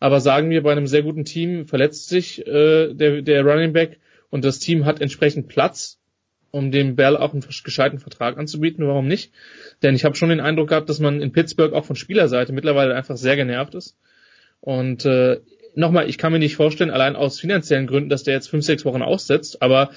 Aber 0.00 0.20
sagen 0.20 0.50
wir, 0.50 0.62
bei 0.62 0.72
einem 0.72 0.86
sehr 0.86 1.02
guten 1.02 1.24
Team 1.24 1.66
verletzt 1.66 2.08
sich 2.08 2.46
äh, 2.46 2.92
der, 2.92 3.22
der 3.22 3.44
Running 3.44 3.72
Back 3.72 4.00
und 4.30 4.44
das 4.44 4.58
Team 4.58 4.84
hat 4.84 5.00
entsprechend 5.00 5.48
Platz, 5.48 6.00
um 6.50 6.70
dem 6.70 6.96
Bell 6.96 7.16
auch 7.16 7.32
einen 7.32 7.44
gescheiten 7.64 7.98
Vertrag 7.98 8.36
anzubieten. 8.36 8.86
Warum 8.86 9.06
nicht? 9.06 9.32
Denn 9.82 9.94
ich 9.94 10.04
habe 10.04 10.14
schon 10.14 10.28
den 10.28 10.40
Eindruck 10.40 10.68
gehabt, 10.68 10.88
dass 10.88 11.00
man 11.00 11.20
in 11.20 11.32
Pittsburgh 11.32 11.72
auch 11.72 11.84
von 11.84 11.96
Spielerseite 11.96 12.52
mittlerweile 12.52 12.94
einfach 12.94 13.16
sehr 13.16 13.36
genervt 13.36 13.74
ist. 13.74 13.96
Und 14.60 15.04
äh, 15.04 15.40
nochmal, 15.74 16.08
ich 16.08 16.18
kann 16.18 16.32
mir 16.32 16.38
nicht 16.38 16.56
vorstellen, 16.56 16.90
allein 16.90 17.16
aus 17.16 17.40
finanziellen 17.40 17.86
Gründen, 17.86 18.08
dass 18.08 18.24
der 18.24 18.34
jetzt 18.34 18.48
fünf, 18.48 18.64
sechs 18.64 18.84
Wochen 18.84 19.02
aussetzt. 19.02 19.62
Aber 19.62 19.90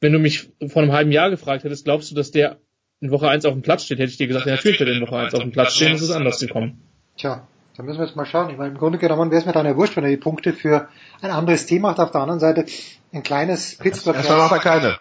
wenn 0.00 0.12
du 0.12 0.18
mich 0.18 0.48
vor 0.66 0.82
einem 0.82 0.92
halben 0.92 1.12
Jahr 1.12 1.30
gefragt 1.30 1.64
hättest, 1.64 1.84
glaubst 1.84 2.10
du, 2.10 2.14
dass 2.14 2.30
der 2.30 2.58
in 3.00 3.10
Woche 3.10 3.28
1 3.28 3.44
auf 3.44 3.52
dem 3.52 3.62
Platz 3.62 3.84
steht, 3.84 3.98
hätte 3.98 4.10
ich 4.10 4.16
dir 4.16 4.26
gesagt, 4.26 4.46
ja, 4.46 4.54
natürlich 4.54 4.80
wird 4.80 4.88
er 4.88 4.96
in 4.96 5.02
Woche 5.02 5.16
1 5.16 5.34
auf 5.34 5.42
dem 5.42 5.52
Platz 5.52 5.74
stehen, 5.74 5.94
es 5.94 6.02
ist 6.02 6.10
anders 6.10 6.38
gekommen. 6.38 6.80
Tja, 7.16 7.46
da 7.76 7.82
müssen 7.82 7.98
wir 7.98 8.06
jetzt 8.06 8.16
mal 8.16 8.26
schauen. 8.26 8.50
Ich 8.50 8.56
meine, 8.56 8.70
im 8.70 8.78
Grunde 8.78 8.98
genommen 8.98 9.30
wäre 9.30 9.40
es 9.40 9.46
mir 9.46 9.52
dann 9.52 9.66
ja 9.66 9.76
wurscht, 9.76 9.96
wenn 9.96 10.04
er 10.04 10.10
die 10.10 10.16
Punkte 10.16 10.52
für 10.52 10.88
ein 11.20 11.30
anderes 11.30 11.66
Team 11.66 11.82
macht. 11.82 12.00
Auf 12.00 12.10
der 12.10 12.22
anderen 12.22 12.40
Seite 12.40 12.64
ein 13.12 13.22
kleines 13.22 13.76
Pittsburgh. 13.76 14.16
Erstmal 14.16 14.38
macht 14.38 14.52
er 14.52 14.58
keine. 14.58 14.98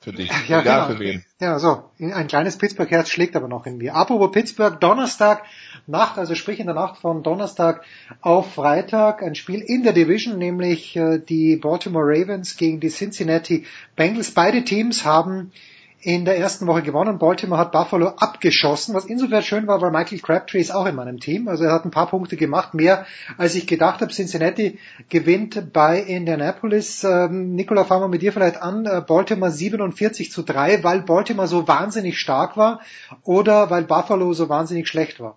Für 0.00 0.12
dich. 0.12 0.30
Ja, 0.48 0.60
Egal 0.60 0.86
genau. 0.86 0.86
für 0.86 1.00
wen. 1.00 1.24
Ja, 1.40 1.58
so. 1.58 1.90
Ein 1.98 2.28
kleines 2.28 2.56
Pittsburgh-Herz 2.56 3.10
schlägt 3.10 3.34
aber 3.34 3.48
noch 3.48 3.66
in 3.66 3.78
mir. 3.78 3.94
Apropos 3.94 4.30
Pittsburgh, 4.30 4.80
Donnerstag 4.80 5.42
Nacht, 5.86 6.18
also 6.18 6.34
sprich 6.34 6.60
in 6.60 6.66
der 6.66 6.74
Nacht 6.74 6.98
von 6.98 7.22
Donnerstag 7.22 7.84
auf 8.20 8.54
Freitag, 8.54 9.22
ein 9.22 9.34
Spiel 9.34 9.60
in 9.60 9.82
der 9.82 9.92
Division, 9.92 10.38
nämlich 10.38 10.94
äh, 10.96 11.18
die 11.18 11.56
Baltimore 11.56 12.04
Ravens 12.06 12.56
gegen 12.56 12.78
die 12.78 12.90
Cincinnati 12.90 13.66
Bengals. 13.96 14.30
Beide 14.32 14.64
Teams 14.64 15.04
haben 15.04 15.50
in 16.00 16.24
der 16.24 16.38
ersten 16.38 16.66
Woche 16.66 16.82
gewonnen. 16.82 17.18
Baltimore 17.18 17.60
hat 17.60 17.72
Buffalo 17.72 18.08
abgeschossen, 18.08 18.94
was 18.94 19.04
insofern 19.04 19.42
schön 19.42 19.66
war, 19.66 19.80
weil 19.80 19.90
Michael 19.90 20.20
Crabtree 20.20 20.60
ist 20.60 20.70
auch 20.70 20.86
in 20.86 20.94
meinem 20.94 21.18
Team. 21.18 21.48
Also 21.48 21.64
er 21.64 21.72
hat 21.72 21.84
ein 21.84 21.90
paar 21.90 22.08
Punkte 22.08 22.36
gemacht, 22.36 22.74
mehr 22.74 23.04
als 23.36 23.54
ich 23.54 23.66
gedacht 23.66 24.00
habe. 24.00 24.12
Cincinnati 24.12 24.78
gewinnt 25.08 25.72
bei 25.72 26.00
Indianapolis. 26.00 27.02
Ähm, 27.02 27.54
Nicola, 27.54 27.84
fangen 27.84 28.04
wir 28.04 28.08
mit 28.08 28.22
dir 28.22 28.32
vielleicht 28.32 28.62
an. 28.62 28.86
Äh, 28.86 29.02
Baltimore 29.06 29.50
47 29.50 30.30
zu 30.30 30.42
3, 30.42 30.84
weil 30.84 31.02
Baltimore 31.02 31.48
so 31.48 31.66
wahnsinnig 31.66 32.18
stark 32.18 32.56
war 32.56 32.80
oder 33.24 33.70
weil 33.70 33.82
Buffalo 33.82 34.32
so 34.34 34.48
wahnsinnig 34.48 34.86
schlecht 34.86 35.18
war? 35.18 35.36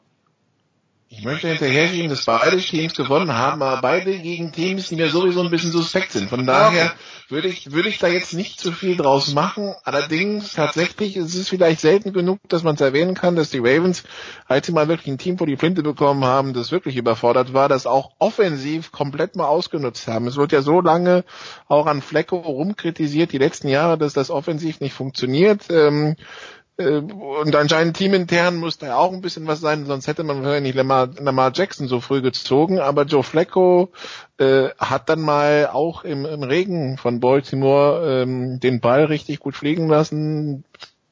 Ich 1.13 1.25
möchte 1.25 1.49
hinterherschieben, 1.49 2.09
dass 2.09 2.23
beide 2.23 2.57
Teams 2.57 2.93
gewonnen 2.95 3.33
haben, 3.33 3.61
aber 3.61 3.81
beide 3.81 4.17
gegen 4.17 4.53
Teams, 4.53 4.87
die 4.87 4.95
mir 4.95 5.09
sowieso 5.09 5.41
ein 5.41 5.51
bisschen 5.51 5.73
suspekt 5.73 6.13
sind. 6.13 6.29
Von 6.29 6.45
daher 6.45 6.93
würde 7.27 7.49
ich, 7.49 7.73
würde 7.73 7.89
ich 7.89 7.99
da 7.99 8.07
jetzt 8.07 8.33
nicht 8.33 8.61
zu 8.61 8.71
viel 8.71 8.95
draus 8.95 9.33
machen. 9.33 9.75
Allerdings 9.83 10.53
tatsächlich 10.53 11.17
ist 11.17 11.35
es 11.35 11.49
vielleicht 11.49 11.81
selten 11.81 12.13
genug, 12.13 12.39
dass 12.47 12.63
man 12.63 12.75
es 12.75 12.81
erwähnen 12.81 13.13
kann, 13.13 13.35
dass 13.35 13.49
die 13.49 13.59
Ravens, 13.59 14.03
als 14.47 14.67
sie 14.67 14.71
mal 14.71 14.87
wirklich 14.87 15.07
ein 15.07 15.17
Team 15.17 15.37
vor 15.37 15.47
die 15.47 15.57
Flinte 15.57 15.83
bekommen 15.83 16.23
haben, 16.23 16.53
das 16.53 16.71
wirklich 16.71 16.95
überfordert 16.95 17.53
war, 17.53 17.67
das 17.67 17.85
auch 17.87 18.11
offensiv 18.17 18.93
komplett 18.93 19.35
mal 19.35 19.47
ausgenutzt 19.47 20.07
haben. 20.07 20.27
Es 20.27 20.37
wird 20.37 20.53
ja 20.53 20.61
so 20.61 20.79
lange 20.79 21.25
auch 21.67 21.87
an 21.87 22.01
Flecko 22.01 22.37
rumkritisiert, 22.37 23.33
die 23.33 23.37
letzten 23.37 23.67
Jahre, 23.67 23.97
dass 23.97 24.13
das 24.13 24.29
offensiv 24.31 24.79
nicht 24.79 24.93
funktioniert. 24.93 25.65
Ähm, 25.69 26.15
äh, 26.15 26.60
und 26.85 27.55
anscheinend 27.55 27.97
teamintern 27.97 28.57
muss 28.57 28.77
da 28.77 28.95
auch 28.95 29.11
ein 29.11 29.21
bisschen 29.21 29.47
was 29.47 29.59
sein, 29.59 29.85
sonst 29.85 30.07
hätte 30.07 30.23
man 30.23 30.43
wahrscheinlich 30.43 30.75
Lamar, 30.75 31.09
Lamar 31.19 31.51
Jackson 31.53 31.87
so 31.87 31.99
früh 31.99 32.21
gezogen. 32.21 32.79
Aber 32.79 33.03
Joe 33.03 33.23
Flacco 33.23 33.91
äh, 34.37 34.69
hat 34.77 35.09
dann 35.09 35.21
mal 35.21 35.67
auch 35.67 36.03
im, 36.03 36.25
im 36.25 36.43
Regen 36.43 36.97
von 36.97 37.19
Baltimore 37.19 38.23
ähm, 38.23 38.59
den 38.59 38.79
Ball 38.79 39.05
richtig 39.05 39.39
gut 39.39 39.55
fliegen 39.55 39.87
lassen. 39.87 40.63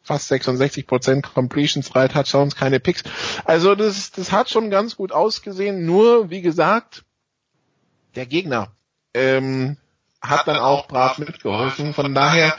Fast 0.04 0.32
66% 0.32 1.34
Completions, 1.34 1.90
drei 1.90 2.08
Touchdowns, 2.08 2.56
keine 2.56 2.80
Picks. 2.80 3.04
Also 3.46 3.76
das, 3.76 4.12
das 4.12 4.32
hat 4.32 4.50
schon 4.50 4.70
ganz 4.70 4.96
gut 4.96 5.12
ausgesehen. 5.12 5.86
Nur, 5.86 6.30
wie 6.30 6.42
gesagt, 6.42 7.04
der 8.16 8.26
Gegner 8.26 8.72
ähm, 9.14 9.78
hat 10.22 10.48
dann 10.48 10.58
auch 10.58 10.88
brav 10.88 11.18
mitgeholfen. 11.18 11.94
Von 11.94 12.14
daher, 12.14 12.56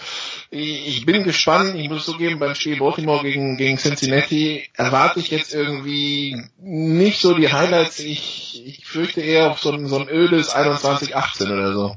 ich 0.51 1.07
bin 1.07 1.23
gespannt. 1.23 1.77
Ich 1.77 1.89
muss 1.89 2.05
zugeben, 2.05 2.41
beim 2.41 2.57
Spiel 2.57 2.79
Baltimore 2.79 3.23
gegen, 3.23 3.57
gegen 3.57 3.79
Cincinnati 3.79 4.69
erwarte 4.75 5.21
ich 5.21 5.31
jetzt 5.31 5.55
irgendwie 5.55 6.37
nicht 6.59 7.21
so 7.21 7.35
die 7.35 7.53
Highlights. 7.53 8.01
Ich, 8.01 8.67
ich 8.67 8.87
fürchte 8.87 9.21
eher 9.21 9.53
auf 9.53 9.61
so 9.61 9.71
ein, 9.71 9.87
so 9.87 9.99
ein 9.99 10.09
ödes 10.09 10.55
21-18 10.55 11.53
oder 11.53 11.73
so. 11.73 11.97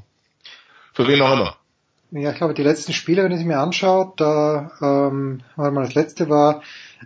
Für 0.92 1.08
wen 1.08 1.20
auch 1.22 1.32
immer. 1.32 1.56
Ja, 2.12 2.30
ich 2.30 2.36
glaube, 2.36 2.54
die 2.54 2.62
letzten 2.62 2.92
Spiele, 2.92 3.24
wenn 3.24 3.32
ich 3.32 3.44
mir 3.44 3.58
anschaue, 3.58 4.12
da, 4.16 4.70
ähm, 4.80 5.40
warte 5.56 5.74
mal, 5.74 5.84
das 5.84 5.94
letzte 5.94 6.28
war 6.28 6.62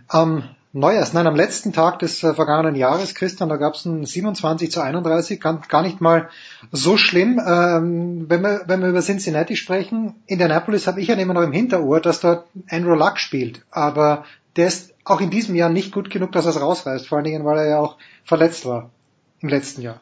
am 0.07 0.43
Neujahrs, 0.71 1.13
nein, 1.13 1.25
am 1.25 1.35
letzten 1.35 1.73
Tag 1.73 1.97
des 1.97 2.23
äh, 2.23 2.35
vergangenen 2.35 2.75
Jahres, 2.75 3.15
Christian, 3.15 3.49
da 3.49 3.55
gab 3.55 3.73
es 3.73 3.85
ein 3.85 4.05
27 4.05 4.71
zu 4.71 4.81
31, 4.81 5.41
gar, 5.41 5.59
gar 5.67 5.81
nicht 5.81 5.99
mal 5.99 6.29
so 6.71 6.95
schlimm. 6.95 7.41
Ähm, 7.43 8.29
wenn, 8.29 8.41
wir, 8.41 8.61
wenn 8.67 8.81
wir 8.81 8.89
über 8.89 9.01
Cincinnati 9.01 9.55
sprechen, 9.55 10.13
Indianapolis 10.27 10.85
habe 10.85 11.01
ich 11.01 11.07
ja 11.07 11.15
immer 11.15 11.33
noch 11.33 11.41
im 11.41 11.51
Hinterohr, 11.51 12.01
dass 12.01 12.19
dort 12.19 12.45
Andrew 12.69 12.93
Luck 12.93 13.17
spielt, 13.17 13.65
aber 13.71 14.25
der 14.57 14.67
ist 14.67 14.93
auch 15.05 15.21
in 15.21 15.31
diesem 15.31 15.55
Jahr 15.55 15.69
nicht 15.69 15.91
gut 15.91 16.11
genug, 16.11 16.31
dass 16.33 16.45
er 16.45 16.51
es 16.51 16.61
rausreißt, 16.61 17.07
vor 17.07 17.17
allen 17.17 17.25
Dingen, 17.25 17.45
weil 17.45 17.57
er 17.57 17.69
ja 17.69 17.79
auch 17.79 17.97
verletzt 18.23 18.67
war 18.67 18.91
im 19.39 19.49
letzten 19.49 19.81
Jahr. 19.81 20.01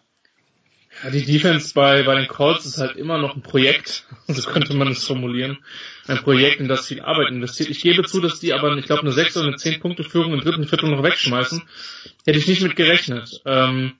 Ja, 1.03 1.11
die 1.11 1.25
Defense 1.25 1.73
bei, 1.73 2.03
bei 2.03 2.15
den 2.15 2.27
Colts 2.27 2.65
ist 2.65 2.79
halt 2.79 2.95
immer 2.95 3.17
noch 3.17 3.35
ein 3.35 3.41
Projekt, 3.41 4.05
so 4.27 4.49
könnte 4.49 4.75
man 4.75 4.87
es 4.89 5.05
formulieren. 5.05 5.57
Ein 6.07 6.17
Projekt, 6.19 6.59
in 6.59 6.67
das 6.67 6.87
viel 6.87 7.01
Arbeit 7.01 7.29
investiert. 7.29 7.69
Ich 7.69 7.81
gebe 7.81 8.03
zu, 8.03 8.19
dass 8.19 8.39
die 8.39 8.53
aber, 8.53 8.75
ich 8.77 8.85
glaube, 8.85 9.01
eine 9.01 9.11
6 9.11 9.37
oder 9.37 9.47
eine 9.47 9.57
10 9.57 9.79
Punkte 9.79 10.03
Führung 10.03 10.33
im 10.33 10.41
dritten 10.41 10.67
Viertel 10.67 10.89
noch 10.89 11.03
wegschmeißen. 11.03 11.61
Hätte 12.25 12.39
ich 12.39 12.47
nicht 12.47 12.61
mit 12.61 12.75
gerechnet. 12.75 13.41
Ähm, 13.45 13.93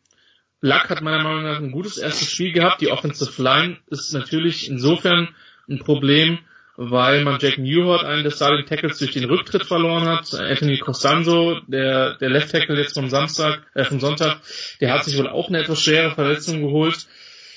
Luck 0.61 0.90
hat 0.90 1.01
meiner 1.01 1.24
Meinung 1.24 1.43
nach 1.43 1.59
ein 1.59 1.72
gutes 1.72 1.98
erstes 1.98 2.32
Spiel 2.32 2.51
gehabt. 2.51 2.82
Die 2.82 2.90
Offensive 2.90 3.42
Line 3.42 3.77
ist 3.88 4.14
natürlich 4.14 4.69
insofern 4.69 5.30
ein 5.69 5.80
Problem, 5.80 6.40
weil 6.77 7.23
man 7.23 7.39
Jack 7.41 7.57
Newhart, 7.57 8.06
einen 8.06 8.23
der 8.23 8.30
Starting 8.30 8.67
Tackles, 8.67 8.99
durch 8.99 9.11
den 9.11 9.25
Rücktritt 9.25 9.65
verloren 9.65 10.06
hat. 10.06 10.33
Anthony 10.35 10.77
Costanzo, 10.77 11.59
der, 11.67 12.15
der 12.15 12.30
Left 12.30 12.51
Tackle 12.51 12.80
jetzt 12.80 12.93
vom 12.93 13.09
Samstag, 13.09 13.64
äh, 13.73 13.83
vom 13.83 13.99
Sonntag, 13.99 14.39
der 14.80 14.93
hat 14.93 15.03
sich 15.03 15.17
wohl 15.17 15.27
auch 15.27 15.49
eine 15.49 15.59
etwas 15.59 15.81
schwere 15.81 16.14
Verletzung 16.14 16.61
geholt. 16.61 17.07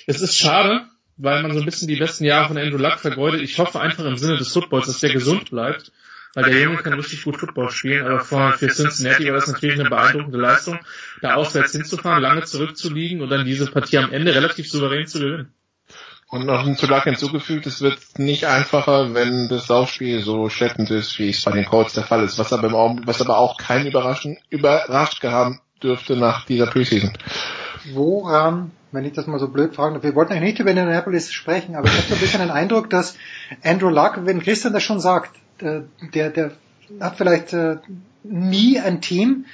Es 0.07 0.23
ist 0.23 0.39
schade, 0.39 0.87
weil 1.19 1.43
man 1.43 1.53
so 1.53 1.61
ein 1.61 1.67
bisschen 1.67 1.87
die 1.87 1.97
besten 1.97 2.25
Jahre 2.25 2.49
von 2.49 2.57
Andrew 2.57 2.79
Luck 2.79 2.99
vergeudet. 2.99 3.43
Ich 3.43 3.59
hoffe 3.59 3.79
einfach 3.79 4.07
im 4.07 4.17
Sinne 4.17 4.39
des 4.39 4.55
Footballs, 4.55 4.87
dass 4.87 5.01
der 5.01 5.13
gesund 5.13 5.51
bleibt, 5.51 5.93
weil 6.35 6.45
der 6.45 6.63
Junge 6.63 6.79
kann 6.79 6.95
richtig 6.95 7.23
gut 7.23 7.37
Football 7.37 7.71
spielen, 7.71 8.07
aber 8.07 8.21
für, 8.21 8.53
für 8.53 8.69
Cincinnati 8.69 9.27
war 9.27 9.35
das 9.35 9.49
natürlich 9.49 9.79
eine 9.79 9.91
beeindruckende 9.91 10.39
Leistung, 10.39 10.79
da 11.21 11.35
auswärts 11.35 11.73
hinzufahren, 11.73 12.23
lange 12.23 12.45
zurückzuliegen 12.45 13.21
und 13.21 13.29
dann 13.29 13.45
diese 13.45 13.71
Partie 13.71 13.99
am 13.99 14.13
Ende 14.13 14.35
relativ 14.35 14.71
souverän 14.71 15.07
zu 15.07 15.19
gewinnen. 15.19 15.53
Und 16.31 16.47
noch 16.47 16.65
ein 16.65 16.77
Zulak 16.77 17.05
hinzugefügt, 17.05 17.67
es 17.67 17.83
wird 17.83 17.99
nicht 18.19 18.47
einfacher, 18.47 19.15
wenn 19.15 19.49
das 19.49 19.67
Laufspiel 19.67 20.23
so 20.23 20.49
schleppend 20.49 20.89
ist, 20.93 21.19
wie 21.19 21.31
es 21.31 21.43
bei 21.43 21.51
den 21.51 21.65
Colts 21.65 21.95
der 21.95 22.05
Fall 22.05 22.23
ist, 22.23 22.39
was 22.39 22.53
aber, 22.53 22.69
im 22.69 23.03
was 23.05 23.21
aber 23.21 23.37
auch 23.37 23.57
kein 23.57 23.85
Überraschen, 23.85 24.39
überrascht 24.49 25.21
gehabt 25.21 25.61
dürfte 25.83 26.15
nach 26.17 26.45
dieser 26.45 26.67
Preseason. 26.67 27.13
Woran, 27.95 28.71
wenn 28.93 29.05
ich 29.05 29.13
das 29.13 29.27
mal 29.27 29.41
so 29.41 29.49
blöd 29.49 29.75
fragen 29.75 29.95
darf, 29.95 30.05
wir 30.05 30.15
wollten 30.15 30.33
eigentlich 30.33 30.53
nicht 30.53 30.61
über 30.61 30.71
Indianapolis 30.71 31.33
sprechen, 31.33 31.75
aber 31.75 31.89
ich 31.89 31.97
habe 31.97 32.07
so 32.07 32.15
ein 32.15 32.21
bisschen 32.21 32.41
den 32.41 32.51
Eindruck, 32.51 32.91
dass 32.91 33.17
Andrew 33.65 33.89
Luck, 33.89 34.21
wenn 34.25 34.41
Christian 34.41 34.73
das 34.73 34.85
schon 34.85 35.01
sagt, 35.01 35.33
äh, 35.61 35.81
der, 36.15 36.31
der 36.31 36.53
hat 37.01 37.17
vielleicht 37.17 37.53
äh, 37.55 37.79
nie 38.23 38.79
ein 38.79 39.01
Team, 39.01 39.47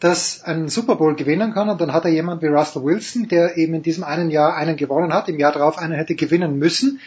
das 0.00 0.42
einen 0.44 0.68
Super 0.68 0.96
Bowl 0.96 1.16
gewinnen 1.16 1.52
kann 1.52 1.68
und 1.68 1.80
dann 1.80 1.92
hat 1.92 2.04
er 2.04 2.10
jemand 2.10 2.42
wie 2.42 2.46
Russell 2.46 2.84
Wilson, 2.84 3.28
der 3.28 3.56
eben 3.56 3.74
in 3.74 3.82
diesem 3.82 4.04
einen 4.04 4.30
Jahr 4.30 4.54
einen 4.54 4.76
gewonnen 4.76 5.12
hat, 5.12 5.28
im 5.28 5.38
Jahr 5.38 5.52
darauf 5.52 5.78
einen 5.78 5.94
hätte 5.94 6.14
gewinnen 6.14 6.58
müssen. 6.58 7.00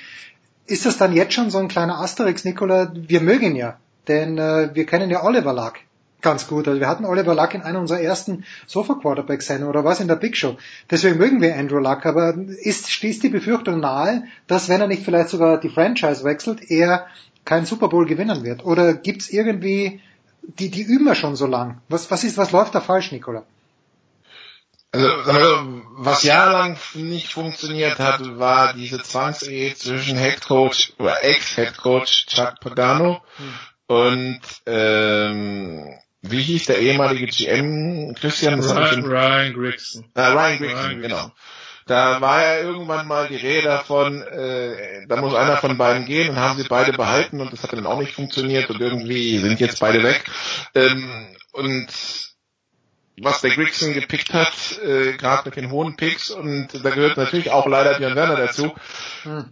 Ist 0.67 0.85
das 0.85 0.97
dann 0.97 1.13
jetzt 1.13 1.33
schon 1.33 1.49
so 1.49 1.57
ein 1.57 1.67
kleiner 1.67 1.99
Asterix, 1.99 2.43
Nicola? 2.43 2.91
Wir 2.93 3.21
mögen 3.21 3.55
ja, 3.55 3.77
denn 4.07 4.37
äh, 4.37 4.69
wir 4.73 4.85
kennen 4.85 5.09
ja 5.09 5.23
Oliver 5.23 5.53
Luck 5.53 5.75
ganz 6.21 6.47
gut. 6.47 6.67
Also 6.67 6.79
wir 6.79 6.87
hatten 6.87 7.05
Oliver 7.05 7.35
Luck 7.35 7.53
in 7.53 7.61
einer 7.61 7.79
unserer 7.79 7.99
ersten 7.99 8.45
Sofa-Quarterback-Sendungen 8.67 9.69
oder 9.69 9.83
was 9.83 9.99
in 9.99 10.07
der 10.07 10.15
Big 10.15 10.37
Show. 10.37 10.57
Deswegen 10.89 11.17
mögen 11.17 11.41
wir 11.41 11.55
Andrew 11.55 11.79
Luck, 11.79 12.05
aber 12.05 12.35
ist, 12.61 12.89
schließt 12.91 13.23
die 13.23 13.29
Befürchtung 13.29 13.79
nahe, 13.79 14.23
dass 14.47 14.69
wenn 14.69 14.81
er 14.81 14.87
nicht 14.87 15.03
vielleicht 15.03 15.29
sogar 15.29 15.59
die 15.59 15.69
Franchise 15.69 16.23
wechselt, 16.23 16.69
er 16.69 17.07
keinen 17.43 17.65
Super 17.65 17.89
Bowl 17.89 18.05
gewinnen 18.05 18.43
wird? 18.43 18.63
Oder 18.63 18.93
gibt's 18.93 19.29
irgendwie 19.29 20.01
die, 20.41 20.69
die 20.69 20.83
üben 20.83 21.05
wir 21.05 21.15
schon 21.15 21.35
so 21.35 21.45
lang. 21.45 21.81
Was, 21.89 22.09
was 22.11 22.23
ist, 22.23 22.37
was 22.37 22.51
läuft 22.51 22.75
da 22.75 22.81
falsch, 22.81 23.11
Nicola? 23.11 23.43
Also, 24.93 25.07
also, 25.09 25.83
was 25.91 26.23
jahrelang 26.23 26.77
nicht 26.95 27.31
funktioniert 27.31 27.97
hat, 27.97 28.39
war 28.39 28.73
diese 28.73 29.01
Zwangsehe 29.01 29.73
zwischen 29.73 30.17
Head 30.17 30.41
Coach 30.41 30.91
oder 30.97 31.23
Ex-Head 31.23 31.77
Coach 31.77 32.25
Chuck 32.25 32.59
Pagano 32.59 33.21
hm. 33.37 33.53
und 33.87 34.41
ähm, 34.65 35.97
wie 36.21 36.41
hieß 36.41 36.65
der 36.65 36.79
ehemalige 36.79 37.27
GM 37.27 38.13
Christian? 38.15 38.59
Ryan, 38.59 39.05
Ryan 39.05 39.53
Grigson. 39.53 40.05
Äh, 40.13 40.21
Ryan 40.21 40.57
Grigson, 40.57 41.01
genau. 41.01 41.31
Da 41.85 42.21
war 42.21 42.41
ja 42.41 42.59
irgendwann 42.59 43.07
mal 43.07 43.27
die 43.27 43.35
Rede 43.35 43.63
davon, 43.63 44.21
äh, 44.21 45.07
da 45.07 45.17
muss 45.17 45.33
einer 45.33 45.57
von 45.57 45.77
beiden 45.77 46.05
gehen 46.05 46.29
und 46.29 46.35
haben 46.37 46.57
sie 46.57 46.67
beide 46.67 46.93
behalten 46.93 47.41
und 47.41 47.51
das 47.51 47.63
hat 47.63 47.73
dann 47.73 47.85
auch 47.85 47.99
nicht 47.99 48.13
funktioniert 48.13 48.69
und 48.69 48.79
irgendwie 48.79 49.39
sind 49.39 49.59
jetzt 49.59 49.79
beide 49.79 50.03
weg. 50.03 50.23
Ähm, 50.75 51.27
und 51.53 51.87
was 53.21 53.41
der 53.41 53.51
Grigson 53.51 53.93
gepickt 53.93 54.33
hat, 54.33 54.79
äh, 54.83 55.13
gerade 55.13 55.43
mit 55.45 55.55
den 55.55 55.69
hohen 55.69 55.95
Picks 55.95 56.31
und 56.31 56.69
da 56.83 56.89
gehört 56.89 57.17
natürlich 57.17 57.51
auch 57.51 57.67
leider 57.67 57.97
Björn 57.97 58.15
Werner 58.15 58.35
dazu. 58.35 58.73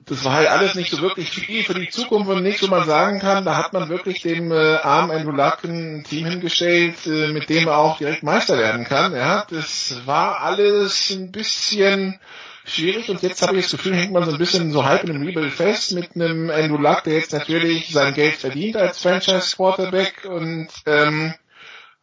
Das 0.06 0.23
war 0.25 0.33
halt 0.33 0.48
alles 0.48 0.75
nicht 0.75 0.91
so 0.91 1.01
wirklich 1.01 1.30
viel 1.30 1.64
für 1.64 1.75
die 1.75 1.89
Zukunft 1.89 2.30
und 2.30 2.41
nichts, 2.41 2.64
wo 2.64 2.67
man 2.67 2.85
sagen 2.85 3.19
kann, 3.19 3.45
da 3.45 3.57
hat 3.57 3.73
man 3.73 3.89
wirklich 3.89 4.22
dem 4.22 4.51
äh, 4.51 4.75
armen 4.77 5.11
Andrew 5.11 5.31
Luck 5.31 5.64
ein 5.64 6.03
Team 6.03 6.25
hingestellt, 6.25 7.06
äh, 7.06 7.27
mit 7.27 7.49
dem 7.49 7.67
er 7.67 7.77
auch 7.77 7.98
direkt 7.98 8.23
Meister 8.23 8.57
werden 8.57 8.85
kann. 8.85 9.15
Ja, 9.15 9.45
das 9.49 10.01
war 10.06 10.41
alles 10.41 11.11
ein 11.11 11.31
bisschen 11.31 12.19
schwierig 12.65 13.09
und 13.09 13.22
jetzt 13.22 13.41
habe 13.41 13.57
ich 13.57 13.64
das 13.64 13.72
Gefühl, 13.72 13.95
hängt 13.95 14.11
man 14.11 14.25
so 14.25 14.31
ein 14.31 14.38
bisschen 14.38 14.72
so 14.72 14.85
halb 14.85 15.03
in 15.03 15.11
einem 15.11 15.25
Rebuild 15.25 15.53
fest 15.53 15.93
mit 15.93 16.15
einem 16.15 16.49
Andrew 16.49 16.77
Luck, 16.77 17.03
der 17.03 17.14
jetzt 17.14 17.33
natürlich 17.33 17.91
sein 17.91 18.14
Geld 18.14 18.35
verdient 18.35 18.77
als 18.77 19.01
Franchise 19.01 19.56
Quarterback 19.56 20.25
und 20.25 20.69
ähm, 20.85 21.33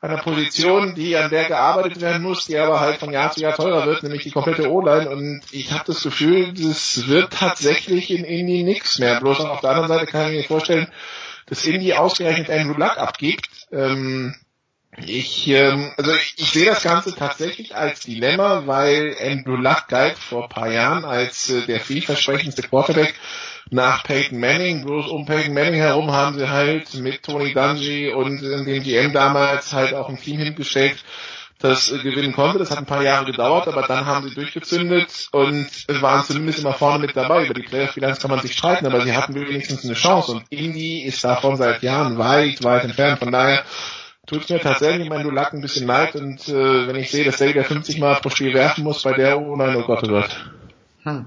einer 0.07 0.23
Position, 0.23 0.95
die 0.95 1.17
an 1.17 1.31
der 1.31 1.45
gearbeitet 1.45 2.01
werden 2.01 2.23
muss, 2.23 2.47
die 2.47 2.57
aber 2.57 2.81
halt 2.81 2.99
von 2.99 3.13
Jahr 3.13 3.33
zu 3.33 3.41
Jahr 3.41 3.55
teurer 3.55 3.87
wird, 3.87 4.03
nämlich 4.03 4.23
die 4.23 4.31
komplette 4.31 4.71
O-Line. 4.71 5.11
Und 5.11 5.43
ich 5.51 5.73
habe 5.73 5.85
das 5.87 6.03
Gefühl, 6.03 6.53
das 6.55 7.09
wird 7.09 7.33
tatsächlich 7.33 8.11
in 8.11 8.25
Indy 8.25 8.63
nichts 8.63 8.99
mehr. 8.99 9.21
Bloß 9.21 9.41
auf 9.41 9.61
der 9.61 9.71
anderen 9.71 9.89
Seite 9.89 10.07
kann 10.07 10.29
ich 10.29 10.37
mir 10.37 10.45
vorstellen, 10.45 10.89
dass 11.47 11.65
Indy 11.65 11.93
ausgerechnet 11.95 12.51
Andrew 12.51 12.79
Luck 12.79 12.99
abgibt. 12.99 13.49
Ähm, 13.73 14.35
ich, 15.05 15.47
ähm, 15.49 15.93
also 15.97 16.13
ich 16.37 16.51
sehe 16.51 16.65
das 16.65 16.83
Ganze 16.83 17.15
tatsächlich 17.15 17.77
als 17.77 18.01
Dilemma, 18.01 18.67
weil 18.67 19.15
Andrew 19.21 19.57
Luck 19.57 19.89
galt 19.89 20.19
vor 20.19 20.45
ein 20.45 20.49
paar 20.49 20.71
Jahren 20.71 21.05
als 21.05 21.51
äh, 21.51 21.67
der 21.67 21.81
vielversprechendste 21.81 22.63
Quarterback 22.63 23.15
nach 23.71 24.05
Peyton 24.05 24.39
Manning. 24.39 24.85
Bloß 24.85 25.09
um 25.09 25.27
Peyton 25.27 25.55
Manning 25.55 25.75
herum 25.75 26.11
haben 26.13 26.39
sie 26.39 26.49
halt 26.49 26.95
mit 26.95 27.23
Tony 27.23 27.53
Dungy 27.53 28.13
und 28.13 28.41
dem 28.41 28.83
GM 28.83 29.13
damals 29.13 29.73
halt 29.73 29.95
auch 29.95 30.09
ein 30.09 30.19
Team 30.19 30.39
hingestellt, 30.39 30.97
das 31.59 31.91
gewinnen 31.91 32.33
konnte. 32.33 32.59
Das 32.59 32.71
hat 32.71 32.79
ein 32.79 32.87
paar 32.87 33.03
Jahre 33.03 33.27
gedauert, 33.27 33.67
aber 33.67 33.83
dann 33.83 34.07
haben 34.07 34.29
sie 34.29 34.35
durchgezündet 34.35 35.29
und 35.33 35.69
waren 36.01 36.25
zumindest 36.25 36.61
immer 36.61 36.75
vorne 36.75 37.07
mit 37.07 37.17
dabei. 37.17 37.45
Über 37.45 37.55
die 37.55 37.63
Playoff-Bilanz 37.63 38.21
kann 38.21 38.31
man 38.31 38.41
sich 38.41 38.53
streiten, 38.53 38.87
aber 38.87 39.01
sie 39.03 39.17
hatten 39.17 39.35
wenigstens 39.35 39.85
eine 39.85 39.95
Chance 39.95 40.33
und 40.33 40.45
Indy 40.51 41.03
ist 41.03 41.25
davon 41.25 41.57
seit 41.57 41.83
Jahren 41.83 42.19
weit, 42.19 42.63
weit 42.63 42.85
entfernt. 42.85 43.19
Von 43.19 43.33
daher 43.33 43.65
tut 44.27 44.49
mir 44.51 44.61
tatsächlich 44.61 45.09
mein 45.09 45.23
Dulac 45.23 45.53
ein 45.53 45.61
bisschen 45.61 45.87
leid 45.87 46.15
und 46.15 46.49
äh, 46.49 46.87
wenn 46.89 46.97
ich 46.97 47.11
sehe, 47.11 47.25
dass 47.25 47.41
wieder 47.41 47.65
50 47.65 47.99
Mal 47.99 48.17
pro 48.17 48.29
Spiel 48.29 48.53
werfen 48.55 48.85
muss 48.85 49.03
bei 49.03 49.15
der 49.15 49.41
oh 49.41 49.57
nein, 49.57 49.77
oh 49.77 49.83
Gott, 49.83 50.03
oh 50.05 50.09
Gott. 50.09 50.51
Hm. 51.05 51.27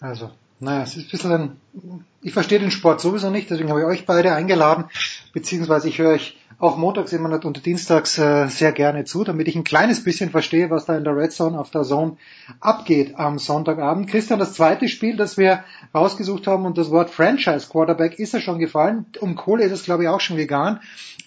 Also, 0.00 0.30
naja, 0.60 0.82
es 0.82 0.96
ist 0.96 1.04
ein 1.04 1.10
bisschen 1.10 1.32
ein, 1.32 2.04
ich 2.22 2.32
verstehe 2.32 2.58
den 2.58 2.70
Sport 2.70 3.00
sowieso 3.00 3.30
nicht, 3.30 3.50
deswegen 3.50 3.70
habe 3.70 3.80
ich 3.80 3.86
euch 3.86 4.06
beide 4.06 4.32
eingeladen, 4.32 4.86
beziehungsweise 5.32 5.88
ich 5.88 5.98
höre 5.98 6.12
euch 6.12 6.36
auch 6.58 6.78
montags 6.78 7.12
immer 7.12 7.44
und 7.44 7.66
dienstags 7.66 8.16
äh, 8.18 8.48
sehr 8.48 8.72
gerne 8.72 9.04
zu, 9.04 9.24
damit 9.24 9.46
ich 9.46 9.56
ein 9.56 9.64
kleines 9.64 10.02
bisschen 10.02 10.30
verstehe, 10.30 10.70
was 10.70 10.86
da 10.86 10.96
in 10.96 11.04
der 11.04 11.14
Red 11.14 11.32
Zone 11.32 11.58
auf 11.58 11.70
der 11.70 11.82
Zone 11.82 12.16
abgeht 12.60 13.18
am 13.18 13.38
Sonntagabend. 13.38 14.08
Christian, 14.08 14.38
das 14.38 14.54
zweite 14.54 14.88
Spiel, 14.88 15.16
das 15.16 15.36
wir 15.36 15.64
rausgesucht 15.94 16.46
haben 16.46 16.64
und 16.64 16.78
das 16.78 16.90
Wort 16.90 17.10
Franchise 17.10 17.68
Quarterback 17.68 18.18
ist 18.18 18.32
ja 18.32 18.40
schon 18.40 18.58
gefallen. 18.58 19.04
Um 19.20 19.36
Kohle 19.36 19.64
ist 19.64 19.72
es, 19.72 19.84
glaube 19.84 20.04
ich, 20.04 20.08
auch 20.08 20.20
schon 20.20 20.38
gegangen. 20.38 20.80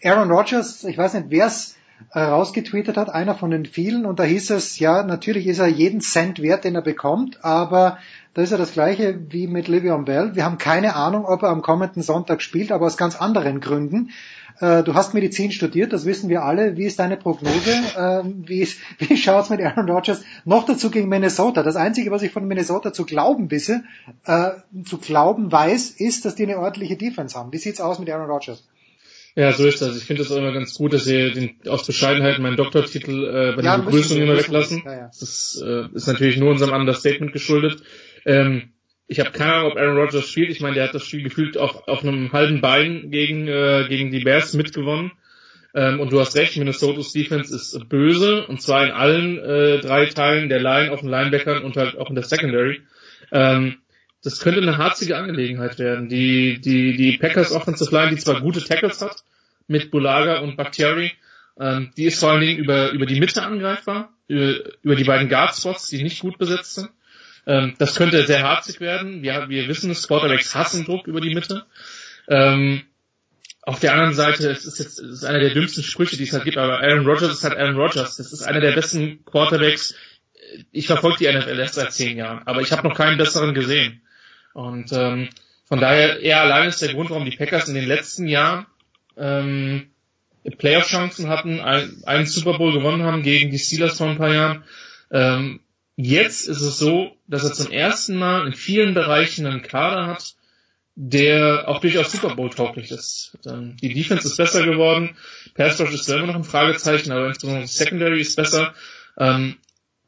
Aaron 0.03 0.31
Rodgers, 0.31 0.83
ich 0.83 0.97
weiß 0.97 1.13
nicht, 1.13 1.27
wer 1.29 1.45
es 1.45 1.75
rausgetweetet 2.15 2.97
hat, 2.97 3.09
einer 3.09 3.35
von 3.35 3.51
den 3.51 3.65
vielen, 3.65 4.05
und 4.05 4.19
da 4.19 4.23
hieß 4.23 4.49
es, 4.51 4.79
ja, 4.79 5.03
natürlich 5.03 5.47
ist 5.47 5.59
er 5.59 5.67
jeden 5.67 6.01
Cent 6.01 6.41
wert, 6.41 6.63
den 6.63 6.75
er 6.75 6.81
bekommt, 6.81 7.43
aber 7.43 7.99
da 8.33 8.41
ist 8.41 8.51
ja 8.51 8.57
das 8.57 8.73
gleiche 8.73 9.19
wie 9.29 9.47
mit 9.47 9.67
Livion 9.67 10.05
Bell. 10.05 10.35
Wir 10.35 10.45
haben 10.45 10.57
keine 10.57 10.95
Ahnung, 10.95 11.25
ob 11.25 11.43
er 11.43 11.49
am 11.49 11.61
kommenden 11.61 12.01
Sonntag 12.01 12.41
spielt, 12.41 12.71
aber 12.71 12.85
aus 12.85 12.97
ganz 12.97 13.15
anderen 13.15 13.59
Gründen. 13.59 14.11
Äh, 14.59 14.83
du 14.83 14.93
hast 14.93 15.13
Medizin 15.13 15.51
studiert, 15.51 15.93
das 15.93 16.05
wissen 16.05 16.29
wir 16.29 16.43
alle. 16.43 16.77
Wie 16.77 16.85
ist 16.85 16.99
deine 16.99 17.17
Prognose? 17.17 17.71
Ähm, 17.97 18.43
wie, 18.45 18.67
wie 18.99 19.17
schaut's 19.17 19.49
mit 19.49 19.61
Aaron 19.61 19.89
Rodgers? 19.89 20.21
Noch 20.45 20.65
dazu 20.65 20.89
gegen 20.91 21.09
Minnesota. 21.09 21.63
Das 21.63 21.75
Einzige, 21.75 22.11
was 22.11 22.21
ich 22.21 22.31
von 22.31 22.47
Minnesota 22.47 22.93
zu 22.93 23.05
glauben 23.05 23.49
wisse, 23.51 23.83
äh, 24.25 24.51
zu 24.85 24.97
glauben 24.97 25.51
weiß, 25.51 25.91
ist, 25.91 26.25
dass 26.25 26.35
die 26.35 26.43
eine 26.43 26.59
ordentliche 26.59 26.97
Defense 26.97 27.37
haben. 27.37 27.51
Wie 27.53 27.57
sieht's 27.57 27.81
aus 27.81 27.99
mit 27.99 28.09
Aaron 28.09 28.29
Rodgers? 28.29 28.63
Ja, 29.35 29.53
so 29.53 29.65
ist 29.65 29.81
das. 29.81 29.97
Ich 29.97 30.03
finde 30.03 30.23
es 30.23 30.31
immer 30.31 30.51
ganz 30.51 30.73
gut, 30.73 30.93
dass 30.93 31.05
sie 31.05 31.31
den, 31.31 31.55
aus 31.67 31.85
Bescheidenheit 31.85 32.39
meinen 32.39 32.57
Doktortitel 32.57 33.25
äh, 33.25 33.55
bei 33.55 33.61
ja, 33.61 33.77
der 33.77 33.83
Begrüßung 33.83 34.21
immer 34.21 34.37
weglassen. 34.37 34.81
Ja, 34.85 34.93
ja. 34.93 35.05
Das 35.07 35.21
ist, 35.21 35.61
äh, 35.65 35.85
ist 35.93 36.07
natürlich 36.07 36.37
nur 36.37 36.49
unserem 36.49 36.73
Understatement 36.73 37.31
geschuldet. 37.31 37.81
Ähm, 38.25 38.73
ich 39.07 39.19
habe 39.19 39.31
keine 39.31 39.53
Ahnung, 39.53 39.71
ob 39.71 39.77
Aaron 39.77 39.97
Rodgers 39.97 40.29
spielt. 40.29 40.49
Ich 40.51 40.61
meine, 40.61 40.75
der 40.75 40.85
hat 40.85 40.93
das 40.93 41.05
Spiel 41.05 41.23
gefühlt 41.23 41.57
auf, 41.57 41.87
auf 41.87 42.03
einem 42.03 42.31
halben 42.31 42.61
Bein 42.61 43.09
gegen, 43.11 43.47
äh, 43.47 43.85
gegen 43.87 44.11
die 44.11 44.19
Bears 44.19 44.53
mitgewonnen. 44.53 45.11
Ähm, 45.73 45.99
und 45.99 46.11
du 46.11 46.19
hast 46.19 46.35
recht, 46.35 46.57
Minnesota's 46.57 47.11
Defense 47.11 47.55
ist 47.55 47.89
böse, 47.89 48.45
und 48.47 48.61
zwar 48.61 48.85
in 48.85 48.91
allen 48.91 49.37
äh, 49.37 49.79
drei 49.79 50.07
Teilen 50.07 50.49
der 50.49 50.59
Line, 50.59 50.91
auf 50.91 51.01
den 51.01 51.09
Linebackern 51.09 51.63
und 51.63 51.77
halt 51.77 51.97
auch 51.97 52.09
in 52.09 52.15
der 52.15 52.23
Secondary. 52.23 52.81
Ähm, 53.31 53.77
das 54.23 54.39
könnte 54.39 54.61
eine 54.61 54.77
harzige 54.77 55.17
Angelegenheit 55.17 55.79
werden. 55.79 56.09
Die, 56.09 56.59
die, 56.59 56.97
die 56.97 57.17
Packers 57.17 57.51
Offensive 57.51 57.93
Line, 57.93 58.11
die 58.11 58.21
zwar 58.21 58.41
gute 58.41 58.63
Tackles 58.63 59.01
hat, 59.01 59.23
mit 59.67 59.91
Bulaga 59.91 60.39
und 60.39 60.57
Bakhtiari, 60.57 61.11
ähm, 61.59 61.91
die 61.95 62.05
ist 62.05 62.19
vor 62.19 62.31
allen 62.31 62.41
Dingen 62.41 62.57
über, 62.57 62.91
über 62.91 63.05
die 63.05 63.19
Mitte 63.19 63.43
angreifbar, 63.43 64.13
über, 64.27 64.55
über 64.81 64.95
die 64.95 65.03
beiden 65.03 65.29
Guard 65.29 65.55
Spots, 65.55 65.87
die 65.87 66.03
nicht 66.03 66.21
gut 66.21 66.37
besetzt 66.37 66.75
sind. 66.75 66.89
Ähm, 67.45 67.75
das 67.77 67.95
könnte 67.95 68.25
sehr 68.25 68.43
harzig 68.43 68.79
werden. 68.79 69.23
Wir, 69.23 69.47
wir 69.49 69.67
wissen 69.67 69.91
es, 69.91 70.07
Quarterbacks 70.07 70.55
hassen 70.55 70.85
Druck 70.85 71.07
über 71.07 71.21
die 71.21 71.33
Mitte. 71.33 71.65
Ähm, 72.27 72.83
auf 73.61 73.79
der 73.79 73.93
anderen 73.93 74.13
Seite, 74.13 74.49
es 74.49 74.65
ist 74.65 74.79
jetzt 74.79 74.99
es 74.99 75.19
ist 75.19 75.23
einer 75.25 75.39
der 75.39 75.53
dümmsten 75.53 75.83
Sprüche, 75.83 76.17
die 76.17 76.23
es 76.23 76.33
halt 76.33 76.43
gibt, 76.43 76.57
aber 76.57 76.79
Aaron 76.79 77.05
Rodgers 77.05 77.31
ist 77.31 77.43
halt 77.43 77.57
Aaron 77.57 77.75
Rodgers. 77.75 78.17
Das 78.17 78.31
ist 78.31 78.41
einer 78.41 78.61
der 78.61 78.71
besten 78.71 79.23
Quarterbacks. 79.25 79.95
Ich 80.71 80.87
verfolge 80.87 81.17
die 81.19 81.31
NFL 81.31 81.59
erst 81.59 81.75
seit 81.75 81.93
zehn 81.93 82.17
Jahren, 82.17 82.41
aber 82.47 82.61
ich 82.61 82.71
habe 82.71 82.87
noch 82.87 82.95
keinen 82.95 83.17
besseren 83.17 83.53
gesehen. 83.53 84.01
Und 84.53 84.91
ähm, 84.91 85.29
von 85.65 85.79
daher, 85.79 86.21
er 86.21 86.41
allein 86.41 86.69
ist 86.69 86.81
der 86.81 86.93
Grund, 86.93 87.09
warum 87.09 87.25
die 87.25 87.37
Packers 87.37 87.67
in 87.67 87.75
den 87.75 87.87
letzten 87.87 88.27
Jahren 88.27 88.65
ähm, 89.17 89.87
Playoff-Chancen 90.57 91.29
hatten, 91.29 91.59
ein, 91.59 92.03
einen 92.05 92.25
Super 92.25 92.57
Bowl 92.57 92.73
gewonnen 92.73 93.03
haben 93.03 93.23
gegen 93.23 93.51
die 93.51 93.59
Steelers 93.59 93.97
vor 93.97 94.07
ein 94.07 94.17
paar 94.17 94.33
Jahren. 94.33 94.63
Ähm, 95.11 95.59
Jetzt 96.01 96.47
ist 96.47 96.61
es 96.61 96.79
so, 96.79 97.17
dass 97.27 97.43
er 97.43 97.51
zum 97.51 97.73
ersten 97.73 98.15
Mal 98.15 98.47
in 98.47 98.53
vielen 98.53 98.93
Bereichen 98.93 99.45
einen 99.45 99.63
Kader 99.63 100.07
hat, 100.07 100.35
der 100.95 101.67
auch 101.67 101.81
durchaus 101.81 102.13
Super 102.13 102.35
Bowl 102.35 102.49
tauglich 102.49 102.89
ist. 102.89 103.37
Die 103.43 103.93
Defense 103.93 104.25
ist 104.25 104.37
besser 104.37 104.65
geworden, 104.65 105.17
Pass 105.55 105.77
Rush 105.77 105.93
ist 105.93 106.05
selber 106.05 106.27
noch 106.27 106.35
ein 106.35 106.45
Fragezeichen, 106.45 107.11
aber 107.11 107.27
insbesondere 107.27 107.65
die 107.65 107.67
Secondary 107.67 108.21
ist 108.21 108.37
besser. 108.37 108.73
Ähm, 109.17 109.57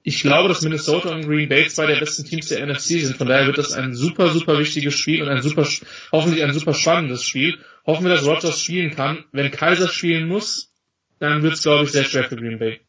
ich 0.04 0.22
glaube, 0.22 0.50
dass 0.50 0.62
Minnesota 0.62 1.10
und 1.10 1.28
Green 1.28 1.48
Bay 1.48 1.68
zwei 1.68 1.86
der 1.86 2.00
besten 2.00 2.26
Teams 2.26 2.48
der 2.48 2.66
NFC 2.66 3.02
sind. 3.02 3.18
Von 3.18 3.28
daher 3.28 3.46
wird 3.46 3.58
das 3.58 3.74
ein 3.74 3.94
super, 3.94 4.30
super 4.30 4.58
wichtiges 4.58 4.96
Spiel 4.96 5.22
und 5.22 5.30
ein 5.30 5.42
super, 5.42 5.68
hoffentlich 6.12 6.44
ein 6.44 6.54
super 6.54 6.74
spannendes 6.74 7.24
Spiel. 7.24 7.60
Hoffen 7.86 8.06
wir, 8.06 8.14
dass 8.14 8.26
Rogers 8.26 8.60
spielen 8.60 8.96
kann. 8.96 9.26
Wenn 9.32 9.52
Kaiser 9.52 9.88
spielen 9.88 10.28
muss, 10.28 10.72
dann 11.20 11.44
wird 11.44 11.54
es, 11.54 11.64
glaube 11.64 11.84
ich, 11.84 11.92
sehr 11.92 12.04
schwer 12.04 12.24
für 12.24 12.36
Green 12.36 12.58
Bay. 12.58 12.82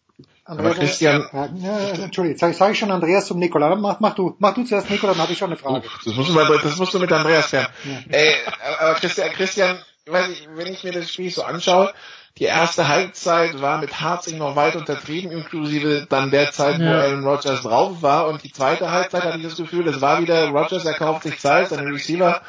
Andreas, 0.44 0.72
aber 0.72 0.80
Christian. 0.80 1.28
Ja, 1.32 1.88
Entschuldigung, 2.04 2.38
sage 2.38 2.54
sag 2.54 2.72
ich 2.72 2.78
schon 2.78 2.90
Andreas 2.90 3.26
zum 3.26 3.38
Nikola. 3.38 3.76
Mach, 3.76 4.00
mach 4.00 4.14
du, 4.14 4.34
mach 4.38 4.54
du 4.54 4.64
zuerst 4.64 4.90
Nikola, 4.90 5.12
dann 5.12 5.22
habe 5.22 5.32
ich 5.32 5.38
schon 5.38 5.50
eine 5.50 5.58
Frage. 5.58 5.86
Das, 6.04 6.14
musst 6.14 6.30
du 6.30 6.32
mal, 6.32 6.58
das 6.62 6.76
musst 6.78 6.94
du 6.94 6.98
mit 6.98 7.12
Andreas 7.12 7.48
klären. 7.48 7.68
Ja. 7.84 8.16
Äh, 8.16 8.34
aber 8.80 8.94
Christian, 8.94 9.30
Christian, 9.30 9.78
wenn 10.06 10.72
ich 10.72 10.82
mir 10.82 10.92
das 10.92 11.12
Spiel 11.12 11.30
so 11.30 11.42
anschaue, 11.42 11.92
die 12.38 12.44
erste 12.44 12.88
Halbzeit 12.88 13.60
war 13.60 13.78
mit 13.78 14.00
Harzing 14.00 14.38
noch 14.38 14.56
weit 14.56 14.74
untertrieben, 14.74 15.30
inklusive 15.30 16.06
dann 16.08 16.30
der 16.30 16.50
Zeit, 16.50 16.80
wo 16.80 16.84
Aaron 16.84 17.24
Rodgers 17.24 17.60
drauf 17.60 18.00
war. 18.00 18.26
Und 18.28 18.42
die 18.42 18.52
zweite 18.52 18.90
Halbzeit 18.90 19.24
hatte 19.24 19.36
ich 19.36 19.44
das 19.44 19.56
Gefühl, 19.56 19.86
es 19.86 20.00
war 20.00 20.20
wieder 20.22 20.48
Rodgers, 20.48 20.86
er 20.86 20.94
kauft 20.94 21.24
sich 21.24 21.38
Zeit, 21.38 21.68
seine 21.68 21.92
Receiver 21.92 22.40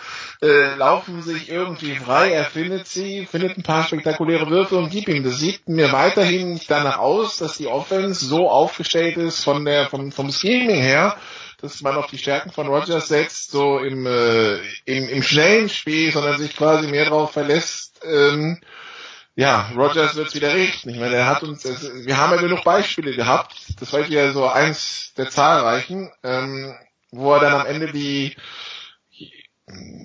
äh, 0.41 0.75
laufen 0.75 1.21
sich 1.21 1.49
irgendwie 1.49 1.95
frei, 1.95 2.31
er 2.31 2.45
findet 2.45 2.87
sie, 2.87 3.25
findet 3.25 3.57
ein 3.57 3.63
paar 3.63 3.83
spektakuläre 3.83 4.49
Würfe 4.49 4.77
und 4.77 4.89
gibt 4.89 5.09
ihm. 5.09 5.23
Das 5.23 5.39
sieht 5.39 5.67
mir 5.67 5.91
weiterhin 5.91 6.53
nicht 6.53 6.71
danach 6.71 6.99
aus, 6.99 7.37
dass 7.37 7.57
die 7.57 7.67
Offense 7.67 8.25
so 8.25 8.49
aufgestellt 8.49 9.17
ist 9.17 9.43
von 9.43 9.65
der, 9.65 9.87
vom, 9.87 10.13
vom 10.13 10.31
Scheming 10.31 10.81
her, 10.81 11.17
dass 11.61 11.81
man 11.81 11.95
auf 11.95 12.07
die 12.07 12.17
Stärken 12.17 12.51
von 12.51 12.67
Rodgers 12.67 13.09
setzt, 13.09 13.51
so 13.51 13.79
im, 13.79 14.05
äh, 14.05 14.55
im, 14.85 15.09
im 15.09 15.23
schnellen 15.23 15.67
Spiel, 15.67 16.11
sondern 16.11 16.37
sich 16.37 16.55
quasi 16.55 16.87
mehr 16.87 17.05
darauf 17.05 17.31
verlässt, 17.31 18.01
ähm, 18.05 18.59
ja, 19.35 19.71
Rogers 19.75 20.15
wird 20.15 20.27
es 20.27 20.35
wieder 20.35 20.53
richten. 20.53 20.89
Ich 20.89 20.99
meine, 20.99 21.15
er 21.15 21.27
hat 21.27 21.43
uns, 21.43 21.65
es, 21.65 22.05
wir 22.05 22.17
haben 22.17 22.33
ja 22.35 22.41
genug 22.41 22.63
Beispiele 22.63 23.15
gehabt. 23.15 23.55
Das 23.79 23.91
war 23.91 24.07
ja 24.07 24.31
so 24.31 24.47
eins 24.47 25.13
der 25.17 25.29
zahlreichen, 25.29 26.11
ähm, 26.23 26.75
wo 27.11 27.33
er 27.33 27.39
dann 27.39 27.53
am 27.53 27.65
Ende 27.65 27.91
die, 27.91 28.35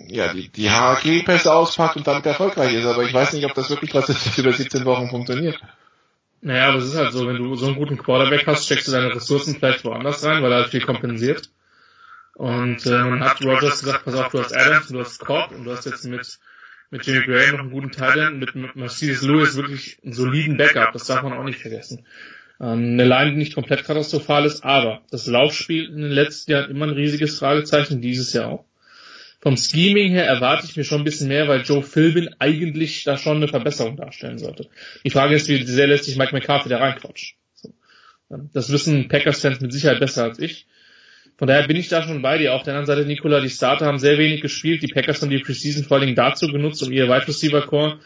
ja, 0.09 0.33
die, 0.33 0.49
die 0.49 0.71
HAG-Pässe 0.71 1.53
auspackt 1.53 1.97
und 1.97 2.07
damit 2.07 2.25
erfolgreich 2.25 2.73
ist. 2.73 2.87
Aber 2.87 3.03
ich 3.03 3.13
weiß 3.13 3.35
nicht, 3.35 3.45
ob 3.45 3.55
das 3.55 3.69
wirklich 3.69 3.95
was 3.95 4.09
ist, 4.09 4.27
das 4.27 4.39
über 4.39 4.53
17 4.53 4.85
Wochen 4.87 5.11
funktioniert. 5.11 5.61
Naja, 6.41 6.69
aber 6.69 6.79
es 6.79 6.87
ist 6.87 6.97
halt 6.97 7.13
so, 7.13 7.27
wenn 7.27 7.37
du 7.37 7.55
so 7.57 7.67
einen 7.67 7.77
guten 7.77 7.99
Quarterback 7.99 8.47
hast, 8.47 8.65
steckst 8.65 8.89
du 8.89 8.93
deine 8.93 9.15
Ressourcen 9.15 9.57
vielleicht 9.57 9.85
woanders 9.85 10.25
rein, 10.25 10.43
weil 10.43 10.53
er 10.53 10.59
halt 10.59 10.71
viel 10.71 10.85
kompensiert. 10.85 11.51
Und 12.35 12.87
äh, 12.87 13.03
man 13.03 13.25
hat 13.25 13.45
Rogers 13.45 13.81
gesagt, 13.81 14.05
pass 14.05 14.15
auf, 14.15 14.29
du 14.31 14.39
hast 14.39 14.57
Adams, 14.57 14.89
du 14.89 15.01
hast 15.01 15.19
Cobb 15.19 15.51
und 15.51 15.65
du 15.65 15.73
hast 15.73 15.85
jetzt 15.85 16.05
mit 16.05 16.39
mit 16.91 17.07
Jimmy 17.07 17.25
Graham 17.25 17.52
noch 17.52 17.60
einen 17.60 17.70
guten 17.70 17.91
Teil, 17.91 18.31
mit 18.31 18.55
Mercedes 18.76 19.23
Lewis 19.23 19.57
wirklich 19.57 19.99
einen 20.02 20.12
soliden 20.12 20.57
Backup, 20.57 20.92
das 20.92 21.07
darf 21.07 21.23
man 21.23 21.33
auch 21.33 21.44
nicht 21.44 21.58
vergessen. 21.58 22.07
Ähm, 22.60 22.94
eine 22.94 23.05
Line, 23.05 23.33
die 23.33 23.36
nicht 23.39 23.55
komplett 23.55 23.84
katastrophal 23.84 24.44
ist, 24.44 24.65
aber 24.65 25.02
das 25.10 25.26
Laufspiel 25.26 25.86
in 25.86 26.02
den 26.02 26.10
letzten 26.10 26.52
Jahren 26.52 26.70
immer 26.70 26.86
ein 26.86 26.94
riesiges 26.94 27.39
Fragezeichen, 27.39 28.00
dieses 28.00 28.33
Jahr 28.33 28.49
auch. 28.49 28.65
Vom 29.41 29.57
Scheming 29.57 30.10
her 30.10 30.26
erwarte 30.26 30.67
ich 30.67 30.76
mir 30.76 30.83
schon 30.83 31.02
ein 31.02 31.05
bisschen 31.05 31.28
mehr, 31.28 31.47
weil 31.47 31.62
Joe 31.62 31.83
Philbin 31.83 32.31
eigentlich 32.41 33.05
da 33.05 33.17
schon 33.17 33.36
eine 33.36 33.47
Verbesserung 33.47 33.97
darstellen 33.97 34.39
sollte. 34.39 34.68
Die 35.05 35.10
Frage 35.10 35.36
ist, 35.36 35.49
wie 35.49 35.62
sehr 35.65 35.86
lässt 35.86 36.05
sich 36.05 36.17
Mike 36.17 36.34
McCarthy 36.34 36.68
da 36.68 36.78
reinquatschen. 36.78 37.36
So. 37.55 37.73
Das 38.52 38.73
wissen 38.73 39.07
Packers-Fans 39.07 39.60
mit 39.60 39.73
Sicherheit 39.73 40.00
besser 40.00 40.25
als 40.25 40.41
ich. 40.41 40.67
Von 41.39 41.47
daher 41.47 41.68
bin 41.68 41.76
ich 41.76 41.89
da 41.89 42.02
schon 42.02 42.20
bei 42.20 42.36
dir. 42.36 42.52
Auf 42.52 42.65
der 42.65 42.75
anderen 42.75 42.86
Seite, 42.86 43.07
Nikola, 43.07 43.41
die 43.41 43.49
Starter 43.49 43.86
haben 43.86 44.00
sehr 44.00 44.18
wenig 44.18 44.42
gespielt. 44.42 44.83
Die 44.83 44.89
Packers 44.89 45.23
haben 45.23 45.31
die 45.31 45.39
Preseason 45.39 45.84
vor 45.84 45.97
allen 45.97 46.07
Dingen 46.07 46.17
dazu 46.17 46.49
genutzt, 46.49 46.83
um 46.83 46.92
ihr 46.92 47.07
Wide 47.07 47.28
Receiver 47.28 47.62
Core, 47.62 48.00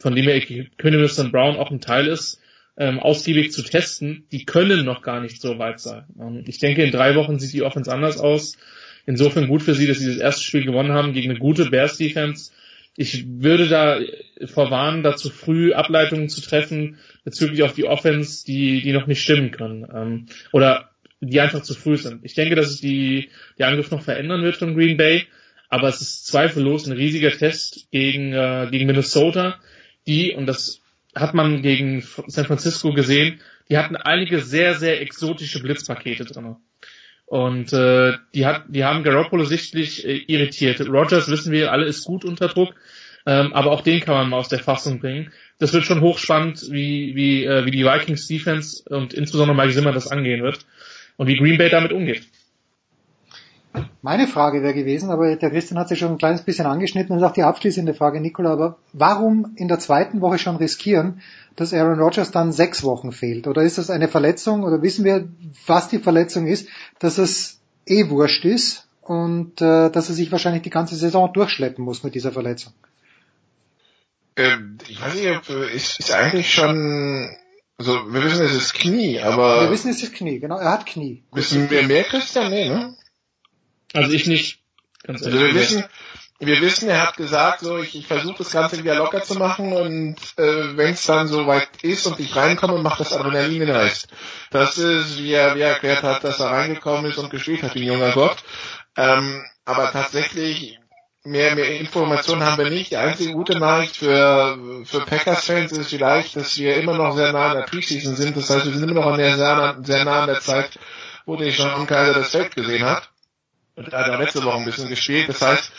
von 0.00 0.16
dem 0.16 0.28
ja 0.28 0.40
Königs 0.76 1.18
und 1.20 1.30
Brown 1.30 1.56
auch 1.56 1.70
ein 1.70 1.80
Teil 1.80 2.08
ist, 2.08 2.40
ähm, 2.76 2.98
ausgiebig 2.98 3.52
zu 3.52 3.62
testen. 3.62 4.24
Die 4.32 4.44
können 4.44 4.84
noch 4.84 5.02
gar 5.02 5.20
nicht 5.20 5.40
so 5.40 5.60
weit 5.60 5.78
sein. 5.78 6.06
Ähm, 6.20 6.44
ich 6.48 6.58
denke, 6.58 6.82
in 6.82 6.90
drei 6.90 7.14
Wochen 7.14 7.38
sieht 7.38 7.52
die 7.52 7.62
Offense 7.62 7.92
anders 7.92 8.18
aus. 8.18 8.56
Insofern 9.06 9.46
gut 9.46 9.62
für 9.62 9.74
sie, 9.74 9.86
dass 9.86 10.00
sie 10.00 10.08
das 10.08 10.16
erste 10.16 10.42
Spiel 10.42 10.64
gewonnen 10.64 10.92
haben 10.92 11.12
gegen 11.12 11.30
eine 11.30 11.38
gute 11.38 11.70
Bears 11.70 11.98
Defense. 11.98 12.50
Ich 12.96 13.26
würde 13.28 13.68
da 13.68 14.00
vorwarnen, 14.46 15.04
da 15.04 15.14
zu 15.16 15.30
früh 15.30 15.72
Ableitungen 15.72 16.28
zu 16.28 16.40
treffen 16.40 16.98
bezüglich 17.22 17.62
auf 17.62 17.74
die 17.74 17.84
Offense, 17.84 18.44
die, 18.44 18.82
die 18.82 18.92
noch 18.92 19.06
nicht 19.06 19.22
stimmen 19.22 19.52
können. 19.52 19.86
Ähm, 19.94 20.26
oder 20.52 20.89
die 21.20 21.40
einfach 21.40 21.62
zu 21.62 21.74
früh 21.74 21.96
sind. 21.96 22.24
Ich 22.24 22.34
denke, 22.34 22.54
dass 22.54 22.70
es 22.70 22.80
die, 22.80 23.30
die 23.58 23.64
Angriff 23.64 23.90
noch 23.90 24.02
verändern 24.02 24.42
wird 24.42 24.56
von 24.56 24.74
Green 24.74 24.96
Bay, 24.96 25.26
aber 25.68 25.88
es 25.88 26.00
ist 26.00 26.26
zweifellos 26.26 26.86
ein 26.86 26.96
riesiger 26.96 27.30
Test 27.30 27.88
gegen, 27.90 28.32
äh, 28.32 28.68
gegen 28.70 28.86
Minnesota, 28.86 29.60
die, 30.06 30.32
und 30.32 30.46
das 30.46 30.80
hat 31.14 31.34
man 31.34 31.62
gegen 31.62 32.02
San 32.26 32.46
Francisco 32.46 32.92
gesehen, 32.92 33.40
die 33.68 33.76
hatten 33.76 33.96
einige 33.96 34.40
sehr, 34.40 34.74
sehr 34.74 35.00
exotische 35.00 35.60
Blitzpakete 35.60 36.24
drin. 36.24 36.56
Und 37.26 37.72
äh, 37.72 38.14
die, 38.34 38.46
hat, 38.46 38.64
die 38.68 38.84
haben 38.84 39.04
Garoppolo 39.04 39.44
sichtlich 39.44 40.04
äh, 40.04 40.16
irritiert. 40.16 40.80
Rogers, 40.80 41.30
wissen 41.30 41.52
wir 41.52 41.70
alle, 41.70 41.86
ist 41.86 42.04
gut 42.04 42.24
unter 42.24 42.48
Druck, 42.48 42.74
Ähm, 43.26 43.52
aber 43.52 43.70
auch 43.70 43.82
den 43.82 44.00
kann 44.00 44.14
man 44.14 44.30
mal 44.30 44.38
aus 44.38 44.48
der 44.48 44.60
Fassung 44.60 44.98
bringen. 44.98 45.30
Das 45.58 45.72
wird 45.74 45.84
schon 45.84 46.00
hochspannend, 46.00 46.62
wie, 46.70 47.14
wie, 47.14 47.44
äh, 47.44 47.66
wie 47.66 47.70
die 47.70 47.84
Vikings 47.84 48.26
Defense 48.26 48.82
und 48.88 49.12
insbesondere 49.12 49.54
Mike 49.56 49.74
Zimmer 49.74 49.92
das 49.92 50.08
angehen 50.08 50.42
wird 50.42 50.64
und 51.20 51.26
wie 51.26 51.36
Green 51.36 51.58
Bay 51.58 51.68
damit 51.68 51.92
umgeht. 51.92 52.26
Meine 54.00 54.26
Frage 54.26 54.62
wäre 54.62 54.72
gewesen, 54.72 55.10
aber 55.10 55.36
der 55.36 55.50
Christian 55.50 55.78
hat 55.78 55.88
sich 55.88 55.98
schon 55.98 56.12
ein 56.12 56.18
kleines 56.18 56.42
bisschen 56.42 56.64
angeschnitten 56.64 57.14
und 57.14 57.22
auch 57.22 57.34
die 57.34 57.42
abschließende 57.42 57.92
Frage, 57.92 58.22
Nikola, 58.22 58.50
aber 58.50 58.78
warum 58.94 59.52
in 59.56 59.68
der 59.68 59.78
zweiten 59.78 60.22
Woche 60.22 60.38
schon 60.38 60.56
riskieren, 60.56 61.20
dass 61.56 61.74
Aaron 61.74 62.00
Rodgers 62.00 62.30
dann 62.30 62.52
sechs 62.52 62.82
Wochen 62.84 63.12
fehlt? 63.12 63.46
Oder 63.46 63.62
ist 63.62 63.76
das 63.76 63.90
eine 63.90 64.08
Verletzung 64.08 64.62
oder 64.62 64.80
wissen 64.80 65.04
wir, 65.04 65.28
was 65.66 65.88
die 65.88 65.98
Verletzung 65.98 66.46
ist, 66.46 66.68
dass 67.00 67.18
es 67.18 67.60
eh 67.84 68.08
wurscht 68.08 68.46
ist 68.46 68.88
und 69.02 69.60
äh, 69.60 69.90
dass 69.90 70.08
er 70.08 70.14
sich 70.14 70.32
wahrscheinlich 70.32 70.62
die 70.62 70.70
ganze 70.70 70.96
Saison 70.96 71.30
durchschleppen 71.30 71.84
muss 71.84 72.02
mit 72.02 72.14
dieser 72.14 72.32
Verletzung? 72.32 72.72
Ähm, 74.36 74.78
ich 74.88 75.02
weiß 75.02 75.14
nicht, 75.16 75.28
ob, 75.28 75.70
ist, 75.74 76.00
ist 76.00 76.12
eigentlich 76.12 76.50
schon 76.50 77.28
also 77.80 78.12
wir 78.12 78.22
wissen, 78.22 78.44
es 78.44 78.52
ist 78.52 78.74
Knie, 78.74 79.20
aber. 79.20 79.62
Wir 79.62 79.70
wissen, 79.70 79.90
es 79.90 80.02
ist 80.02 80.12
Knie, 80.12 80.38
genau, 80.38 80.58
er 80.58 80.70
hat 80.70 80.84
Knie. 80.84 81.24
Wissen 81.32 81.70
wir 81.70 81.82
mehr, 81.84 82.04
Christian? 82.04 82.50
Nee, 82.50 82.68
ne? 82.68 82.94
Also 83.94 84.12
ich 84.12 84.26
nicht. 84.26 84.58
Ganz 85.02 85.22
also 85.22 85.38
wir 85.38 85.54
wissen, 85.54 85.86
wir 86.40 86.60
wissen, 86.60 86.90
er 86.90 87.00
hat 87.00 87.16
gesagt, 87.16 87.60
so 87.60 87.78
ich, 87.78 87.96
ich 87.96 88.06
versuche 88.06 88.36
das 88.36 88.50
Ganze 88.50 88.76
wieder 88.76 88.96
locker 88.96 89.22
zu 89.22 89.36
machen 89.36 89.72
und 89.72 90.16
äh, 90.36 90.76
wenn 90.76 90.92
es 90.92 91.06
dann 91.06 91.26
so 91.26 91.46
weit 91.46 91.70
ist 91.80 92.06
und 92.06 92.20
ich 92.20 92.36
reinkomme, 92.36 92.82
macht 92.82 93.00
das 93.00 93.14
Adrenalin 93.14 93.60
den 93.60 93.70
Rest. 93.70 94.08
Das 94.50 94.76
ist, 94.76 95.16
wie 95.16 95.32
er, 95.32 95.54
wie 95.54 95.60
er 95.60 95.70
erklärt 95.70 96.02
hat, 96.02 96.22
dass 96.22 96.38
er 96.38 96.50
reingekommen 96.50 97.10
ist 97.10 97.16
und 97.16 97.30
gespielt 97.30 97.62
hat 97.62 97.74
wie 97.76 97.80
ein 97.80 97.94
junger 97.94 98.12
Gott. 98.12 98.36
Ähm, 98.94 99.42
aber 99.64 99.90
tatsächlich 99.90 100.79
mehr, 101.24 101.54
mehr 101.54 101.80
Informationen 101.80 102.44
haben 102.44 102.62
wir 102.62 102.70
nicht. 102.70 102.90
Die 102.90 102.96
einzige 102.96 103.32
gute 103.32 103.58
Nachricht 103.58 103.96
für, 103.96 104.84
für 104.84 105.00
Packers-Fans 105.00 105.72
ist 105.72 105.90
vielleicht, 105.90 106.36
dass 106.36 106.56
wir 106.58 106.76
immer 106.76 106.94
noch 106.94 107.14
sehr 107.14 107.32
nah 107.32 107.50
an 107.50 107.56
der 107.58 107.64
Preseason 107.64 108.16
sind. 108.16 108.36
Das 108.36 108.50
heißt, 108.50 108.66
wir 108.66 108.72
sind 108.72 108.88
immer 108.88 109.00
noch 109.00 109.12
an 109.12 109.18
der, 109.18 109.36
sehr, 109.36 109.56
nah, 109.56 109.76
sehr 109.82 110.04
nah 110.04 110.22
an 110.22 110.28
der 110.28 110.40
Zeit, 110.40 110.78
wo 111.26 111.36
der 111.36 111.52
Sean 111.52 111.86
Kaiser 111.86 112.14
das 112.14 112.30
Feld 112.30 112.54
gesehen 112.54 112.84
hat. 112.84 113.10
Und 113.76 113.92
er 113.92 114.06
hat 114.06 114.20
letzte 114.20 114.42
Woche 114.44 114.58
ein 114.58 114.64
bisschen 114.64 114.88
gespielt. 114.88 115.28
Das 115.28 115.42
heißt, 115.42 115.72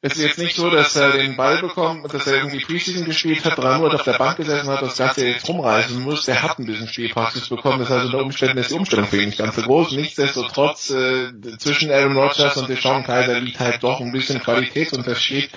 es 0.00 0.12
ist 0.12 0.22
jetzt 0.22 0.38
nicht 0.38 0.54
so, 0.54 0.70
dass 0.70 0.94
er 0.94 1.10
den 1.10 1.36
Ball 1.36 1.60
bekommt, 1.60 2.14
dass 2.14 2.28
er 2.28 2.36
irgendwie 2.36 2.60
Preseason 2.60 3.04
gespielt 3.04 3.44
hat, 3.44 3.58
drei 3.58 3.78
Monate 3.78 3.96
auf 3.96 4.04
der 4.04 4.16
Bank 4.16 4.36
gesessen 4.36 4.68
hat, 4.68 4.80
das 4.80 4.96
Ganze 4.96 5.26
jetzt 5.26 5.48
rumreißen 5.48 6.00
muss. 6.00 6.24
Der 6.24 6.40
hat 6.40 6.60
ein 6.60 6.66
bisschen 6.66 6.86
Spielpraxis 6.86 7.48
bekommen. 7.48 7.80
Das 7.80 7.90
heißt, 7.90 8.04
unter 8.06 8.22
Umständen 8.22 8.58
ist 8.58 8.70
die 8.70 8.74
Umstellung 8.74 9.06
für 9.06 9.20
ihn 9.20 9.26
nicht 9.26 9.38
ganz 9.38 9.56
so 9.56 9.62
groß. 9.62 9.90
Nichtsdestotrotz, 9.92 10.90
äh, 10.90 11.32
zwischen 11.58 11.90
Aaron 11.90 12.16
Rodgers 12.16 12.56
und 12.58 12.68
Deshaun 12.68 13.02
Kaiser 13.02 13.40
liegt 13.40 13.58
halt 13.58 13.82
doch 13.82 14.00
ein 14.00 14.12
bisschen 14.12 14.38
Qualitätsunterschied. 14.38 15.50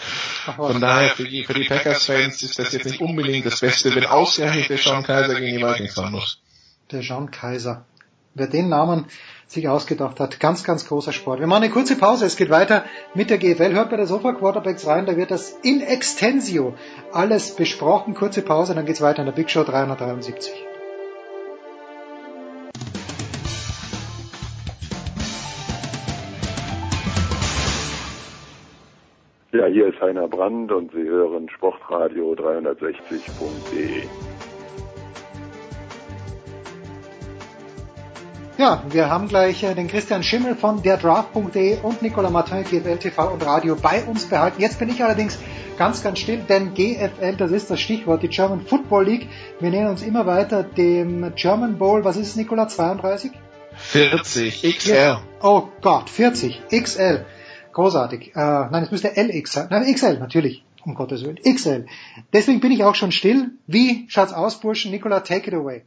Von 0.55 0.81
daher, 0.81 1.09
für 1.09 1.25
die, 1.25 1.43
für 1.43 1.53
die 1.53 1.65
Packers-Fans 1.65 2.41
ist 2.41 2.57
das 2.57 2.73
jetzt 2.73 2.87
nicht 2.87 2.99
unbedingt 2.99 3.45
das 3.45 3.59
Beste, 3.59 3.93
wenn 3.93 4.07
ausgerechnet 4.07 4.71
Deshaun 4.71 5.03
Kaiser 5.03 5.39
gegen 5.39 5.59
die 5.59 5.63
Vikings 5.63 5.93
fahren 5.93 6.13
muss. 6.13 6.41
Deshaun 6.91 7.29
Kaiser. 7.29 7.85
Wer 8.33 8.47
den 8.47 8.69
Namen 8.69 9.05
sich 9.51 9.67
ausgedacht 9.67 10.19
hat. 10.19 10.39
Ganz, 10.39 10.63
ganz 10.63 10.87
großer 10.87 11.11
Sport. 11.11 11.39
Wir 11.39 11.47
machen 11.47 11.63
eine 11.63 11.71
kurze 11.71 11.97
Pause. 11.97 12.25
Es 12.25 12.37
geht 12.37 12.49
weiter 12.49 12.85
mit 13.13 13.29
der 13.29 13.37
GFL. 13.37 13.73
Hört 13.73 13.89
bei 13.89 13.97
der 13.97 14.07
Sofa 14.07 14.31
Quarterbacks 14.31 14.87
rein. 14.87 15.05
Da 15.05 15.17
wird 15.17 15.29
das 15.29 15.51
in 15.61 15.81
extensio 15.81 16.73
alles 17.11 17.55
besprochen. 17.55 18.13
Kurze 18.13 18.41
Pause, 18.41 18.75
dann 18.75 18.85
geht's 18.85 19.01
weiter 19.01 19.19
in 19.19 19.25
der 19.25 19.33
Big 19.33 19.49
Show 19.49 19.63
373. 19.63 20.53
Ja, 29.53 29.65
hier 29.65 29.87
ist 29.87 29.99
Heiner 29.99 30.29
Brand 30.29 30.71
und 30.71 30.93
Sie 30.93 31.03
hören 31.03 31.49
Sportradio 31.49 32.31
360.de. 32.33 34.30
Ja, 38.57 38.83
wir 38.89 39.09
haben 39.09 39.27
gleich 39.27 39.63
äh, 39.63 39.73
den 39.73 39.87
Christian 39.87 40.23
Schimmel 40.23 40.55
von 40.55 40.83
derdraft.de 40.83 41.79
und 41.81 42.01
Nicola 42.01 42.29
Martin, 42.29 42.63
GFL 42.63 42.97
TV 42.97 43.31
und 43.31 43.45
Radio 43.45 43.75
bei 43.75 44.03
uns 44.03 44.25
behalten. 44.25 44.61
Jetzt 44.61 44.77
bin 44.77 44.89
ich 44.89 45.03
allerdings 45.03 45.39
ganz, 45.77 46.03
ganz 46.03 46.19
still, 46.19 46.39
denn 46.47 46.73
GFL, 46.73 47.37
das 47.37 47.51
ist 47.51 47.71
das 47.71 47.79
Stichwort, 47.79 48.23
die 48.23 48.27
German 48.27 48.61
Football 48.61 49.05
League. 49.05 49.29
Wir 49.61 49.69
nähern 49.69 49.87
uns 49.91 50.03
immer 50.03 50.25
weiter 50.25 50.63
dem 50.63 51.33
German 51.35 51.77
Bowl. 51.77 52.03
Was 52.03 52.17
ist 52.17 52.27
es, 52.27 52.35
Nicola? 52.35 52.67
32? 52.67 53.31
40 53.73 54.77
XL. 54.77 55.17
Oh 55.41 55.69
Gott, 55.81 56.09
40 56.09 56.61
XL. 56.69 57.25
Großartig. 57.71 58.35
Äh, 58.35 58.39
nein, 58.39 58.83
es 58.83 58.91
müsste 58.91 59.13
LX 59.15 59.53
sein. 59.53 59.67
Nein, 59.71 59.91
XL, 59.93 60.19
natürlich. 60.19 60.65
Um 60.85 60.95
Gottes 60.95 61.23
Willen. 61.23 61.37
XL. 61.37 61.85
Deswegen 62.33 62.59
bin 62.59 62.71
ich 62.71 62.83
auch 62.83 62.95
schon 62.95 63.13
still. 63.13 63.51
Wie 63.65 64.05
schaut's 64.09 64.33
aus, 64.33 64.59
Burschen? 64.59 64.91
Nicola, 64.91 65.21
take 65.21 65.47
it 65.47 65.53
away. 65.53 65.83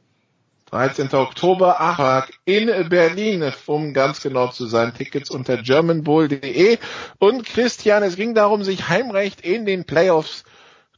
13. 0.70 1.12
Oktober, 1.14 1.80
Achag 1.80 2.30
in 2.44 2.88
Berlin, 2.88 3.52
um 3.66 3.94
ganz 3.94 4.20
genau 4.20 4.48
zu 4.48 4.66
sein. 4.66 4.92
Tickets 4.94 5.30
unter 5.30 5.58
germanbowl.de. 5.58 6.78
Und 7.18 7.44
Christian, 7.44 8.02
es 8.02 8.16
ging 8.16 8.34
darum, 8.34 8.64
sich 8.64 8.88
Heimrecht 8.88 9.42
in 9.42 9.66
den 9.66 9.84
Playoffs 9.84 10.44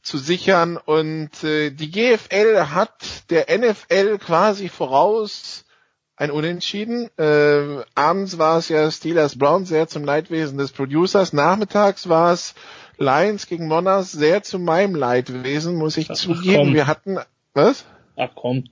zu 0.01 0.17
sichern. 0.17 0.77
Und 0.77 1.43
äh, 1.43 1.71
die 1.71 1.91
GFL 1.91 2.67
hat 2.71 3.29
der 3.29 3.45
NFL 3.55 4.17
quasi 4.19 4.69
voraus 4.69 5.65
ein 6.15 6.31
Unentschieden. 6.31 7.09
Äh, 7.17 7.83
abends 7.93 8.37
war 8.39 8.57
es 8.57 8.69
ja 8.69 8.89
Steelers 8.89 9.37
Browns 9.37 9.69
sehr 9.69 9.87
zum 9.87 10.03
Leidwesen 10.03 10.57
des 10.57 10.71
Producers. 10.71 11.33
Nachmittags 11.33 12.09
war 12.09 12.33
es 12.33 12.55
Lions 12.97 13.45
gegen 13.47 13.67
Monarchs 13.67 14.11
sehr 14.11 14.41
zu 14.41 14.57
meinem 14.57 14.95
Leidwesen, 14.95 15.75
muss 15.75 15.97
ich 15.97 16.09
Ach, 16.09 16.15
zugeben. 16.15 16.55
Komm. 16.55 16.73
Wir 16.73 16.87
hatten 16.87 17.19
was? 17.53 17.85
Ach 18.15 18.29
komm. 18.33 18.63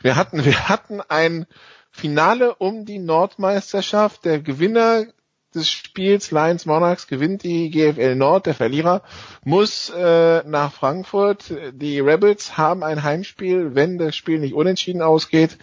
Wir 0.00 0.16
hatten, 0.16 0.44
wir 0.44 0.68
hatten 0.68 1.00
ein 1.00 1.46
Finale 1.90 2.54
um 2.54 2.84
die 2.84 2.98
Nordmeisterschaft. 2.98 4.24
Der 4.24 4.40
Gewinner 4.40 5.06
des 5.54 5.70
Spiels 5.70 6.30
Lions 6.30 6.66
Monarchs 6.66 7.06
gewinnt 7.08 7.42
die 7.42 7.70
GFL 7.70 8.14
Nord. 8.14 8.46
Der 8.46 8.54
Verlierer 8.54 9.02
muss 9.44 9.90
äh, 9.90 10.42
nach 10.46 10.72
Frankfurt. 10.72 11.52
Die 11.72 12.00
Rebels 12.00 12.56
haben 12.56 12.84
ein 12.84 13.02
Heimspiel, 13.02 13.74
wenn 13.74 13.98
das 13.98 14.14
Spiel 14.14 14.38
nicht 14.38 14.54
unentschieden 14.54 15.02
ausgeht. 15.02 15.58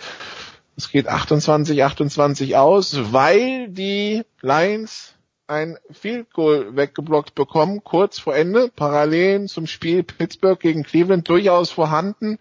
Es 0.76 0.90
geht 0.92 1.10
28-28 1.10 2.56
aus, 2.56 3.14
weil 3.14 3.70
die 3.70 4.24
Lions 4.42 5.14
ein 5.48 5.78
Field 5.92 6.34
Goal 6.34 6.76
weggeblockt 6.76 7.36
bekommen, 7.36 7.84
kurz 7.84 8.20
vor 8.20 8.36
Ende, 8.36 8.70
parallel 8.76 9.48
zum 9.48 9.68
Spiel 9.68 10.04
Pittsburgh 10.04 10.60
gegen 10.60 10.84
Cleveland 10.84 11.30
durchaus 11.30 11.70
vorhanden. 11.70 12.40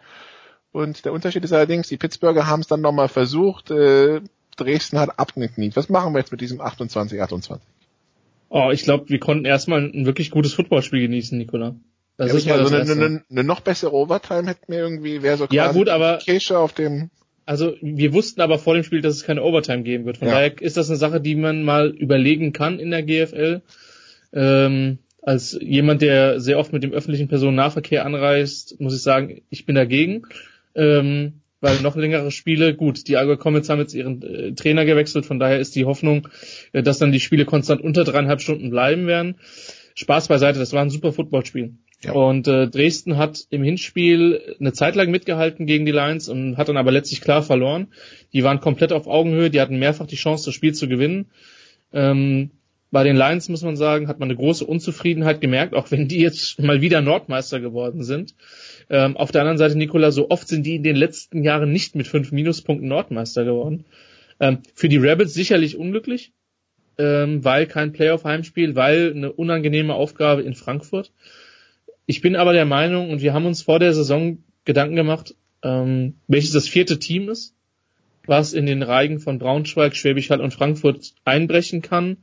Und 0.75 1.05
der 1.05 1.12
Unterschied 1.12 1.44
ist 1.44 1.53
allerdings, 1.53 1.86
die 1.86 1.97
Pittsburgher 1.97 2.49
haben 2.49 2.59
es 2.59 2.67
dann 2.67 2.81
nochmal 2.81 3.07
versucht, 3.07 3.70
äh, 3.70 4.20
Dresden 4.57 4.99
hat 4.99 5.20
abgekniet. 5.20 5.77
Was 5.77 5.89
machen 5.89 6.12
wir 6.12 6.19
jetzt 6.19 6.33
mit 6.33 6.41
diesem 6.41 6.61
28-28? 6.61 7.61
Oh, 8.49 8.70
ich 8.73 8.83
glaube, 8.83 9.09
wir 9.09 9.20
konnten 9.20 9.44
erstmal 9.44 9.83
ein 9.83 10.05
wirklich 10.05 10.33
gutes 10.33 10.53
Footballspiel 10.53 11.03
genießen, 11.03 11.39
Nikola. 11.39 11.77
Das 12.17 12.33
ja, 12.33 12.39
ist 12.39 12.47
ja 12.47 12.55
also 12.57 12.75
eine, 12.75 12.91
eine, 12.91 13.25
eine, 13.31 13.44
noch 13.44 13.61
bessere 13.61 13.93
Overtime 13.93 14.49
hätten 14.49 14.65
wir 14.67 14.81
irgendwie, 14.81 15.23
wäre 15.23 15.36
so 15.36 15.47
ja, 15.53 15.70
gut, 15.70 15.89
aber, 15.89 16.19
Kirsche 16.19 16.59
auf 16.59 16.73
dem 16.73 17.11
also 17.47 17.75
wir 17.81 18.12
wussten 18.12 18.41
aber 18.41 18.59
vor 18.59 18.75
dem 18.75 18.83
Spiel, 18.83 19.01
dass 19.01 19.15
es 19.15 19.23
keine 19.23 19.44
Overtime 19.44 19.85
geben 19.85 20.07
wird. 20.07 20.19
Von 20.19 20.28
ja. 20.28 20.35
daher 20.35 20.61
ist 20.61 20.77
das 20.77 20.89
eine 20.89 20.97
Sache, 20.97 21.20
die 21.20 21.36
man 21.36 21.62
mal 21.62 21.91
überlegen 21.91 22.53
kann 22.53 22.81
in 22.81 22.91
der 22.91 23.05
GFL. 23.05 23.62
Ähm, 24.33 24.99
als 25.23 25.57
jemand, 25.61 26.03
der 26.03 26.41
sehr 26.41 26.59
oft 26.59 26.73
mit 26.73 26.83
dem 26.83 26.93
öffentlichen 26.93 27.28
Personennahverkehr 27.28 28.05
anreist, 28.05 28.81
muss 28.81 28.97
ich 28.97 29.03
sagen, 29.03 29.43
ich 29.51 29.67
bin 29.67 29.77
dagegen 29.77 30.25
ähm, 30.75 31.41
weil 31.61 31.81
noch 31.81 31.97
längere 31.97 32.31
Spiele, 32.31 32.75
gut, 32.75 33.09
die 33.09 33.17
Allgäu 33.17 33.36
Comets 33.36 33.69
haben 33.70 33.81
jetzt 33.81 33.94
ihren 33.94 34.23
äh, 34.23 34.53
Trainer 34.53 34.85
gewechselt, 34.85 35.25
von 35.25 35.39
daher 35.39 35.59
ist 35.59 35.75
die 35.75 35.86
Hoffnung, 35.86 36.28
äh, 36.73 36.83
dass 36.83 36.99
dann 36.99 37.12
die 37.12 37.20
Spiele 37.20 37.47
konstant 37.47 37.81
unter 37.81 38.05
dreieinhalb 38.05 38.41
Stunden 38.41 38.70
bleiben 38.70 39.07
werden. 39.07 39.36
Spaß 39.94 40.28
beiseite, 40.28 40.59
das 40.59 40.73
war 40.73 40.83
ein 40.83 40.91
super 40.91 41.12
Footballspiel. 41.12 41.75
Ja. 42.05 42.12
Und 42.12 42.49
äh, 42.49 42.69
Dresden 42.69 43.17
hat 43.17 43.47
im 43.49 43.62
Hinspiel 43.62 44.57
eine 44.61 44.73
Zeit 44.73 44.94
lang 44.94 45.11
mitgehalten 45.11 45.67
gegen 45.67 45.86
die 45.86 45.93
Lions 45.93 46.28
und 46.28 46.59
hat 46.59 46.69
dann 46.69 46.77
aber 46.77 46.93
letztlich 46.93 47.23
klar 47.23 47.43
verloren. 47.43 47.89
Die 48.33 48.44
waren 48.44 48.61
komplett 48.61 48.93
auf 48.93 49.07
Augenhöhe, 49.07 49.49
die 49.49 49.61
hatten 49.61 49.78
mehrfach 49.78 50.07
die 50.07 50.17
Chance, 50.17 50.44
das 50.47 50.55
Spiel 50.55 50.75
zu 50.75 50.86
gewinnen. 50.86 51.31
Ähm, 51.93 52.51
bei 52.91 53.05
den 53.05 53.17
Lions 53.17 53.49
muss 53.49 53.62
man 53.62 53.77
sagen, 53.77 54.07
hat 54.07 54.20
man 54.20 54.28
eine 54.28 54.36
große 54.36 54.65
Unzufriedenheit 54.67 55.41
gemerkt, 55.41 55.75
auch 55.75 55.91
wenn 55.91 56.09
die 56.09 56.20
jetzt 56.20 56.59
mal 56.62 56.81
wieder 56.83 57.01
Nordmeister 57.01 57.61
geworden 57.61 58.03
sind. 58.03 58.35
Ähm, 58.91 59.17
auf 59.17 59.33
der 59.33 59.43
anderen 59.43 59.59
Seite, 59.59 59.77
Nikola, 59.77 60.11
so 60.11 60.31
oft 60.31 60.49
sind 60.49 60.65
die 60.65 60.77
in 60.77 60.83
den 60.83 60.97
letzten 60.97 61.43
Jahren 61.43 61.73
nicht 61.73 61.95
mit 61.95 62.07
fünf 62.07 62.33
Minuspunkten 62.33 62.89
Nordmeister 62.89 63.45
geworden. 63.45 63.85
Ähm, 64.41 64.59
für 64.75 64.89
die 64.89 64.97
Rebels 64.97 65.35
sicherlich 65.35 65.77
unglücklich, 65.77 66.33
ähm, 66.99 67.45
weil 67.45 67.67
kein 67.67 67.93
Playoff-Heimspiel, 67.93 68.75
weil 68.75 69.13
eine 69.15 69.33
unangenehme 69.33 69.95
Aufgabe 69.95 70.43
in 70.43 70.55
Frankfurt. 70.55 71.13
Ich 72.07 72.21
bin 72.21 72.37
aber 72.37 72.53
der 72.53 72.67
Meinung, 72.67 73.11
und 73.11 73.23
wir 73.23 73.33
haben 73.33 73.47
uns 73.47 73.63
vor 73.63 73.79
der 73.79 73.95
Saison 73.95 74.39
Gedanken 74.65 74.97
gemacht, 74.97 75.35
ähm, 75.63 76.17
welches 76.29 76.53
das 76.53 76.69
vierte 76.69 76.99
Team 76.99 77.29
ist, 77.29 77.55
was 78.27 78.53
in 78.53 78.67
den 78.67 78.83
Reigen 78.83 79.21
von 79.21 79.39
Braunschweig, 79.39 79.97
Schwäbisch 79.97 80.31
Hall 80.31 80.41
und 80.41 80.53
Frankfurt 80.53 81.15
einbrechen 81.25 81.83
kann. 81.83 82.19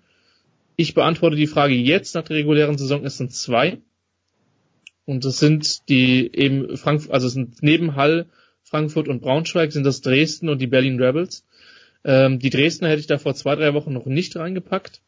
Ich 0.76 0.94
beantworte 0.94 1.36
die 1.36 1.48
Frage 1.48 1.74
jetzt 1.74 2.16
nach 2.16 2.24
der 2.24 2.38
regulären 2.38 2.78
Saison, 2.78 3.04
es 3.06 3.18
sind 3.18 3.34
zwei. 3.34 3.80
Und 5.06 5.26
es 5.26 5.40
sind 5.40 5.90
die 5.90 6.34
eben 6.34 6.78
Frankfurt, 6.78 7.12
also 7.12 7.28
es 7.28 7.34
sind 7.34 7.62
neben 7.62 7.96
Hall, 7.96 8.28
Frankfurt 8.64 9.08
und 9.08 9.22
Braunschweig 9.22 9.72
sind 9.72 9.86
das 9.86 10.02
Dresden 10.02 10.48
und 10.48 10.60
die 10.60 10.68
Berlin 10.68 11.02
Rebels. 11.02 11.46
Ähm, 12.04 12.40
die 12.40 12.50
Dresdner 12.50 12.90
hätte 12.90 13.02
ich 13.02 13.08
da 13.08 13.18
vor 13.18 13.36
zwei, 13.36 13.56
drei 13.56 13.74
Wochen 13.74 13.94
noch 13.94 14.06
nicht 14.06 14.36
reingepackt. 14.36 15.02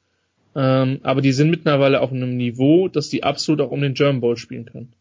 Ähm, 0.55 0.99
aber 1.03 1.21
die 1.21 1.31
sind 1.31 1.49
mittlerweile 1.49 2.01
auf 2.01 2.11
einem 2.11 2.37
Niveau, 2.37 2.87
dass 2.87 3.09
die 3.09 3.23
absolut 3.23 3.61
auch 3.61 3.71
um 3.71 3.81
den 3.81 3.93
German 3.93 4.21
Bowl 4.21 4.37
spielen 4.37 4.65
können. 4.65 4.93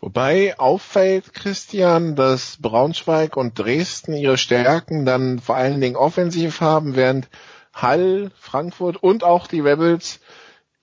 Wobei 0.00 0.58
auffällt, 0.58 1.32
Christian, 1.32 2.14
dass 2.14 2.58
Braunschweig 2.60 3.36
und 3.36 3.58
Dresden 3.58 4.14
ihre 4.14 4.36
Stärken 4.36 5.06
dann 5.06 5.38
vor 5.38 5.56
allen 5.56 5.80
Dingen 5.80 5.96
offensiv 5.96 6.60
haben, 6.60 6.94
während 6.94 7.28
Hall, 7.72 8.30
Frankfurt 8.38 9.02
und 9.02 9.24
auch 9.24 9.46
die 9.46 9.60
Rebels 9.60 10.20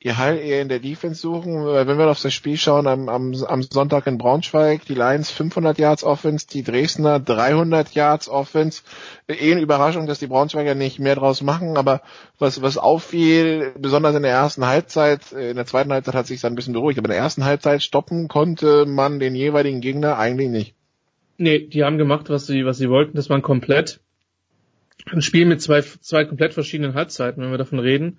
ihr 0.04 0.18
Heil 0.18 0.40
eher 0.40 0.64
in 0.64 0.70
der 0.70 0.80
Defense 0.80 1.22
suchen. 1.22 1.64
Wenn 1.64 1.98
wir 1.98 2.10
auf 2.10 2.22
das 2.22 2.34
Spiel 2.34 2.58
schauen, 2.58 2.88
am, 2.88 3.08
am, 3.08 3.36
am 3.46 3.62
Sonntag 3.62 4.08
in 4.08 4.18
Braunschweig, 4.18 4.84
die 4.86 4.96
Lions 4.96 5.30
500 5.30 5.78
Yards 5.78 6.04
Offense, 6.04 6.48
die 6.48 6.64
Dresdner 6.64 7.20
300 7.20 7.94
Yards 7.94 8.28
Offense. 8.28 8.82
Eh 9.28 9.52
eine 9.52 9.62
Überraschung, 9.62 10.08
dass 10.08 10.18
die 10.18 10.28
Braunschweiger 10.28 10.74
nicht 10.74 10.98
mehr 10.98 11.16
draus 11.16 11.44
machen, 11.44 11.78
aber 11.78 12.02
was, 12.40 12.64
was 12.64 12.80
auffiel, 12.80 13.74
besonders 13.78 14.16
in 14.16 14.24
der 14.24 14.32
ersten 14.32 14.66
Halbzeit, 14.66 15.32
in 15.34 15.56
der 15.56 15.68
zweiten 15.68 15.94
Halbzeit 15.94 16.16
hat 16.16 16.26
sich 16.26 16.42
dann 16.42 16.54
ein 16.54 16.56
bisschen 16.56 16.74
beruhigt, 16.74 16.98
aber 16.98 17.10
in 17.10 17.14
der 17.14 17.22
ersten 17.22 17.46
Halbzeit 17.46 17.84
stoppen 17.84 18.28
konnte 18.28 18.88
man 18.88 19.20
den 19.20 19.36
jeweiligen 19.36 19.82
Gegner 19.82 20.18
eigentlich 20.18 20.50
nicht. 20.50 20.76
Nee, 21.38 21.60
die 21.68 21.84
haben 21.84 22.00
gemacht, 22.00 22.30
was 22.30 22.48
sie, 22.48 22.66
was 22.66 22.80
sie 22.80 22.90
wollten. 22.90 23.16
Das 23.16 23.30
war 23.30 23.40
komplett 23.42 24.00
ein 25.12 25.22
Spiel 25.22 25.46
mit 25.46 25.62
zwei, 25.62 25.82
zwei 25.82 26.26
komplett 26.26 26.54
verschiedenen 26.54 26.96
Halbzeiten, 26.96 27.44
wenn 27.44 27.52
wir 27.52 27.58
davon 27.60 27.80
reden 27.80 28.18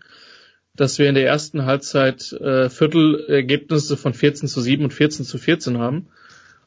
dass 0.75 0.99
wir 0.99 1.09
in 1.09 1.15
der 1.15 1.27
ersten 1.27 1.67
Halbzeit 1.67 2.33
äh, 2.33 2.71
Viertelergebnisse 2.71 3.97
von 3.97 4.15
14 4.15 4.49
zu 4.49 4.61
7 4.61 4.85
und 4.85 4.93
14 4.93 5.25
zu 5.25 5.39
14 5.39 5.79
haben 5.79 6.09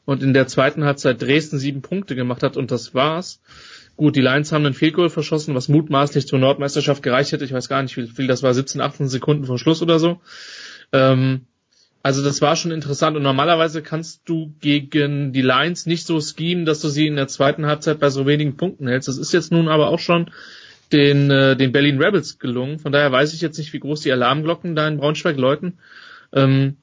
und 0.04 0.22
in 0.22 0.32
der 0.32 0.46
zweiten 0.46 0.84
Halbzeit 0.84 1.20
Dresden 1.20 1.58
sieben 1.58 1.82
Punkte 1.82 2.14
gemacht 2.14 2.42
hat 2.42 2.56
und 2.56 2.70
das 2.70 2.94
war's. 2.94 3.40
Gut, 3.96 4.14
die 4.14 4.20
Lions 4.20 4.52
haben 4.52 4.64
einen 4.64 4.74
Fehlgoal 4.74 5.08
verschossen, 5.08 5.54
was 5.54 5.68
mutmaßlich 5.68 6.26
zur 6.28 6.38
Nordmeisterschaft 6.38 7.02
gereicht 7.02 7.32
hätte. 7.32 7.44
Ich 7.44 7.52
weiß 7.52 7.68
gar 7.68 7.82
nicht, 7.82 7.96
wie 7.96 8.06
viel 8.06 8.26
das 8.26 8.42
war, 8.42 8.54
17, 8.54 8.80
18 8.80 9.08
Sekunden 9.08 9.44
vor 9.44 9.58
Schluss 9.58 9.82
oder 9.82 9.98
so. 9.98 10.20
Ähm, 10.92 11.46
also 12.02 12.22
das 12.22 12.40
war 12.40 12.54
schon 12.54 12.70
interessant 12.70 13.16
und 13.16 13.24
normalerweise 13.24 13.82
kannst 13.82 14.28
du 14.28 14.54
gegen 14.60 15.32
die 15.32 15.42
Lions 15.42 15.86
nicht 15.86 16.06
so 16.06 16.20
schemen, 16.20 16.64
dass 16.64 16.80
du 16.80 16.88
sie 16.88 17.08
in 17.08 17.16
der 17.16 17.26
zweiten 17.26 17.66
Halbzeit 17.66 17.98
bei 17.98 18.10
so 18.10 18.26
wenigen 18.26 18.56
Punkten 18.56 18.86
hältst. 18.86 19.08
Das 19.08 19.18
ist 19.18 19.32
jetzt 19.32 19.50
nun 19.50 19.66
aber 19.66 19.88
auch 19.88 19.98
schon 19.98 20.30
den, 20.92 21.30
äh, 21.30 21.56
den 21.56 21.72
Berlin 21.72 22.00
Rebels 22.00 22.38
gelungen. 22.38 22.78
Von 22.78 22.92
daher 22.92 23.12
weiß 23.12 23.34
ich 23.34 23.40
jetzt 23.40 23.58
nicht, 23.58 23.72
wie 23.72 23.80
groß 23.80 24.00
die 24.00 24.12
Alarmglocken 24.12 24.76
da 24.76 24.86
in 24.88 24.98
Braunschweig 24.98 25.36
läuten. 25.36 25.78
Ähm, 26.32 26.76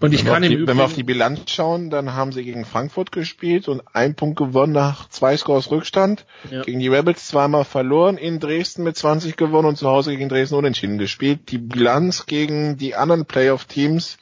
und 0.00 0.12
ich 0.12 0.24
kann 0.24 0.42
die, 0.42 0.48
im 0.48 0.52
Übrigen, 0.54 0.68
Wenn 0.68 0.76
wir 0.78 0.84
auf 0.84 0.94
die 0.94 1.02
Bilanz 1.02 1.50
schauen, 1.50 1.90
dann 1.90 2.12
haben 2.12 2.32
sie 2.32 2.44
gegen 2.44 2.64
Frankfurt 2.64 3.12
gespielt 3.12 3.68
und 3.68 3.82
ein 3.92 4.14
Punkt 4.14 4.36
gewonnen 4.36 4.72
nach 4.72 5.08
zwei 5.08 5.36
Scores 5.36 5.70
Rückstand. 5.70 6.26
Ja. 6.50 6.62
Gegen 6.62 6.80
die 6.80 6.88
Rebels 6.88 7.28
zweimal 7.28 7.64
verloren, 7.64 8.18
in 8.18 8.40
Dresden 8.40 8.82
mit 8.82 8.96
20 8.96 9.36
gewonnen 9.36 9.68
und 9.68 9.76
zu 9.76 9.88
Hause 9.88 10.10
gegen 10.10 10.28
Dresden 10.28 10.56
unentschieden 10.56 10.98
gespielt. 10.98 11.50
Die 11.50 11.58
Bilanz 11.58 12.26
gegen 12.26 12.76
die 12.76 12.94
anderen 12.94 13.24
Playoff-Teams, 13.24 14.18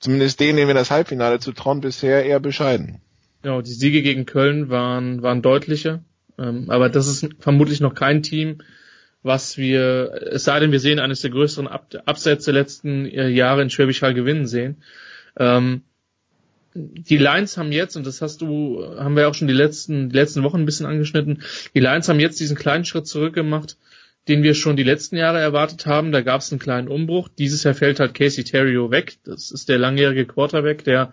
zumindest 0.00 0.40
denen, 0.40 0.56
denen 0.56 0.68
wir 0.68 0.74
das 0.74 0.90
Halbfinale 0.90 1.38
zu 1.38 1.52
trauen, 1.52 1.80
bisher 1.80 2.24
eher 2.24 2.40
bescheiden. 2.40 3.00
Ja, 3.44 3.60
die 3.60 3.72
Siege 3.72 4.02
gegen 4.02 4.26
Köln 4.26 4.70
waren, 4.70 5.22
waren 5.22 5.42
deutlicher. 5.42 6.02
Ähm, 6.38 6.70
aber 6.70 6.88
das 6.88 7.06
ist 7.06 7.28
vermutlich 7.38 7.80
noch 7.80 7.94
kein 7.94 8.22
Team, 8.22 8.58
was 9.22 9.56
wir, 9.56 10.12
es 10.32 10.44
sei 10.44 10.60
denn, 10.60 10.72
wir 10.72 10.80
sehen 10.80 10.98
eines 10.98 11.22
der 11.22 11.30
größeren 11.30 11.66
Ab 11.66 11.94
Absätze 12.04 12.52
letzten 12.52 13.06
äh, 13.06 13.28
Jahre 13.28 13.62
in 13.62 13.70
Schwäbisch 13.70 14.02
Hall 14.02 14.14
gewinnen 14.14 14.46
sehen. 14.46 14.82
Ähm, 15.38 15.82
die 16.74 17.18
Lions 17.18 17.56
haben 17.56 17.72
jetzt, 17.72 17.96
und 17.96 18.04
das 18.04 18.20
hast 18.20 18.40
du, 18.40 18.84
haben 18.98 19.16
wir 19.16 19.28
auch 19.28 19.34
schon 19.34 19.48
die 19.48 19.54
letzten, 19.54 20.10
die 20.10 20.16
letzten 20.16 20.42
Wochen 20.42 20.58
ein 20.58 20.66
bisschen 20.66 20.86
angeschnitten, 20.86 21.42
die 21.74 21.80
Lions 21.80 22.08
haben 22.08 22.20
jetzt 22.20 22.40
diesen 22.40 22.56
kleinen 22.56 22.84
Schritt 22.84 23.06
zurückgemacht, 23.06 23.76
den 24.28 24.42
wir 24.42 24.54
schon 24.54 24.76
die 24.76 24.82
letzten 24.82 25.16
Jahre 25.16 25.38
erwartet 25.38 25.86
haben. 25.86 26.10
Da 26.10 26.22
gab 26.22 26.40
es 26.40 26.50
einen 26.50 26.58
kleinen 26.58 26.88
Umbruch. 26.88 27.28
Dieses 27.28 27.62
Jahr 27.62 27.74
fällt 27.74 28.00
halt 28.00 28.14
Casey 28.14 28.42
Terrio 28.42 28.90
weg. 28.90 29.18
Das 29.24 29.50
ist 29.50 29.68
der 29.68 29.78
langjährige 29.78 30.26
Quarterback, 30.26 30.82
der 30.84 31.12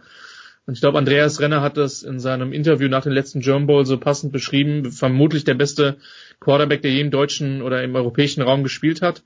und 0.67 0.75
ich 0.75 0.81
glaube, 0.81 0.97
Andreas 0.97 1.39
Renner 1.39 1.61
hat 1.61 1.77
das 1.77 2.03
in 2.03 2.19
seinem 2.19 2.53
Interview 2.53 2.87
nach 2.87 3.03
dem 3.03 3.13
letzten 3.13 3.41
German 3.41 3.67
Bowl 3.67 3.85
so 3.85 3.97
passend 3.97 4.31
beschrieben. 4.31 4.91
Vermutlich 4.91 5.43
der 5.43 5.55
beste 5.55 5.97
Quarterback, 6.39 6.81
der 6.81 6.91
je 6.91 7.01
im 7.01 7.11
deutschen 7.11 7.61
oder 7.61 7.83
im 7.83 7.95
europäischen 7.95 8.41
Raum 8.41 8.63
gespielt 8.63 9.01
hat. 9.01 9.23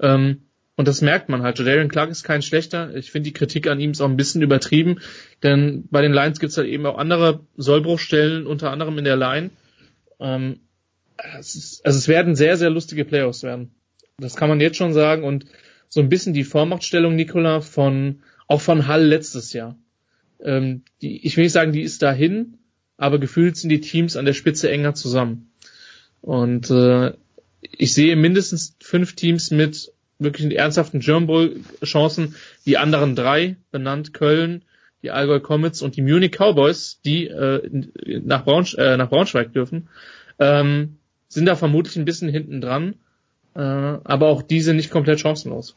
Ähm, 0.00 0.42
und 0.74 0.88
das 0.88 1.00
merkt 1.00 1.28
man 1.28 1.42
halt. 1.42 1.58
Jadarian 1.58 1.88
Clark 1.88 2.10
ist 2.10 2.24
kein 2.24 2.42
schlechter. 2.42 2.94
Ich 2.96 3.12
finde 3.12 3.28
die 3.28 3.32
Kritik 3.32 3.68
an 3.68 3.78
ihm 3.78 3.92
ist 3.92 4.00
auch 4.00 4.08
ein 4.08 4.16
bisschen 4.16 4.42
übertrieben, 4.42 5.00
denn 5.42 5.86
bei 5.90 6.02
den 6.02 6.12
Lions 6.12 6.40
gibt 6.40 6.50
es 6.50 6.56
halt 6.56 6.68
eben 6.68 6.86
auch 6.86 6.98
andere 6.98 7.40
Sollbruchstellen, 7.56 8.46
unter 8.46 8.70
anderem 8.70 8.98
in 8.98 9.04
der 9.04 9.16
Line. 9.16 9.50
Ähm, 10.18 10.60
es 11.38 11.54
ist, 11.54 11.86
also 11.86 11.96
es 11.98 12.08
werden 12.08 12.34
sehr, 12.34 12.56
sehr 12.56 12.70
lustige 12.70 13.04
Playoffs 13.04 13.44
werden. 13.44 13.70
Das 14.18 14.34
kann 14.34 14.48
man 14.48 14.60
jetzt 14.60 14.78
schon 14.78 14.92
sagen. 14.92 15.22
Und 15.22 15.44
so 15.88 16.00
ein 16.00 16.08
bisschen 16.08 16.32
die 16.34 16.44
Vormachtstellung, 16.44 17.14
Nikola, 17.14 17.60
von 17.60 18.22
auch 18.48 18.60
von 18.60 18.88
Hall 18.88 19.04
letztes 19.04 19.52
Jahr 19.52 19.76
ähm, 20.44 20.82
die, 21.00 21.24
ich 21.26 21.36
will 21.36 21.44
nicht 21.44 21.52
sagen, 21.52 21.72
die 21.72 21.82
ist 21.82 22.02
dahin, 22.02 22.58
aber 22.96 23.18
gefühlt 23.18 23.56
sind 23.56 23.70
die 23.70 23.80
Teams 23.80 24.16
an 24.16 24.24
der 24.24 24.32
Spitze 24.32 24.70
enger 24.70 24.94
zusammen. 24.94 25.50
Und 26.20 26.70
äh, 26.70 27.12
ich 27.60 27.94
sehe 27.94 28.16
mindestens 28.16 28.76
fünf 28.80 29.14
Teams 29.14 29.50
mit 29.50 29.92
wirklich 30.18 30.56
ernsthaften 30.56 31.00
German 31.00 31.26
Bowl 31.26 31.60
Chancen. 31.84 32.36
Die 32.66 32.78
anderen 32.78 33.16
drei, 33.16 33.56
benannt 33.70 34.14
Köln, 34.14 34.62
die 35.02 35.10
Allgäu 35.10 35.40
Comets 35.40 35.82
und 35.82 35.96
die 35.96 36.02
Munich 36.02 36.32
Cowboys, 36.32 37.00
die 37.04 37.26
äh, 37.26 37.68
nach, 38.24 38.44
Braunsch 38.44 38.74
äh, 38.74 38.96
nach 38.96 39.08
Braunschweig 39.08 39.52
dürfen, 39.52 39.88
ähm, 40.38 40.96
sind 41.28 41.46
da 41.46 41.56
vermutlich 41.56 41.96
ein 41.96 42.04
bisschen 42.04 42.28
hinten 42.28 42.60
dran. 42.60 42.94
Äh, 43.54 43.60
aber 43.60 44.28
auch 44.28 44.42
diese 44.42 44.74
nicht 44.74 44.90
komplett 44.90 45.20
chancenlos. 45.20 45.76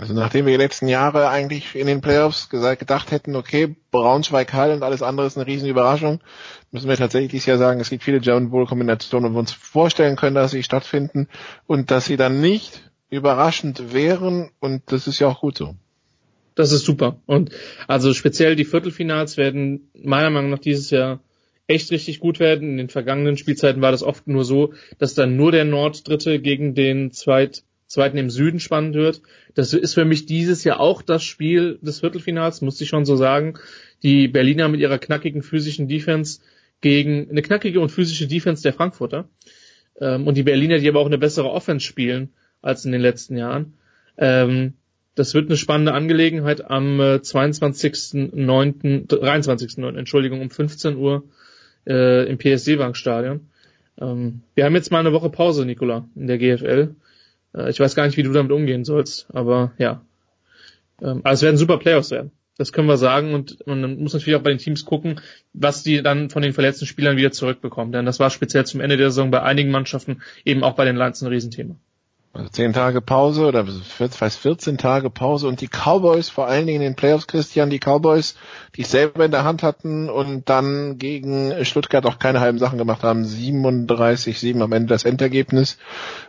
Also 0.00 0.14
nachdem 0.14 0.46
wir 0.46 0.52
die 0.56 0.62
letzten 0.62 0.88
Jahre 0.88 1.28
eigentlich 1.28 1.74
in 1.74 1.86
den 1.86 2.00
Playoffs 2.00 2.48
gesagt, 2.48 2.78
gedacht 2.78 3.10
hätten, 3.10 3.36
okay, 3.36 3.76
Braunschweig 3.90 4.50
Hall 4.54 4.72
und 4.72 4.82
alles 4.82 5.02
andere 5.02 5.26
ist 5.26 5.36
eine 5.36 5.46
riesen 5.46 5.68
Überraschung, 5.68 6.20
müssen 6.70 6.88
wir 6.88 6.96
tatsächlich 6.96 7.32
dieses 7.32 7.44
Jahr 7.44 7.58
sagen, 7.58 7.80
es 7.80 7.90
gibt 7.90 8.02
viele 8.02 8.20
German 8.20 8.48
Bowl 8.48 8.64
Kombinationen, 8.64 9.32
wo 9.32 9.34
wir 9.34 9.40
uns 9.40 9.52
vorstellen 9.52 10.16
können, 10.16 10.36
dass 10.36 10.52
sie 10.52 10.62
stattfinden 10.62 11.28
und 11.66 11.90
dass 11.90 12.06
sie 12.06 12.16
dann 12.16 12.40
nicht 12.40 12.90
überraschend 13.10 13.92
wären 13.92 14.50
und 14.58 14.84
das 14.86 15.06
ist 15.06 15.18
ja 15.18 15.28
auch 15.28 15.42
gut 15.42 15.58
so. 15.58 15.74
Das 16.54 16.72
ist 16.72 16.86
super. 16.86 17.20
Und 17.26 17.50
also 17.86 18.14
speziell 18.14 18.56
die 18.56 18.64
Viertelfinals 18.64 19.36
werden 19.36 19.90
meiner 20.02 20.30
Meinung 20.30 20.48
nach 20.48 20.60
dieses 20.60 20.88
Jahr 20.88 21.20
echt 21.66 21.90
richtig 21.90 22.20
gut 22.20 22.40
werden. 22.40 22.70
In 22.70 22.76
den 22.78 22.88
vergangenen 22.88 23.36
Spielzeiten 23.36 23.82
war 23.82 23.92
das 23.92 24.02
oft 24.02 24.26
nur 24.28 24.44
so, 24.44 24.72
dass 24.98 25.12
dann 25.12 25.36
nur 25.36 25.52
der 25.52 25.66
Norddritte 25.66 26.40
gegen 26.40 26.74
den 26.74 27.12
Zweit 27.12 27.64
zweiten 27.90 28.16
im 28.18 28.30
Süden 28.30 28.60
spannend 28.60 28.94
wird. 28.94 29.20
Das 29.54 29.74
ist 29.74 29.94
für 29.94 30.04
mich 30.04 30.24
dieses 30.24 30.62
Jahr 30.62 30.78
auch 30.78 31.02
das 31.02 31.24
Spiel 31.24 31.78
des 31.82 32.00
Viertelfinals, 32.00 32.62
muss 32.62 32.80
ich 32.80 32.88
schon 32.88 33.04
so 33.04 33.16
sagen. 33.16 33.58
Die 34.04 34.28
Berliner 34.28 34.68
mit 34.68 34.80
ihrer 34.80 34.98
knackigen 34.98 35.42
physischen 35.42 35.88
Defense 35.88 36.40
gegen 36.80 37.28
eine 37.28 37.42
knackige 37.42 37.80
und 37.80 37.90
physische 37.90 38.28
Defense 38.28 38.62
der 38.62 38.72
Frankfurter. 38.72 39.28
Ähm, 40.00 40.28
und 40.28 40.36
die 40.36 40.44
Berliner, 40.44 40.78
die 40.78 40.88
aber 40.88 41.00
auch 41.00 41.06
eine 41.06 41.18
bessere 41.18 41.50
Offense 41.50 41.84
spielen 41.84 42.30
als 42.62 42.84
in 42.84 42.92
den 42.92 43.00
letzten 43.00 43.36
Jahren. 43.36 43.74
Ähm, 44.16 44.74
das 45.16 45.34
wird 45.34 45.48
eine 45.48 45.56
spannende 45.56 45.92
Angelegenheit 45.92 46.70
am 46.70 47.00
äh, 47.00 47.16
22.09., 47.16 49.08
23.09., 49.08 49.98
Entschuldigung, 49.98 50.40
um 50.40 50.50
15 50.50 50.96
Uhr 50.96 51.24
äh, 51.88 52.28
im 52.30 52.38
PSD-Bank-Stadion. 52.38 53.48
Ähm, 54.00 54.42
wir 54.54 54.64
haben 54.64 54.76
jetzt 54.76 54.92
mal 54.92 55.00
eine 55.00 55.12
Woche 55.12 55.28
Pause, 55.28 55.66
Nicola, 55.66 56.08
in 56.14 56.28
der 56.28 56.38
GFL. 56.38 56.94
Äh, 57.54 57.70
ich 57.70 57.80
weiß 57.80 57.94
gar 57.94 58.06
nicht, 58.06 58.16
wie 58.16 58.22
du 58.22 58.32
damit 58.32 58.52
umgehen 58.52 58.84
sollst, 58.84 59.28
aber 59.32 59.72
ja. 59.78 60.02
Ähm, 61.00 61.20
aber 61.24 61.32
es 61.32 61.42
werden 61.42 61.56
super 61.56 61.78
Playoffs 61.78 62.10
werden. 62.10 62.32
Das 62.56 62.72
können 62.72 62.88
wir 62.88 62.98
sagen 62.98 63.32
und 63.32 63.66
man 63.66 63.98
muss 63.98 64.12
natürlich 64.12 64.36
auch 64.36 64.42
bei 64.42 64.50
den 64.50 64.58
Teams 64.58 64.84
gucken, 64.84 65.20
was 65.54 65.82
die 65.82 66.02
dann 66.02 66.28
von 66.28 66.42
den 66.42 66.52
verletzten 66.52 66.84
Spielern 66.84 67.16
wieder 67.16 67.32
zurückbekommen. 67.32 67.90
Denn 67.90 68.04
das 68.04 68.20
war 68.20 68.28
speziell 68.28 68.66
zum 68.66 68.80
Ende 68.80 68.98
der 68.98 69.10
Saison 69.10 69.30
bei 69.30 69.42
einigen 69.42 69.70
Mannschaften 69.70 70.20
eben 70.44 70.62
auch 70.62 70.74
bei 70.74 70.84
den 70.84 70.96
Lions 70.96 71.22
ein 71.22 71.28
Riesenthema. 71.28 71.76
Also 72.32 72.48
zehn 72.50 72.72
Tage 72.72 73.00
Pause 73.00 73.46
oder 73.46 73.66
fast 73.66 74.38
14 74.38 74.78
Tage 74.78 75.10
Pause 75.10 75.48
und 75.48 75.60
die 75.60 75.68
Cowboys, 75.68 76.28
vor 76.28 76.46
allen 76.46 76.66
Dingen 76.66 76.82
in 76.82 76.90
den 76.90 76.94
Playoffs, 76.94 77.26
Christian, 77.26 77.70
die 77.70 77.80
Cowboys, 77.80 78.36
die 78.76 78.82
es 78.82 78.90
selber 78.92 79.24
in 79.24 79.32
der 79.32 79.42
Hand 79.42 79.64
hatten 79.64 80.08
und 80.08 80.48
dann 80.48 80.98
gegen 80.98 81.64
Stuttgart 81.64 82.06
auch 82.06 82.20
keine 82.20 82.38
halben 82.40 82.58
Sachen 82.58 82.78
gemacht 82.78 83.02
haben. 83.02 83.24
37-7 83.24 84.62
am 84.62 84.72
Ende 84.72 84.88
das 84.88 85.04
Endergebnis. 85.04 85.76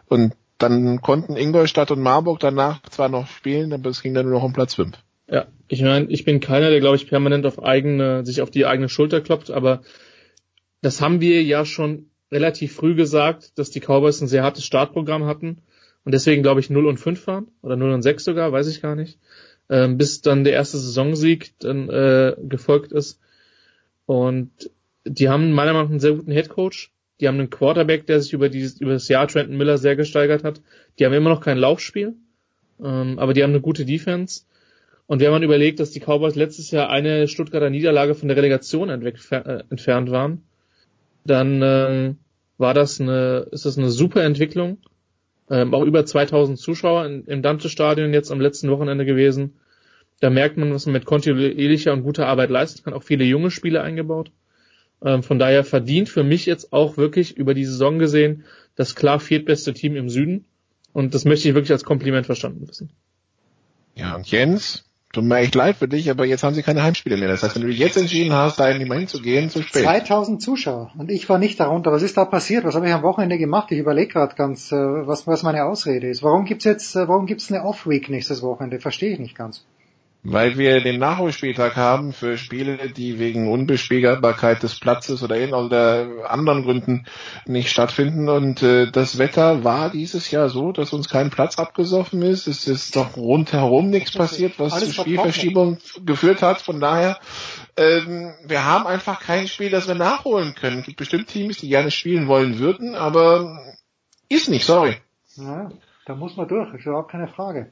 Und 0.08 0.34
dann 0.62 1.02
konnten 1.02 1.36
Ingolstadt 1.36 1.92
und 1.92 2.02
Marburg 2.02 2.40
danach 2.40 2.82
zwar 2.90 3.10
noch 3.10 3.28
spielen, 3.28 3.74
aber 3.74 3.90
es 3.90 4.02
ging 4.02 4.14
dann 4.14 4.26
nur 4.26 4.36
noch 4.36 4.44
um 4.44 4.54
Platz 4.54 4.76
5. 4.76 4.98
Ja, 5.28 5.48
ich 5.68 5.82
meine, 5.82 6.08
ich 6.10 6.26
bin 6.26 6.40
keiner, 6.40 6.70
der 6.70 6.80
glaube 6.80 6.98
ich 6.98 7.08
permanent 7.08 7.46
auf 7.46 7.64
eigene, 7.64 8.26
sich 8.26 8.42
auf 8.42 8.52
die 8.52 8.66
eigene 8.66 8.90
Schulter 8.90 9.22
klopft, 9.22 9.52
aber 9.52 9.82
das 10.82 11.02
haben 11.02 11.22
wir 11.22 11.44
ja 11.44 11.66
schon 11.66 12.08
relativ 12.32 12.76
früh 12.76 12.96
gesagt, 12.96 13.58
dass 13.58 13.72
die 13.72 13.80
Cowboys 13.80 14.22
ein 14.22 14.28
sehr 14.28 14.44
hartes 14.44 14.66
Startprogramm 14.66 15.26
hatten 15.26 15.62
und 16.04 16.14
deswegen 16.14 16.42
glaube 16.44 16.60
ich 16.60 16.70
0 16.70 16.88
und 16.88 16.98
5 17.00 17.28
waren 17.28 17.48
oder 17.62 17.76
0 17.76 17.92
und 17.92 18.02
6 18.02 18.24
sogar, 18.24 18.52
weiß 18.52 18.68
ich 18.68 18.82
gar 18.82 18.96
nicht. 18.96 19.20
ähm, 19.72 19.98
bis 19.98 20.22
dann 20.22 20.44
der 20.44 20.54
erste 20.54 20.78
Saisonsieg 20.78 21.54
dann 21.60 21.90
äh, 21.90 22.36
gefolgt 22.42 22.92
ist. 22.92 23.20
Und 24.06 24.70
die 25.06 25.30
haben 25.30 25.54
meiner 25.54 25.72
Meinung 25.72 25.88
nach 25.88 25.92
einen 25.92 26.00
sehr 26.02 26.12
guten 26.12 26.32
Headcoach. 26.32 26.92
Die 27.22 27.28
haben 27.28 27.40
einen 27.40 27.52
Quarterback, 27.52 28.08
der 28.08 28.20
sich 28.20 28.34
über, 28.34 28.50
dieses, 28.50 28.82
über 28.82 28.94
das 28.94 29.08
Jahr 29.08 29.28
Trenton 29.28 29.56
Miller 29.56 29.78
sehr 29.78 29.96
gesteigert 29.96 30.44
hat. 30.44 30.62
Die 30.98 31.06
haben 31.06 31.14
immer 31.14 31.30
noch 31.30 31.42
kein 31.42 31.58
Laufspiel, 31.58 32.16
ähm, 32.84 33.20
aber 33.20 33.34
die 33.34 33.44
haben 33.44 33.52
eine 33.52 33.62
gute 33.62 33.86
Defense. 33.86 34.42
Und 35.06 35.22
wenn 35.22 35.32
man 35.32 35.44
überlegt, 35.44 35.80
dass 35.80 35.92
die 35.92 36.00
Cowboys 36.00 36.36
letztes 36.36 36.72
Jahr 36.72 36.90
eine 36.90 37.28
Stuttgarter 37.28 37.70
Niederlage 37.70 38.16
von 38.16 38.28
der 38.28 38.38
Relegation 38.38 38.90
äh, 38.90 39.64
entfernt 39.70 40.10
waren, 40.10 40.44
dann 41.24 41.62
äh, 41.62 42.16
war 42.58 42.74
das 42.74 43.00
eine, 43.00 43.48
ist 43.52 43.66
das 43.66 43.78
eine 43.78 43.90
super 43.90 44.24
Entwicklung. 44.24 44.80
Ähm, 45.50 45.74
auch 45.74 45.84
über 45.84 46.06
2000 46.06 46.58
Zuschauer 46.58 47.06
in, 47.06 47.26
im 47.26 47.42
Dante-Stadion 47.42 48.14
jetzt 48.14 48.32
am 48.32 48.42
letzten 48.42 48.70
Wochenende 48.72 49.06
gewesen. 49.06 49.60
Da 50.22 50.30
merkt 50.30 50.58
man, 50.58 50.74
was 50.74 50.86
man 50.86 50.94
mit 50.94 51.06
kontinuierlicher 51.06 51.94
und 51.94 52.04
guter 52.04 52.28
Arbeit 52.28 52.50
leisten 52.50 52.84
kann. 52.84 52.94
Auch 52.94 53.04
viele 53.04 53.26
junge 53.26 53.52
Spiele 53.52 53.82
eingebaut. 53.82 54.32
Ähm, 55.04 55.24
von 55.24 55.40
daher 55.40 55.64
verdient 55.64 56.10
für 56.10 56.24
mich 56.24 56.46
jetzt 56.46 56.74
auch 56.74 56.98
wirklich 56.98 57.38
über 57.38 57.54
die 57.54 57.66
Saison 57.66 58.00
gesehen 58.00 58.44
das 58.76 58.96
klar 58.96 59.20
viertbeste 59.20 59.74
Team 59.74 59.96
im 59.96 60.10
Süden. 60.10 60.46
Und 60.94 61.14
das 61.14 61.26
möchte 61.26 61.48
ich 61.48 61.56
wirklich 61.56 61.72
als 61.72 61.84
Kompliment 61.84 62.26
verstanden 62.26 62.68
wissen. 62.68 62.90
Ja, 63.96 64.16
und 64.16 64.30
Jens, 64.30 64.86
tut 65.14 65.24
mir 65.24 65.38
echt 65.38 65.56
leid 65.56 65.78
für 65.78 65.88
dich, 65.88 66.10
aber 66.10 66.26
jetzt 66.26 66.44
haben 66.44 66.54
sie 66.54 66.64
keine 66.64 66.84
Heimspiele 66.84 67.18
mehr. 67.18 67.28
Das 67.28 67.44
heißt, 67.44 67.56
wenn 67.56 67.62
du 67.64 67.70
dich 67.70 67.80
jetzt 67.80 67.98
entschieden 67.98 68.34
hast, 68.34 68.60
da 68.60 68.74
nicht 68.74 68.88
mehr 68.88 68.98
hinzugehen, 68.98 69.50
zu 69.50 69.62
spät. 69.62 69.84
2000 69.84 70.42
Zuschauer 70.42 70.92
und 70.98 71.12
ich 71.12 71.28
war 71.30 71.38
nicht 71.38 71.60
darunter. 71.60 71.92
Was 71.92 72.02
ist 72.02 72.18
da 72.18 72.26
passiert? 72.26 72.64
Was 72.64 72.76
habe 72.76 72.88
ich 72.88 72.94
am 72.94 73.04
Wochenende 73.04 73.38
gemacht? 73.38 73.72
Ich 73.72 73.80
überlege 73.80 74.12
gerade 74.12 74.36
ganz, 74.36 74.72
äh, 74.72 74.76
was, 74.76 75.28
was 75.28 75.44
meine 75.44 75.66
Ausrede 75.66 76.10
ist. 76.10 76.24
Warum 76.24 76.46
gibt's 76.46 76.66
jetzt, 76.66 76.96
äh, 76.96 77.08
warum 77.08 77.26
gibt's 77.26 77.52
eine 77.52 77.64
Off-Week 77.64 78.10
nächstes 78.10 78.42
Wochenende? 78.42 78.80
Verstehe 78.80 79.14
ich 79.14 79.20
nicht 79.20 79.36
ganz. 79.36 79.66
Weil 80.24 80.56
wir 80.60 80.82
den 80.82 81.00
Nachholspieltag 81.00 81.76
haben 81.76 82.14
für 82.14 82.38
Spiele, 82.38 82.90
die 82.90 83.18
wegen 83.18 83.52
Unbespielbarkeit 83.52 84.62
des 84.62 84.80
Platzes 84.80 85.24
oder 85.24 85.36
in 85.36 85.52
oder 85.56 86.30
anderen 86.30 86.62
Gründen 86.62 87.08
nicht 87.48 87.72
stattfinden. 87.72 88.30
Und 88.30 88.62
äh, 88.62 88.92
das 88.92 89.18
Wetter 89.18 89.64
war 89.64 89.90
dieses 89.90 90.30
Jahr 90.30 90.50
so, 90.50 90.72
dass 90.72 90.94
uns 90.94 91.10
kein 91.10 91.32
Platz 91.32 91.58
abgesoffen 91.58 92.22
ist. 92.22 92.46
Es 92.46 92.68
ist 92.68 92.96
doch 92.96 93.18
rundherum 93.18 93.90
nichts 93.90 94.12
passiert, 94.12 94.60
was 94.60 94.80
zu 94.80 94.94
Spielverschiebung 94.94 95.80
geführt 96.06 96.44
hat. 96.44 96.62
Von 96.62 96.80
daher, 96.80 97.18
ähm, 97.76 98.36
wir 98.46 98.64
haben 98.64 98.86
einfach 98.86 99.22
kein 99.22 99.48
Spiel, 99.48 99.72
das 99.72 99.88
wir 99.88 99.96
nachholen 99.96 100.54
können. 100.54 100.80
Es 100.80 100.86
gibt 100.86 100.98
bestimmt 100.98 101.30
Teams, 101.30 101.58
die 101.58 101.70
gerne 101.70 101.90
spielen 101.90 102.28
wollen 102.28 102.60
würden, 102.60 102.94
aber 102.94 103.60
ist 104.30 104.50
nicht, 104.50 104.66
sorry. 104.66 104.98
Ja, 105.36 105.72
da 106.06 106.16
muss 106.16 106.38
man 106.38 106.48
durch, 106.48 106.72
ist 106.76 106.86
überhaupt 106.86 107.12
keine 107.12 107.28
Frage. 107.28 107.72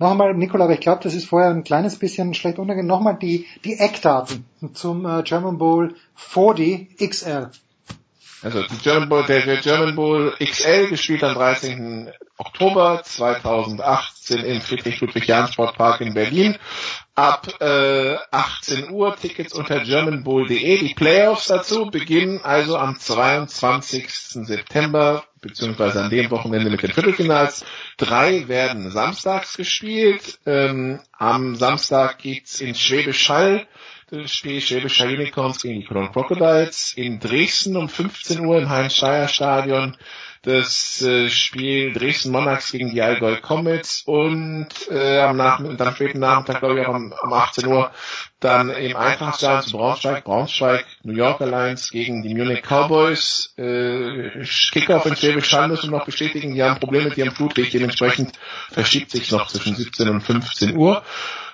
Nochmal, 0.00 0.32
Nikola, 0.32 0.64
aber 0.64 0.72
ich 0.72 0.80
glaube, 0.80 1.02
das 1.02 1.14
ist 1.14 1.26
vorher 1.26 1.50
ein 1.50 1.62
kleines 1.62 1.98
bisschen 1.98 2.32
schlecht 2.32 2.58
untergegangen. 2.58 2.88
Nochmal 2.88 3.18
die, 3.20 3.46
die 3.64 3.78
Eckdaten 3.78 4.46
zum 4.72 5.04
äh, 5.04 5.22
German 5.22 5.58
Bowl 5.58 5.94
40 6.16 6.96
XL. 6.98 7.50
Also 8.42 8.64
Bowl, 9.10 9.24
der, 9.24 9.58
German 9.58 9.94
Bowl 9.94 10.34
XL 10.42 10.88
gespielt 10.88 11.22
am 11.22 11.34
13. 11.34 12.10
Oktober 12.38 13.02
2018 13.04 14.19
im 14.38 14.60
Friedrich-Ludwig-Jahn-Sportpark 14.60 16.00
in 16.00 16.14
Berlin. 16.14 16.56
Ab 17.14 17.48
äh, 17.60 18.16
18 18.30 18.90
Uhr 18.90 19.16
Tickets 19.16 19.52
unter 19.52 19.80
germanbowl.de. 19.80 20.78
Die 20.78 20.94
Playoffs 20.94 21.48
dazu 21.48 21.86
beginnen 21.86 22.40
also 22.42 22.76
am 22.76 22.98
22. 22.98 24.08
September 24.10 25.24
beziehungsweise 25.40 26.02
an 26.02 26.10
dem 26.10 26.30
Wochenende 26.30 26.70
mit 26.70 26.82
den 26.82 26.92
Viertelfinals. 26.92 27.64
Drei 27.96 28.48
werden 28.48 28.90
samstags 28.90 29.56
gespielt. 29.56 30.38
Ähm, 30.46 31.00
am 31.12 31.56
Samstag 31.56 32.18
geht's 32.18 32.60
in 32.60 32.74
Schwäbisch 32.74 33.28
Hall 33.28 33.66
das 34.10 34.34
Spiel 34.34 34.60
Schwäbischer 34.60 35.06
Unicorns 35.06 35.62
gegen 35.62 35.80
die 35.80 35.86
Cologne 35.86 36.10
Crocodiles 36.10 36.94
in 36.96 37.20
Dresden 37.20 37.76
um 37.76 37.88
15 37.88 38.44
Uhr 38.44 38.58
im 38.58 38.68
Heinz-Scheier-Stadion. 38.68 39.96
Das 40.42 41.02
äh, 41.02 41.28
Spiel 41.28 41.92
Dresden 41.92 42.32
Monarchs 42.32 42.72
gegen 42.72 42.90
die 42.90 43.02
Allgäu 43.02 43.36
Comets 43.42 44.04
und 44.06 44.68
äh, 44.90 45.18
am, 45.20 45.36
Nachmittag, 45.36 45.88
am 45.88 45.94
späten 45.94 46.18
Nachmittag, 46.18 46.60
glaube 46.60 46.80
ich, 46.80 46.86
auch 46.86 46.94
um, 46.94 47.12
um 47.22 47.32
18 47.34 47.66
Uhr 47.66 47.90
dann 48.40 48.70
im 48.70 48.96
Eintrachtstadion 48.96 49.62
zu 49.62 49.76
Braunschweig, 49.76 50.24
Braunschweig, 50.24 50.86
New 51.02 51.12
York 51.12 51.42
Alliance 51.42 51.90
gegen 51.92 52.22
die 52.22 52.34
Munich 52.34 52.62
Cowboys. 52.62 53.52
Äh, 53.58 54.42
Kickoff 54.72 55.04
in 55.04 55.14
Schwäbisch 55.14 55.52
Hall 55.52 55.68
müssen 55.68 55.90
wir 55.90 55.98
noch 55.98 56.06
bestätigen, 56.06 56.54
die 56.54 56.62
haben 56.62 56.80
Probleme 56.80 57.10
mit 57.10 57.18
ihrem 57.18 57.32
Flutlicht, 57.32 57.74
dementsprechend 57.74 58.32
verschiebt 58.70 59.10
sich 59.10 59.30
noch 59.30 59.48
zwischen 59.48 59.76
17 59.76 60.08
und 60.08 60.22
15 60.22 60.74
Uhr. 60.74 61.02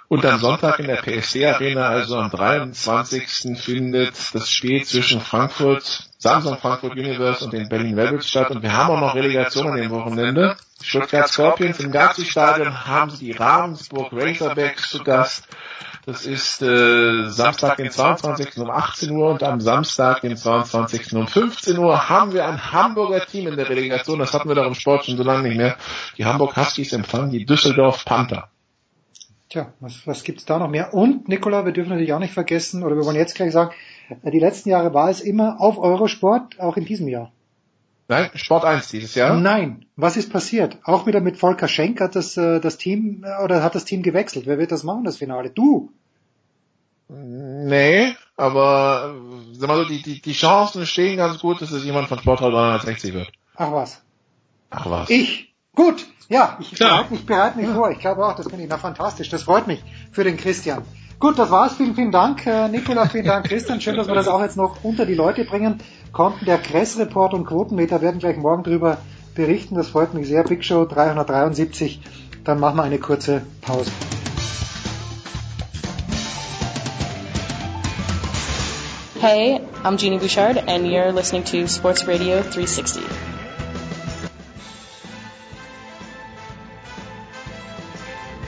Und 0.09 0.25
am 0.25 0.39
Sonntag 0.39 0.79
in 0.79 0.87
der 0.87 1.03
PSC 1.03 1.45
Arena, 1.47 1.89
also 1.89 2.17
am 2.17 2.31
23. 2.31 3.59
findet 3.59 4.15
das 4.33 4.49
Spiel 4.53 4.85
zwischen 4.85 5.21
Frankfurt, 5.21 6.06
Samsung 6.19 6.57
Frankfurt 6.59 6.93
Universe 6.93 7.45
und 7.45 7.53
den 7.53 7.69
Berlin 7.69 7.99
Rebels 7.99 8.29
statt. 8.29 8.51
Und 8.51 8.63
wir 8.63 8.77
haben 8.77 8.91
auch 8.91 9.01
noch 9.01 9.15
Relegation 9.15 9.69
an 9.69 9.77
dem 9.77 9.91
Wochenende. 9.91 10.57
Stuttgart 10.83 11.29
Scorpions 11.29 11.81
im 11.81 11.91
Gazi-Stadion 11.91 12.87
haben 12.87 13.11
sie 13.11 13.27
die 13.27 13.33
Ravensburg 13.33 14.13
Razorbacks 14.13 14.91
zu 14.91 15.03
Gast. 15.03 15.49
Das 16.07 16.25
ist 16.25 16.63
äh, 16.63 17.29
Samstag, 17.29 17.79
den 17.79 17.91
22. 17.91 18.59
um 18.59 18.71
18 18.71 19.11
Uhr 19.11 19.31
und 19.31 19.43
am 19.43 19.61
Samstag, 19.61 20.21
den 20.21 20.37
22. 20.37 21.15
um 21.15 21.27
15 21.27 21.77
Uhr 21.79 22.09
haben 22.09 22.33
wir 22.33 22.47
ein 22.47 22.73
Hamburger 22.73 23.27
Team 23.27 23.49
in 23.49 23.57
der 23.57 23.69
Relegation. 23.69 24.21
Das 24.21 24.33
hatten 24.33 24.49
wir 24.49 24.55
doch 24.55 24.67
im 24.67 24.75
Sport 24.75 25.07
schon 25.07 25.17
so 25.17 25.25
lange 25.25 25.49
nicht 25.49 25.57
mehr. 25.57 25.77
Die 26.17 26.25
Hamburg 26.25 26.57
Huskies 26.57 26.93
empfangen 26.93 27.31
die 27.31 27.45
Düsseldorf 27.45 28.05
Panther. 28.05 28.51
Tja, 29.49 29.73
was, 29.81 30.07
was 30.07 30.23
gibt's 30.23 30.45
da 30.45 30.59
noch 30.59 30.69
mehr? 30.69 30.95
Und, 30.95 31.29
Nikola, 31.29 31.65
wir 31.65 31.73
dürfen 31.73 31.91
natürlich 31.91 32.13
auch 32.13 32.21
nicht 32.21 32.35
vergessen, 32.35 32.85
oder 32.85 32.95
wir 32.95 33.05
wollen 33.05 33.17
jetzt 33.17 33.35
gleich 33.35 33.53
sagen, 33.53 33.73
die 34.25 34.39
letzten 34.39 34.71
Jahre 34.71 34.95
war 34.95 35.11
es 35.11 35.21
immer 35.21 35.61
auf 35.61 35.79
Eurosport, 35.79 36.61
auch 36.61 36.77
in 36.77 36.85
diesem 36.85 37.09
Jahr. 37.09 37.33
Nein, 38.09 38.31
Sport 38.35 38.65
1 38.65 38.89
dieses 38.89 39.15
Jahr. 39.17 39.39
Nein, 39.39 39.85
was 39.97 40.17
ist 40.17 40.33
passiert? 40.33 40.79
Auch 40.85 41.07
wieder 41.07 41.21
mit 41.21 41.39
Volker 41.39 41.67
Schenk 41.67 42.01
hat 42.01 42.15
das, 42.15 42.37
äh, 42.37 42.61
das 42.61 42.79
Team, 42.79 43.25
äh, 43.25 43.43
oder 43.43 43.63
hat 43.63 43.75
das 43.75 43.85
Team 43.85 44.03
gewechselt. 44.03 44.47
Wer 44.47 44.59
wird 44.59 44.71
das 44.71 44.85
machen, 44.85 45.05
das 45.05 45.17
Finale? 45.17 45.51
Du! 45.51 45.91
Nee, 47.09 48.15
aber 48.37 49.15
sag 49.53 49.69
mal 49.69 49.79
so, 49.79 49.85
die, 49.85 50.03
die, 50.03 50.21
die 50.21 50.33
Chancen 50.33 50.87
stehen 50.87 51.17
ganz 51.17 51.39
gut, 51.39 51.63
dass 51.63 51.71
es 51.71 51.85
jemand 51.85 52.09
von 52.09 52.19
Sport 52.19 52.41
360 52.41 53.15
wird. 53.15 53.31
Ach 53.57 53.73
was. 53.73 54.03
Ach 54.71 54.91
was. 54.91 55.11
Ich? 55.11 55.55
Gut, 55.75 56.07
ja, 56.29 56.57
ich 56.61 56.77
bereite 56.77 57.13
mich, 57.13 57.27
bereite 57.27 57.59
mich 57.59 57.69
vor. 57.69 57.91
Ich 57.91 57.99
glaube 58.01 58.27
auch, 58.27 58.35
das 58.35 58.49
finde 58.49 58.65
ich 58.65 58.71
na 58.71 58.79
fantastisch. 58.79 59.29
Das 59.29 59.45
freut 59.45 59.67
mich 59.67 59.83
für 60.11 60.25
den 60.25 60.37
Christian. 60.37 60.83
Gut, 61.19 61.39
das 61.39 61.51
war's. 61.51 61.75
Vielen, 61.75 61.95
vielen 61.95 62.11
Dank, 62.11 62.47
äh, 62.47 62.69
Nikola. 62.69 63.07
Vielen 63.09 63.25
Dank, 63.25 63.47
Christian. 63.47 63.81
Schön, 63.81 63.97
dass 63.97 64.07
wir 64.07 64.15
das 64.15 64.29
auch 64.29 64.43
jetzt 64.43 64.59
noch 64.59 64.85
unter 64.85 65.07
die 65.07 65.15
Leute 65.15 65.45
bringen 65.45 65.81
konnten. 66.13 66.45
Der 66.45 66.59
Kress-Report 66.59 67.33
und 67.33 67.47
Quotenmeter 67.47 68.03
werden 68.03 68.19
gleich 68.19 68.37
morgen 68.37 68.63
drüber 68.63 68.99
berichten. 69.35 69.77
Das 69.77 69.89
freut 69.89 70.13
mich 70.13 70.29
sehr. 70.29 70.45
Big 70.45 70.63
Show 70.63 70.85
373. 70.85 72.01
Dann 72.45 72.61
machen 72.61 72.77
wir 72.77 72.83
eine 72.83 72.99
kurze 72.99 73.43
Pause. 73.63 73.91
Hey, 79.21 79.61
I'm 79.83 79.97
Jeannie 79.97 80.19
Bouchard, 80.19 80.69
and 80.69 80.87
you're 80.87 81.13
listening 81.13 81.45
to 81.45 81.67
Sports 81.67 82.07
Radio 82.07 82.43
360. 82.43 83.01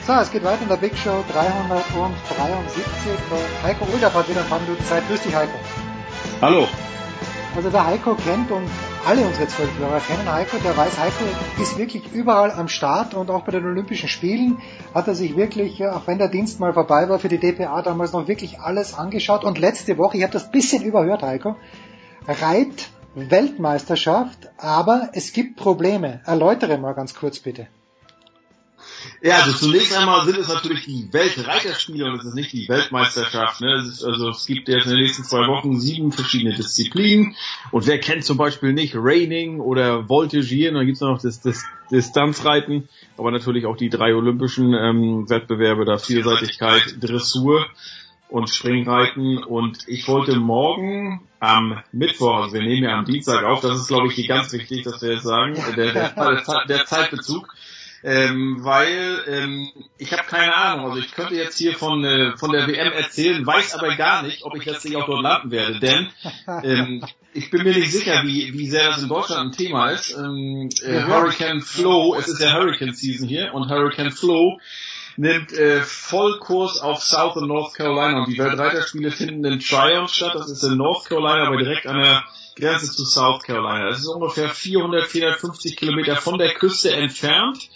So, 0.09 0.15
es 0.15 0.31
geht 0.31 0.43
weiter 0.43 0.63
in 0.63 0.69
der 0.69 0.77
Big 0.77 0.97
Show 0.97 1.23
373 1.31 3.11
und 3.29 3.63
Heiko 3.63 3.85
Ulder 3.93 4.11
hat 4.11 4.27
wieder 4.27 4.41
ein 4.41 4.49
paar 4.49 4.59
Minuten 4.59 4.83
Zeit. 4.83 5.07
Grüß 5.07 5.21
dich, 5.21 5.35
Heiko. 5.35 5.53
Hallo. 6.41 6.67
Also 7.55 7.69
der 7.69 7.85
Heiko 7.85 8.15
kennt 8.15 8.49
und 8.49 8.67
alle 9.07 9.21
unsere 9.21 9.47
zwölf 9.47 9.69
Hörer 9.77 9.99
kennen 9.99 10.27
Heiko, 10.31 10.57
der 10.63 10.75
weiß, 10.75 10.97
Heiko 10.97 11.61
ist 11.61 11.77
wirklich 11.77 12.11
überall 12.11 12.49
am 12.49 12.69
Start 12.69 13.13
und 13.13 13.29
auch 13.29 13.43
bei 13.43 13.51
den 13.51 13.63
Olympischen 13.63 14.09
Spielen 14.09 14.57
hat 14.95 15.07
er 15.07 15.13
sich 15.13 15.37
wirklich, 15.37 15.85
auch 15.85 16.07
wenn 16.07 16.17
der 16.17 16.29
Dienst 16.29 16.59
mal 16.59 16.73
vorbei 16.73 17.07
war 17.07 17.19
für 17.19 17.29
die 17.29 17.37
DPA, 17.37 17.83
damals 17.83 18.11
noch 18.11 18.27
wirklich 18.27 18.59
alles 18.59 18.95
angeschaut 18.95 19.43
und 19.43 19.59
letzte 19.59 19.99
Woche, 19.99 20.17
ich 20.17 20.23
habe 20.23 20.33
das 20.33 20.49
bisschen 20.49 20.81
überhört, 20.81 21.21
Heiko, 21.21 21.55
Reit 22.27 22.89
Weltmeisterschaft, 23.13 24.49
aber 24.57 25.09
es 25.13 25.33
gibt 25.33 25.55
Probleme. 25.55 26.21
Erläutere 26.25 26.79
mal 26.79 26.93
ganz 26.93 27.13
kurz 27.13 27.37
bitte. 27.37 27.67
Ja, 29.21 29.41
also 29.41 29.51
zunächst 29.51 29.95
einmal 29.97 30.25
sind 30.25 30.37
es 30.37 30.47
natürlich 30.47 30.85
die 30.85 31.09
Weltreiterspiele 31.11 32.05
und 32.05 32.19
es 32.19 32.25
ist 32.25 32.35
nicht 32.35 32.53
die 32.53 32.67
Weltmeisterschaft. 32.69 33.61
Ne? 33.61 33.73
Es 33.75 33.87
ist, 33.87 34.03
also 34.03 34.29
es 34.29 34.45
gibt 34.45 34.67
jetzt 34.69 34.85
in 34.85 34.91
den 34.91 35.01
nächsten 35.01 35.23
zwei 35.23 35.47
Wochen 35.47 35.79
sieben 35.79 36.11
verschiedene 36.11 36.55
Disziplinen 36.55 37.35
und 37.71 37.85
wer 37.85 37.99
kennt 37.99 38.23
zum 38.23 38.37
Beispiel 38.37 38.73
nicht 38.73 38.93
Raining 38.95 39.59
oder 39.59 40.07
Voltigieren, 40.07 40.75
dann 40.75 40.85
gibt's 40.85 41.01
noch 41.01 41.21
das, 41.21 41.41
das 41.41 41.65
Distanzreiten, 41.91 42.87
aber 43.17 43.31
natürlich 43.31 43.65
auch 43.65 43.75
die 43.75 43.89
drei 43.89 44.15
olympischen 44.15 44.73
ähm, 44.73 45.29
Wettbewerbe 45.29 45.85
da 45.85 45.97
Vielseitigkeit, 45.97 46.95
Dressur 47.01 47.65
und 48.29 48.49
Springreiten 48.49 49.43
und 49.43 49.87
ich 49.87 50.07
wollte 50.07 50.37
morgen 50.37 51.21
am 51.39 51.81
Mittwoch, 51.91 52.43
also 52.43 52.53
wir 52.53 52.61
nehmen 52.61 52.83
ja 52.83 52.97
am 52.97 53.05
Dienstag 53.05 53.43
auf, 53.43 53.61
das 53.61 53.77
ist 53.77 53.87
glaube 53.87 54.07
ich 54.07 54.27
ganz 54.27 54.53
wichtig, 54.53 54.83
dass 54.83 55.01
wir 55.01 55.13
jetzt 55.13 55.23
sagen, 55.23 55.55
der, 55.75 55.93
der, 55.93 56.65
der 56.67 56.85
Zeitbezug, 56.85 57.53
ähm, 58.03 58.57
weil 58.61 59.23
ähm, 59.27 59.69
ich 59.97 60.11
habe 60.13 60.23
keine 60.23 60.55
Ahnung. 60.55 60.85
Also 60.87 60.99
ich 60.99 61.11
könnte 61.11 61.35
jetzt 61.35 61.57
hier 61.57 61.73
von 61.73 62.03
äh, 62.03 62.37
von 62.37 62.51
der 62.51 62.67
WM 62.67 62.91
erzählen, 62.93 63.45
weiß 63.45 63.75
aber 63.75 63.95
gar 63.95 64.23
nicht, 64.23 64.43
ob 64.43 64.55
ich 64.55 64.65
letztlich 64.65 64.95
auch 64.95 65.05
dort 65.05 65.23
landen 65.23 65.51
werde, 65.51 65.79
denn 65.79 66.09
ähm, 66.63 67.05
ich 67.33 67.49
bin 67.51 67.63
mir 67.63 67.73
nicht 67.73 67.91
sicher, 67.91 68.23
wie 68.23 68.53
wie 68.53 68.69
sehr 68.69 68.89
das 68.89 69.01
in 69.01 69.09
Deutschland 69.09 69.53
ein 69.53 69.57
Thema 69.57 69.89
ist. 69.89 70.15
Ähm, 70.17 70.69
äh, 70.83 71.03
Hurricane 71.03 71.61
Flow, 71.61 72.15
es 72.15 72.27
ist 72.27 72.41
ja 72.41 72.53
Hurricane 72.53 72.93
Season 72.93 73.27
hier 73.27 73.53
und 73.53 73.69
Hurricane 73.69 74.11
Flow 74.11 74.59
nimmt 75.19 75.51
äh, 75.51 75.81
Vollkurs 75.81 76.79
auf 76.79 77.03
South 77.03 77.35
und 77.35 77.49
North 77.49 77.73
Carolina 77.73 78.23
und 78.23 78.29
die 78.31 78.37
Weltreiterspiele 78.37 79.11
finden 79.11 79.43
in 79.43 79.59
Tryon 79.59 80.07
statt. 80.07 80.33
Das 80.33 80.49
ist 80.49 80.63
in 80.63 80.77
North 80.77 81.09
Carolina, 81.09 81.45
aber 81.47 81.57
direkt 81.57 81.87
an 81.87 82.01
der 82.01 82.23
Grenze 82.59 82.91
zu 82.91 83.05
South 83.05 83.43
Carolina. 83.43 83.89
Das 83.89 83.99
ist 83.99 84.07
ungefähr 84.07 84.49
400, 84.49 85.05
450 85.05 85.77
Kilometer 85.77 86.15
von 86.15 86.37
der 86.37 86.53
Küste 86.53 86.91
entfernt. 86.91 87.69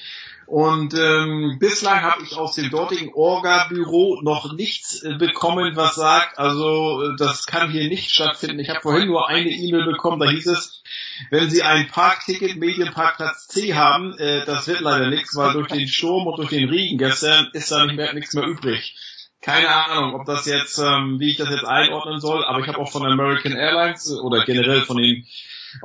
Und 0.45 0.93
ähm, 0.93 1.57
bislang 1.59 2.01
habe 2.01 2.23
ich 2.23 2.35
aus 2.35 2.55
dem 2.55 2.69
dortigen 2.69 3.13
Orga-Büro 3.13 4.19
noch 4.21 4.53
nichts 4.53 5.01
äh, 5.01 5.15
bekommen, 5.17 5.75
was 5.75 5.95
sagt, 5.95 6.37
also 6.37 7.01
äh, 7.01 7.15
das 7.17 7.45
kann 7.45 7.71
hier 7.71 7.87
nicht 7.87 8.11
stattfinden. 8.11 8.59
Ich 8.59 8.69
habe 8.69 8.81
vorhin 8.81 9.07
nur 9.07 9.29
eine 9.29 9.49
E-Mail 9.49 9.85
bekommen, 9.85 10.19
da 10.19 10.29
hieß 10.29 10.47
es, 10.47 10.83
wenn 11.29 11.49
Sie 11.49 11.63
ein 11.63 11.87
Parkticket 11.87 12.57
Medienparkplatz 12.57 13.47
C 13.47 13.73
haben, 13.73 14.17
äh, 14.17 14.45
das 14.45 14.67
wird 14.67 14.81
leider 14.81 15.09
nichts, 15.09 15.35
weil 15.35 15.53
durch 15.53 15.69
den 15.69 15.87
Sturm 15.87 16.27
und 16.27 16.37
durch 16.37 16.49
den 16.49 16.69
Regen 16.69 16.97
gestern 16.97 17.49
ist 17.53 17.71
da 17.71 17.85
nicht 17.85 17.95
mehr, 17.95 18.13
nichts 18.13 18.33
mehr 18.33 18.45
übrig. 18.45 18.95
Keine 19.43 19.67
Ahnung, 19.67 20.15
ob 20.15 20.25
das 20.25 20.45
jetzt, 20.45 20.79
ähm, 20.79 21.19
wie 21.19 21.31
ich 21.31 21.37
das 21.37 21.49
jetzt 21.49 21.65
einordnen 21.65 22.21
soll, 22.21 22.45
aber 22.45 22.59
ich 22.59 22.67
habe 22.69 22.77
auch 22.77 22.89
von 22.89 23.05
American 23.05 23.51
Airlines 23.51 24.09
oder 24.21 24.45
generell 24.45 24.81
von 24.81 24.95
den 24.95 25.25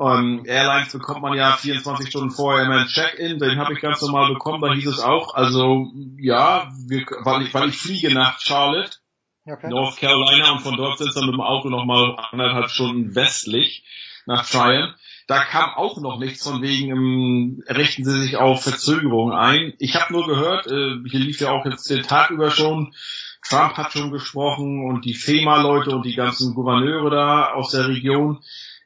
ähm, 0.00 0.44
Airlines 0.46 0.92
bekommt 0.92 1.22
man 1.22 1.36
ja 1.36 1.56
24 1.56 2.08
Stunden 2.08 2.30
vorher 2.30 2.66
immer 2.66 2.82
ein 2.82 2.86
Check-in, 2.86 3.40
den 3.40 3.58
habe 3.58 3.72
ich 3.72 3.80
ganz 3.80 4.00
normal 4.00 4.32
bekommen, 4.32 4.60
da 4.62 4.72
hieß 4.72 4.86
es 4.86 5.00
auch, 5.00 5.34
also 5.34 5.90
ja, 6.18 6.70
wir, 6.86 7.04
weil, 7.24 7.42
ich, 7.42 7.54
weil 7.54 7.70
ich 7.70 7.78
fliege 7.78 8.14
nach 8.14 8.38
Charlotte, 8.38 8.98
okay. 9.44 9.68
North 9.68 9.96
Carolina 9.96 10.52
und 10.52 10.60
von 10.60 10.76
dort 10.76 10.98
sind 10.98 11.08
es 11.08 11.14
dann 11.14 11.26
mit 11.26 11.34
dem 11.34 11.40
Auto 11.40 11.68
nochmal 11.68 12.16
anderthalb 12.30 12.70
Stunden 12.70 13.16
westlich 13.16 13.82
nach 14.26 14.46
Tryon. 14.46 14.94
Da 15.26 15.44
kam 15.44 15.74
auch 15.74 16.00
noch 16.00 16.18
nichts 16.18 16.42
von 16.42 16.62
wegen, 16.62 16.90
ähm, 16.90 17.64
richten 17.68 18.04
Sie 18.04 18.20
sich 18.22 18.36
auf 18.36 18.62
Verzögerungen 18.62 19.34
ein. 19.34 19.74
Ich 19.78 19.96
habe 19.96 20.12
nur 20.12 20.26
gehört, 20.26 20.66
äh, 20.66 20.96
hier 21.10 21.20
lief 21.20 21.40
ja 21.40 21.50
auch 21.50 21.66
jetzt 21.66 21.90
den 21.90 22.02
Tag 22.02 22.30
über 22.30 22.50
schon, 22.50 22.94
Trump 23.42 23.74
hat 23.76 23.92
schon 23.92 24.10
gesprochen 24.10 24.84
und 24.84 25.04
die 25.04 25.14
FEMA-Leute 25.14 25.90
und 25.90 26.04
die 26.04 26.14
ganzen 26.14 26.54
Gouverneure 26.54 27.10
da 27.10 27.52
aus 27.52 27.70
der 27.70 27.88
Region. 27.88 28.40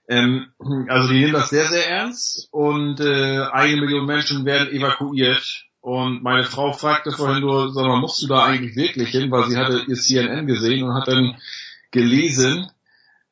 Ähm, 0.08 0.52
also 0.88 1.08
die 1.08 1.20
nehmen 1.20 1.32
das 1.32 1.50
sehr, 1.50 1.68
sehr 1.68 1.88
ernst 1.88 2.48
und 2.50 3.00
äh, 3.00 3.40
eine 3.52 3.76
Million 3.76 4.06
Menschen 4.06 4.44
werden 4.44 4.72
evakuiert. 4.72 5.66
Und 5.80 6.22
meine 6.22 6.44
Frau 6.44 6.72
fragte 6.72 7.10
vorhin 7.10 7.40
nur, 7.40 7.72
sag 7.72 7.84
mal, 7.84 8.00
musst 8.00 8.22
du 8.22 8.28
da 8.28 8.44
eigentlich 8.44 8.76
wirklich 8.76 9.08
hin, 9.08 9.30
weil 9.30 9.48
sie 9.48 9.56
hatte 9.56 9.84
ihr 9.88 9.96
CNN 9.96 10.46
gesehen 10.46 10.84
und 10.84 10.94
hat 10.94 11.08
dann 11.08 11.36
gelesen, 11.90 12.70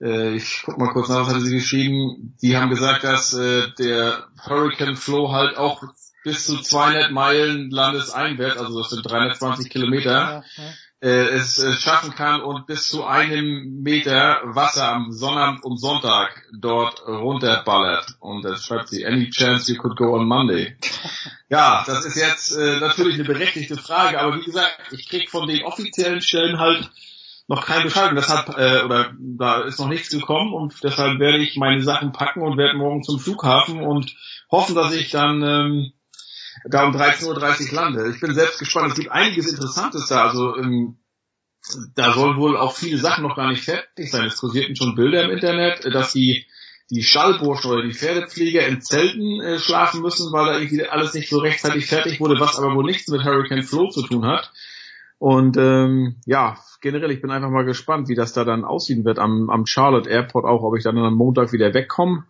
äh, 0.00 0.34
ich 0.34 0.62
guck 0.64 0.78
mal 0.78 0.92
kurz 0.92 1.08
nach, 1.08 1.20
was 1.20 1.28
hatte 1.28 1.40
sie 1.40 1.54
geschrieben, 1.54 2.36
die 2.42 2.56
haben 2.56 2.70
gesagt, 2.70 3.04
dass 3.04 3.34
äh, 3.34 3.68
der 3.78 4.26
Hurricane 4.44 4.96
Flow 4.96 5.32
halt 5.32 5.56
auch 5.56 5.82
bis 6.24 6.46
zu 6.46 6.60
200 6.60 7.12
Meilen 7.12 7.70
landeseinwärts, 7.70 8.58
also 8.58 8.80
das 8.80 8.90
sind 8.90 9.08
320 9.08 9.70
Kilometer, 9.70 10.42
äh, 10.56 10.62
es 11.08 11.58
äh, 11.58 11.72
schaffen 11.72 12.14
kann 12.14 12.42
und 12.42 12.66
bis 12.66 12.88
zu 12.88 13.04
einem 13.04 13.80
Meter 13.82 14.40
Wasser 14.44 14.92
am 14.92 15.12
Sonnabend 15.12 15.64
und 15.64 15.78
Sonntag 15.78 16.46
dort 16.52 17.06
runterballert. 17.06 18.16
Und 18.20 18.44
das 18.44 18.66
schreibt 18.66 18.88
sie, 18.88 19.06
any 19.06 19.30
chance 19.30 19.72
you 19.72 19.80
could 19.80 19.96
go 19.96 20.14
on 20.14 20.26
Monday. 20.26 20.76
Ja, 21.52 21.82
das 21.84 22.04
ist 22.04 22.14
jetzt 22.14 22.52
äh, 22.52 22.78
natürlich 22.78 23.16
eine 23.16 23.24
berechtigte 23.24 23.76
Frage, 23.76 24.20
aber 24.20 24.36
wie 24.36 24.44
gesagt, 24.44 24.78
ich 24.92 25.08
krieg 25.08 25.28
von 25.28 25.48
den 25.48 25.64
offiziellen 25.64 26.20
Stellen 26.20 26.60
halt 26.60 26.88
noch 27.48 27.66
kein 27.66 27.82
Bescheid. 27.82 28.10
Und 28.10 28.16
deshalb, 28.16 28.56
äh, 28.56 28.84
oder 28.84 29.12
da 29.18 29.62
ist 29.62 29.80
noch 29.80 29.88
nichts 29.88 30.10
gekommen 30.10 30.54
und 30.54 30.74
deshalb 30.84 31.18
werde 31.18 31.38
ich 31.38 31.56
meine 31.56 31.82
Sachen 31.82 32.12
packen 32.12 32.42
und 32.42 32.56
werde 32.56 32.78
morgen 32.78 33.02
zum 33.02 33.18
Flughafen 33.18 33.82
und 33.82 34.14
hoffen, 34.48 34.76
dass 34.76 34.94
ich 34.94 35.10
dann 35.10 35.42
ähm, 35.42 35.92
da 36.68 36.86
um 36.86 36.94
13.30 36.94 37.68
Uhr 37.68 37.74
lande. 37.74 38.10
Ich 38.10 38.20
bin 38.20 38.34
selbst 38.34 38.58
gespannt. 38.58 38.88
Es 38.88 38.98
gibt 38.98 39.10
einiges 39.10 39.50
Interessantes 39.50 40.06
da. 40.08 40.24
Also 40.24 40.56
ähm, 40.56 40.98
da 41.94 42.12
sollen 42.12 42.36
wohl 42.36 42.56
auch 42.56 42.74
viele 42.74 42.98
Sachen 42.98 43.22
noch 43.22 43.36
gar 43.36 43.50
nicht 43.50 43.64
fertig 43.64 44.10
sein. 44.10 44.26
Es 44.26 44.36
kursierten 44.36 44.76
schon 44.76 44.94
Bilder 44.94 45.24
im 45.24 45.30
Internet, 45.30 45.84
dass 45.94 46.12
die 46.12 46.46
die 46.90 47.04
Schallburschen 47.04 47.70
oder 47.70 47.82
die 47.84 47.94
Pferdepfleger 47.94 48.66
in 48.66 48.80
Zelten 48.80 49.40
äh, 49.40 49.58
schlafen 49.58 50.02
müssen, 50.02 50.32
weil 50.32 50.46
da 50.46 50.58
irgendwie 50.58 50.84
alles 50.86 51.14
nicht 51.14 51.28
so 51.28 51.38
rechtzeitig 51.38 51.86
fertig 51.86 52.20
wurde, 52.20 52.40
was 52.40 52.58
aber 52.58 52.74
wohl 52.74 52.84
nichts 52.84 53.08
mit 53.08 53.24
Hurricane 53.24 53.62
Flow 53.62 53.90
zu 53.90 54.02
tun 54.02 54.26
hat. 54.26 54.50
Und 55.18 55.56
ähm, 55.56 56.16
ja, 56.26 56.58
generell, 56.80 57.12
ich 57.12 57.20
bin 57.20 57.30
einfach 57.30 57.50
mal 57.50 57.64
gespannt, 57.64 58.08
wie 58.08 58.16
das 58.16 58.32
da 58.32 58.44
dann 58.44 58.64
aussehen 58.64 59.04
wird 59.04 59.18
am, 59.18 59.50
am 59.50 59.66
Charlotte 59.66 60.10
Airport 60.10 60.46
auch, 60.46 60.62
ob 60.62 60.76
ich 60.76 60.82
dann 60.82 60.98
am 60.98 61.14
Montag 61.14 61.52
wieder 61.52 61.74
wegkomme 61.74 62.24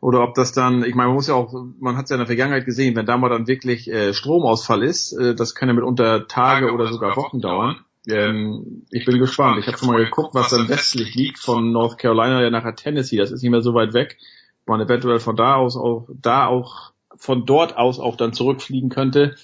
oder 0.00 0.22
ob 0.22 0.34
das 0.34 0.52
dann, 0.52 0.84
ich 0.84 0.94
meine, 0.94 1.08
man 1.08 1.16
muss 1.16 1.28
ja 1.28 1.34
auch, 1.34 1.54
man 1.80 1.96
hat 1.96 2.04
es 2.04 2.10
ja 2.10 2.16
in 2.16 2.20
der 2.20 2.26
Vergangenheit 2.26 2.64
gesehen, 2.64 2.96
wenn 2.96 3.06
da 3.06 3.16
mal 3.16 3.28
dann 3.28 3.46
wirklich 3.46 3.90
äh, 3.90 4.12
Stromausfall 4.12 4.82
ist, 4.82 5.12
äh, 5.12 5.34
das 5.34 5.54
kann 5.54 5.68
ja 5.68 5.74
mitunter 5.74 6.28
Tage 6.28 6.72
oder 6.72 6.86
sogar 6.86 7.16
Wochen 7.16 7.40
dauern. 7.40 7.76
Ähm, 8.08 8.84
ich 8.90 9.04
bin 9.04 9.18
gespannt. 9.18 9.58
Ich 9.58 9.66
habe 9.66 9.78
schon 9.78 9.88
mal 9.88 10.04
geguckt, 10.04 10.34
was 10.34 10.50
dann 10.50 10.68
westlich 10.68 11.14
liegt 11.14 11.38
von 11.38 11.72
North 11.72 11.98
Carolina 11.98 12.42
ja 12.42 12.50
nachher 12.50 12.76
Tennessee. 12.76 13.16
Das 13.16 13.32
ist 13.32 13.42
nicht 13.42 13.50
mehr 13.50 13.62
so 13.62 13.74
weit 13.74 13.94
weg. 13.94 14.18
Man 14.64 14.80
eventuell 14.80 15.18
von 15.18 15.36
da 15.36 15.56
aus 15.56 15.76
auch, 15.76 16.08
da 16.08 16.46
auch, 16.46 16.92
von 17.16 17.46
dort 17.46 17.76
aus 17.76 17.98
auch 17.98 18.16
dann 18.16 18.32
zurückfliegen 18.32 18.90
könnte. 18.90 19.36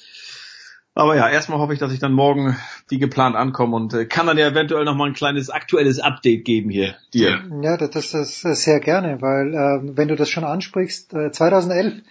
Aber 0.95 1.17
ja, 1.17 1.29
erstmal 1.29 1.59
hoffe 1.59 1.73
ich, 1.73 1.79
dass 1.79 1.93
ich 1.93 2.01
dann 2.01 2.13
morgen 2.13 2.57
wie 2.89 2.99
geplant 2.99 3.35
ankomme 3.35 3.77
und 3.77 3.95
äh, 3.95 4.05
kann 4.05 4.27
dann 4.27 4.37
ja 4.37 4.49
eventuell 4.49 4.85
noch 4.85 4.95
mal 4.95 5.07
ein 5.07 5.15
kleines 5.15 5.49
aktuelles 5.49 5.99
Update 5.99 6.45
geben 6.45 6.69
hier 6.69 6.97
dir. 7.15 7.43
Ja, 7.63 7.79
das 7.79 8.13
ist 8.13 8.43
sehr 8.43 8.81
gerne, 8.81 9.23
weil 9.23 9.55
äh, 9.55 9.97
wenn 9.97 10.09
du 10.09 10.17
das 10.17 10.29
schon 10.29 10.45
ansprichst, 10.45 11.15
äh, 11.15 11.33
2011, 11.33 12.03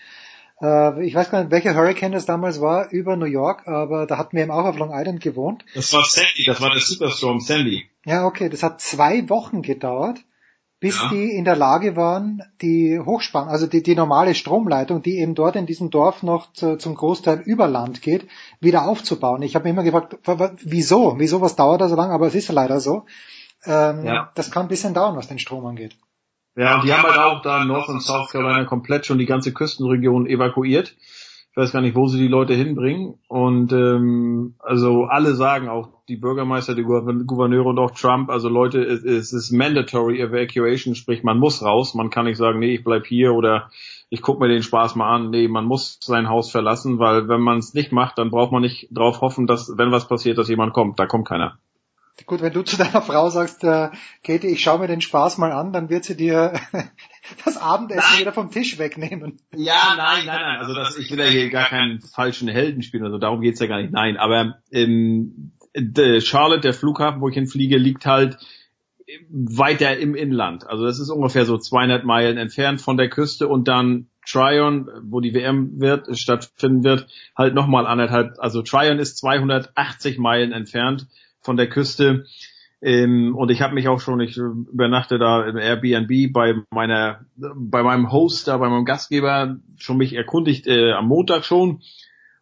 äh, 0.63 1.05
ich 1.05 1.13
weiß 1.13 1.29
gar 1.29 1.41
nicht, 1.41 1.51
welcher 1.51 1.75
Hurricane 1.75 2.11
das 2.11 2.25
damals 2.25 2.59
war, 2.59 2.89
über 2.89 3.17
New 3.17 3.25
York, 3.25 3.67
aber 3.67 4.07
da 4.07 4.17
hatten 4.17 4.35
wir 4.35 4.43
eben 4.43 4.51
auch 4.51 4.65
auf 4.65 4.79
Long 4.79 4.91
Island 4.91 5.21
gewohnt. 5.21 5.63
Das 5.75 5.93
war 5.93 6.03
Sandy, 6.03 6.43
das 6.47 6.59
war 6.59 6.71
der 6.71 6.79
Superstorm 6.79 7.39
Sandy. 7.39 7.87
Ja, 8.05 8.25
okay, 8.25 8.49
das 8.49 8.63
hat 8.63 8.81
zwei 8.81 9.29
Wochen 9.29 9.61
gedauert 9.61 10.23
bis 10.81 10.99
ja. 10.99 11.09
die 11.09 11.31
in 11.31 11.45
der 11.45 11.55
Lage 11.55 11.95
waren, 11.95 12.41
die 12.61 12.99
Hochspann, 12.99 13.47
also 13.47 13.67
die, 13.67 13.83
die 13.83 13.95
normale 13.95 14.33
Stromleitung, 14.33 15.03
die 15.03 15.19
eben 15.19 15.35
dort 15.35 15.55
in 15.55 15.67
diesem 15.67 15.91
Dorf 15.91 16.23
noch 16.23 16.51
zu, 16.53 16.75
zum 16.75 16.95
Großteil 16.95 17.39
über 17.45 17.67
Land 17.67 18.01
geht, 18.01 18.27
wieder 18.59 18.87
aufzubauen. 18.87 19.43
Ich 19.43 19.53
habe 19.53 19.63
mich 19.63 19.73
immer 19.73 19.83
gefragt, 19.83 20.17
wieso? 20.63 21.19
Wieso 21.19 21.39
was 21.39 21.55
dauert 21.55 21.81
da 21.81 21.87
so 21.87 21.95
lange? 21.95 22.13
Aber 22.13 22.25
es 22.25 22.35
ist 22.35 22.51
leider 22.51 22.79
so. 22.79 23.05
Ähm, 23.63 24.05
ja. 24.05 24.31
Das 24.33 24.49
kann 24.49 24.63
ein 24.63 24.69
bisschen 24.69 24.95
dauern, 24.95 25.15
was 25.15 25.27
den 25.27 25.37
Strom 25.37 25.67
angeht. 25.67 25.95
Ja, 26.55 26.75
und 26.75 26.83
die 26.83 26.91
haben 26.91 27.03
halt 27.03 27.17
auch 27.17 27.43
da 27.43 27.61
in 27.61 27.67
North 27.67 27.87
und 27.87 28.01
South 28.01 28.31
Carolina 28.31 28.65
komplett 28.65 29.05
schon 29.05 29.19
die 29.19 29.27
ganze 29.27 29.53
Küstenregion 29.53 30.25
evakuiert. 30.25 30.95
Ich 31.51 31.57
weiß 31.57 31.73
gar 31.73 31.81
nicht, 31.81 31.95
wo 31.95 32.07
sie 32.07 32.17
die 32.17 32.29
Leute 32.29 32.53
hinbringen. 32.53 33.15
Und 33.27 33.73
ähm, 33.73 34.55
also 34.59 35.03
alle 35.03 35.35
sagen 35.35 35.67
auch, 35.67 35.89
die 36.07 36.15
Bürgermeister, 36.15 36.75
die 36.75 36.83
Gouverneure 36.83 37.67
und 37.67 37.77
auch 37.77 37.91
Trump, 37.91 38.29
also 38.29 38.47
Leute, 38.47 38.81
es, 38.81 39.03
es 39.03 39.33
ist 39.33 39.51
mandatory 39.51 40.21
evacuation, 40.21 40.95
sprich 40.95 41.23
man 41.23 41.39
muss 41.39 41.61
raus. 41.61 41.93
Man 41.93 42.09
kann 42.09 42.25
nicht 42.25 42.37
sagen, 42.37 42.59
nee, 42.59 42.75
ich 42.75 42.85
bleib 42.85 43.05
hier 43.05 43.33
oder 43.33 43.69
ich 44.09 44.21
guck 44.21 44.39
mir 44.39 44.47
den 44.47 44.63
Spaß 44.63 44.95
mal 44.95 45.13
an. 45.13 45.29
Nee, 45.29 45.49
man 45.49 45.65
muss 45.65 45.99
sein 46.01 46.29
Haus 46.29 46.49
verlassen, 46.49 46.99
weil 46.99 47.27
wenn 47.27 47.41
man 47.41 47.57
es 47.57 47.73
nicht 47.73 47.91
macht, 47.91 48.17
dann 48.17 48.31
braucht 48.31 48.53
man 48.53 48.61
nicht 48.61 48.87
drauf 48.89 49.19
hoffen, 49.19 49.45
dass, 49.45 49.77
wenn 49.77 49.91
was 49.91 50.07
passiert, 50.07 50.37
dass 50.37 50.47
jemand 50.47 50.71
kommt. 50.71 50.99
Da 50.99 51.05
kommt 51.05 51.27
keiner. 51.27 51.57
Gut, 52.25 52.41
wenn 52.41 52.53
du 52.53 52.61
zu 52.61 52.77
deiner 52.77 53.01
Frau 53.01 53.29
sagst, 53.29 53.63
äh, 53.63 53.89
Katie, 54.23 54.47
ich 54.47 54.61
schaue 54.61 54.79
mir 54.79 54.87
den 54.87 55.01
Spaß 55.01 55.37
mal 55.37 55.51
an, 55.51 55.73
dann 55.73 55.89
wird 55.89 56.03
sie 56.03 56.15
dir 56.15 56.53
das 57.45 57.57
Abendessen 57.57 58.03
nein. 58.11 58.21
wieder 58.21 58.33
vom 58.33 58.51
Tisch 58.51 58.77
wegnehmen. 58.77 59.39
Ja, 59.55 59.95
nein, 59.97 60.25
nein, 60.25 60.39
nein. 60.41 60.59
Also 60.59 60.73
das, 60.73 60.97
ich 60.97 61.09
will 61.11 61.19
ja 61.19 61.25
hier 61.25 61.49
gar 61.49 61.67
keinen 61.67 62.01
falschen 62.01 62.47
Helden 62.47 62.83
spielen, 62.83 63.05
also 63.05 63.17
darum 63.17 63.41
geht's 63.41 63.59
ja 63.59 63.67
gar 63.67 63.81
nicht. 63.81 63.91
Nein, 63.91 64.17
aber 64.17 64.59
ähm, 64.71 65.53
de 65.75 66.21
Charlotte, 66.21 66.61
der 66.61 66.73
Flughafen, 66.73 67.21
wo 67.21 67.29
ich 67.29 67.35
hinfliege, 67.35 67.77
liegt 67.77 68.05
halt 68.05 68.37
weiter 69.29 69.97
im 69.97 70.15
Inland. 70.15 70.67
Also 70.67 70.85
das 70.85 70.99
ist 70.99 71.09
ungefähr 71.09 71.45
so 71.45 71.57
200 71.57 72.05
Meilen 72.05 72.37
entfernt 72.37 72.81
von 72.81 72.97
der 72.97 73.09
Küste 73.09 73.47
und 73.47 73.67
dann 73.67 74.07
Tryon, 74.25 74.87
wo 75.03 75.19
die 75.19 75.33
WM 75.33 75.79
wird, 75.79 76.17
stattfinden 76.17 76.83
wird, 76.83 77.07
halt 77.35 77.55
nochmal 77.55 77.87
anderthalb. 77.87 78.35
Also 78.37 78.61
Tryon 78.61 78.99
ist 78.99 79.17
280 79.17 80.19
Meilen 80.19 80.51
entfernt 80.51 81.07
von 81.41 81.57
der 81.57 81.67
Küste. 81.67 82.25
Ähm, 82.81 83.35
und 83.35 83.51
ich 83.51 83.61
habe 83.61 83.75
mich 83.75 83.87
auch 83.87 83.99
schon, 83.99 84.19
ich 84.21 84.37
übernachte 84.37 85.19
da 85.19 85.45
im 85.45 85.57
Airbnb 85.57 86.33
bei 86.33 86.55
meiner, 86.71 87.25
bei 87.35 87.83
meinem 87.83 88.11
Host 88.11 88.47
da, 88.47 88.57
bei 88.57 88.69
meinem 88.69 88.85
Gastgeber 88.85 89.57
schon 89.77 89.97
mich 89.97 90.15
erkundigt 90.15 90.67
äh, 90.67 90.93
am 90.93 91.07
Montag 91.07 91.45
schon. 91.45 91.81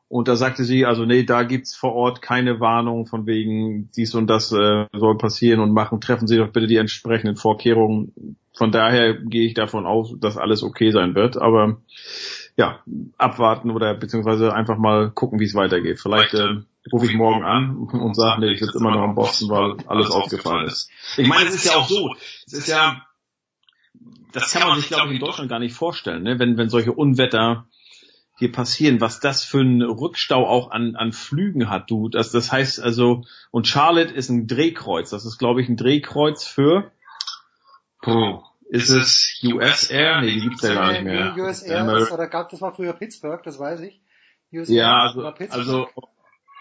Und 0.07 0.27
da 0.27 0.35
sagte 0.35 0.63
sie, 0.63 0.85
also 0.85 1.05
nee, 1.05 1.23
da 1.23 1.43
gibt's 1.43 1.75
vor 1.75 1.93
Ort 1.93 2.23
keine 2.23 2.59
Warnung 2.59 3.05
von 3.05 3.27
wegen 3.27 3.91
dies 3.95 4.15
und 4.15 4.27
das 4.27 4.51
äh, 4.51 4.87
soll 4.91 5.17
passieren 5.19 5.59
und 5.59 5.71
machen, 5.71 6.01
treffen 6.01 6.27
Sie 6.27 6.37
doch 6.37 6.51
bitte 6.51 6.65
die 6.65 6.77
entsprechenden 6.77 7.35
Vorkehrungen. 7.35 8.35
Von 8.57 8.71
daher 8.71 9.13
gehe 9.13 9.45
ich 9.45 9.53
davon 9.53 9.85
aus, 9.85 10.15
dass 10.19 10.35
alles 10.35 10.63
okay 10.63 10.89
sein 10.89 11.13
wird. 11.13 11.37
Aber 11.37 11.81
ja, 12.59 12.83
abwarten 13.17 13.71
oder 13.71 13.93
beziehungsweise 13.93 14.53
einfach 14.53 14.77
mal 14.77 15.11
gucken, 15.11 15.39
wie 15.39 15.45
es 15.45 15.55
weitergeht. 15.55 16.01
Vielleicht 16.01 16.33
äh, 16.33 16.57
rufe 16.91 17.05
ich 17.05 17.13
morgen 17.13 17.45
an 17.45 17.77
und 17.77 18.13
sage, 18.15 18.41
nee, 18.41 18.51
ich 18.51 18.59
sitze 18.59 18.77
immer 18.77 18.91
noch 18.91 19.05
in 19.05 19.15
Boston, 19.15 19.49
weil 19.49 19.77
alles 19.87 20.11
ausgefallen 20.11 20.67
ist. 20.67 20.89
Ich 21.15 21.25
meine, 21.25 21.47
es 21.47 21.55
ist 21.55 21.67
ja 21.67 21.77
auch 21.77 21.87
so, 21.87 22.13
es 22.47 22.51
ist 22.51 22.67
ja, 22.67 23.05
das 24.33 24.51
kann 24.51 24.67
man 24.67 24.77
sich, 24.77 24.89
glaube 24.89 25.07
ich, 25.07 25.13
in 25.13 25.25
Deutschland 25.25 25.49
gar 25.49 25.59
nicht 25.59 25.73
vorstellen, 25.73 26.23
ne? 26.23 26.37
wenn, 26.37 26.57
wenn 26.57 26.67
solche 26.67 26.91
Unwetter 26.91 27.65
hier 28.37 28.51
passieren, 28.51 28.99
was 28.99 29.21
das 29.21 29.45
für 29.45 29.61
ein 29.61 29.81
Rückstau 29.81 30.45
auch 30.45 30.71
an, 30.71 30.97
an 30.97 31.13
Flügen 31.13 31.69
hat, 31.69 31.89
du. 31.89 32.09
Das, 32.09 32.31
das 32.31 32.51
heißt 32.51 32.81
also, 32.81 33.23
und 33.51 33.67
Charlotte 33.67 34.13
ist 34.13 34.27
ein 34.27 34.47
Drehkreuz. 34.47 35.11
Das 35.11 35.25
ist, 35.25 35.37
glaube 35.37 35.61
ich, 35.61 35.69
ein 35.69 35.77
Drehkreuz 35.77 36.45
für, 36.45 36.91
puh, 38.01 38.43
ist 38.69 38.89
es 38.89 39.41
US 39.43 39.89
Air? 39.89 40.21
Nee, 40.21 40.35
die 40.35 40.41
gibt's 40.41 40.61
ja 40.61 40.75
gar 40.75 40.91
nicht 40.91 41.03
mehr. 41.03 41.35
US 41.37 41.63
Air 41.63 41.91
ist, 41.97 42.11
oder 42.11 42.27
gab, 42.27 42.49
das 42.49 42.61
war 42.61 42.73
früher 42.73 42.93
Pittsburgh, 42.93 43.41
das 43.43 43.59
weiß 43.59 43.81
ich. 43.81 43.99
US 44.53 44.69
ja, 44.69 44.99
also, 44.99 45.25
also 45.49 45.87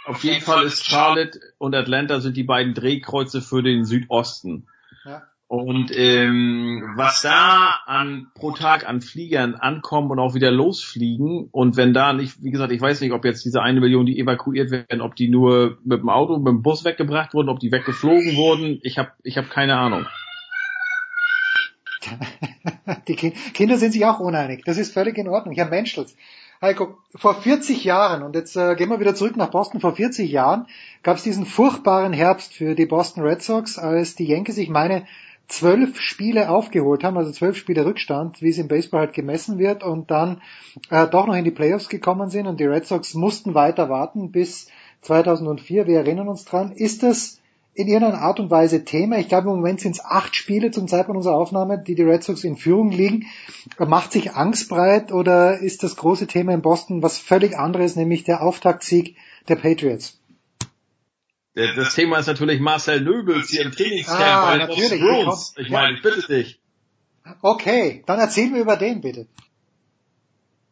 auf 0.06 0.24
jeden 0.24 0.40
Fall 0.40 0.64
ist 0.64 0.86
Charlotte 0.86 1.38
und 1.58 1.74
Atlanta 1.74 2.20
sind 2.20 2.36
die 2.36 2.44
beiden 2.44 2.72
Drehkreuze 2.72 3.42
für 3.42 3.62
den 3.62 3.84
Südosten. 3.84 4.68
Ja. 5.04 5.22
Und 5.48 5.90
ähm, 5.94 6.92
was 6.96 7.22
da 7.22 7.78
an 7.86 8.30
pro 8.34 8.52
Tag 8.52 8.88
an 8.88 9.02
Fliegern 9.02 9.54
ankommen 9.54 10.10
und 10.10 10.18
auch 10.18 10.34
wieder 10.34 10.50
losfliegen 10.50 11.48
und 11.52 11.76
wenn 11.76 11.94
da 11.94 12.14
nicht, 12.14 12.42
wie 12.42 12.50
gesagt, 12.50 12.72
ich 12.72 12.80
weiß 12.80 13.00
nicht, 13.02 13.12
ob 13.12 13.24
jetzt 13.24 13.44
diese 13.44 13.62
eine 13.62 13.80
Million, 13.80 14.06
die 14.06 14.18
evakuiert 14.18 14.70
werden, 14.70 15.00
ob 15.02 15.14
die 15.14 15.28
nur 15.28 15.78
mit 15.84 16.00
dem 16.00 16.08
Auto, 16.08 16.38
mit 16.38 16.48
dem 16.48 16.62
Bus 16.62 16.84
weggebracht 16.84 17.34
wurden, 17.34 17.48
ob 17.48 17.60
die 17.60 17.72
weggeflogen 17.72 18.36
wurden, 18.36 18.80
ich 18.82 18.98
habe 18.98 19.12
ich 19.22 19.36
hab 19.36 19.50
keine 19.50 19.76
Ahnung. 19.76 20.06
Die 23.08 23.16
Kinder 23.16 23.78
sind 23.78 23.92
sich 23.92 24.04
auch 24.06 24.20
uneinig. 24.20 24.64
Das 24.64 24.78
ist 24.78 24.92
völlig 24.92 25.18
in 25.18 25.28
Ordnung. 25.28 25.54
Herr 25.54 25.68
Menschels, 25.68 26.14
Heiko, 26.60 26.98
vor 27.14 27.34
40 27.34 27.84
Jahren, 27.84 28.22
und 28.22 28.34
jetzt 28.34 28.56
äh, 28.56 28.74
gehen 28.74 28.88
wir 28.88 28.98
wieder 28.98 29.14
zurück 29.14 29.36
nach 29.36 29.50
Boston, 29.50 29.80
vor 29.80 29.94
40 29.94 30.30
Jahren 30.30 30.66
gab 31.04 31.16
es 31.16 31.22
diesen 31.22 31.46
furchtbaren 31.46 32.12
Herbst 32.12 32.52
für 32.52 32.74
die 32.74 32.86
Boston 32.86 33.22
Red 33.22 33.42
Sox, 33.42 33.78
als 33.78 34.16
die 34.16 34.26
Yankees, 34.26 34.58
ich 34.58 34.68
meine, 34.68 35.06
zwölf 35.46 36.00
Spiele 36.00 36.50
aufgeholt 36.50 37.04
haben, 37.04 37.16
also 37.16 37.30
zwölf 37.30 37.56
Spiele 37.56 37.86
Rückstand, 37.86 38.42
wie 38.42 38.50
es 38.50 38.58
im 38.58 38.68
Baseball 38.68 39.00
halt 39.00 39.12
gemessen 39.12 39.58
wird, 39.58 39.84
und 39.84 40.10
dann 40.10 40.42
äh, 40.90 41.06
doch 41.06 41.26
noch 41.26 41.36
in 41.36 41.44
die 41.44 41.52
Playoffs 41.52 41.88
gekommen 41.88 42.28
sind 42.28 42.46
und 42.46 42.60
die 42.60 42.66
Red 42.66 42.86
Sox 42.86 43.14
mussten 43.14 43.54
weiter 43.54 43.88
warten 43.88 44.32
bis 44.32 44.68
2004. 45.02 45.86
Wir 45.86 45.98
erinnern 45.98 46.28
uns 46.28 46.44
dran. 46.44 46.72
Ist 46.72 47.02
das 47.02 47.40
in 47.78 47.86
irgendeiner 47.86 48.20
Art 48.22 48.40
und 48.40 48.50
Weise 48.50 48.84
Thema? 48.84 49.18
Ich 49.18 49.28
glaube, 49.28 49.48
im 49.48 49.56
Moment 49.56 49.80
sind 49.80 49.92
es 49.92 50.04
acht 50.04 50.34
Spiele 50.34 50.72
zum 50.72 50.88
Zeitpunkt 50.88 51.18
unserer 51.18 51.36
Aufnahme, 51.36 51.78
die 51.78 51.94
die 51.94 52.02
Red 52.02 52.24
Sox 52.24 52.42
in 52.42 52.56
Führung 52.56 52.90
liegen. 52.90 53.26
Macht 53.78 54.10
sich 54.10 54.32
Angst 54.32 54.68
breit 54.68 55.12
oder 55.12 55.58
ist 55.60 55.84
das 55.84 55.94
große 55.94 56.26
Thema 56.26 56.52
in 56.54 56.60
Boston 56.60 57.04
was 57.04 57.18
völlig 57.18 57.56
anderes, 57.56 57.94
nämlich 57.94 58.24
der 58.24 58.42
Auftaktsieg 58.42 59.16
der 59.48 59.54
Patriots? 59.54 60.18
Das 61.54 61.94
Thema 61.94 62.18
ist 62.18 62.26
natürlich 62.26 62.58
Marcel 62.58 63.00
Nöbels 63.00 63.50
hier 63.50 63.62
im 63.62 63.70
Trainingscamp 63.70 64.20
ah, 64.20 64.46
bei 64.46 64.58
natürlich. 64.58 65.00
Bruins. 65.00 65.54
Ich 65.56 65.70
meine, 65.70 65.96
ich 65.96 66.02
bitte 66.02 66.26
dich. 66.26 66.60
Okay, 67.42 68.02
dann 68.06 68.18
erzähl 68.18 68.50
mir 68.50 68.60
über 68.60 68.76
den 68.76 69.00
bitte. 69.00 69.28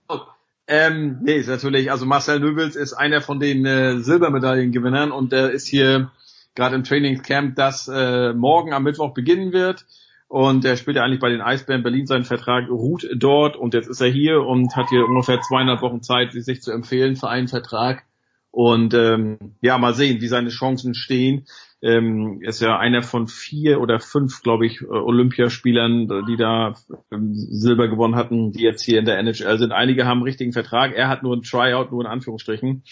Oh, 0.08 0.18
ähm, 0.66 1.18
nee, 1.22 1.36
ist 1.36 1.48
natürlich, 1.48 1.92
also 1.92 2.04
Marcel 2.04 2.40
Nöbels 2.40 2.74
ist 2.74 2.94
einer 2.94 3.20
von 3.20 3.38
den 3.38 3.64
äh, 3.64 3.98
Silbermedaillengewinnern 4.00 5.12
und 5.12 5.30
der 5.30 5.50
ist 5.50 5.68
hier 5.68 6.10
gerade 6.56 6.74
im 6.74 6.82
Trainingscamp, 6.82 7.54
das 7.54 7.88
äh, 7.88 8.32
morgen 8.32 8.72
am 8.72 8.82
Mittwoch 8.82 9.14
beginnen 9.14 9.52
wird. 9.52 9.86
Und 10.28 10.64
er 10.64 10.76
spielt 10.76 10.96
ja 10.96 11.04
eigentlich 11.04 11.20
bei 11.20 11.28
den 11.28 11.40
Eisbären 11.40 11.84
Berlin 11.84 12.06
seinen 12.06 12.24
Vertrag, 12.24 12.68
ruht 12.68 13.08
dort 13.14 13.56
und 13.56 13.74
jetzt 13.74 13.88
ist 13.88 14.00
er 14.00 14.08
hier 14.08 14.40
und 14.40 14.74
hat 14.74 14.88
hier 14.88 15.06
ungefähr 15.06 15.40
zweieinhalb 15.40 15.82
Wochen 15.82 16.02
Zeit, 16.02 16.32
sich 16.32 16.62
zu 16.62 16.72
empfehlen 16.72 17.14
für 17.14 17.28
einen 17.28 17.46
Vertrag. 17.46 18.04
Und 18.50 18.94
ähm, 18.94 19.54
ja, 19.60 19.76
mal 19.76 19.94
sehen, 19.94 20.20
wie 20.20 20.28
seine 20.28 20.48
Chancen 20.48 20.94
stehen. 20.94 21.46
Ähm, 21.82 22.40
ist 22.40 22.62
ja 22.62 22.78
einer 22.78 23.02
von 23.02 23.28
vier 23.28 23.82
oder 23.82 24.00
fünf, 24.00 24.42
glaube 24.42 24.64
ich, 24.64 24.80
äh, 24.80 24.86
Olympiaspielern, 24.86 26.08
die 26.26 26.36
da 26.36 26.74
ähm, 27.12 27.34
Silber 27.34 27.86
gewonnen 27.88 28.16
hatten, 28.16 28.52
die 28.52 28.62
jetzt 28.62 28.82
hier 28.82 28.98
in 28.98 29.04
der 29.04 29.18
NHL 29.18 29.58
sind. 29.58 29.72
Einige 29.72 30.06
haben 30.06 30.18
einen 30.18 30.22
richtigen 30.22 30.52
Vertrag. 30.52 30.94
Er 30.94 31.08
hat 31.08 31.22
nur 31.22 31.36
ein 31.36 31.42
Tryout, 31.42 31.92
nur 31.92 32.00
in 32.00 32.10
Anführungsstrichen. 32.10 32.82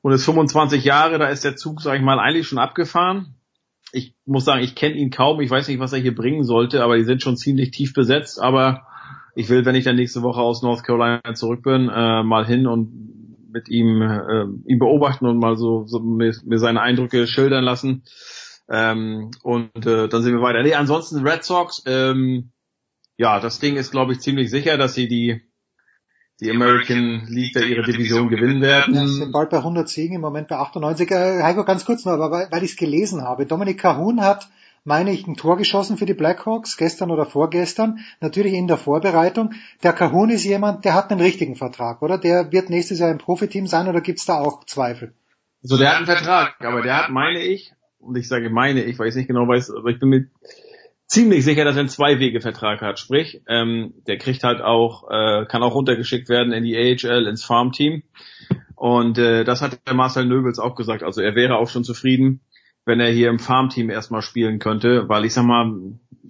Und 0.00 0.12
ist 0.12 0.24
25 0.24 0.84
Jahre, 0.84 1.18
da 1.18 1.28
ist 1.28 1.44
der 1.44 1.56
Zug, 1.56 1.80
sage 1.80 1.98
ich 1.98 2.02
mal, 2.02 2.20
eigentlich 2.20 2.46
schon 2.46 2.58
abgefahren. 2.58 3.34
Ich 3.92 4.14
muss 4.26 4.44
sagen, 4.44 4.62
ich 4.62 4.74
kenne 4.74 4.96
ihn 4.96 5.10
kaum. 5.10 5.40
Ich 5.40 5.50
weiß 5.50 5.68
nicht, 5.68 5.80
was 5.80 5.92
er 5.92 5.98
hier 5.98 6.14
bringen 6.14 6.44
sollte, 6.44 6.84
aber 6.84 6.96
die 6.96 7.04
sind 7.04 7.22
schon 7.22 7.36
ziemlich 7.36 7.70
tief 7.70 7.94
besetzt. 7.94 8.40
Aber 8.40 8.86
ich 9.34 9.48
will, 9.48 9.64
wenn 9.64 9.74
ich 9.74 9.84
dann 9.84 9.96
nächste 9.96 10.22
Woche 10.22 10.40
aus 10.40 10.62
North 10.62 10.84
Carolina 10.84 11.34
zurück 11.34 11.62
bin, 11.62 11.88
äh, 11.88 12.22
mal 12.22 12.46
hin 12.46 12.66
und 12.66 13.08
mit 13.50 13.68
ihm 13.68 14.02
äh, 14.02 14.44
ihn 14.66 14.78
beobachten 14.78 15.26
und 15.26 15.38
mal 15.38 15.56
so, 15.56 15.86
so 15.86 16.00
mir, 16.00 16.34
mir 16.44 16.58
seine 16.58 16.80
Eindrücke 16.80 17.26
schildern 17.26 17.64
lassen. 17.64 18.04
Ähm, 18.70 19.30
und 19.42 19.86
äh, 19.86 20.08
dann 20.08 20.22
sehen 20.22 20.34
wir 20.34 20.42
weiter. 20.42 20.62
Nee, 20.62 20.74
ansonsten 20.74 21.26
Red 21.26 21.44
Sox, 21.44 21.82
ähm, 21.86 22.52
ja, 23.16 23.40
das 23.40 23.58
Ding 23.58 23.76
ist, 23.76 23.90
glaube 23.90 24.12
ich, 24.12 24.20
ziemlich 24.20 24.50
sicher, 24.50 24.76
dass 24.76 24.94
sie 24.94 25.08
die 25.08 25.47
die 26.40 26.50
American 26.50 27.26
League 27.28 27.52
da 27.54 27.60
ihre 27.60 27.82
Division 27.82 28.28
gewinnen 28.28 28.60
werden. 28.60 28.94
Ja, 28.94 29.06
sind 29.06 29.32
bald 29.32 29.50
bei 29.50 29.58
100 29.58 29.88
Siegen, 29.88 30.14
im 30.14 30.20
Moment 30.20 30.48
bei 30.48 30.56
98. 30.56 31.10
Äh, 31.10 31.42
Heiko, 31.42 31.64
ganz 31.64 31.84
kurz 31.84 32.04
noch, 32.04 32.18
weil, 32.18 32.48
weil 32.50 32.62
ich 32.62 32.72
es 32.72 32.76
gelesen 32.76 33.22
habe. 33.22 33.46
Dominik 33.46 33.78
Cahun 33.78 34.20
hat 34.20 34.48
meine 34.88 35.12
ich, 35.12 35.26
ein 35.26 35.36
Tor 35.36 35.56
geschossen 35.56 35.98
für 35.98 36.06
die 36.06 36.14
Blackhawks, 36.14 36.76
gestern 36.76 37.10
oder 37.10 37.26
vorgestern, 37.26 38.00
natürlich 38.20 38.54
in 38.54 38.66
der 38.66 38.78
Vorbereitung. 38.78 39.52
Der 39.82 39.92
Kahun 39.92 40.30
ist 40.30 40.44
jemand, 40.44 40.84
der 40.84 40.94
hat 40.94 41.10
einen 41.10 41.20
richtigen 41.20 41.56
Vertrag, 41.56 42.02
oder? 42.02 42.18
Der 42.18 42.50
wird 42.50 42.70
nächstes 42.70 42.98
Jahr 42.98 43.10
im 43.10 43.18
Profiteam 43.18 43.66
sein 43.66 43.86
oder 43.86 44.00
gibt's 44.00 44.24
da 44.24 44.40
auch 44.40 44.64
Zweifel? 44.64 45.12
So, 45.60 45.76
der 45.76 45.90
hat 45.90 45.96
einen 45.98 46.06
Vertrag, 46.06 46.56
aber 46.64 46.82
der 46.82 46.96
hat, 46.96 47.10
meine 47.10 47.40
ich, 47.40 47.72
und 47.98 48.16
ich 48.16 48.28
sage 48.28 48.48
meine 48.48 48.82
ich, 48.82 48.98
weil 48.98 49.08
ich 49.08 49.14
nicht 49.14 49.28
genau 49.28 49.46
weiß, 49.46 49.70
aber 49.72 49.90
ich 49.90 49.98
bin 49.98 50.08
mir 50.08 50.26
ziemlich 51.08 51.44
sicher, 51.44 51.64
dass 51.64 51.76
er 51.76 51.80
einen 51.80 51.88
Zwei-Wege-Vertrag 51.88 52.80
hat. 52.82 52.98
Sprich, 52.98 53.42
ähm, 53.48 53.94
der 54.06 54.18
kriegt 54.18 54.44
halt 54.44 54.60
auch, 54.60 55.10
äh, 55.10 55.46
kann 55.46 55.62
auch 55.62 55.74
runtergeschickt 55.74 56.28
werden 56.28 56.52
in 56.52 56.62
die 56.62 56.76
AHL, 56.76 57.26
ins 57.26 57.44
Farmteam. 57.44 58.02
Und 58.76 59.18
äh, 59.18 59.42
das 59.44 59.60
hat 59.60 59.80
der 59.86 59.94
Marcel 59.94 60.26
Nöbels 60.26 60.58
auch 60.58 60.76
gesagt. 60.76 61.02
Also 61.02 61.20
er 61.20 61.34
wäre 61.34 61.56
auch 61.56 61.68
schon 61.68 61.82
zufrieden, 61.82 62.40
wenn 62.84 63.00
er 63.00 63.10
hier 63.10 63.28
im 63.28 63.38
Farmteam 63.38 63.90
erstmal 63.90 64.22
spielen 64.22 64.60
könnte, 64.60 65.08
weil 65.08 65.24
ich 65.24 65.34
sag 65.34 65.44
mal, 65.44 65.72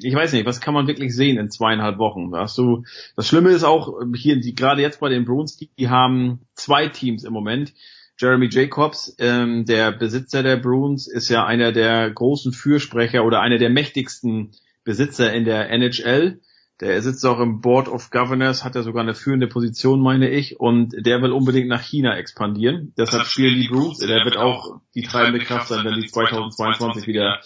ich 0.00 0.14
weiß 0.14 0.32
nicht, 0.32 0.46
was 0.46 0.60
kann 0.60 0.74
man 0.74 0.86
wirklich 0.86 1.14
sehen 1.14 1.38
in 1.38 1.50
zweieinhalb 1.50 1.98
Wochen? 1.98 2.34
Hast 2.34 2.56
du, 2.56 2.84
das 3.16 3.28
Schlimme 3.28 3.50
ist 3.50 3.64
auch 3.64 4.00
hier, 4.14 4.40
die, 4.40 4.54
gerade 4.54 4.80
jetzt 4.80 5.00
bei 5.00 5.08
den 5.08 5.24
Bruins, 5.24 5.56
die, 5.56 5.70
die 5.78 5.88
haben 5.88 6.40
zwei 6.54 6.88
Teams 6.88 7.24
im 7.24 7.32
Moment. 7.32 7.74
Jeremy 8.20 8.48
Jacobs, 8.50 9.14
ähm, 9.18 9.64
der 9.64 9.92
Besitzer 9.92 10.42
der 10.42 10.56
Bruins, 10.56 11.06
ist 11.06 11.28
ja 11.28 11.46
einer 11.46 11.70
der 11.70 12.10
großen 12.10 12.52
Fürsprecher 12.52 13.24
oder 13.24 13.40
einer 13.40 13.58
der 13.58 13.70
mächtigsten 13.70 14.52
Besitzer 14.88 15.34
in 15.34 15.44
der 15.44 15.68
NHL. 15.68 16.40
Der 16.80 17.02
sitzt 17.02 17.26
auch 17.26 17.40
im 17.40 17.60
Board 17.60 17.88
of 17.88 18.08
Governors, 18.08 18.64
hat 18.64 18.74
er 18.74 18.84
sogar 18.84 19.02
eine 19.02 19.12
führende 19.12 19.46
Position, 19.46 20.00
meine 20.00 20.30
ich, 20.30 20.60
und 20.60 20.94
der 20.96 21.20
will 21.20 21.32
unbedingt 21.32 21.68
nach 21.68 21.82
China 21.82 22.16
expandieren. 22.16 22.94
Deshalb 22.96 23.26
spielen 23.26 23.60
die 23.60 23.68
Bruins. 23.68 23.98
Der 23.98 24.24
wird 24.24 24.38
auch 24.38 24.80
die 24.94 25.02
treibende 25.02 25.44
Kraft 25.44 25.68
sein, 25.68 25.84
wenn 25.84 26.00
die 26.00 26.06
2022 26.06 27.06
wieder 27.06 27.38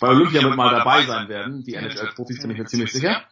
bei 0.00 0.08
Olympia 0.08 0.40
mit 0.48 0.56
mal 0.56 0.70
dabei 0.70 1.04
sein 1.04 1.28
werden. 1.28 1.62
Die 1.62 1.74
NHL-Profis 1.74 2.40
bin 2.40 2.52
ich 2.52 2.58
mir 2.58 2.64
ziemlich 2.64 2.90
sicher. 2.90 3.22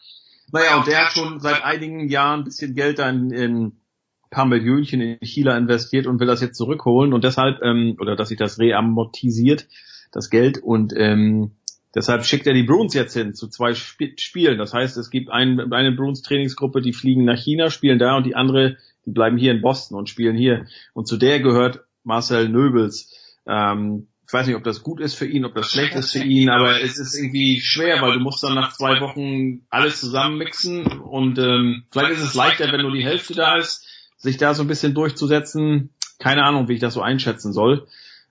Naja, 0.52 0.76
und 0.76 0.86
der 0.86 1.06
hat 1.06 1.12
schon 1.14 1.40
seit 1.40 1.64
einigen 1.64 2.10
Jahren 2.10 2.40
ein 2.40 2.44
bisschen 2.44 2.74
Geld 2.74 2.98
in, 2.98 3.30
in 3.30 3.80
paar 4.28 4.44
Millionchen 4.44 5.00
in 5.00 5.18
China 5.22 5.56
investiert 5.56 6.06
und 6.06 6.20
will 6.20 6.26
das 6.26 6.42
jetzt 6.42 6.58
zurückholen 6.58 7.14
und 7.14 7.24
deshalb, 7.24 7.62
ähm, 7.62 7.96
oder 8.00 8.16
dass 8.16 8.28
sich 8.28 8.36
das 8.36 8.58
reamortisiert, 8.58 9.66
das 10.12 10.28
Geld 10.28 10.58
und 10.58 10.92
ähm, 10.94 11.52
Deshalb 11.96 12.26
schickt 12.26 12.46
er 12.46 12.52
die 12.52 12.62
Bruins 12.62 12.92
jetzt 12.92 13.14
hin 13.14 13.32
zu 13.32 13.48
zwei 13.48 13.70
Sp 13.72 14.12
Spielen. 14.18 14.58
Das 14.58 14.74
heißt, 14.74 14.98
es 14.98 15.08
gibt 15.08 15.30
ein, 15.30 15.72
eine 15.72 15.92
Bruins 15.92 16.20
Trainingsgruppe, 16.20 16.82
die 16.82 16.92
fliegen 16.92 17.24
nach 17.24 17.38
China, 17.38 17.70
spielen 17.70 17.98
da 17.98 18.18
und 18.18 18.26
die 18.26 18.36
andere, 18.36 18.76
die 19.06 19.12
bleiben 19.12 19.38
hier 19.38 19.52
in 19.52 19.62
Boston 19.62 19.96
und 19.96 20.10
spielen 20.10 20.36
hier. 20.36 20.66
Und 20.92 21.08
zu 21.08 21.16
der 21.16 21.40
gehört 21.40 21.80
Marcel 22.04 22.50
Nöbels. 22.50 23.10
Ähm, 23.46 24.08
ich 24.26 24.32
weiß 24.32 24.46
nicht, 24.46 24.56
ob 24.56 24.64
das 24.64 24.82
gut 24.82 25.00
ist 25.00 25.14
für 25.14 25.24
ihn, 25.24 25.46
ob 25.46 25.54
das 25.54 25.70
schlecht 25.70 25.94
ist 25.94 26.12
für 26.12 26.22
ihn, 26.22 26.50
aber 26.50 26.82
es 26.82 26.98
ist 26.98 27.16
irgendwie 27.16 27.60
schwer, 27.62 28.02
weil 28.02 28.12
du 28.12 28.20
musst 28.20 28.42
dann 28.42 28.54
nach 28.54 28.74
zwei 28.74 29.00
Wochen 29.00 29.62
alles 29.70 29.98
zusammenmixen 29.98 30.84
und 31.00 31.38
ähm, 31.38 31.84
vielleicht 31.92 32.12
ist 32.12 32.22
es 32.22 32.34
leichter, 32.34 32.70
wenn 32.72 32.82
nur 32.82 32.92
die 32.92 33.04
Hälfte 33.04 33.34
da 33.34 33.56
ist, 33.56 33.86
sich 34.18 34.36
da 34.36 34.52
so 34.52 34.64
ein 34.64 34.68
bisschen 34.68 34.92
durchzusetzen. 34.92 35.90
Keine 36.18 36.44
Ahnung, 36.44 36.68
wie 36.68 36.74
ich 36.74 36.80
das 36.80 36.94
so 36.94 37.00
einschätzen 37.00 37.52
soll. 37.52 37.86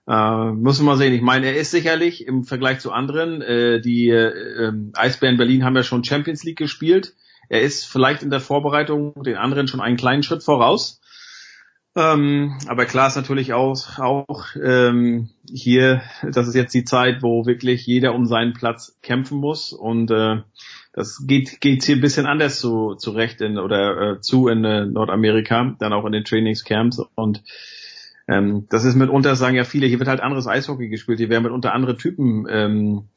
Äh, 0.08 0.52
muss 0.52 0.80
man 0.80 0.86
mal 0.86 0.98
sehen. 0.98 1.14
Ich 1.14 1.22
meine, 1.22 1.48
er 1.48 1.56
ist 1.56 1.72
sicherlich 1.72 2.28
im 2.28 2.44
Vergleich 2.44 2.80
zu 2.80 2.92
anderen, 2.92 3.42
äh, 3.42 3.82
die 3.82 4.10
äh, 4.10 4.72
Eisbären 4.94 5.38
Berlin 5.38 5.64
haben 5.64 5.76
ja 5.76 5.84
schon 5.84 6.04
Champions 6.04 6.44
League 6.44 6.58
gespielt. 6.58 7.14
Er 7.50 7.62
ist 7.62 7.86
vielleicht 7.86 8.24
in 8.24 8.30
der 8.30 8.40
Vorbereitung 8.40 9.14
den 9.24 9.38
anderen 9.38 9.68
schon 9.68 9.82
einen 9.82 9.98
kleinen 9.98 10.24
Schritt 10.24 10.44
voraus. 10.44 11.02
Ähm, 11.98 12.58
aber 12.68 12.86
klar 12.86 13.08
ist 13.08 13.16
natürlich 13.16 13.54
auch, 13.54 14.00
auch 14.00 14.48
ähm, 14.62 15.30
hier, 15.50 16.02
das 16.30 16.48
ist 16.48 16.56
jetzt 16.56 16.74
die 16.74 16.84
Zeit, 16.84 17.24
wo 17.24 17.46
wirklich 17.46 17.86
jeder 17.86 18.14
um 18.14 18.26
seinen 18.26 18.54
Platz 18.54 18.98
kämpfen 19.02 19.40
muss. 19.40 19.72
Und 19.72 20.12
äh, 20.12 20.42
das 20.92 21.24
geht 21.26 21.62
geht 21.62 21.84
hier 21.84 21.96
ein 21.96 22.02
bisschen 22.02 22.26
anders 22.26 22.60
zu 22.60 22.96
zurecht 22.96 23.40
in 23.42 23.58
oder 23.58 24.16
äh, 24.16 24.22
zu 24.22 24.50
in 24.50 24.66
äh, 24.66 24.86
Nordamerika, 24.86 25.76
dann 25.80 25.94
auch 25.94 26.06
in 26.06 26.12
den 26.12 26.26
Trainingscamps 26.26 27.02
und 27.16 27.44
ähm, 28.28 28.68
das 28.70 28.86
ist 28.86 28.96
mitunter, 28.96 29.36
sagen 29.36 29.56
ja 29.56 29.64
viele, 29.64 29.88
hier 29.88 30.00
wird 30.00 30.10
halt 30.10 30.22
anderes 30.22 30.48
Eishockey 30.48 30.90
gespielt, 30.90 31.20
hier 31.20 31.30
werden 31.30 31.44
mitunter 31.44 31.74
andere 31.74 31.98
Typen 31.98 32.46
ähm, 32.50 33.10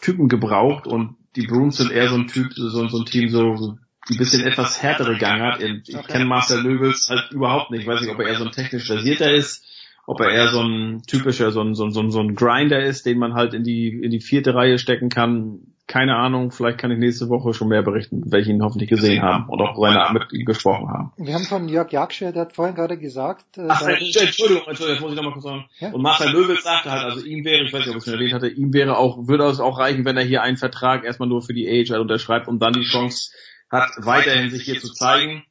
Typen 0.00 0.28
gebraucht 0.28 0.86
und 0.86 1.16
die 1.36 1.46
Bruins 1.46 1.76
sind 1.76 1.90
eher 1.90 2.08
so 2.08 2.16
ein 2.16 2.28
Typ, 2.28 2.52
so, 2.54 2.68
so 2.88 2.98
ein 2.98 3.04
Team, 3.04 3.28
so 3.28 3.76
ein 4.10 4.16
bisschen 4.16 4.46
etwas 4.46 4.82
härtere 4.82 5.18
Gangart. 5.18 5.62
Ich 5.62 6.06
kenne 6.06 6.24
Marcel 6.24 6.62
Löwels 6.62 7.08
halt 7.10 7.30
überhaupt 7.32 7.70
nicht. 7.70 7.82
Ich 7.82 7.86
weiß 7.86 8.00
nicht, 8.00 8.10
ob 8.10 8.18
er 8.20 8.28
eher 8.28 8.38
so 8.38 8.44
ein 8.44 8.52
technisch 8.52 8.86
versierter 8.86 9.32
ist, 9.32 9.64
ob 10.06 10.20
er 10.20 10.30
eher 10.30 10.48
so 10.48 10.62
ein 10.62 11.02
typischer, 11.06 11.52
so 11.52 11.60
ein, 11.60 11.74
so 11.74 11.84
ein, 11.84 12.10
so 12.10 12.20
ein 12.20 12.34
Grinder 12.34 12.82
ist, 12.82 13.06
den 13.06 13.18
man 13.18 13.34
halt 13.34 13.54
in 13.54 13.64
die, 13.64 13.88
in 13.88 14.10
die 14.10 14.20
vierte 14.20 14.54
Reihe 14.54 14.78
stecken 14.78 15.10
kann. 15.10 15.74
Keine 15.88 16.16
Ahnung, 16.16 16.50
vielleicht 16.50 16.76
kann 16.76 16.90
ich 16.90 16.98
nächste 16.98 17.30
Woche 17.30 17.54
schon 17.54 17.68
mehr 17.68 17.82
berichten, 17.82 18.22
welche 18.26 18.50
ihn 18.50 18.62
hoffentlich 18.62 18.90
gesehen 18.90 19.22
haben 19.22 19.48
und 19.48 19.58
auch 19.62 19.74
seine 19.74 20.12
mit 20.12 20.30
ihm 20.34 20.44
gesprochen 20.44 20.90
haben. 20.90 21.12
Wir 21.16 21.32
haben 21.32 21.44
von 21.44 21.66
Jörg 21.66 21.90
Jaksche, 21.90 22.30
der 22.30 22.42
hat 22.42 22.52
vorhin 22.52 22.74
gerade 22.74 22.98
gesagt. 22.98 23.56
Äh, 23.56 23.68
Ach, 23.68 23.80
Entschuldigung, 23.80 24.68
Entschuldigung, 24.68 24.76
das 24.76 25.00
muss 25.00 25.12
ich 25.12 25.16
nochmal 25.16 25.32
kurz 25.32 25.44
sagen. 25.44 25.64
Ja? 25.80 25.90
Und 25.90 26.02
Marcel 26.02 26.30
Löwels 26.30 26.62
sagte 26.62 26.90
halt, 26.90 27.04
also 27.04 27.24
ihm 27.24 27.42
wäre, 27.42 27.64
ich 27.64 27.72
weiß 27.72 27.80
nicht, 27.80 27.88
ob 27.88 27.94
ich 27.94 27.98
es 28.00 28.04
schon 28.04 28.12
erwähnt 28.12 28.34
hatte, 28.34 28.48
ihm 28.48 28.74
wäre 28.74 28.98
auch, 28.98 29.26
würde 29.26 29.44
es 29.44 29.60
auch 29.60 29.78
reichen, 29.78 30.04
wenn 30.04 30.18
er 30.18 30.24
hier 30.24 30.42
einen 30.42 30.58
Vertrag 30.58 31.04
erstmal 31.04 31.30
nur 31.30 31.40
für 31.40 31.54
die 31.54 31.66
AHL 31.66 32.00
unterschreibt 32.00 32.48
und 32.48 32.60
dann 32.60 32.74
die 32.74 32.82
Chance 32.82 33.32
hat, 33.70 33.88
weiterhin 33.96 34.50
sich 34.50 34.64
hier 34.64 34.78
zu 34.78 34.92
zeigen 34.92 35.42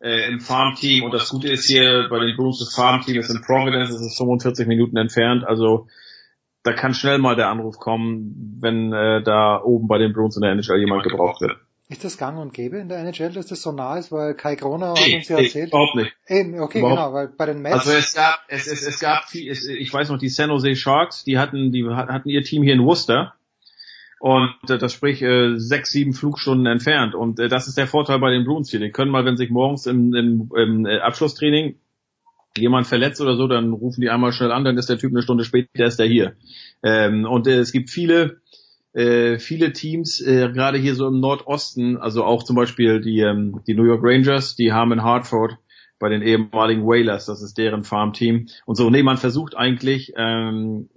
äh, 0.00 0.28
im 0.28 0.40
Farmteam. 0.40 1.04
Und 1.04 1.14
das 1.14 1.30
Gute 1.30 1.48
ist 1.48 1.66
hier 1.66 2.08
bei 2.10 2.18
den 2.18 2.36
Bruins, 2.36 2.58
das 2.58 2.74
Farmteam 2.74 3.18
ist 3.18 3.30
in 3.30 3.40
Providence, 3.40 3.88
es 3.88 4.02
ist 4.02 4.18
45 4.18 4.66
Minuten 4.66 4.98
entfernt. 4.98 5.44
Also 5.46 5.88
da 6.68 6.74
kann 6.74 6.94
schnell 6.94 7.18
mal 7.18 7.36
der 7.36 7.48
Anruf 7.48 7.78
kommen, 7.78 8.58
wenn 8.60 8.92
äh, 8.92 9.22
da 9.22 9.62
oben 9.62 9.88
bei 9.88 9.98
den 9.98 10.12
Bruins 10.12 10.36
in 10.36 10.42
der 10.42 10.52
NHL 10.52 10.78
jemand 10.78 11.02
gebraucht 11.02 11.40
wird. 11.40 11.56
Ist 11.90 12.04
das 12.04 12.18
gang 12.18 12.38
und 12.38 12.52
gäbe 12.52 12.76
in 12.76 12.90
der 12.90 12.98
NHL, 12.98 13.32
dass 13.32 13.46
das 13.46 13.62
so 13.62 13.72
nah 13.72 13.96
ist, 13.96 14.12
weil 14.12 14.34
Kai 14.34 14.56
Kroner 14.56 14.92
nee, 14.92 15.00
hat 15.00 15.14
uns 15.20 15.28
ja 15.28 15.38
erzählt? 15.38 15.54
Nee, 15.54 15.70
überhaupt 15.70 15.94
nicht. 15.94 16.14
Eben, 16.26 16.60
okay, 16.60 16.80
überhaupt. 16.80 16.98
genau, 16.98 17.12
weil 17.14 17.28
bei 17.28 17.46
den 17.46 17.62
Mets. 17.62 17.78
Also 17.78 17.92
es 17.92 18.14
gab, 18.14 18.40
es, 18.48 18.66
es, 18.66 18.86
es 18.86 19.00
gab 19.00 19.24
viel, 19.24 19.50
es, 19.50 19.66
ich 19.66 19.90
weiß 19.90 20.10
noch, 20.10 20.18
die 20.18 20.28
San 20.28 20.50
Jose 20.50 20.76
Sharks, 20.76 21.24
die 21.24 21.38
hatten, 21.38 21.72
die 21.72 21.86
hatten 21.88 22.28
ihr 22.28 22.42
Team 22.44 22.62
hier 22.62 22.74
in 22.74 22.84
Worcester 22.84 23.34
und 24.20 24.54
äh, 24.68 24.76
das 24.76 24.92
sprich 24.92 25.22
äh, 25.22 25.56
sechs, 25.56 25.90
sieben 25.90 26.12
Flugstunden 26.12 26.66
entfernt. 26.66 27.14
Und 27.14 27.40
äh, 27.40 27.48
das 27.48 27.68
ist 27.68 27.78
der 27.78 27.86
Vorteil 27.86 28.18
bei 28.18 28.30
den 28.30 28.44
Bruins 28.44 28.70
hier. 28.70 28.80
Die 28.80 28.90
können 28.90 29.10
mal, 29.10 29.24
wenn 29.24 29.38
sich 29.38 29.48
morgens 29.48 29.86
im, 29.86 30.14
im, 30.14 30.50
im 30.54 30.84
äh, 30.84 30.98
Abschlusstraining 30.98 31.76
jemand 32.56 32.86
verletzt 32.86 33.20
oder 33.20 33.36
so, 33.36 33.46
dann 33.46 33.72
rufen 33.72 34.00
die 34.00 34.10
einmal 34.10 34.32
schnell 34.32 34.52
an, 34.52 34.64
dann 34.64 34.78
ist 34.78 34.88
der 34.88 34.98
Typ 34.98 35.12
eine 35.12 35.22
Stunde 35.22 35.44
später 35.44 35.84
ist 35.84 35.98
der 35.98 36.06
hier. 36.06 36.36
Ähm, 36.82 37.24
und 37.24 37.46
äh, 37.46 37.58
es 37.58 37.72
gibt 37.72 37.90
viele 37.90 38.40
äh, 38.94 39.38
viele 39.38 39.72
Teams, 39.72 40.20
äh, 40.20 40.50
gerade 40.50 40.78
hier 40.78 40.94
so 40.94 41.06
im 41.06 41.20
Nordosten, 41.20 41.98
also 41.98 42.24
auch 42.24 42.42
zum 42.42 42.56
Beispiel 42.56 43.00
die, 43.00 43.20
ähm, 43.20 43.60
die 43.66 43.74
New 43.74 43.84
York 43.84 44.00
Rangers, 44.02 44.56
die 44.56 44.72
haben 44.72 44.92
in 44.92 45.02
Hartford 45.02 45.58
bei 45.98 46.08
den 46.08 46.22
ehemaligen 46.22 46.86
Whalers, 46.86 47.26
das 47.26 47.42
ist 47.42 47.58
deren 47.58 47.84
Farmteam. 47.84 48.46
Und 48.64 48.76
so, 48.76 48.88
nee, 48.88 49.02
man 49.02 49.18
versucht 49.18 49.56
eigentlich 49.56 50.14
ähm, 50.16 50.88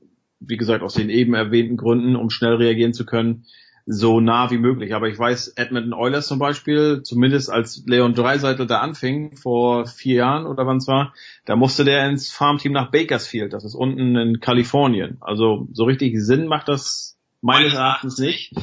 wie 0.42 0.58
gesagt, 0.58 0.84
aus 0.84 0.96
den 0.96 1.10
eben 1.10 1.34
erwähnten 1.34 1.78
Gründen, 1.78 2.16
um 2.16 2.30
schnell 2.30 2.56
reagieren 2.56 2.94
zu 2.94 3.06
können, 3.06 3.46
so 3.86 4.20
nah 4.20 4.52
wie 4.52 4.58
möglich. 4.58 4.94
Aber 4.94 5.08
ich 5.08 5.18
weiß, 5.18 5.54
Edmonton 5.56 5.94
Oilers 5.94 6.28
zum 6.28 6.40
Beispiel, 6.40 7.02
zumindest 7.04 7.50
als 7.50 7.84
Leon 7.86 8.14
Dreiseitel 8.14 8.68
da 8.68 8.80
anfing, 8.80 9.36
vor 9.38 9.86
vier 9.86 10.16
Jahren 10.16 10.46
oder 10.46 10.66
wann 10.66 10.78
es 10.78 10.88
war, 10.88 11.14
da 11.46 11.56
musste 11.56 11.84
der 11.84 12.08
ins 12.10 12.32
Farmteam 12.32 12.74
nach 12.74 12.92
Bakersfield, 12.92 13.54
das 13.54 13.66
ist 13.66 13.76
unten 13.76 14.16
in 14.16 14.40
Kalifornien. 14.40 15.18
Also 15.22 15.68
so 15.72 15.86
richtig 15.86 16.20
Sinn 16.20 16.48
macht 16.48 16.68
das 16.68 17.18
meines 17.42 17.74
Erachtens 17.74 18.18
nicht. 18.18 18.54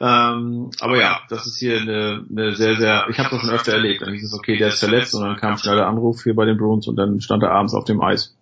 Ähm, 0.00 0.70
aber 0.80 0.98
ja, 0.98 1.20
das 1.28 1.46
ist 1.46 1.58
hier 1.58 1.80
eine, 1.80 2.24
eine 2.28 2.54
sehr, 2.54 2.76
sehr, 2.76 3.06
ich 3.10 3.18
habe 3.18 3.30
das 3.30 3.40
schon 3.40 3.50
öfter 3.50 3.72
erlebt. 3.72 4.02
Dann 4.02 4.12
hieß 4.12 4.24
es, 4.24 4.34
okay, 4.34 4.56
der 4.56 4.68
ist 4.68 4.80
verletzt 4.80 5.14
und 5.14 5.22
dann 5.22 5.36
kam 5.36 5.56
schnell 5.56 5.76
der 5.76 5.86
Anruf 5.86 6.22
hier 6.24 6.34
bei 6.34 6.44
den 6.44 6.56
Bruins 6.56 6.88
und 6.88 6.96
dann 6.96 7.20
stand 7.20 7.42
er 7.42 7.52
abends 7.52 7.74
auf 7.74 7.84
dem 7.84 8.02
Eis. 8.02 8.34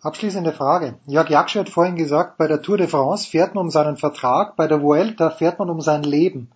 Abschließende 0.00 0.52
Frage. 0.52 0.94
Jörg 1.06 1.28
Jaksch 1.28 1.56
hat 1.56 1.68
vorhin 1.68 1.96
gesagt, 1.96 2.38
bei 2.38 2.46
der 2.46 2.62
Tour 2.62 2.76
de 2.76 2.86
France 2.86 3.28
fährt 3.28 3.56
man 3.56 3.64
um 3.64 3.70
seinen 3.70 3.96
Vertrag, 3.96 4.54
bei 4.54 4.68
der 4.68 4.80
Vuelta 4.80 5.30
fährt 5.30 5.58
man 5.58 5.70
um 5.70 5.80
sein 5.80 6.04
Leben. 6.04 6.50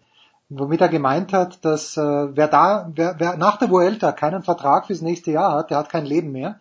Womit 0.49 0.81
er 0.81 0.89
gemeint 0.89 1.33
hat, 1.33 1.65
dass 1.65 1.97
äh, 1.97 2.37
wer 2.37 2.47
da, 2.47 2.91
wer, 2.95 3.17
wer 3.19 3.37
nach 3.37 3.57
der 3.57 3.71
Vuelta 3.71 4.13
keinen 4.13 4.45
Vertrag 4.45 4.87
fürs 4.87 5.01
nächste 5.01 5.33
Jahr 5.33 5.53
hat, 5.53 5.71
der 5.71 5.79
hat 5.79 5.89
kein 5.89 6.07
Leben 6.07 6.31
mehr. 6.31 6.61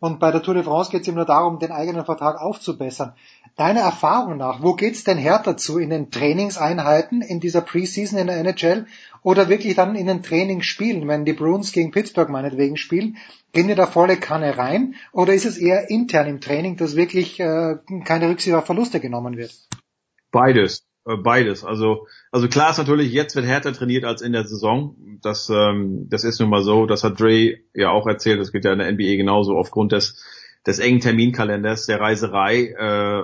Und 0.00 0.18
bei 0.18 0.32
der 0.32 0.42
Tour 0.42 0.54
de 0.54 0.62
France 0.62 0.90
geht 0.90 1.02
es 1.02 1.08
ihm 1.08 1.14
nur 1.14 1.26
darum, 1.26 1.58
den 1.58 1.72
eigenen 1.72 2.06
Vertrag 2.06 2.40
aufzubessern. 2.40 3.12
Deiner 3.56 3.80
Erfahrung 3.80 4.38
nach, 4.38 4.62
wo 4.62 4.72
geht's 4.72 5.04
denn 5.04 5.18
härter 5.18 5.58
zu? 5.58 5.78
In 5.78 5.90
den 5.90 6.10
Trainingseinheiten 6.10 7.20
in 7.20 7.38
dieser 7.38 7.60
Preseason 7.60 8.18
in 8.18 8.26
der 8.26 8.38
NHL 8.38 8.86
oder 9.22 9.50
wirklich 9.50 9.74
dann 9.74 9.94
in 9.96 10.06
den 10.06 10.22
Trainingsspielen, 10.22 11.06
wenn 11.06 11.26
die 11.26 11.34
Bruins 11.34 11.72
gegen 11.72 11.90
Pittsburgh 11.90 12.30
meinetwegen 12.30 12.78
spielen, 12.78 13.18
gehen 13.52 13.68
die 13.68 13.74
da 13.74 13.86
volle 13.86 14.16
Kanne 14.16 14.56
rein 14.56 14.94
oder 15.12 15.34
ist 15.34 15.44
es 15.44 15.58
eher 15.58 15.90
intern 15.90 16.26
im 16.28 16.40
Training, 16.40 16.78
dass 16.78 16.96
wirklich 16.96 17.38
äh, 17.38 17.76
keine 18.04 18.30
Rücksicht 18.30 18.56
auf 18.56 18.64
Verluste 18.64 19.00
genommen 19.00 19.36
wird? 19.36 19.52
Beides, 20.30 20.86
beides. 21.16 21.64
Also 21.64 22.06
also 22.30 22.48
klar 22.48 22.70
ist 22.70 22.78
natürlich, 22.78 23.12
jetzt 23.12 23.36
wird 23.36 23.46
härter 23.46 23.72
trainiert 23.72 24.04
als 24.04 24.22
in 24.22 24.32
der 24.32 24.46
Saison. 24.46 24.96
Das 25.22 25.50
ähm, 25.50 26.06
das 26.08 26.24
ist 26.24 26.40
nun 26.40 26.50
mal 26.50 26.62
so. 26.62 26.86
Das 26.86 27.04
hat 27.04 27.20
Dre 27.20 27.58
ja 27.74 27.90
auch 27.90 28.06
erzählt. 28.06 28.40
Das 28.40 28.52
geht 28.52 28.64
ja 28.64 28.72
in 28.72 28.78
der 28.78 28.90
NBA 28.92 29.16
genauso 29.16 29.56
aufgrund 29.56 29.92
des 29.92 30.22
des 30.66 30.78
engen 30.78 31.00
Terminkalenders, 31.00 31.86
der 31.86 32.00
Reiserei, 32.00 32.74
äh, 32.78 33.22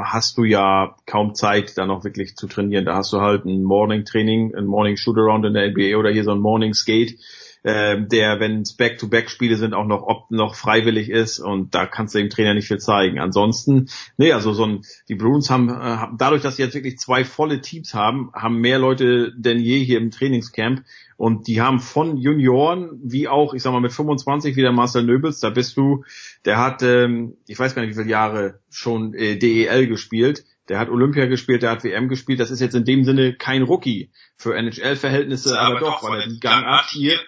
hast 0.00 0.38
du 0.38 0.44
ja 0.44 0.94
kaum 1.06 1.34
Zeit, 1.34 1.76
da 1.76 1.86
noch 1.86 2.04
wirklich 2.04 2.36
zu 2.36 2.46
trainieren. 2.46 2.84
Da 2.84 2.94
hast 2.94 3.12
du 3.12 3.20
halt 3.20 3.44
ein 3.44 3.64
Morning 3.64 4.04
Training, 4.04 4.54
ein 4.54 4.66
Morning 4.66 4.96
Shootaround 4.96 5.44
in 5.44 5.54
der 5.54 5.70
NBA 5.70 5.96
oder 5.98 6.10
hier 6.10 6.24
so 6.24 6.30
ein 6.30 6.38
Morning 6.38 6.74
Skate, 6.74 7.18
äh, 7.62 8.00
der, 8.00 8.40
wenn 8.40 8.62
es 8.62 8.74
Back-to-Back-Spiele 8.74 9.56
sind, 9.56 9.74
auch 9.74 9.86
noch 9.86 10.02
ob 10.02 10.30
noch 10.30 10.54
freiwillig 10.54 11.10
ist 11.10 11.38
und 11.38 11.74
da 11.74 11.86
kannst 11.86 12.14
du 12.14 12.18
dem 12.18 12.30
Trainer 12.30 12.54
nicht 12.54 12.68
viel 12.68 12.78
zeigen. 12.78 13.18
Ansonsten, 13.18 13.88
nee, 14.16 14.32
also 14.32 14.52
so 14.52 14.64
ein, 14.64 14.82
die 15.08 15.14
Bruins 15.14 15.50
haben, 15.50 15.68
äh, 15.68 16.06
dadurch, 16.16 16.42
dass 16.42 16.56
sie 16.56 16.62
jetzt 16.62 16.74
wirklich 16.74 16.98
zwei 16.98 17.24
volle 17.24 17.60
Teams 17.60 17.94
haben, 17.94 18.30
haben 18.34 18.60
mehr 18.60 18.78
Leute 18.78 19.32
denn 19.36 19.58
je 19.58 19.82
hier 19.82 19.98
im 19.98 20.10
Trainingscamp 20.10 20.84
und 21.16 21.48
die 21.48 21.60
haben 21.60 21.80
von 21.80 22.16
Junioren 22.16 23.00
wie 23.02 23.26
auch, 23.26 23.52
ich 23.52 23.62
sag 23.62 23.72
mal, 23.72 23.80
mit 23.80 23.92
25 23.92 24.54
wieder 24.54 24.70
Marcel 24.72 25.02
Nöbels, 25.02 25.40
da 25.40 25.50
bist 25.50 25.76
du, 25.76 26.04
der 26.44 26.58
hat, 26.58 26.82
ähm, 26.82 27.36
ich 27.46 27.58
weiß 27.58 27.74
gar 27.74 27.82
nicht, 27.82 27.90
wie 27.90 28.00
viele 28.00 28.10
Jahre 28.10 28.60
schon 28.70 29.14
äh, 29.14 29.36
DEL 29.36 29.88
gespielt. 29.88 30.44
Der 30.68 30.78
hat 30.78 30.90
Olympia 30.90 31.26
gespielt, 31.26 31.62
der 31.62 31.70
hat 31.70 31.84
WM 31.84 32.08
gespielt. 32.08 32.40
Das 32.40 32.50
ist 32.50 32.60
jetzt 32.60 32.74
in 32.74 32.84
dem 32.84 33.04
Sinne 33.04 33.34
kein 33.34 33.62
Rookie 33.62 34.10
für 34.36 34.54
NHL-Verhältnisse, 34.54 35.58
aber, 35.58 35.76
aber 35.76 35.80
doch, 35.80 36.02
weil 36.02 36.20
er 36.20 36.28
die 36.28 36.40
Gangart 36.40 36.86
hier 36.90 37.18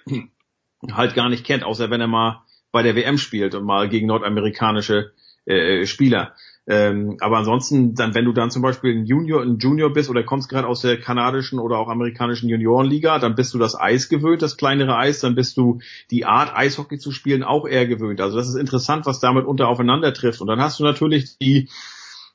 halt 0.93 1.15
gar 1.15 1.29
nicht 1.29 1.45
kennt, 1.45 1.65
außer 1.65 1.91
wenn 1.91 2.01
er 2.01 2.07
mal 2.07 2.43
bei 2.73 2.83
der 2.83 2.95
WM 2.97 3.19
spielt 3.19 3.55
und 3.55 3.65
mal 3.65 3.89
gegen 3.89 4.07
nordamerikanische 4.07 5.13
äh, 5.47 5.87
Spieler. 5.87 6.35
Ähm, 6.67 7.17
aber 7.21 7.39
ansonsten, 7.39 7.95
dann, 7.95 8.15
wenn 8.15 8.27
du 8.27 8.33
dann 8.33 8.51
zum 8.51 8.63
Beispiel 8.63 8.95
ein 8.95 9.05
Junior, 9.05 9.43
ein 9.43 9.59
Junior 9.59 9.93
bist 9.93 10.09
oder 10.09 10.23
kommst 10.23 10.49
gerade 10.49 10.69
aus 10.69 10.83
der 10.83 11.01
kanadischen 11.01 11.59
oder 11.59 11.79
auch 11.79 11.89
amerikanischen 11.89 12.49
Juniorenliga, 12.49 13.19
dann 13.19 13.35
bist 13.35 13.55
du 13.55 13.59
das 13.59 13.75
Eis 13.75 14.09
gewöhnt, 14.09 14.43
das 14.43 14.57
kleinere 14.57 14.97
Eis, 14.97 15.21
dann 15.21 15.35
bist 15.35 15.57
du 15.57 15.81
die 16.11 16.27
Art 16.27 16.55
Eishockey 16.55 16.99
zu 16.99 17.11
spielen 17.11 17.43
auch 17.43 17.67
eher 17.67 17.89
gewöhnt. 17.89 18.21
Also 18.21 18.37
das 18.37 18.49
ist 18.49 18.55
interessant, 18.55 19.07
was 19.07 19.19
damit 19.19 19.47
unter 19.47 19.67
aufeinander 19.67 20.13
trifft. 20.13 20.41
Und 20.41 20.47
dann 20.47 20.61
hast 20.61 20.79
du 20.79 20.85
natürlich 20.85 21.39
die, 21.39 21.69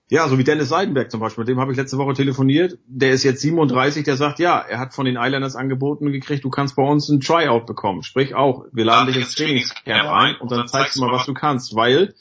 ja, 0.10 0.28
so 0.28 0.38
wie 0.38 0.44
Dennis 0.44 0.70
Seidenberg 0.70 1.10
zum 1.10 1.20
Beispiel, 1.20 1.44
mit 1.44 1.50
dem 1.50 1.60
habe 1.60 1.72
ich 1.72 1.78
letzte 1.78 1.98
Woche 1.98 2.14
telefoniert. 2.14 2.78
Der 2.86 3.12
ist 3.12 3.24
jetzt 3.24 3.42
37, 3.42 4.04
der 4.04 4.16
sagt, 4.16 4.40
ja, 4.40 4.60
er 4.60 4.80
hat 4.80 4.94
von 4.94 5.06
den 5.06 5.18
Islanders 5.18 5.56
angeboten 5.56 6.12
gekriegt, 6.12 6.44
du 6.44 6.50
kannst 6.50 6.76
bei 6.76 6.84
uns 6.84 7.10
ein 7.10 7.22
Tryout 7.22 7.66
bekommen. 7.66 8.04
Sprich 8.04 8.36
auch, 8.36 8.66
wir 8.72 8.86
laden 8.86 9.08
dich 9.08 9.18
ins 9.18 9.34
Trainingscamp 9.34 10.10
ein 10.10 10.36
und 10.36 10.52
dann 10.52 10.68
zeigst 10.68 10.96
du 10.96 11.02
mal, 11.02 11.12
was 11.12 11.26
du 11.26 11.34
kannst, 11.34 11.76
weil 11.76 12.14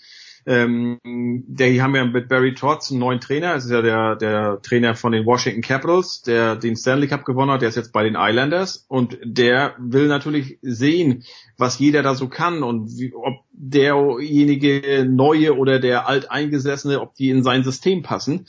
ähm, 0.47 0.98
der, 1.05 1.70
die 1.70 1.81
haben 1.81 1.94
ja 1.94 2.05
mit 2.05 2.28
Barry 2.28 2.55
Trotz 2.55 2.90
einen 2.90 3.00
neuen 3.00 3.20
Trainer. 3.20 3.55
Das 3.55 3.64
ist 3.64 3.70
ja 3.70 3.82
der, 3.82 4.16
der 4.16 4.60
Trainer 4.62 4.94
von 4.94 5.12
den 5.12 5.24
Washington 5.24 5.62
Capitals, 5.62 6.23
der 6.23 6.56
den 6.56 6.76
Stanley 6.76 7.08
Cup 7.08 7.24
gewonnen 7.24 7.50
hat. 7.50 7.62
Der 7.62 7.70
ist 7.70 7.76
jetzt 7.76 7.92
bei 7.92 8.05
den 8.05 8.16
Islanders 8.18 8.84
und 8.89 9.18
der 9.23 9.74
will 9.78 10.06
natürlich 10.06 10.58
sehen, 10.60 11.24
was 11.56 11.78
jeder 11.78 12.02
da 12.02 12.14
so 12.14 12.28
kann 12.28 12.62
und 12.62 12.90
wie, 12.98 13.14
ob 13.14 13.44
derjenige 13.52 15.06
neue 15.08 15.56
oder 15.56 15.78
der 15.78 16.08
alteingesessene, 16.08 17.00
ob 17.00 17.14
die 17.14 17.31
in 17.31 17.42
sein 17.42 17.64
System 17.64 18.02
passen. 18.02 18.47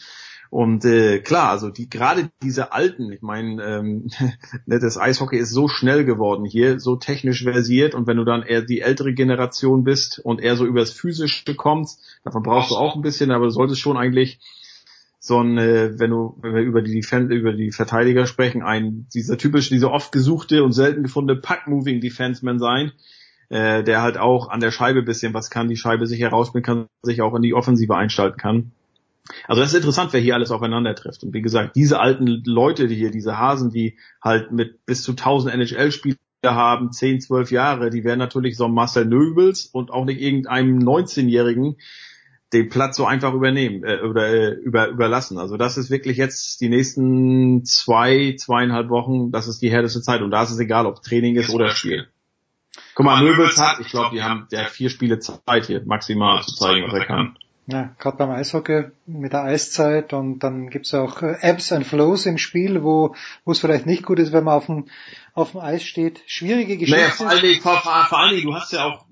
Und 0.56 0.86
äh, 0.86 1.20
klar, 1.20 1.50
also 1.50 1.70
die 1.70 1.90
gerade 1.90 2.30
diese 2.42 2.72
alten, 2.72 3.12
ich 3.12 3.22
meine, 3.22 3.62
ähm, 3.62 4.08
ne, 4.66 4.80
das 4.80 4.98
Eishockey 4.98 5.38
ist 5.38 5.52
so 5.52 5.68
schnell 5.68 6.06
geworden 6.06 6.46
hier, 6.46 6.80
so 6.80 6.96
technisch 6.96 7.44
versiert 7.44 7.94
und 7.94 8.08
wenn 8.08 8.16
du 8.16 8.24
dann 8.24 8.42
eher 8.42 8.62
die 8.62 8.80
ältere 8.80 9.14
Generation 9.14 9.84
bist 9.84 10.18
und 10.18 10.40
eher 10.40 10.56
so 10.56 10.66
übers 10.66 10.92
Physische 10.92 11.56
kommst, 11.56 12.00
davon 12.24 12.42
brauchst 12.42 12.72
du 12.72 12.76
auch 12.76 12.96
ein 12.96 13.02
bisschen, 13.02 13.32
aber 13.32 13.48
du 13.48 13.52
solltest 13.52 13.82
schon 13.82 13.98
eigentlich 13.98 14.40
so 15.20 15.42
ein, 15.42 15.58
äh, 15.58 16.00
wenn 16.00 16.12
du, 16.12 16.38
wenn 16.40 16.56
wir 16.56 16.62
über 16.62 16.82
die 16.82 16.94
Defen 16.94 17.32
über 17.32 17.52
die 17.52 17.74
Verteidiger 17.74 18.26
sprechen, 18.26 18.64
ein 18.64 19.08
dieser 19.14 19.38
typische, 19.38 19.74
dieser 19.74 19.92
oft 19.92 20.14
gesuchte 20.14 20.64
und 20.64 20.72
selten 20.72 21.04
gefundene 21.04 21.42
Puck-Moving 21.42 22.00
Defenseman 22.00 22.60
sein, 22.60 22.94
äh, 23.50 23.84
der 23.84 24.02
halt 24.02 24.18
auch 24.18 24.48
an 24.48 24.62
der 24.62 24.72
Scheibe 24.72 25.04
bisschen 25.04 25.34
was 25.34 25.50
kann, 25.50 25.68
die 25.68 25.76
Scheibe 25.76 26.08
sich 26.08 26.22
herausbilden 26.22 26.66
kann, 26.66 26.88
sich 27.02 27.22
auch 27.22 27.36
in 27.36 27.42
die 27.42 27.54
Offensive 27.54 27.98
einschalten 27.98 28.38
kann. 28.38 28.72
Also 29.48 29.62
das 29.62 29.72
ist 29.72 29.78
interessant, 29.78 30.14
wer 30.14 30.22
hier 30.22 30.36
alles 30.36 30.52
aufeinander 30.52 30.96
trifft. 30.96 31.24
Und 31.24 31.34
wie 31.34 31.42
gesagt, 31.42 31.76
diese 31.76 32.00
alten 32.00 32.44
Leute, 32.46 32.88
die 32.88 32.96
hier, 32.96 33.12
diese 33.12 33.38
Hasen, 33.38 33.72
die 33.72 33.98
halt 34.22 34.52
mit 34.52 34.86
bis 34.86 35.04
zu 35.04 35.12
1000 35.12 35.54
NHL-Spieler 35.54 36.18
haben, 36.44 36.92
10, 36.92 37.22
12 37.22 37.52
Jahre, 37.52 37.90
die 37.90 38.04
werden 38.04 38.20
natürlich 38.20 38.56
so 38.58 38.68
Marcel 38.68 39.06
Nöbels 39.06 39.66
und 39.66 39.92
auch 39.92 40.06
nicht 40.06 40.22
irgendeinem 40.22 40.80
19-Jährigen 40.80 41.78
den 42.54 42.70
Platz 42.70 42.98
so 42.98 43.06
einfach 43.06 43.34
übernehmen 43.34 43.84
äh, 43.84 44.02
oder 44.02 44.28
äh, 44.28 44.52
über, 44.52 44.88
überlassen. 44.88 45.38
Also 45.38 45.58
das 45.58 45.78
ist 45.78 45.90
wirklich 45.90 46.18
jetzt 46.18 46.62
die 46.62 46.70
nächsten 46.70 47.66
zwei, 47.66 48.36
zweieinhalb 48.38 48.90
Wochen, 48.90 49.32
das 49.32 49.48
ist 49.48 49.62
die 49.62 49.72
härteste 49.72 50.02
Zeit 50.02 50.22
und 50.22 50.32
da 50.32 50.44
ist 50.44 50.52
es 50.52 50.60
egal, 50.60 50.86
ob 50.86 51.02
Training 51.02 51.36
ist 51.36 51.50
oder 51.50 51.70
Spiel. 51.70 52.08
Guck 52.94 53.06
mal, 53.06 53.24
Nöbels 53.24 53.60
hat, 53.60 53.80
ich 53.80 53.88
glaube, 53.88 54.16
die 54.16 54.24
haben 54.24 54.48
der 54.52 54.66
vier 54.66 54.90
Spiele 54.90 55.20
Zeit 55.20 55.66
hier 55.66 55.82
maximal 55.86 56.44
zu 56.44 56.56
zeigen, 56.56 56.88
was 56.88 56.94
er 56.94 57.06
kann. 57.06 57.38
Ja, 57.68 57.96
gerade 57.98 58.18
beim 58.18 58.30
Eishockey 58.30 58.92
mit 59.08 59.34
der 59.34 59.44
Eiszeit 59.44 60.14
und 60.14 60.40
dann 60.40 60.70
gibt's 60.70 60.94
auch 60.94 61.24
äh, 61.24 61.38
Ebbs 61.42 61.72
and 61.72 61.86
Flows 61.86 62.28
im 62.28 62.38
Spiel, 62.38 62.84
wo 62.84 63.16
wo 63.44 63.52
es 63.52 63.60
vielleicht 63.60 63.88
nicht 63.88 64.04
gut 64.04 64.20
ist, 64.20 64.32
wenn 64.32 64.44
man 64.44 64.54
auf 64.54 64.68
dem, 64.68 64.86
auf 65.34 65.52
dem 65.52 65.62
Eis 65.62 65.84
steht. 65.84 66.22
Schwierige 66.28 66.78
Geschichte. 66.78 67.02
Naja, 67.02 67.12
vor 67.12 67.28
allen, 67.28 67.42
Dingen, 67.42 67.62
vor, 67.62 67.82
vor 67.82 68.20
allen 68.20 68.36
Dingen, 68.36 68.48
du 68.48 68.54
hast 68.54 68.72
ja 68.72 68.86
auch 68.86 69.06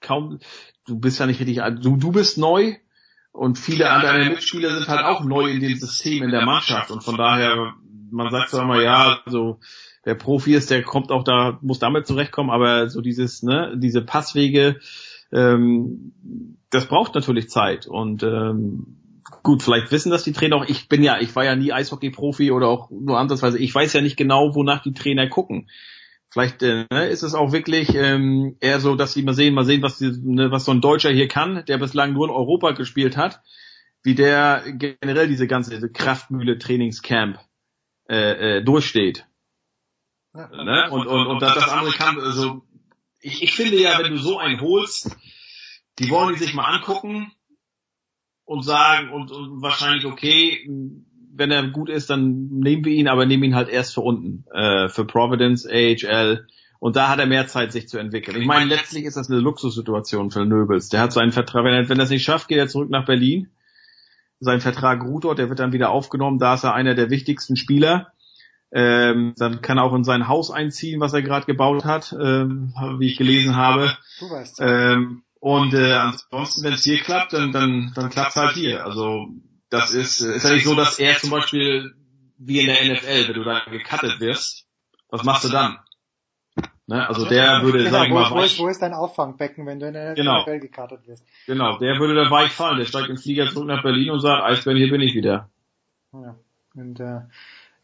kaum, 0.00 0.40
du 0.86 0.98
bist 0.98 1.20
ja 1.20 1.26
nicht 1.26 1.38
richtig, 1.38 1.60
du, 1.82 1.96
du 1.96 2.10
bist 2.10 2.36
neu 2.36 2.74
und 3.30 3.58
viele 3.58 3.84
ja, 3.84 4.02
deiner 4.02 4.30
Mitspieler 4.30 4.74
sind 4.74 4.88
halt 4.88 5.04
auch 5.04 5.22
neu 5.22 5.48
in 5.48 5.60
dem 5.60 5.76
System, 5.76 6.24
in 6.24 6.30
der 6.30 6.44
Mannschaft 6.44 6.90
und 6.90 7.04
von 7.04 7.16
daher, 7.16 7.74
man 8.10 8.32
sagt 8.32 8.50
zwar 8.50 8.62
immer, 8.62 8.82
ja, 8.82 9.20
so, 9.26 9.60
der 10.04 10.16
Profi 10.16 10.54
ist, 10.54 10.70
der 10.70 10.82
kommt 10.82 11.12
auch 11.12 11.22
da, 11.22 11.58
muss 11.62 11.78
damit 11.78 12.08
zurechtkommen, 12.08 12.50
aber 12.50 12.88
so 12.88 13.02
dieses, 13.02 13.44
ne, 13.44 13.74
diese 13.76 14.02
Passwege, 14.02 14.80
ähm, 15.32 16.12
das 16.70 16.86
braucht 16.86 17.14
natürlich 17.14 17.48
Zeit 17.50 17.86
und 17.86 18.22
ähm, 18.22 19.00
gut, 19.42 19.62
vielleicht 19.62 19.90
wissen 19.92 20.10
das 20.10 20.24
die 20.24 20.32
Trainer 20.32 20.56
auch. 20.56 20.64
Ich 20.68 20.88
bin 20.88 21.02
ja, 21.02 21.18
ich 21.20 21.34
war 21.34 21.44
ja 21.44 21.56
nie 21.56 21.72
Eishockey-Profi 21.72 22.50
oder 22.50 22.68
auch 22.68 22.90
nur 22.90 23.18
andersweise. 23.18 23.58
Ich 23.58 23.74
weiß 23.74 23.92
ja 23.92 24.00
nicht 24.00 24.16
genau, 24.16 24.54
wonach 24.54 24.82
die 24.82 24.92
Trainer 24.92 25.28
gucken. 25.28 25.68
Vielleicht 26.30 26.62
äh, 26.62 26.86
ne, 26.90 27.08
ist 27.08 27.22
es 27.22 27.34
auch 27.34 27.52
wirklich 27.52 27.94
ähm, 27.94 28.56
eher 28.60 28.78
so, 28.78 28.94
dass 28.94 29.14
sie 29.14 29.22
mal 29.22 29.34
sehen, 29.34 29.54
mal 29.54 29.64
sehen, 29.64 29.82
was, 29.82 29.98
die, 29.98 30.12
ne, 30.22 30.50
was 30.52 30.64
so 30.64 30.70
ein 30.70 30.80
Deutscher 30.80 31.10
hier 31.10 31.26
kann, 31.26 31.64
der 31.66 31.78
bislang 31.78 32.12
nur 32.12 32.26
in 32.26 32.34
Europa 32.34 32.70
gespielt 32.72 33.16
hat, 33.16 33.40
wie 34.04 34.14
der 34.14 34.62
generell 34.72 35.26
diese 35.26 35.48
ganze 35.48 35.90
Kraftmühle 35.90 36.58
Trainingscamp 36.58 37.40
äh, 38.08 38.58
äh, 38.58 38.62
durchsteht. 38.62 39.26
Ja, 40.34 40.48
ne? 40.48 40.88
Und, 40.92 41.08
und, 41.08 41.26
und 41.26 41.42
das, 41.42 41.54
das 41.54 41.68
andere 41.68 41.92
kann, 41.94 42.20
also 42.20 42.62
ich, 43.20 43.42
ich 43.42 43.54
finde 43.54 43.80
ja, 43.80 43.98
wenn 43.98 44.12
du 44.12 44.18
so 44.18 44.38
einen 44.38 44.60
holst, 44.60 45.16
die 45.98 46.10
wollen 46.10 46.34
die 46.34 46.40
sich 46.40 46.54
mal 46.54 46.64
angucken 46.64 47.32
und 48.44 48.64
sagen 48.64 49.10
und, 49.10 49.30
und 49.30 49.62
wahrscheinlich, 49.62 50.06
okay, 50.06 50.66
wenn 51.32 51.50
er 51.50 51.68
gut 51.68 51.88
ist, 51.88 52.10
dann 52.10 52.48
nehmen 52.48 52.84
wir 52.84 52.92
ihn, 52.92 53.08
aber 53.08 53.26
nehmen 53.26 53.44
ihn 53.44 53.54
halt 53.54 53.68
erst 53.68 53.94
für 53.94 54.00
unten, 54.00 54.44
äh, 54.52 54.88
für 54.88 55.04
Providence, 55.04 55.66
AHL. 55.66 56.46
Und 56.80 56.96
da 56.96 57.08
hat 57.08 57.18
er 57.18 57.26
mehr 57.26 57.46
Zeit, 57.46 57.72
sich 57.72 57.88
zu 57.88 57.98
entwickeln. 57.98 58.40
Ich 58.40 58.46
meine, 58.46 58.64
letztlich 58.64 59.04
ist 59.04 59.16
das 59.16 59.30
eine 59.30 59.40
Luxussituation 59.40 60.30
für 60.30 60.46
Nöbels. 60.46 60.88
Der 60.88 61.00
hat 61.00 61.12
seinen 61.12 61.30
Vertrag, 61.30 61.64
wenn 61.64 61.74
er, 61.74 61.88
wenn 61.88 61.98
er 61.98 62.04
es 62.04 62.10
nicht 62.10 62.24
schafft, 62.24 62.48
geht 62.48 62.58
er 62.58 62.68
zurück 62.68 62.88
nach 62.88 63.04
Berlin. 63.04 63.50
Sein 64.40 64.62
Vertrag 64.62 65.04
ruht 65.04 65.24
dort, 65.24 65.38
der 65.38 65.50
wird 65.50 65.58
dann 65.58 65.74
wieder 65.74 65.90
aufgenommen. 65.90 66.38
Da 66.38 66.54
ist 66.54 66.64
er 66.64 66.72
einer 66.72 66.94
der 66.94 67.10
wichtigsten 67.10 67.56
Spieler. 67.56 68.12
Ähm, 68.72 69.34
dann 69.36 69.62
kann 69.62 69.78
er 69.78 69.84
auch 69.84 69.94
in 69.94 70.04
sein 70.04 70.28
Haus 70.28 70.50
einziehen, 70.50 71.00
was 71.00 71.12
er 71.12 71.22
gerade 71.22 71.46
gebaut 71.46 71.84
hat, 71.84 72.12
ähm, 72.12 72.72
wie 72.98 73.08
ich 73.08 73.16
gelesen 73.16 73.56
habe. 73.56 73.96
Du 74.20 74.30
weißt. 74.30 74.60
Ähm, 74.60 75.22
und 75.40 75.74
äh, 75.74 75.94
ansonsten, 75.94 76.62
wenn 76.62 76.74
es 76.74 76.84
hier 76.84 77.00
klappt, 77.00 77.32
dann, 77.32 77.50
dann, 77.50 77.92
dann 77.94 78.10
klappt 78.10 78.36
halt 78.36 78.52
hier. 78.52 78.84
Also 78.84 79.28
das 79.70 79.92
ist, 79.92 80.20
ist 80.20 80.44
ja 80.44 80.52
nicht 80.52 80.66
so, 80.66 80.74
dass 80.74 80.98
er 80.98 81.16
zum 81.16 81.30
Beispiel 81.30 81.94
wie 82.38 82.60
in 82.60 82.66
der 82.66 82.84
NFL, 82.84 83.28
wenn 83.28 83.34
du 83.34 83.44
da 83.44 83.60
gecuttet 83.70 84.20
wirst, 84.20 84.66
was 85.08 85.24
machst 85.24 85.44
du 85.44 85.48
dann? 85.48 85.78
Ne? 86.86 87.06
Also 87.06 87.24
der 87.24 87.62
würde, 87.62 87.78
genau, 87.78 87.90
sag 87.90 88.06
ich 88.08 88.12
mal, 88.12 88.30
wo, 88.30 88.40
ist, 88.40 88.58
wo 88.58 88.68
ist 88.68 88.82
dein 88.82 88.94
Auffangbecken, 88.94 89.64
wenn 89.66 89.78
du 89.78 89.86
in 89.86 89.92
der 89.92 90.14
genau. 90.14 90.42
NFL 90.42 90.58
gecuttet 90.58 91.06
wirst? 91.06 91.24
Genau, 91.46 91.78
der 91.78 91.98
würde 92.00 92.16
da 92.16 92.30
weich 92.30 92.50
fallen. 92.50 92.78
Der 92.78 92.84
steigt 92.84 93.08
im 93.08 93.16
Flieger 93.16 93.48
zurück 93.48 93.68
nach 93.68 93.82
Berlin 93.82 94.10
und 94.10 94.20
sagt, 94.20 94.42
Eisbären, 94.42 94.76
hier 94.76 94.90
bin 94.90 95.00
ich 95.00 95.14
wieder. 95.14 95.50
Ja. 96.12 96.36
Und 96.74 96.98
äh, 96.98 97.20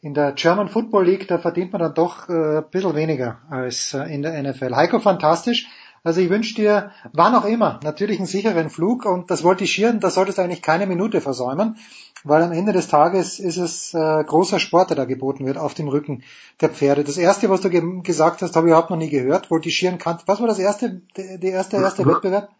in 0.00 0.14
der 0.14 0.32
German 0.32 0.68
Football 0.68 1.06
League, 1.06 1.28
da 1.28 1.38
verdient 1.38 1.72
man 1.72 1.80
dann 1.80 1.94
doch 1.94 2.28
äh, 2.28 2.58
ein 2.58 2.70
bisschen 2.70 2.94
weniger 2.94 3.40
als 3.50 3.94
äh, 3.94 4.12
in 4.14 4.22
der 4.22 4.40
NFL. 4.42 4.74
Heiko, 4.74 5.00
fantastisch. 5.00 5.68
Also 6.04 6.20
ich 6.20 6.30
wünsche 6.30 6.54
dir, 6.54 6.92
wann 7.12 7.34
auch 7.34 7.44
immer, 7.44 7.80
natürlich 7.82 8.18
einen 8.18 8.28
sicheren 8.28 8.70
Flug 8.70 9.06
und 9.06 9.28
das 9.28 9.42
Voltigieren, 9.42 9.98
da 9.98 10.08
solltest 10.08 10.38
du 10.38 10.42
eigentlich 10.42 10.62
keine 10.62 10.86
Minute 10.86 11.20
versäumen, 11.20 11.78
weil 12.22 12.44
am 12.44 12.52
Ende 12.52 12.72
des 12.72 12.86
Tages 12.86 13.40
ist 13.40 13.56
es 13.56 13.92
äh, 13.92 14.22
großer 14.22 14.60
Sport, 14.60 14.90
der 14.90 14.96
da 14.96 15.04
geboten 15.04 15.44
wird 15.46 15.58
auf 15.58 15.74
dem 15.74 15.88
Rücken 15.88 16.22
der 16.60 16.68
Pferde. 16.68 17.02
Das 17.02 17.16
erste, 17.16 17.50
was 17.50 17.60
du 17.60 17.70
ge 17.70 17.82
gesagt 18.02 18.42
hast, 18.42 18.54
habe 18.54 18.68
ich 18.68 18.70
überhaupt 18.70 18.90
noch 18.90 18.96
nie 18.96 19.10
gehört. 19.10 19.50
Voltigieren 19.50 19.98
kann. 19.98 20.18
Was 20.26 20.38
war 20.38 20.46
das 20.46 20.60
erste, 20.60 21.02
der 21.16 21.42
erste, 21.42 21.78
erste 21.78 22.06
Wettbewerb? 22.06 22.50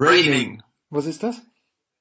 Raining. 0.00 0.62
Was 0.88 1.06
ist 1.06 1.22
das? 1.22 1.40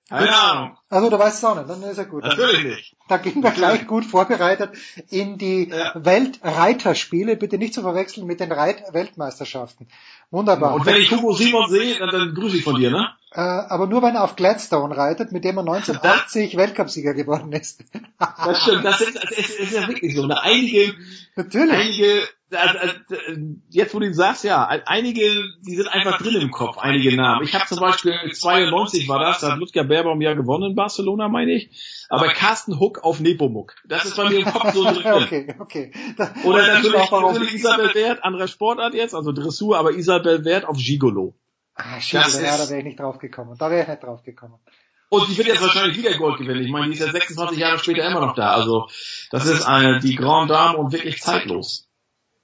Keine 0.09 0.35
Ahnung. 0.35 0.77
Also 0.89 1.09
du 1.09 1.19
weißt 1.19 1.37
es 1.37 1.43
auch 1.43 1.55
nicht, 1.55 1.69
dann 1.69 1.83
ist 1.83 1.97
ja 1.97 2.03
gut. 2.03 2.23
Natürlich 2.23 2.63
nicht. 2.63 2.95
Da 3.07 3.17
gehen 3.17 3.43
wir 3.43 3.51
gleich 3.51 3.85
gut 3.85 4.05
vorbereitet 4.05 4.71
in 5.09 5.37
die 5.37 5.69
ja. 5.69 5.93
Weltreiterspiele, 5.95 7.35
bitte 7.35 7.59
nicht 7.59 7.75
zu 7.75 7.81
verwechseln 7.81 8.25
mit 8.25 8.39
den 8.39 8.51
Reit-Weltmeisterschaften. 8.51 9.87
Wunderbar. 10.31 10.73
Und 10.73 10.85
wenn 10.87 10.95
ich 10.95 11.11
Hugo 11.11 11.33
Simon 11.33 11.69
sehe, 11.69 11.97
dann, 11.99 12.09
dann 12.09 12.33
grüße 12.33 12.57
ich 12.57 12.63
von 12.63 12.75
dir, 12.75 12.89
ne? 12.89 13.09
Äh, 13.31 13.41
aber 13.41 13.85
nur 13.85 14.01
wenn 14.01 14.15
er 14.15 14.23
auf 14.23 14.35
Gladstone 14.35 14.95
reitet, 14.97 15.31
mit 15.31 15.43
dem 15.43 15.57
er 15.57 15.61
1980 15.61 16.57
Weltcupsieger 16.57 17.13
geworden 17.13 17.51
ist. 17.51 17.83
das 18.17 18.63
stimmt, 18.63 18.83
das 18.83 19.01
ist, 19.01 19.15
das 19.15 19.31
ist, 19.31 19.59
ist 19.59 19.73
ja 19.73 19.87
wirklich 19.87 20.15
so. 20.15 20.27
Einige, 20.27 20.95
Natürlich. 21.35 21.71
einige, 21.71 22.23
jetzt 23.69 23.93
wo 23.93 23.99
du 23.99 24.07
ihn 24.07 24.15
sagst, 24.15 24.43
ja, 24.43 24.65
einige, 24.65 25.43
die 25.61 25.75
sind 25.75 25.87
einfach 25.89 26.17
drin 26.17 26.41
im 26.41 26.49
Kopf, 26.49 26.79
einige 26.79 27.15
Namen. 27.15 27.45
Ich 27.45 27.53
habe 27.53 27.67
zum 27.67 27.79
Beispiel 27.79 28.13
92 28.33 29.07
war 29.07 29.19
das, 29.19 29.41
da 29.41 29.51
hat 29.51 29.59
Ludger 29.59 29.83
Berbaum 29.83 30.21
ja 30.21 30.33
gewonnen 30.33 30.71
in 30.71 30.75
Barcelona, 30.75 31.27
meine 31.27 31.51
ich. 31.51 31.69
Aber 32.09 32.29
Carsten 32.29 32.79
Huck 32.79 33.03
auf 33.03 33.19
Nepomuk. 33.19 33.75
Das 33.85 34.05
ist 34.05 34.17
bei 34.17 34.27
mir 34.27 34.39
im 34.39 34.45
Kopf 34.45 34.73
so 34.73 34.83
drin. 34.83 35.03
okay, 35.13 35.55
okay. 35.59 35.91
Oder 36.43 36.65
natürlich, 36.73 37.11
natürlich 37.11 37.53
Isabel 37.53 37.93
Wert, 37.93 38.23
anderer 38.23 38.47
Sportart 38.47 38.95
jetzt, 38.95 39.13
also 39.13 39.31
Dressur, 39.31 39.77
aber 39.77 39.91
Isabel 39.91 40.43
Wert 40.45 40.65
auf 40.65 40.77
Gigolo. 40.77 41.35
Ah, 41.79 41.99
Gigolo, 41.99 42.45
ja, 42.45 42.57
da 42.57 42.69
wäre 42.69 42.79
ich 42.79 42.85
nicht 42.85 42.99
drauf 42.99 43.19
gekommen. 43.19 43.55
Da 43.57 43.71
wäre 43.71 43.83
ich 43.83 43.87
nicht 43.87 44.03
drauf 44.03 44.23
gekommen. 44.23 44.59
Und 45.09 45.27
die 45.27 45.37
wird 45.37 45.47
jetzt 45.47 45.61
wahrscheinlich 45.61 45.97
wieder 45.97 46.15
Gold 46.17 46.37
gewinnen. 46.37 46.61
Ich 46.61 46.71
meine, 46.71 46.87
die 46.87 46.93
ist 46.93 46.99
ja 46.99 47.11
26 47.11 47.57
Jahre 47.57 47.79
später 47.79 48.05
immer 48.05 48.19
noch 48.19 48.35
da. 48.35 48.51
Also 48.51 48.87
das 49.31 49.45
ist 49.47 49.63
eine, 49.63 49.99
die 49.99 50.15
Grande 50.15 50.53
Dame 50.53 50.77
und 50.77 50.91
wirklich 50.91 51.21
zeitlos. 51.21 51.87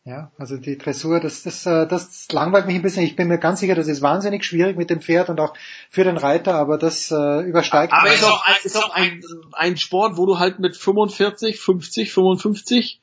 Ja, 0.04 0.32
also 0.38 0.58
die 0.58 0.78
Dressur, 0.78 1.20
das, 1.20 1.42
das, 1.42 1.66
äh, 1.66 1.88
das 1.88 2.28
langweilt 2.32 2.68
mich 2.68 2.76
ein 2.76 2.84
bisschen. 2.84 3.04
Ich 3.04 3.16
bin 3.16 3.28
mir 3.28 3.40
ganz 3.40 3.60
sicher, 3.60 3.74
das 3.74 3.88
ist 3.88 4.04
wahnsinnig 4.04 4.46
schwierig 4.46 4.78
mit 4.78 4.92
dem 4.92 5.02
Pferd 5.02 5.30
und 5.30 5.40
auch 5.40 5.56
für 5.90 6.04
den 6.04 6.18
Reiter, 6.18 6.54
aber 6.54 6.78
das 6.78 7.10
äh, 7.10 7.42
übersteigt. 7.42 7.92
Aber 7.92 8.14
ist 8.14 8.24
auch, 8.24 8.46
ein, 8.46 8.56
ist 8.64 8.78
auch 8.78 8.92
ein, 8.92 9.24
ein 9.54 9.78
Sport, 9.78 10.18
wo 10.18 10.28
du 10.28 10.38
halt 10.38 10.60
mit 10.60 10.78
45, 10.78 11.60
50, 11.60 12.14
55 12.14 13.02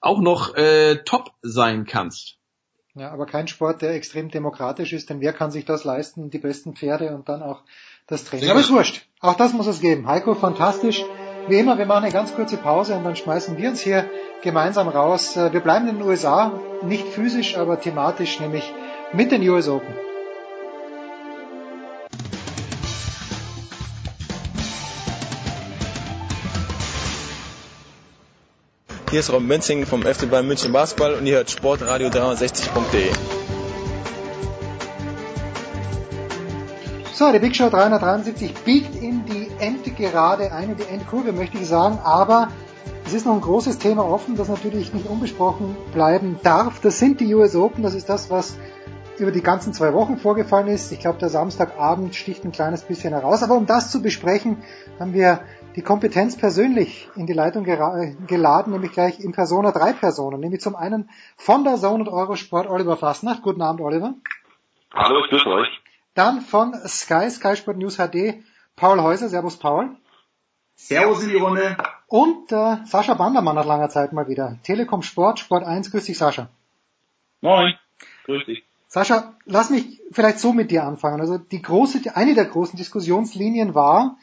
auch 0.00 0.20
noch 0.20 0.54
äh, 0.54 0.96
top 1.04 1.32
sein 1.40 1.86
kannst. 1.86 2.36
Ja, 2.96 3.10
aber 3.10 3.26
kein 3.26 3.48
Sport, 3.48 3.82
der 3.82 3.94
extrem 3.94 4.30
demokratisch 4.30 4.92
ist, 4.92 5.10
denn 5.10 5.20
wer 5.20 5.32
kann 5.32 5.50
sich 5.50 5.64
das 5.64 5.82
leisten? 5.82 6.30
Die 6.30 6.38
besten 6.38 6.74
Pferde 6.74 7.14
und 7.14 7.28
dann 7.28 7.42
auch 7.42 7.62
das 8.06 8.24
Training. 8.24 8.50
Aber 8.50 8.60
ist 8.60 8.70
wurscht. 8.72 9.04
Auch 9.20 9.34
das 9.34 9.52
muss 9.52 9.66
es 9.66 9.80
geben. 9.80 10.06
Heiko, 10.06 10.34
fantastisch. 10.34 11.04
Wie 11.48 11.58
immer, 11.58 11.76
wir 11.76 11.86
machen 11.86 12.04
eine 12.04 12.12
ganz 12.12 12.34
kurze 12.34 12.56
Pause 12.56 12.94
und 12.94 13.04
dann 13.04 13.16
schmeißen 13.16 13.58
wir 13.58 13.70
uns 13.70 13.80
hier 13.80 14.08
gemeinsam 14.42 14.88
raus. 14.88 15.36
Wir 15.36 15.60
bleiben 15.60 15.88
in 15.88 15.98
den 15.98 16.06
USA, 16.06 16.60
nicht 16.82 17.06
physisch, 17.08 17.58
aber 17.58 17.80
thematisch, 17.80 18.38
nämlich 18.38 18.72
mit 19.12 19.32
den 19.32 19.46
US 19.48 19.68
Open. 19.68 19.94
Hier 29.14 29.20
ist 29.20 29.32
Robin 29.32 29.46
Menzing 29.46 29.86
vom 29.86 30.02
FC 30.02 30.28
Bayern 30.28 30.48
München 30.48 30.72
Basketball 30.72 31.14
und 31.14 31.24
ihr 31.24 31.36
hört 31.36 31.48
Sportradio 31.48 32.08
360.de. 32.08 33.12
So, 37.12 37.30
die 37.30 37.38
Big 37.38 37.54
Show 37.54 37.70
373 37.70 38.52
biegt 38.64 38.96
in 39.00 39.24
die 39.24 39.52
Endgerade 39.60 40.50
ein, 40.50 40.70
in 40.70 40.76
die 40.78 40.88
Endkurve 40.92 41.30
möchte 41.30 41.58
ich 41.58 41.68
sagen, 41.68 42.00
aber 42.02 42.48
es 43.06 43.12
ist 43.12 43.24
noch 43.24 43.34
ein 43.34 43.40
großes 43.40 43.78
Thema 43.78 44.04
offen, 44.04 44.34
das 44.34 44.48
natürlich 44.48 44.92
nicht 44.92 45.06
unbesprochen 45.06 45.76
bleiben 45.92 46.40
darf. 46.42 46.80
Das 46.80 46.98
sind 46.98 47.20
die 47.20 47.32
US 47.36 47.54
Open, 47.54 47.84
das 47.84 47.94
ist 47.94 48.08
das, 48.08 48.30
was 48.30 48.56
über 49.18 49.30
die 49.30 49.42
ganzen 49.42 49.72
zwei 49.72 49.92
Wochen 49.92 50.16
vorgefallen 50.16 50.66
ist. 50.66 50.90
Ich 50.90 50.98
glaube, 50.98 51.20
der 51.20 51.28
Samstagabend 51.28 52.16
sticht 52.16 52.44
ein 52.44 52.50
kleines 52.50 52.82
bisschen 52.82 53.12
heraus. 53.12 53.44
Aber 53.44 53.54
um 53.54 53.66
das 53.66 53.92
zu 53.92 54.02
besprechen, 54.02 54.64
haben 54.98 55.14
wir 55.14 55.38
die 55.76 55.82
Kompetenz 55.82 56.36
persönlich 56.36 57.08
in 57.16 57.26
die 57.26 57.32
Leitung 57.32 57.64
geladen, 57.64 58.72
nämlich 58.72 58.92
gleich 58.92 59.20
in 59.20 59.32
Persona 59.32 59.72
drei 59.72 59.92
Personen. 59.92 60.40
Nämlich 60.40 60.60
zum 60.60 60.76
einen 60.76 61.10
von 61.36 61.64
der 61.64 61.76
Zone 61.76 62.04
und 62.04 62.08
Eurosport 62.08 62.68
Oliver 62.68 62.96
Fassnacht. 62.96 63.42
Guten 63.42 63.62
Abend, 63.62 63.80
Oliver. 63.80 64.14
Hallo, 64.92 65.24
ich 65.24 65.30
grüße 65.30 65.48
euch. 65.48 65.68
Dann 66.14 66.40
von 66.40 66.74
Sky, 66.86 67.28
Sky 67.28 67.56
Sport 67.56 67.78
News 67.78 67.96
HD, 67.96 68.44
Paul 68.76 69.02
Häuser. 69.02 69.28
Servus, 69.28 69.56
Paul. 69.56 69.96
Servus 70.76 71.22
in 71.24 71.30
die 71.30 71.36
Runde. 71.36 71.76
Und 72.06 72.52
äh, 72.52 72.76
Sascha 72.84 73.14
Bandermann 73.14 73.56
nach 73.56 73.66
langer 73.66 73.88
Zeit 73.88 74.12
mal 74.12 74.28
wieder. 74.28 74.58
Telekom 74.62 75.02
Sport, 75.02 75.40
Sport 75.40 75.64
1. 75.64 75.90
Grüß 75.90 76.04
dich, 76.04 76.16
Sascha. 76.16 76.48
Moin. 77.40 77.74
Grüß 78.26 78.44
dich. 78.46 78.64
Sascha, 78.86 79.34
lass 79.44 79.70
mich 79.70 80.00
vielleicht 80.12 80.38
so 80.38 80.52
mit 80.52 80.70
dir 80.70 80.84
anfangen. 80.84 81.20
Also 81.20 81.38
die 81.38 81.60
große, 81.60 82.14
eine 82.14 82.34
der 82.34 82.44
großen 82.44 82.76
Diskussionslinien 82.76 83.74
war 83.74 84.16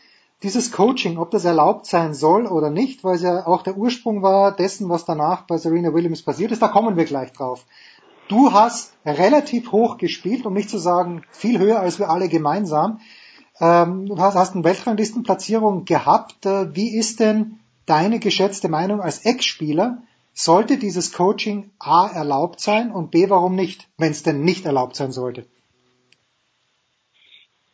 dieses 0.43 0.71
Coaching, 0.71 1.17
ob 1.17 1.31
das 1.31 1.45
erlaubt 1.45 1.85
sein 1.85 2.13
soll 2.13 2.47
oder 2.47 2.69
nicht, 2.69 3.03
weil 3.03 3.15
es 3.15 3.21
ja 3.21 3.45
auch 3.45 3.61
der 3.61 3.77
Ursprung 3.77 4.23
war 4.23 4.55
dessen, 4.55 4.89
was 4.89 5.05
danach 5.05 5.43
bei 5.43 5.57
Serena 5.57 5.93
Williams 5.93 6.23
passiert 6.23 6.51
ist. 6.51 6.61
Da 6.61 6.67
kommen 6.67 6.97
wir 6.97 7.05
gleich 7.05 7.31
drauf. 7.31 7.65
Du 8.27 8.51
hast 8.53 8.93
relativ 9.05 9.71
hoch 9.71 9.97
gespielt, 9.97 10.45
um 10.45 10.53
nicht 10.53 10.69
zu 10.69 10.77
sagen 10.77 11.23
viel 11.31 11.59
höher 11.59 11.79
als 11.79 11.99
wir 11.99 12.09
alle 12.09 12.29
gemeinsam. 12.29 12.99
Ähm, 13.59 14.07
du 14.07 14.17
hast, 14.17 14.55
eine 14.55 14.63
Weltranglistenplatzierung 14.63 15.85
gehabt. 15.85 16.45
Äh, 16.45 16.75
wie 16.75 16.97
ist 16.97 17.19
denn 17.19 17.59
deine 17.85 18.19
geschätzte 18.19 18.69
Meinung 18.69 19.01
als 19.01 19.25
Ex-Spieler? 19.25 20.01
Sollte 20.33 20.77
dieses 20.77 21.11
Coaching 21.11 21.71
A 21.77 22.07
erlaubt 22.07 22.61
sein 22.61 22.91
und 22.91 23.11
B 23.11 23.29
warum 23.29 23.53
nicht, 23.53 23.89
wenn 23.97 24.11
es 24.11 24.23
denn 24.23 24.43
nicht 24.43 24.65
erlaubt 24.65 24.95
sein 24.95 25.11
sollte? 25.11 25.45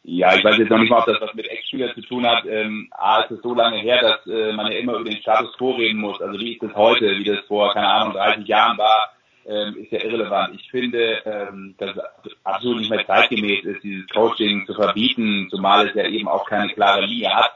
Ja, 0.02 0.36
ich 0.36 0.44
weiß 0.44 0.58
jetzt 0.58 0.70
noch 0.70 0.80
nicht 0.80 0.90
mal, 0.90 1.00
ob 1.00 1.06
das 1.06 1.22
was 1.22 1.36
mit 1.36 1.48
Ex-Spieler 1.82 1.94
zu 1.94 2.02
tun 2.02 2.26
hat. 2.28 2.46
Ähm, 2.46 2.90
A 2.92 3.22
ist 3.22 3.32
es 3.32 3.42
so 3.42 3.54
lange 3.54 3.78
her, 3.78 4.02
dass 4.02 4.28
äh, 4.28 4.54
man 4.54 4.72
ja 4.72 4.80
immer 4.80 4.94
über 4.94 5.10
den 5.10 5.22
Status 5.22 5.56
quo 5.58 5.72
reden 5.72 6.00
muss. 6.00 6.22
Also 6.22 6.40
wie 6.40 6.54
ist 6.54 6.64
es 6.64 6.76
heute, 6.76 7.18
wie 7.18 7.24
das 7.24 7.40
vor, 7.48 7.74
keine 7.74 7.88
Ahnung, 7.88 8.14
30 8.14 8.48
Jahren 8.48 8.78
war 8.78 9.12
ähm, 9.48 9.78
ist 9.78 9.92
ja 9.92 10.04
irrelevant. 10.04 10.60
Ich 10.60 10.70
finde, 10.70 11.22
ähm, 11.26 11.76
dass 11.78 11.96
es 12.26 12.34
absolut 12.44 12.80
nicht 12.80 12.90
mehr 12.90 13.06
zeitgemäß 13.08 13.64
ist, 13.64 13.84
dieses 13.84 14.08
Coaching 14.10 14.66
zu 14.68 14.74
verbieten, 14.74 15.48
zumal 15.50 15.88
es 15.88 15.96
ja 15.96 16.06
eben 16.06 16.28
auch 16.28 16.46
keine 16.46 16.68
klare 16.74 17.06
Linie 17.06 17.34
hat. 17.34 17.54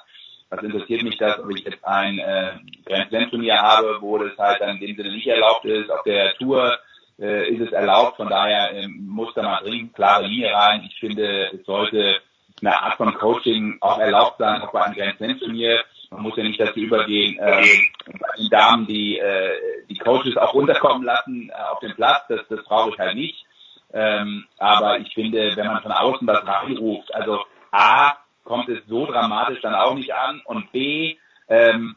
Was 0.49 0.63
interessiert 0.63 1.03
mich 1.03 1.17
das, 1.17 1.39
ob 1.39 1.49
ich 1.51 1.63
jetzt 1.63 1.83
ein 1.83 2.19
äh, 2.19 2.51
Grand 2.85 3.09
Slam 3.09 3.29
Turnier 3.29 3.57
habe, 3.57 3.97
wo 4.01 4.17
das 4.17 4.37
halt 4.37 4.61
dann 4.61 4.77
in 4.77 4.87
dem 4.87 4.95
Sinne 4.95 5.11
nicht 5.11 5.27
erlaubt 5.27 5.65
ist. 5.65 5.89
Auf 5.89 6.03
der 6.03 6.33
Tour 6.35 6.77
äh, 7.19 7.49
ist 7.49 7.61
es 7.61 7.71
erlaubt, 7.71 8.17
von 8.17 8.29
daher 8.29 8.73
ähm, 8.73 9.05
muss 9.07 9.33
da 9.33 9.43
mal 9.43 9.61
dringend 9.61 9.93
klare 9.93 10.27
Linie 10.27 10.53
rein. 10.53 10.83
Ich 10.89 10.99
finde, 10.99 11.51
es 11.53 11.65
sollte 11.65 12.21
eine 12.61 12.81
Art 12.81 12.95
von 12.95 13.13
Coaching 13.13 13.77
auch 13.81 13.99
erlaubt 13.99 14.37
sein, 14.39 14.61
auch 14.61 14.71
bei 14.71 14.81
einem 14.81 14.95
Grand 14.95 15.17
Slam 15.17 15.39
Turnier. 15.39 15.83
Man 16.11 16.23
muss 16.23 16.37
ja 16.37 16.43
nicht 16.43 16.59
dazu 16.59 16.79
übergehen, 16.79 17.37
bei 17.39 18.37
den 18.37 18.49
Damen 18.49 18.85
die, 18.85 19.17
äh, 19.17 19.85
die 19.89 19.97
Coaches 19.97 20.35
auch 20.37 20.53
runterkommen 20.53 21.03
lassen 21.03 21.49
äh, 21.49 21.71
auf 21.71 21.79
den 21.79 21.95
Platz. 21.95 22.23
Das, 22.27 22.41
das 22.49 22.63
brauche 22.65 22.89
ich 22.89 22.99
halt 22.99 23.15
nicht. 23.15 23.45
Ähm, 23.93 24.45
aber 24.57 24.99
ich 24.99 25.13
finde, 25.13 25.55
wenn 25.55 25.67
man 25.67 25.81
von 25.81 25.91
außen 25.91 26.27
was 26.27 26.45
reinruft, 26.45 27.13
also 27.13 27.43
A, 27.71 28.13
kommt 28.43 28.69
es 28.69 28.79
so 28.87 29.05
dramatisch 29.05 29.61
dann 29.61 29.75
auch 29.75 29.93
nicht 29.95 30.13
an 30.13 30.41
und 30.45 30.71
B, 30.71 31.15
ähm, 31.47 31.95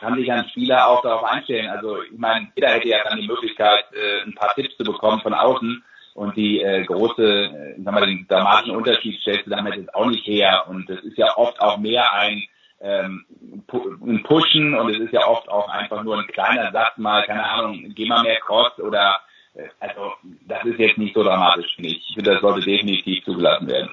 kann 0.00 0.16
sich 0.16 0.30
ein 0.30 0.48
Spieler 0.48 0.88
auch 0.88 1.02
darauf 1.02 1.24
einstellen. 1.24 1.68
Also 1.68 2.02
ich 2.02 2.18
meine, 2.18 2.50
jeder 2.54 2.70
hätte 2.70 2.88
ja 2.88 3.04
dann 3.04 3.18
die 3.18 3.26
Möglichkeit, 3.26 3.84
äh, 3.92 4.22
ein 4.22 4.34
paar 4.34 4.54
Tipps 4.54 4.76
zu 4.76 4.84
bekommen 4.84 5.20
von 5.20 5.34
außen 5.34 5.84
und 6.14 6.36
die 6.36 6.60
äh, 6.60 6.84
große, 6.84 7.22
äh, 7.22 7.82
sagen 7.82 7.96
wir, 7.96 8.06
den 8.06 8.26
dramatischen 8.28 8.76
Unterschied 8.76 9.20
stellst 9.20 9.46
du 9.46 9.50
damit 9.50 9.76
jetzt 9.76 9.94
auch 9.94 10.06
nicht 10.06 10.26
her. 10.26 10.64
Und 10.68 10.88
das 10.88 11.00
ist 11.00 11.16
ja 11.16 11.36
oft 11.36 11.60
auch 11.60 11.78
mehr 11.78 12.12
ein 12.12 12.42
ähm, 12.82 13.24
ein 13.72 14.22
Pushen 14.24 14.74
und 14.74 14.90
es 14.90 14.98
ist 14.98 15.12
ja 15.12 15.26
oft 15.26 15.48
auch 15.48 15.68
einfach 15.68 16.02
nur 16.02 16.18
ein 16.18 16.26
kleiner 16.26 16.72
Satz 16.72 16.98
mal, 16.98 17.24
keine 17.24 17.44
Ahnung, 17.44 17.92
geh 17.94 18.06
mal 18.06 18.22
mehr 18.22 18.40
Cross 18.40 18.78
oder 18.80 19.20
äh, 19.54 19.68
also 19.78 20.12
das 20.48 20.64
ist 20.64 20.78
jetzt 20.78 20.98
nicht 20.98 21.14
so 21.14 21.22
dramatisch, 21.22 21.74
finde 21.76 21.90
ich. 21.90 22.04
Ich 22.08 22.14
finde, 22.14 22.32
das 22.32 22.40
sollte 22.40 22.60
definitiv 22.60 23.24
zugelassen 23.24 23.68
werden. 23.68 23.90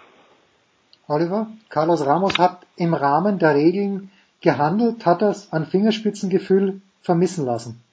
Oliver, 1.08 1.48
Carlos 1.70 2.06
Ramos 2.06 2.38
hat 2.38 2.62
im 2.78 2.94
Rahmen 2.94 3.40
der 3.40 3.56
Regeln 3.56 4.12
gehandelt, 4.42 5.06
hat 5.06 5.22
das 5.22 5.52
an 5.54 5.66
Fingerspitzengefühl 5.66 6.82
vermissen 7.02 7.46
lassen. 7.46 7.84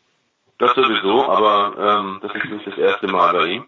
Das 0.59 0.75
sowieso, 0.75 1.29
aber 1.29 1.75
ähm, 1.79 2.21
das 2.23 2.35
ist 2.35 2.51
nicht 2.51 2.67
das 2.67 2.79
erste 2.79 3.09
Mal 3.09 3.33
bei 3.35 3.47
ihm. 3.49 3.65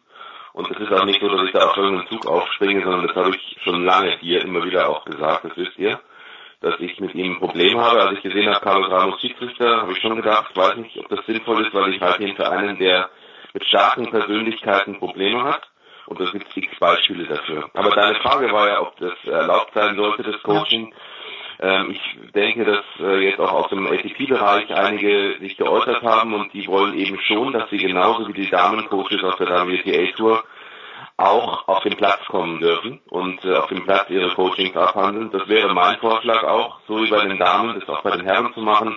Und 0.58 0.68
es 0.72 0.80
ist 0.80 0.92
auch 0.92 1.04
nicht 1.04 1.20
so, 1.20 1.28
dass 1.28 1.46
ich 1.46 1.52
da 1.52 1.68
auf 1.68 1.76
irgendeinen 1.76 2.08
Zug 2.08 2.26
aufspringe, 2.26 2.82
sondern 2.82 3.06
das 3.06 3.14
habe 3.14 3.30
ich 3.30 3.56
schon 3.62 3.84
lange 3.84 4.18
hier 4.18 4.42
immer 4.42 4.64
wieder 4.64 4.88
auch 4.88 5.04
gesagt, 5.04 5.44
das 5.44 5.56
wisst 5.56 5.78
ihr 5.78 6.00
dass 6.60 6.74
ich 6.80 6.98
mit 6.98 7.14
ihm 7.14 7.34
ein 7.34 7.38
Problem 7.38 7.78
habe. 7.78 8.00
Als 8.00 8.16
ich 8.16 8.22
gesehen 8.22 8.48
habe, 8.48 8.64
Carlos 8.64 8.90
Ramos 8.90 9.20
Schiedsrichter, 9.20 9.82
habe 9.82 9.92
ich 9.92 9.98
schon 10.00 10.16
gedacht, 10.16 10.56
weiß 10.56 10.76
nicht, 10.76 10.98
ob 10.98 11.08
das 11.08 11.24
sinnvoll 11.26 11.64
ist, 11.64 11.72
weil 11.72 11.94
ich 11.94 12.00
halte 12.00 12.24
ihn 12.24 12.34
für 12.36 12.50
einen, 12.50 12.78
der 12.78 13.10
mit 13.54 13.64
starken 13.64 14.10
Persönlichkeiten 14.10 14.98
Probleme 14.98 15.44
hat. 15.44 15.62
Und 16.06 16.20
es 16.20 16.32
gibt 16.32 16.56
x 16.56 16.78
Beispiele 16.80 17.26
dafür. 17.26 17.70
Aber 17.74 17.90
deine 17.90 18.16
Frage 18.16 18.50
war 18.50 18.66
ja, 18.66 18.80
ob 18.80 18.96
das 18.96 19.12
erlaubt 19.24 19.74
sein 19.74 19.94
sollte, 19.94 20.22
das 20.22 20.42
Coaching. 20.42 20.92
Ähm, 21.60 21.90
ich 21.90 22.32
denke, 22.32 22.64
dass 22.64 22.84
äh, 23.00 23.24
jetzt 23.24 23.40
auch 23.40 23.52
aus 23.52 23.68
dem 23.70 23.86
ATP-Bereich 23.86 24.72
einige 24.72 25.38
sich 25.40 25.56
geäußert 25.56 26.02
haben 26.02 26.34
und 26.34 26.52
die 26.54 26.66
wollen 26.68 26.94
eben 26.94 27.18
schon, 27.20 27.52
dass 27.52 27.68
sie 27.70 27.78
genauso 27.78 28.28
wie 28.28 28.32
die 28.32 28.48
Damencoaches 28.48 29.22
aus 29.24 29.36
der 29.38 29.48
WTA-Tour 29.48 30.44
auch 31.16 31.66
auf 31.66 31.82
den 31.82 31.96
Platz 31.96 32.24
kommen 32.26 32.60
dürfen 32.60 33.00
und 33.10 33.44
äh, 33.44 33.56
auf 33.56 33.66
dem 33.66 33.84
Platz 33.84 34.08
ihre 34.08 34.32
Coachings 34.34 34.76
abhandeln. 34.76 35.32
Das 35.32 35.48
wäre 35.48 35.74
mein 35.74 35.98
Vorschlag 35.98 36.44
auch, 36.44 36.78
so 36.86 37.02
wie 37.02 37.10
bei 37.10 37.26
den 37.26 37.38
Damen, 37.38 37.78
das 37.80 37.88
auch 37.88 38.02
bei 38.02 38.16
den 38.16 38.24
Herren 38.24 38.54
zu 38.54 38.60
machen 38.60 38.96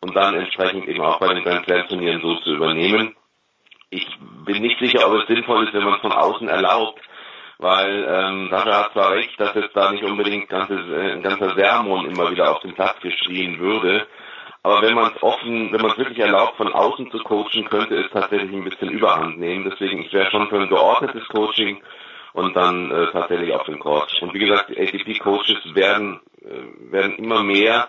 und 0.00 0.16
dann 0.16 0.34
entsprechend 0.34 0.88
eben 0.88 1.02
auch 1.02 1.18
bei 1.18 1.34
den 1.34 1.44
Grand 1.44 1.66
Slam 1.66 1.88
Turnieren 1.88 2.22
so 2.22 2.36
zu 2.36 2.54
übernehmen. 2.54 3.14
Ich 3.90 4.06
bin 4.46 4.62
nicht 4.62 4.78
sicher, 4.78 5.06
ob 5.06 5.20
es 5.20 5.26
sinnvoll 5.26 5.64
ist, 5.64 5.74
wenn 5.74 5.84
man 5.84 5.94
es 5.94 6.00
von 6.00 6.12
außen 6.12 6.48
erlaubt, 6.48 7.00
weil 7.58 8.06
ähm, 8.08 8.48
Sascha 8.50 8.84
hat 8.84 8.92
zwar 8.92 9.12
recht, 9.12 9.38
dass 9.40 9.54
jetzt 9.54 9.76
da 9.76 9.90
nicht 9.90 10.04
unbedingt 10.04 10.48
ganzes, 10.48 10.80
äh, 10.88 11.12
ein 11.12 11.22
ganzer 11.22 11.54
Sermon 11.54 12.06
immer 12.06 12.30
wieder 12.30 12.50
auf 12.50 12.60
den 12.60 12.74
Platz 12.74 13.00
geschrien 13.00 13.58
würde, 13.58 14.06
aber 14.62 14.82
wenn 14.82 14.94
man 14.94 15.12
es 15.14 15.22
offen, 15.22 15.72
wenn 15.72 15.80
man 15.80 15.92
es 15.92 15.98
wirklich 15.98 16.18
erlaubt, 16.18 16.56
von 16.56 16.72
außen 16.72 17.10
zu 17.10 17.18
coachen, 17.18 17.68
könnte 17.68 17.96
es 17.96 18.10
tatsächlich 18.10 18.52
ein 18.52 18.64
bisschen 18.64 18.90
Überhand 18.90 19.38
nehmen. 19.38 19.68
Deswegen, 19.70 20.02
ich 20.02 20.12
wäre 20.12 20.30
schon 20.30 20.48
für 20.48 20.60
ein 20.60 20.68
geordnetes 20.68 21.26
Coaching 21.28 21.80
und 22.32 22.56
dann 22.56 22.90
äh, 22.90 23.10
tatsächlich 23.12 23.52
auf 23.54 23.64
den 23.64 23.78
Court. 23.78 24.12
Und 24.20 24.34
wie 24.34 24.40
gesagt, 24.40 24.68
die 24.68 24.78
ATP-Coaches 24.78 25.74
werden, 25.74 26.20
äh, 26.42 26.92
werden 26.92 27.16
immer 27.16 27.42
mehr 27.42 27.88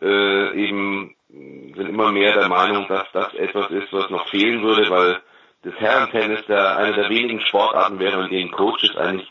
äh, 0.00 0.64
eben 0.64 1.14
sind 1.28 1.88
immer 1.88 2.12
mehr 2.12 2.34
der 2.34 2.48
Meinung, 2.48 2.86
dass 2.88 3.10
das 3.12 3.32
etwas 3.34 3.70
ist, 3.70 3.92
was 3.92 4.10
noch 4.10 4.28
fehlen 4.28 4.62
würde, 4.62 4.90
weil 4.90 5.20
das 5.62 5.74
Herrentennis 5.74 6.44
der, 6.46 6.76
eine 6.76 6.94
der 6.94 7.08
wenigen 7.08 7.40
Sportarten 7.40 7.98
wäre, 7.98 8.24
in 8.24 8.30
denen 8.30 8.50
Coaches 8.50 8.96
eigentlich 8.96 9.30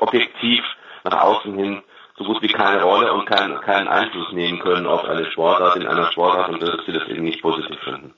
objektiv 0.00 0.62
nach 1.04 1.22
außen 1.22 1.54
hin 1.54 1.82
so 2.18 2.24
gut 2.24 2.42
wie 2.42 2.48
keine 2.48 2.82
Rolle 2.82 3.12
und 3.12 3.26
keinen, 3.26 3.60
keinen 3.60 3.88
Einfluss 3.88 4.32
nehmen 4.32 4.58
können 4.58 4.86
auf 4.86 5.04
eine 5.04 5.30
Sportart 5.30 5.76
in 5.76 5.86
einer 5.86 6.10
Sportart 6.10 6.50
und 6.50 6.60
dass 6.60 6.84
sie 6.84 6.92
das 6.92 7.08
eben 7.08 7.22
nicht 7.22 7.40
positiv 7.40 7.78
finden. 7.84 8.12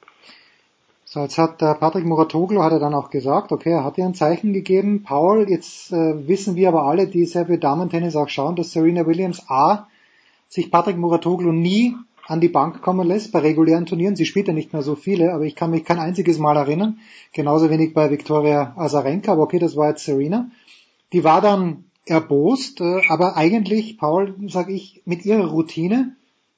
So, 1.05 1.20
jetzt 1.20 1.39
hat 1.39 1.60
der 1.60 1.75
Patrick 1.75 2.05
Muratoglu 2.05 2.62
hat 2.62 2.73
er 2.73 2.78
dann 2.78 2.94
auch 2.94 3.10
gesagt, 3.10 3.52
okay, 3.52 3.73
er 3.73 3.84
hat 3.84 3.99
ja 3.99 4.07
ein 4.07 4.15
Zeichen 4.15 4.52
gegeben. 4.52 5.02
Paul, 5.02 5.47
jetzt 5.49 5.92
äh, 5.92 6.28
wissen 6.28 6.55
wir 6.55 6.68
aber 6.68 6.84
alle, 6.84 7.09
die 7.09 7.26
sehr 7.26 7.47
für 7.47 7.59
Damen-Tennis 7.59 8.17
auch 8.17 8.28
schauen, 8.28 8.55
dass 8.57 8.73
Serena 8.73 9.07
Williams 9.07 9.44
A 9.50 9.89
sich 10.49 10.70
Patrick 10.70 10.97
Muratoglu 10.97 11.52
nie 11.52 11.97
an 12.31 12.41
die 12.41 12.49
Bank 12.49 12.81
kommen 12.81 13.09
lässt 13.09 13.33
bei 13.33 13.41
regulären 13.41 13.86
Turnieren. 13.86 14.15
Sie 14.15 14.25
spielt 14.25 14.47
ja 14.47 14.55
nicht 14.55 14.73
mehr 14.73 14.83
so 14.83 14.94
viele, 14.94 15.34
aber 15.34 15.44
ich 15.44 15.57
kann 15.57 15.73
mich 15.73 15.84
kein 15.84 15.99
einziges 15.99 16.39
Mal 16.39 16.57
erinnern. 16.57 17.00
Genauso 17.33 17.70
wenig 17.70 17.92
bei 17.92 18.09
Viktoria 18.09 18.73
Azarenka, 18.76 19.33
aber 19.33 19.42
okay, 19.42 19.59
das 19.59 19.75
war 19.75 19.89
jetzt 19.89 20.05
Serena. 20.05 20.49
Die 21.12 21.25
war 21.25 21.41
dann 21.41 21.86
erbost, 22.07 22.81
äh, 22.81 23.02
aber 23.09 23.36
eigentlich, 23.36 23.99
Paul, 23.99 24.36
sage 24.47 24.73
ich, 24.73 25.02
mit 25.07 25.25
ihrer 25.25 25.49
Routine 25.49 26.15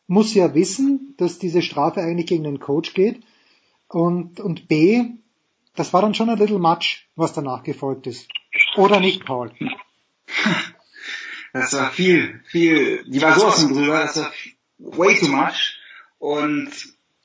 muss 0.06 0.34
ja 0.34 0.54
wissen, 0.54 1.14
dass 1.16 1.38
diese 1.38 1.62
Strafe 1.62 2.02
eigentlich 2.02 2.26
gegen 2.26 2.44
den 2.44 2.60
Coach 2.60 2.92
geht. 2.92 3.22
Und, 3.88 4.40
und 4.40 4.68
B, 4.68 5.04
das 5.74 5.94
war 5.94 6.02
dann 6.02 6.12
schon 6.12 6.28
ein 6.28 6.38
little 6.38 6.58
much, 6.58 7.08
was 7.16 7.32
danach 7.32 7.62
gefolgt 7.62 8.06
ist. 8.06 8.28
Oder 8.76 9.00
nicht, 9.00 9.24
Paul? 9.24 9.50
Das 11.54 11.72
war 11.72 11.90
viel, 11.90 12.40
viel, 12.44 13.04
die 13.04 13.22
war 13.22 13.38
sowas 13.38 13.62
von 13.62 13.72
drüber, 13.72 14.00
das 14.00 14.18
war 14.18 14.30
way 14.82 15.18
too 15.18 15.28
much. 15.28 15.78
Und 16.18 16.70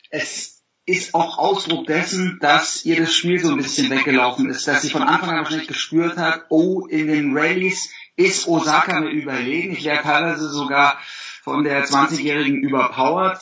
es 0.10 0.64
ist 0.86 1.14
auch 1.14 1.38
Ausdruck 1.38 1.86
dessen, 1.86 2.40
dass 2.40 2.86
ihr 2.86 2.96
das 2.96 3.14
Spiel 3.14 3.40
so 3.40 3.52
ein 3.52 3.58
bisschen 3.58 3.90
weggelaufen 3.90 4.50
ist, 4.50 4.68
dass 4.68 4.82
sie 4.82 4.90
von 4.90 5.04
Anfang 5.04 5.32
an 5.32 5.44
wahrscheinlich 5.44 5.68
gespürt 5.68 6.18
hat, 6.18 6.46
oh, 6.50 6.88
in 6.88 7.08
den 7.08 7.38
Rallyes 7.38 7.92
ist 8.16 8.48
Osaka 8.48 9.02
mir 9.02 9.10
überlegen. 9.10 9.74
Ich 9.74 9.84
wäre 9.84 10.02
teilweise 10.02 10.50
sogar 10.50 10.98
von 11.44 11.64
der 11.64 11.86
20-Jährigen 11.86 12.62
überpowered. 12.62 13.40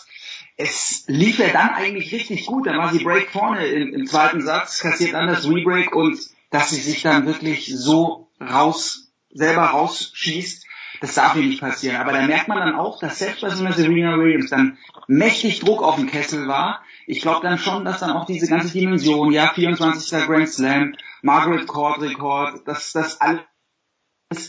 Es 0.57 1.03
lief 1.07 1.37
ja 1.37 1.49
dann 1.49 1.69
eigentlich 1.69 2.11
richtig 2.11 2.45
gut. 2.45 2.65
Dann 2.65 2.77
war 2.77 2.91
sie 2.91 3.03
Break 3.03 3.29
vorne 3.29 3.65
im, 3.67 3.93
im 3.93 4.05
zweiten 4.05 4.41
Satz, 4.41 4.79
kassiert 4.79 5.13
dann 5.13 5.27
das 5.27 5.47
Rebreak 5.47 5.95
und 5.95 6.19
dass 6.49 6.69
sie 6.69 6.81
sich 6.81 7.01
dann 7.01 7.25
wirklich 7.25 7.71
so 7.75 8.29
raus, 8.39 9.11
selber 9.31 9.63
rausschießt, 9.63 10.65
das 11.01 11.15
darf 11.15 11.35
nicht 11.35 11.59
passieren. 11.59 11.97
Aber 11.97 12.11
da 12.11 12.25
merkt 12.25 12.47
man 12.47 12.59
dann 12.59 12.75
auch, 12.75 12.99
dass 12.99 13.19
selbst 13.19 13.41
bei 13.41 13.49
so 13.49 13.63
einer 13.63 13.73
Serena 13.73 14.17
Williams 14.17 14.49
dann 14.49 14.77
mächtig 15.07 15.59
Druck 15.59 15.81
auf 15.81 15.95
dem 15.95 16.07
Kessel 16.07 16.47
war. 16.47 16.81
Ich 17.07 17.21
glaube 17.21 17.41
dann 17.41 17.57
schon, 17.57 17.85
dass 17.85 17.99
dann 17.99 18.11
auch 18.11 18.25
diese 18.25 18.47
ganze 18.47 18.71
Dimension, 18.71 19.31
ja, 19.31 19.51
24. 19.53 20.25
Grand 20.25 20.49
Slam, 20.49 20.95
Margaret 21.21 21.67
Court 21.67 22.01
Rekord, 22.01 22.67
dass 22.67 22.91
das 22.91 23.19
alles 23.21 23.41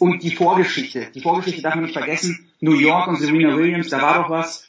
und 0.00 0.22
die 0.22 0.34
Vorgeschichte. 0.34 1.10
Die 1.14 1.20
Vorgeschichte 1.20 1.62
darf 1.62 1.74
man 1.74 1.84
nicht 1.84 1.96
vergessen. 1.96 2.50
New 2.60 2.74
York 2.74 3.08
und 3.08 3.16
Serena 3.16 3.56
Williams, 3.56 3.90
da 3.90 4.00
war 4.00 4.22
doch 4.22 4.30
was, 4.30 4.66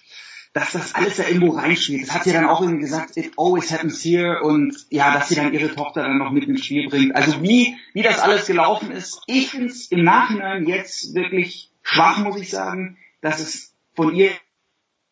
dass 0.54 0.72
das 0.72 0.96
alles 0.96 1.18
da 1.18 1.28
irgendwo 1.28 1.52
reinspielt. 1.52 2.04
Das 2.08 2.16
hat 2.16 2.24
sie 2.24 2.34
dann 2.34 2.46
auch 2.46 2.62
irgendwie 2.62 2.82
gesagt, 2.82 3.18
it 3.18 3.32
always 3.38 3.72
happens 3.72 4.04
here 4.04 4.42
und 4.42 4.76
ja, 4.90 5.14
dass 5.14 5.30
sie 5.30 5.36
dann 5.36 5.54
ihre 5.54 5.74
Tochter 5.74 6.04
dann 6.04 6.18
noch 6.18 6.32
mit 6.32 6.48
ins 6.48 6.66
Spiel 6.66 6.90
bringt. 6.90 7.16
Also 7.16 7.42
wie, 7.42 7.76
wie 7.94 8.02
das 8.02 8.20
alles 8.20 8.48
gelaufen 8.48 8.92
ist, 8.92 9.22
ich 9.28 9.50
finde 9.50 9.68
es 9.68 9.92
im 9.92 10.04
Nachhinein 10.04 10.66
jetzt 10.66 11.14
wirklich 11.14 11.72
schwach, 11.84 12.20
muss 12.20 12.40
ich 12.40 12.50
sagen, 12.50 12.98
dass 13.22 13.40
es 13.40 13.74
von 13.94 14.14
ihr 14.14 14.32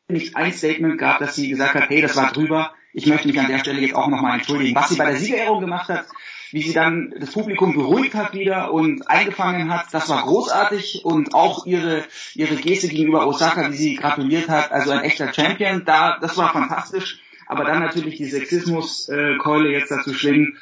nicht 0.07 0.35
ein 0.35 0.53
Statement 0.53 0.97
gab, 0.97 1.19
dass 1.19 1.35
sie 1.35 1.49
gesagt 1.49 1.73
hat, 1.73 1.89
hey, 1.89 2.01
das 2.01 2.15
war 2.15 2.31
drüber, 2.31 2.73
ich 2.93 3.07
möchte 3.07 3.27
mich 3.27 3.39
an 3.39 3.47
der 3.47 3.59
Stelle 3.59 3.81
jetzt 3.81 3.95
auch 3.95 4.07
nochmal 4.07 4.37
entschuldigen. 4.37 4.75
Was 4.75 4.89
sie 4.89 4.95
bei 4.95 5.05
der 5.05 5.17
Siegerehrung 5.17 5.61
gemacht 5.61 5.89
hat, 5.89 6.05
wie 6.51 6.61
sie 6.61 6.73
dann 6.73 7.13
das 7.19 7.31
Publikum 7.31 7.73
beruhigt 7.73 8.13
hat 8.15 8.33
wieder 8.33 8.71
und 8.71 9.09
eingefangen 9.09 9.71
hat, 9.71 9.87
das 9.91 10.09
war 10.09 10.23
großartig 10.23 11.01
und 11.03 11.33
auch 11.33 11.65
ihre, 11.65 12.03
ihre 12.33 12.55
Geste 12.55 12.87
gegenüber 12.87 13.27
Osaka, 13.27 13.71
wie 13.71 13.77
sie 13.77 13.95
gratuliert 13.95 14.49
hat, 14.49 14.71
also 14.71 14.91
ein 14.91 15.01
echter 15.01 15.33
Champion, 15.33 15.83
da, 15.85 16.17
das 16.19 16.37
war 16.37 16.51
fantastisch. 16.51 17.19
Aber 17.47 17.63
dann 17.63 17.79
natürlich 17.79 18.15
die 18.15 18.25
Sexismus-Keule 18.25 19.69
jetzt 19.69 19.91
dazu 19.91 20.13
schwingen 20.13 20.57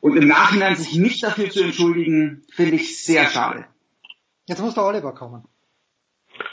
und 0.00 0.16
im 0.16 0.26
Nachhinein 0.26 0.74
sich 0.74 0.96
nicht 0.96 1.22
dafür 1.22 1.50
zu 1.50 1.62
entschuldigen, 1.62 2.42
finde 2.52 2.76
ich 2.76 3.04
sehr 3.04 3.26
schade. 3.26 3.66
Jetzt 4.46 4.60
muss 4.60 4.74
der 4.74 4.84
Oliver 4.84 5.12
kommen. 5.12 5.44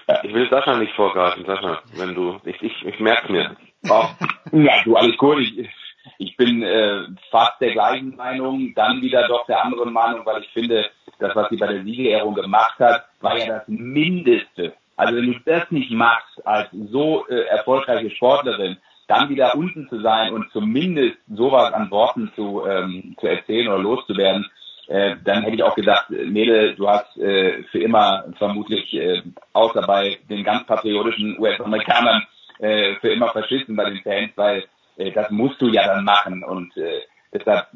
Ja, 0.07 0.23
ich 0.23 0.33
will 0.33 0.49
Sascha 0.49 0.77
nicht 0.77 0.93
vorgreifen, 0.95 1.45
Sascha, 1.45 1.81
wenn 1.95 2.15
du, 2.15 2.39
ich, 2.45 2.61
ich, 2.61 2.85
ich 2.85 2.99
merke 2.99 3.31
mir. 3.31 3.55
Oh, 3.89 4.05
ja, 4.51 4.83
du, 4.83 4.95
alles 4.95 5.17
gut. 5.17 5.39
Ich, 5.39 5.69
ich 6.17 6.35
bin 6.37 6.63
äh, 6.63 7.05
fast 7.31 7.59
der 7.61 7.71
gleichen 7.71 8.15
Meinung, 8.15 8.73
dann 8.75 9.01
wieder 9.01 9.27
doch 9.27 9.45
der 9.45 9.63
anderen 9.63 9.93
Meinung, 9.93 10.25
weil 10.25 10.41
ich 10.41 10.49
finde, 10.49 10.89
das, 11.19 11.35
was 11.35 11.49
sie 11.49 11.57
bei 11.57 11.67
der 11.67 11.83
Siegerehrung 11.83 12.33
gemacht 12.33 12.79
hat, 12.79 13.05
war 13.21 13.37
ja 13.37 13.59
das 13.59 13.67
Mindeste. 13.67 14.73
Also 14.95 15.15
wenn 15.15 15.33
du 15.33 15.39
das 15.45 15.71
nicht 15.71 15.91
machst 15.91 16.45
als 16.45 16.69
so 16.71 17.25
äh, 17.27 17.45
erfolgreiche 17.45 18.11
Sportlerin, 18.11 18.77
dann 19.07 19.29
wieder 19.29 19.55
unten 19.55 19.87
zu 19.89 20.01
sein 20.01 20.33
und 20.33 20.51
zumindest 20.51 21.17
sowas 21.29 21.73
an 21.73 21.91
Worten 21.91 22.31
zu, 22.35 22.65
ähm, 22.65 23.15
zu 23.19 23.27
erzählen 23.27 23.67
oder 23.67 23.79
loszuwerden, 23.79 24.45
äh, 24.87 25.15
dann 25.23 25.43
hätte 25.43 25.55
ich 25.55 25.63
auch 25.63 25.75
gedacht, 25.75 26.09
Mädel, 26.09 26.75
du 26.75 26.87
hast 26.87 27.17
äh, 27.17 27.63
für 27.71 27.79
immer 27.79 28.25
vermutlich, 28.37 28.93
äh, 28.93 29.21
außer 29.53 29.81
bei 29.81 30.17
den 30.29 30.43
ganz 30.43 30.65
patriotischen 30.65 31.39
US-Amerikanern, 31.39 32.23
äh, 32.59 32.95
für 32.95 33.09
immer 33.09 33.29
verschissen 33.29 33.75
bei 33.75 33.89
den 33.89 34.01
Fans, 34.01 34.31
weil 34.35 34.63
äh, 34.97 35.11
das 35.11 35.29
musst 35.31 35.61
du 35.61 35.67
ja 35.67 35.85
dann 35.87 36.03
machen. 36.03 36.43
Und 36.43 36.75
äh, 36.77 37.01
deshalb 37.33 37.67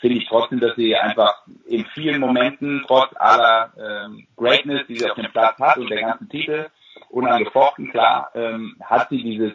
finde 0.00 0.18
ich 0.18 0.28
trotzdem, 0.28 0.60
dass 0.60 0.76
sie 0.76 0.94
einfach 0.96 1.42
in 1.66 1.84
vielen 1.94 2.20
Momenten, 2.20 2.84
trotz 2.86 3.10
aller 3.16 3.72
ähm, 3.78 4.26
Greatness, 4.36 4.86
die 4.88 4.96
sie 4.96 5.10
auf 5.10 5.16
dem 5.16 5.30
Platz 5.32 5.58
hat 5.58 5.78
und 5.78 5.90
der 5.90 6.00
ganzen 6.00 6.28
Titel, 6.28 6.68
unangefochten, 7.10 7.90
klar, 7.90 8.30
ähm, 8.34 8.76
hat 8.84 9.08
sie 9.08 9.22
dieses 9.22 9.52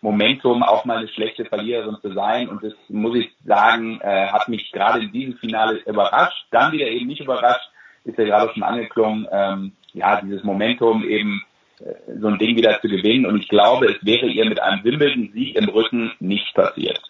Momentum, 0.00 0.62
auch 0.62 0.84
mal 0.84 0.98
eine 0.98 1.08
schlechte 1.08 1.44
Verliererin 1.46 1.96
zu 2.00 2.12
sein. 2.12 2.48
Und 2.48 2.62
das 2.62 2.74
muss 2.88 3.16
ich 3.16 3.32
sagen, 3.44 4.00
äh, 4.02 4.28
hat 4.28 4.48
mich 4.48 4.70
gerade 4.70 5.00
in 5.00 5.12
diesem 5.12 5.36
Finale 5.38 5.78
überrascht. 5.86 6.46
Dann 6.50 6.72
wieder 6.72 6.86
eben 6.86 7.06
nicht 7.06 7.20
überrascht, 7.20 7.68
ist 8.04 8.18
ja 8.18 8.24
gerade 8.24 8.52
schon 8.52 8.62
angeklungen, 8.62 9.26
ähm, 9.30 9.72
ja, 9.92 10.20
dieses 10.20 10.44
Momentum 10.44 11.02
eben 11.02 11.42
so 11.78 12.28
ein 12.28 12.38
Ding 12.38 12.56
wieder 12.56 12.80
zu 12.80 12.88
gewinnen. 12.88 13.26
Und 13.26 13.40
ich 13.40 13.48
glaube, 13.48 13.86
es 13.86 14.04
wäre 14.04 14.26
ihr 14.26 14.46
mit 14.46 14.60
einem 14.60 14.84
Wimbledon-Sieg 14.84 15.56
im 15.56 15.68
Rücken 15.68 16.12
nicht 16.20 16.54
passiert. 16.54 17.00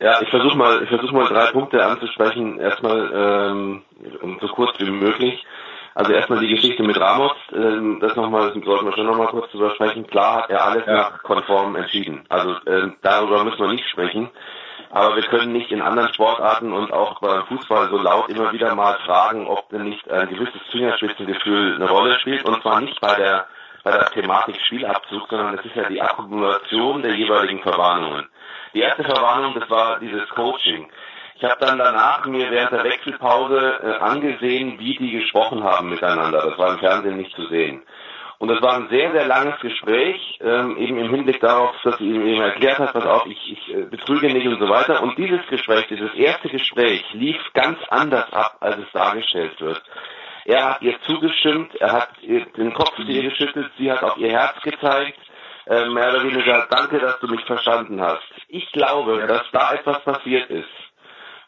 Ja, 0.00 0.20
ich 0.22 0.28
versuche 0.28 0.56
mal, 0.56 0.82
ich 0.82 0.88
versuche 0.88 1.12
mal 1.12 1.26
drei 1.26 1.50
Punkte 1.50 1.84
anzusprechen. 1.84 2.60
Erstmal 2.60 3.10
ähm, 3.12 3.82
so 4.40 4.48
kurz 4.48 4.78
wie 4.78 4.90
möglich. 4.90 5.44
Also 5.94 6.12
erstmal 6.12 6.38
die 6.38 6.54
Geschichte 6.54 6.84
mit 6.84 7.00
Ramos, 7.00 7.32
ähm, 7.52 7.98
das 8.00 8.14
nochmal, 8.14 8.52
das 8.52 8.64
sollten 8.64 8.86
wir 8.86 8.92
schon 8.92 9.06
nochmal 9.06 9.26
kurz 9.26 9.50
drüber 9.50 9.74
sprechen. 9.74 10.06
Klar 10.06 10.42
hat 10.42 10.50
er 10.50 10.64
alles 10.64 10.86
ja. 10.86 10.92
nach 10.92 11.22
konform 11.24 11.74
entschieden. 11.74 12.24
Also 12.28 12.54
ähm, 12.68 12.94
darüber 13.02 13.42
müssen 13.42 13.58
wir 13.58 13.72
nicht 13.72 13.88
sprechen. 13.88 14.30
Aber 14.90 15.16
wir 15.16 15.22
können 15.24 15.52
nicht 15.52 15.70
in 15.70 15.82
anderen 15.82 16.12
Sportarten 16.14 16.72
und 16.72 16.92
auch 16.92 17.20
beim 17.20 17.44
Fußball 17.46 17.88
so 17.90 17.98
laut 17.98 18.30
immer 18.30 18.52
wieder 18.52 18.74
mal 18.74 18.98
fragen, 19.04 19.46
ob 19.46 19.68
denn 19.68 19.84
nicht 19.84 20.10
ein 20.10 20.28
gewisses 20.28 20.62
Fingerspitzengefühl 20.70 21.74
eine 21.74 21.90
Rolle 21.90 22.18
spielt. 22.20 22.44
Und 22.44 22.62
zwar 22.62 22.80
nicht 22.80 22.98
bei 23.00 23.14
der, 23.16 23.46
bei 23.84 23.90
der 23.90 24.06
Thematik 24.06 24.58
Spielabzug, 24.62 25.28
sondern 25.28 25.56
das 25.56 25.66
ist 25.66 25.76
ja 25.76 25.88
die 25.88 26.00
Akkumulation 26.00 27.02
der 27.02 27.14
jeweiligen 27.14 27.62
Verwarnungen. 27.62 28.28
Die 28.72 28.80
erste 28.80 29.04
Verwarnung, 29.04 29.54
das 29.58 29.68
war 29.68 30.00
dieses 30.00 30.28
Coaching. 30.30 30.90
Ich 31.36 31.44
habe 31.44 31.56
dann 31.60 31.78
danach 31.78 32.26
mir 32.26 32.50
während 32.50 32.72
der 32.72 32.82
Wechselpause 32.82 33.80
äh, 33.82 34.02
angesehen, 34.02 34.78
wie 34.80 34.96
die 34.96 35.12
gesprochen 35.12 35.62
haben 35.62 35.90
miteinander. 35.90 36.42
Das 36.42 36.58
war 36.58 36.72
im 36.72 36.78
Fernsehen 36.78 37.16
nicht 37.16 37.34
zu 37.36 37.46
sehen. 37.46 37.82
Und 38.38 38.50
es 38.50 38.62
war 38.62 38.74
ein 38.76 38.88
sehr, 38.88 39.10
sehr 39.10 39.26
langes 39.26 39.58
Gespräch, 39.60 40.38
ähm, 40.40 40.76
eben 40.76 40.96
im 40.98 41.10
Hinblick 41.10 41.40
darauf, 41.40 41.74
dass 41.82 41.98
sie 41.98 42.08
ihm 42.08 42.24
eben 42.24 42.40
erklärt 42.40 42.78
hat, 42.78 42.92
pass 42.92 43.04
auf, 43.04 43.26
ich, 43.26 43.52
ich 43.52 43.74
äh, 43.74 43.82
betrüge 43.82 44.32
nicht 44.32 44.46
und 44.46 44.60
so 44.60 44.68
weiter. 44.68 45.02
Und 45.02 45.18
dieses 45.18 45.44
Gespräch, 45.48 45.88
dieses 45.88 46.14
erste 46.14 46.48
Gespräch 46.48 47.04
lief 47.14 47.40
ganz 47.54 47.78
anders 47.88 48.32
ab, 48.32 48.56
als 48.60 48.78
es 48.78 48.92
dargestellt 48.92 49.60
wird. 49.60 49.82
Er 50.44 50.70
hat 50.70 50.82
ihr 50.82 50.94
zugestimmt, 51.02 51.74
er 51.80 51.92
hat 51.92 52.10
ihr 52.22 52.46
den 52.56 52.72
Kopf 52.74 52.94
zu 52.94 53.02
ihr 53.02 53.24
geschüttelt, 53.24 53.72
sie 53.76 53.90
hat 53.90 54.04
auf 54.04 54.16
ihr 54.16 54.30
Herz 54.30 54.60
gezeigt, 54.62 55.18
äh, 55.66 55.86
mehr 55.88 56.10
oder 56.10 56.22
weniger, 56.22 56.66
danke, 56.70 57.00
dass 57.00 57.18
du 57.18 57.26
mich 57.26 57.44
verstanden 57.44 58.00
hast. 58.00 58.22
Ich 58.46 58.70
glaube, 58.70 59.26
dass 59.26 59.42
da 59.50 59.74
etwas 59.74 60.02
passiert 60.04 60.48
ist, 60.48 60.68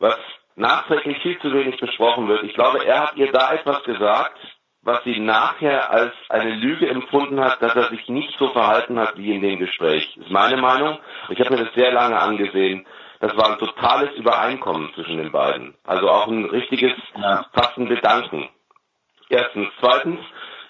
was 0.00 0.18
nachträglich 0.56 1.18
viel 1.22 1.38
zu 1.38 1.52
wenig 1.52 1.78
besprochen 1.80 2.28
wird. 2.28 2.42
Ich 2.42 2.54
glaube, 2.54 2.84
er 2.84 3.00
hat 3.04 3.16
ihr 3.16 3.30
da 3.30 3.54
etwas 3.54 3.82
gesagt, 3.84 4.38
was 4.82 5.04
sie 5.04 5.18
nachher 5.20 5.90
als 5.90 6.12
eine 6.28 6.54
Lüge 6.54 6.88
empfunden 6.88 7.40
hat, 7.40 7.60
dass 7.60 7.74
er 7.74 7.90
sich 7.90 8.08
nicht 8.08 8.38
so 8.38 8.48
verhalten 8.50 8.98
hat 8.98 9.16
wie 9.16 9.34
in 9.34 9.42
dem 9.42 9.58
Gespräch. 9.58 10.14
Das 10.16 10.26
ist 10.26 10.32
meine 10.32 10.56
Meinung. 10.56 10.98
Ich 11.28 11.38
habe 11.40 11.50
mir 11.50 11.64
das 11.64 11.74
sehr 11.74 11.92
lange 11.92 12.18
angesehen. 12.18 12.86
Das 13.20 13.36
war 13.36 13.52
ein 13.52 13.58
totales 13.58 14.12
Übereinkommen 14.16 14.92
zwischen 14.94 15.18
den 15.18 15.30
beiden. 15.30 15.74
Also 15.84 16.08
auch 16.08 16.26
ein 16.26 16.46
richtiges, 16.46 16.92
fast 17.52 17.76
ein 17.76 17.88
Bedanken. 17.88 18.48
Erstens. 19.28 19.68
Zweitens 19.80 20.20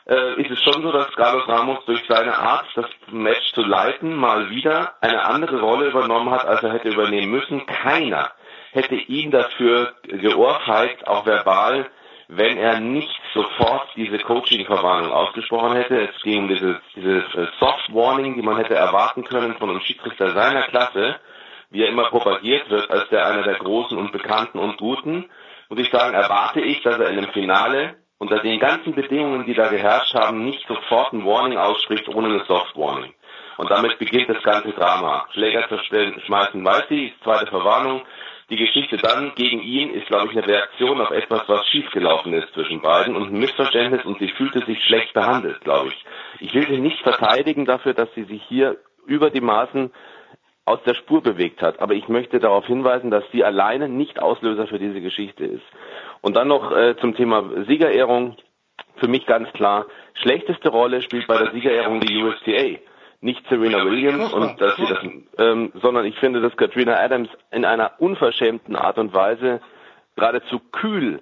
äh, 0.07 0.43
ist 0.43 0.51
es 0.51 0.63
schon 0.65 0.83
so, 0.83 0.91
dass 0.91 1.15
Carlos 1.15 1.47
Ramos 1.49 1.85
durch 1.87 2.03
seine 2.09 2.37
Art, 2.37 2.67
das 2.75 2.87
Match 3.13 3.53
zu 3.55 3.63
leiten, 3.63 4.15
mal 4.15 4.51
wieder 4.51 4.95
eine 5.01 5.23
andere 5.25 5.61
Rolle 5.61 5.89
übernommen 5.89 6.31
hat, 6.31 6.45
als 6.45 6.63
er 6.65 6.73
hätte 6.73 6.89
übernehmen 6.89 7.31
müssen. 7.31 7.65
Keiner 7.67 8.33
hätte 8.73 8.97
ihn 8.97 9.31
dafür 9.31 9.95
geohrfeigt, 10.03 11.07
auch 11.07 11.27
verbal, 11.27 11.89
wenn 12.33 12.59
er 12.59 12.79
nicht 12.79 13.21
sofort 13.35 13.89
diese 13.97 14.19
Coaching-Verwarnung 14.19 15.11
ausgesprochen 15.11 15.77
hätte. 15.77 16.09
Es 16.09 16.23
ging 16.23 16.43
um 16.43 16.49
dieses, 16.49 16.77
dieses 16.95 17.25
äh, 17.35 17.47
Soft 17.59 17.93
Warning, 17.93 18.37
die 18.37 18.43
man 18.43 18.57
hätte 18.57 18.75
erwarten 18.75 19.25
können 19.25 19.57
von 19.57 19.69
einem 19.69 19.81
Schiedsrichter 19.81 20.31
seiner 20.31 20.63
Klasse, 20.63 21.17
wie 21.71 21.83
er 21.83 21.89
immer 21.89 22.09
propagiert 22.09 22.71
wird 22.71 22.89
als 22.89 23.09
der 23.09 23.27
einer 23.27 23.43
der 23.43 23.57
Großen 23.57 23.99
und 23.99 24.13
Bekannten 24.13 24.59
und 24.59 24.79
Guten. 24.79 25.29
Muss 25.69 25.81
ich 25.81 25.91
sagen, 25.91 26.15
erwarte 26.15 26.61
ich, 26.61 26.83
dass 26.83 26.99
er 26.99 27.11
in 27.11 27.17
dem 27.17 27.33
Finale 27.33 27.97
unter 28.19 28.39
den 28.39 28.61
ganzen 28.61 28.95
Bedingungen, 28.95 29.45
die 29.47 29.55
da 29.55 29.69
geherrscht 29.69 30.15
haben, 30.15 30.45
nicht 30.45 30.67
sofort 30.69 31.13
ein 31.13 31.25
Warning 31.25 31.59
ausspricht 31.59 32.09
ohne 32.09 32.29
eine 32.29 32.45
Soft 32.45 32.77
Warning. 32.77 33.13
Und 33.57 33.71
damit 33.71 33.99
beginnt 33.99 34.29
das 34.29 34.43
ganze 34.45 34.71
Drama. 34.71 35.27
Schläger 35.33 35.69
zerstellen, 35.69 36.21
schmeißen 36.27 36.65
Weißi, 36.65 37.13
zweite 37.25 37.47
Verwarnung, 37.47 38.03
die 38.51 38.57
Geschichte 38.57 38.97
dann 38.97 39.33
gegen 39.37 39.63
ihn 39.63 39.91
ist, 39.91 40.09
glaube 40.09 40.27
ich, 40.27 40.37
eine 40.37 40.47
Reaktion 40.47 41.01
auf 41.01 41.11
etwas, 41.13 41.49
was 41.49 41.67
schiefgelaufen 41.69 42.33
ist 42.33 42.53
zwischen 42.53 42.83
beiden 42.83 43.15
und 43.15 43.33
ein 43.33 43.39
Missverständnis 43.39 44.05
und 44.05 44.19
sie 44.19 44.29
fühlte 44.29 44.65
sich 44.67 44.83
schlecht 44.85 45.15
behandelt, 45.15 45.61
glaube 45.61 45.91
ich. 45.91 46.05
Ich 46.41 46.55
will 46.55 46.67
sie 46.69 46.81
nicht 46.81 47.01
verteidigen 47.03 47.65
dafür, 47.65 47.95
dass 47.95 48.13
sie 48.15 48.25
sich 48.25 48.43
hier 48.49 48.77
über 49.07 49.31
die 49.31 49.41
Maßen 49.41 49.93
aus 50.65 50.83
der 50.85 50.95
Spur 50.95 51.23
bewegt 51.23 51.63
hat. 51.63 51.81
Aber 51.81 51.95
ich 51.95 52.09
möchte 52.09 52.41
darauf 52.41 52.67
hinweisen, 52.67 53.11
dass 53.11 53.25
sie 53.33 53.45
alleine 53.45 53.89
nicht 53.89 54.21
Auslöser 54.21 54.67
für 54.67 54.79
diese 54.79 55.01
Geschichte 55.01 55.45
ist. 55.45 55.65
Und 56.21 56.37
dann 56.37 56.49
noch 56.49 56.73
äh, 56.73 56.97
zum 56.97 57.15
Thema 57.15 57.65
Siegerehrung. 57.67 58.37
Für 58.97 59.09
mich 59.09 59.25
ganz 59.27 59.51
klar, 59.53 59.87
schlechteste 60.15 60.69
Rolle 60.69 61.01
spielt 61.01 61.27
bei 61.27 61.39
der 61.39 61.53
Siegerehrung 61.53 62.01
die 62.01 62.23
USTA 62.23 62.79
nicht 63.21 63.47
Serena 63.49 63.85
Williams 63.85 64.33
und 64.33 64.61
dass 64.61 64.77
sie 64.77 64.87
das, 64.87 65.05
ähm, 65.39 65.73
sondern 65.75 66.07
ich 66.07 66.17
finde, 66.19 66.41
dass 66.41 66.57
Katrina 66.57 66.97
Adams 66.97 67.29
in 67.51 67.65
einer 67.65 67.93
unverschämten 67.99 68.77
Art 68.77 68.99
und 68.99 69.13
Weise 69.13 69.61
geradezu 70.17 70.61
kühl 70.73 71.21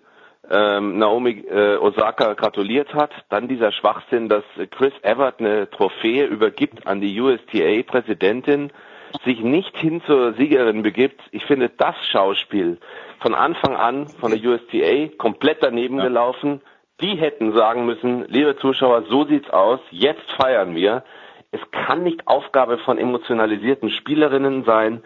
ähm, 0.51 0.99
Naomi 0.99 1.44
äh, 1.49 1.77
Osaka 1.77 2.35
gratuliert 2.35 2.94
hat. 2.94 3.10
Dann 3.28 3.49
dieser 3.49 3.73
Schwachsinn, 3.73 4.28
dass 4.28 4.44
Chris 4.70 4.93
Evert 5.02 5.41
eine 5.41 5.68
Trophäe 5.70 6.27
übergibt 6.27 6.86
an 6.86 7.01
die 7.01 7.20
USTA-Präsidentin, 7.20 8.73
sich 9.25 9.41
nicht 9.41 9.77
hin 9.77 10.02
zur 10.07 10.35
Siegerin 10.35 10.83
begibt. 10.83 11.20
Ich 11.33 11.44
finde 11.44 11.68
das 11.68 11.97
Schauspiel 12.07 12.78
von 13.20 13.35
Anfang 13.35 13.75
an 13.75 14.09
von 14.20 14.31
der 14.31 14.41
USTA 14.41 15.09
komplett 15.17 15.59
daneben 15.62 15.99
ja. 15.99 16.05
gelaufen. 16.05 16.60
Die 17.01 17.17
hätten 17.17 17.52
sagen 17.52 17.86
müssen, 17.86 18.25
liebe 18.28 18.57
Zuschauer, 18.57 19.05
so 19.09 19.25
sieht's 19.25 19.51
aus, 19.51 19.81
jetzt 19.91 20.31
feiern 20.33 20.75
wir 20.75 21.05
es 21.51 21.60
kann 21.70 22.02
nicht 22.02 22.27
Aufgabe 22.27 22.78
von 22.78 22.99
emotionalisierten 22.99 23.91
Spielerinnen 23.91 24.65
sein, 24.65 25.02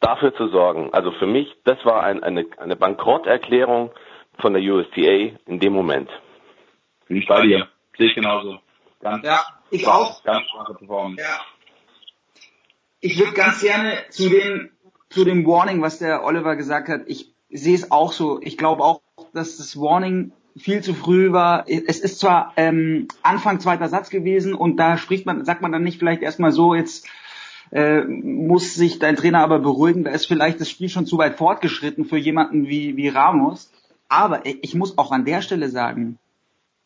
dafür 0.00 0.34
zu 0.34 0.48
sorgen. 0.48 0.92
Also 0.92 1.12
für 1.12 1.26
mich, 1.26 1.54
das 1.64 1.82
war 1.84 2.02
ein, 2.02 2.22
eine, 2.22 2.46
eine 2.58 2.76
Bankrotterklärung 2.76 3.90
von 4.40 4.52
der 4.52 4.62
USTA 4.62 5.36
in 5.46 5.60
dem 5.60 5.72
Moment. 5.72 6.10
Bin 7.06 7.18
ich 7.18 7.26
bei 7.26 7.42
dir. 7.42 7.68
Sehe 7.96 8.08
ich 8.08 8.14
genauso. 8.14 8.58
Ganz, 9.00 9.24
ja, 9.24 9.40
ich 9.70 9.86
auch. 9.86 10.22
Ganz 10.24 10.46
schwache 10.50 10.74
Performance. 10.74 11.22
Ja. 11.22 11.40
Ich 13.00 13.18
würde 13.18 13.32
ganz 13.32 13.60
gerne 13.60 13.98
zu 14.10 14.28
dem, 14.28 14.70
zu 15.10 15.24
dem 15.24 15.46
Warning, 15.46 15.82
was 15.82 15.98
der 15.98 16.24
Oliver 16.24 16.56
gesagt 16.56 16.88
hat, 16.88 17.02
ich 17.06 17.34
sehe 17.50 17.74
es 17.74 17.92
auch 17.92 18.12
so. 18.12 18.40
Ich 18.42 18.56
glaube 18.56 18.82
auch, 18.82 19.02
dass 19.32 19.58
das 19.58 19.76
Warning 19.78 20.32
viel 20.56 20.82
zu 20.82 20.94
früh 20.94 21.32
war. 21.32 21.64
Es 21.68 22.00
ist 22.00 22.20
zwar 22.20 22.52
ähm, 22.56 23.08
Anfang 23.22 23.60
zweiter 23.60 23.88
Satz 23.88 24.10
gewesen 24.10 24.54
und 24.54 24.76
da 24.76 24.96
spricht 24.96 25.26
man, 25.26 25.44
sagt 25.44 25.62
man 25.62 25.72
dann 25.72 25.82
nicht 25.82 25.98
vielleicht 25.98 26.22
erstmal 26.22 26.52
so, 26.52 26.74
jetzt 26.74 27.06
äh, 27.72 28.04
muss 28.04 28.74
sich 28.74 28.98
dein 28.98 29.16
Trainer 29.16 29.40
aber 29.40 29.58
beruhigen, 29.58 30.04
da 30.04 30.10
ist 30.10 30.26
vielleicht 30.26 30.60
das 30.60 30.70
Spiel 30.70 30.88
schon 30.88 31.06
zu 31.06 31.18
weit 31.18 31.36
fortgeschritten 31.36 32.04
für 32.04 32.18
jemanden 32.18 32.68
wie, 32.68 32.96
wie 32.96 33.08
Ramos. 33.08 33.70
Aber 34.08 34.42
ich 34.44 34.74
muss 34.74 34.96
auch 34.98 35.10
an 35.10 35.24
der 35.24 35.42
Stelle 35.42 35.68
sagen, 35.70 36.18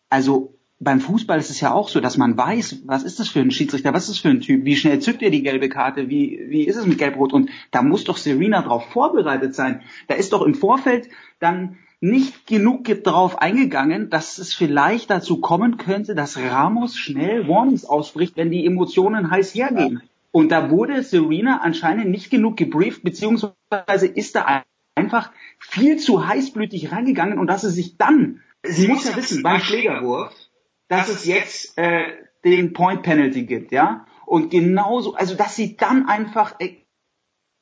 also 0.09 0.55
beim 0.81 1.01
Fußball 1.01 1.39
ist 1.39 1.51
es 1.51 1.61
ja 1.61 1.73
auch 1.73 1.89
so, 1.89 2.01
dass 2.01 2.17
man 2.17 2.39
weiß, 2.39 2.83
was 2.87 3.03
ist 3.03 3.19
das 3.19 3.29
für 3.29 3.41
ein 3.41 3.51
Schiedsrichter, 3.51 3.93
was 3.93 4.05
ist 4.05 4.11
das 4.11 4.19
für 4.19 4.29
ein 4.29 4.41
Typ, 4.41 4.65
wie 4.65 4.77
schnell 4.77 5.01
zückt 5.01 5.23
er 5.23 5.31
die 5.31 5.43
gelbe 5.43 5.69
Karte, 5.69 6.09
wie, 6.09 6.47
wie 6.49 6.65
ist 6.65 6.77
es 6.77 6.87
mit 6.87 6.99
Gelbrot 6.99 7.33
und 7.33 7.51
da 7.73 7.83
muss 7.83 8.05
doch 8.05 8.17
Serena 8.17 8.63
darauf 8.63 8.85
vorbereitet 8.91 9.55
sein. 9.55 9.83
Da 10.07 10.15
ist 10.15 10.33
doch 10.33 10.43
im 10.43 10.55
Vorfeld 10.55 11.09
dann 11.41 11.79
nicht 12.01 12.47
genug 12.47 12.85
darauf 13.03 13.41
eingegangen, 13.41 14.09
dass 14.11 14.39
es 14.39 14.55
vielleicht 14.55 15.11
dazu 15.11 15.41
kommen 15.41 15.79
könnte, 15.79 16.15
dass 16.15 16.37
Ramos 16.37 16.97
schnell 16.97 17.49
Warnings 17.49 17.85
ausspricht, 17.85 18.37
wenn 18.37 18.51
die 18.51 18.67
Emotionen 18.67 19.31
heiß 19.31 19.55
hergehen. 19.55 20.03
Und 20.31 20.51
da 20.51 20.71
wurde 20.71 21.03
Serena 21.03 21.61
anscheinend 21.63 22.11
nicht 22.11 22.31
genug 22.31 22.57
gebrieft, 22.57 23.03
beziehungsweise 23.03 24.07
ist 24.07 24.37
da 24.37 24.63
einfach 24.95 25.33
viel 25.59 25.97
zu 25.97 26.27
heißblütig 26.27 26.93
reingegangen 26.93 27.39
und 27.39 27.49
dass 27.49 27.63
sie 27.63 27.71
sich 27.71 27.97
dann, 27.97 28.43
sie 28.63 28.89
muss 28.89 29.09
ja 29.09 29.17
wissen, 29.17 29.43
beim 29.43 29.61
Schlägerwurf, 29.61 30.33
dass 30.89 31.09
es 31.09 31.25
jetzt 31.25 31.77
äh, 31.79 32.05
den 32.45 32.73
Point 32.73 33.03
Penalty 33.03 33.45
gibt, 33.45 33.73
ja. 33.73 34.07
Und 34.27 34.51
genauso, 34.51 35.15
also 35.15 35.35
dass 35.35 35.57
sie 35.57 35.77
dann 35.77 36.09
einfach 36.09 36.57
äh, 36.61 36.77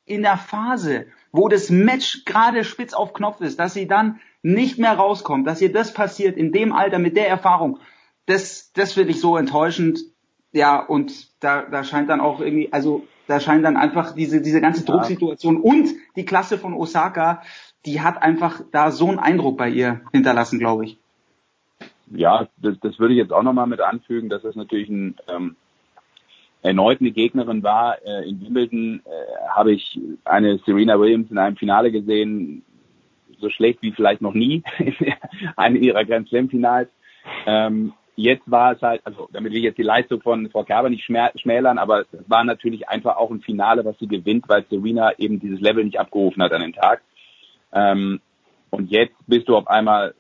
in 0.05 0.23
der 0.23 0.37
Phase, 0.37 1.07
wo 1.33 1.49
das 1.49 1.71
Match 1.71 2.25
gerade 2.25 2.65
spitz 2.65 2.95
auf 2.95 3.13
Knopf 3.13 3.41
ist, 3.41 3.59
dass 3.59 3.75
sie 3.75 3.87
dann 3.87 4.21
nicht 4.43 4.79
mehr 4.79 4.93
rauskommt, 4.93 5.47
dass 5.47 5.61
ihr 5.61 5.73
das 5.73 5.93
passiert 5.93 6.37
in 6.37 6.53
dem 6.53 6.73
Alter 6.73 6.99
mit 6.99 7.17
der 7.17 7.29
Erfahrung, 7.29 7.79
das, 8.27 8.73
das 8.73 8.93
finde 8.93 9.11
ich 9.11 9.21
so 9.21 9.37
enttäuschend. 9.37 10.01
Ja, 10.53 10.81
und 10.81 11.29
da, 11.43 11.63
da 11.63 11.85
scheint 11.85 12.09
dann 12.09 12.21
auch 12.21 12.41
irgendwie, 12.41 12.73
also 12.73 13.07
da 13.27 13.41
scheint 13.41 13.65
dann 13.65 13.77
einfach 13.77 14.15
diese, 14.15 14.41
diese 14.41 14.61
ganze 14.61 14.85
Drucksituation 14.85 15.61
und 15.61 15.89
die 16.15 16.25
Klasse 16.25 16.59
von 16.59 16.75
Osaka, 16.75 17.43
die 17.85 18.01
hat 18.01 18.23
einfach 18.23 18.63
da 18.73 18.91
so 18.91 19.09
einen 19.09 19.19
Eindruck 19.19 19.57
bei 19.57 19.69
ihr 19.69 20.01
hinterlassen, 20.13 20.59
glaube 20.59 20.85
ich. 20.85 20.99
Ja, 22.11 22.49
das, 22.57 22.79
das 22.81 22.99
würde 22.99 23.15
ich 23.15 23.19
jetzt 23.19 23.33
auch 23.33 23.43
nochmal 23.43 23.67
mit 23.67 23.81
anfügen, 23.81 24.29
dass 24.29 24.43
das 24.43 24.55
natürlich 24.55 24.89
ein, 24.89 25.17
ähm, 25.29 25.57
erneut 26.67 27.01
eine 27.01 27.13
Gegnerin 27.13 27.63
war. 27.63 27.97
Äh, 28.05 28.29
in 28.29 28.41
Wimbledon 28.41 29.01
äh, 29.05 29.49
habe 29.55 29.73
ich 29.73 29.99
eine 30.25 30.59
Serena 30.59 30.99
Williams 30.99 31.31
in 31.31 31.39
einem 31.39 31.57
Finale 31.57 31.93
gesehen, 31.93 32.63
so 33.39 33.51
schlecht 33.51 33.83
wie 33.83 33.93
vielleicht 33.93 34.21
noch 34.21 34.35
nie, 34.35 34.63
eine 35.57 35.79
ihrer 35.79 36.05
Grand 36.05 36.29
Slam 36.29 36.49
Finals. 36.49 36.89
Ähm, 37.47 37.93
jetzt 38.17 38.51
war 38.51 38.73
es 38.73 38.83
halt, 38.83 39.03
also 39.05 39.29
damit 39.33 39.53
will 39.53 39.59
ich 39.59 39.65
jetzt 39.65 39.79
die 39.79 39.83
Leistung 39.83 40.21
von 40.23 40.49
Frau 40.51 40.65
Kerber 40.65 40.91
nicht 40.91 41.05
schmälern, 41.05 41.79
aber 41.79 42.01
es 42.01 42.09
war 42.27 42.45
natürlich 42.45 42.89
einfach 42.89 43.17
auch 43.17 43.31
ein 43.31 43.43
Finale, 43.43 43.85
was 43.85 43.99
sie 43.99 44.09
gewinnt, 44.09 44.49
weil 44.49 44.65
Serena 44.69 45.13
eben 45.19 45.39
dieses 45.39 45.61
Level 45.61 45.85
nicht 45.85 46.01
abgerufen 46.01 46.43
hat 46.43 46.53
an 46.53 46.63
den 46.63 46.73
Tag. 46.73 47.03
Ähm, 47.73 48.21
und 48.71 48.91
jetzt 48.91 49.15
bist 49.27 49.49
du 49.49 49.57
auf 49.57 49.69
einmal 49.69 50.15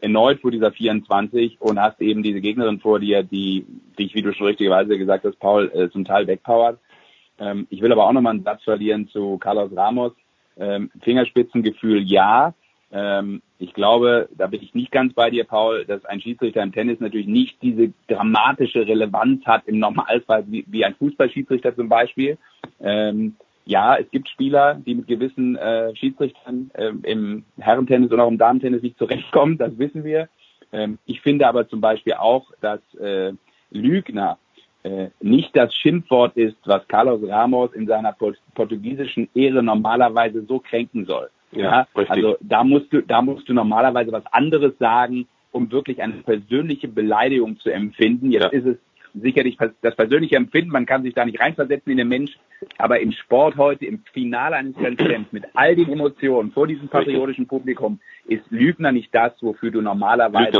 erneut 0.00 0.40
vor 0.40 0.50
dieser 0.50 0.72
24 0.72 1.60
und 1.60 1.80
hast 1.80 2.00
eben 2.00 2.22
diese 2.22 2.40
Gegnerin 2.40 2.80
vor 2.80 3.00
dir, 3.00 3.22
die 3.22 3.66
dich, 3.98 4.14
wie 4.14 4.22
du 4.22 4.32
schon 4.32 4.46
richtigerweise 4.46 4.98
gesagt 4.98 5.24
hast, 5.24 5.38
Paul, 5.38 5.70
äh, 5.74 5.90
zum 5.90 6.04
Teil 6.04 6.26
wegpowert. 6.26 6.78
Ähm, 7.38 7.66
ich 7.70 7.82
will 7.82 7.92
aber 7.92 8.06
auch 8.06 8.12
nochmal 8.12 8.34
einen 8.34 8.44
Satz 8.44 8.62
verlieren 8.62 9.08
zu 9.08 9.38
Carlos 9.38 9.70
Ramos. 9.76 10.12
Ähm, 10.56 10.90
Fingerspitzengefühl 11.02 12.02
ja, 12.02 12.54
ähm, 12.92 13.42
ich 13.58 13.74
glaube, 13.74 14.28
da 14.36 14.46
bin 14.46 14.62
ich 14.62 14.74
nicht 14.74 14.92
ganz 14.92 15.14
bei 15.14 15.28
dir, 15.28 15.44
Paul, 15.44 15.84
dass 15.84 16.04
ein 16.04 16.20
Schiedsrichter 16.20 16.62
im 16.62 16.72
Tennis 16.72 17.00
natürlich 17.00 17.26
nicht 17.26 17.60
diese 17.60 17.92
dramatische 18.06 18.86
Relevanz 18.86 19.44
hat 19.46 19.62
im 19.66 19.80
Normalfall 19.80 20.44
wie, 20.46 20.64
wie 20.68 20.84
ein 20.84 20.94
Fußballschiedsrichter 20.94 21.74
zum 21.74 21.88
Beispiel. 21.88 22.38
Ähm, 22.80 23.34
ja, 23.66 23.96
es 23.96 24.10
gibt 24.10 24.28
Spieler, 24.28 24.74
die 24.74 24.94
mit 24.94 25.06
gewissen 25.06 25.56
äh, 25.56 25.94
Schiedsrichtern 25.96 26.70
äh, 26.74 26.92
im 27.02 27.44
Herrentennis 27.58 28.12
und 28.12 28.20
auch 28.20 28.28
im 28.28 28.38
Damentennis 28.38 28.82
nicht 28.82 28.98
zurechtkommen, 28.98 29.58
das 29.58 29.78
wissen 29.78 30.04
wir. 30.04 30.28
Ähm, 30.72 30.98
ich 31.06 31.20
finde 31.22 31.46
aber 31.46 31.68
zum 31.68 31.80
Beispiel 31.80 32.14
auch, 32.14 32.50
dass 32.60 32.80
äh, 32.96 33.32
Lügner 33.70 34.38
äh, 34.82 35.08
nicht 35.20 35.56
das 35.56 35.74
Schimpfwort 35.74 36.36
ist, 36.36 36.56
was 36.66 36.86
Carlos 36.88 37.22
Ramos 37.26 37.72
in 37.72 37.86
seiner 37.86 38.14
portugiesischen 38.54 39.28
Ehre 39.34 39.62
normalerweise 39.62 40.44
so 40.46 40.58
kränken 40.58 41.06
soll. 41.06 41.30
Ja, 41.52 41.86
ja 41.94 42.02
also 42.08 42.36
da 42.40 42.64
musst 42.64 42.92
du, 42.92 43.00
da 43.00 43.22
musst 43.22 43.48
du 43.48 43.54
normalerweise 43.54 44.12
was 44.12 44.26
anderes 44.30 44.76
sagen, 44.78 45.26
um 45.52 45.70
wirklich 45.70 46.02
eine 46.02 46.14
persönliche 46.14 46.88
Beleidigung 46.88 47.58
zu 47.60 47.70
empfinden. 47.70 48.30
Jetzt 48.30 48.42
ja. 48.42 48.48
ist 48.48 48.66
es 48.66 48.76
sicherlich 49.14 49.56
das 49.56 49.96
persönliche 49.96 50.36
Empfinden, 50.36 50.70
man 50.70 50.86
kann 50.86 51.02
sich 51.02 51.14
da 51.14 51.24
nicht 51.24 51.40
reinversetzen 51.40 51.90
in 51.92 51.98
den 51.98 52.08
Mensch, 52.08 52.36
aber 52.78 53.00
im 53.00 53.12
Sport 53.12 53.56
heute, 53.56 53.86
im 53.86 54.02
Finale 54.12 54.56
eines 54.56 54.74
Grand 54.76 55.00
Slams, 55.00 55.32
mit 55.32 55.44
all 55.54 55.76
den 55.76 55.90
Emotionen 55.90 56.50
vor 56.50 56.66
diesem 56.66 56.88
patriotischen 56.88 57.46
Publikum, 57.46 58.00
ist 58.26 58.44
Lügner 58.50 58.92
nicht 58.92 59.14
das, 59.14 59.32
wofür 59.40 59.70
du 59.70 59.80
normalerweise 59.80 60.58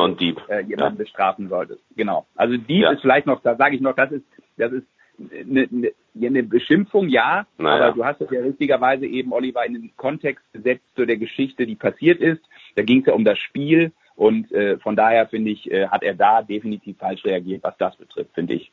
äh, 0.49 0.61
jemanden 0.63 0.79
ja. 0.79 0.91
bestrafen 0.91 1.49
solltest. 1.49 1.83
Genau. 1.97 2.27
Also 2.37 2.57
Dieb 2.57 2.83
ja. 2.83 2.93
ist 2.93 3.01
vielleicht 3.01 3.27
noch, 3.27 3.43
da 3.43 3.57
sage 3.57 3.75
ich 3.75 3.81
noch, 3.81 3.97
das 3.97 4.13
ist, 4.13 4.25
das 4.57 4.73
ist 4.73 4.87
eine, 5.19 5.69
eine, 5.71 5.93
eine 6.17 6.43
Beschimpfung, 6.43 7.09
ja, 7.09 7.47
naja. 7.59 7.87
aber 7.87 7.95
du 7.95 8.05
hast 8.05 8.21
es 8.21 8.31
ja 8.31 8.41
richtigerweise 8.41 9.07
eben, 9.07 9.33
Oliver, 9.33 9.65
in 9.65 9.75
den 9.75 9.97
Kontext 9.97 10.45
gesetzt 10.53 10.85
zu 10.97 11.07
der 11.07 11.17
Geschichte, 11.17 11.67
die 11.67 11.77
passiert 11.77 12.21
ist. 12.21 12.43
Da 12.77 12.83
ging 12.83 13.01
es 13.01 13.07
ja 13.07 13.15
um 13.15 13.25
das 13.25 13.39
Spiel 13.39 13.93
und 14.17 14.53
äh, 14.53 14.79
von 14.79 14.97
daher 14.97 15.27
finde 15.27 15.51
ich, 15.51 15.71
äh, 15.71 15.89
hat 15.89 16.03
er 16.03 16.15
da 16.15 16.43
definitiv 16.43 16.99
falsch 16.99 17.25
reagiert, 17.25 17.63
was 17.63 17.77
das 17.79 17.97
betrifft, 17.97 18.35
finde 18.35 18.55
ich. 18.55 18.71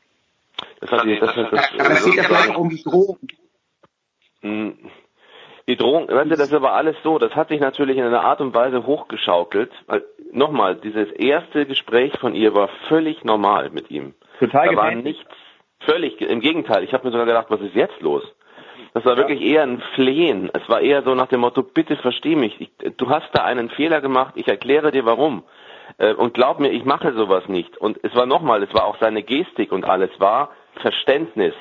Das 0.80 0.90
hat, 0.90 1.06
das, 1.06 1.34
das, 1.34 1.50
das, 1.50 1.72
aber 1.78 1.90
es 1.90 2.04
geht 2.04 2.14
ja 2.14 2.22
vielleicht 2.24 2.50
auch 2.50 2.58
um 2.58 2.68
die 2.68 2.82
Drohung. 2.82 3.18
Hm. 4.40 4.78
Die 5.68 5.76
Drohung, 5.76 6.08
weißt 6.08 6.30
du, 6.30 6.36
das 6.36 6.50
war 6.52 6.72
alles 6.72 6.96
so, 7.04 7.18
das 7.18 7.34
hat 7.36 7.48
sich 7.48 7.60
natürlich 7.60 7.96
in 7.96 8.04
einer 8.04 8.22
Art 8.22 8.40
und 8.40 8.52
Weise 8.52 8.84
hochgeschaukelt. 8.84 9.70
Nochmal, 10.32 10.76
dieses 10.76 11.10
erste 11.12 11.66
Gespräch 11.66 12.12
von 12.18 12.34
ihr 12.34 12.54
war 12.54 12.68
völlig 12.88 13.22
normal 13.22 13.70
mit 13.70 13.90
ihm. 13.90 14.14
Total 14.40 14.70
da 14.70 14.76
war 14.76 14.94
nichts 14.94 15.24
Völlig, 15.84 16.20
im 16.20 16.40
Gegenteil. 16.40 16.84
Ich 16.84 16.92
habe 16.92 17.04
mir 17.04 17.10
sogar 17.10 17.26
gedacht, 17.26 17.46
was 17.48 17.60
ist 17.60 17.74
jetzt 17.74 18.00
los? 18.00 18.22
Das 18.94 19.04
war 19.06 19.16
wirklich 19.16 19.40
eher 19.40 19.62
ein 19.62 19.82
Flehen. 19.94 20.50
Es 20.52 20.68
war 20.68 20.80
eher 20.80 21.02
so 21.02 21.14
nach 21.14 21.28
dem 21.28 21.40
Motto, 21.40 21.62
bitte 21.62 21.96
versteh 21.96 22.36
mich. 22.36 22.60
Ich, 22.60 22.70
du 22.96 23.08
hast 23.08 23.30
da 23.32 23.44
einen 23.44 23.70
Fehler 23.70 24.00
gemacht, 24.00 24.34
ich 24.36 24.48
erkläre 24.48 24.92
dir 24.92 25.06
warum. 25.06 25.44
Äh, 25.98 26.12
und 26.14 26.34
glaub 26.34 26.60
mir, 26.60 26.70
ich 26.70 26.84
mache 26.84 27.12
sowas 27.14 27.48
nicht. 27.48 27.78
Und 27.78 27.98
es 28.02 28.14
war 28.14 28.26
nochmal, 28.26 28.62
es 28.62 28.74
war 28.74 28.84
auch 28.84 28.98
seine 29.00 29.22
Gestik 29.22 29.72
und 29.72 29.84
alles 29.84 30.10
war 30.18 30.50
Verständnis. 30.82 31.54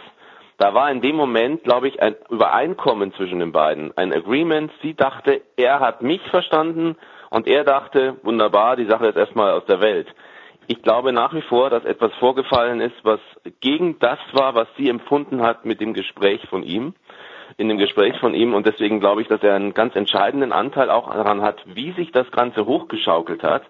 Da 0.58 0.74
war 0.74 0.92
in 0.92 1.02
dem 1.02 1.16
Moment, 1.16 1.64
glaube 1.64 1.88
ich, 1.88 2.02
ein 2.02 2.16
Übereinkommen 2.30 3.14
zwischen 3.14 3.40
den 3.40 3.52
beiden, 3.52 3.98
ein 3.98 4.14
Agreement. 4.14 4.72
Sie 4.82 4.94
dachte, 4.94 5.42
er 5.56 5.80
hat 5.80 6.04
mich 6.04 6.22
verstanden 6.30 6.98
und 7.30 7.48
er 7.48 7.64
dachte, 7.64 8.18
wunderbar, 8.24 8.76
die 8.76 8.86
Sache 8.86 9.08
ist 9.08 9.16
erstmal 9.16 9.54
aus 9.54 9.66
der 9.66 9.82
Welt. 9.82 10.08
Ich 10.68 10.84
glaube 10.84 11.14
nach 11.14 11.34
wie 11.34 11.42
vor, 11.42 11.70
dass 11.70 11.84
etwas 11.86 12.14
vorgefallen 12.20 12.80
ist, 12.80 12.96
was 13.04 13.20
gegen 13.60 13.98
das 14.00 14.20
war, 14.34 14.54
was 14.54 14.68
sie 14.78 14.90
empfunden 14.90 15.42
hat 15.42 15.66
mit 15.66 15.82
dem 15.82 15.94
Gespräch 15.94 16.42
von 16.50 16.64
ihm, 16.64 16.94
in 17.58 17.70
dem 17.70 17.78
Gespräch 17.78 18.18
von 18.20 18.34
ihm. 18.34 18.54
Und 18.54 18.66
deswegen 18.66 19.00
glaube 19.00 19.22
ich, 19.22 19.28
dass 19.28 19.44
er 19.44 19.56
einen 19.56 19.74
ganz 19.74 19.96
entscheidenden 19.96 20.52
Anteil 20.52 20.90
auch 20.90 21.12
daran 21.12 21.42
hat, 21.42 21.62
wie 21.66 21.92
sich 21.94 22.12
das 22.12 22.30
Ganze 22.32 22.66
hochgeschaukelt 22.66 23.44
hat. 23.44 23.64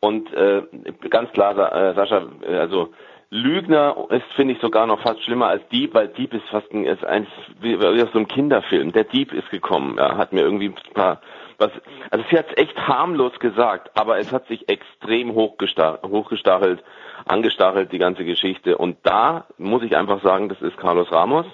Und 0.00 0.32
äh, 0.34 0.62
ganz 1.10 1.32
klar, 1.32 1.54
äh, 1.56 1.94
Sascha, 1.94 2.26
äh, 2.46 2.56
also 2.56 2.90
Lügner 3.30 3.96
ist, 4.10 4.26
finde 4.36 4.54
ich, 4.54 4.60
sogar 4.60 4.86
noch 4.86 5.00
fast 5.00 5.22
schlimmer 5.24 5.48
als 5.48 5.66
Dieb, 5.68 5.94
weil 5.94 6.08
Dieb 6.08 6.32
ist 6.32 6.48
fast 6.48 6.70
ein, 6.72 6.84
ist 6.84 7.04
ein, 7.04 7.26
wie, 7.60 7.80
wie 7.80 8.02
aus 8.02 8.12
so 8.12 8.18
einem 8.18 8.28
Kinderfilm. 8.28 8.92
Der 8.92 9.04
Dieb 9.04 9.32
ist 9.32 9.50
gekommen, 9.50 9.96
ja, 9.98 10.16
hat 10.16 10.32
mir 10.32 10.42
irgendwie 10.42 10.68
ein 10.68 10.94
paar 10.94 11.20
was, 11.58 11.70
also 12.10 12.24
sie 12.30 12.38
hat 12.38 12.46
es 12.50 12.56
echt 12.62 12.76
harmlos 12.76 13.38
gesagt, 13.38 13.90
aber 13.94 14.18
es 14.18 14.32
hat 14.32 14.46
sich 14.46 14.68
extrem 14.68 15.34
hochgestachelt, 15.34 16.84
angestachelt, 17.24 17.92
die 17.92 17.98
ganze 17.98 18.24
Geschichte. 18.24 18.76
Und 18.76 18.98
da 19.04 19.46
muss 19.56 19.82
ich 19.82 19.96
einfach 19.96 20.22
sagen, 20.22 20.48
das 20.48 20.60
ist 20.60 20.76
Carlos 20.76 21.10
Ramos. 21.10 21.46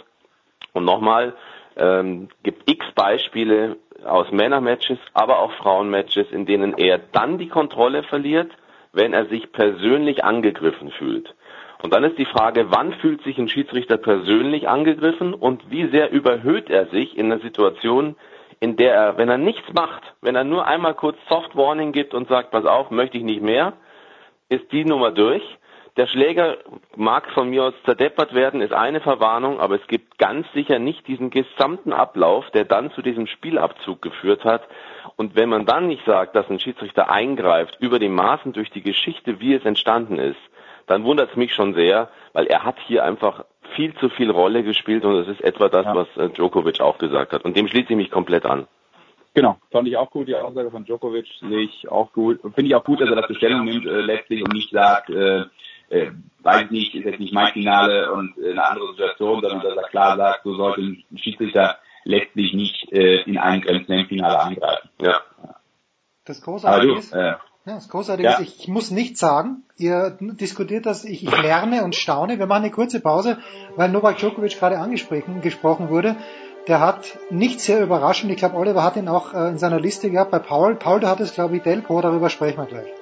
Und 0.73 0.85
nochmal, 0.85 1.35
ähm, 1.77 2.29
gibt 2.43 2.71
x 2.71 2.87
Beispiele 2.95 3.77
aus 4.05 4.31
Männermatches, 4.31 4.99
aber 5.15 5.39
auch 5.39 5.53
Frauenmatches, 5.53 6.31
in 6.31 6.47
denen 6.47 6.77
er 6.77 6.99
dann 6.99 7.39
die 7.39 7.49
Kontrolle 7.49 8.03
verliert, 8.03 8.51
wenn 8.93 9.13
er 9.13 9.27
sich 9.27 9.53
persönlich 9.53 10.25
angegriffen 10.25 10.91
fühlt. 10.91 11.35
Und 11.83 11.93
dann 11.93 12.05
ist 12.05 12.19
die 12.19 12.27
Frage, 12.27 12.67
wann 12.71 12.93
fühlt 12.95 13.23
sich 13.25 13.39
ein 13.39 13.49
Schiedsrichter 13.49 13.97
persönlich 13.97 14.69
angegriffen 14.69 15.35
und 15.35 15.71
wie 15.71 15.89
sehr 15.89 16.13
überhöht 16.13 16.71
er 16.71 16.87
sich 16.87 17.17
in 17.17 17.33
einer 17.33 17.41
Situation, 17.41 18.15
in 18.61 18.77
der 18.77 18.95
er, 18.95 19.19
wenn 19.19 19.29
er 19.29 19.39
nichts 19.39 19.73
macht, 19.73 20.03
wenn 20.21 20.37
er 20.37 20.45
nur 20.45 20.67
einmal 20.67 20.95
kurz 20.95 21.17
Soft 21.29 21.57
Warning 21.57 21.91
gibt 21.91 22.15
und 22.15 22.29
sagt, 22.29 22.53
pass 22.53 22.65
auf, 22.65 22.91
möchte 22.93 23.19
ich 23.19 23.25
nicht 23.25 23.43
mehr, 23.43 23.73
ist 24.49 24.71
die 24.71 24.85
Nummer 24.85 25.11
durch. 25.11 25.43
Der 25.99 26.07
Schläger 26.07 26.57
mag 26.97 27.31
von 27.33 27.51
mir 27.51 27.65
aus 27.65 27.75
zerdeppert 27.85 28.33
werden, 28.33 28.63
ist 28.63 28.73
eine 28.73 29.03
Verwarnung, 29.03 29.61
aber 29.61 29.75
es 29.75 29.87
gibt 29.89 30.17
ganz 30.17 30.47
sicher 30.55 30.79
nicht 30.79 31.07
diesen 31.07 31.29
gesamten 31.29 31.93
Ablauf, 31.93 32.51
der 32.53 32.65
dann 32.65 32.91
zu 32.93 33.03
diesem 33.03 33.27
Spielabzug 33.27 34.01
geführt 34.01 34.45
hat. 34.45 34.63
Und 35.17 35.35
wenn 35.37 35.51
man 35.51 35.67
dann 35.67 35.89
nicht 35.89 36.05
sagt, 36.07 36.35
dass 36.35 36.49
ein 36.49 36.61
Schiedsrichter 36.61 37.11
eingreift 37.11 37.77
über 37.79 37.99
die 37.99 38.09
Maßen 38.09 38.55
durch 38.55 38.71
die 38.71 38.81
Geschichte, 38.81 39.39
wie 39.41 39.53
es 39.53 39.67
entstanden 39.67 40.19
ist, 40.19 40.41
dann 40.87 41.05
wundert 41.05 41.31
es 41.31 41.37
mich 41.37 41.55
schon 41.55 41.75
sehr, 41.75 42.09
weil 42.33 42.47
er 42.47 42.65
hat 42.65 42.77
hier 42.87 43.05
einfach 43.05 43.45
viel 43.75 43.95
zu 43.97 44.09
viel 44.09 44.31
Rolle 44.31 44.63
gespielt 44.63 45.05
und 45.05 45.17
es 45.17 45.29
ist 45.29 45.43
etwa 45.43 45.69
das, 45.69 45.85
ja. 45.85 45.95
was 45.95 46.17
äh, 46.17 46.31
Djokovic 46.31 46.81
auch 46.81 46.97
gesagt 46.97 47.33
hat. 47.33 47.45
Und 47.45 47.57
dem 47.57 47.69
schließe 47.69 47.91
ich 47.91 47.97
mich 47.97 48.11
komplett 48.11 48.47
an. 48.47 48.67
Genau, 49.35 49.57
fand 49.71 49.89
ich 49.89 49.97
auch 49.97 50.11
gut, 50.11 50.29
die 50.29 50.35
Aussage 50.35 50.71
von 50.71 50.85
Djokovic 50.85 51.27
sehe 51.41 51.61
ich 51.61 51.89
auch 51.89 52.13
gut. 52.13 52.41
Finde 52.43 52.65
ich 52.65 52.75
auch 52.75 52.85
gut, 52.85 53.01
dass 53.01 53.09
er 53.09 53.17
das 53.17 53.29
Bestellung 53.29 53.65
nimmt 53.65 53.87
äh, 53.87 54.01
letztlich 54.01 54.43
und 54.43 54.53
nicht 54.53 54.71
sagt, 54.71 55.09
äh, 55.09 55.45
äh, 55.93 56.11
weiß 56.43 56.71
nicht, 56.71 56.95
ist 56.95 57.05
jetzt 57.05 57.21
nicht 57.21 57.33
mein 57.33 57.53
Finale 57.53 58.13
und 58.13 58.37
äh, 58.39 58.51
eine 58.51 58.65
andere 58.65 58.91
Situation, 58.93 59.41
sondern 59.41 59.61
dass 59.61 59.77
er 59.77 59.89
klar 59.89 60.17
sagt, 60.17 60.43
so 60.45 60.55
sollte 60.55 60.81
ein 60.81 61.05
Schiedsrichter 61.17 61.77
letztlich 62.05 62.53
nicht 62.53 62.91
äh, 62.93 63.23
in 63.23 63.39
einem 63.39 63.63
Grand 63.63 63.87
Finale 64.09 64.41
angreifen. 64.41 64.89
Ja. 65.01 65.21
Das 66.25 66.41
Großartige 66.43 66.99
ist, 66.99 67.13
äh, 67.13 67.35
ja, 67.65 67.75
das 67.77 67.89
Großartige 67.89 68.29
Ja. 68.29 68.39
ist, 68.39 68.61
ich 68.61 68.69
muss 68.69 68.91
nichts 68.91 69.21
sagen. 69.21 69.63
Ihr 69.77 70.17
diskutiert 70.21 70.87
das, 70.87 71.05
ich, 71.05 71.23
ich 71.23 71.43
lerne 71.43 71.85
und 71.85 71.95
staune. 71.95 72.39
Wir 72.39 72.47
machen 72.47 72.65
eine 72.65 72.73
kurze 72.73 73.01
Pause, 73.01 73.39
weil 73.77 73.89
Novak 73.89 74.19
Djokovic 74.19 74.59
gerade 74.59 74.79
angesprochen 74.79 75.43
gesprochen 75.43 75.89
wurde. 75.89 76.17
Der 76.69 76.81
hat 76.81 77.19
nicht 77.31 77.61
sehr 77.61 77.83
überraschend, 77.83 78.31
ich 78.31 78.39
glaube, 78.39 78.57
Oliver 78.57 78.85
hat 78.85 78.97
ihn 78.97 79.09
auch 79.09 79.35
äh, 79.35 79.49
in 79.49 79.59
seiner 79.59 79.81
Liste 79.81 80.11
gehabt 80.11 80.31
bei 80.31 80.39
Paul. 80.39 80.77
Paul, 80.77 81.01
du 81.01 81.09
hattest, 81.09 81.35
glaube 81.35 81.57
ich, 81.57 81.63
Delpo, 81.63 82.01
darüber 82.01 82.31
sprechen 82.31 82.59
wir 82.59 82.67
gleich. 82.67 83.02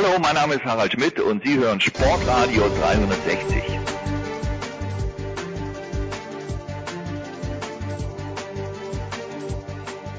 Hallo, 0.00 0.16
mein 0.20 0.36
Name 0.36 0.54
ist 0.54 0.64
Harald 0.64 0.92
Schmidt 0.92 1.18
und 1.18 1.42
Sie 1.42 1.58
hören 1.58 1.80
Sportradio 1.80 2.62
360. 2.80 3.64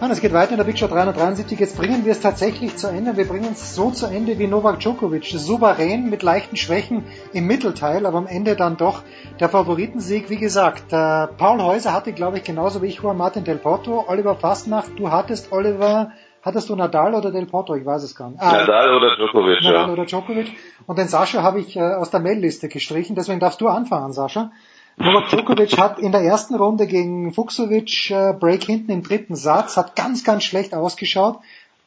Mann, 0.01 0.11
es 0.11 0.19
geht 0.19 0.33
weiter 0.33 0.51
in 0.51 0.57
der 0.57 0.65
Big 0.65 0.77
Show 0.77 0.87
373. 0.87 1.57
Jetzt 1.57 1.77
bringen 1.77 2.03
wir 2.03 2.11
es 2.11 2.19
tatsächlich 2.19 2.75
zu 2.75 2.87
Ende. 2.87 3.15
Wir 3.15 3.25
bringen 3.25 3.53
es 3.53 3.73
so 3.73 3.89
zu 3.89 4.07
Ende 4.07 4.37
wie 4.37 4.47
Novak 4.47 4.81
Djokovic. 4.81 5.23
Souverän 5.23 6.09
mit 6.09 6.23
leichten 6.23 6.57
Schwächen 6.57 7.05
im 7.31 7.47
Mittelteil, 7.47 8.05
aber 8.05 8.17
am 8.17 8.27
Ende 8.27 8.57
dann 8.57 8.75
doch 8.75 9.03
der 9.39 9.47
Favoritensieg. 9.47 10.29
Wie 10.29 10.35
gesagt, 10.35 10.91
äh, 10.91 11.27
Paul 11.27 11.61
Häuser 11.61 11.93
hatte, 11.93 12.11
glaube 12.11 12.39
ich, 12.39 12.43
genauso 12.43 12.81
wie 12.81 12.87
ich 12.87 12.95
Juan 12.95 13.15
Martin 13.15 13.45
Del 13.45 13.59
Potro. 13.59 14.09
Oliver 14.09 14.35
Fastnacht, 14.35 14.91
du 14.97 15.09
hattest 15.09 15.53
Oliver, 15.53 16.11
hattest 16.41 16.69
du 16.69 16.75
Nadal 16.75 17.15
oder 17.15 17.31
Del 17.31 17.45
Potro? 17.45 17.75
Ich 17.75 17.85
weiß 17.85 18.03
es 18.03 18.15
gar 18.15 18.29
nicht. 18.29 18.41
Ah, 18.41 18.51
Nadal 18.51 18.95
oder 18.95 19.15
Djokovic, 19.15 19.63
Nadal 19.63 19.87
ja. 19.87 19.93
oder 19.93 20.05
Djokovic. 20.05 20.51
Und 20.87 20.97
den 20.97 21.07
Sascha 21.07 21.43
habe 21.43 21.59
ich 21.59 21.75
äh, 21.75 21.81
aus 21.81 22.09
der 22.11 22.19
Mailliste 22.19 22.69
gestrichen. 22.69 23.15
Deswegen 23.15 23.39
darfst 23.39 23.61
du 23.61 23.67
anfangen, 23.67 24.13
Sascha. 24.13 24.51
Novak 24.97 25.29
Djokovic 25.29 25.77
hat 25.77 25.99
in 25.99 26.11
der 26.11 26.21
ersten 26.21 26.55
Runde 26.55 26.85
gegen 26.85 27.33
Fuchsovic 27.33 28.11
äh, 28.11 28.33
Break 28.33 28.65
hinten 28.65 28.91
im 28.91 29.03
dritten 29.03 29.35
Satz, 29.35 29.77
hat 29.77 29.95
ganz, 29.95 30.25
ganz 30.25 30.43
schlecht 30.43 30.73
ausgeschaut, 30.73 31.39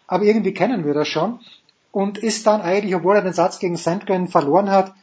aber 0.07 0.25
irgendwie 0.25 0.55
kennen 0.55 0.87
wir 0.87 0.95
das 0.95 1.09
schon 1.09 1.39
und 1.91 2.17
ist 2.19 2.47
dann 2.47 2.63
eigentlich, 2.63 2.95
obwohl 2.95 3.17
er 3.17 3.23
den 3.23 3.35
Satz 3.35 3.59
gegen 3.59 3.77
Sandgren 3.77 4.27
verloren 4.27 4.71
hat, 4.71 4.95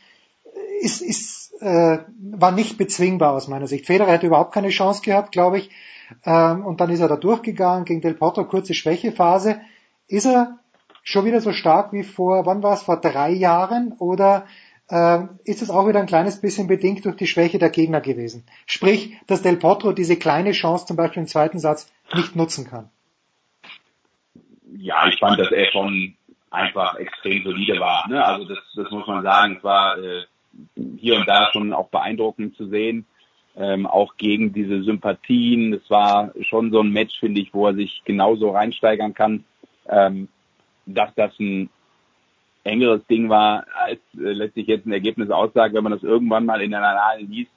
ist, 0.82 1.02
ist, 1.02 1.54
äh, 1.62 2.00
war 2.20 2.52
nicht 2.52 2.78
bezwingbar 2.78 3.34
aus 3.34 3.48
meiner 3.48 3.68
Sicht. 3.68 3.86
Federer 3.86 4.12
hätte 4.12 4.26
überhaupt 4.28 4.54
keine 4.54 4.70
Chance 4.70 5.04
gehabt, 5.04 5.32
glaube 5.32 5.60
ich. 5.60 5.70
Ähm, 6.26 6.66
und 6.66 6.82
dann 6.82 6.90
ist 6.90 7.00
er 7.00 7.08
da 7.08 7.18
durchgegangen 7.18 7.86
gegen 7.86 8.02
Del 8.02 8.14
Potro, 8.14 8.46
kurze 8.46 8.74
Schwächephase. 8.74 9.62
Ist 10.08 10.26
er 10.26 10.60
schon 11.04 11.26
wieder 11.26 11.42
so 11.42 11.52
stark 11.52 11.94
wie 11.94 12.04
vor, 12.04 12.46
wann 12.46 12.64
war 12.64 12.74
es, 12.74 12.84
vor 12.84 13.00
drei 13.00 13.32
Jahren? 13.32 13.94
Oder 14.00 14.46
äh, 14.90 15.20
ist 15.44 15.62
es 15.62 15.70
auch 15.70 15.88
wieder 15.88 16.00
ein 16.00 16.08
kleines 16.08 16.42
bisschen 16.42 16.68
bedingt 16.68 17.06
durch 17.06 17.16
die 17.16 17.28
Schwäche 17.28 17.60
der 17.60 17.70
Gegner 17.70 18.02
gewesen? 18.02 18.46
Sprich, 18.66 19.16
dass 19.28 19.42
Del 19.42 19.58
Potro 19.58 19.92
diese 19.92 20.18
kleine 20.18 20.52
Chance 20.52 20.86
zum 20.86 20.98
Beispiel 20.98 21.22
im 21.22 21.28
zweiten 21.28 21.60
Satz 21.60 21.92
nicht 22.14 22.36
nutzen 22.36 22.68
kann. 22.68 22.90
ja, 24.78 25.08
ich 25.08 25.20
fand, 25.20 25.40
dass 25.40 25.52
er 25.52 25.72
schon 25.72 26.16
einfach 26.52 26.96
extrem 26.96 27.44
solide 27.44 27.80
war. 27.80 28.08
Ne? 28.10 28.24
Also 28.24 28.46
das, 28.46 28.60
das 28.76 28.90
muss 28.92 29.08
man 29.08 29.24
sagen. 29.24 29.58
Es 29.58 29.64
war 29.64 29.98
äh, 29.98 30.26
hier 30.98 31.16
und 31.16 31.28
da 31.28 31.50
schon 31.52 31.74
auch 31.74 31.90
beeindruckend 31.90 32.56
zu 32.56 32.68
sehen, 32.68 33.06
ähm, 33.60 33.86
auch 33.86 34.16
gegen 34.16 34.54
diese 34.54 34.82
Sympathien. 34.84 35.74
Es 35.74 35.90
war 35.90 36.32
schon 36.42 36.72
so 36.72 36.80
ein 36.80 36.92
Match, 36.92 37.20
finde 37.20 37.42
ich, 37.42 37.54
wo 37.54 37.68
er 37.68 37.76
sich 37.76 38.02
genauso 38.06 38.52
reinsteigern 38.52 39.14
kann, 39.14 39.44
ähm, 39.88 40.30
dass 40.86 41.14
das 41.16 41.38
ein 41.40 41.70
engeres 42.64 43.06
Ding 43.08 43.30
war, 43.30 43.66
als 43.74 44.00
äh, 44.16 44.32
letztlich 44.32 44.68
jetzt 44.68 44.86
ein 44.86 44.94
Ergebnis 44.94 45.30
aussagt, 45.30 45.76
wenn 45.76 45.84
man 45.84 45.92
das 45.92 46.04
irgendwann 46.04 46.46
mal 46.46 46.62
in 46.62 46.72
der 46.72 46.80
Annalen 46.80 47.30
liest. 47.30 47.52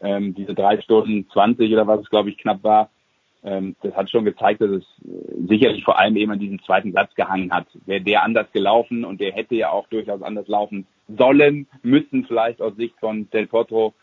Ähm, 0.00 0.34
diese 0.34 0.54
drei 0.54 0.80
Stunden 0.80 1.28
20 1.30 1.72
oder 1.72 1.86
was 1.86 2.00
es, 2.00 2.10
glaube 2.10 2.28
ich, 2.28 2.38
knapp 2.38 2.62
war, 2.64 2.90
ähm, 3.44 3.76
das 3.82 3.94
hat 3.94 4.10
schon 4.10 4.24
gezeigt, 4.24 4.60
dass 4.60 4.70
es 4.70 4.84
äh, 5.04 5.46
sicherlich 5.48 5.84
vor 5.84 5.98
allem 5.98 6.16
eben 6.16 6.32
an 6.32 6.40
diesem 6.40 6.60
zweiten 6.64 6.92
Satz 6.92 7.14
gehangen 7.14 7.52
hat. 7.52 7.66
Wäre 7.86 8.02
der 8.02 8.24
anders 8.24 8.50
gelaufen 8.52 9.04
und 9.04 9.20
der 9.20 9.32
hätte 9.32 9.54
ja 9.54 9.70
auch 9.70 9.86
durchaus 9.88 10.22
anders 10.22 10.48
laufen 10.48 10.86
sollen, 11.06 11.68
müssen 11.82 12.24
vielleicht 12.26 12.60
aus 12.60 12.74
Sicht 12.76 12.96
von 12.98 13.30
Del 13.30 13.46
Potro, 13.46 13.94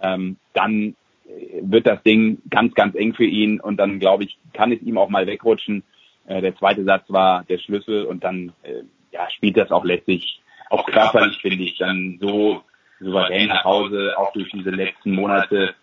ähm, 0.00 0.36
dann 0.52 0.94
äh, 1.26 1.60
wird 1.62 1.86
das 1.86 2.02
Ding 2.02 2.38
ganz, 2.50 2.74
ganz 2.74 2.94
eng 2.94 3.14
für 3.14 3.24
ihn 3.24 3.60
und 3.60 3.76
dann, 3.76 3.98
glaube 3.98 4.24
ich, 4.24 4.38
kann 4.52 4.72
es 4.72 4.82
ihm 4.82 4.98
auch 4.98 5.08
mal 5.08 5.26
wegrutschen. 5.26 5.82
Äh, 6.26 6.40
der 6.40 6.56
zweite 6.56 6.84
Satz 6.84 7.04
war 7.08 7.44
der 7.44 7.58
Schlüssel 7.58 8.04
und 8.04 8.24
dann 8.24 8.52
äh, 8.62 8.82
ja, 9.12 9.28
spielt 9.30 9.56
das 9.56 9.70
auch 9.70 9.84
letztlich, 9.84 10.40
auch 10.70 10.86
körperlich, 10.86 11.38
finde 11.40 11.64
ich, 11.64 11.78
dann 11.78 12.18
so 12.20 12.62
souverän 13.00 13.48
nach 13.48 13.64
Hause, 13.64 14.14
auch 14.16 14.32
durch 14.32 14.50
diese 14.50 14.70
letzten 14.70 15.12
Monate. 15.12 15.74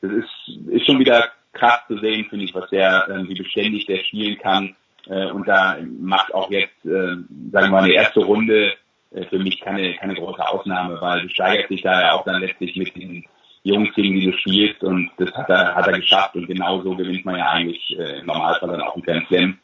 Das 0.00 0.10
ist, 0.10 0.68
ist 0.68 0.86
schon 0.86 0.98
wieder 0.98 1.28
krass 1.52 1.80
zu 1.86 1.98
sehen, 1.98 2.26
finde 2.28 2.44
ich, 2.44 2.54
was 2.54 2.68
der, 2.70 3.06
ähm, 3.10 3.28
wie 3.28 3.34
beständig 3.34 3.86
der 3.86 3.98
spielen 3.98 4.38
kann. 4.38 4.74
Äh, 5.06 5.30
und 5.30 5.46
da 5.46 5.78
macht 6.00 6.32
auch 6.34 6.50
jetzt, 6.50 6.84
äh, 6.84 6.88
sagen 6.88 7.26
wir 7.52 7.68
mal, 7.68 7.84
eine 7.84 7.92
erste 7.92 8.20
Runde 8.20 8.72
äh, 9.10 9.24
für 9.26 9.38
mich 9.38 9.60
keine, 9.60 9.94
keine 9.94 10.14
große 10.14 10.46
Ausnahme, 10.46 11.00
weil 11.00 11.22
du 11.22 11.28
steigerst 11.28 11.70
dich 11.70 11.82
da 11.82 12.00
ja 12.00 12.12
auch 12.12 12.24
dann 12.24 12.40
letztlich 12.40 12.76
mit 12.76 12.94
den 12.96 13.24
Jungs, 13.64 13.94
gegen 13.94 14.14
die 14.14 14.30
du 14.30 14.36
spielst 14.38 14.82
und 14.82 15.10
das 15.18 15.32
hat 15.34 15.48
er, 15.48 15.74
hat 15.74 15.86
er 15.86 15.98
geschafft 15.98 16.34
und 16.34 16.46
genauso 16.46 16.96
gewinnt 16.96 17.24
man 17.24 17.36
ja 17.36 17.48
eigentlich 17.50 17.96
äh, 17.96 18.20
im 18.20 18.26
Normalfall 18.26 18.70
dann 18.70 18.80
auch 18.82 18.94
einen 18.94 19.04
Grand 19.04 19.26
Slam. 19.28 19.58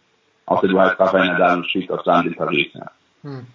Außer 0.47 0.68
du 0.68 0.81
heißt 0.81 0.99
Rafael 0.99 1.27
Nadal 1.27 1.59
und 1.59 1.68
spielst 1.68 1.91
auf 1.91 2.05
Sand 2.05 2.28
in 2.28 2.35
Paris. 2.35 2.68
Ja. 2.75 2.91
Hm. 3.23 3.47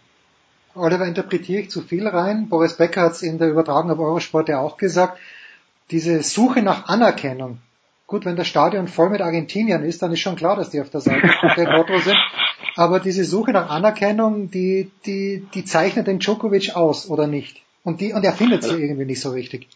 Oliver, 0.76 1.06
interpretiere 1.06 1.62
ich 1.62 1.70
zu 1.70 1.82
viel 1.82 2.08
rein? 2.08 2.50
Boris 2.50 2.78
Becker 2.78 3.04
hat 3.04 3.14
es 3.14 3.22
in 3.22 3.38
der 3.38 3.50
Übertragung 3.50 3.92
auf 3.92 4.00
Eurosport 4.00 4.50
ja 4.50 4.60
auch 4.60 4.78
gesagt. 4.78 5.20
Diese 5.92 6.22
Suche 6.24 6.62
nach 6.62 6.88
Anerkennung. 6.88 7.60
Gut, 8.08 8.26
wenn 8.26 8.36
das 8.36 8.48
Stadion 8.48 8.88
voll 8.88 9.10
mit 9.10 9.22
Argentiniern 9.22 9.84
ist, 9.84 10.02
dann 10.02 10.12
ist 10.12 10.20
schon 10.20 10.36
klar, 10.36 10.56
dass 10.56 10.72
die 10.72 10.82
auf 10.82 10.90
der 10.90 11.02
Seite 11.02 11.28
Del 11.56 11.66
Potro 11.66 12.00
sind. 12.00 12.18
Aber 12.76 13.00
diese 13.00 13.24
Suche 13.24 13.52
nach 13.52 13.70
Anerkennung, 13.70 14.52
die, 14.52 14.92
die, 15.06 15.48
die 15.54 15.64
zeichnet 15.64 16.08
den 16.08 16.20
Djokovic 16.20 16.76
aus, 16.76 17.10
oder 17.10 17.28
nicht? 17.28 17.62
Und 17.84 18.02
die, 18.02 18.14
und 18.14 18.24
er 18.24 18.34
findet 18.34 18.64
sie 18.64 18.82
irgendwie 18.82 19.06
nicht 19.06 19.22
so 19.22 19.32
richtig. 19.32 19.68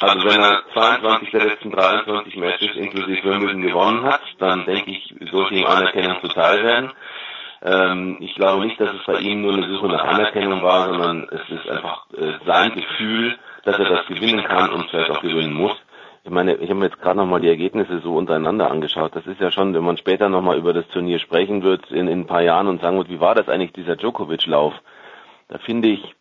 Also 0.00 0.24
wenn 0.24 0.40
er 0.40 0.62
22 0.72 1.30
der 1.30 1.44
letzten 1.44 1.70
23 1.70 2.36
Matches 2.36 2.74
inklusive 2.74 3.22
Wimbledon 3.22 3.60
gewonnen 3.60 4.02
hat, 4.04 4.22
dann 4.38 4.64
denke 4.64 4.90
ich, 4.92 5.14
sollte 5.30 5.54
ihm 5.54 5.66
Anerkennung 5.66 6.16
zuteil 6.22 6.64
werden. 6.64 6.92
Ähm, 7.62 8.16
ich 8.20 8.34
glaube 8.34 8.64
nicht, 8.64 8.80
dass 8.80 8.94
es 8.94 9.04
bei 9.04 9.18
ihm 9.20 9.42
nur 9.42 9.52
eine 9.52 9.68
Suche 9.68 9.88
nach 9.88 10.02
Anerkennung 10.04 10.62
war, 10.62 10.88
sondern 10.88 11.28
es 11.30 11.42
ist 11.50 11.68
einfach 11.68 12.06
äh, 12.16 12.32
sein 12.46 12.74
Gefühl, 12.74 13.36
dass 13.64 13.78
er 13.78 13.90
das 13.90 14.06
gewinnen 14.06 14.42
kann 14.42 14.70
und 14.70 14.88
vielleicht 14.88 15.10
auch 15.10 15.20
gewinnen 15.20 15.52
muss. 15.52 15.76
Ich 16.24 16.30
meine, 16.30 16.54
ich 16.54 16.70
habe 16.70 16.80
mir 16.80 16.86
jetzt 16.86 17.00
gerade 17.00 17.18
nochmal 17.18 17.40
die 17.40 17.48
Ergebnisse 17.48 18.00
so 18.00 18.14
untereinander 18.16 18.70
angeschaut. 18.70 19.14
Das 19.14 19.26
ist 19.26 19.40
ja 19.40 19.50
schon, 19.50 19.74
wenn 19.74 19.84
man 19.84 19.98
später 19.98 20.30
nochmal 20.30 20.56
über 20.56 20.72
das 20.72 20.88
Turnier 20.88 21.18
sprechen 21.18 21.62
wird 21.62 21.90
in, 21.90 22.08
in 22.08 22.20
ein 22.20 22.26
paar 22.26 22.42
Jahren 22.42 22.68
und 22.68 22.80
sagen 22.80 22.96
wird, 22.96 23.10
wie 23.10 23.20
war 23.20 23.34
das 23.34 23.48
eigentlich, 23.48 23.72
dieser 23.72 23.96
Djokovic-Lauf? 23.96 24.74
Da 25.48 25.58
finde 25.58 25.88
ich 25.88 26.14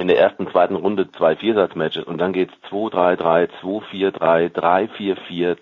in 0.00 0.08
der 0.08 0.18
ersten, 0.18 0.48
zweiten 0.50 0.76
Runde 0.76 1.12
zwei 1.12 1.36
Viersatzmatches 1.36 2.04
und 2.04 2.18
dann 2.18 2.32
geht's 2.32 2.54
2-3-3, 2.70 3.48
2-4-3, 3.62 4.50
3-4-4, 4.50 5.54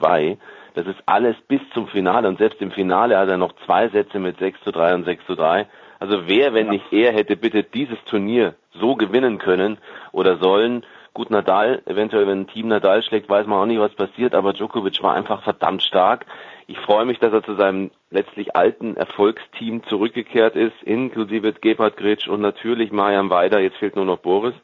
3-4-2. 0.00 0.38
Das 0.74 0.86
ist 0.86 1.02
alles 1.04 1.36
bis 1.48 1.60
zum 1.74 1.86
Finale 1.86 2.28
und 2.28 2.38
selbst 2.38 2.62
im 2.62 2.70
Finale 2.70 3.18
hat 3.18 3.28
er 3.28 3.36
noch 3.36 3.52
zwei 3.66 3.88
Sätze 3.88 4.18
mit 4.18 4.38
6 4.38 4.58
zu 4.62 4.72
3 4.72 4.94
und 4.94 5.04
6 5.04 5.26
zu 5.26 5.34
3. 5.34 5.66
Also 5.98 6.26
wer, 6.26 6.54
wenn 6.54 6.70
nicht 6.70 6.90
er, 6.92 7.12
hätte 7.12 7.36
bitte 7.36 7.62
dieses 7.62 8.02
Turnier 8.06 8.54
so 8.72 8.96
gewinnen 8.96 9.38
können 9.38 9.76
oder 10.12 10.38
sollen, 10.38 10.82
Gut, 11.14 11.30
Nadal, 11.30 11.82
eventuell 11.84 12.26
wenn 12.26 12.42
ein 12.42 12.46
Team 12.46 12.68
Nadal 12.68 13.02
schlägt, 13.02 13.28
weiß 13.28 13.46
man 13.46 13.58
auch 13.58 13.66
nicht, 13.66 13.78
was 13.78 13.94
passiert, 13.94 14.34
aber 14.34 14.54
Djokovic 14.54 15.02
war 15.02 15.14
einfach 15.14 15.42
verdammt 15.42 15.82
stark. 15.82 16.24
Ich 16.66 16.78
freue 16.78 17.04
mich, 17.04 17.18
dass 17.18 17.34
er 17.34 17.42
zu 17.42 17.54
seinem 17.54 17.90
letztlich 18.10 18.56
alten 18.56 18.96
Erfolgsteam 18.96 19.82
zurückgekehrt 19.84 20.56
ist, 20.56 20.82
inklusive 20.82 21.52
Gebhard 21.52 21.98
Gritsch 21.98 22.28
und 22.28 22.40
natürlich 22.40 22.92
Marian 22.92 23.28
Weider, 23.28 23.60
jetzt 23.60 23.76
fehlt 23.76 23.94
nur 23.94 24.06
noch 24.06 24.20
Boris. 24.20 24.54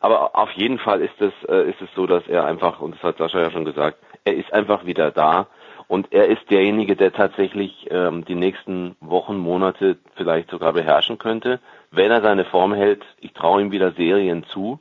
Aber 0.00 0.36
auf 0.36 0.50
jeden 0.52 0.80
Fall 0.80 1.00
ist 1.00 1.20
es, 1.20 1.32
äh, 1.48 1.70
ist 1.70 1.80
es 1.80 1.88
so, 1.94 2.06
dass 2.06 2.26
er 2.26 2.44
einfach, 2.44 2.80
und 2.80 2.96
das 2.96 3.02
hat 3.02 3.18
Sascha 3.18 3.40
ja 3.40 3.50
schon 3.52 3.64
gesagt, 3.64 3.98
er 4.24 4.34
ist 4.34 4.52
einfach 4.52 4.84
wieder 4.84 5.12
da 5.12 5.46
und 5.86 6.12
er 6.12 6.26
ist 6.26 6.50
derjenige, 6.50 6.96
der 6.96 7.12
tatsächlich 7.12 7.86
ähm, 7.90 8.24
die 8.24 8.34
nächsten 8.34 8.96
Wochen, 9.00 9.36
Monate 9.36 9.98
vielleicht 10.16 10.50
sogar 10.50 10.72
beherrschen 10.72 11.18
könnte, 11.18 11.60
wenn 11.90 12.10
er 12.10 12.20
seine 12.20 12.44
Form 12.44 12.74
hält. 12.74 13.04
Ich 13.20 13.32
traue 13.32 13.62
ihm 13.62 13.70
wieder 13.70 13.92
Serien 13.92 14.44
zu. 14.44 14.80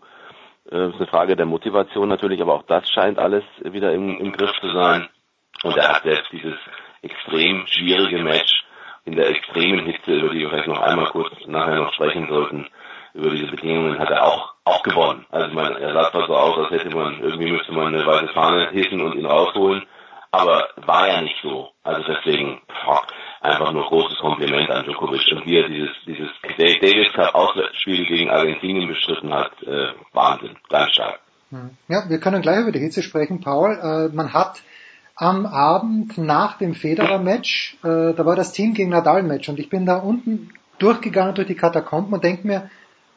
Äh, 0.74 0.78
das 0.78 0.90
ist 0.90 0.98
eine 0.98 1.08
Frage 1.08 1.36
der 1.36 1.46
Motivation 1.46 2.10
natürlich, 2.10 2.42
aber 2.42 2.56
auch 2.56 2.64
das 2.64 2.90
scheint 2.90 3.20
alles 3.20 3.44
wieder 3.64 3.94
im, 3.94 4.18
im 4.18 4.32
Griff 4.32 4.52
zu 4.60 4.70
sein. 4.72 5.08
Und 5.64 5.78
er 5.78 5.90
hat 5.90 6.04
selbst 6.04 6.32
dieses 6.32 6.56
extrem 7.02 7.66
schwierige 7.68 8.24
Match 8.24 8.66
in 9.06 9.16
der 9.16 9.30
extremen 9.30 9.86
Hitze, 9.86 10.14
über 10.14 10.30
die 10.30 10.40
wir 10.40 10.50
vielleicht 10.50 10.68
noch 10.68 10.82
einmal 10.82 11.08
kurz 11.08 11.32
nachher 11.46 11.76
noch 11.76 11.94
sprechen 11.94 12.28
sollten, 12.28 12.68
über 13.14 13.30
diese 13.30 13.48
Bedingungen 13.48 14.00
hat 14.00 14.10
er 14.10 14.26
auch 14.26 14.54
auch 14.66 14.82
gewonnen. 14.82 15.26
Also 15.30 15.48
ich 15.48 15.54
meine, 15.54 15.78
er 15.78 15.94
sah 15.94 16.12
zwar 16.12 16.26
so 16.26 16.36
aus, 16.36 16.58
als 16.58 16.72
hätte 16.72 16.96
man, 16.96 17.20
irgendwie 17.20 17.52
müsste 17.52 17.74
man 17.74 17.88
eine 17.94 18.06
weiße 18.06 18.30
Fahne 18.30 18.70
hissen 18.72 19.02
und 19.02 19.16
ihn 19.16 19.26
rausholen, 19.26 19.84
aber 20.32 20.70
war 20.78 21.08
ja 21.08 21.22
nicht 21.22 21.36
so. 21.42 21.70
Also 21.84 22.02
deswegen 22.04 22.62
boah, 22.86 23.02
einfach 23.44 23.74
nur 23.74 23.84
großes 23.84 24.18
Kompliment 24.20 24.70
an 24.70 24.86
Djokovic 24.86 25.32
und 25.34 25.46
wie 25.46 25.58
er 25.58 25.68
dieses 25.68 25.92
dieses 26.08 26.30
Davis 26.58 27.12
Cup 27.14 27.36
Auswärtsspiel 27.36 28.06
gegen 28.06 28.30
Argentinien 28.30 28.88
bestritten 28.88 29.34
hat, 29.34 29.52
äh, 29.64 29.90
Wahnsinn, 30.14 30.56
ganz 30.70 30.92
stark. 30.92 31.20
Hm. 31.52 31.72
Ja, 31.88 32.10
wir 32.10 32.20
können 32.20 32.42
gleich 32.42 32.62
über 32.62 32.72
die 32.72 32.80
Hitze 32.80 33.04
sprechen, 33.04 33.42
Paul. 33.42 33.78
Äh, 34.12 34.16
man 34.16 34.34
hat 34.34 34.62
am 35.16 35.46
Abend 35.46 36.18
nach 36.18 36.58
dem 36.58 36.74
Federer-Match, 36.74 37.78
äh, 37.84 38.14
da 38.14 38.26
war 38.26 38.36
das 38.36 38.52
Team 38.52 38.74
gegen 38.74 38.90
Nadal-Match 38.90 39.48
und 39.50 39.60
ich 39.60 39.70
bin 39.70 39.86
da 39.86 39.98
unten 39.98 40.50
durchgegangen 40.80 41.36
durch 41.36 41.48
die 41.48 41.56
Katakomben 41.56 42.14
und 42.14 42.24
denke 42.24 42.48
mir, 42.48 42.70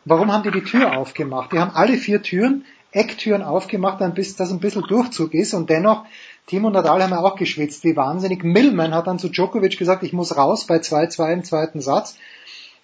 warum 0.04 0.32
haben 0.32 0.42
die 0.42 0.50
die 0.50 0.64
Tür 0.64 0.96
aufgemacht? 0.98 1.52
Die 1.52 1.58
haben 1.58 1.72
alle 1.74 1.96
vier 1.96 2.20
Türen, 2.22 2.64
Ecktüren 2.92 3.42
aufgemacht, 3.42 3.98
bis 4.14 4.36
das 4.36 4.50
ein 4.50 4.60
bisschen 4.60 4.82
Durchzug 4.82 5.34
ist 5.34 5.54
und 5.54 5.70
dennoch, 5.70 6.04
Timo 6.46 6.70
Nadal 6.70 7.02
haben 7.02 7.10
ja 7.10 7.20
auch 7.20 7.36
geschwitzt, 7.36 7.82
wie 7.84 7.96
wahnsinnig. 7.96 8.44
Millman 8.44 8.94
hat 8.94 9.08
dann 9.08 9.18
zu 9.18 9.28
Djokovic 9.28 9.76
gesagt, 9.78 10.04
ich 10.04 10.12
muss 10.12 10.36
raus 10.36 10.66
bei 10.66 10.76
2-2 10.76 11.32
im 11.32 11.44
zweiten 11.44 11.80
Satz. 11.80 12.16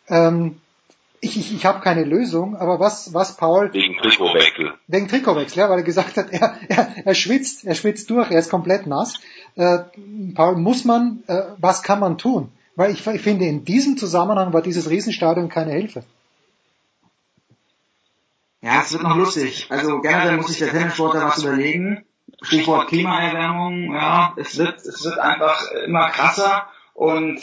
Ähm, 0.09 0.61
ich, 1.21 1.39
ich, 1.39 1.55
ich 1.55 1.65
habe 1.65 1.81
keine 1.81 2.03
Lösung, 2.03 2.57
aber 2.57 2.81
was, 2.81 3.15
was 3.15 3.37
Paul... 3.37 3.73
Wegen 3.73 3.97
Trikotwechsel. 3.97 4.75
Wegen 4.89 5.07
Trikotwechsel, 5.07 5.61
ja, 5.61 5.71
weil 5.71 5.79
er 5.79 5.85
gesagt 5.85 6.17
hat, 6.17 6.31
er, 6.33 6.57
er, 6.69 6.89
er 7.05 7.15
schwitzt, 7.15 7.65
er 7.65 7.77
schwitzt 7.77 8.11
durch, 8.11 8.31
er 8.33 8.41
ist 8.41 8.51
komplett 8.51 8.89
nass. 8.89 9.21
Äh, 9.55 9.79
Paul, 10.35 10.57
muss 10.57 10.85
man, 10.85 11.23
äh, 11.29 11.43
was 11.59 11.85
kann 11.85 12.01
man 12.01 12.19
tun? 12.19 12.51
Weil 12.75 12.91
ich, 12.91 13.07
ich 13.07 13.23
finde, 13.23 13.45
in 13.45 13.65
diesem 13.65 13.97
Zusammenhang 13.97 14.53
war 14.53 14.63
dieses 14.63 14.91
Riesenstadion 14.91 15.49
keine 15.49 15.73
Hilfe. 15.73 16.03
Ja, 18.61 18.81
es 18.81 18.93
wird 18.93 19.03
noch 19.05 19.17
lustig. 19.17 19.67
Also 19.71 20.01
generell 20.01 20.37
muss 20.37 20.49
sich 20.49 20.59
der 20.59 20.71
Tennissportler 20.71 21.27
was 21.27 21.43
überlegen. 21.43 22.05
Stichwort 22.43 22.89
Klimaerwärmung, 22.89 23.95
ja, 23.95 24.35
es 24.37 24.59
wird, 24.59 24.79
es 24.81 25.05
wird 25.05 25.19
einfach 25.19 25.71
immer 25.87 26.11
krasser 26.11 26.69
und 26.95 27.41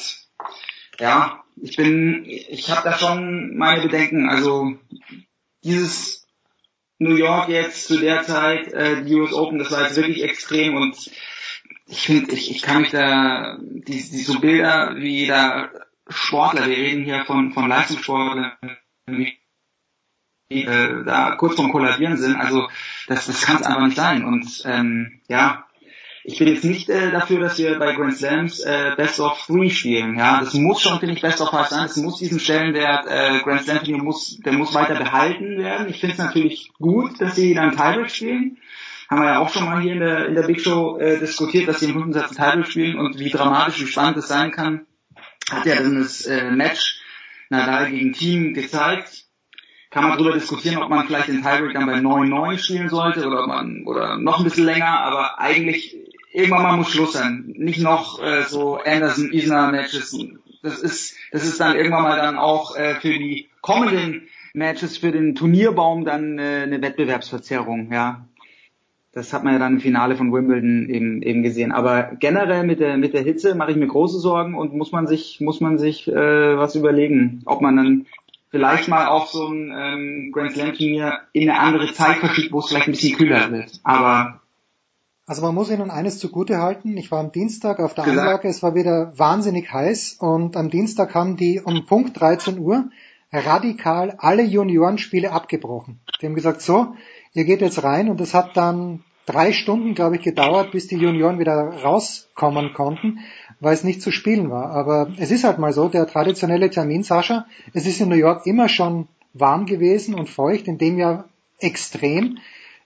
ja, 0.99 1.43
ich 1.61 1.75
bin, 1.75 2.25
ich 2.25 2.69
habe 2.69 2.89
da 2.89 2.97
schon 2.97 3.57
meine 3.57 3.81
Bedenken. 3.81 4.29
Also 4.29 4.77
dieses 5.63 6.27
New 6.97 7.15
York 7.15 7.49
jetzt 7.49 7.87
zu 7.87 7.97
der 7.97 8.23
Zeit, 8.23 8.71
äh, 8.73 9.03
die 9.03 9.15
US 9.15 9.33
Open, 9.33 9.57
das 9.57 9.71
war 9.71 9.83
jetzt 9.83 9.95
wirklich 9.95 10.23
extrem 10.23 10.75
und 10.75 10.95
ich 11.87 12.01
finde, 12.01 12.33
ich, 12.33 12.51
ich 12.51 12.61
kann 12.61 12.81
mich 12.81 12.91
da, 12.91 13.57
die, 13.59 13.93
die 13.93 14.21
so 14.21 14.39
Bilder 14.39 14.95
wie 14.97 15.25
da 15.25 15.71
Sportler, 16.07 16.67
wir 16.67 16.77
reden 16.77 17.03
hier 17.03 17.25
von, 17.25 17.51
von 17.51 17.67
Leistungssportlern, 17.67 18.53
wie 19.07 19.38
äh, 20.49 21.03
da 21.05 21.35
kurz 21.35 21.55
vorm 21.55 21.71
Kollabieren 21.71 22.17
sind. 22.17 22.35
Also 22.35 22.67
das, 23.07 23.27
das 23.27 23.41
kann 23.41 23.57
es 23.57 23.63
einfach 23.63 23.85
nicht 23.85 23.97
sein. 23.97 24.25
Und 24.25 24.63
ähm, 24.65 25.21
ja, 25.27 25.65
ich 26.23 26.37
bin 26.37 26.47
jetzt 26.47 26.63
nicht 26.65 26.89
äh, 26.89 27.11
dafür, 27.11 27.39
dass 27.39 27.57
wir 27.57 27.77
bei 27.79 27.93
Grand 27.93 28.17
Slams 28.17 28.59
äh, 28.59 28.91
Best 28.97 29.19
of 29.19 29.45
Three 29.45 29.69
spielen. 29.69 30.17
Ja, 30.17 30.39
das 30.39 30.53
muss 30.53 30.81
schon 30.81 30.99
finde 30.99 31.15
ich 31.15 31.21
Best 31.21 31.41
of 31.41 31.49
Five 31.49 31.67
sein. 31.67 31.85
Es 31.85 31.97
muss 31.97 32.19
diesen 32.19 32.39
Stellenwert 32.39 33.05
äh, 33.07 33.39
Grand 33.43 33.61
Slam 33.61 33.79
Turnier 33.79 34.03
muss, 34.03 34.39
der 34.39 34.53
muss 34.53 34.73
weiter 34.73 34.95
behalten 34.95 35.57
werden. 35.59 35.89
Ich 35.89 35.99
finde 35.99 36.13
es 36.13 36.19
natürlich 36.19 36.71
gut, 36.79 37.21
dass 37.21 37.35
sie 37.35 37.53
dann 37.53 37.71
Tiebreak 37.71 38.09
spielen. 38.09 38.57
Haben 39.09 39.21
wir 39.21 39.29
ja 39.29 39.39
auch 39.39 39.49
schon 39.49 39.65
mal 39.65 39.81
hier 39.81 39.93
in 39.93 39.99
der 39.99 40.27
in 40.27 40.35
der 40.35 40.43
Big 40.43 40.61
Show 40.61 40.97
äh, 40.99 41.19
diskutiert, 41.19 41.67
dass 41.67 41.79
sie 41.79 41.87
im 41.87 41.93
fünften 41.93 42.13
Satz 42.13 42.35
Tiebreak 42.35 42.67
spielen 42.67 42.99
und 42.99 43.17
wie 43.17 43.29
dramatisch, 43.29 43.81
wie 43.81 43.87
spannend 43.87 44.17
es 44.17 44.27
sein 44.27 44.51
kann. 44.51 44.85
Hat 45.49 45.65
ja 45.65 45.75
dann 45.75 45.95
das 45.95 46.25
äh, 46.25 46.51
Match 46.51 47.01
Nadal 47.49 47.89
gegen 47.89 48.13
Team 48.13 48.53
gezeigt 48.53 49.28
kann 49.89 50.03
man 50.03 50.17
darüber 50.17 50.33
diskutieren, 50.33 50.77
ob 50.77 50.89
man 50.89 51.07
vielleicht 51.07 51.29
den 51.29 51.41
Tiebreak 51.41 51.73
dann 51.73 51.85
bei 51.85 51.95
9-9 51.95 52.57
spielen 52.59 52.89
sollte 52.89 53.25
oder 53.25 53.47
man 53.47 53.83
oder 53.85 54.17
noch 54.17 54.39
ein 54.39 54.43
bisschen 54.43 54.65
länger, 54.65 54.99
aber 54.99 55.39
eigentlich 55.39 55.97
irgendwann 56.31 56.63
mal 56.63 56.77
muss 56.77 56.91
Schluss 56.91 57.13
sein. 57.13 57.53
Nicht 57.57 57.81
noch 57.81 58.21
äh, 58.21 58.43
so 58.43 58.77
Anderson 58.77 59.31
Isner 59.31 59.71
Matches. 59.71 60.15
Das 60.61 60.79
ist 60.79 61.15
das 61.31 61.43
ist 61.43 61.59
dann 61.59 61.75
irgendwann 61.75 62.03
mal 62.03 62.17
dann 62.17 62.37
auch 62.37 62.75
äh, 62.75 62.95
für 62.95 63.09
die 63.09 63.49
kommenden 63.61 64.27
Matches 64.53 64.97
für 64.97 65.11
den 65.11 65.35
Turnierbaum 65.35 66.05
dann 66.05 66.37
äh, 66.37 66.61
eine 66.63 66.81
Wettbewerbsverzerrung, 66.81 67.91
ja. 67.91 68.25
Das 69.11 69.33
hat 69.33 69.43
man 69.43 69.53
ja 69.53 69.59
dann 69.59 69.73
im 69.73 69.79
Finale 69.79 70.15
von 70.15 70.31
Wimbledon 70.31 70.87
eben, 70.87 71.23
eben 71.23 71.41
gesehen. 71.41 71.71
Aber 71.71 72.11
generell 72.19 72.63
mit 72.63 72.79
der 72.79 72.95
mit 72.97 73.13
der 73.13 73.23
Hitze 73.23 73.55
mache 73.55 73.71
ich 73.71 73.77
mir 73.77 73.87
große 73.87 74.19
Sorgen 74.19 74.53
und 74.53 74.75
muss 74.75 74.91
man 74.91 75.07
sich 75.07 75.41
muss 75.41 75.61
man 75.61 75.79
sich 75.79 76.07
äh, 76.07 76.57
was 76.57 76.75
überlegen, 76.75 77.41
ob 77.45 77.61
man 77.61 77.75
dann 77.75 78.05
vielleicht 78.49 78.87
mal 78.87 79.07
auch 79.07 79.27
so 79.27 79.47
ein 79.47 79.71
ähm, 79.75 80.31
Grand 80.31 80.53
Slam 80.53 80.73
Turnier 80.73 81.19
in 81.33 81.49
eine 81.49 81.59
andere 81.59 81.93
Zeit 81.93 82.17
verschiebt, 82.17 82.51
wo 82.51 82.59
es 82.59 82.67
vielleicht 82.67 82.87
ein 82.87 82.91
bisschen 82.91 83.17
kühler 83.17 83.51
wird. 83.51 83.79
Aber 83.83 84.41
also 85.25 85.43
man 85.43 85.53
muss 85.53 85.69
ihnen 85.69 85.91
eines 85.91 86.17
zugute 86.17 86.57
halten. 86.57 86.97
Ich 86.97 87.11
war 87.11 87.19
am 87.19 87.31
Dienstag 87.31 87.79
auf 87.79 87.93
der 87.93 88.05
gesagt. 88.05 88.19
Anlage, 88.19 88.47
es 88.47 88.63
war 88.63 88.73
wieder 88.73 89.13
wahnsinnig 89.15 89.71
heiß 89.71 90.17
und 90.19 90.57
am 90.57 90.71
Dienstag 90.71 91.13
haben 91.13 91.37
die 91.37 91.61
um 91.63 91.85
Punkt 91.85 92.19
13 92.19 92.57
Uhr 92.57 92.89
radikal 93.31 94.15
alle 94.17 94.41
Juniorenspiele 94.41 95.31
abgebrochen. 95.31 95.99
Die 96.19 96.25
haben 96.25 96.33
gesagt, 96.33 96.61
so, 96.61 96.95
ihr 97.33 97.45
geht 97.45 97.61
jetzt 97.61 97.83
rein 97.83 98.09
und 98.09 98.19
es 98.21 98.33
hat 98.33 98.57
dann 98.57 99.03
drei 99.27 99.51
Stunden, 99.53 99.93
glaube 99.93 100.15
ich, 100.15 100.23
gedauert, 100.23 100.71
bis 100.71 100.87
die 100.87 100.97
Junioren 100.97 101.37
wieder 101.37 101.83
rauskommen 101.83 102.73
konnten 102.73 103.19
weil 103.59 103.73
es 103.73 103.83
nicht 103.83 104.01
zu 104.01 104.11
spielen 104.11 104.49
war. 104.49 104.71
Aber 104.71 105.11
es 105.17 105.31
ist 105.31 105.43
halt 105.43 105.59
mal 105.59 105.73
so, 105.73 105.89
der 105.89 106.07
traditionelle 106.07 106.69
Termin, 106.69 107.03
Sascha, 107.03 107.45
es 107.73 107.85
ist 107.85 107.99
in 107.99 108.09
New 108.09 108.15
York 108.15 108.45
immer 108.45 108.69
schon 108.69 109.07
warm 109.33 109.65
gewesen 109.65 110.15
und 110.15 110.29
feucht, 110.29 110.67
in 110.67 110.77
dem 110.77 110.97
Jahr 110.97 111.25
extrem. 111.59 112.39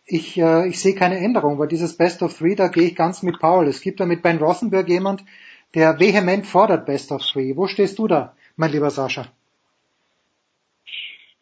Ich, 0.05 0.37
äh, 0.37 0.67
ich 0.67 0.79
sehe 0.79 0.95
keine 0.95 1.17
Änderung, 1.19 1.59
weil 1.59 1.67
dieses 1.67 1.95
Best 1.95 2.21
of 2.23 2.37
Three, 2.37 2.55
da 2.55 2.67
gehe 2.67 2.83
ich 2.83 2.95
ganz 2.95 3.23
mit 3.23 3.39
Paul. 3.39 3.67
Es 3.67 3.81
gibt 3.81 3.99
da 3.99 4.05
mit 4.05 4.21
Ben 4.21 4.37
Rothenberg 4.37 4.89
jemand, 4.89 5.23
der 5.75 5.99
vehement 5.99 6.45
fordert 6.45 6.85
Best 6.85 7.11
of 7.11 7.23
Three. 7.23 7.55
Wo 7.55 7.67
stehst 7.67 7.99
du 7.99 8.07
da, 8.07 8.35
mein 8.57 8.71
lieber 8.71 8.89
Sascha? 8.89 9.27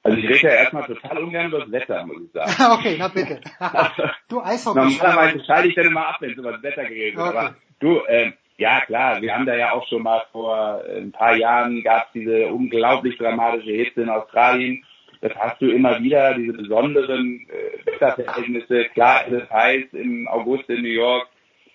Also 0.04 0.18
ich 0.18 0.26
rede 0.26 0.48
ja 0.48 0.50
erstmal 0.50 0.86
total 0.86 1.20
ungern 1.20 1.48
über 1.48 1.60
das 1.60 1.72
Wetter, 1.72 2.06
muss 2.06 2.24
ich 2.24 2.32
sagen. 2.32 2.74
okay, 2.80 2.96
na 2.98 3.08
bitte. 3.08 3.40
du 4.30 4.42
Eishockey. 4.42 4.80
Normalerweise 4.80 5.46
schalte 5.46 5.68
ich 5.68 5.76
dann 5.76 5.86
immer 5.86 6.08
ab, 6.08 6.18
wenn 6.22 6.32
es 6.32 6.38
über 6.38 6.52
das 6.54 6.64
Wetter 6.64 6.86
geredet 6.86 7.18
wird. 7.18 7.28
Okay. 7.28 7.38
Aber 7.38 7.56
du, 7.80 8.00
äh, 8.06 8.32
ja, 8.62 8.80
klar, 8.82 9.22
wir 9.24 9.34
haben 9.34 9.48
da 9.48 9.56
ja 9.56 9.72
auch 9.72 9.88
schon 9.88 10.04
mal 10.04 10.22
vor 10.32 10.84
äh, 10.88 11.00
ein 11.00 11.12
paar 11.12 11.36
Jahren 11.36 11.82
gab 11.82 12.06
es 12.06 12.12
diese 12.14 12.48
unglaublich 12.48 13.18
dramatische 13.18 13.72
Hitze 13.72 14.04
in 14.04 14.10
Australien. 14.10 14.86
Das 15.20 15.34
hast 15.36 15.60
du 15.62 15.72
immer 15.72 16.00
wieder, 16.02 16.36
diese 16.36 16.54
besonderen 16.54 17.48
äh, 17.50 17.86
Wetterverhältnisse. 17.88 18.86
Klar 18.94 19.26
ist 19.26 19.34
es 19.34 19.50
heiß 19.50 19.86
im 19.94 20.28
August 20.28 20.70
in 20.70 20.84
New 20.84 20.90
York, 20.90 21.28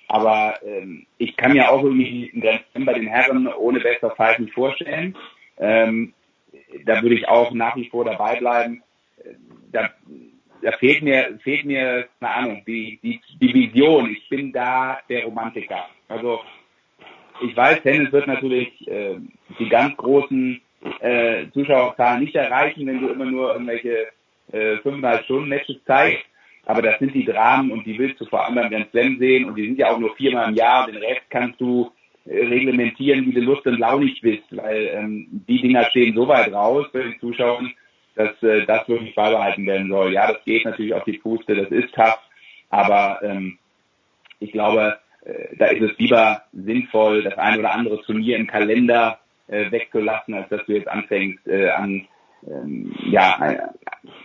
aber 0.07 0.61
ähm, 0.65 1.07
ich 1.19 1.37
kann 1.37 1.55
mir 1.55 1.69
auch 1.73 1.83
irgendwie 1.83 2.31
einen 2.33 2.43
Grand 2.43 2.87
bei 2.87 2.95
den 2.95 3.09
Herren 3.09 3.49
ohne 3.49 3.81
bester 3.81 4.13
Five 4.13 4.39
nicht 4.39 4.55
vorstellen. 4.55 5.17
Ähm, 5.59 6.15
da 6.85 7.03
würde 7.03 7.17
ich 7.17 7.29
auch 7.29 7.51
nach 7.51 7.75
wie 7.75 7.89
vor 7.89 8.05
dabei 8.05 8.37
bleiben. 8.37 8.85
Da, 9.73 9.91
da 10.63 10.71
fehlt 10.73 11.03
mir, 11.03 11.37
fehlt 11.43 11.65
mir, 11.65 12.07
keine 12.21 12.33
Ahnung, 12.33 12.63
die, 12.65 13.01
die, 13.03 13.21
die 13.41 13.55
Vision. 13.55 14.09
Ich 14.11 14.29
bin 14.29 14.53
da 14.53 15.01
der 15.09 15.25
Romantiker. 15.25 15.87
Also 16.09 16.41
ich 17.43 17.57
weiß, 17.57 17.83
Tennis 17.83 18.13
wird 18.13 18.27
natürlich 18.27 18.87
äh, 18.89 19.17
die 19.59 19.69
ganz 19.69 19.97
großen 19.97 20.61
äh, 21.01 21.47
Zuschauerzahlen 21.53 22.21
nicht 22.21 22.35
erreichen, 22.35 22.87
wenn 22.87 23.01
du 23.01 23.09
immer 23.09 23.25
nur 23.25 23.53
irgendwelche 23.53 24.09
äh, 24.53 24.77
fünfeinhalb 24.79 25.25
Stunden 25.25 25.49
Matches 25.49 25.77
zeigst. 25.87 26.25
Aber 26.65 26.83
das 26.83 26.99
sind 26.99 27.15
die 27.15 27.25
Dramen 27.25 27.71
und 27.71 27.87
die 27.87 27.99
willst 27.99 28.21
du 28.21 28.27
vor 28.27 28.45
allem 28.45 28.57
beim 28.57 28.71
Grand 28.71 28.91
Slam 28.91 29.19
sehen 29.19 29.45
und 29.45 29.55
die 29.55 29.67
sind 29.67 29.79
ja 29.79 29.91
auch 29.91 29.99
nur 29.99 30.15
viermal 30.17 30.49
im 30.49 30.57
Jahr. 30.57 30.87
Den 30.87 30.97
Rest 30.97 31.23
kannst 31.31 31.61
du 31.61 31.93
äh, 32.25 32.45
reglementieren, 32.45 33.25
wie 33.27 33.33
du 33.33 33.41
Lust 33.41 33.67
und 33.67 33.79
launig 33.79 34.21
bist, 34.21 34.45
weil 34.51 34.91
ähm, 34.95 35.29
die 35.49 35.61
Dinger 35.61 35.85
stehen 35.91 36.15
so 36.15 36.27
weit 36.27 36.53
raus 36.53 36.87
für 36.91 37.05
den 37.05 37.19
Zuschauer, 37.21 37.63
dass 38.17 38.43
äh, 38.43 38.67
das 38.67 38.89
wirklich 38.89 39.15
beibehalten 39.15 39.65
werden 39.65 39.89
soll. 39.89 40.13
Ja, 40.13 40.33
das 40.33 40.45
geht 40.45 40.65
natürlich 40.65 40.93
auf 40.93 41.05
die 41.05 41.19
Puste, 41.19 41.55
das 41.55 41.71
ist 41.71 41.95
tough, 41.95 42.19
aber 42.71 43.21
ähm, 43.23 43.59
ich 44.41 44.51
glaube, 44.51 44.99
da 45.59 45.67
ist 45.67 45.83
es 45.83 45.99
lieber 45.99 46.43
sinnvoll, 46.53 47.23
das 47.23 47.37
ein 47.39 47.59
oder 47.59 47.73
andere 47.73 48.01
Turnier 48.03 48.37
im 48.37 48.47
Kalender 48.47 49.19
äh, 49.49 49.71
wegzulassen, 49.71 50.35
als 50.35 50.49
dass 50.49 50.65
du 50.67 50.73
jetzt 50.73 50.89
anfängst, 50.89 51.47
äh, 51.47 51.71
an 51.71 52.07
ähm, 52.47 52.95
ja, 53.11 53.37
äh, 53.41 53.59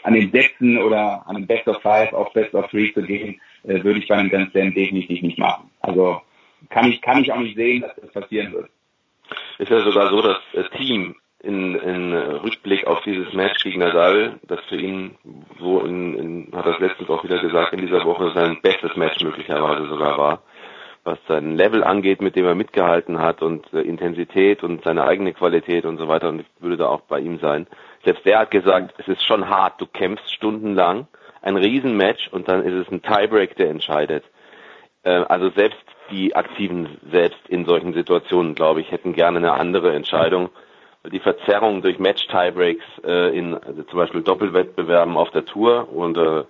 an 0.04 0.14
den 0.14 0.32
Sätzen 0.32 0.78
oder 0.78 1.24
an 1.26 1.36
dem 1.36 1.48
Best 1.48 1.68
of 1.68 1.82
Five 1.82 2.14
auf 2.14 2.34
Best 2.34 2.54
of 2.54 2.70
Three 2.70 2.94
zu 2.94 3.02
gehen, 3.02 3.40
äh, 3.64 3.84
würde 3.84 4.00
ich 4.00 4.08
bei 4.08 4.16
einem 4.16 4.30
Grand 4.30 4.52
Slam 4.52 4.74
definitiv 4.74 5.22
nicht 5.22 5.40
machen. 5.40 5.72
Also 5.80 6.22
kann 6.70 6.90
ich, 6.90 7.02
kann 7.02 7.22
ich 7.22 7.32
auch 7.32 7.40
nicht 7.40 7.56
sehen, 7.56 7.82
dass 7.82 7.96
das 7.96 8.12
passieren 8.12 8.54
wird. 8.54 8.70
Ist 9.58 9.72
ja 9.72 9.82
sogar 9.84 10.10
so, 10.10 10.22
dass 10.22 10.38
das 10.54 10.70
Team 10.72 11.16
in, 11.44 11.76
in 11.76 12.14
Rückblick 12.14 12.86
auf 12.86 13.02
dieses 13.02 13.34
Match 13.34 13.64
gegen 13.64 13.80
Nadal, 13.80 14.40
das 14.44 14.60
für 14.70 14.76
ihn, 14.76 15.16
so 15.60 15.80
in, 15.82 16.16
in, 16.16 16.52
hat 16.54 16.66
er 16.66 16.80
letztens 16.80 17.10
auch 17.10 17.24
wieder 17.24 17.40
gesagt, 17.40 17.74
in 17.74 17.82
dieser 17.82 18.06
Woche 18.06 18.32
sein 18.34 18.60
bestes 18.62 18.96
Match 18.96 19.24
möglicherweise 19.24 19.88
sogar 19.88 20.18
war, 20.18 20.44
was 21.04 21.18
sein 21.28 21.56
Level 21.56 21.84
angeht, 21.84 22.22
mit 22.22 22.36
dem 22.36 22.46
er 22.46 22.56
mitgehalten 22.56 23.20
hat 23.20 23.42
und 23.42 23.72
äh, 23.74 23.82
Intensität 23.82 24.64
und 24.64 24.84
seine 24.84 25.06
eigene 25.06 25.34
Qualität 25.34 25.86
und 25.86 25.98
so 25.98 26.08
weiter 26.08 26.30
und 26.30 26.42
ich 26.42 26.48
würde 26.60 26.78
da 26.78 26.88
auch 26.88 27.02
bei 27.02 27.20
ihm 27.20 27.40
sein. 27.40 27.68
Selbst 28.06 28.26
der 28.26 28.40
hat 28.40 28.52
gesagt, 28.52 28.94
es 29.00 29.08
ist 29.08 29.24
schon 29.24 29.50
hart, 29.50 29.80
du 29.82 29.88
kämpfst 29.88 30.34
stundenlang, 30.34 31.08
ein 31.42 31.58
Riesenmatch 31.58 32.30
und 32.32 32.48
dann 32.48 32.64
ist 32.64 32.74
es 32.74 32.92
ein 32.92 33.02
Tiebreak, 33.02 33.56
der 33.56 33.70
entscheidet. 33.70 34.24
Äh, 35.04 35.12
also 35.12 35.50
selbst 35.50 35.82
die 36.12 36.36
Aktiven 36.36 36.98
selbst 37.12 37.40
in 37.48 37.66
solchen 37.66 37.94
Situationen, 37.94 38.54
glaube 38.54 38.82
ich, 38.82 38.92
hätten 38.92 39.14
gerne 39.14 39.38
eine 39.38 39.54
andere 39.54 39.94
Entscheidung. 39.94 40.50
Die 41.12 41.20
Verzerrung 41.20 41.82
durch 41.82 41.98
Match-Tiebreaks 41.98 42.86
äh, 43.04 43.36
in 43.36 43.56
also 43.56 43.84
zum 43.84 43.98
Beispiel 43.98 44.22
Doppelwettbewerben 44.22 45.18
auf 45.18 45.32
der 45.32 45.46
Tour 45.46 45.92
und 45.92 46.18
äh, 46.18 46.44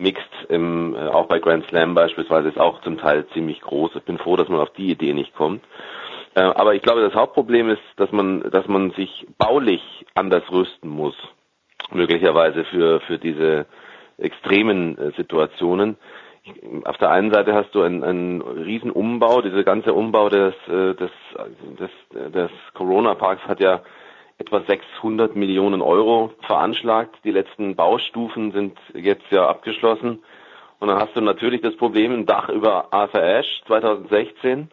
Mixed 0.00 0.46
im, 0.48 0.94
äh, 0.94 1.08
auch 1.08 1.26
bei 1.26 1.38
Grand 1.38 1.66
Slam 1.68 1.94
beispielsweise 1.94 2.48
ist 2.48 2.58
auch 2.58 2.80
zum 2.82 2.98
Teil 2.98 3.26
ziemlich 3.28 3.60
groß. 3.60 3.92
Ich 3.96 4.02
bin 4.02 4.18
froh, 4.18 4.36
dass 4.36 4.48
man 4.48 4.60
auf 4.60 4.70
die 4.70 4.90
Idee 4.90 5.12
nicht 5.12 5.34
kommt. 5.34 5.62
Äh, 6.34 6.40
aber 6.40 6.74
ich 6.74 6.82
glaube, 6.82 7.02
das 7.02 7.14
Hauptproblem 7.14 7.70
ist, 7.70 7.82
dass 7.96 8.10
man, 8.12 8.42
dass 8.50 8.66
man 8.66 8.90
sich 8.92 9.26
baulich 9.38 9.82
anders 10.14 10.44
rüsten 10.50 10.88
muss, 10.88 11.16
möglicherweise 11.92 12.64
für, 12.64 13.00
für 13.00 13.18
diese 13.18 13.66
extremen 14.18 14.98
äh, 14.98 15.12
Situationen 15.16 15.96
auf 16.84 16.96
der 16.98 17.10
einen 17.10 17.32
Seite 17.32 17.54
hast 17.54 17.74
du 17.74 17.82
einen, 17.82 18.02
einen 18.02 18.40
riesen 18.40 18.90
Umbau, 18.90 19.42
dieser 19.42 19.62
ganze 19.62 19.92
Umbau 19.92 20.28
des, 20.28 20.54
äh, 20.68 20.94
des, 20.94 21.10
des, 21.78 21.90
des 22.32 22.50
Corona-Parks 22.74 23.42
hat 23.46 23.60
ja 23.60 23.82
etwa 24.40 24.62
600 24.66 25.36
Millionen 25.36 25.82
Euro 25.82 26.32
veranschlagt. 26.46 27.16
Die 27.24 27.30
letzten 27.30 27.76
Baustufen 27.76 28.52
sind 28.52 28.78
jetzt 28.94 29.30
ja 29.30 29.46
abgeschlossen. 29.46 30.22
Und 30.78 30.88
dann 30.88 30.98
hast 30.98 31.14
du 31.14 31.20
natürlich 31.20 31.60
das 31.60 31.76
Problem 31.76 32.12
im 32.12 32.26
Dach 32.26 32.48
über 32.48 32.92
Arthur 32.92 33.22
Ashe 33.22 33.62
2016, 33.66 34.70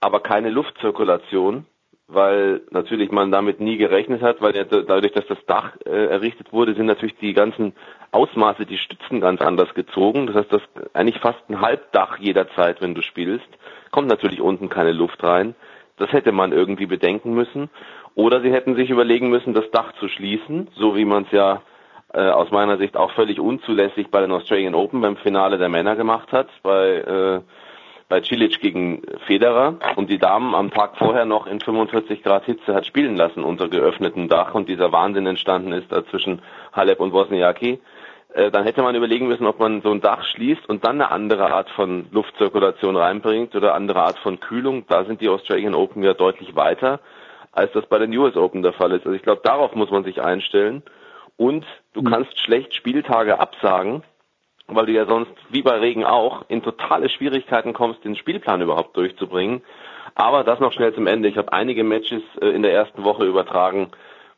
aber 0.00 0.20
keine 0.20 0.50
Luftzirkulation 0.50 1.66
weil 2.08 2.62
natürlich 2.70 3.12
man 3.12 3.30
damit 3.30 3.60
nie 3.60 3.76
gerechnet 3.76 4.22
hat, 4.22 4.40
weil 4.40 4.54
dadurch, 4.54 5.12
dass 5.12 5.26
das 5.26 5.44
Dach 5.46 5.76
äh, 5.84 6.06
errichtet 6.06 6.52
wurde, 6.54 6.74
sind 6.74 6.86
natürlich 6.86 7.16
die 7.18 7.34
ganzen 7.34 7.74
Ausmaße, 8.12 8.64
die 8.64 8.78
Stützen 8.78 9.20
ganz 9.20 9.42
anders 9.42 9.74
gezogen. 9.74 10.26
Das 10.26 10.36
heißt, 10.36 10.52
das 10.52 10.62
eigentlich 10.94 11.20
fast 11.20 11.38
ein 11.50 11.60
Halbdach 11.60 12.18
jederzeit, 12.18 12.80
wenn 12.80 12.94
du 12.94 13.02
spielst, 13.02 13.46
kommt 13.90 14.08
natürlich 14.08 14.40
unten 14.40 14.70
keine 14.70 14.92
Luft 14.92 15.22
rein. 15.22 15.54
Das 15.98 16.10
hätte 16.12 16.32
man 16.32 16.52
irgendwie 16.52 16.86
bedenken 16.86 17.34
müssen. 17.34 17.68
Oder 18.14 18.40
sie 18.40 18.52
hätten 18.52 18.74
sich 18.74 18.90
überlegen 18.90 19.30
müssen, 19.30 19.54
das 19.54 19.70
Dach 19.70 19.92
zu 20.00 20.08
schließen, 20.08 20.68
so 20.74 20.96
wie 20.96 21.04
man 21.04 21.24
es 21.24 21.32
ja 21.32 21.62
äh, 22.12 22.28
aus 22.28 22.50
meiner 22.50 22.78
Sicht 22.78 22.96
auch 22.96 23.12
völlig 23.12 23.38
unzulässig 23.38 24.10
bei 24.10 24.20
den 24.20 24.32
Australian 24.32 24.74
Open 24.74 25.00
beim 25.00 25.16
Finale 25.16 25.58
der 25.58 25.68
Männer 25.68 25.96
gemacht 25.96 26.32
hat, 26.32 26.48
bei 26.62 26.96
äh, 26.96 27.40
bei 28.08 28.22
Cilic 28.22 28.60
gegen 28.60 29.02
Federer. 29.26 29.74
Und 29.96 30.10
die 30.10 30.18
Damen 30.18 30.54
am 30.54 30.70
Tag 30.70 30.96
vorher 30.96 31.24
noch 31.24 31.46
in 31.46 31.60
45 31.60 32.22
Grad 32.22 32.44
Hitze 32.46 32.74
hat 32.74 32.86
spielen 32.86 33.16
lassen 33.16 33.44
unter 33.44 33.68
geöffnetem 33.68 34.28
Dach 34.28 34.54
und 34.54 34.68
dieser 34.68 34.92
Wahnsinn 34.92 35.26
entstanden 35.26 35.72
ist 35.72 35.92
da 35.92 36.04
zwischen 36.06 36.40
Halep 36.72 37.00
und 37.00 37.12
Wozniacki, 37.12 37.80
äh, 38.34 38.50
dann 38.50 38.64
hätte 38.64 38.82
man 38.82 38.94
überlegen 38.94 39.28
müssen, 39.28 39.46
ob 39.46 39.58
man 39.58 39.82
so 39.82 39.90
ein 39.90 40.00
Dach 40.00 40.24
schließt 40.24 40.68
und 40.68 40.84
dann 40.84 41.00
eine 41.00 41.10
andere 41.10 41.52
Art 41.52 41.70
von 41.70 42.06
Luftzirkulation 42.10 42.96
reinbringt 42.96 43.54
oder 43.54 43.74
andere 43.74 44.02
Art 44.02 44.18
von 44.18 44.40
Kühlung. 44.40 44.84
Da 44.86 45.04
sind 45.04 45.20
die 45.20 45.28
Australian 45.28 45.74
Open 45.74 46.02
ja 46.02 46.14
deutlich 46.14 46.56
weiter, 46.56 47.00
als 47.58 47.72
das 47.72 47.86
bei 47.86 47.98
den 47.98 48.16
US 48.16 48.36
Open 48.36 48.62
der 48.62 48.72
Fall 48.72 48.92
ist. 48.92 49.04
Also 49.04 49.16
ich 49.16 49.22
glaube, 49.22 49.42
darauf 49.44 49.74
muss 49.74 49.90
man 49.90 50.04
sich 50.04 50.22
einstellen. 50.22 50.82
Und 51.36 51.66
du 51.92 52.02
mhm. 52.02 52.06
kannst 52.06 52.38
schlecht 52.38 52.74
Spieltage 52.74 53.40
absagen, 53.40 54.02
weil 54.68 54.86
du 54.86 54.92
ja 54.92 55.06
sonst, 55.06 55.32
wie 55.50 55.62
bei 55.62 55.78
Regen 55.78 56.04
auch, 56.04 56.44
in 56.48 56.62
totale 56.62 57.08
Schwierigkeiten 57.08 57.72
kommst, 57.72 58.04
den 58.04 58.16
Spielplan 58.16 58.62
überhaupt 58.62 58.96
durchzubringen. 58.96 59.62
Aber 60.14 60.44
das 60.44 60.60
noch 60.60 60.72
schnell 60.72 60.94
zum 60.94 61.06
Ende. 61.06 61.28
Ich 61.28 61.36
habe 61.36 61.52
einige 61.52 61.84
Matches 61.84 62.22
äh, 62.40 62.48
in 62.48 62.62
der 62.62 62.72
ersten 62.72 63.04
Woche 63.04 63.24
übertragen, 63.24 63.90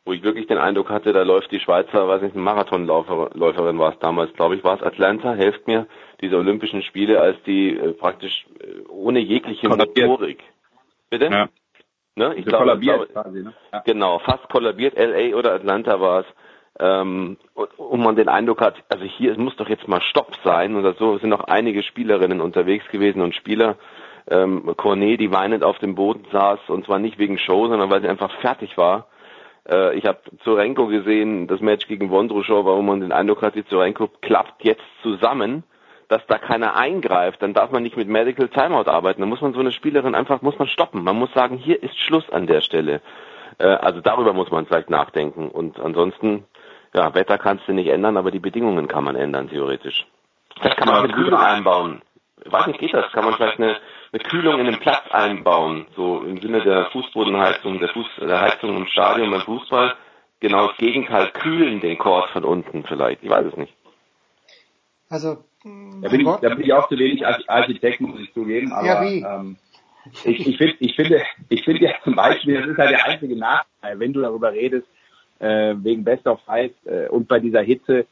wo 0.03 0.13
ich 0.13 0.23
wirklich 0.23 0.47
den 0.47 0.57
Eindruck 0.57 0.89
hatte, 0.89 1.13
da 1.13 1.21
läuft 1.21 1.51
die 1.51 1.59
Schweizer, 1.59 2.07
weiß 2.07 2.23
nicht, 2.23 2.33
eine 2.33 2.43
Marathonläuferin 2.43 3.77
war 3.77 3.93
es 3.93 3.99
damals, 3.99 4.33
glaube 4.33 4.55
ich, 4.55 4.63
war 4.63 4.75
es 4.75 4.81
Atlanta, 4.81 5.33
helft 5.33 5.67
mir, 5.67 5.85
diese 6.21 6.37
Olympischen 6.37 6.81
Spiele, 6.81 7.21
als 7.21 7.37
die 7.43 7.77
äh, 7.77 7.93
praktisch 7.93 8.47
äh, 8.59 8.87
ohne 8.89 9.19
jegliche. 9.19 9.69
Motorik. 9.69 10.43
Bitte? 11.11 11.25
Ja. 11.25 11.49
Ne? 12.15 12.35
Ich 12.35 12.45
glaube, 12.45 12.65
kollabiert 12.65 12.95
glaube, 12.95 13.13
quasi, 13.13 13.43
ne? 13.43 13.53
Ja. 13.71 13.79
Genau, 13.85 14.19
fast 14.19 14.49
kollabiert, 14.49 14.97
LA 14.97 15.35
oder 15.35 15.53
Atlanta 15.53 15.99
war 16.01 16.21
es 16.21 16.25
ähm, 16.79 17.37
und, 17.53 18.01
man 18.01 18.15
den 18.15 18.27
Eindruck 18.27 18.61
hat, 18.61 18.75
also 18.89 19.03
hier 19.03 19.37
muss 19.37 19.55
doch 19.55 19.69
jetzt 19.69 19.87
mal 19.87 20.01
Stopp 20.01 20.35
sein 20.43 20.75
oder 20.75 20.93
so, 20.93 21.15
es 21.15 21.21
sind 21.21 21.29
noch 21.29 21.45
einige 21.45 21.83
Spielerinnen 21.83 22.41
unterwegs 22.41 22.87
gewesen 22.89 23.21
und 23.21 23.35
Spieler, 23.35 23.75
ähm, 24.29 24.73
Cornet, 24.77 25.19
die 25.19 25.31
weinend 25.31 25.63
auf 25.63 25.79
dem 25.79 25.95
Boden 25.95 26.25
saß 26.31 26.59
und 26.67 26.85
zwar 26.85 26.99
nicht 26.99 27.17
wegen 27.17 27.37
Show, 27.37 27.67
sondern 27.67 27.89
weil 27.89 28.01
sie 28.01 28.09
einfach 28.09 28.31
fertig 28.39 28.77
war. 28.77 29.07
Äh, 29.69 29.95
ich 29.97 30.05
habe 30.05 30.19
Zorenko 30.43 30.87
gesehen, 30.87 31.47
das 31.47 31.59
Match 31.61 31.87
gegen 31.87 32.09
Wondruschow, 32.09 32.65
warum 32.65 32.85
man 32.85 33.01
den 33.01 33.11
Eindruck 33.11 33.41
hat, 33.41 33.55
die 33.55 33.65
Zorenko 33.65 34.09
klappt 34.21 34.63
jetzt 34.63 34.83
zusammen, 35.01 35.63
dass 36.11 36.25
da 36.27 36.37
keiner 36.37 36.75
eingreift, 36.75 37.41
dann 37.41 37.53
darf 37.53 37.71
man 37.71 37.83
nicht 37.83 37.95
mit 37.95 38.09
Medical 38.09 38.49
Timeout 38.49 38.89
arbeiten. 38.89 39.21
Dann 39.21 39.29
muss 39.29 39.41
man 39.41 39.53
so 39.53 39.61
eine 39.61 39.71
Spielerin 39.71 40.13
einfach, 40.13 40.41
muss 40.41 40.59
man 40.59 40.67
stoppen. 40.67 41.03
Man 41.03 41.17
muss 41.17 41.33
sagen, 41.33 41.57
hier 41.57 41.81
ist 41.81 41.97
Schluss 41.97 42.29
an 42.29 42.47
der 42.47 42.59
Stelle. 42.59 43.01
Äh, 43.57 43.67
also 43.67 44.01
darüber 44.01 44.33
muss 44.33 44.51
man 44.51 44.65
vielleicht 44.65 44.89
nachdenken. 44.89 45.49
Und 45.49 45.79
ansonsten 45.79 46.45
ja, 46.93 47.13
Wetter 47.15 47.37
kannst 47.37 47.65
du 47.67 47.73
nicht 47.73 47.87
ändern, 47.87 48.17
aber 48.17 48.31
die 48.31 48.39
Bedingungen 48.39 48.89
kann 48.89 49.05
man 49.05 49.15
ändern, 49.15 49.49
theoretisch. 49.49 50.05
Vielleicht 50.59 50.77
kann 50.77 50.89
man 50.89 51.03
eine 51.05 51.13
Kühlung 51.13 51.39
einbauen. 51.39 52.01
Ich 52.43 52.51
weiß 52.51 52.67
nicht, 52.67 52.79
geht 52.79 52.93
das? 52.93 53.09
Kann 53.13 53.23
man 53.23 53.35
vielleicht 53.35 53.59
eine, 53.59 53.77
eine 54.11 54.23
Kühlung 54.23 54.59
in 54.59 54.65
den 54.65 54.79
Platz 54.79 55.03
einbauen? 55.11 55.85
So 55.95 56.21
im 56.23 56.41
Sinne 56.41 56.61
der 56.61 56.87
Fußbodenheizung, 56.87 57.79
der, 57.79 57.89
Fuß, 57.89 58.07
der 58.19 58.41
Heizung 58.41 58.75
im 58.75 58.87
Stadion 58.87 59.31
beim 59.31 59.41
Fußball. 59.41 59.95
Genau 60.41 60.67
das 60.67 60.77
Gegenteil, 60.77 61.29
kühlen 61.31 61.79
den 61.79 61.97
Court 61.97 62.29
von 62.31 62.43
unten 62.43 62.83
vielleicht. 62.83 63.23
Ich 63.23 63.29
weiß 63.29 63.45
es 63.45 63.55
nicht. 63.55 63.73
Also, 65.09 65.43
da 65.63 66.09
bin, 66.09 66.21
ich, 66.21 66.27
da 66.27 66.49
bin 66.49 66.61
ich 66.61 66.73
auch 66.73 66.87
zu 66.87 66.97
wenig 66.97 67.25
als 67.25 67.47
Architekt, 67.47 68.01
muss 68.01 68.19
ich 68.19 68.33
zugeben. 68.33 68.71
Aber, 68.71 68.87
ja, 68.87 69.01
wie? 69.01 69.21
Ähm, 69.21 69.57
ich, 70.23 70.47
ich, 70.47 70.57
find, 70.57 70.75
ich 70.79 70.95
finde, 70.95 71.21
ich 71.49 71.63
finde 71.63 71.83
ja 71.83 71.91
zum 72.03 72.15
Beispiel, 72.15 72.59
das 72.59 72.69
ist 72.69 72.77
halt 72.77 72.91
der 72.91 73.05
einzige 73.05 73.35
Nachteil, 73.35 73.99
wenn 73.99 74.13
du 74.13 74.21
darüber 74.21 74.51
redest, 74.51 74.87
äh, 75.39 75.75
wegen 75.77 76.03
Best 76.03 76.25
of 76.27 76.41
Five 76.45 76.71
äh, 76.85 77.07
und 77.09 77.27
bei 77.27 77.39
dieser 77.39 77.61
Hitze. 77.61 78.05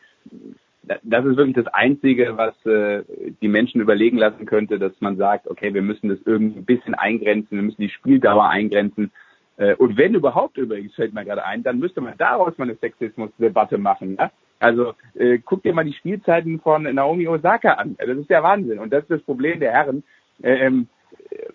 Das 0.81 1.25
ist 1.25 1.37
wirklich 1.37 1.55
das 1.55 1.67
Einzige, 1.67 2.37
was 2.37 2.53
äh, 2.65 3.03
die 3.41 3.47
Menschen 3.47 3.81
überlegen 3.81 4.17
lassen 4.17 4.45
könnte, 4.45 4.79
dass 4.79 4.93
man 5.01 5.17
sagt, 5.17 5.47
okay, 5.47 5.73
wir 5.73 5.83
müssen 5.83 6.09
das 6.09 6.19
irgendwie 6.25 6.59
ein 6.59 6.65
bisschen 6.65 6.95
eingrenzen, 6.95 7.57
wir 7.57 7.63
müssen 7.63 7.81
die 7.81 7.89
Spieldauer 7.89 8.49
eingrenzen. 8.49 9.11
Äh, 9.57 9.75
und 9.75 9.97
wenn 9.97 10.15
überhaupt 10.15 10.57
übrigens, 10.57 10.95
fällt 10.95 11.13
mir 11.13 11.25
gerade 11.25 11.45
ein, 11.45 11.63
dann 11.63 11.79
müsste 11.79 12.01
man 12.01 12.15
daraus 12.17 12.57
mal 12.57 12.65
eine 12.65 12.77
Sexismusdebatte 12.77 13.77
machen. 13.77 14.15
Ja? 14.17 14.31
Also 14.59 14.93
äh, 15.15 15.39
guck 15.39 15.63
dir 15.63 15.73
mal 15.73 15.85
die 15.85 15.93
Spielzeiten 15.93 16.59
von 16.59 16.83
Naomi 16.83 17.27
Osaka 17.27 17.73
an. 17.73 17.95
Das 17.97 18.17
ist 18.17 18.29
der 18.29 18.43
Wahnsinn. 18.43 18.79
Und 18.79 18.91
das 18.91 19.03
ist 19.03 19.11
das 19.11 19.21
Problem 19.21 19.59
der 19.59 19.71
Herren. 19.71 20.03
Äh, 20.41 20.65
ähm, 20.65 20.87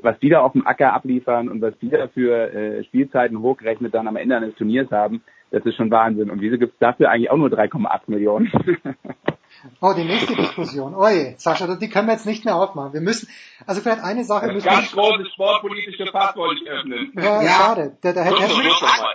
was 0.01 0.19
die 0.21 0.29
da 0.29 0.41
auf 0.41 0.53
dem 0.53 0.67
Acker 0.67 0.93
abliefern 0.93 1.49
und 1.49 1.61
was 1.61 1.77
die 1.79 1.89
da 1.91 2.09
für 2.09 2.53
äh, 2.53 2.85
Spielzeiten 2.85 3.41
hochgerechnet 3.41 3.95
dann 3.95 4.09
am 4.09 4.17
Ende 4.17 4.37
eines 4.37 4.55
Turniers 4.55 4.91
haben, 4.91 5.23
das 5.51 5.65
ist 5.65 5.77
schon 5.77 5.91
Wahnsinn. 5.91 6.31
Und 6.31 6.41
wieso 6.41 6.59
gibt 6.59 6.75
es 6.75 6.79
dafür 6.79 7.11
eigentlich 7.11 7.31
auch 7.31 7.37
nur 7.37 7.49
3,8 7.49 8.01
Millionen? 8.07 8.51
oh, 9.81 9.93
die 9.93 10.05
nächste 10.05 10.35
Diskussion. 10.35 10.95
Oh 10.95 11.09
je, 11.09 11.35
Sascha, 11.37 11.75
die 11.75 11.89
können 11.89 12.09
wir 12.09 12.15
jetzt 12.15 12.27
nicht 12.27 12.45
mehr 12.45 12.57
aufmachen. 12.57 12.93
Wir 12.93 13.01
müssen, 13.01 13.29
also 13.67 13.81
vielleicht 13.81 14.03
eine 14.03 14.25
Sache 14.25 14.53
müssen 14.53 14.67
Ganz 14.67 14.93
großes 14.93 15.33
sportpolitische 15.33 16.07
Fass 16.07 16.37
wollte 16.37 16.63
ich 16.63 16.71
öffnen. 16.71 17.13
Ja, 17.17 17.43
ja. 17.43 17.51
schade. 17.51 17.97
Da, 18.01 18.13
da, 18.13 18.23
hätte, 18.23 18.37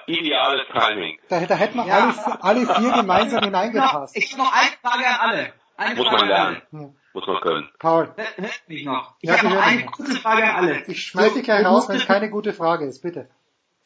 Ideales 0.07 0.65
Timing. 0.71 1.19
Da, 1.29 1.39
da 1.41 1.55
hätten 1.55 1.77
wir 1.77 1.85
ja. 1.85 2.13
alle, 2.43 2.43
alle 2.43 2.75
vier 2.75 2.91
gemeinsam 2.91 3.43
hineingepasst. 3.43 4.15
Ich 4.17 4.31
habe 4.33 4.43
noch 4.43 4.53
eine 4.53 4.71
Frage 4.81 5.07
an 5.07 5.29
alle. 5.29 5.53
Eine 5.77 5.95
Muss 5.95 6.07
Frage 6.07 6.17
man 6.17 6.27
lernen. 6.27 6.61
Ja. 6.71 6.89
Muss 7.13 7.27
man 7.27 7.41
können. 7.41 7.69
Paul. 7.79 8.13
Hört 8.15 8.67
mich 8.67 8.85
noch. 8.85 9.15
Ich 9.21 9.29
ja, 9.29 9.37
habe 9.37 9.49
noch 9.49 9.61
eine 9.61 9.85
kurze 9.85 10.15
Frage 10.15 10.43
an 10.43 10.55
alle. 10.55 10.83
Ich 10.87 11.03
schmeiß 11.03 11.33
dich 11.33 11.43
gleich 11.43 11.65
raus, 11.65 11.89
wenn 11.89 11.95
es 11.95 12.05
keine 12.05 12.29
gute 12.29 12.53
Frage 12.53 12.85
ist, 12.85 13.01
bitte. 13.01 13.29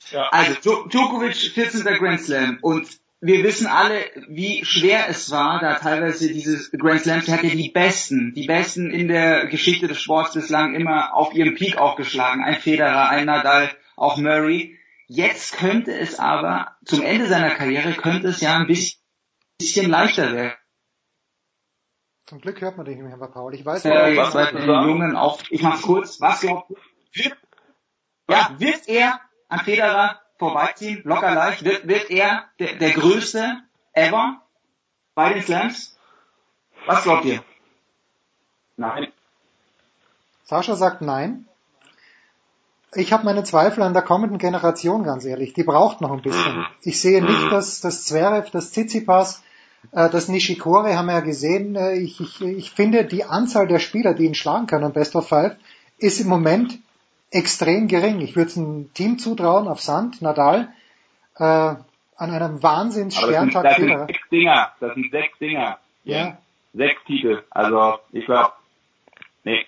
Ja. 0.09 0.27
Also 0.32 0.85
Djokovic 0.88 1.35
14. 1.35 1.83
Grand 1.83 2.19
Slam 2.19 2.59
und 2.61 2.88
wir 3.25 3.41
wissen 3.43 3.67
alle, 3.67 4.03
wie 4.27 4.65
schwer 4.65 5.07
es 5.07 5.31
war, 5.31 5.61
da 5.61 5.75
teilweise 5.75 6.27
dieses 6.27 6.71
Grand 6.71 6.99
Slams, 6.99 7.25
der 7.25 7.35
hat 7.37 7.43
ja 7.43 7.51
die 7.51 7.69
Besten, 7.69 8.33
die 8.33 8.47
Besten 8.47 8.91
in 8.91 9.07
der 9.07 9.47
Geschichte 9.47 9.87
des 9.87 10.01
Sports 10.01 10.33
bislang 10.33 10.75
immer 10.75 11.13
auf 11.13 11.33
ihrem 11.33 11.55
Peak 11.55 11.77
aufgeschlagen. 11.77 12.43
Ein 12.43 12.55
Federer, 12.55 13.07
ein 13.09 13.25
Nadal, 13.25 13.71
auch 13.95 14.17
Murray. 14.17 14.77
Jetzt 15.07 15.57
könnte 15.57 15.97
es 15.97 16.19
aber, 16.19 16.75
zum 16.83 17.01
Ende 17.01 17.27
seiner 17.27 17.51
Karriere, 17.51 17.93
könnte 17.93 18.27
es 18.27 18.41
ja 18.41 18.57
ein 18.57 18.67
bisschen 18.67 19.89
leichter 19.89 20.33
werden. 20.33 20.57
Zum 22.25 22.41
Glück 22.41 22.59
hört 22.59 22.75
man 22.75 22.85
dich 22.85 22.97
nicht 22.97 23.05
mehr, 23.05 23.27
Paul. 23.29 23.55
Ich 23.55 23.65
weiß, 23.65 23.85
äh, 23.85 24.17
was 24.17 24.33
bei 24.33 24.51
den 24.51 24.67
Jungen 24.67 25.15
auch, 25.15 25.41
ich 25.49 25.61
mach's 25.61 25.81
kurz, 25.81 26.19
was 26.19 26.41
glaubt, 26.41 26.71
wird, 27.13 27.37
ja, 28.27 28.55
wird 28.57 28.87
er 28.89 29.21
an 29.47 29.59
Federer 29.59 30.22
vorbeiziehen, 30.49 31.01
locker 31.03 31.33
leicht, 31.33 31.63
wird, 31.63 31.88
wird 31.88 32.09
er 32.09 32.45
der, 32.59 32.75
der 32.75 32.91
größte 32.91 33.57
ever 33.93 34.41
bei 35.15 35.33
den 35.33 35.43
Slams? 35.43 35.97
Was 36.85 37.03
glaubt 37.03 37.25
ihr? 37.25 37.43
Nein. 38.75 39.07
Sascha 40.43 40.75
sagt 40.75 41.01
nein. 41.01 41.45
Ich 42.95 43.11
habe 43.11 43.25
meine 43.25 43.43
Zweifel 43.43 43.81
an 43.83 43.93
der 43.93 44.03
kommenden 44.03 44.38
Generation, 44.38 45.03
ganz 45.03 45.25
ehrlich. 45.25 45.53
Die 45.53 45.63
braucht 45.63 46.01
noch 46.01 46.11
ein 46.11 46.22
bisschen. 46.22 46.57
Mhm. 46.57 46.65
Ich 46.81 46.99
sehe 47.01 47.23
nicht, 47.23 47.45
mhm. 47.45 47.49
dass 47.49 47.81
das 47.81 48.05
Zverev, 48.05 48.51
das 48.51 48.72
Tsitsipas, 48.72 49.41
äh, 49.91 50.09
das 50.09 50.27
Nishikori 50.27 50.93
haben 50.93 51.07
wir 51.07 51.13
ja 51.13 51.19
gesehen. 51.22 51.75
Äh, 51.75 51.93
ich, 51.95 52.19
ich, 52.19 52.41
ich 52.41 52.72
finde, 52.72 53.05
die 53.05 53.23
Anzahl 53.23 53.67
der 53.67 53.80
Spieler, 53.80 54.13
die 54.13 54.25
ihn 54.25 54.35
schlagen 54.35 54.67
können, 54.67 54.93
Best 54.93 55.15
of 55.15 55.27
Five, 55.27 55.55
ist 55.97 56.19
im 56.19 56.27
Moment 56.27 56.80
extrem 57.33 57.87
gering. 57.87 58.21
Ich 58.21 58.35
würde 58.35 58.49
es 58.49 58.57
einem 58.57 58.93
Team 58.93 59.19
zutrauen 59.19 59.67
auf 59.67 59.81
Sand, 59.81 60.21
Nadal, 60.21 60.69
äh, 61.37 61.43
an 61.43 61.81
einem 62.17 62.61
wahnsinns 62.61 63.15
schweren 63.15 63.49
Tag. 63.49 63.63
Das 63.63 63.77
sind 63.77 64.07
sechs 64.07 64.29
Dinger, 64.29 64.71
das 64.79 64.93
sind 64.93 65.11
sechs 65.11 65.37
Dinger. 65.39 65.77
Ja. 66.03 66.37
Sechs 66.73 67.03
Titel. 67.05 67.43
Also 67.49 67.99
ich 68.11 68.25
glaube, 68.25 68.53
nee. 69.43 69.65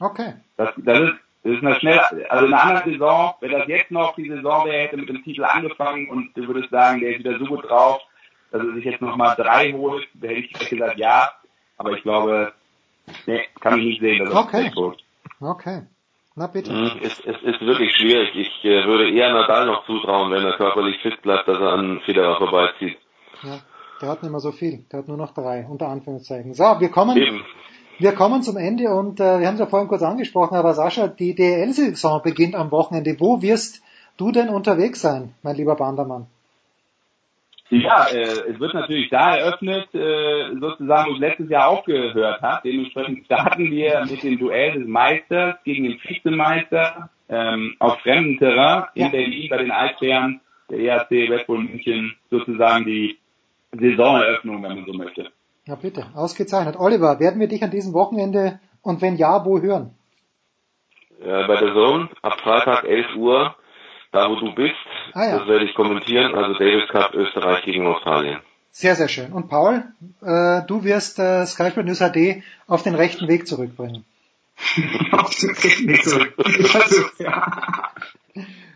Okay. 0.00 0.34
Das, 0.56 0.70
das 0.76 1.00
ist 1.00 1.14
das 1.46 1.54
ist 1.58 1.64
eine 1.64 1.78
schnell, 1.78 2.00
also 2.28 2.46
in 2.46 2.52
einer 2.52 2.62
anderen 2.64 2.92
Saison, 2.92 3.34
wenn 3.38 3.52
das 3.52 3.68
jetzt 3.68 3.92
noch 3.92 4.16
die 4.16 4.28
Saison 4.28 4.66
wäre, 4.66 4.82
hätte 4.82 4.96
mit 4.96 5.08
dem 5.08 5.22
Titel 5.22 5.44
angefangen 5.44 6.08
und 6.10 6.36
du 6.36 6.44
würdest 6.48 6.70
sagen, 6.70 6.98
der 6.98 7.10
ist 7.10 7.20
wieder 7.20 7.38
so 7.38 7.44
gut 7.44 7.70
drauf, 7.70 8.00
dass 8.50 8.62
er 8.62 8.74
sich 8.74 8.84
jetzt 8.84 9.00
nochmal 9.00 9.36
drei 9.36 9.72
holt, 9.72 10.08
da 10.14 10.26
hätte 10.26 10.40
ich 10.40 10.68
gesagt 10.68 10.98
ja. 10.98 11.30
Aber 11.76 11.92
ich 11.92 12.02
glaube, 12.02 12.52
nee, 13.26 13.44
kann 13.60 13.78
ich 13.78 13.84
nicht 13.84 14.00
sehen, 14.00 14.24
dass 14.24 14.34
er 14.34 14.40
okay. 14.40 14.72
das. 14.74 14.96
Okay. 15.40 15.82
Na 16.38 16.48
bitte. 16.48 16.70
Hm, 16.70 17.00
es, 17.02 17.18
es 17.20 17.42
ist 17.42 17.60
wirklich 17.62 17.96
schwierig. 17.96 18.34
Ich 18.34 18.64
äh, 18.64 18.86
würde 18.86 19.10
eher 19.10 19.32
Nadal 19.32 19.64
noch 19.66 19.86
zutrauen, 19.86 20.30
wenn 20.30 20.44
er 20.44 20.56
körperlich 20.58 21.00
fit 21.00 21.22
bleibt, 21.22 21.48
dass 21.48 21.58
er 21.58 21.72
an 21.72 22.00
Federer 22.04 22.36
vorbeizieht. 22.36 22.98
Ja, 23.42 23.58
der 24.02 24.08
hat 24.10 24.22
nicht 24.22 24.30
mehr 24.30 24.40
so 24.40 24.52
viel. 24.52 24.84
Der 24.92 24.98
hat 24.98 25.08
nur 25.08 25.16
noch 25.16 25.32
drei, 25.32 25.66
unter 25.66 25.88
Anführungszeichen. 25.88 26.52
So, 26.52 26.64
wir 26.78 26.90
kommen. 26.90 27.16
Eben. 27.16 27.42
Wir 27.98 28.12
kommen 28.12 28.42
zum 28.42 28.58
Ende 28.58 28.90
und 28.90 29.20
äh, 29.20 29.40
wir 29.40 29.46
haben 29.46 29.54
es 29.54 29.60
ja 29.60 29.66
vorhin 29.66 29.88
kurz 29.88 30.02
angesprochen, 30.02 30.56
aber 30.56 30.74
Sascha, 30.74 31.08
die 31.08 31.34
DL-Saison 31.34 32.20
beginnt 32.22 32.54
am 32.54 32.70
Wochenende. 32.70 33.16
Wo 33.18 33.40
wirst 33.40 33.82
du 34.18 34.30
denn 34.30 34.50
unterwegs 34.50 35.00
sein, 35.00 35.32
mein 35.42 35.56
lieber 35.56 35.76
Bandermann? 35.76 36.26
Ja, 37.70 38.06
äh, 38.12 38.50
es 38.50 38.60
wird 38.60 38.74
natürlich 38.74 39.10
da 39.10 39.36
eröffnet, 39.36 39.92
äh, 39.92 40.54
sozusagen, 40.60 41.10
wo 41.10 41.14
es 41.14 41.20
letztes 41.20 41.50
Jahr 41.50 41.68
aufgehört 41.68 42.40
hat. 42.40 42.64
Dementsprechend 42.64 43.24
starten 43.24 43.70
wir 43.70 44.06
mit 44.08 44.22
dem 44.22 44.38
Duell 44.38 44.78
des 44.78 44.86
Meisters 44.86 45.56
gegen 45.64 45.84
den 45.84 45.98
Vizemeister 46.00 47.10
ähm, 47.28 47.74
auf 47.80 47.98
fremdem 48.00 48.38
Terrain 48.38 48.84
in 48.94 49.02
ja. 49.02 49.08
Berlin 49.08 49.48
bei 49.50 49.58
den 49.58 49.72
Eisbären, 49.72 50.40
der 50.70 50.78
ERC 50.78 51.10
Red 51.10 51.46
Bull 51.46 51.58
München, 51.58 52.14
sozusagen 52.30 52.84
die 52.84 53.18
Saisoneröffnung, 53.72 54.62
wenn 54.62 54.76
man 54.76 54.86
so 54.86 54.92
möchte. 54.92 55.30
Ja, 55.66 55.74
bitte. 55.74 56.06
Ausgezeichnet. 56.14 56.76
Oliver, 56.78 57.18
werden 57.18 57.40
wir 57.40 57.48
dich 57.48 57.64
an 57.64 57.72
diesem 57.72 57.92
Wochenende 57.92 58.60
und 58.82 59.02
wenn 59.02 59.16
ja, 59.16 59.44
wo 59.44 59.60
hören? 59.60 59.96
Ja, 61.24 61.46
bei 61.46 61.56
der 61.56 61.72
Zone 61.72 62.08
ab 62.22 62.40
Freitag 62.40 62.84
11 62.84 63.16
Uhr, 63.16 63.56
da 64.16 64.30
wo 64.30 64.36
du 64.36 64.54
bist, 64.54 64.74
ah, 65.12 65.24
ja. 65.24 65.38
das 65.38 65.48
werde 65.48 65.64
ich 65.66 65.74
kommentieren, 65.74 66.34
also 66.34 66.54
Davis 66.58 66.88
Cup 66.88 67.14
Österreich 67.14 67.64
gegen 67.64 67.86
Australien. 67.86 68.40
Sehr, 68.70 68.94
sehr 68.94 69.08
schön. 69.08 69.32
Und 69.32 69.48
Paul, 69.48 69.84
äh, 70.22 70.62
du 70.66 70.84
wirst 70.84 71.18
äh, 71.18 71.46
Sky 71.46 71.70
Sport 71.70 71.86
News 71.86 71.98
HD 71.98 72.42
auf 72.66 72.82
den 72.82 72.94
rechten 72.94 73.28
Weg 73.28 73.46
zurückbringen. 73.46 74.04
auf 75.12 75.34
den 75.34 75.50
rechten 75.50 75.88
Weg 75.88 76.04
zurück. 76.04 76.34
also, 76.38 77.02
ja. 77.18 77.90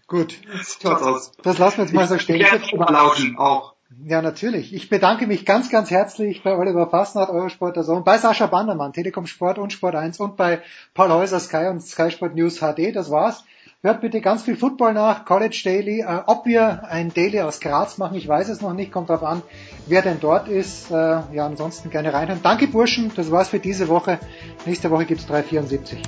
Gut. 0.06 0.36
Das, 0.82 1.32
das 1.42 1.58
lassen 1.58 1.78
wir 1.78 1.84
jetzt 1.84 1.94
mal 1.94 2.06
so 2.06 2.18
stehen. 2.18 2.40
Ich 2.40 2.50
werde 2.50 2.92
lauschen, 2.92 3.38
auch. 3.38 3.74
Ja, 4.04 4.22
natürlich. 4.22 4.72
Ich 4.72 4.88
bedanke 4.88 5.26
mich 5.26 5.44
ganz, 5.44 5.70
ganz 5.70 5.90
herzlich 5.90 6.42
bei 6.42 6.56
Oliver 6.56 6.88
Fassnacht, 6.88 7.30
Eurosport 7.30 7.76
der 7.76 7.82
Sohn, 7.82 8.04
bei 8.04 8.18
Sascha 8.18 8.46
Bandermann, 8.46 8.92
Telekom 8.92 9.26
Sport 9.26 9.58
und 9.58 9.72
Sport 9.72 9.94
1 9.94 10.20
und 10.20 10.36
bei 10.36 10.62
Paul 10.94 11.10
Häuser 11.10 11.40
Sky 11.40 11.66
und 11.68 11.80
Sky 11.80 12.10
Sport 12.10 12.34
News 12.34 12.60
HD. 12.60 12.94
Das 12.94 13.10
war's. 13.10 13.44
Hört 13.82 14.02
bitte 14.02 14.20
ganz 14.20 14.42
viel 14.42 14.56
Football 14.56 14.92
nach, 14.92 15.24
College 15.24 15.58
Daily. 15.64 16.00
Äh, 16.00 16.20
ob 16.26 16.44
wir 16.44 16.84
ein 16.84 17.14
Daily 17.14 17.40
aus 17.40 17.60
Graz 17.60 17.96
machen, 17.96 18.14
ich 18.14 18.28
weiß 18.28 18.50
es 18.50 18.60
noch 18.60 18.74
nicht, 18.74 18.92
kommt 18.92 19.08
darauf 19.08 19.22
an, 19.22 19.42
wer 19.86 20.02
denn 20.02 20.20
dort 20.20 20.48
ist. 20.48 20.90
Äh, 20.90 20.94
ja, 20.94 21.46
ansonsten 21.46 21.88
gerne 21.88 22.12
reinhören. 22.12 22.40
Danke 22.42 22.66
Burschen, 22.66 23.10
das 23.16 23.30
war's 23.30 23.48
für 23.48 23.58
diese 23.58 23.88
Woche. 23.88 24.18
Nächste 24.66 24.90
Woche 24.90 25.06
gibt's 25.06 25.24
374. 25.24 26.02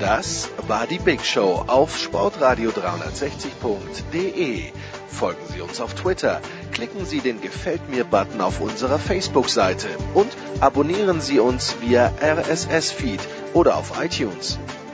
Das 0.00 0.50
war 0.66 0.88
die 0.88 0.98
Big 0.98 1.24
Show 1.24 1.62
auf 1.64 1.96
Sportradio 1.96 2.70
360.de. 2.70 4.72
Folgen 5.06 5.46
Sie 5.46 5.60
uns 5.60 5.80
auf 5.80 5.94
Twitter, 5.94 6.40
klicken 6.72 7.04
Sie 7.04 7.20
den 7.20 7.40
Gefällt 7.40 7.88
mir-Button 7.88 8.40
auf 8.40 8.60
unserer 8.60 8.98
Facebook-Seite 8.98 9.86
und 10.14 10.36
abonnieren 10.58 11.20
Sie 11.20 11.38
uns 11.38 11.76
via 11.80 12.10
RSS-Feed 12.20 13.20
oder 13.52 13.76
auf 13.76 14.02
iTunes. 14.02 14.58